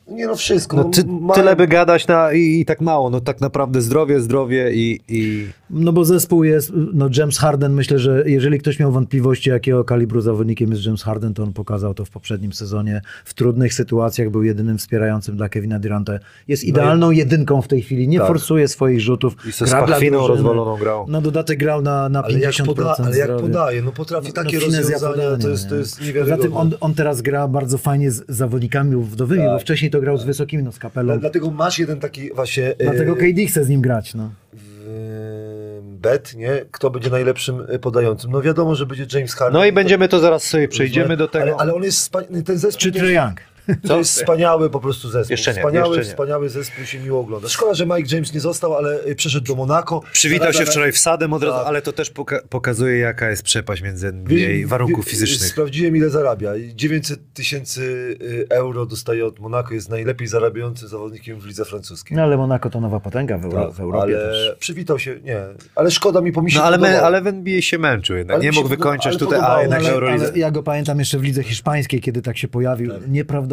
Nie 0.08 0.26
no, 0.26 0.36
wszystko. 0.36 0.76
No, 0.76 0.84
ty, 0.84 1.04
mają- 1.04 1.32
tyle 1.34 1.56
by 1.56 1.68
gadać 1.68 2.06
na, 2.06 2.32
i, 2.32 2.60
i 2.60 2.64
tak 2.64 2.80
mało, 2.80 3.10
no 3.10 3.20
tak 3.20 3.40
naprawdę 3.40 3.80
zdrowie, 3.80 4.20
zdrowie 4.20 4.72
i... 4.74 5.00
i... 5.08 5.46
No 5.70 5.92
bo 5.92 6.04
zespół 6.04 6.44
jest, 6.44 6.72
no 6.92 7.08
James 7.16 7.38
Harden, 7.38 7.72
myślę, 7.72 7.98
że 7.98 8.24
jeżeli 8.26 8.58
ktoś 8.58 8.78
miał 8.78 8.92
wątpliwości, 8.92 9.50
jakiego 9.50 9.84
kalibru 9.84 10.20
zawodnikiem 10.20 10.70
jest 10.70 10.86
James 10.86 11.02
Harden, 11.02 11.34
to 11.34 11.42
on 11.42 11.52
pokazał 11.52 11.94
to 11.94 12.04
w 12.04 12.10
poprzednim 12.10 12.52
sezonie. 12.52 13.00
W 13.24 13.34
trudnych 13.34 13.74
sytuacjach 13.74 14.30
był 14.30 14.42
jedynym 14.42 14.78
wspierającym 14.78 15.36
dla 15.36 15.48
Kevina 15.48 15.78
Duranta. 15.78 16.12
Jest 16.48 16.64
idealną 16.64 17.10
jedynką 17.10 17.62
w 17.62 17.68
tej 17.68 17.82
chwili, 17.82 18.08
nie 18.08 18.18
Tak. 18.18 18.28
forsuje 18.28 18.68
swoich 18.68 19.00
rzutów. 19.00 19.36
I 19.48 19.52
ze 19.52 19.64
gra 19.64 19.98
rozwaloną 20.10 20.76
grał. 20.76 21.08
Na 21.08 21.20
dodatek 21.20 21.58
grał 21.58 21.82
na, 21.82 22.08
na 22.08 22.22
50% 22.22 22.26
ale 22.28 22.38
jak, 22.40 22.66
poda, 22.66 22.96
ale 22.98 23.18
jak 23.18 23.36
podaje, 23.36 23.82
no 23.82 23.92
potrafi 23.92 24.32
takie 24.32 24.60
finezja 24.60 24.98
rozwiązania, 24.98 25.36
to 25.36 25.48
jest, 25.48 25.68
to 25.68 25.74
nie? 25.74 25.80
jest 25.80 26.00
Poza 26.20 26.36
tym 26.36 26.56
on, 26.56 26.70
on 26.80 26.94
teraz 26.94 27.22
gra 27.22 27.48
bardzo 27.48 27.78
fajnie 27.78 28.10
z 28.10 28.24
zawodnikami 28.28 28.96
uwodowymi, 28.96 29.44
bo 29.44 29.58
wcześniej 29.58 29.90
to 29.94 30.00
grał 30.00 30.16
z 30.18 30.24
wysokimi, 30.24 30.62
no 30.62 30.72
z 30.72 30.78
kapelą. 30.78 31.18
Dlatego 31.18 31.50
masz 31.50 31.78
jeden 31.78 32.00
taki 32.00 32.34
właśnie... 32.34 32.68
e, 32.68 32.74
Dlatego 32.84 33.16
KD 33.16 33.46
chce 33.48 33.64
z 33.64 33.68
nim 33.68 33.80
grać. 33.80 34.14
No. 34.14 34.30
w- 34.52 35.80
bet, 35.82 36.34
nie? 36.34 36.64
Kto 36.70 36.90
będzie 36.90 37.10
najlepszym 37.10 37.66
e, 37.68 37.78
podającym? 37.78 38.30
No 38.30 38.42
wiadomo, 38.42 38.74
że 38.74 38.86
będzie 38.86 39.18
James 39.18 39.34
Harden. 39.34 39.54
No 39.60 39.64
i 39.66 39.72
będziemy 39.72 40.08
to 40.08 40.20
zaraz 40.20 40.42
sobie 40.44 40.68
przejdziemy 40.68 41.16
do 41.16 41.28
tego. 41.28 41.44
Ale, 41.44 41.54
ale 41.56 41.74
on 41.74 41.82
jest, 41.82 42.12
ten 42.44 42.58
zespół... 42.58 42.80
Czy 42.80 42.92
Trae 42.92 43.12
Young. 43.12 43.40
To 43.88 43.98
jest 43.98 44.10
wspaniały 44.10 44.70
po 44.70 44.80
prostu 44.80 45.08
zespół. 45.10 45.30
Jeszcze 45.32 45.50
nie, 45.50 45.56
wspaniały, 45.56 45.88
jeszcze 45.96 46.08
nie. 46.08 46.14
wspaniały 46.14 46.48
zespół 46.48 46.84
się 46.84 46.98
miło 47.00 47.20
ogląda. 47.20 47.48
Szkoda, 47.48 47.74
że 47.74 47.86
Mike 47.86 48.14
James 48.14 48.34
nie 48.34 48.40
został, 48.40 48.74
ale 48.74 49.04
y, 49.06 49.14
przeszedł 49.14 49.46
do 49.46 49.54
Monako. 49.54 50.00
Przywitał 50.12 50.52
się 50.52 50.64
wczoraj 50.66 50.92
wsadem 50.92 51.32
od 51.32 51.42
razu, 51.42 51.56
Tak. 51.58 51.66
ale 51.66 51.82
to 51.82 51.92
też 51.92 52.10
poka- 52.12 52.42
pokazuje, 52.48 52.98
jaka 52.98 53.30
jest 53.30 53.42
przepaść 53.42 53.82
między 53.82 54.08
NBA 54.08 54.50
i 54.50 54.66
warunków 54.66 55.04
wie- 55.04 55.10
fizycznych. 55.10 55.50
Sprawdziłem, 55.50 55.96
ile 55.96 56.10
zarabia. 56.10 56.52
900 56.74 57.20
tysięcy 57.34 57.82
y, 58.22 58.46
euro 58.50 58.86
dostaje 58.86 59.26
od 59.26 59.38
Monako. 59.40 59.74
Jest 59.74 59.88
najlepiej 59.88 60.28
zarabiającym 60.28 60.88
zawodnikiem 60.88 61.40
w 61.40 61.46
lidze 61.46 61.64
francuskiej. 61.64 62.16
No 62.16 62.22
ale 62.22 62.36
Monako 62.36 62.70
to 62.70 62.80
nowa 62.80 63.00
potęga 63.00 63.38
w, 63.38 63.44
Euro, 63.44 63.64
Tak, 63.66 63.74
w 63.74 63.80
Europie 63.80 64.02
ale 64.02 64.14
też. 64.14 64.56
przywitał 64.58 64.98
się, 64.98 65.20
nie. 65.24 65.40
Ale 65.74 65.90
szkoda 65.90 66.20
mi, 66.20 66.32
się 66.50 66.58
No 66.58 66.64
ale, 66.64 66.78
my, 66.78 67.02
ale 67.02 67.22
w 67.22 67.26
NBA 67.26 67.62
się 67.62 67.78
męczył 67.78 68.16
jednak. 68.16 68.34
Ale 68.34 68.44
Nie 68.44 68.52
mógł 68.52 68.68
ale 69.10 69.18
tutaj, 69.18 69.38
a 69.38 69.42
podobało, 69.42 69.60
jednak 69.62 69.82
w 69.82 69.86
ale-. 69.86 70.12
Ale 70.12 70.38
ja 70.38 70.50
go 70.50 70.62
pamiętam 70.62 70.98
jeszcze 70.98 71.18
w 71.18 71.22
lidze 71.22 71.42
hiszpańskiej, 71.42 72.00
kiedy 72.00 72.22
tak 72.22 72.38
się 72.38 72.48
pojawił. 72.48 72.92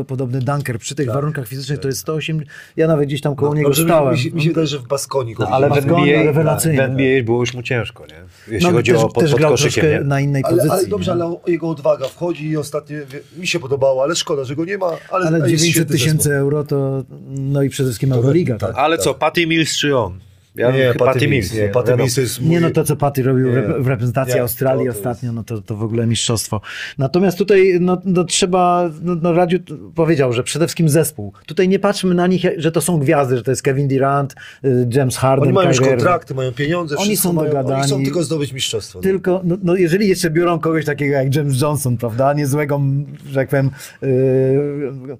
Nieprawdopodobny 0.02 0.40
dunker 0.40 0.80
przy 0.80 0.96
tych 0.96 1.08
warunkach 1.08 1.48
fizycznych 1.48 1.80
to 1.80 1.88
jest 1.88 2.00
108. 2.00 2.44
Ja 2.78 2.88
nawet 2.88 3.06
gdzieś 3.08 3.22
tam 3.22 3.36
koło 3.36 3.52
No, 3.52 3.58
niego 3.58 3.70
dobrze, 3.70 3.84
stałem. 3.84 4.14
Mi 4.14 4.20
się, 4.20 4.32
mi 4.32 4.42
się 4.42 4.50
wydaje, 4.50 4.68
że 4.68 4.80
w 4.80 4.88
Baskoni 4.88 5.36
No, 5.40 5.48
ale 5.48 5.70
w 5.70 5.78
NBA, 5.78 6.34
w 6.34 6.80
NBA 6.80 7.24
było 7.24 7.40
już 7.40 7.54
mu 7.54 7.64
ciężko, 7.64 8.06
nie? 8.06 8.54
Jeśli 8.54 8.68
no, 8.68 8.74
chodzi 8.74 8.92
też, 8.92 9.02
o 9.02 9.10
pod, 9.10 9.24
też 9.24 9.32
pod 9.32 9.40
grał 9.40 9.52
koszykiem, 9.52 9.84
troszkę 9.84 10.00
nie? 10.00 10.06
na 10.06 10.20
innej 10.20 10.44
Ale, 10.46 10.56
pozycji. 10.56 10.80
ale 10.80 10.88
dobrze, 10.88 11.16
nie? 11.16 11.24
ale 11.24 11.36
jego 11.48 11.70
odwaga 11.70 12.08
wchodzi 12.08 12.50
i 12.50 12.58
ostatnio 12.58 12.98
mi 13.38 13.48
się 13.48 13.60
podobało, 13.60 14.04
ale 14.04 14.16
szkoda, 14.16 14.44
że 14.44 14.56
go 14.56 14.66
nie 14.66 14.78
ma. 14.78 14.92
Ale, 15.10 15.28
Ale 15.28 15.38
jest 15.38 15.64
900 15.64 15.70
świetny 15.70 15.96
tysięcy 15.96 16.34
euro 16.34 16.64
to, 16.64 17.04
no 17.30 17.64
i 17.64 17.70
przede 17.70 17.90
wszystkim 17.90 18.14
Euroliga. 18.14 18.58
Tak. 18.58 18.76
Ale 18.76 18.98
co, 18.98 19.14
Patty 19.14 19.48
Mills 19.48 19.78
czy 19.78 19.98
on? 19.98 20.20
Ja 20.56 20.72
Nie, 20.72 20.94
Patty 20.94 21.28
Mills. 21.28 21.54
Nie. 21.54 21.72
Mills 21.98 22.16
to 22.16 22.22
jest 22.22 22.42
mój... 22.42 22.50
Nie 22.50 22.60
no 22.62 22.70
to, 22.70 22.84
co 22.84 22.96
Paty 22.96 23.24
robił 23.24 23.52
w 23.52 23.54
rep- 23.54 23.84
w 23.84 23.88
reprezentacji 23.88 24.36
Nie, 24.36 24.42
Australii 24.42 24.88
to- 24.88 24.94
to 24.94 24.98
ostatnio, 25.00 25.32
no 25.34 25.44
to, 25.44 25.62
to 25.62 25.76
w 25.76 25.84
ogóle 25.84 26.08
mistrzostwo. 26.08 26.62
Natomiast 26.98 27.38
tutaj 27.38 27.78
no, 27.82 28.02
no 28.06 28.24
trzeba, 28.24 28.90
no, 29.02 29.16
no 29.22 29.34
Radziu 29.34 29.58
powiedział, 29.96 30.34
że 30.34 30.44
przede 30.44 30.66
wszystkim 30.68 30.90
zespół. 30.90 31.34
Tutaj 31.46 31.68
nie 31.68 31.80
patrzmy 31.80 32.16
na 32.16 32.28
nich, 32.28 32.44
że 32.58 32.72
to 32.72 32.82
są 32.82 33.00
gwiazdy, 33.00 33.38
że 33.38 33.44
to 33.44 33.52
jest 33.52 33.62
Kevin 33.62 33.88
Durant, 33.88 34.36
y, 34.66 34.88
James 34.92 35.18
Harden, 35.18 35.44
Oni 35.44 35.54
mają 35.54 35.70
już 35.70 35.80
kontrakty, 35.80 36.36
mają 36.36 36.52
pieniądze, 36.52 36.96
Oni 36.98 37.06
wszystko 37.06 37.30
są 37.30 37.34
mają, 37.34 37.48
dogadani. 37.48 37.76
Oni 37.76 37.88
chcą 37.88 38.04
tylko 38.04 38.24
zdobyć 38.24 38.54
mistrzostwo. 38.54 39.00
no. 39.00 39.04
Tylko, 39.04 39.42
no, 39.44 39.58
no 39.64 39.76
jeżeli 39.76 40.08
jeszcze 40.08 40.30
biorą 40.30 40.60
kogoś 40.60 40.86
takiego 40.86 41.14
jak 41.14 41.36
James 41.36 41.62
Johnson, 41.62 41.98
prawda, 41.98 42.34
niezłego, 42.34 42.82
że 43.30 43.36
tak 43.36 43.50
powiem, 43.50 43.70
yy, 44.02 45.18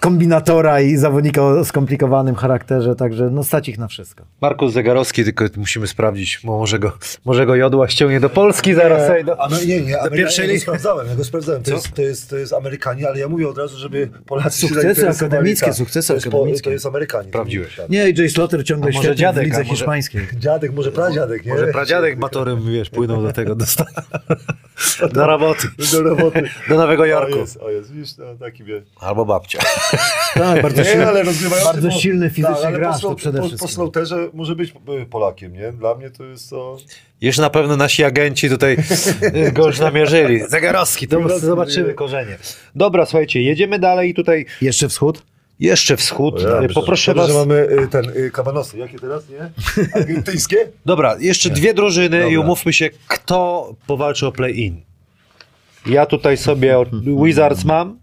kombinatora 0.00 0.80
i 0.80 0.96
zawodnika 0.96 1.42
o 1.42 1.64
skomplikowanym 1.64 2.34
charakterze, 2.34 2.96
także 2.96 3.30
no 3.30 3.44
stać 3.44 3.68
ich 3.68 3.78
na 3.78 3.88
wszystko. 3.88 4.24
Markus 4.40 4.72
Zegarowski, 4.72 5.24
tylko 5.24 5.44
musimy 5.56 5.86
sprawdzić, 5.86 6.40
bo 6.44 6.58
może 6.58 6.78
go, 6.78 6.92
może 7.24 7.46
go 7.46 7.54
jodła 7.54 7.88
ściągnie 7.88 8.20
do 8.20 8.30
Polski 8.30 8.74
zaraz. 8.74 9.10
ej, 9.10 9.24
do- 9.24 9.40
A 9.40 9.48
no, 9.48 9.56
nie, 9.66 9.80
nie, 9.80 9.98
Amery- 10.02 10.16
pierwszej 10.16 10.48
ja 10.48 10.54
go 10.54 10.60
sprawdzałem, 10.60 11.06
ja 11.08 11.14
go 11.16 11.24
sprawdzałem. 11.24 11.62
To 11.62 11.70
jest, 11.70 11.92
to, 11.94 12.02
jest, 12.02 12.30
to 12.30 12.36
jest 12.36 12.52
Amerykanie, 12.52 13.08
ale 13.08 13.18
ja 13.18 13.28
mówię 13.28 13.48
od 13.48 13.58
razu, 13.58 13.78
żeby 13.78 14.08
Polacy 14.26 14.60
Sukcesy 14.68 15.08
akademickie, 15.08 15.66
tak. 15.66 15.74
sukcesy 15.74 16.08
to 16.08 16.14
jest, 16.14 16.26
akademickie. 16.26 16.64
To 16.64 16.70
jest 16.70 16.86
Amerykanie. 16.86 17.28
Sprawdziłeś. 17.28 17.80
Nie, 17.88 18.10
Jay 18.10 18.28
Slaughter 18.28 18.64
ciągle 18.64 18.92
świetnie 18.92 19.14
dziadek, 19.14 19.42
w 19.44 19.46
lidze 19.46 19.58
może- 19.58 19.70
hiszpańskiej. 19.70 20.22
Dziadek, 20.38 20.72
może 20.72 20.92
pradziadek, 20.92 21.46
nie? 21.46 21.52
Może 21.52 21.66
pradziadek 21.66 22.18
motorem, 22.18 22.72
wiesz, 22.72 22.90
płynął 22.90 23.22
do 23.22 23.32
tego, 23.32 23.54
do, 23.54 23.64
do 25.12 25.26
roboty, 25.26 25.68
Do 25.92 26.02
roboty. 26.02 26.42
do 26.68 26.76
Nowego 26.76 27.02
O 27.02 27.06
Jorku. 27.06 27.36
jest, 27.38 27.56
o 27.56 27.70
jest, 27.70 27.92
widzisz, 27.92 28.16
no, 28.16 28.24
taki 28.40 28.64
wie. 28.64 28.82
Albo 29.00 29.24
babcia. 29.24 29.58
Tak, 30.34 30.62
bardzo 30.62 30.82
Nie, 30.82 30.88
silny, 30.88 31.06
ale 31.06 31.22
rozgrywający... 31.22 31.72
bardzo 31.72 31.88
po- 31.88 31.94
silny 31.94 32.30
fizycznie 32.30 32.54
tak, 32.56 32.64
ale 32.64 32.78
gracz, 32.78 33.02
po, 33.02 33.08
to 33.08 33.14
przede 33.14 33.38
po, 33.38 33.42
po 33.42 33.48
wszystkim. 33.48 33.70
slaughterze 33.70 34.28
może 34.34 34.56
być 34.56 34.72
y, 35.02 35.06
Polakiem, 35.06 35.52
nie? 35.52 35.72
Dla 35.72 35.94
mnie 35.94 36.10
to 36.10 36.24
jest 36.24 36.50
to... 36.50 36.76
Jeszcze 37.20 37.42
na 37.42 37.50
pewno 37.50 37.76
nasi 37.76 38.04
agenci 38.04 38.48
tutaj 38.50 38.76
y, 39.48 39.52
go 39.52 39.66
już 39.66 39.78
namierzyli. 39.78 40.40
Zegarowski, 40.48 41.08
to 41.08 41.38
zobaczymy 41.38 41.94
korzenie. 41.94 42.38
Dobra, 42.74 43.06
słuchajcie, 43.06 43.42
jedziemy 43.42 43.78
dalej 43.78 44.10
i 44.10 44.14
tutaj 44.14 44.46
Jeszcze 44.62 44.88
wschód? 44.88 45.22
jeszcze 45.60 45.96
wschód. 45.96 46.42
Ja, 46.42 46.62
Y, 46.62 46.68
Poproszę 46.74 47.14
dobrze, 47.14 47.32
was. 47.32 47.42
że 47.42 47.46
mamy 47.48 47.68
ten 47.90 48.04
kabanosy. 48.32 48.78
Jakie 48.78 48.98
teraz, 48.98 49.24
nie? 49.28 49.50
Argentyńskie? 49.94 50.56
Dobra, 50.86 51.16
jeszcze 51.20 51.50
dwie 51.50 51.74
drużyny 51.74 52.16
i 52.18 52.22
Dobra. 52.22 52.40
umówmy 52.40 52.72
się, 52.72 52.90
kto 53.08 53.70
powalczy 53.86 54.26
o 54.26 54.32
play-in. 54.32 54.80
Ja 55.86 56.06
tutaj 56.06 56.36
sobie 56.36 56.76
Wizards 57.24 57.64
mam 57.64 57.98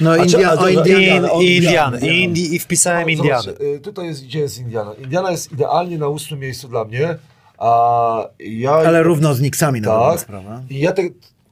No 0.00 0.10
A 0.10 0.16
India, 0.16 0.50
a 0.50 0.52
o 0.52 0.56
dobra, 0.56 0.70
i, 0.70 0.74
Indianie. 0.74 1.06
Indiana, 1.06 1.32
o, 1.32 1.40
Indian. 1.40 1.94
Indiana. 1.94 2.54
I, 2.54 2.58
wpisałem 2.58 3.10
Indianę. 3.10 3.42
Zobacz, 3.42 3.60
y, 3.60 3.80
tutaj 3.80 4.06
jest, 4.06 4.24
gdzie 4.24 4.38
jest 4.38 4.58
Indiana? 4.58 4.94
Indiana 4.94 5.30
jest 5.30 5.52
idealnie 5.52 5.98
na 5.98 6.08
ósmym 6.08 6.40
miejscu 6.40 6.68
dla 6.68 6.84
mnie, 6.84 7.16
a 7.58 8.28
ja... 8.38 8.72
Ale 8.72 9.02
równo 9.02 9.34
z 9.34 9.40
Nixami 9.40 9.80
na 9.80 9.88
Tak. 9.88 10.20
sprawę. 10.20 10.62
I 10.70 10.78
ja 10.78 10.92
te, 10.92 11.02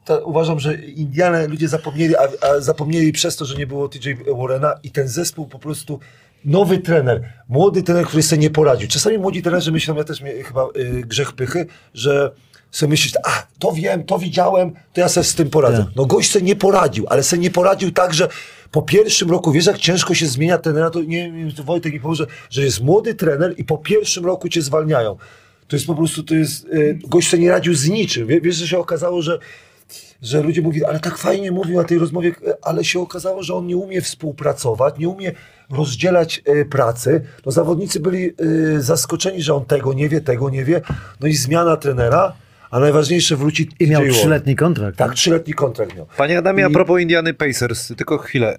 ta, 0.04 0.18
uważam, 0.18 0.60
że 0.60 0.74
Indianę 0.74 1.46
ludzie 1.46 1.68
zapomnieli, 1.68 2.16
a, 2.16 2.20
a 2.20 2.60
zapomnieli 2.60 3.12
przez 3.12 3.36
to, 3.36 3.44
że 3.44 3.56
nie 3.56 3.66
było 3.66 3.88
TJ 3.88 4.10
Warrena 4.38 4.74
i 4.82 4.90
ten 4.90 5.08
zespół 5.08 5.46
po 5.46 5.58
prostu 5.58 6.00
nowy 6.44 6.78
trener, 6.78 7.32
młody 7.48 7.82
trener, 7.82 8.06
który 8.06 8.22
sobie 8.22 8.42
nie 8.42 8.50
poradził. 8.50 8.88
Czasami 8.88 9.18
młodzi 9.18 9.42
trenerzy 9.42 9.72
myślą, 9.72 9.96
ja 9.96 10.04
też 10.04 10.20
miałem 10.20 10.42
chyba 10.42 10.66
y, 10.76 11.02
grzech 11.06 11.32
pychy, 11.32 11.66
że 11.94 12.30
sobie 12.72 12.90
myślisz, 12.90 13.12
a 13.24 13.46
to 13.58 13.72
wiem, 13.72 14.04
to 14.04 14.18
widziałem, 14.18 14.70
to 14.92 15.00
ja 15.00 15.08
sobie 15.08 15.24
z 15.24 15.34
tym 15.34 15.50
poradzę. 15.50 15.78
Tak. 15.84 15.96
No 15.96 16.06
gość 16.06 16.30
sobie 16.30 16.44
nie 16.44 16.56
poradził, 16.56 17.06
ale 17.08 17.22
sobie 17.22 17.42
nie 17.42 17.50
poradził 17.50 17.90
tak, 17.90 18.14
że 18.14 18.28
po 18.70 18.82
pierwszym 18.82 19.30
roku, 19.30 19.52
wiesz 19.52 19.66
jak 19.66 19.78
ciężko 19.78 20.14
się 20.14 20.26
zmienia 20.26 20.58
trenera, 20.58 20.90
to 20.90 21.00
nie 21.02 21.32
wiem, 21.32 21.52
czy 21.52 21.62
Wojtek 21.62 21.92
mi 21.92 22.00
powie, 22.00 22.14
że, 22.16 22.26
że 22.50 22.62
jest 22.62 22.80
młody 22.82 23.14
trener 23.14 23.54
i 23.56 23.64
po 23.64 23.78
pierwszym 23.78 24.26
roku 24.26 24.48
cię 24.48 24.62
zwalniają. 24.62 25.16
To 25.68 25.76
jest 25.76 25.86
po 25.86 25.94
prostu, 25.94 26.22
to 26.22 26.34
jest, 26.34 26.64
y, 26.64 26.98
gość 27.08 27.28
sobie 27.30 27.42
nie 27.42 27.50
radził 27.50 27.74
z 27.74 27.88
niczym. 27.88 28.26
Wie- 28.26 28.40
Wiesz, 28.40 28.56
że 28.56 28.68
się 28.68 28.78
okazało, 28.78 29.22
że 29.22 29.38
że 30.22 30.42
ludzie 30.42 30.62
mówili, 30.62 30.84
ale 30.84 31.00
tak 31.00 31.18
fajnie 31.18 31.52
mówił 31.52 31.76
na 31.76 31.84
tej 31.84 31.98
rozmowie, 31.98 32.32
ale 32.62 32.84
się 32.84 33.00
okazało, 33.00 33.42
że 33.42 33.54
on 33.54 33.66
nie 33.66 33.76
umie 33.76 34.00
współpracować, 34.02 34.94
nie 34.98 35.08
umie 35.08 35.32
rozdzielać 35.70 36.42
e, 36.44 36.64
pracy. 36.64 37.24
No 37.46 37.52
zawodnicy 37.52 38.00
byli 38.00 38.26
e, 38.26 38.32
zaskoczeni, 38.80 39.42
że 39.42 39.54
on 39.54 39.64
tego 39.64 39.92
nie 39.92 40.08
wie, 40.08 40.20
tego 40.20 40.50
nie 40.50 40.64
wie. 40.64 40.80
No 41.20 41.26
i 41.28 41.34
zmiana 41.34 41.76
trenera, 41.76 42.32
a 42.72 42.80
najważniejsze 42.80 43.36
wróci 43.36 43.68
I 43.80 43.86
miał 43.86 44.02
trzyletni 44.08 44.56
kontrakt. 44.56 44.98
Tak, 44.98 45.14
trzyletni 45.14 45.54
kontrakt 45.54 45.96
miał. 45.96 46.06
Panie 46.16 46.38
Adamie, 46.38 46.64
a 46.64 46.68
I- 46.68 46.72
propos 46.72 47.00
Indiany 47.00 47.34
Pacers, 47.34 47.92
tylko 47.96 48.18
chwilę. 48.18 48.58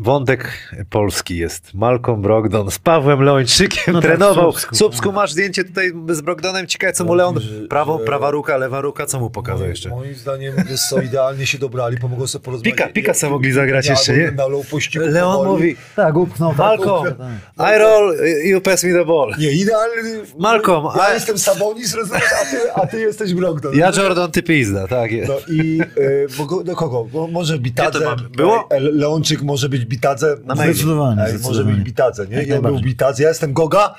Wątek 0.00 0.72
polski 0.90 1.36
jest. 1.36 1.74
Malcolm 1.74 2.22
Brogdon 2.22 2.70
z 2.70 2.78
Pawłem 2.78 3.20
Leończykiem 3.22 3.94
No 3.94 4.00
tak, 4.00 4.10
trenował. 4.10 4.52
w 4.52 4.66
Słupsku. 4.72 5.12
Masz 5.12 5.32
zdjęcie 5.32 5.64
tutaj 5.64 5.92
z 6.10 6.20
Brogdonem. 6.20 6.66
Ciekawe, 6.66 6.92
co 6.92 7.04
mu 7.04 7.14
Leon... 7.14 7.40
że- 7.40 7.68
prawa 8.06 8.30
ruka, 8.30 8.56
lewa 8.56 8.80
ruka, 8.80 9.06
co 9.06 9.20
mu 9.20 9.30
pokazał 9.30 9.66
Moim- 9.66 9.70
jeszcze? 9.70 9.88
Moim 9.88 10.14
zdaniem 10.14 10.54
co, 10.90 11.00
idealnie 11.02 11.46
się 11.46 11.58
dobrali, 11.58 11.98
pomogą 11.98 12.26
sobie 12.26 12.44
porozmawiać. 12.44 12.74
Pika- 12.78 12.92
Pika 12.92 13.14
sobie 13.14 13.32
mogli 13.32 13.52
zagrać 13.52 13.86
Ja 13.86 13.92
jeszcze, 13.92 14.16
nie? 14.16 14.30
Na 14.32 14.44
pościgu 14.70 15.04
Leon 15.06 15.32
powoli. 15.36 15.50
mówi, 15.50 15.76
Tak, 15.96 16.16
upchnął. 16.16 16.50
tak, 16.50 16.58
Malcolm, 16.58 17.14
tak. 17.56 17.74
I 17.76 17.78
roll, 17.78 18.16
you 18.44 18.60
pass 18.60 18.84
me 18.84 18.92
the 18.92 19.04
ball. 19.04 19.34
Nie, 19.38 19.52
idealny. 19.52 20.02
Malcolm, 20.38 20.84
Ja 20.96 21.02
a- 21.02 21.14
jestem 21.14 21.38
Sabonis, 21.38 21.94
rozumiesz, 21.94 22.22
a 22.42 22.44
ty, 22.44 22.72
a 22.74 22.86
ty 22.86 23.00
jesteś 23.00 23.34
Brogdon. 23.34 23.74
Ja 23.76 23.90
Jordan, 23.96 24.30
ty 24.30 24.42
pizda, 24.42 24.86
tak 24.88 25.12
jest. 25.12 25.28
No 25.28 25.54
i 25.54 25.80
y, 25.98 26.26
bo, 26.38 26.64
do 26.64 26.76
kogo? 26.76 27.04
Bo 27.12 27.26
może 27.26 27.58
Bitadze. 27.58 28.16
Było? 28.36 28.68
Leonczyk 28.80 29.42
może 29.42 29.68
być 29.68 29.84
Bitadze. 29.88 30.36
Na 30.44 30.54
Może- 30.54 30.72
Zdecydowanie, 30.72 31.20
Ej, 31.22 31.26
może 31.32 31.38
zdecydowanie. 31.38 31.74
być 31.76 31.84
Bitadze, 31.84 32.26
nie? 32.26 32.36
Jak 32.36 32.46
Ja 32.46 32.62
był. 32.62 32.80
Bitadze, 32.80 33.22
ja 33.22 33.28
jestem 33.28 33.52
Goga, 33.52 33.94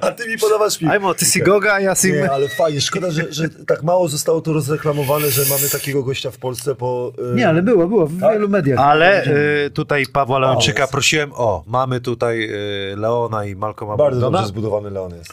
a, 0.00 0.06
a 0.06 0.10
ty 0.10 0.28
mi 0.28 0.38
podawasz 0.38 0.78
piłkę. 0.78 0.92
Ajmo, 0.94 1.14
ty 1.14 1.24
si 1.24 1.42
Goga, 1.42 1.72
a 1.72 1.80
ja 1.80 1.94
si... 1.94 2.12
Nie, 2.12 2.30
ale 2.32 2.48
fajnie. 2.48 2.80
Szkoda, 2.80 3.10
że, 3.10 3.32
że 3.32 3.48
tak 3.48 3.82
mało 3.82 4.08
zostało 4.08 4.40
to 4.40 4.52
rozreklamowane, 4.52 5.30
że 5.30 5.42
mamy 5.50 5.68
takiego 5.68 6.02
gościa 6.02 6.30
w 6.30 6.38
Polsce, 6.38 6.74
bo... 6.74 7.12
y, 7.32 7.34
Nie, 7.34 7.48
ale 7.48 7.62
było, 7.62 7.88
było 7.88 8.06
w 8.06 8.20
Tak? 8.20 8.32
wielu 8.32 8.48
mediach. 8.48 8.78
Ale 8.78 9.24
y, 9.66 9.70
tutaj 9.70 10.06
Pawła 10.12 10.38
Leończyka 10.38 10.80
jest. 10.82 10.92
prosiłem, 10.92 11.30
o, 11.32 11.64
mamy 11.66 12.00
tutaj 12.00 12.50
y, 12.92 12.96
Leona 12.96 13.44
i 13.44 13.56
Malcolma 13.56 13.96
Bardzo 13.96 14.10
Brogdona. 14.20 14.38
dobrze 14.38 14.48
zbudowany 14.48 14.90
Leon 14.90 15.14
jest. 15.14 15.30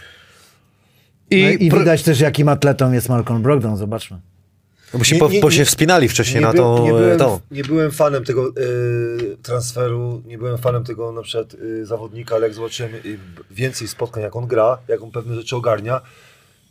I, 1.31 1.43
No 1.43 1.49
I 1.65 1.69
pro- 1.69 1.79
widać 1.79 2.03
też, 2.03 2.19
jakim 2.19 2.49
atletą 2.49 2.91
jest 2.91 3.09
Malcolm 3.09 3.41
Brogdon, 3.41 3.77
zobaczmy. 3.77 4.19
No 4.93 4.99
bo 4.99 5.05
się, 5.05 5.17
Nie- 5.17 5.27
nie- 5.27 5.41
bo 5.41 5.51
się 5.51 5.65
wspinali 5.65 6.09
wcześniej 6.09 6.41
nie, 6.41 6.47
na 6.47 6.53
tą... 6.53 6.83
nie, 6.83 6.91
byłem, 6.91 7.19
tą. 7.19 7.39
nie 7.51 7.63
byłem 7.63 7.91
fanem 7.91 8.23
tego 8.23 8.47
y, 8.49 9.37
transferu, 9.43 10.21
nie 10.25 10.37
byłem 10.37 10.57
fanem 10.57 10.83
tego 10.83 11.11
na 11.11 11.21
przykład 11.21 11.53
y, 11.53 11.85
zawodnika, 11.85 12.35
ale 12.35 12.47
jak 12.47 12.55
zobaczyłem 12.55 12.95
y, 12.95 13.19
więcej 13.51 13.87
spotkań, 13.87 14.23
jak 14.23 14.35
on 14.35 14.47
gra, 14.47 14.77
jak 14.87 15.01
on 15.01 15.11
pewne 15.11 15.35
rzeczy 15.35 15.55
ogarnia, 15.55 16.01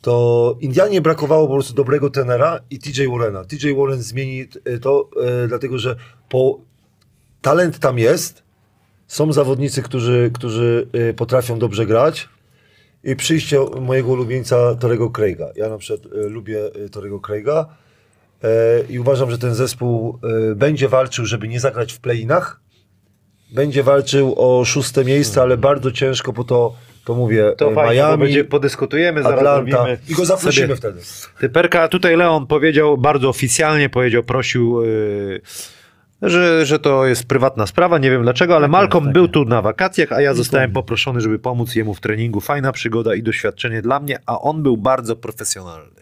to 0.01 0.57
Indianie 0.61 1.01
brakowało 1.01 1.47
po 1.47 1.53
prostu 1.53 1.73
dobrego 1.73 2.09
trenera 2.09 2.59
i 2.69 2.79
TJ 2.79 3.07
Warrena. 3.07 3.45
TJ 3.45 3.73
Warren 3.77 4.01
zmieni 4.01 4.47
to, 4.81 5.09
dlatego 5.47 5.77
że 5.79 5.95
po, 6.29 6.59
talent 7.41 7.79
tam 7.79 7.99
jest, 7.99 8.43
są 9.07 9.33
zawodnicy, 9.33 9.81
którzy, 9.81 10.31
którzy 10.33 10.87
potrafią 11.15 11.59
dobrze 11.59 11.85
grać 11.85 12.29
i 13.03 13.15
przyjście 13.15 13.59
mojego 13.81 14.09
ulubieńca 14.09 14.75
Torego 14.75 15.09
Craiga. 15.09 15.49
Ja 15.55 15.69
na 15.69 15.77
przykład 15.77 16.13
lubię 16.13 16.59
Torego 16.91 17.19
Craiga 17.19 17.61
e, 17.61 17.65
i 18.89 18.99
uważam, 18.99 19.31
że 19.31 19.37
ten 19.37 19.53
zespół 19.55 20.19
y, 20.51 20.55
będzie 20.55 20.87
walczył, 20.89 21.25
żeby 21.25 21.47
nie 21.47 21.59
zagrać 21.59 21.93
w 21.93 21.99
play-inach. 21.99 22.59
Będzie 23.51 23.83
walczył 23.83 24.35
o 24.37 24.65
szóste 24.65 25.05
miejsce, 25.05 25.41
ale 25.41 25.57
bardzo 25.57 25.91
ciężko, 25.91 26.33
bo 26.33 26.43
to, 26.43 26.75
to 27.05 27.13
mówię, 27.15 27.53
To 27.57 27.65
fajnie, 27.71 28.01
bo 28.01 28.07
Miami, 28.07 28.23
będzie, 28.23 28.43
podyskutujemy, 28.45 29.23
zaraz 29.23 29.39
Atlanta 29.39 29.85
i 30.09 30.13
go 30.13 30.25
zaprosimy 30.25 30.67
sobie- 30.67 30.75
wtedy. 30.75 30.99
Ty 31.39 31.49
Perka, 31.49 31.87
tutaj 31.87 32.17
Leon 32.17 32.47
powiedział 32.47 32.97
bardzo 32.97 33.29
oficjalnie, 33.29 33.89
powiedział, 33.89 34.23
prosił, 34.23 34.81
yy, 34.85 35.41
że, 36.21 36.65
że 36.65 36.79
to 36.79 37.05
jest 37.05 37.25
prywatna 37.27 37.67
sprawa, 37.67 37.97
nie 37.97 38.11
wiem 38.11 38.23
dlaczego, 38.23 38.55
ale 38.55 38.63
Tak 38.63 38.71
Malcolm 38.71 39.05
jest, 39.05 39.13
był 39.13 39.27
tak 39.27 39.33
tu 39.33 39.45
na 39.45 39.61
wakacjach, 39.61 40.11
a 40.11 40.21
ja 40.21 40.33
zostałem 40.33 40.71
poproszony, 40.71 41.21
żeby 41.21 41.39
pomóc 41.39 41.75
jemu 41.75 41.93
w 41.93 41.99
treningu. 42.01 42.41
Fajna 42.41 42.71
przygoda 42.71 43.15
i 43.15 43.23
doświadczenie 43.23 43.81
dla 43.81 43.99
mnie, 43.99 44.19
a 44.25 44.39
on 44.41 44.63
był 44.63 44.77
bardzo 44.77 45.15
profesjonalny. 45.15 46.00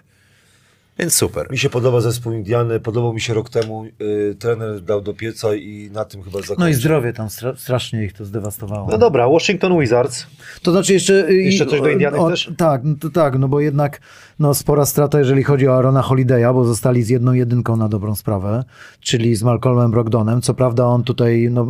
Więc 1.00 1.16
super. 1.16 1.52
Mi 1.52 1.58
się 1.58 1.70
podoba 1.70 2.02
zespół 2.02 2.34
Indiany, 2.34 2.80
podobał 2.80 3.14
mi 3.14 3.22
się 3.22 3.34
rok 3.34 3.50
temu, 3.50 3.86
y, 4.02 4.36
trener 4.40 4.82
dał 4.82 5.02
do 5.02 5.14
pieca 5.14 5.56
i 5.56 5.90
na 5.94 6.06
tym 6.06 6.24
chyba 6.24 6.40
zakończył. 6.40 6.56
No 6.60 6.68
i 6.68 6.74
zdrowie 6.74 7.14
tam 7.14 7.28
stra- 7.28 7.56
strasznie 7.58 8.04
ich 8.04 8.14
to 8.14 8.26
zdewastowało. 8.26 8.88
No 8.92 8.98
dobra, 8.98 9.30
Washington 9.30 9.80
Wizards. 9.80 10.28
To 10.62 10.72
znaczy 10.72 10.94
jeszcze... 10.94 11.34
Jeszcze 11.34 11.66
coś 11.66 11.82
do 11.82 11.90
Indiany 11.90 12.18
o, 12.18 12.28
chcesz? 12.28 12.52
Tak, 12.58 12.82
no 12.84 12.96
to 13.02 13.10
tak, 13.10 13.40
no 13.40 13.48
bo 13.48 13.60
jednak 13.60 14.00
no, 14.40 14.54
spora 14.54 14.86
strata, 14.86 15.20
jeżeli 15.20 15.44
chodzi 15.44 15.68
o 15.68 15.78
Arona 15.78 16.02
Holiday'a, 16.02 16.54
bo 16.54 16.66
zostali 16.66 17.04
z 17.04 17.10
jedną 17.10 17.34
jedynką 17.34 17.78
na 17.78 17.90
dobrą 17.90 18.16
sprawę, 18.16 18.64
czyli 19.00 19.36
z 19.36 19.44
Malcolmem 19.44 19.92
Brogdonem. 19.92 20.42
Co 20.42 20.54
prawda 20.54 20.86
on 20.86 21.04
tutaj, 21.04 21.48
no, 21.52 21.68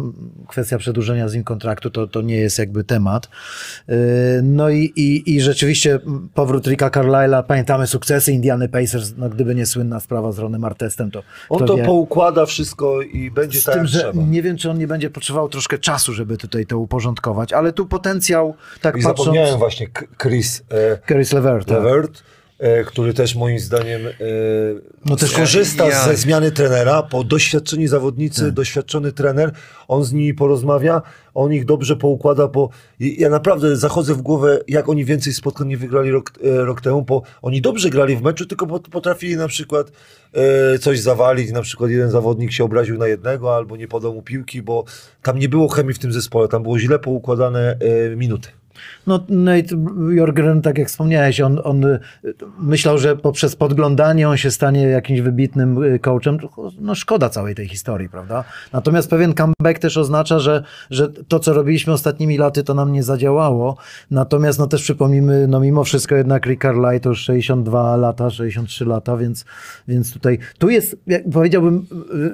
kwestia 0.48 0.78
przedłużenia 0.78 1.30
z 1.30 1.34
nim 1.34 1.44
kontraktu 1.44 1.90
to, 1.90 2.08
to 2.08 2.22
nie 2.22 2.38
jest 2.38 2.60
jakby 2.60 2.84
temat. 2.84 3.30
Yy, 3.88 3.96
No 4.44 4.70
i, 4.70 4.84
i, 4.96 5.36
i 5.36 5.41
rzeczywiście 5.41 6.00
powrót 6.34 6.68
Ricka 6.68 6.90
Carlisle'a, 6.90 7.44
pamiętamy 7.44 7.88
sukcesy 7.88 8.32
Indiany 8.32 8.70
Pacers, 8.70 9.14
no 9.18 9.30
gdyby 9.30 9.56
nie 9.56 9.66
słynna 9.66 10.00
sprawa 10.00 10.32
z 10.32 10.40
Ronem 10.40 10.64
Artestem, 10.64 11.12
to 11.12 11.24
On 11.50 11.68
to 11.68 11.78
wie. 11.78 11.84
poukłada 11.86 12.46
wszystko 12.46 13.02
i 13.02 13.32
będzie 13.32 13.60
Z 13.60 13.64
tak 13.64 13.76
tym, 13.76 13.88
że 13.88 14.00
trzeba. 14.00 14.24
nie 14.24 14.41
wiem, 14.41 14.58
czy 14.58 14.70
on 14.70 14.78
nie 14.78 14.88
będzie 14.88 15.10
potrzebował 15.10 15.50
troszkę 15.50 15.78
czasu, 15.78 16.14
żeby 16.14 16.38
tutaj 16.38 16.66
to 16.66 16.80
uporządkować, 16.80 17.54
ale 17.54 17.74
tu 17.74 17.86
potencjał, 17.86 18.56
tak 18.82 18.98
I 18.98 19.04
patrząc... 19.04 19.20
zapomniałem 19.20 19.60
właśnie 19.60 19.88
Chris 20.22 20.64
e, 20.72 20.98
Caris 21.08 21.34
Levert, 21.34 21.68
tak. 21.68 21.78
Levert, 21.84 22.18
e, 22.18 22.39
który 22.88 23.14
też 23.14 23.36
moim 23.36 23.60
zdaniem 23.60 24.07
e, 24.07 24.11
No 25.06 25.15
też- 25.15 25.31
skorzysta 25.31 25.88
Ja- 25.88 26.03
ze 26.06 26.15
zmiany 26.15 26.52
trenera, 26.52 27.07
bo 27.11 27.23
doświadczeni 27.23 27.88
zawodnicy, 27.88 28.41
Tak. 28.45 28.52
doświadczony 28.53 29.11
trener, 29.11 29.52
on 29.88 30.03
z 30.03 30.14
nimi 30.14 30.34
porozmawia, 30.34 31.02
on 31.34 31.53
ich 31.53 31.65
dobrze 31.65 31.95
poukłada, 31.95 32.48
bo 32.48 32.69
ja 32.99 33.30
naprawdę 33.30 33.76
zachodzę 33.76 34.14
w 34.14 34.22
głowę, 34.22 34.60
jak 34.68 34.90
oni 34.90 35.06
więcej 35.06 35.34
spotkań 35.34 35.68
nie 35.68 35.77
wygrali 35.77 36.11
rok, 36.11 36.31
e, 36.44 36.65
rok 36.65 36.81
temu, 36.81 37.02
bo 37.02 37.22
oni 37.41 37.61
dobrze 37.61 37.90
grali 37.90 38.15
w 38.15 38.22
meczu, 38.22 38.45
tylko 38.45 38.68
pot- 38.68 38.90
potrafili 38.90 39.36
na 39.38 39.48
przykład 39.48 39.91
e, 40.34 40.80
coś 40.80 40.99
zawalić, 40.99 41.52
na 41.52 41.61
przykład 41.61 41.90
jeden 41.91 42.10
zawodnik 42.11 42.52
się 42.52 42.64
obraził 42.64 42.98
na 42.98 43.07
jednego, 43.07 43.56
albo 43.56 43.77
nie 43.77 43.88
podał 43.88 44.14
mu 44.14 44.22
piłki, 44.22 44.61
bo 44.61 44.84
tam 45.23 45.40
nie 45.40 45.49
było 45.49 45.68
chemii 45.68 45.94
w 45.94 45.99
tym 45.99 46.14
zespole, 46.14 46.48
tam 46.48 46.64
było 46.64 46.80
źle 46.80 46.99
poukładane 46.99 47.77
e, 48.11 48.15
minuty. 48.15 48.49
No 49.07 49.19
Nate 49.30 49.76
Jorgren, 50.10 50.61
tak 50.61 50.77
jak 50.77 50.88
wspomniałeś, 50.88 51.41
on, 51.41 51.61
on 51.64 51.85
y, 51.85 51.99
myślał, 52.60 52.97
że 52.97 53.15
poprzez 53.15 53.56
podglądanie 53.56 54.30
on 54.30 54.38
się 54.38 54.51
stanie 54.51 54.81
jakimś 54.81 55.22
wybitnym 55.22 55.84
y, 55.84 55.99
coachem. 55.99 56.38
No 56.80 56.95
szkoda 56.95 57.30
całej 57.30 57.56
tej 57.56 57.68
historii, 57.68 58.10
prawda? 58.10 58.43
Natomiast 58.73 59.10
pewien 59.10 59.34
comeback 59.34 59.80
też 59.80 59.97
oznacza, 59.97 60.39
że, 60.39 60.64
że 60.89 61.10
to, 61.27 61.39
co 61.39 61.53
robiliśmy 61.53 61.93
ostatnimi 61.93 62.38
laty, 62.38 62.64
to 62.64 62.73
nam 62.73 62.91
nie 62.91 63.03
zadziałało. 63.03 63.77
Natomiast 64.11 64.60
no 64.60 64.68
też 64.68 64.81
przypomnijmy, 64.81 65.47
no 65.47 65.60
mimo 65.60 65.84
wszystko 65.84 66.15
jednak 66.15 66.45
Rick 66.45 66.61
Carlisle 66.61 66.99
to 66.99 67.10
już 67.10 67.19
62 67.19 67.95
lata, 67.95 68.30
63 68.30 68.85
lata, 68.85 69.18
więc, 69.18 69.45
więc 69.88 70.14
tutaj, 70.14 70.39
tu 70.57 70.69
jest, 70.69 70.95
jak 71.07 71.30
powiedziałbym, 71.34 71.85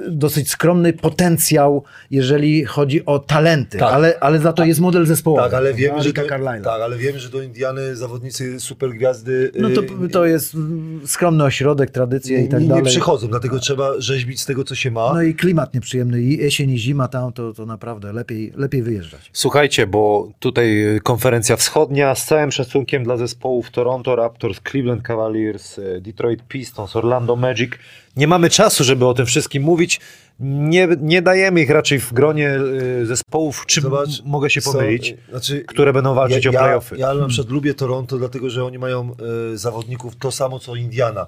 y, 0.07 0.11
dosyć 0.11 0.49
skromny 0.49 0.93
potencjał, 0.93 1.83
jeżeli 2.11 2.65
chodzi 2.65 3.05
o 3.05 3.19
talenty, 3.19 3.77
Tak. 3.77 3.93
ale, 3.93 4.13
ale 4.19 4.39
za 4.39 4.53
to 4.53 4.65
jest 4.65 4.79
model 4.79 5.05
zespołowy. 5.05 5.43
Tak, 5.43 5.53
ale 5.53 5.73
wiemy, 5.73 6.01
że 6.01 6.09
Ricka 6.09 6.34
tak, 6.63 6.81
ale 6.81 6.97
wiemy, 6.97 7.19
że 7.19 7.29
do 7.29 7.41
Indiany 7.41 7.95
zawodnicy 7.95 8.59
super 8.59 8.89
gwiazdy 8.89 9.51
No 9.59 9.69
to, 9.69 9.81
y, 10.05 10.09
to 10.09 10.25
jest 10.25 10.57
skromny 11.05 11.43
ośrodek, 11.43 11.91
tradycje 11.91 12.41
i 12.43 12.49
tak 12.49 12.59
nie, 12.59 12.65
nie 12.65 12.69
dalej. 12.69 12.85
przychodzą, 12.85 13.27
dlatego 13.27 13.59
trzeba 13.59 14.01
rzeźbić 14.01 14.41
z 14.41 14.45
tego, 14.45 14.63
co 14.63 14.75
się 14.75 14.91
ma. 14.91 15.13
No 15.13 15.21
i 15.21 15.35
klimat 15.35 15.73
nieprzyjemny, 15.73 16.21
i 16.21 16.37
jesień 16.37 16.69
i 16.71 16.77
zima 16.79 17.07
tam, 17.07 17.33
to, 17.33 17.53
to 17.53 17.65
naprawdę 17.65 18.13
lepiej, 18.13 18.53
lepiej 18.55 18.83
wyjeżdżać. 18.83 19.29
Słuchajcie, 19.33 19.87
bo 19.87 20.29
tutaj 20.39 20.95
y, 20.95 20.99
konferencja 21.03 21.55
wschodnia 21.55 22.15
z 22.15 22.25
całym 22.25 22.51
szacunkiem 22.51 23.03
dla 23.03 23.17
zespołów 23.17 23.71
Toronto 23.71 24.15
Raptors, 24.15 24.59
Cleveland 24.71 25.01
Cavaliers, 25.01 25.77
y, 25.77 26.01
Detroit 26.01 26.47
Pistons, 26.47 26.95
Orlando 26.95 27.35
Magic. 27.35 27.71
Nie 28.17 28.27
mamy 28.27 28.49
czasu, 28.49 28.83
żeby 28.83 29.05
o 29.05 29.13
tym 29.13 29.25
wszystkim 29.25 29.63
mówić. 29.63 29.99
Nie, 30.39 30.87
nie 31.01 31.21
dajemy 31.21 31.61
ich 31.61 31.69
raczej 31.69 31.99
w 31.99 32.13
gronie 32.13 32.59
y, 33.01 33.05
zespołów, 33.05 33.65
czy 33.65 33.81
Zobacz, 33.81 34.23
mogę 34.25 34.49
się 34.49 34.61
są- 34.61 34.71
pomylić, 34.71 35.15
znaczy, 35.29 35.63
które 35.67 35.93
będą 35.93 36.15
walczyć 36.15 36.45
ja, 36.45 36.51
o 36.51 36.53
ja, 36.53 36.59
playoffy. 36.59 36.97
Ja 36.97 37.13
na 37.13 37.27
przykład 37.27 37.49
lubię 37.49 37.73
Toronto, 37.73 38.17
dlatego 38.17 38.49
że 38.49 38.65
oni 38.65 38.79
mają 38.79 39.15
e, 39.53 39.57
zawodników 39.57 40.15
to 40.15 40.31
samo, 40.31 40.59
co 40.59 40.75
Indiana. 40.75 41.25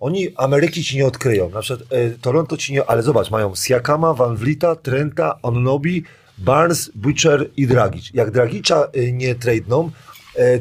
Oni 0.00 0.28
Ameryki 0.36 0.84
ci 0.84 0.96
nie 0.96 1.06
odkryją. 1.06 1.50
Na 1.50 1.60
przykład 1.60 1.92
e, 1.92 2.10
Toronto 2.10 2.56
ci 2.56 2.72
nie... 2.72 2.84
Ale 2.84 3.02
zobacz, 3.02 3.30
mają 3.30 3.54
Siakama, 3.54 4.14
Van 4.14 4.36
Vlita, 4.36 4.76
Trenta, 4.76 5.38
Onnobi, 5.42 6.04
Barnes, 6.38 6.90
Butcher 6.94 7.50
i 7.56 7.66
Dragic. 7.66 8.10
Jak 8.14 8.30
Dragicza 8.30 8.88
e, 8.92 9.12
nie 9.12 9.34
tradeną, 9.34 9.90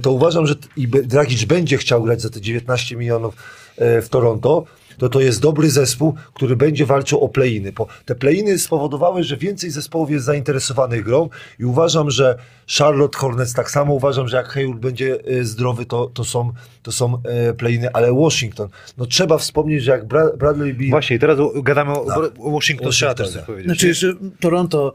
to 0.01 0.11
uważam, 0.11 0.47
że 0.47 0.55
i 0.77 0.87
Dragic 0.87 1.43
będzie 1.45 1.77
chciał 1.77 2.03
grać 2.03 2.21
za 2.21 2.29
te 2.29 2.41
19 2.41 2.95
milionów 2.95 3.35
w 3.77 4.07
Toronto, 4.09 4.65
to 4.99 5.09
to 5.09 5.21
jest 5.21 5.41
dobry 5.41 5.69
zespół, 5.69 6.13
który 6.33 6.55
będzie 6.55 6.85
walczył 6.85 7.19
o 7.19 7.29
play-iny. 7.29 7.73
Te 8.05 8.15
play-iny 8.15 8.59
spowodowały, 8.59 9.23
że 9.23 9.37
więcej 9.37 9.69
zespołów 9.69 10.11
jest 10.11 10.25
zainteresowanych 10.25 11.03
grą 11.03 11.29
i 11.59 11.65
uważam, 11.65 12.11
że 12.11 12.37
Charlotte 12.77 13.17
Hornets 13.17 13.53
tak 13.53 13.71
samo 13.71 13.93
uważam, 13.93 14.27
że 14.27 14.37
jak 14.37 14.47
Hayward 14.47 14.79
będzie 14.79 15.17
e, 15.25 15.43
zdrowy, 15.43 15.85
to, 15.85 16.07
to 16.13 16.23
są, 16.23 16.51
to 16.83 16.91
są 16.91 17.21
e, 17.23 17.53
play-iny, 17.53 17.87
ale 17.93 18.13
Washington, 18.13 18.69
no 18.97 19.05
trzeba 19.05 19.37
wspomnieć, 19.37 19.83
że 19.83 19.91
jak 19.91 20.05
Bra- 20.07 20.37
Bradley 20.37 20.73
Beal 20.73 20.89
Właśnie, 20.89 21.15
i 21.15 21.19
teraz 21.19 21.37
gadamy 21.63 21.91
o, 21.91 22.05
Tak. 22.05 22.17
o 22.39 22.51
Washington 22.51 22.91
trzeba 22.91 23.13
też 23.13 23.29
coś 23.29 23.41
powiedzieć. 23.41 23.65
Znaczy 23.65 23.87
jeszcze 23.87 24.13
Toronto, 24.39 24.93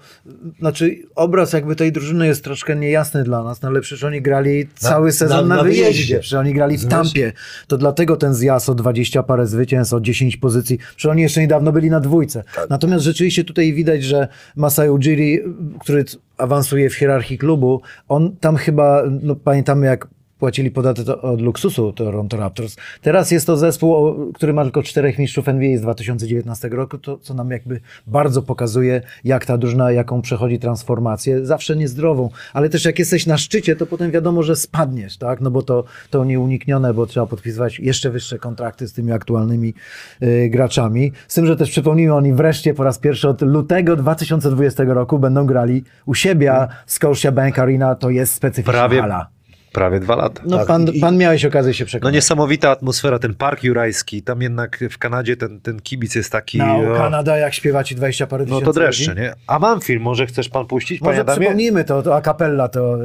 znaczy 0.59 0.97
obraz 1.15 1.53
jakby 1.53 1.77
tej 1.77 1.93
drużyny 1.93 2.27
jest 2.27 2.45
troszkę 2.45 2.77
niejasny 2.77 3.25
dla 3.25 3.43
nas, 3.45 3.63
no 3.63 3.69
ale 3.69 3.81
przecież 3.81 4.05
oni 4.05 4.23
grali 4.23 4.69
cały 4.75 5.13
sezon 5.13 5.49
na, 5.49 5.57
na 5.57 5.63
wyjeździe. 5.63 5.83
wyjeździe. 5.85 6.19
przecież 6.21 6.39
oni 6.39 6.55
grali 6.55 6.79
w? 6.79 6.87
Tampie, 6.87 7.33
to 7.67 7.77
dlatego 7.79 8.17
ten 8.17 8.35
zjazd 8.35 8.69
o 8.69 8.75
20 8.75 9.23
parę 9.23 9.47
zwycięstw, 9.47 9.95
o 9.95 10.01
10 10.01 10.37
pozycji, 10.37 10.79
przecież 10.79 11.07
oni 11.07 11.23
jeszcze 11.23 11.41
niedawno 11.41 11.73
byli 11.73 11.91
na 11.91 12.01
dwójce. 12.01 12.45
Tak. 12.55 12.71
Natomiast 12.71 13.05
rzeczywiście 13.05 13.45
tutaj 13.45 13.73
widać, 13.73 14.05
że 14.05 14.29
Masai 14.57 14.89
Ujiri, 14.89 15.41
który 15.81 16.05
awansuje 16.39 16.91
w 16.91 16.95
hierarchii 16.95 17.39
klubu, 17.39 17.83
on 18.09 18.37
tam 18.37 18.57
chyba, 18.57 19.03
no 19.23 19.37
pamiętamy 19.37 19.87
jak 19.87 20.09
płacili 20.45 20.71
podatek 20.71 21.09
od 21.09 21.41
luksusu 21.41 21.93
Toronto 21.93 22.37
Raptors. 22.37 22.77
Teraz 23.03 23.31
jest 23.31 23.47
to 23.47 23.57
zespół, 23.57 24.15
który 24.33 24.53
ma 24.53 24.63
tylko 24.63 24.83
czterech 24.83 25.19
mistrzów 25.19 25.49
NBA 25.49 25.79
z 25.79 25.81
2019 25.81 26.69
roku, 26.69 26.99
to 26.99 27.19
co 27.19 27.35
nam 27.35 27.51
jakby 27.51 27.81
bardzo 28.07 28.43
pokazuje, 28.43 29.03
jak 29.25 29.47
ta 29.47 29.59
drużyna, 29.59 29.93
jaką 29.93 30.23
przechodzi 30.23 30.59
transformację, 30.59 31.47
zawsze 31.47 31.77
niezdrową, 31.77 32.31
ale 32.53 32.69
też 32.69 32.85
jak 32.85 32.99
jesteś 32.99 33.27
na 33.27 33.39
szczycie, 33.39 33.77
to 33.77 33.87
potem 33.87 34.11
wiadomo, 34.11 34.43
że 34.43 34.57
spadniesz, 34.57 35.17
tak? 35.17 35.41
No 35.41 35.51
bo 35.51 35.63
to, 35.63 35.85
to 36.11 36.25
nieuniknione, 36.25 36.95
bo 36.95 37.07
trzeba 37.07 37.27
podpisywać 37.27 37.79
jeszcze 37.79 38.11
wyższe 38.11 38.39
kontrakty 38.39 38.89
z 38.89 38.93
tymi 38.93 39.13
aktualnymi 39.13 39.75
y, 40.23 40.49
graczami. 40.49 41.13
Z 41.29 41.35
tym, 41.35 41.47
że 41.47 41.57
też 41.57 41.71
przypomnijmy, 41.71 42.15
oni 42.15 42.33
wreszcie 42.33 42.75
po 42.75 42.85
raz 42.85 42.99
pierwszy 42.99 43.29
od 43.29 43.43
lutego 43.43 43.97
2020 43.97 44.85
roku 44.85 45.19
będą 45.19 45.47
grali 45.47 45.85
u 46.07 46.15
siebie, 46.15 46.53
a 46.53 46.69
Scotiabank 46.87 47.59
Arena 47.59 47.95
to 47.95 48.11
jest 48.11 48.35
specyficzna 48.35 48.73
Prawie, 48.73 49.01
hala. 49.01 49.34
Prawie 49.75 50.01
dwa 50.01 50.17
lata. 50.17 50.43
No 50.47 50.59
Tak, 50.59 50.67
pan, 50.67 50.89
i- 50.89 51.01
pan 51.01 51.17
miałeś 51.17 51.45
okazję 51.45 51.75
się 51.75 51.85
No 51.85 51.87
przekonać. 51.87 52.15
niesamowita 52.15 52.71
atmosfera, 52.71 53.19
ten 53.19 53.35
park 53.35 53.65
jurajski, 53.65 54.23
tam 54.23 54.43
jednak 54.43 54.79
w 54.91 54.99
Kanadzie 54.99 55.37
ten, 55.37 55.61
ten 55.61 55.81
kibic 55.81 56.15
jest 56.15 56.33
taki... 56.33 56.59
No, 56.59 56.77
o, 56.93 56.97
Kanada, 56.97 57.37
jak 57.37 57.55
śpiewa 57.55 57.85
ci 57.85 57.95
20 57.95 58.27
parę 58.27 58.45
no 58.45 58.49
tysięcy 58.49 58.65
to 58.65 58.73
dreszcze, 58.73 59.15
nie? 59.15 59.35
A 59.47 59.59
mam 59.59 59.81
film, 59.81 60.03
może 60.03 60.27
chcesz 60.27 60.49
pan 60.49 60.67
puścić, 60.67 61.01
Może 61.01 61.21
Adamie? 61.21 61.39
przypomnijmy 61.41 61.85
to, 61.85 62.03
to 62.03 62.17
a 62.17 62.21
capella 62.23 62.69
to 62.69 62.99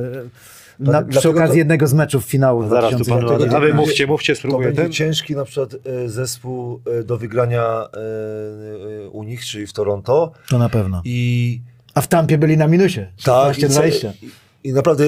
na, 0.80 0.91
Tak, 0.91 1.08
przy 1.08 1.30
okazji 1.30 1.54
to- 1.54 1.58
jednego 1.58 1.88
z 1.88 1.94
meczów 1.94 2.26
finału 2.26 2.70
Zaraz 2.70 2.84
tu 2.91 3.06
panu 3.06 3.06
2009 3.06 3.41
Adam. 3.44 3.56
A 3.56 3.60
wy 3.60 3.68
będzie- 3.68 3.82
mówcie, 3.82 4.08
mówcie, 4.08 4.34
To 4.34 4.40
spróbuję 4.40 4.68
będzie 4.68 4.82
ten. 4.82 4.91
ciężki 4.91 5.36
na 5.36 5.46
przykład 5.46 5.74
e, 5.74 6.10
zespół 6.10 6.82
e, 7.00 7.04
do 7.04 7.18
wygrania 7.18 7.64
e, 9.06 9.10
u 9.10 9.24
nich, 9.24 9.46
czyli 9.46 9.68
w 9.68 9.74
Toronto. 9.74 10.32
To 10.50 10.58
na 10.60 10.70
pewno. 10.70 11.02
I 11.06 11.62
A 11.96 12.02
w 12.02 12.08
Tampie 12.08 12.38
byli 12.38 12.58
na 12.58 12.68
minusie. 12.68 13.08
tak, 13.24 13.58
i, 13.58 13.62
co- 13.68 13.82
16-20. 13.82 14.12
i, 14.64 14.70
i 14.70 14.74
naprawdę 14.74 15.06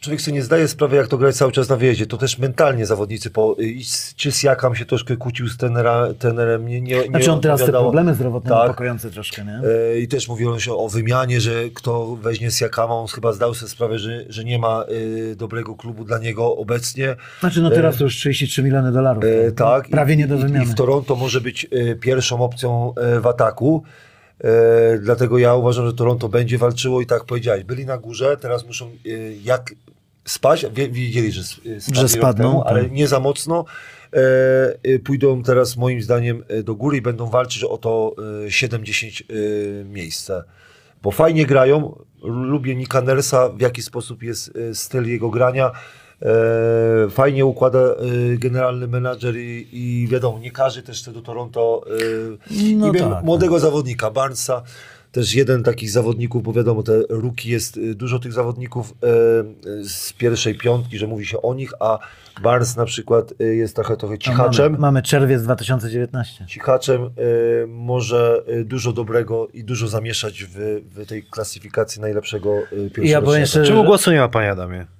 człowiek 0.00 0.20
sobie 0.20 0.34
nie 0.34 0.42
zdaje 0.42 0.68
sprawy, 0.68 0.96
jak 0.96 1.08
to 1.08 1.18
grać 1.18 1.36
cały 1.36 1.52
czas 1.52 1.68
na 1.68 1.76
wyjeździe. 1.76 2.06
To 2.06 2.16
też 2.16 2.38
mentalnie 2.38 2.86
zawodnicy, 2.86 3.30
po, 3.30 3.56
i 3.58 3.84
czy 4.16 4.32
z 4.32 4.42
Jakam 4.42 4.74
się 4.74 4.84
troszkę 4.84 5.16
kłócił 5.16 5.48
z 5.48 5.56
trenera, 5.56 6.08
trenerem, 6.18 6.66
nie, 6.66 6.80
nie, 6.80 6.96
nie 6.96 7.06
Znaczy 7.06 7.32
on 7.32 7.40
teraz 7.40 7.60
te 7.60 7.68
problemy 7.68 8.14
zdrowotne 8.14 8.50
Tak. 8.50 8.62
niepokojące 8.62 9.10
troszkę, 9.10 9.44
nie? 9.44 9.60
E, 9.94 9.98
I 9.98 10.08
też 10.08 10.28
mówiono 10.28 10.58
się 10.58 10.72
o 10.72 10.88
wymianie, 10.88 11.40
że 11.40 11.52
kto 11.74 12.16
weźmie 12.16 12.50
z 12.50 12.60
Jakama, 12.60 12.94
on 12.94 13.06
chyba 13.06 13.32
zdał 13.32 13.54
sobie 13.54 13.70
sprawę, 13.70 13.98
że, 13.98 14.24
że 14.28 14.44
nie 14.44 14.58
ma 14.58 14.84
e, 15.32 15.36
dobrego 15.36 15.74
klubu 15.74 16.04
dla 16.04 16.18
niego 16.18 16.56
obecnie. 16.56 17.16
Znaczy 17.40 17.62
no 17.62 17.70
teraz 17.70 17.96
to 17.96 18.04
już 18.04 18.16
33 18.16 18.62
miliony 18.62 18.92
dolarów. 18.92 19.24
E, 19.24 19.52
tak. 19.52 19.88
Prawie 19.88 20.14
I, 20.14 20.16
nie 20.16 20.26
do 20.26 20.34
i, 20.34 20.38
wymiany. 20.38 20.64
I 20.64 20.68
w 20.68 20.74
Toronto 20.74 21.16
może 21.16 21.40
być 21.40 21.66
e, 21.70 21.94
pierwszą 21.94 22.40
opcją 22.40 22.94
e, 22.94 23.20
w 23.20 23.26
ataku. 23.26 23.82
E, 24.44 24.98
dlatego 24.98 25.38
ja 25.38 25.54
uważam, 25.54 25.86
że 25.86 25.92
Toronto 25.92 26.28
będzie 26.28 26.58
walczyło 26.58 27.00
i 27.00 27.06
tak 27.06 27.24
powiedziałeś, 27.24 27.64
byli 27.64 27.86
na 27.86 27.98
górze, 27.98 28.36
teraz 28.36 28.66
muszą 28.66 28.86
e, 28.86 28.90
jak 29.44 29.74
spać, 30.24 30.66
wie, 30.72 30.88
wiedzieli, 30.88 31.32
że, 31.32 31.42
e, 31.66 32.00
rok 32.00 32.10
spadną, 32.10 32.50
temu, 32.50 32.62
ale 32.66 32.82
tak. 32.82 32.92
nie 32.92 33.08
za 33.08 33.20
mocno. 33.20 33.64
e, 34.82 34.98
pójdą 34.98 35.42
teraz 35.42 35.76
moim 35.76 36.02
zdaniem 36.02 36.44
do 36.64 36.74
góry 36.74 36.96
i 36.96 37.02
będą 37.02 37.30
walczyć 37.30 37.64
o 37.64 37.78
to 37.78 38.14
e, 38.46 38.48
7-10 38.48 39.22
e, 39.22 39.84
miejsce. 39.84 40.44
Bo 41.02 41.10
fajnie 41.10 41.46
grają, 41.46 41.98
lubię 42.22 42.76
Nika 42.76 43.00
Nersa, 43.00 43.48
w 43.48 43.60
jaki 43.60 43.82
sposób 43.82 44.22
jest 44.22 44.52
styl 44.74 45.08
jego 45.08 45.30
grania. 45.30 45.72
E, 46.22 47.10
fajnie 47.10 47.46
układa 47.46 47.78
e, 47.78 47.94
generalny 48.38 48.88
menadżer 48.88 49.36
i, 49.36 49.68
i 49.72 50.08
wiadomo, 50.08 50.38
nie 50.38 50.50
każdy 50.50 50.82
też 50.82 51.02
do 51.02 51.22
Toronto. 51.22 51.84
E, 52.50 52.74
No 52.76 52.92
tak, 52.92 53.24
młodego 53.24 53.58
zawodnika, 53.58 54.10
Barnesa, 54.10 54.62
też 55.12 55.34
jeden 55.34 55.62
takich 55.62 55.90
zawodników, 55.90 56.42
bo 56.42 56.52
wiadomo, 56.52 56.82
te 56.82 56.92
ruki 57.08 57.50
jest 57.50 57.80
dużo 57.94 58.18
tych 58.18 58.32
zawodników 58.32 58.94
e, 59.02 59.06
z 59.88 60.12
pierwszej 60.12 60.58
piątki, 60.58 60.98
że 60.98 61.06
mówi 61.06 61.26
się 61.26 61.42
o 61.42 61.54
nich, 61.54 61.72
a 61.80 61.98
Barnes 62.42 62.76
na 62.76 62.84
przykład 62.84 63.34
jest 63.38 63.74
trochę, 63.74 63.96
trochę 63.96 64.18
cichaczem. 64.18 64.72
Mamy, 64.72 64.78
mamy 64.78 65.02
czerwiec 65.02 65.42
2019. 65.42 66.46
Cichaczem 66.46 67.02
y, 67.02 67.66
może 67.68 68.42
dużo 68.64 68.92
dobrego 68.92 69.48
i 69.52 69.64
dużo 69.64 69.88
zamieszać 69.88 70.44
w, 70.44 70.80
w 70.94 71.06
tej 71.06 71.22
klasyfikacji 71.22 72.00
najlepszego 72.00 72.50
pierwszego 72.70 73.08
Ja 73.08 73.22
powiem 73.22 73.46
Czemu 73.46 73.84
głosu 73.84 74.10
nie 74.10 74.18
ma, 74.18 74.28
panie 74.28 74.50
Adamie? 74.50 74.97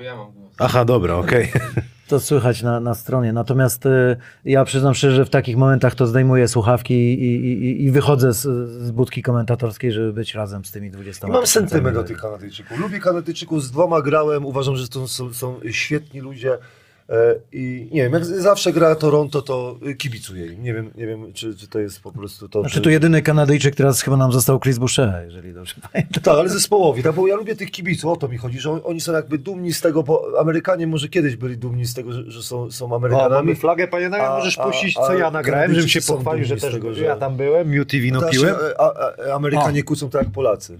Bo 0.00 0.04
ja 0.04 0.16
mam 0.16 0.32
głos. 0.32 0.52
Aha, 0.58 0.84
dobra, 0.84 1.14
okej. 1.14 1.52
to 2.08 2.20
słychać 2.20 2.62
na, 2.62 2.80
na 2.80 2.94
stronie. 2.94 3.32
Natomiast 3.32 3.86
y, 3.86 4.16
ja 4.44 4.64
przyznam 4.64 4.94
szczerze, 4.94 5.16
że 5.16 5.24
w 5.24 5.30
takich 5.30 5.56
momentach 5.56 5.94
to 5.94 6.06
zdejmuję 6.06 6.48
słuchawki 6.48 6.94
i, 6.94 7.24
i, 7.24 7.64
i- 7.64 7.84
i 7.84 7.90
wychodzę 7.90 8.32
z, 8.32 8.42
z 8.84 8.90
budki 8.90 9.22
komentatorskiej, 9.22 9.92
żeby 9.92 10.12
być 10.12 10.34
razem 10.34 10.64
z 10.64 10.70
tymi 10.70 10.90
20 10.90 11.28
I 11.28 11.30
mam 11.30 11.46
sentyment 11.46 11.94
do 11.96 12.04
tych 12.04 12.18
Kanadyjczyków. 12.20 12.78
Lubię 12.78 13.00
Kanadyjczyków, 13.00 13.62
z 13.64 13.70
dwoma 13.70 14.02
grałem, 14.02 14.46
uważam, 14.46 14.76
że 14.76 14.88
to 14.88 15.08
są, 15.08 15.32
są 15.32 15.60
świetni 15.70 16.20
ludzie. 16.20 16.58
E, 17.10 17.34
I 17.52 17.88
nie 17.92 18.02
wiem, 18.02 18.12
jak 18.12 18.24
zawsze 18.24 18.72
gra 18.72 18.94
Toronto, 18.94 19.42
to 19.42 19.78
kibicuję 19.98 20.46
im. 20.46 20.62
Nie 20.62 20.74
wiem, 20.74 20.90
nie 20.94 21.06
wiem 21.06 21.32
czy, 21.32 21.56
czy 21.56 21.68
to 21.68 21.78
jest 21.78 22.00
po 22.00 22.12
prostu 22.12 22.48
to. 22.48 22.60
Znaczy 22.60 22.74
że- 22.74 22.80
tu 22.80 22.90
jedyny 22.90 23.22
Kanadyjczyk 23.22 23.74
teraz 23.74 24.02
chyba 24.02 24.16
nam 24.16 24.32
został 24.32 24.60
Chris 24.60 24.78
Boucher, 24.78 25.22
jeżeli 25.24 25.54
dobrze 25.54 25.74
pamiętam. 25.92 26.22
Tak, 26.22 26.34
ale 26.38 26.48
zespołowi, 26.48 27.02
tak, 27.02 27.14
bo 27.14 27.26
ja 27.26 27.36
lubię 27.36 27.56
tych 27.56 27.70
kibiców, 27.70 28.12
o 28.12 28.16
to 28.16 28.28
mi 28.28 28.36
chodzi, 28.38 28.60
że 28.60 28.70
on, 28.70 28.80
oni 28.84 29.00
są 29.00 29.12
jakby 29.12 29.38
dumni 29.38 29.72
z 29.72 29.80
tego, 29.80 30.02
bo 30.02 30.26
Amerykanie 30.40 30.86
może 30.86 31.08
kiedyś 31.08 31.36
byli 31.36 31.58
dumni 31.58 31.84
z 31.86 31.94
tego, 31.94 32.12
że, 32.12 32.30
że 32.30 32.42
są, 32.42 32.70
są 32.70 32.92
O, 32.92 32.96
Amerykanami. 32.96 33.34
mamy 33.34 33.56
flagę, 33.56 33.88
panie 33.88 34.06
Adamie, 34.06 34.24
A- 34.28 34.36
możesz 34.38 34.56
puścić, 34.56 34.96
a 34.98 35.06
co 35.06 35.14
ja 35.14 35.30
nagrałem, 35.30 35.74
żebym 35.74 35.88
się 35.88 36.00
pochwalił, 36.02 36.44
że 36.44 36.56
też 36.56 36.72
tego, 36.74 36.94
że- 36.94 37.04
ja 37.04 37.16
tam 37.16 37.36
byłem, 37.36 37.70
wino 37.90 38.20
Znaczy, 38.20 38.36
piłem. 38.38 38.54
a, 38.78 38.82
a, 38.82 39.12
a 39.30 39.34
Amerykanie 39.34 39.82
kłócą 39.82 40.10
tak 40.10 40.22
jak 40.22 40.32
Polacy. 40.32 40.78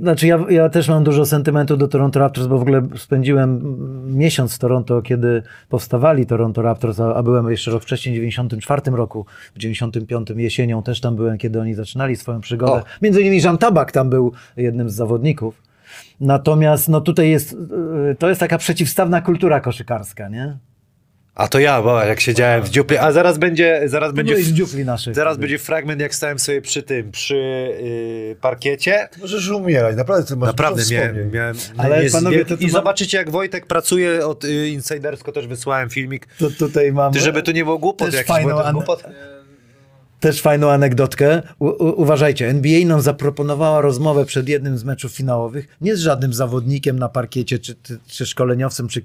Znaczy 0.00 0.26
ja, 0.26 0.44
ja 0.48 0.68
też 0.68 0.88
mam 0.88 1.04
dużo 1.04 1.26
sentymentu 1.26 1.76
do 1.76 1.88
Toronto 1.88 2.20
Raptors, 2.20 2.46
bo 2.46 2.58
w 2.58 2.62
ogóle 2.62 2.82
spędziłem 2.96 3.76
miesiąc 4.16 4.54
w 4.54 4.58
Toronto, 4.58 5.02
kiedy 5.02 5.42
powstawali 5.68 6.26
Toronto 6.26 6.62
Raptors, 6.62 7.00
a, 7.00 7.14
a 7.14 7.22
byłem 7.22 7.50
jeszcze 7.50 7.70
rok 7.70 7.82
wcześniej, 7.82 8.14
w 8.14 8.18
94 8.18 8.82
roku, 8.90 9.26
w 9.54 9.58
95 9.58 10.28
jesienią 10.36 10.82
też 10.82 11.00
tam 11.00 11.16
byłem, 11.16 11.38
kiedy 11.38 11.60
oni 11.60 11.74
zaczynali 11.74 12.16
swoją 12.16 12.40
przygodę. 12.40 12.72
O. 12.72 12.84
Między 13.02 13.20
innymi 13.20 13.42
Jean 13.42 13.58
Tabak 13.58 13.92
tam 13.92 14.10
był 14.10 14.32
jednym 14.56 14.90
z 14.90 14.94
zawodników. 14.94 15.62
Natomiast 16.20 16.88
no 16.88 17.00
tutaj 17.00 17.30
jest, 17.30 17.52
y, 17.52 18.16
to 18.18 18.28
jest 18.28 18.40
taka 18.40 18.58
przeciwstawna 18.58 19.20
kultura 19.20 19.60
koszykarska, 19.60 20.28
nie? 20.28 20.58
A 21.36 21.48
to 21.48 21.58
ja, 21.58 21.82
bo 21.82 22.02
jak 22.04 22.20
siedziałem 22.20 22.62
w 22.62 22.68
dziupli, 22.68 22.98
a 22.98 23.12
zaraz 23.12 23.38
będzie, 23.38 23.82
zaraz 23.86 24.12
będzie, 24.12 24.34
Będzie 24.34 24.50
z 24.50 24.52
dziupli 24.54 24.84
naszych. 24.84 25.14
zaraz 25.14 25.36
będzie 25.38 25.58
fragment, 25.58 26.00
jak 26.00 26.14
stałem 26.14 26.38
sobie 26.38 26.62
przy 26.62 26.82
tym, 26.82 27.10
przy 27.10 27.34
yy, 28.28 28.36
parkiecie. 28.40 29.08
Możesz 29.20 29.48
umierać, 29.48 29.96
naprawdę 29.96 30.26
ty 30.28 30.36
masz 30.36 30.46
Naprawdę 30.46 30.82
miałem, 30.92 31.30
miałem 31.30 31.56
Ale 31.78 32.02
jest- 32.02 32.14
panowie, 32.14 32.44
to 32.44 32.56
tu 32.56 32.62
I 32.62 32.66
mam- 32.66 32.72
zobaczycie, 32.72 33.18
jak 33.18 33.30
Wojtek 33.30 33.66
pracuje 33.66 34.26
od 34.26 34.44
y, 34.44 34.68
Insidersko, 34.68 35.32
też 35.32 35.46
wysłałem 35.46 35.90
filmik. 35.90 36.26
To 36.38 36.50
tutaj 36.50 36.92
mam 36.92 37.12
Ty, 37.12 37.20
żeby 37.20 37.42
tu 37.42 37.50
nie 37.52 37.64
było 37.64 37.78
głupot, 37.78 38.12
jakiś 38.12 38.28
fajną 38.28 38.72
głupot. 38.72 39.02
Też 40.26 40.42
fajną 40.42 40.70
anegdotkę. 40.70 41.42
U, 41.58 41.66
u, 41.66 42.00
uważajcie, 42.00 42.48
NBA 42.48 42.86
nam 42.86 43.00
zaproponowała 43.00 43.80
rozmowę 43.80 44.24
przed 44.24 44.48
jednym 44.48 44.78
z 44.78 44.84
meczów 44.84 45.12
finałowych, 45.12 45.68
nie 45.80 45.96
z 45.96 46.00
żadnym 46.00 46.32
zawodnikiem 46.32 46.98
na 46.98 47.08
parkiecie, 47.08 47.58
czy, 47.58 47.74
czy, 47.82 47.98
czy 48.06 48.26
szkoleniowcem, 48.26 48.88
czy 48.88 49.04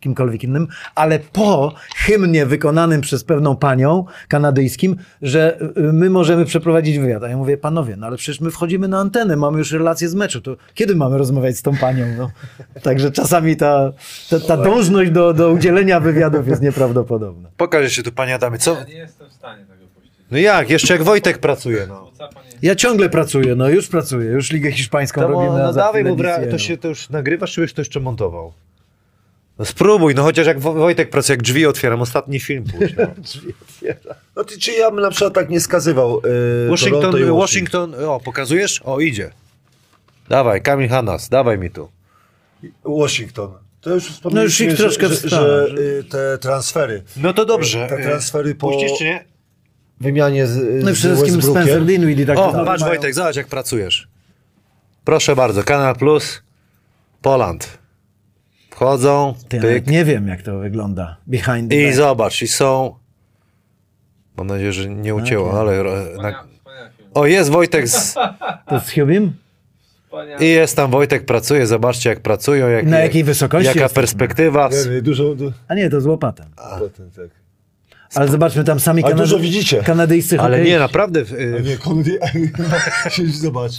kimkolwiek 0.00 0.44
innym, 0.44 0.68
ale 0.94 1.18
po 1.18 1.74
hymnie 1.96 2.46
wykonanym 2.46 3.00
przez 3.00 3.24
pewną 3.24 3.56
panią 3.56 4.04
kanadyjskim, 4.28 4.96
że 5.22 5.60
y, 5.60 5.92
my 5.92 6.10
możemy 6.10 6.44
przeprowadzić 6.44 6.98
wywiad. 6.98 7.24
A 7.24 7.28
ja 7.28 7.36
mówię, 7.36 7.56
panowie, 7.56 7.96
no 7.96 8.06
ale 8.06 8.16
przecież 8.16 8.40
my 8.40 8.50
wchodzimy 8.50 8.88
na 8.88 8.98
antenę, 8.98 9.36
mamy 9.36 9.58
już 9.58 9.72
relację 9.72 10.08
z 10.08 10.14
meczu, 10.14 10.40
to 10.40 10.56
kiedy 10.74 10.96
mamy 10.96 11.18
rozmawiać 11.18 11.56
z 11.56 11.62
tą 11.62 11.76
panią? 11.76 12.06
No. 12.18 12.30
Także 12.82 13.10
czasami 13.10 13.56
ta, 13.56 13.92
ta, 14.30 14.40
ta 14.40 14.56
dążność 14.56 15.10
do, 15.10 15.34
do 15.34 15.50
udzielenia 15.50 16.00
wywiadów 16.00 16.48
jest 16.48 16.62
nieprawdopodobna. 16.62 17.48
Pokażę 17.56 17.90
się 17.90 18.02
tu, 18.02 18.12
panie 18.12 18.34
Adamie, 18.34 18.58
co? 18.58 18.74
Ja 18.74 18.84
nie 18.84 18.94
jestem 18.94 19.28
w 19.28 19.32
stanie. 19.32 19.71
No 20.32 20.38
jak, 20.38 20.70
jeszcze 20.70 20.94
jak 20.94 21.02
Wojtek 21.02 21.38
pracuje, 21.38 21.86
no. 21.88 22.10
Ja 22.62 22.74
ciągle 22.74 23.08
pracuję, 23.10 23.54
no 23.54 23.68
już 23.68 23.88
pracuję, 23.88 24.30
już 24.30 24.50
Ligę 24.52 24.72
Hiszpańską 24.72 25.20
To, 25.20 25.28
robimy. 25.28 25.58
no 25.58 25.72
za 25.72 25.80
dawaj, 25.80 26.04
bo 26.04 26.10
bra- 26.16 26.50
to 26.50 26.58
się 26.58 26.76
to 26.76 26.88
już 26.88 27.10
nagrywasz, 27.10 27.52
czy 27.52 27.60
byś 27.60 27.72
to 27.72 27.80
jeszcze 27.80 28.00
montował? 28.00 28.52
No 29.58 29.64
spróbuj, 29.64 30.14
no 30.14 30.22
chociaż 30.22 30.46
jak 30.46 30.60
Wo- 30.60 30.72
Wojtek 30.74 31.10
pracuje, 31.10 31.34
jak 31.36 31.42
drzwi 31.42 31.66
otwieram, 31.66 32.00
ostatni 32.02 32.40
film 32.40 32.64
puść, 32.64 32.94
no. 32.98 33.06
No 34.36 34.44
ty, 34.44 34.58
czy 34.58 34.72
ja 34.72 34.90
bym 34.90 35.00
na 35.00 35.10
przykład 35.10 35.34
tak 35.34 35.50
nie 35.50 35.60
skazywał 35.60 36.20
e, 36.66 36.70
Washington, 36.70 37.18
i 37.20 37.24
Washington, 37.24 37.94
o, 38.04 38.20
pokazujesz? 38.24 38.82
O, 38.84 39.00
idzie. 39.00 39.30
Dawaj, 40.28 40.62
Kamil 40.62 40.88
Hanas, 40.88 41.28
dawaj 41.28 41.58
mi 41.58 41.70
tu. 41.70 41.88
Washington. 42.84 43.50
To 43.80 43.90
już 43.94 44.04
wspomnieliśmy, 44.08 44.66
No 44.66 44.70
już 44.72 44.80
ich 44.80 44.84
troszkę 44.84 45.08
że, 45.08 45.14
że, 45.14 45.28
że 45.28 45.68
że- 45.68 45.82
y, 45.82 46.04
te 46.04 46.38
transfery, 46.38 47.02
No 47.16 47.32
to 47.32 47.44
dobrze. 47.44 47.86
te 47.88 48.02
transfery 48.02 48.54
po 48.54 48.68
Puścisz 48.70 48.98
czy 48.98 49.04
nie? 49.04 49.24
Wymianie 50.02 50.46
z, 50.46 50.84
No 50.84 50.90
i 50.90 50.94
przede 50.94 51.14
wszystkim. 51.16 51.42
Spencer 51.42 51.84
Dinwiddie. 51.84 52.26
Tak 52.26 52.38
O, 52.38 52.52
patrz 52.64 52.80
mają- 52.82 52.92
Wojtek, 52.92 53.14
zobacz 53.14 53.36
jak 53.36 53.46
pracujesz. 53.46 54.08
Proszę 55.04 55.36
bardzo, 55.36 55.62
Kanal 55.64 55.96
Plus, 55.96 56.42
Poland. 57.22 57.78
Wchodzą, 58.70 59.34
Ty, 59.48 59.60
pyk. 59.60 59.86
nie 59.86 60.04
wiem, 60.04 60.28
jak 60.28 60.42
to 60.42 60.58
wygląda. 60.58 61.16
Behind 61.26 61.70
the 61.70 61.76
I 61.76 61.84
back. 61.84 61.96
zobacz, 61.96 62.42
i 62.42 62.48
są... 62.48 62.94
Mam 64.36 64.46
nadzieję, 64.46 64.72
że 64.72 64.88
nie 64.88 65.14
ucięło, 65.14 65.50
Tak, 65.50 65.58
ale... 65.60 65.82
Na... 66.22 66.44
O, 67.14 67.26
jest 67.26 67.50
Wojtek 67.50 67.88
z... 67.88 68.14
To 68.68 68.80
z 68.80 68.92
Hubim? 68.94 69.32
I 70.40 70.48
jest 70.48 70.76
tam 70.76 70.90
Wojtek, 70.90 71.26
pracuje, 71.26 71.66
zobaczcie 71.66 72.08
jak 72.10 72.20
pracują. 72.20 72.68
Jak, 72.68 72.86
Na 72.86 72.98
jakiej 72.98 73.24
wysokości 73.24 73.78
Jaka 73.78 73.94
perspektywa. 73.94 74.68
Nie, 74.86 74.94
nie, 74.94 75.02
dużo, 75.02 75.34
du, 75.34 75.52
A 75.68 75.74
nie, 75.74 75.90
to 75.90 76.00
z 76.00 76.06
łopatem. 76.06 76.46
potem, 76.78 77.10
tak. 77.10 77.41
Ale 78.14 78.28
zobaczmy, 78.28 78.64
tam 78.64 78.80
sami 78.80 79.02
Kanady... 79.02 79.22
dużo 79.22 79.38
widzicie. 79.38 79.82
kanadyjscy 79.82 80.40
Ale 80.40 80.64
nie, 80.64 80.78
naprawdę. 80.78 81.20
Y, 81.20 81.62
nie, 81.64 81.76
Kennedy, 81.76 82.18
zobacz. 83.42 83.72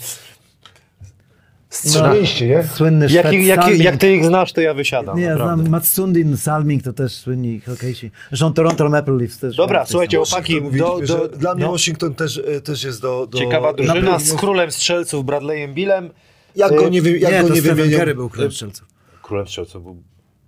Strzeliście, 1.70 2.48
nie? 2.48 2.64
Słynny 2.64 3.08
jak, 3.10 3.28
Szwed 3.28 3.42
jak, 3.44 3.62
Salming. 3.62 3.84
jak 3.84 3.98
ty 3.98 4.16
ich 4.16 4.26
znasz, 4.26 4.54
to 4.54 4.62
ja 4.62 4.74
wysiadam. 4.74 5.18
Nie, 5.18 5.24
ja 5.24 5.30
naprawdę. 5.30 5.56
znam 5.56 5.72
Matsundin, 5.72 6.38
Salming, 6.38 6.84
to 6.84 6.94
też 6.94 7.14
słynni 7.14 7.60
hokeiści. 7.60 8.12
Zresztą 8.30 8.54
Toronto 8.54 8.90
Maple 8.90 9.14
Leafs 9.14 9.40
też. 9.40 9.56
Dobra, 9.56 9.86
słuchajcie, 9.86 10.18
chłopaki, 10.18 10.62
Washington, 10.62 10.80
do, 10.80 10.88
mówiliśmy, 10.88 11.18
do, 11.18 11.24
że 11.24 11.30
dla 11.30 11.56
mnie 11.56 11.64
no, 11.66 11.72
Washington 11.72 12.16
też, 12.16 12.42
e, 12.48 12.62
też 12.62 12.84
jest 12.84 13.02
do... 13.02 13.28
do 13.28 13.38
ciekawa 13.38 13.74
drużyna 13.74 14.02
na 14.02 14.20
z 14.20 14.34
królem 14.34 14.72
strzelców 14.72 15.26
Bradleyem 15.26 15.74
Billem. 15.74 16.10
Jak 16.56 16.76
go 16.76 16.90
nie, 16.90 17.02
wy, 17.02 17.20
jak 17.20 17.32
Nie, 17.32 17.42
go 17.42 17.48
to 17.48 17.54
nie 17.54 17.62
Stephen 17.62 17.78
wymienią... 17.78 17.98
Curry 17.98 18.16
był 18.16 18.30
królem 18.30 18.52
strzelców. 18.52 18.88
Królem 19.22 19.48
strzelców 19.48 19.84
był 19.84 20.04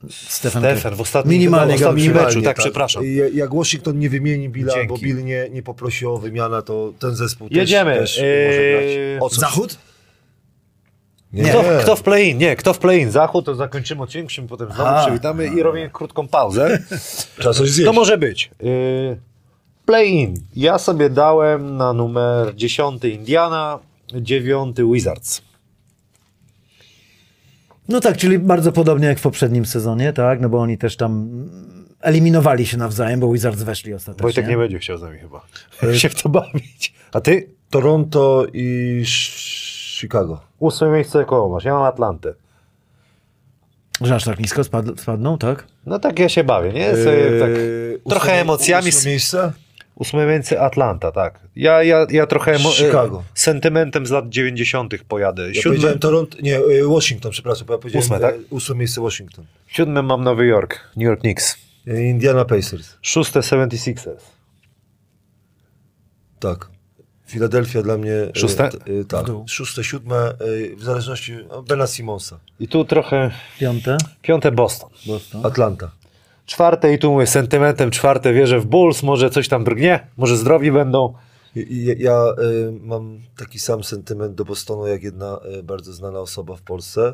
Stefan, 0.09 0.63
Stefan 0.63 0.95
w 0.95 1.01
ostatnim, 1.01 1.33
Minimalnie 1.39 1.75
w 1.77 1.79
go 1.79 1.85
ostatnim 1.85 2.03
minimalnie, 2.05 2.27
meczu, 2.27 2.41
tak, 2.41 2.57
przepraszam. 2.57 3.03
Ja- 3.05 3.27
Jak 3.33 3.53
Washington 3.55 3.99
nie 3.99 4.09
wymieni 4.09 4.49
Billa, 4.49 4.73
Dzięki. 4.73 4.87
bo 4.87 4.97
Bill 4.97 5.23
nie, 5.25 5.49
nie 5.51 5.63
poprosi 5.63 6.05
o 6.05 6.17
wymianę, 6.17 6.61
to 6.63 6.93
ten 6.99 7.15
zespół 7.15 7.47
Jedziemy. 7.51 7.95
też, 7.95 8.15
też 8.15 8.23
Eee, 8.23 8.47
może 8.47 8.61
grać. 8.71 9.23
O 9.23 9.29
coś. 9.29 9.39
Zachód? 9.39 9.77
Nie, 11.33 11.43
Kto, 11.49 11.63
kto 11.81 11.95
w 11.95 12.03
play-in? 12.03 12.37
Nie, 12.37 12.55
kto 12.55 12.73
w 12.73 12.79
play-in? 12.79 13.11
Zachód, 13.11 13.45
to 13.45 13.55
zakończymy 13.55 14.01
odcinek, 14.03 14.25
musimy 14.25 14.47
potem 14.47 14.67
znowu 14.67 14.89
A. 14.89 15.01
przywitamy 15.05 15.47
i 15.47 15.63
robimy 15.63 15.89
krótką 15.89 16.27
pauzę. 16.27 16.79
Trzeba 17.39 17.53
coś 17.53 17.69
zjeść. 17.69 17.85
To 17.85 17.93
może 17.93 18.17
być. 18.17 18.51
Yy, 18.61 19.17
play-in. 19.85 20.33
Ja 20.55 20.77
sobie 20.77 21.09
dałem 21.09 21.77
na 21.77 21.93
numer 21.93 22.55
10 22.55 23.03
Indiana, 23.05 23.79
9 24.13 24.77
Wizards. 24.93 25.41
No 27.89 27.99
tak, 27.99 28.17
czyli 28.17 28.39
bardzo 28.39 28.71
podobnie 28.71 29.07
jak 29.07 29.19
w 29.19 29.21
poprzednim 29.21 29.65
sezonie, 29.65 30.13
tak? 30.13 30.41
No 30.41 30.49
bo 30.49 30.59
oni 30.61 30.77
też 30.77 30.97
tam 30.97 31.29
eliminowali 32.01 32.65
się 32.65 32.77
nawzajem, 32.77 33.19
bo 33.19 33.31
Wizards 33.33 33.63
weszli 33.63 33.93
ostatecznie. 33.93 34.23
Wojtek 34.23 34.47
nie 34.47 34.57
będzie 34.57 34.79
chciał 34.79 34.97
z 34.97 35.01
nami 35.01 35.19
chyba 35.19 35.41
się 35.99 36.09
w 36.09 36.21
to 36.23 36.29
bawić. 36.29 36.93
A 37.13 37.21
ty? 37.21 37.49
Toronto 37.69 38.45
i 38.53 39.01
Chicago. 39.05 40.41
Ósme 40.59 40.89
miejsce 40.89 41.25
koło 41.25 41.49
masz. 41.49 41.63
Ja 41.65 41.73
mam 41.73 41.83
Atlantę. 41.83 42.33
Że 44.01 44.15
aż 44.15 44.23
tak 44.23 44.39
nisko 44.39 44.63
spad, 44.63 44.85
spadną, 44.97 45.37
tak? 45.37 45.67
No 45.85 45.99
tak 45.99 46.19
ja 46.19 46.29
się 46.29 46.43
bawię, 46.43 46.73
nie? 46.73 46.89
Sobie, 46.91 47.39
tak, 47.39 47.49
Eee, 47.49 47.99
trochę 48.09 48.31
ósme- 48.31 48.41
emocjami. 48.41 48.89
ósme 48.89 49.09
miejsce? 49.09 49.53
Ósme 49.95 50.25
miejsce 50.25 50.59
Atlanta, 50.61 51.11
tak. 51.11 51.39
Ja, 51.55 51.83
ja, 51.83 52.05
ja 52.09 52.27
trochę 52.27 52.57
Chicago. 52.59 53.19
e, 53.19 53.23
sentymentem 53.33 54.05
z 54.05 54.11
lat 54.11 54.29
90. 54.29 54.93
pojadę. 55.07 55.47
Ja 55.47 55.61
Siódme, 55.61 55.97
Toronto, 55.99 56.37
nie, 56.41 56.59
y, 56.59 56.87
Washington, 56.87 57.31
przepraszam, 57.31 57.67
bo 57.67 57.73
ja 57.73 57.79
powiedziałem 57.79 58.03
Ósme, 58.05 58.19
tak? 58.19 58.35
e, 58.35 58.37
ósme 58.49 58.75
miejsce 58.75 59.01
Washington. 59.01 59.45
siódme 59.67 60.01
mam 60.01 60.23
Nowy 60.23 60.45
Jork, 60.45 60.79
New 60.95 61.05
York 61.07 61.19
Knicks. 61.21 61.57
E, 61.87 62.01
Indiana 62.03 62.45
Pacers, 62.45 62.97
Szóste 63.01 63.39
76ers. 63.39 64.21
tak. 66.39 66.69
Philadelphia 67.27 67.81
dla 67.81 67.97
mnie... 67.97 68.11
e, 68.13 68.39
Szóste? 68.39 68.63
e, 68.63 69.03
tak, 69.07 69.25
szóste, 69.47 69.83
siódme, 69.83 70.15
e, 70.15 70.75
w 70.75 70.83
zależności 70.83 71.37
od 71.49 71.67
Bena 71.67 71.87
Simonsa. 71.87 72.39
I 72.59 72.67
tu 72.67 72.85
trochę 72.85 73.31
Piąte. 73.59 73.97
piąte 74.21 74.51
Boston. 74.51 74.89
Boston. 75.07 75.45
Atlanta. 75.45 75.91
Czwarte 76.45 76.93
i 76.93 76.99
tu 76.99 77.11
mówię 77.11 77.27
sentymentem, 77.27 77.91
czwarte 77.91 78.33
wierzę 78.33 78.59
w 78.59 78.65
Bulls, 78.65 79.03
może 79.03 79.29
coś 79.29 79.47
tam 79.47 79.63
drgnie, 79.63 80.07
może 80.17 80.37
zdrowi 80.37 80.71
będą. 80.71 81.13
I- 81.55 81.95
Ja 81.99 82.13
e, 82.13 82.33
mam 82.81 83.19
taki 83.37 83.59
sam 83.59 83.83
sentyment 83.83 84.35
do 84.35 84.45
Bostonu, 84.45 84.87
jak 84.87 85.03
jedna 85.03 85.39
e, 85.59 85.63
bardzo 85.63 85.93
znana 85.93 86.19
osoba 86.19 86.55
w 86.55 86.61
Polsce. 86.61 87.13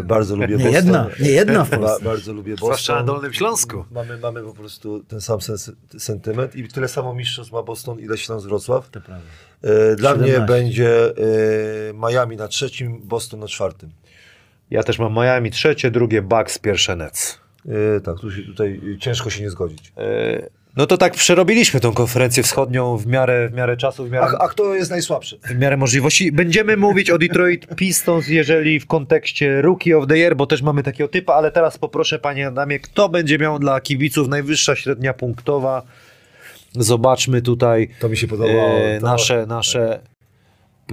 E, 0.00 0.02
bardzo 0.02 0.36
lubię 0.36 0.48
Nie 0.48 0.64
Boston. 0.64 0.72
jedna, 0.74 1.08
nie 1.20 1.30
jedna 1.30 1.64
w 1.64 1.70
Ba, 1.70 1.76
Polsce. 1.78 2.04
bardzo 2.04 2.32
lubię 2.32 2.52
Boston. 2.52 2.66
Zwłaszcza 2.66 2.94
na 2.96 3.02
Dolnym 3.02 3.32
Śląsku. 3.32 3.84
Mamy, 3.90 4.18
mamy 4.18 4.42
po 4.42 4.52
prostu 4.54 5.04
ten 5.04 5.20
sam 5.20 5.40
sens, 5.40 5.70
sentyment 5.98 6.56
i 6.56 6.68
tyle 6.68 6.88
samo 6.88 7.14
mistrzostw 7.14 7.52
ma 7.52 7.62
Boston, 7.62 8.00
ile 8.00 8.18
Śląsk 8.18 8.46
Wrocław. 8.48 8.90
To 8.90 9.00
prawda. 9.00 9.26
E, 9.62 9.96
Dla 9.96 10.10
17. 10.10 10.38
mnie 10.38 10.46
będzie 10.46 11.06
e, 11.08 11.12
Miami 11.94 12.36
na 12.36 12.48
trzecim, 12.48 13.00
Boston 13.04 13.40
na 13.40 13.48
czwartym. 13.48 13.90
Ja 14.70 14.82
też 14.82 14.98
mam 14.98 15.14
Miami 15.14 15.50
trzecie, 15.50 15.90
drugie 15.90 16.22
Bucks, 16.22 16.58
pierwsze 16.58 16.96
Nets. 16.96 17.43
E, 17.96 18.00
tak, 18.00 18.18
tu 18.20 18.32
się, 18.32 18.42
tutaj 18.42 18.80
ciężko 19.00 19.30
się 19.30 19.42
nie 19.42 19.50
zgodzić. 19.50 19.92
E, 19.98 20.48
No 20.76 20.86
to 20.86 20.96
tak 20.98 21.12
przerobiliśmy 21.14 21.80
tą 21.80 21.92
konferencję 21.92 22.42
wschodnią 22.42 22.96
w 22.96 23.06
miarę, 23.06 23.48
w 23.48 23.52
miarę 23.54 23.76
czasu, 23.76 24.04
w 24.04 24.10
miarę, 24.10 24.26
A, 24.40 24.44
a 24.44 24.48
kto 24.48 24.74
jest 24.74 24.90
najsłabszy? 24.90 25.38
w 25.50 25.58
miarę 25.58 25.76
możliwości. 25.76 26.32
Będziemy 26.32 26.76
mówić 26.76 27.10
o 27.10 27.18
Detroit 27.18 27.66
Pistons, 27.76 28.28
jeżeli 28.28 28.80
w 28.80 28.86
kontekście 28.86 29.62
Rookie 29.62 29.98
of 29.98 30.06
the 30.06 30.14
Year, 30.18 30.36
bo 30.36 30.46
też 30.46 30.62
mamy 30.62 30.82
takiego 30.82 31.08
typa, 31.08 31.34
ale 31.34 31.50
teraz 31.52 31.78
poproszę 31.78 32.18
panie 32.18 32.46
Adamie, 32.46 32.80
kto 32.80 33.08
będzie 33.08 33.38
miał 33.38 33.58
dla 33.58 33.80
kibiców 33.80 34.28
najwyższa 34.28 34.76
średnia 34.76 35.14
punktowa? 35.14 35.82
Zobaczmy 36.72 37.42
tutaj 37.42 37.88
To 38.00 38.08
mi 38.08 38.16
się 38.16 38.26
podobało. 38.28 38.78
e, 38.78 39.00
nasze, 39.00 39.46
nasze 39.46 40.00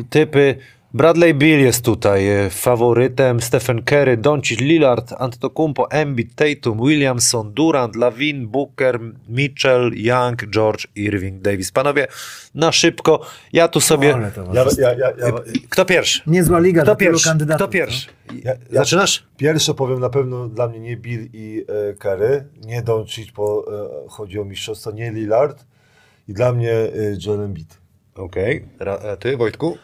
typy. 0.10 0.56
Bradley 0.93 1.34
Bill 1.34 1.59
jest 1.59 1.85
tutaj 1.85 2.27
e, 2.30 2.49
faworytem, 2.49 3.39
Stephen 3.41 3.84
Curry, 3.84 4.18
Doncic, 4.18 4.59
Lillard, 4.59 5.13
Antetokounmpo, 5.18 5.91
Embiid, 5.91 6.35
Tatum, 6.35 6.80
Williamson, 6.81 7.53
Durant, 7.53 7.95
Lavin, 7.95 8.47
Booker, 8.47 8.99
Mitchell, 9.30 9.91
Young, 9.95 10.41
George, 10.49 10.88
Irving, 10.95 11.41
Davis. 11.41 11.72
Panowie, 11.72 12.07
na 12.55 12.72
szybko, 12.72 13.26
ja 13.53 13.68
tu 13.68 13.81
sobie... 13.81 14.07
Ja, 14.53 14.63
ja, 14.77 14.93
ja, 14.93 15.07
ja, 15.18 15.34
Kto 15.69 15.85
pierwszy? 15.85 16.22
Niezła 16.27 16.59
liga, 16.59 16.84
Kto 16.84 16.95
pierwszy? 16.95 17.30
kandydatów. 17.30 17.68
Kto 17.68 17.72
pierwszy? 17.73 18.07
Ja- 18.43 18.51
ja- 18.51 18.57
Zaczynasz? 18.72 19.23
Pierwsze 19.38 19.73
powiem 19.73 19.99
na 19.99 20.09
pewno 20.09 20.47
dla 20.47 20.68
mnie 20.68 20.80
nie 20.80 20.97
Bill 20.97 21.30
i 21.34 21.65
e, 21.89 21.93
Curry, 21.93 22.43
nie 22.65 22.81
Doncic, 22.81 23.31
bo 23.31 23.65
e, 24.05 24.09
chodzi 24.09 24.39
o 24.39 24.45
mistrzostwo, 24.45 24.91
nie 24.91 25.11
Lillard 25.11 25.65
i 26.27 26.34
dla 26.34 26.53
mnie 26.53 26.72
e, 26.72 26.89
Joel 27.26 27.41
Embiid. 27.41 27.77
Okej. 28.15 28.65
A 29.11 29.15
Ty, 29.15 29.38
Wojtku? 29.38 29.77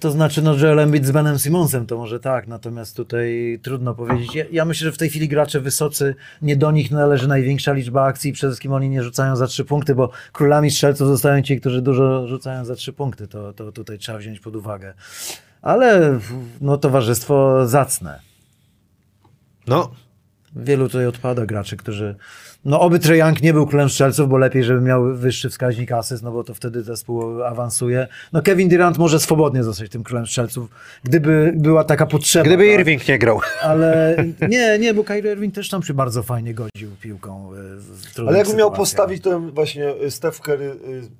To 0.00 0.10
znaczy, 0.10 0.42
no 0.42 0.54
Joel 0.54 0.78
Embiid 0.78 1.06
z 1.06 1.10
Benem 1.10 1.38
Simonsem, 1.38 1.86
to 1.86 1.96
może 1.96 2.20
tak, 2.20 2.46
natomiast 2.46 2.96
tutaj 2.96 3.58
trudno 3.62 3.94
powiedzieć. 3.94 4.34
Ja, 4.34 4.44
ja 4.52 4.64
myślę, 4.64 4.84
że 4.84 4.92
w 4.92 4.98
tej 4.98 5.10
chwili 5.10 5.28
gracze 5.28 5.60
wysocy, 5.60 6.14
nie 6.42 6.56
do 6.56 6.70
nich 6.70 6.90
należy 6.90 7.28
największa 7.28 7.72
liczba 7.72 8.04
akcji, 8.04 8.32
przede 8.32 8.50
wszystkim 8.50 8.72
oni 8.72 8.88
nie 8.88 9.02
rzucają 9.02 9.36
za 9.36 9.46
trzy 9.46 9.64
punkty, 9.64 9.94
bo 9.94 10.10
królami 10.32 10.70
strzelców 10.70 11.08
zostają 11.08 11.42
ci, 11.42 11.60
którzy 11.60 11.82
dużo 11.82 12.26
rzucają 12.26 12.64
za 12.64 12.74
trzy 12.74 12.92
punkty, 12.92 13.28
to, 13.28 13.52
to 13.52 13.72
tutaj 13.72 13.98
trzeba 13.98 14.18
wziąć 14.18 14.40
pod 14.40 14.56
uwagę. 14.56 14.94
Ale 15.62 16.18
no 16.60 16.76
towarzystwo 16.76 17.66
zacne. 17.66 18.20
No, 19.66 19.90
Wielu 20.56 20.88
tutaj 20.88 21.06
odpada 21.06 21.46
graczy, 21.46 21.76
którzy. 21.76 22.14
No, 22.64 22.80
oby 22.80 22.98
Trae 22.98 23.16
Young 23.18 23.42
nie 23.42 23.52
był 23.52 23.66
królem 23.66 23.88
strzelców, 23.90 24.28
bo 24.28 24.38
lepiej, 24.38 24.64
żeby 24.64 24.80
miał 24.80 25.14
wyższy 25.14 25.50
wskaźnik 25.50 25.92
asyst, 25.92 26.22
no 26.22 26.32
bo 26.32 26.44
to 26.44 26.54
wtedy 26.54 26.82
zespół 26.82 27.42
awansuje. 27.44 28.06
No, 28.32 28.42
Kevin 28.42 28.68
Durant 28.68 28.98
może 28.98 29.20
swobodnie 29.20 29.64
zostać 29.64 29.90
tym 29.90 30.02
królem 30.04 30.26
strzelców, 30.26 30.70
gdyby 31.04 31.52
była 31.56 31.84
taka 31.84 32.06
potrzeba. 32.06 32.44
gdyby 32.44 32.66
tak? 32.70 32.80
Irving 32.80 33.08
nie 33.08 33.18
grał. 33.18 33.40
Ale 33.62 34.16
nie, 34.48 34.78
nie, 34.78 34.94
bo 34.94 35.04
Kyrie 35.04 35.32
Irving 35.32 35.54
też 35.54 35.68
tam 35.68 35.82
się 35.82 35.94
bardzo 35.94 36.22
fajnie 36.22 36.54
godził 36.54 36.90
piłką. 37.00 37.50
e, 38.18 38.22
Ale 38.28 38.38
jakbym 38.38 38.56
miał 38.56 38.72
postawić 38.72 39.22
ten 39.22 39.50
właśnie 39.50 39.88
e, 39.90 40.10
Steph 40.10 40.40
Curry 40.40 40.76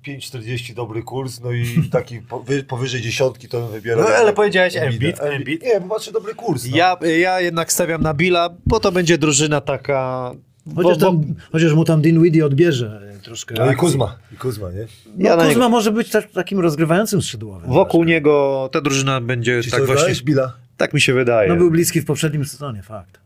e, 0.07 0.19
5,40 0.19 0.75
dobry 0.75 1.03
kurs, 1.03 1.41
no 1.41 1.53
i 1.53 1.65
taki 1.93 2.21
powy, 2.21 2.63
powyżej 2.63 3.01
dziesiątki 3.01 3.49
to 3.49 3.61
bym 3.61 3.69
wybierał. 3.69 4.05
No, 4.05 4.11
ale 4.11 4.33
powiedziałeś. 4.33 4.77
Embiid, 4.77 5.21
Embiid. 5.21 5.63
Nie, 5.63 5.81
bo 5.81 5.95
patrzę 5.95 6.13
dobry 6.13 6.35
kurs. 6.35 6.65
No. 6.71 6.77
Ja, 6.77 6.97
ja 7.21 7.41
jednak 7.41 7.73
stawiam 7.73 8.03
na 8.03 8.15
Billa, 8.15 8.51
bo 8.67 8.81
to 8.81 8.93
będzie 8.93 9.19
drużyna 9.19 9.61
taka... 9.61 10.33
Chociaż, 10.75 10.99
bo- 10.99 11.07
tam, 11.07 11.35
chociaż 11.53 11.73
mu 11.75 11.85
tam 11.85 12.03
Dinwiddie 12.03 12.47
odbierze 12.47 13.01
troszkę. 13.23 13.55
No 13.59 13.73
i. 13.73 13.77
Kuzma, 13.77 14.19
i 14.33 14.37
Kuzma, 14.37 14.71
nie? 14.71 14.87
No, 15.07 15.13
Ja 15.29 15.37
Kuzma 15.37 15.49
niego- 15.49 15.69
może 15.69 15.93
być 15.93 16.11
tak, 16.11 16.31
takim 16.31 16.59
rozgrywającym 16.61 17.23
skrzydłowym. 17.23 17.71
Wokół 17.73 18.05
niego 18.05 18.69
ta 18.73 18.81
drużyna 18.81 19.21
będzie 19.21 19.63
Ci 19.63 19.71
tak 19.71 19.81
co 19.81 19.87
właśnie... 19.87 20.15
Billa? 20.25 20.53
Tak 20.77 20.95
mi 20.95 21.01
się 21.01 21.15
wydaje. 21.15 21.49
No 21.49 21.57
był 21.57 21.71
bliski 21.71 22.01
w 22.01 22.05
poprzednim 22.05 22.45
sezonie, 22.45 22.83
fakt. 22.83 23.21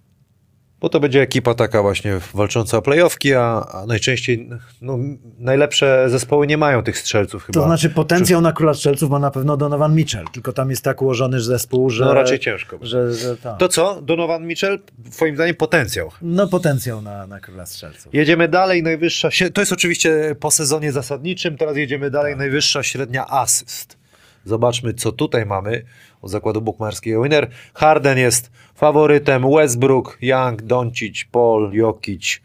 Bo 0.83 0.89
to 0.89 1.01
będzie 1.01 1.23
ekipa 1.23 1.55
taka 1.55 1.83
właśnie 1.83 2.19
walcząca 2.35 2.79
o 2.79 2.83
playoffki, 2.83 3.35
a, 3.35 3.67
a 3.73 3.87
najczęściej 3.87 4.49
no, 4.81 4.99
najlepsze 5.39 6.11
zespoły 6.11 6.47
nie 6.47 6.57
mają 6.57 6.83
tych 6.83 6.99
strzelców 6.99 7.45
chyba. 7.45 7.61
To 7.61 7.67
znaczy 7.67 7.91
potencjał 7.91 8.41
na 8.41 8.53
króla 8.53 8.75
strzelców 8.75 9.11
ma 9.11 9.19
na 9.19 9.31
pewno 9.31 9.57
Donovan 9.57 9.95
Mitchell, 9.95 10.25
tylko 10.33 10.53
tam 10.53 10.71
jest 10.71 10.85
tak 10.85 11.03
ułożony 11.03 11.41
zespół, 11.41 11.91
że... 11.91 12.05
No 12.05 12.15
raczej 12.15 12.39
ciężko. 12.39 12.79
Że, 12.83 13.15
że 13.15 13.37
tak. 13.37 13.59
To 13.59 13.69
co? 13.69 14.03
Donovan 14.03 14.47
Mitchell? 14.47 14.79
Twoim 15.13 15.35
zdaniem 15.35 15.55
potencjał. 15.55 16.11
No 16.23 16.49
potencjał 16.49 17.03
na, 17.03 17.27
na 17.27 17.41
króla 17.41 17.67
strzelców. 17.67 18.15
Jedziemy 18.15 18.49
dalej, 18.49 18.83
najwyższa... 18.83 19.29
To 19.55 19.61
jest 19.61 19.73
oczywiście 19.73 20.37
po 20.41 20.51
sezonie 20.51 20.93
zasadniczym, 20.93 21.57
teraz 21.57 21.77
jedziemy 21.77 22.11
dalej, 22.11 22.37
najwyższa 22.37 22.83
średnia 22.83 23.27
asyst. 23.29 23.97
Zobaczmy, 24.45 24.95
co 24.95 25.13
tutaj 25.13 25.47
mamy 25.47 25.85
od 26.23 26.31
zakładu 26.31 26.61
bukmacherskiego 26.61 27.23
Winner. 27.23 27.51
Harden 27.74 28.19
jest 28.19 28.51
faworytem, 28.74 29.51
Westbrook, 29.57 30.19
Young, 30.20 30.62
Doncic, 30.62 31.24
Paul, 31.32 31.73
Jokic, 31.73 32.40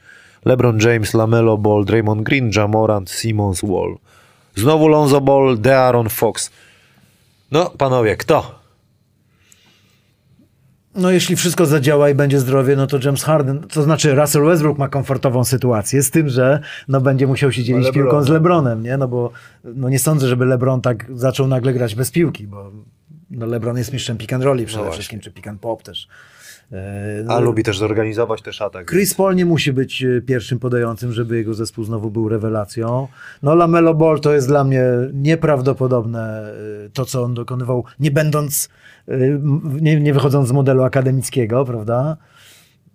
LeBron 0.45 0.79
James, 0.79 1.13
Lamelo 1.13 1.57
Ball, 1.57 1.85
Draymond 1.85 2.21
Green, 2.21 2.51
Jamorant, 2.55 3.09
Simmons, 3.09 3.61
Wall. 3.61 3.97
Znowu 4.55 4.87
Lonzo 4.87 5.21
Ball, 5.21 5.57
De'Aaron 5.57 6.09
Fox. 6.09 6.51
No, 7.51 7.69
panowie, 7.69 8.15
kto? 8.15 8.57
No 10.95 11.11
jeśli 11.11 11.35
wszystko 11.35 11.65
zadziała 11.65 12.09
i 12.09 12.15
będzie 12.15 12.39
zdrowie, 12.39 12.75
no 12.75 12.87
to 12.87 12.99
James 13.03 13.23
Harden, 13.23 13.59
to 13.59 13.83
znaczy 13.83 14.15
Russell 14.15 14.45
Westbrook 14.45 14.77
ma 14.77 14.87
komfortową 14.87 15.43
sytuację 15.43 16.03
z 16.03 16.11
tym, 16.11 16.29
że 16.29 16.59
no 16.87 17.01
będzie 17.01 17.27
musiał 17.27 17.51
się 17.51 17.63
dzielić 17.63 17.87
Ma 17.87 17.93
piłką 17.93 18.23
z 18.23 18.29
LeBronem, 18.29 18.83
nie? 18.83 18.97
No 18.97 19.07
bo 19.07 19.31
no 19.63 19.89
nie 19.89 19.99
sądzę, 19.99 20.27
żeby 20.27 20.45
LeBron 20.45 20.81
tak 20.81 21.05
zaczął 21.13 21.47
nagle 21.47 21.73
grać 21.73 21.95
bez 21.95 22.11
piłki, 22.11 22.47
bo 22.47 22.71
no 23.31 23.45
LeBron 23.45 23.77
jest 23.77 23.93
mistrzem 23.93 24.17
pick 24.17 24.33
and 24.33 24.43
rolli 24.43 24.65
przede 24.65 24.83
właśnie. 24.83 24.93
wszystkim, 24.93 25.19
czy 25.19 25.31
pick 25.31 25.47
and 25.47 25.61
pop 25.61 25.83
też. 25.83 26.07
E, 26.71 27.25
A 27.27 27.33
no, 27.33 27.41
lubi 27.41 27.63
też 27.63 27.77
zorganizować 27.77 28.41
też 28.41 28.61
atak. 28.61 28.89
Chris 28.89 29.13
Paul 29.13 29.35
nie 29.35 29.45
musi 29.45 29.73
być 29.73 30.03
e, 30.03 30.21
pierwszym 30.21 30.59
podającym, 30.59 31.13
żeby 31.13 31.37
jego 31.37 31.53
zespół 31.53 31.83
znowu 31.83 32.11
był 32.11 32.29
rewelacją. 32.29 33.07
No 33.43 33.55
Lamelo 33.55 33.93
Ball 33.93 34.19
to 34.19 34.33
jest 34.33 34.47
dla 34.47 34.63
mnie 34.63 34.83
nieprawdopodobne 35.13 36.53
e, 36.85 36.89
to, 36.89 37.05
co 37.05 37.23
on 37.23 37.33
dokonywał, 37.33 37.83
nie 37.99 38.11
będąc, 38.11 38.69
nie, 39.81 39.99
nie 39.99 40.13
wychodząc 40.13 40.47
z 40.47 40.51
modelu 40.51 40.83
akademickiego, 40.83 41.65
prawda? 41.65 42.17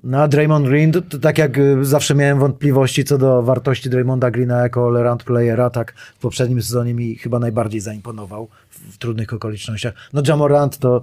No 0.04 0.28
Draymond 0.28 0.66
Green, 0.66 0.92
to, 0.92 1.02
to 1.02 1.18
tak 1.18 1.38
jak 1.38 1.58
e, 1.58 1.84
zawsze 1.84 2.14
miałem 2.14 2.38
wątpliwości 2.38 3.04
co 3.04 3.18
do 3.18 3.42
wartości 3.42 3.90
Draymonda 3.90 4.30
Greena 4.30 4.62
jako 4.62 4.86
all-around 4.86 5.24
playera, 5.24 5.70
tak 5.70 5.92
w 5.92 6.18
poprzednim 6.18 6.62
sezonie 6.62 6.94
mi 6.94 7.16
chyba 7.16 7.38
najbardziej 7.38 7.80
zaimponował 7.80 8.48
w, 8.68 8.94
w 8.94 8.98
trudnych 8.98 9.32
okolicznościach. 9.32 9.94
No 10.12 10.22
Jamorant 10.28 10.78
to 10.78 11.02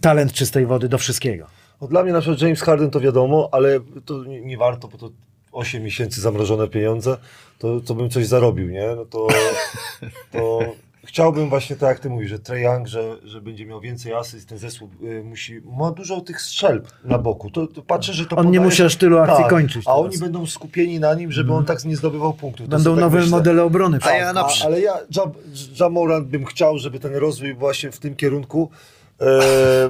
talent 0.00 0.32
czystej 0.32 0.66
wody 0.66 0.88
do 0.88 0.98
wszystkiego. 0.98 1.46
No, 1.80 1.88
dla 1.88 2.02
mnie 2.02 2.12
na 2.12 2.20
przykład 2.20 2.42
James 2.42 2.62
Harden 2.62 2.90
to 2.90 3.00
wiadomo, 3.00 3.48
ale 3.52 3.80
to 4.04 4.24
nie, 4.24 4.40
nie 4.40 4.56
warto, 4.56 4.88
bo 4.88 4.98
to 4.98 5.10
8 5.52 5.82
miesięcy 5.82 6.20
zamrożone 6.20 6.68
pieniądze, 6.68 7.16
to, 7.58 7.80
to 7.80 7.94
bym 7.94 8.10
coś 8.10 8.26
zarobił, 8.26 8.68
nie? 8.68 8.88
No 8.96 9.04
to, 9.04 9.28
to 10.32 10.58
chciałbym 11.04 11.48
właśnie 11.48 11.76
tak 11.76 11.88
jak 11.88 11.98
ty 12.00 12.10
mówisz, 12.10 12.28
że 12.30 12.38
Trae 12.38 12.60
Young, 12.60 12.86
że, 12.86 13.16
że 13.24 13.40
będzie 13.40 13.66
miał 13.66 13.80
więcej 13.80 14.12
asyst, 14.14 14.48
ten 14.48 14.58
zespół 14.58 14.88
y, 15.02 15.22
musi, 15.24 15.60
ma 15.78 15.90
dużo 15.90 16.20
tych 16.20 16.40
strzelb 16.40 16.88
na 17.04 17.18
boku, 17.18 17.50
to, 17.50 17.66
to 17.66 17.82
patrzę, 17.82 18.12
że 18.12 18.26
to 18.26 18.36
On 18.36 18.46
nie 18.50 18.58
podaje- 18.58 18.64
musi 18.64 18.82
aż 18.82 18.96
tylu 18.96 19.18
akcji 19.18 19.38
tak, 19.42 19.50
kończyć 19.50 19.82
A 19.86 19.90
teraz. 19.94 20.06
oni 20.06 20.18
będą 20.18 20.46
skupieni 20.46 21.00
na 21.00 21.14
nim, 21.14 21.32
żeby 21.32 21.52
on 21.54 21.64
tak 21.64 21.84
nie 21.84 21.96
zdobywał 21.96 22.32
punktów. 22.32 22.66
To 22.66 22.70
Będą 22.70 22.90
tak 22.94 23.00
nowe 23.00 23.18
myślę. 23.18 23.30
modele 23.30 23.62
obrony. 23.64 23.98
A 24.02 24.12
ja 24.12 24.32
na 24.32 24.40
A, 24.44 24.48
przy- 24.48 24.64
ale 24.64 24.80
ja, 24.80 24.92
Jam- 25.16 25.32
Jamorant 25.80 26.26
bym 26.28 26.44
chciał, 26.44 26.78
żeby 26.78 26.98
ten 27.00 27.14
rozwój 27.14 27.54
właśnie 27.54 27.90
w 27.90 27.98
tym 27.98 28.16
kierunku, 28.16 28.70
e, 29.20 29.26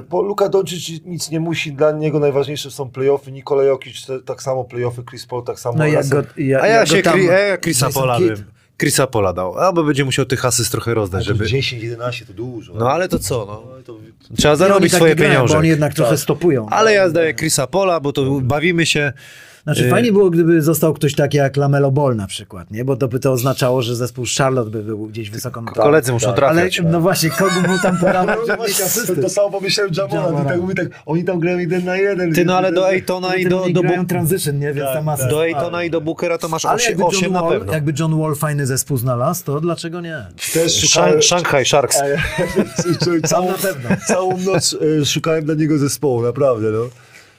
bo 0.09 0.21
Luka 0.21 0.49
Doncic 0.49 1.01
nic 1.05 1.31
nie 1.31 1.39
musi, 1.39 1.73
dla 1.73 1.91
niego 1.91 2.19
najważniejsze 2.19 2.71
są 2.71 2.89
playoffy, 2.89 3.31
Nikola 3.31 3.63
Jokic 3.63 4.07
tak 4.25 4.41
samo 4.43 4.63
playoffy, 4.63 5.03
Chris 5.09 5.25
Paul 5.25 5.43
tak 5.43 5.59
samo. 5.59 5.77
No 5.77 5.85
jak 5.85 6.03
Russell. 6.03 6.21
go, 6.21 6.27
ja, 6.37 6.61
A 6.61 6.67
ja 6.67 6.73
jak 6.75 6.87
się 6.87 7.01
go 7.01 7.11
tam, 7.11 7.21
ja 7.21 7.57
Chrisa 7.57 7.89
Pola 7.89 8.19
bym. 8.19 8.45
Chrisa 8.81 9.07
Pola 9.07 9.33
dał. 9.33 9.57
Albo 9.57 9.83
będzie 9.83 10.05
musiał 10.05 10.25
tych 10.25 10.45
asyst 10.45 10.71
trochę 10.71 10.93
rozdać, 10.93 11.25
żeby... 11.25 11.45
10-11 11.45 12.25
to 12.25 12.33
dużo. 12.33 12.73
No 12.73 12.91
ale 12.91 13.09
to 13.09 13.19
co, 13.19 13.45
no. 13.45 13.63
No, 13.77 13.83
to, 13.83 13.97
Trzeba 14.37 14.55
zarobić 14.55 14.91
tak 14.91 14.97
swoje 14.97 15.15
grają, 15.15 15.31
pieniądze. 15.31 15.53
Bo 15.53 15.59
oni 15.59 15.69
jednak 15.69 15.93
trochę 15.93 16.17
stopują. 16.17 16.69
Ale 16.69 16.93
ja 16.93 17.09
zdaję 17.09 17.33
Chrisa 17.33 17.67
Pola, 17.67 17.99
bo 17.99 18.13
to 18.13 18.39
bawimy 18.41 18.85
się. 18.85 19.13
Znaczy 19.63 19.85
Y- 19.85 19.89
fajnie 19.89 20.11
było, 20.11 20.29
gdyby 20.29 20.61
został 20.61 20.93
ktoś 20.93 21.15
taki 21.15 21.37
jak 21.37 21.57
Lamelo 21.57 21.91
Ball 21.91 22.15
na 22.15 22.27
przykład, 22.27 22.71
nie? 22.71 22.85
Bo 22.85 22.95
to 22.95 23.07
by 23.07 23.19
to 23.19 23.31
oznaczało, 23.31 23.81
że 23.81 23.95
zespół 23.95 24.25
Charlotte 24.37 24.69
by 24.71 24.83
był 24.83 25.07
gdzieś 25.07 25.29
wysoko 25.29 25.61
na 25.61 25.71
Koledzy 25.71 26.11
muszą 26.11 26.27
tak. 26.27 26.35
trafiać. 26.35 26.79
Ale 26.79 26.89
no 26.89 27.01
właśnie, 27.01 27.29
kogo 27.29 27.61
był 27.67 27.79
tam? 27.79 27.97
No 28.47 28.55
właśnie, 28.55 28.85
to 29.21 29.29
samo 29.29 29.51
pomyślałem 29.51 29.93
Jamona, 29.97 30.45
tak 30.45 30.61
mówi 30.61 30.75
tak, 30.75 30.87
oni 31.05 31.23
tam 31.23 31.39
grają 31.39 31.57
jeden 31.57 31.85
na 31.85 31.95
jeden. 31.97 32.33
Ty, 32.33 32.45
no 32.45 32.57
ale 32.57 32.71
do 32.71 32.89
Ejtona 32.91 33.35
i 33.35 33.45
do, 33.45 33.65
do, 33.73 33.81
grają 33.81 34.05
transition, 34.07 34.59
nie? 34.59 34.73
Więc 34.73 34.85
Tak, 34.85 34.95
tam 34.95 35.05
masa. 35.05 35.27
do 35.27 35.45
Ejtona 35.45 35.83
i 35.83 35.89
do 35.89 36.01
Bookera 36.01 36.37
to 36.37 36.47
masz 36.47 36.65
Ale 36.65 36.75
8, 36.75 36.89
jakby, 36.89 37.05
8 37.05 37.21
John 37.23 37.33
na 37.33 37.41
Wall, 37.41 37.51
pewno. 37.51 37.73
jakby 37.73 37.93
John 37.99 38.19
Wall 38.19 38.35
fajny 38.35 38.65
zespół 38.65 38.97
znalazł, 38.97 39.43
to 39.43 39.61
dlaczego 39.61 40.01
nie? 40.01 40.25
Też 40.53 40.89
Shanghai 41.21 41.65
Sharks. 41.65 41.97
całą, 43.25 43.47
na 43.51 43.57
pewno. 43.57 43.89
całą 44.07 44.37
noc 44.37 44.77
e, 45.01 45.05
szukałem 45.05 45.45
dla 45.45 45.55
niego 45.55 45.77
zespołu, 45.77 46.21
naprawdę, 46.21 46.71
no. 46.71 46.89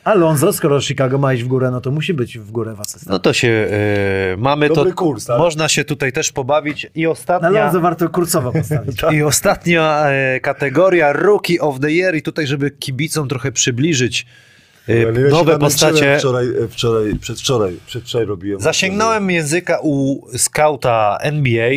Alonso, 0.05 0.53
skoro 0.53 0.81
Chicago 0.81 1.19
ma 1.19 1.35
iść 1.35 1.45
w 1.45 1.47
górę, 1.47 1.71
no 1.71 1.81
to 1.81 1.91
musi 1.91 2.15
być 2.15 2.39
w 2.39 2.51
górę 2.51 2.75
w 2.75 2.81
asystach. 2.81 3.07
No 3.09 3.19
to 3.19 3.33
się 3.33 3.49
e, 3.49 4.37
mamy 4.37 4.69
Dobry 4.69 4.91
to. 4.91 4.97
kurs, 4.97 5.25
tak? 5.25 5.39
Można 5.39 5.69
się 5.69 5.85
tutaj 5.85 6.13
też 6.13 6.33
pobawić. 6.33 6.91
I 6.95 7.03
Na 7.03 7.11
ostatnia, 7.11 7.49
Alonso 7.49 7.81
warto 7.81 8.09
kursowo 8.09 8.53
postawić. 8.53 9.01
i 9.17 9.23
ostatnia 9.23 10.05
e, 10.07 10.41
kategoria 10.41 11.13
Rookie 11.13 11.61
of 11.61 11.81
the 11.81 11.93
Year. 11.93 12.15
I 12.15 12.23
tutaj, 12.23 12.47
żeby 12.47 12.71
kibicom 12.71 13.29
trochę 13.29 13.53
przybliżyć 13.53 14.27
Ale 14.89 15.21
ja 15.21 15.27
się 15.27 15.31
nowe 15.31 15.59
postacie. 15.59 16.19
Wczoraj, 16.19 16.47
wczoraj, 16.71 17.15
przedwczoraj, 17.21 17.77
przedwczoraj 17.87 18.27
robiłem. 18.27 18.61
Zasięgnąłem 18.61 19.31
języka 19.31 19.79
u 19.83 20.21
skauta 20.39 21.19
NBA, 21.21 21.71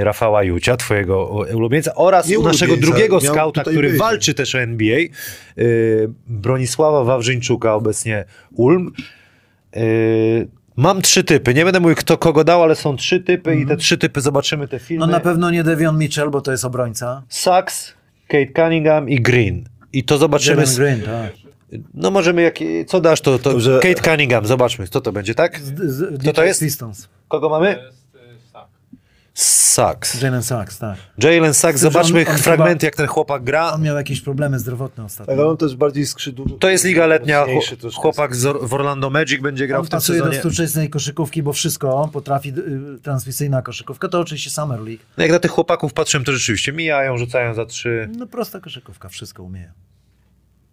Rafała 0.00 0.42
Jucia, 0.42 0.76
twojego 0.76 1.26
ulubieńca, 1.54 1.94
oraz 1.94 2.28
Nie 2.28 2.38
naszego 2.38 2.72
ulubieńca, 2.72 2.92
drugiego 2.92 3.20
miał 3.20 3.34
skauta, 3.34 3.62
który 3.62 3.88
być. 3.88 3.98
walczy 3.98 4.34
też 4.34 4.54
o 4.54 4.60
NBA, 4.60 4.98
e, 4.98 5.62
Bronisława 6.26 7.04
Wawrzyńczuka, 7.04 7.74
obecnie 7.74 8.24
Ulm. 8.54 8.92
E, 9.76 9.80
Mam 10.76 11.02
trzy 11.02 11.24
typy. 11.24 11.54
Nie 11.54 11.64
będę 11.64 11.80
mówił, 11.80 11.96
kto 11.96 12.18
kogo 12.18 12.44
dał, 12.44 12.62
ale 12.62 12.74
są 12.74 12.96
trzy 12.96 13.20
typy 13.20 13.56
i 13.56 13.66
te 13.66 13.76
trzy 13.76 13.98
typy 13.98 14.20
zobaczymy 14.20 14.68
te 14.68 14.78
filmy. 14.78 15.06
No 15.06 15.12
na 15.12 15.20
pewno 15.20 15.50
nie 15.50 15.64
Devion 15.64 15.98
Mitchell, 15.98 16.30
bo 16.30 16.40
to 16.40 16.50
jest 16.52 16.64
obrońca. 16.64 17.22
Sachs, 17.28 17.94
Kate 18.28 18.46
Cunningham 18.62 19.08
i 19.08 19.20
Green. 19.20 19.64
I 19.92 20.04
to 20.04 20.18
zobaczymy. 20.18 20.62
Jalen 20.62 20.76
Green, 20.76 21.00
tak. 21.02 21.32
No 21.94 22.10
możemy, 22.10 22.42
jak, 22.42 22.54
co 22.86 23.00
dasz, 23.00 23.20
to, 23.20 23.38
to 23.38 23.50
Dobrze. 23.50 23.80
Kate 23.82 24.10
Cunningham, 24.10 24.46
zobaczmy, 24.46 24.88
co 24.88 25.00
to 25.00 25.12
będzie, 25.12 25.34
tak? 25.34 25.60
Z, 25.60 25.78
z, 25.80 26.00
to 26.00 26.18
Detroit 26.24 26.48
jest? 26.48 26.60
Pistons. 26.60 27.08
Kogo 27.28 27.48
mamy? 27.48 27.74
To 27.74 27.80
jest 27.82 27.98
y, 28.14 28.50
Sak. 28.52 28.66
Sachs. 29.38 30.22
Jalen 30.22 30.42
Sachs, 30.42 30.78
tak. 30.78 30.96
Jalen 31.18 31.54
Sachs, 31.54 31.80
zobaczmy 31.80 32.20
on- 32.20 32.32
on 32.32 32.38
fragmenty, 32.38 32.72
chyba- 32.80 32.86
jak 32.86 32.96
ten 32.96 33.06
chłopak 33.06 33.44
gra. 33.44 33.72
On 33.72 33.82
miał 33.82 33.96
jakieś 33.96 34.20
problemy 34.20 34.58
zdrowotne 34.58 35.04
ostatnio. 35.04 35.26
Tak, 35.32 35.38
ale 35.40 35.48
on 35.48 35.56
też 35.56 35.76
bardziej 35.76 36.06
skrzydł. 36.06 36.58
To 36.58 36.68
jest 36.68 36.84
Liga 36.84 37.06
Letnia, 37.06 37.46
chłopak 37.94 38.36
z 38.36 38.56
w 38.68 38.74
Orlando 38.74 39.10
Magic 39.10 39.42
będzie 39.42 39.66
grał 39.66 39.80
On 39.80 39.86
w 39.86 39.90
tym 39.90 39.96
pasuje 39.96 40.18
do 40.18 40.24
sezonie. 40.24 40.38
współczesnej 40.38 40.90
koszykówki, 40.90 41.42
bo 41.42 41.52
wszystko 41.52 42.08
potrafi, 42.12 42.48
y, 42.96 43.00
transmisyjna 43.02 43.62
koszykówka, 43.62 44.08
to 44.08 44.20
oczywiście 44.20 44.50
Summer 44.50 44.80
League. 44.80 45.02
No 45.16 45.22
jak 45.24 45.32
na 45.32 45.38
tych 45.38 45.50
chłopaków 45.50 45.92
patrzyłem, 45.92 46.24
to 46.24 46.32
rzeczywiście 46.32 46.72
mijają, 46.72 47.18
rzucają 47.18 47.54
za 47.54 47.66
trzy. 47.66 48.08
No 48.18 48.26
prosta 48.26 48.60
koszykówka, 48.60 49.08
wszystko 49.08 49.42
umieją. 49.42 49.68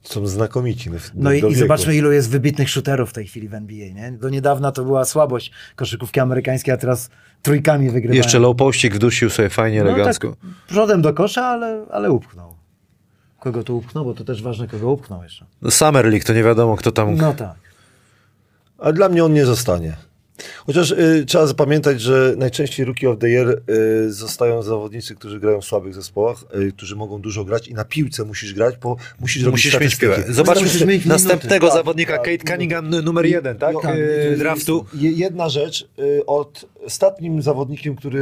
Są 0.03 0.27
znakomici. 0.27 0.89
No, 0.89 0.97
No 1.15 1.33
i, 1.33 1.51
i 1.51 1.55
zobaczmy, 1.55 1.95
ilu 1.95 2.11
jest 2.11 2.29
wybitnych 2.29 2.69
shooterów 2.69 3.09
w 3.09 3.13
tej 3.13 3.27
chwili 3.27 3.49
w 3.49 3.53
NBA, 3.53 3.93
nie? 3.93 4.11
Do 4.11 4.29
niedawna 4.29 4.71
to 4.71 4.83
była 4.83 5.05
słabość 5.05 5.51
koszykówki 5.75 6.19
amerykańskiej, 6.19 6.73
a 6.73 6.77
teraz 6.77 7.09
trójkami 7.41 7.89
wygrywają. 7.89 8.17
Jeszcze 8.17 8.39
low 8.39 8.57
pościg 8.57 8.95
wdusił 8.95 9.29
sobie 9.29 9.49
fajnie, 9.49 9.83
no, 9.83 9.89
elegancko. 9.89 10.29
tak, 10.29 10.37
przodem 10.67 11.01
do 11.01 11.13
kosza, 11.13 11.45
ale, 11.45 11.85
ale 11.91 12.11
upchnął. 12.11 12.55
Kogo 13.39 13.63
tu 13.63 13.77
upchnął, 13.77 14.05
bo 14.05 14.13
to 14.13 14.23
też 14.23 14.43
ważne, 14.43 14.67
kogo 14.67 14.91
upchnął 14.91 15.23
jeszcze. 15.23 15.45
No 15.61 15.71
Summer 15.71 16.05
League, 16.05 16.25
to 16.25 16.33
nie 16.33 16.43
wiadomo, 16.43 16.75
kto 16.75 16.91
tam... 16.91 17.15
No 17.15 17.33
tak. 17.33 17.55
A 18.77 18.91
dla 18.91 19.09
mnie 19.09 19.25
on 19.25 19.33
nie 19.33 19.45
zostanie. 19.45 19.95
Chociaż 20.65 20.91
y, 20.91 21.23
trzeba 21.27 21.47
zapamiętać, 21.47 22.01
że 22.01 22.33
najczęściej 22.37 22.85
Rookie 22.85 23.09
of 23.09 23.19
the 23.19 23.27
Year 23.29 23.61
y, 24.07 24.13
zostają 24.13 24.63
zawodnicy, 24.63 25.15
którzy 25.15 25.39
grają 25.39 25.61
w 25.61 25.65
słabych 25.65 25.93
zespołach, 25.93 26.37
y, 26.55 26.71
którzy 26.71 26.95
mogą 26.95 27.21
dużo 27.21 27.43
grać 27.43 27.67
i 27.67 27.73
na 27.73 27.85
piłce 27.85 28.23
musisz 28.25 28.53
grać, 28.53 28.75
bo 28.81 28.95
musisz 29.19 29.43
robić 29.43 29.65
Musisz 29.65 29.79
mieć 29.81 29.95
piłę. 29.95 30.23
Zobaczmy 30.29 30.63
Musisz 30.63 30.85
mieć 30.85 31.05
następnego 31.05 31.65
minuty. 31.65 31.77
zawodnika, 31.77 32.13
Tak, 32.17 32.25
Kate 32.25 32.37
tak. 32.37 32.47
Cunningham, 32.47 32.89
numer 32.89 33.25
jeden, 33.25 33.57
tak? 33.57 33.75
Tak, 33.81 33.95
E, 33.95 34.31
y, 34.33 34.37
draftu. 34.37 34.85
je- 34.93 35.11
Jedna 35.11 35.49
rzecz, 35.49 35.87
y, 35.99 36.25
od 36.25 36.65
ostatnim 36.85 37.41
zawodnikiem, 37.41 37.95
który 37.95 38.21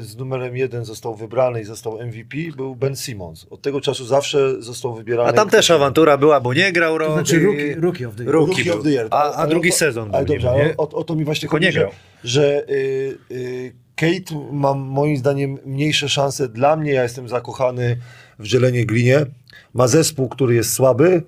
z 0.00 0.16
numerem 0.16 0.56
jeden 0.56 0.84
został 0.84 1.14
wybrany 1.14 1.60
i 1.60 1.64
został 1.64 1.98
MVP, 2.06 2.36
był 2.56 2.76
Ben 2.76 2.96
Simmons. 2.96 3.46
Od 3.50 3.62
tego 3.62 3.80
czasu 3.80 4.06
zawsze 4.06 4.62
został 4.62 4.94
wybierany. 4.94 5.28
A 5.28 5.32
tam 5.32 5.50
też 5.50 5.70
awantura 5.70 6.18
była, 6.18 6.40
bo 6.40 6.54
nie 6.54 6.72
grał 6.72 6.98
rok. 6.98 7.08
To 7.08 7.14
znaczy 7.14 7.40
rookie, 7.40 7.74
rookie 7.80 8.08
of 8.08 8.14
the 8.14 8.22
year. 8.22 8.34
Rookie 8.34 8.54
Rookie 8.54 8.74
of 8.74 8.82
the 8.84 8.90
Year. 8.90 9.08
A, 9.10 9.32
a 9.32 9.46
drugi 9.46 9.72
sezon 9.72 10.14
Ale 10.14 10.24
był, 10.24 10.34
dobrze, 10.34 10.54
nie? 10.56 10.76
o, 10.76 10.88
o 10.88 11.04
to 11.04 11.14
mi 11.14 11.24
właśnie 11.24 11.40
Tylko 11.40 11.58
nie 11.58 11.66
chodzi, 11.66 11.74
że, 11.74 11.80
grał. 11.80 11.92
że 12.24 12.64
y, 12.70 13.18
y, 13.30 13.72
Kate 13.96 14.34
ma 14.52 14.74
moim 14.74 15.16
zdaniem 15.16 15.58
mniejsze 15.64 16.08
szanse. 16.08 16.48
Dla 16.48 16.76
mnie, 16.76 16.92
ja 16.92 17.02
jestem 17.02 17.28
zakochany 17.28 17.96
w 18.38 18.46
Dzielenie 18.46 18.86
Glinie. 18.86 19.26
Ma 19.74 19.88
zespół, 19.88 20.28
który 20.28 20.54
jest 20.54 20.72
słaby. 20.72 21.22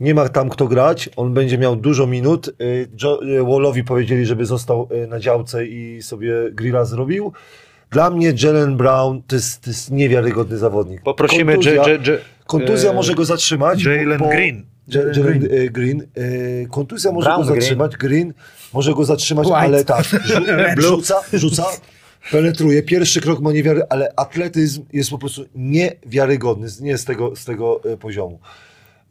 Nie 0.00 0.14
ma 0.14 0.28
tam 0.28 0.48
kto 0.48 0.68
grać. 0.68 1.10
On 1.16 1.34
będzie 1.34 1.58
miał 1.58 1.76
dużo 1.76 2.06
minut. 2.06 2.48
Y, 2.48 2.88
Jo- 3.02 3.20
y, 3.22 3.42
Wallowi 3.44 3.84
powiedzieli, 3.84 4.26
żeby 4.26 4.46
został 4.46 4.88
y, 5.04 5.06
na 5.06 5.20
działce 5.20 5.66
i 5.66 6.02
sobie 6.02 6.32
grilla 6.52 6.84
zrobił. 6.84 7.32
Dla 7.90 8.10
mnie 8.10 8.32
Jalen 8.42 8.76
Brown 8.76 9.22
to 9.26 9.36
jest, 9.36 9.60
to 9.60 9.70
jest 9.70 9.90
niewiarygodny 9.90 10.58
zawodnik. 10.58 11.02
Poprosimy 11.02 11.52
Kontuzja, 11.54 11.72
J- 11.74 11.86
J- 11.88 12.06
J- 12.06 12.20
kontuzja 12.46 12.90
e, 12.90 12.94
może 12.94 13.14
go 13.14 13.24
zatrzymać. 13.24 13.82
Jalen 13.84 14.18
bo- 14.18 14.28
Green. 14.28 14.66
Jalen 14.88 15.14
Jalen 15.14 15.38
Green. 15.38 15.60
e, 15.66 15.70
Green. 15.70 16.02
E, 16.02 16.66
Kontuzja 16.66 17.12
może 17.12 17.24
Brown 17.24 17.42
go 17.48 17.54
zatrzymać, 17.54 17.96
Green. 17.96 18.34
może 18.72 18.94
go 18.94 19.04
zatrzymać, 19.04 19.46
White. 19.46 19.58
ale 19.58 19.84
tak, 19.84 20.04
rzu- 20.28 20.80
rzuca, 20.80 21.14
rzuca, 21.32 21.64
penetruje, 22.32 22.82
pierwszy 22.82 23.20
krok 23.20 23.40
ma 23.40 23.52
niewiary, 23.52 23.82
ale 23.88 24.12
atletyzm 24.16 24.84
jest 24.92 25.10
po 25.10 25.18
prostu 25.18 25.44
niewiarygodny, 25.54 26.68
z- 26.68 26.80
nie 26.80 26.98
z 26.98 27.04
tego, 27.04 27.36
z 27.36 27.44
tego 27.44 27.80
poziomu. 28.00 28.38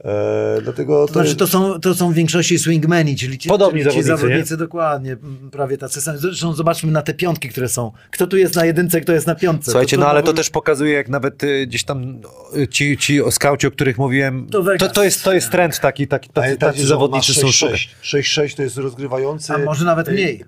E, 0.03 0.61
dlatego 0.61 1.07
To 1.07 1.13
znaczy, 1.13 1.35
to 1.35 1.47
są, 1.47 1.79
to 1.79 1.95
są 1.95 2.11
w 2.11 2.13
większości 2.13 2.59
swingmeni, 2.59 3.15
czyli 3.15 3.37
ci, 3.37 3.49
Podobni 3.49 3.81
czyli 3.83 3.95
ci 3.95 4.03
zawodnicy, 4.03 4.27
zawodnicy, 4.27 4.57
dokładnie, 4.57 5.17
prawie 5.51 5.77
tacy 5.77 6.01
sami. 6.01 6.19
Zresztą 6.19 6.53
zobaczmy 6.53 6.91
na 6.91 7.01
te 7.01 7.13
piątki, 7.13 7.49
które 7.49 7.69
są. 7.69 7.91
Kto 8.11 8.27
tu 8.27 8.37
jest 8.37 8.55
na 8.55 8.65
jedynce, 8.65 9.01
kto 9.01 9.13
jest 9.13 9.27
na 9.27 9.35
piątce. 9.35 9.71
Słuchajcie, 9.71 9.97
To 9.97 10.03
no 10.03 10.09
ale 10.09 10.23
to 10.23 10.33
też 10.33 10.49
pokazuje, 10.49 10.93
jak 10.93 11.09
nawet 11.09 11.43
y, 11.43 11.67
gdzieś 11.67 11.83
tam 11.83 12.21
y, 12.57 12.67
ci, 12.67 12.97
ci 12.97 13.21
o 13.21 13.31
skauci, 13.31 13.67
o 13.67 13.71
których 13.71 13.97
mówiłem, 13.97 14.45
To 14.45 14.51
to, 14.57 14.63
Vegas. 14.63 14.93
to, 14.93 15.03
jest, 15.03 15.23
to 15.23 15.33
jest 15.33 15.51
trend 15.51 15.79
taki, 15.79 16.07
taki 16.07 16.29
tacy, 16.29 16.57
tacy 16.57 16.87
zawodnicy 16.87 17.33
są 17.33 17.51
szukani. 17.51 17.77
6-6. 18.03 18.19
6-6 18.19 18.55
to 18.55 18.61
jest 18.63 18.77
rozgrywający. 18.77 19.53
A 19.53 19.57
może 19.57 19.85
nawet 19.85 20.07
E, 20.07 20.11
mniej. 20.11 20.43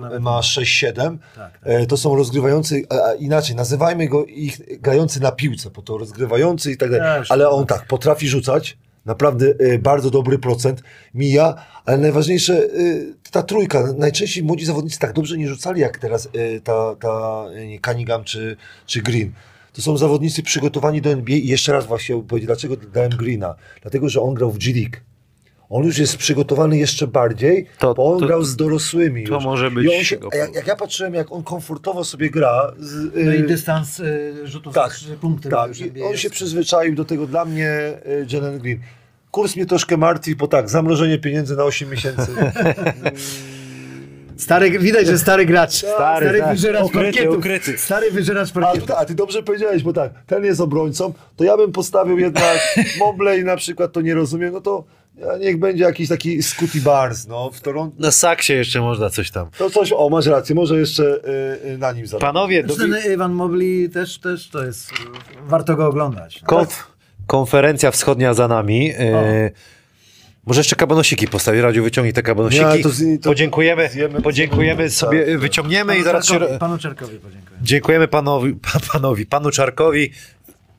Nawet 0.00 0.22
ma 0.22 0.40
6-7. 0.40 0.92
Tak, 0.94 1.18
tak. 1.36 1.58
E, 1.62 1.86
To 1.86 1.96
są 1.96 2.16
rozgrywający, 2.16 2.82
a, 2.90 2.94
a 2.94 3.14
inaczej, 3.14 3.56
nazywajmy 3.56 4.08
go 4.08 4.24
ich 4.24 4.80
grający 4.80 5.20
na 5.20 5.32
piłce, 5.32 5.70
bo 5.70 5.82
to 5.82 5.98
rozgrywający 5.98 6.72
i 6.72 6.76
tak 6.76 6.90
dalej. 6.90 7.22
Ale 7.28 7.44
tak. 7.44 7.52
on 7.54 7.66
tak, 7.66 7.86
potrafi 7.86 8.28
rzucać, 8.28 8.78
naprawdę 9.06 9.54
e, 9.58 9.78
bardzo 9.78 10.10
dobry 10.10 10.38
procent, 10.38 10.82
mija, 11.14 11.54
ale 11.84 11.98
najważniejsze, 11.98 12.54
e, 12.54 12.68
ta 13.30 13.42
trójka, 13.42 13.92
najczęściej 13.98 14.44
młodzi 14.44 14.64
zawodnicy 14.64 14.98
tak 14.98 15.12
dobrze 15.12 15.38
nie 15.38 15.48
rzucali 15.48 15.80
jak 15.80 15.98
teraz 15.98 16.28
e, 16.32 16.60
ta, 16.60 16.96
ta 17.00 17.44
Cunningham 17.86 18.24
czy, 18.24 18.56
czy 18.86 19.02
Green. 19.02 19.32
To 19.72 19.82
są 19.82 19.96
zawodnicy 19.96 20.42
przygotowani 20.42 21.00
do 21.00 21.10
NBA 21.10 21.36
i 21.36 21.46
jeszcze 21.46 21.72
raz 21.72 21.86
właśnie 21.86 22.22
powiedzieć, 22.22 22.46
dlaczego 22.46 22.76
dałem 22.76 23.10
Greena. 23.10 23.54
Dlatego, 23.82 24.08
że 24.08 24.20
on 24.20 24.34
grał 24.34 24.50
w 24.50 24.58
G 24.58 24.72
League. 24.74 24.96
On 25.70 25.84
już 25.84 25.98
jest 25.98 26.16
przygotowany 26.16 26.78
jeszcze 26.78 27.06
bardziej, 27.06 27.66
To- 27.78 27.94
bo 27.94 28.12
on 28.12 28.20
to- 28.20 28.26
grał 28.26 28.42
z 28.44 28.56
dorosłymi 28.56 29.26
to 29.26 29.34
już. 29.34 29.44
może 29.44 29.70
być 29.70 29.92
się, 30.08 30.16
a 30.32 30.36
jak, 30.36 30.54
jak 30.54 30.66
ja 30.66 30.76
patrzyłem, 30.76 31.14
jak 31.14 31.32
on 31.32 31.42
komfortowo 31.42 32.04
sobie 32.04 32.30
gra, 32.30 32.72
z, 32.78 33.14
No 33.26 33.32
i 33.32 33.38
y, 33.38 33.42
dystans 33.42 34.00
y, 34.00 34.32
rzutów 34.44 34.74
tak, 34.74 34.84
tak, 34.84 34.92
trzy 34.94 35.06
punkty. 35.20 35.48
tak, 35.48 35.70
on 36.04 36.10
jest. 36.10 36.22
się 36.22 36.30
przyzwyczaił 36.30 36.94
do 36.94 37.04
tego 37.04 37.26
dla 37.26 37.44
mnie 37.44 37.70
y, 38.06 38.26
Jalen 38.32 38.58
Green. 38.58 38.80
Kurs 39.30 39.56
mnie 39.56 39.66
troszkę 39.66 39.96
martwi, 39.96 40.36
bo 40.36 40.48
tak, 40.48 40.68
zamrożenie 40.70 41.18
pieniędzy 41.18 41.56
na 41.56 41.64
8 41.64 41.90
miesięcy. 41.90 42.26
Stary, 44.36 44.78
widać, 44.78 45.06
że 45.06 45.18
stary 45.18 45.46
gracz. 45.46 45.72
Stary, 45.72 46.40
tak. 46.40 46.50
wyżeracz 46.52 46.84
Ukryty, 46.84 47.04
parkietu. 47.04 47.38
ukryty. 47.38 47.78
Stary 47.78 48.10
wyżeracz 48.10 48.50
A, 48.50 48.60
parkietu. 48.60 48.86
ty- 48.86 48.94
a 48.96 49.04
ty 49.04 49.14
dobrze 49.14 49.42
powiedziałeś, 49.42 49.82
bo 49.82 49.92
tak, 49.92 50.12
ten 50.26 50.44
jest 50.44 50.60
obrońcą, 50.60 51.12
to 51.36 51.44
ja 51.44 51.56
bym 51.56 51.72
postawił 51.72 52.18
jednak 52.18 52.58
Mobley 53.00 53.44
na 53.44 53.56
przykład, 53.56 53.92
to 53.92 54.00
nie 54.00 54.14
rozumiem, 54.14 54.52
no 54.52 54.60
to 54.60 54.84
niech 55.40 55.58
będzie 55.58 55.84
jakiś 55.84 56.08
taki 56.08 56.42
Scotty 56.42 56.80
Barnes, 56.80 57.26
no, 57.26 57.50
w 57.50 57.60
Toronto. 57.60 57.96
Na 57.98 58.10
saksie 58.10 58.52
jeszcze 58.54 58.80
można 58.80 59.10
coś 59.10 59.30
tam. 59.30 59.48
To 59.58 59.70
coś, 59.70 59.92
o 59.96 60.08
masz 60.08 60.26
rację, 60.26 60.54
może 60.54 60.78
jeszcze 60.78 61.02
y, 61.04 61.68
y, 61.68 61.78
na 61.78 61.92
nim 61.92 62.06
zarobić. 62.06 62.26
Panowie, 62.26 62.64
do, 62.64 62.76
Ten 62.76 62.96
Iwan 63.14 63.32
Mobley 63.32 63.88
też, 63.90 64.18
też 64.18 64.48
to 64.48 64.64
jest, 64.64 64.92
y, 64.92 64.94
warto 65.46 65.76
go 65.76 65.86
oglądać. 65.86 66.42
No. 66.42 66.46
konf, 66.48 66.86
konferencja 67.26 67.90
wschodnia 67.90 68.34
za 68.34 68.48
nami. 68.48 68.92
E, 68.98 69.50
Może 70.46 70.60
jeszcze 70.60 70.76
kabanosiki 70.76 71.28
postawi, 71.28 71.60
Radziu 71.60 71.82
wyciągnij 71.84 72.12
te 72.12 72.22
kabanosiki. 72.22 72.64
Nie, 72.76 72.82
to 72.82 72.88
z- 72.88 73.20
to 73.22 73.30
podziękujemy, 73.30 73.88
zjemy- 73.88 74.22
podziękujemy 74.22 74.90
sobie, 74.90 75.26
tak. 75.26 75.38
wyciągniemy 75.38 75.98
i 75.98 76.02
zaraz 76.02 76.26
się... 76.26 76.32
Czarkowi, 76.34 76.58
panu 76.58 76.78
Czarkowi 76.78 77.18
podziękuję. 77.18 77.58
Dziękujemy 77.62 78.08
panowi, 78.08 78.54
pa- 78.54 78.80
panowi, 78.92 79.26
panu 79.26 79.50
Czarkowi 79.50 80.10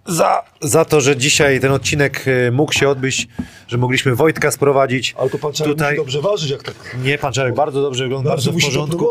za, 0.06 0.44
za 0.61 0.86
to, 0.86 1.02
że 1.02 1.18
dzisiaj 1.18 1.60
ten 1.60 1.72
odcinek 1.72 2.26
e, 2.28 2.52
mógł 2.52 2.73
się 2.73 2.90
odbyć, 2.90 3.28
że 3.68 3.78
mogliśmy 3.78 4.15
Wojtka 4.15 4.52
sprowadzić. 4.52 5.15
Ale 5.18 5.30
to 5.30 5.38
pan 5.38 5.53
Czarek 5.53 5.73
Tutaj- 5.73 5.95
dobrze 5.95 6.22
ważyć, 6.22 6.49
jak 6.49 6.64
tak. 6.64 6.98
Nie, 7.03 7.18
pan 7.18 7.34
Czarek 7.34 7.56
bardzo 7.56 7.82
dobrze 7.82 8.03
wygląda, 8.03 8.30
bardzo 8.30 8.52
w 8.52 8.53
musi 8.53 8.65
to 8.65 8.72
porządku. 8.72 9.07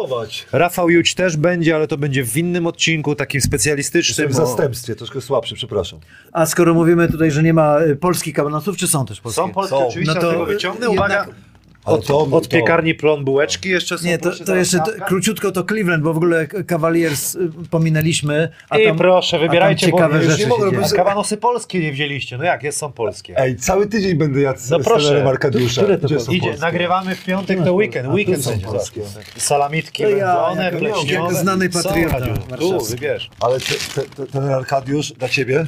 Rafał 0.53 0.91
Juć 0.91 1.15
też 1.15 1.37
będzie, 1.37 1.75
ale 1.77 1.87
to 1.89 1.97
będzie 1.97 2.25
w 2.25 2.37
innym 2.37 2.67
odcinku, 2.67 3.15
takim 3.15 3.39
Jestem 3.39 3.51
specjalistycznym. 3.51 4.29
w 4.29 4.35
zastępstwie, 4.35 4.97
troszkę 4.97 5.21
słabszy, 5.21 5.55
przepraszam. 5.55 6.01
A 6.33 6.47
skoro 6.47 6.75
mówimy 6.75 7.09
tutaj, 7.09 7.31
że 7.31 7.43
nie 7.43 7.55
ma 7.55 7.81
y, 7.81 7.97
polskich 7.97 8.35
kabanosów, 8.35 8.77
czy 8.77 8.89
są 8.89 9.07
też 9.07 9.21
polskie? 9.21 9.43
Są 9.43 9.53
polskie, 9.53 9.77
Są. 9.77 9.89
oczywiście, 9.89 10.15
No 10.15 10.21
to, 10.21 10.31
tego 10.33 10.47
wyciągnę. 10.47 10.89
Uwaga, 10.91 11.19
jednak- 11.19 11.50
od, 11.85 12.07
to- 12.07 12.19
od 12.21 12.49
to- 12.49 12.57
piekarni 12.57 12.95
plon 12.95 13.25
bułeczki 13.25 13.69
jeszcze 13.69 13.99
są. 13.99 14.05
Nie, 14.07 14.19
to, 14.19 14.29
proszę, 14.29 14.45
to 14.45 14.57
jeszcze 14.57 14.79
to, 14.79 15.05
króciutko 15.07 15.53
to 15.53 15.65
Cleveland, 15.65 16.03
bo 16.05 16.15
w 16.15 16.17
ogóle 16.17 16.47
Cavaliers 16.47 17.35
y, 17.35 17.51
pominęliśmy. 17.71 18.49
A 18.69 18.79
tam, 18.79 18.99
proszę, 18.99 19.39
wybierajcie, 19.39 19.87
a 19.87 19.91
tam 19.91 19.99
ciekawe 19.99 20.19
bo 20.25 20.31
rzeczy 20.31 20.43
nie 20.43 20.49
mogę, 20.49 20.71
kawanosy 20.97 21.37
polskie 21.37 21.81
nie 21.81 21.93
wzięliście. 21.93 22.39
No 22.39 22.45
jak, 22.45 22.63
jest, 22.63 22.79
są 22.79 22.93
polskie. 22.93 23.35
Ej, 23.39 23.57
cały 23.57 23.87
tydzień 23.87 24.15
będę 24.15 24.41
jadł 24.41 24.61
No 24.71 24.79
z 24.81 24.85
proszę. 24.85 25.01
trenerem 25.05 25.29
Arkadiusza. 25.29 25.83
Które 25.83 25.99
to 25.99 26.07
Gdzie 26.07 26.15
polskie? 26.15 26.33
są 26.33 26.37
Idzie, 26.37 26.47
polskie? 26.47 26.67
nagrywamy 26.67 27.15
w 27.15 27.25
piątek, 27.25 27.65
to 27.65 27.75
weekend, 27.75 28.09
A, 28.09 28.13
weekend 28.13 28.45
są 28.45 28.51
będzie. 28.51 28.67
polskie. 28.67 29.01
Salamitki 29.37 30.03
To 30.03 30.09
ja, 30.09 30.47
wędzone, 30.49 30.71
pleśniowe. 30.71 31.13
jako 31.13 31.35
znany 31.35 31.69
patriota 31.71 32.17
Tu, 32.59 32.85
wybierz. 32.85 33.31
Ale 33.41 33.61
te, 33.61 33.75
te, 33.95 34.09
te, 34.17 34.27
ten 34.27 34.45
Arkadiusz 34.45 35.13
dla 35.13 35.29
ciebie? 35.29 35.67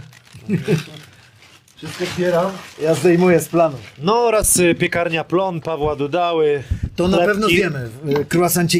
Wszystko 1.83 2.05
zbieram. 2.15 2.47
Ja 2.83 2.95
zdejmuję 2.95 3.41
z 3.41 3.49
planu. 3.49 3.77
No 3.99 4.15
oraz 4.21 4.57
y, 4.57 4.75
piekarnia 4.75 5.25
plon 5.25 5.61
Pawła 5.61 5.97
Dudały. 5.97 6.63
To 6.97 7.09
na 7.09 7.19
pewno 7.19 7.47
zjemy. 7.49 7.89
y. 8.21 8.25
Croissant. 8.25 8.71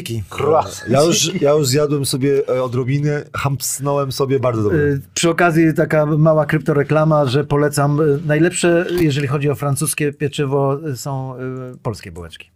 Ja 0.89 1.03
już, 1.03 1.41
ja 1.41 1.51
już 1.51 1.67
zjadłem 1.67 2.05
sobie 2.05 2.41
e, 2.49 2.63
odrobinę, 2.63 3.23
hampsnąłem 3.33 4.11
sobie 4.11 4.39
bardzo 4.39 4.63
dobrze. 4.63 4.77
Y, 4.77 5.01
Przy 5.13 5.29
okazji 5.29 5.73
taka 5.73 6.05
mała 6.05 6.45
kryptoreklama, 6.45 7.25
że 7.25 7.43
polecam. 7.43 7.99
y, 8.01 8.19
Najlepsze, 8.25 8.85
jeżeli 8.99 9.27
chodzi 9.27 9.49
o 9.49 9.55
francuskie 9.55 10.13
pieczywo, 10.13 10.79
y, 10.87 10.97
są 10.97 11.35
y, 11.73 11.77
polskie 11.77 12.11
bułeczki. 12.11 12.49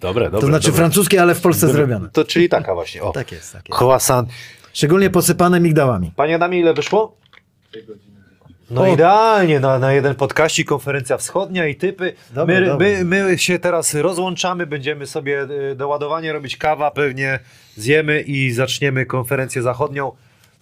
Dobre, 0.00 0.24
dobre. 0.24 0.40
To 0.40 0.46
znaczy 0.46 0.66
dobre. 0.66 0.76
francuskie, 0.78 1.22
ale 1.22 1.34
w 1.34 1.40
Polsce 1.40 1.68
zrobione. 1.68 2.08
To 2.12 2.24
czyli 2.24 2.48
taka 2.48 2.74
właśnie, 2.74 3.02
o. 3.02 3.12
Tak 3.12 3.32
jest, 3.32 3.52
tak 3.52 3.68
jest. 3.68 3.80
Croissant. 3.80 4.28
Szczególnie 4.72 5.10
posypane 5.10 5.60
migdałami. 5.60 6.12
Panie 6.16 6.34
Adamie, 6.34 6.60
ile 6.60 6.74
wyszło? 6.74 7.16
Dwie 7.72 7.82
godziny. 7.82 8.11
No 8.72 8.86
idealnie, 8.86 9.60
na, 9.60 9.78
na 9.78 9.92
jeden 9.92 10.14
podkaści, 10.14 10.64
konferencja 10.64 11.16
wschodnia 11.18 11.66
i 11.66 11.74
typy. 11.74 12.12
Dobra, 12.34 12.60
my, 12.60 12.66
dobra. 12.66 12.88
My, 12.88 13.04
my 13.04 13.38
się 13.38 13.58
teraz 13.58 13.94
rozłączamy, 13.94 14.66
będziemy 14.66 15.06
sobie 15.06 15.42
y, 15.70 15.74
doładowanie 15.76 16.32
robić 16.32 16.56
kawa, 16.56 16.90
pewnie 16.90 17.38
zjemy 17.76 18.20
i 18.20 18.52
zaczniemy 18.52 19.06
konferencję 19.06 19.62
zachodnią. 19.62 20.12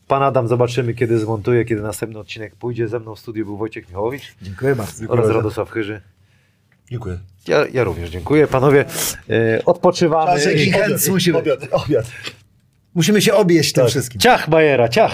Pan 0.09 0.23
Adam 0.23 0.49
zobaczymy, 0.49 0.95
kiedy 0.95 1.19
zmontuje, 1.19 1.65
kiedy 1.65 1.83
następny 1.83 2.19
odcinek 2.19 2.55
pójdzie. 2.57 2.89
Ze 2.89 3.01
mną 3.01 3.15
w 3.15 3.19
studiu 3.19 3.45
był 3.45 3.57
Wojciech 3.57 3.89
Michałowicz 3.89 4.35
Dziękuję 4.43 4.75
bardzo. 4.75 5.05
oraz 5.05 5.17
bardzo. 5.17 5.33
Radosław 5.33 5.71
Chyży. 5.71 6.01
Dziękuję. 6.91 7.19
Ja, 7.49 7.65
ja 7.73 7.85
również 7.85 8.11
dziękuję. 8.11 8.47
Panowie, 8.47 8.85
y, 9.31 9.65
odpoczywamy. 9.65 10.33
Czas 10.33 10.47
jakiś- 10.47 10.67
I... 10.67 10.73
Chęc 10.73 11.09
musi 11.09 11.33
być. 11.33 11.41
Obiad, 11.41 11.61
obiad. 11.71 12.07
Musimy 12.95 13.23
się 13.23 13.35
objeść 13.35 13.73
tym 13.73 13.85
Tak. 13.85 13.91
wszystkim. 13.91 14.21
Ciach, 14.21 14.51
Bajera, 14.51 14.89
ciach! 14.89 15.13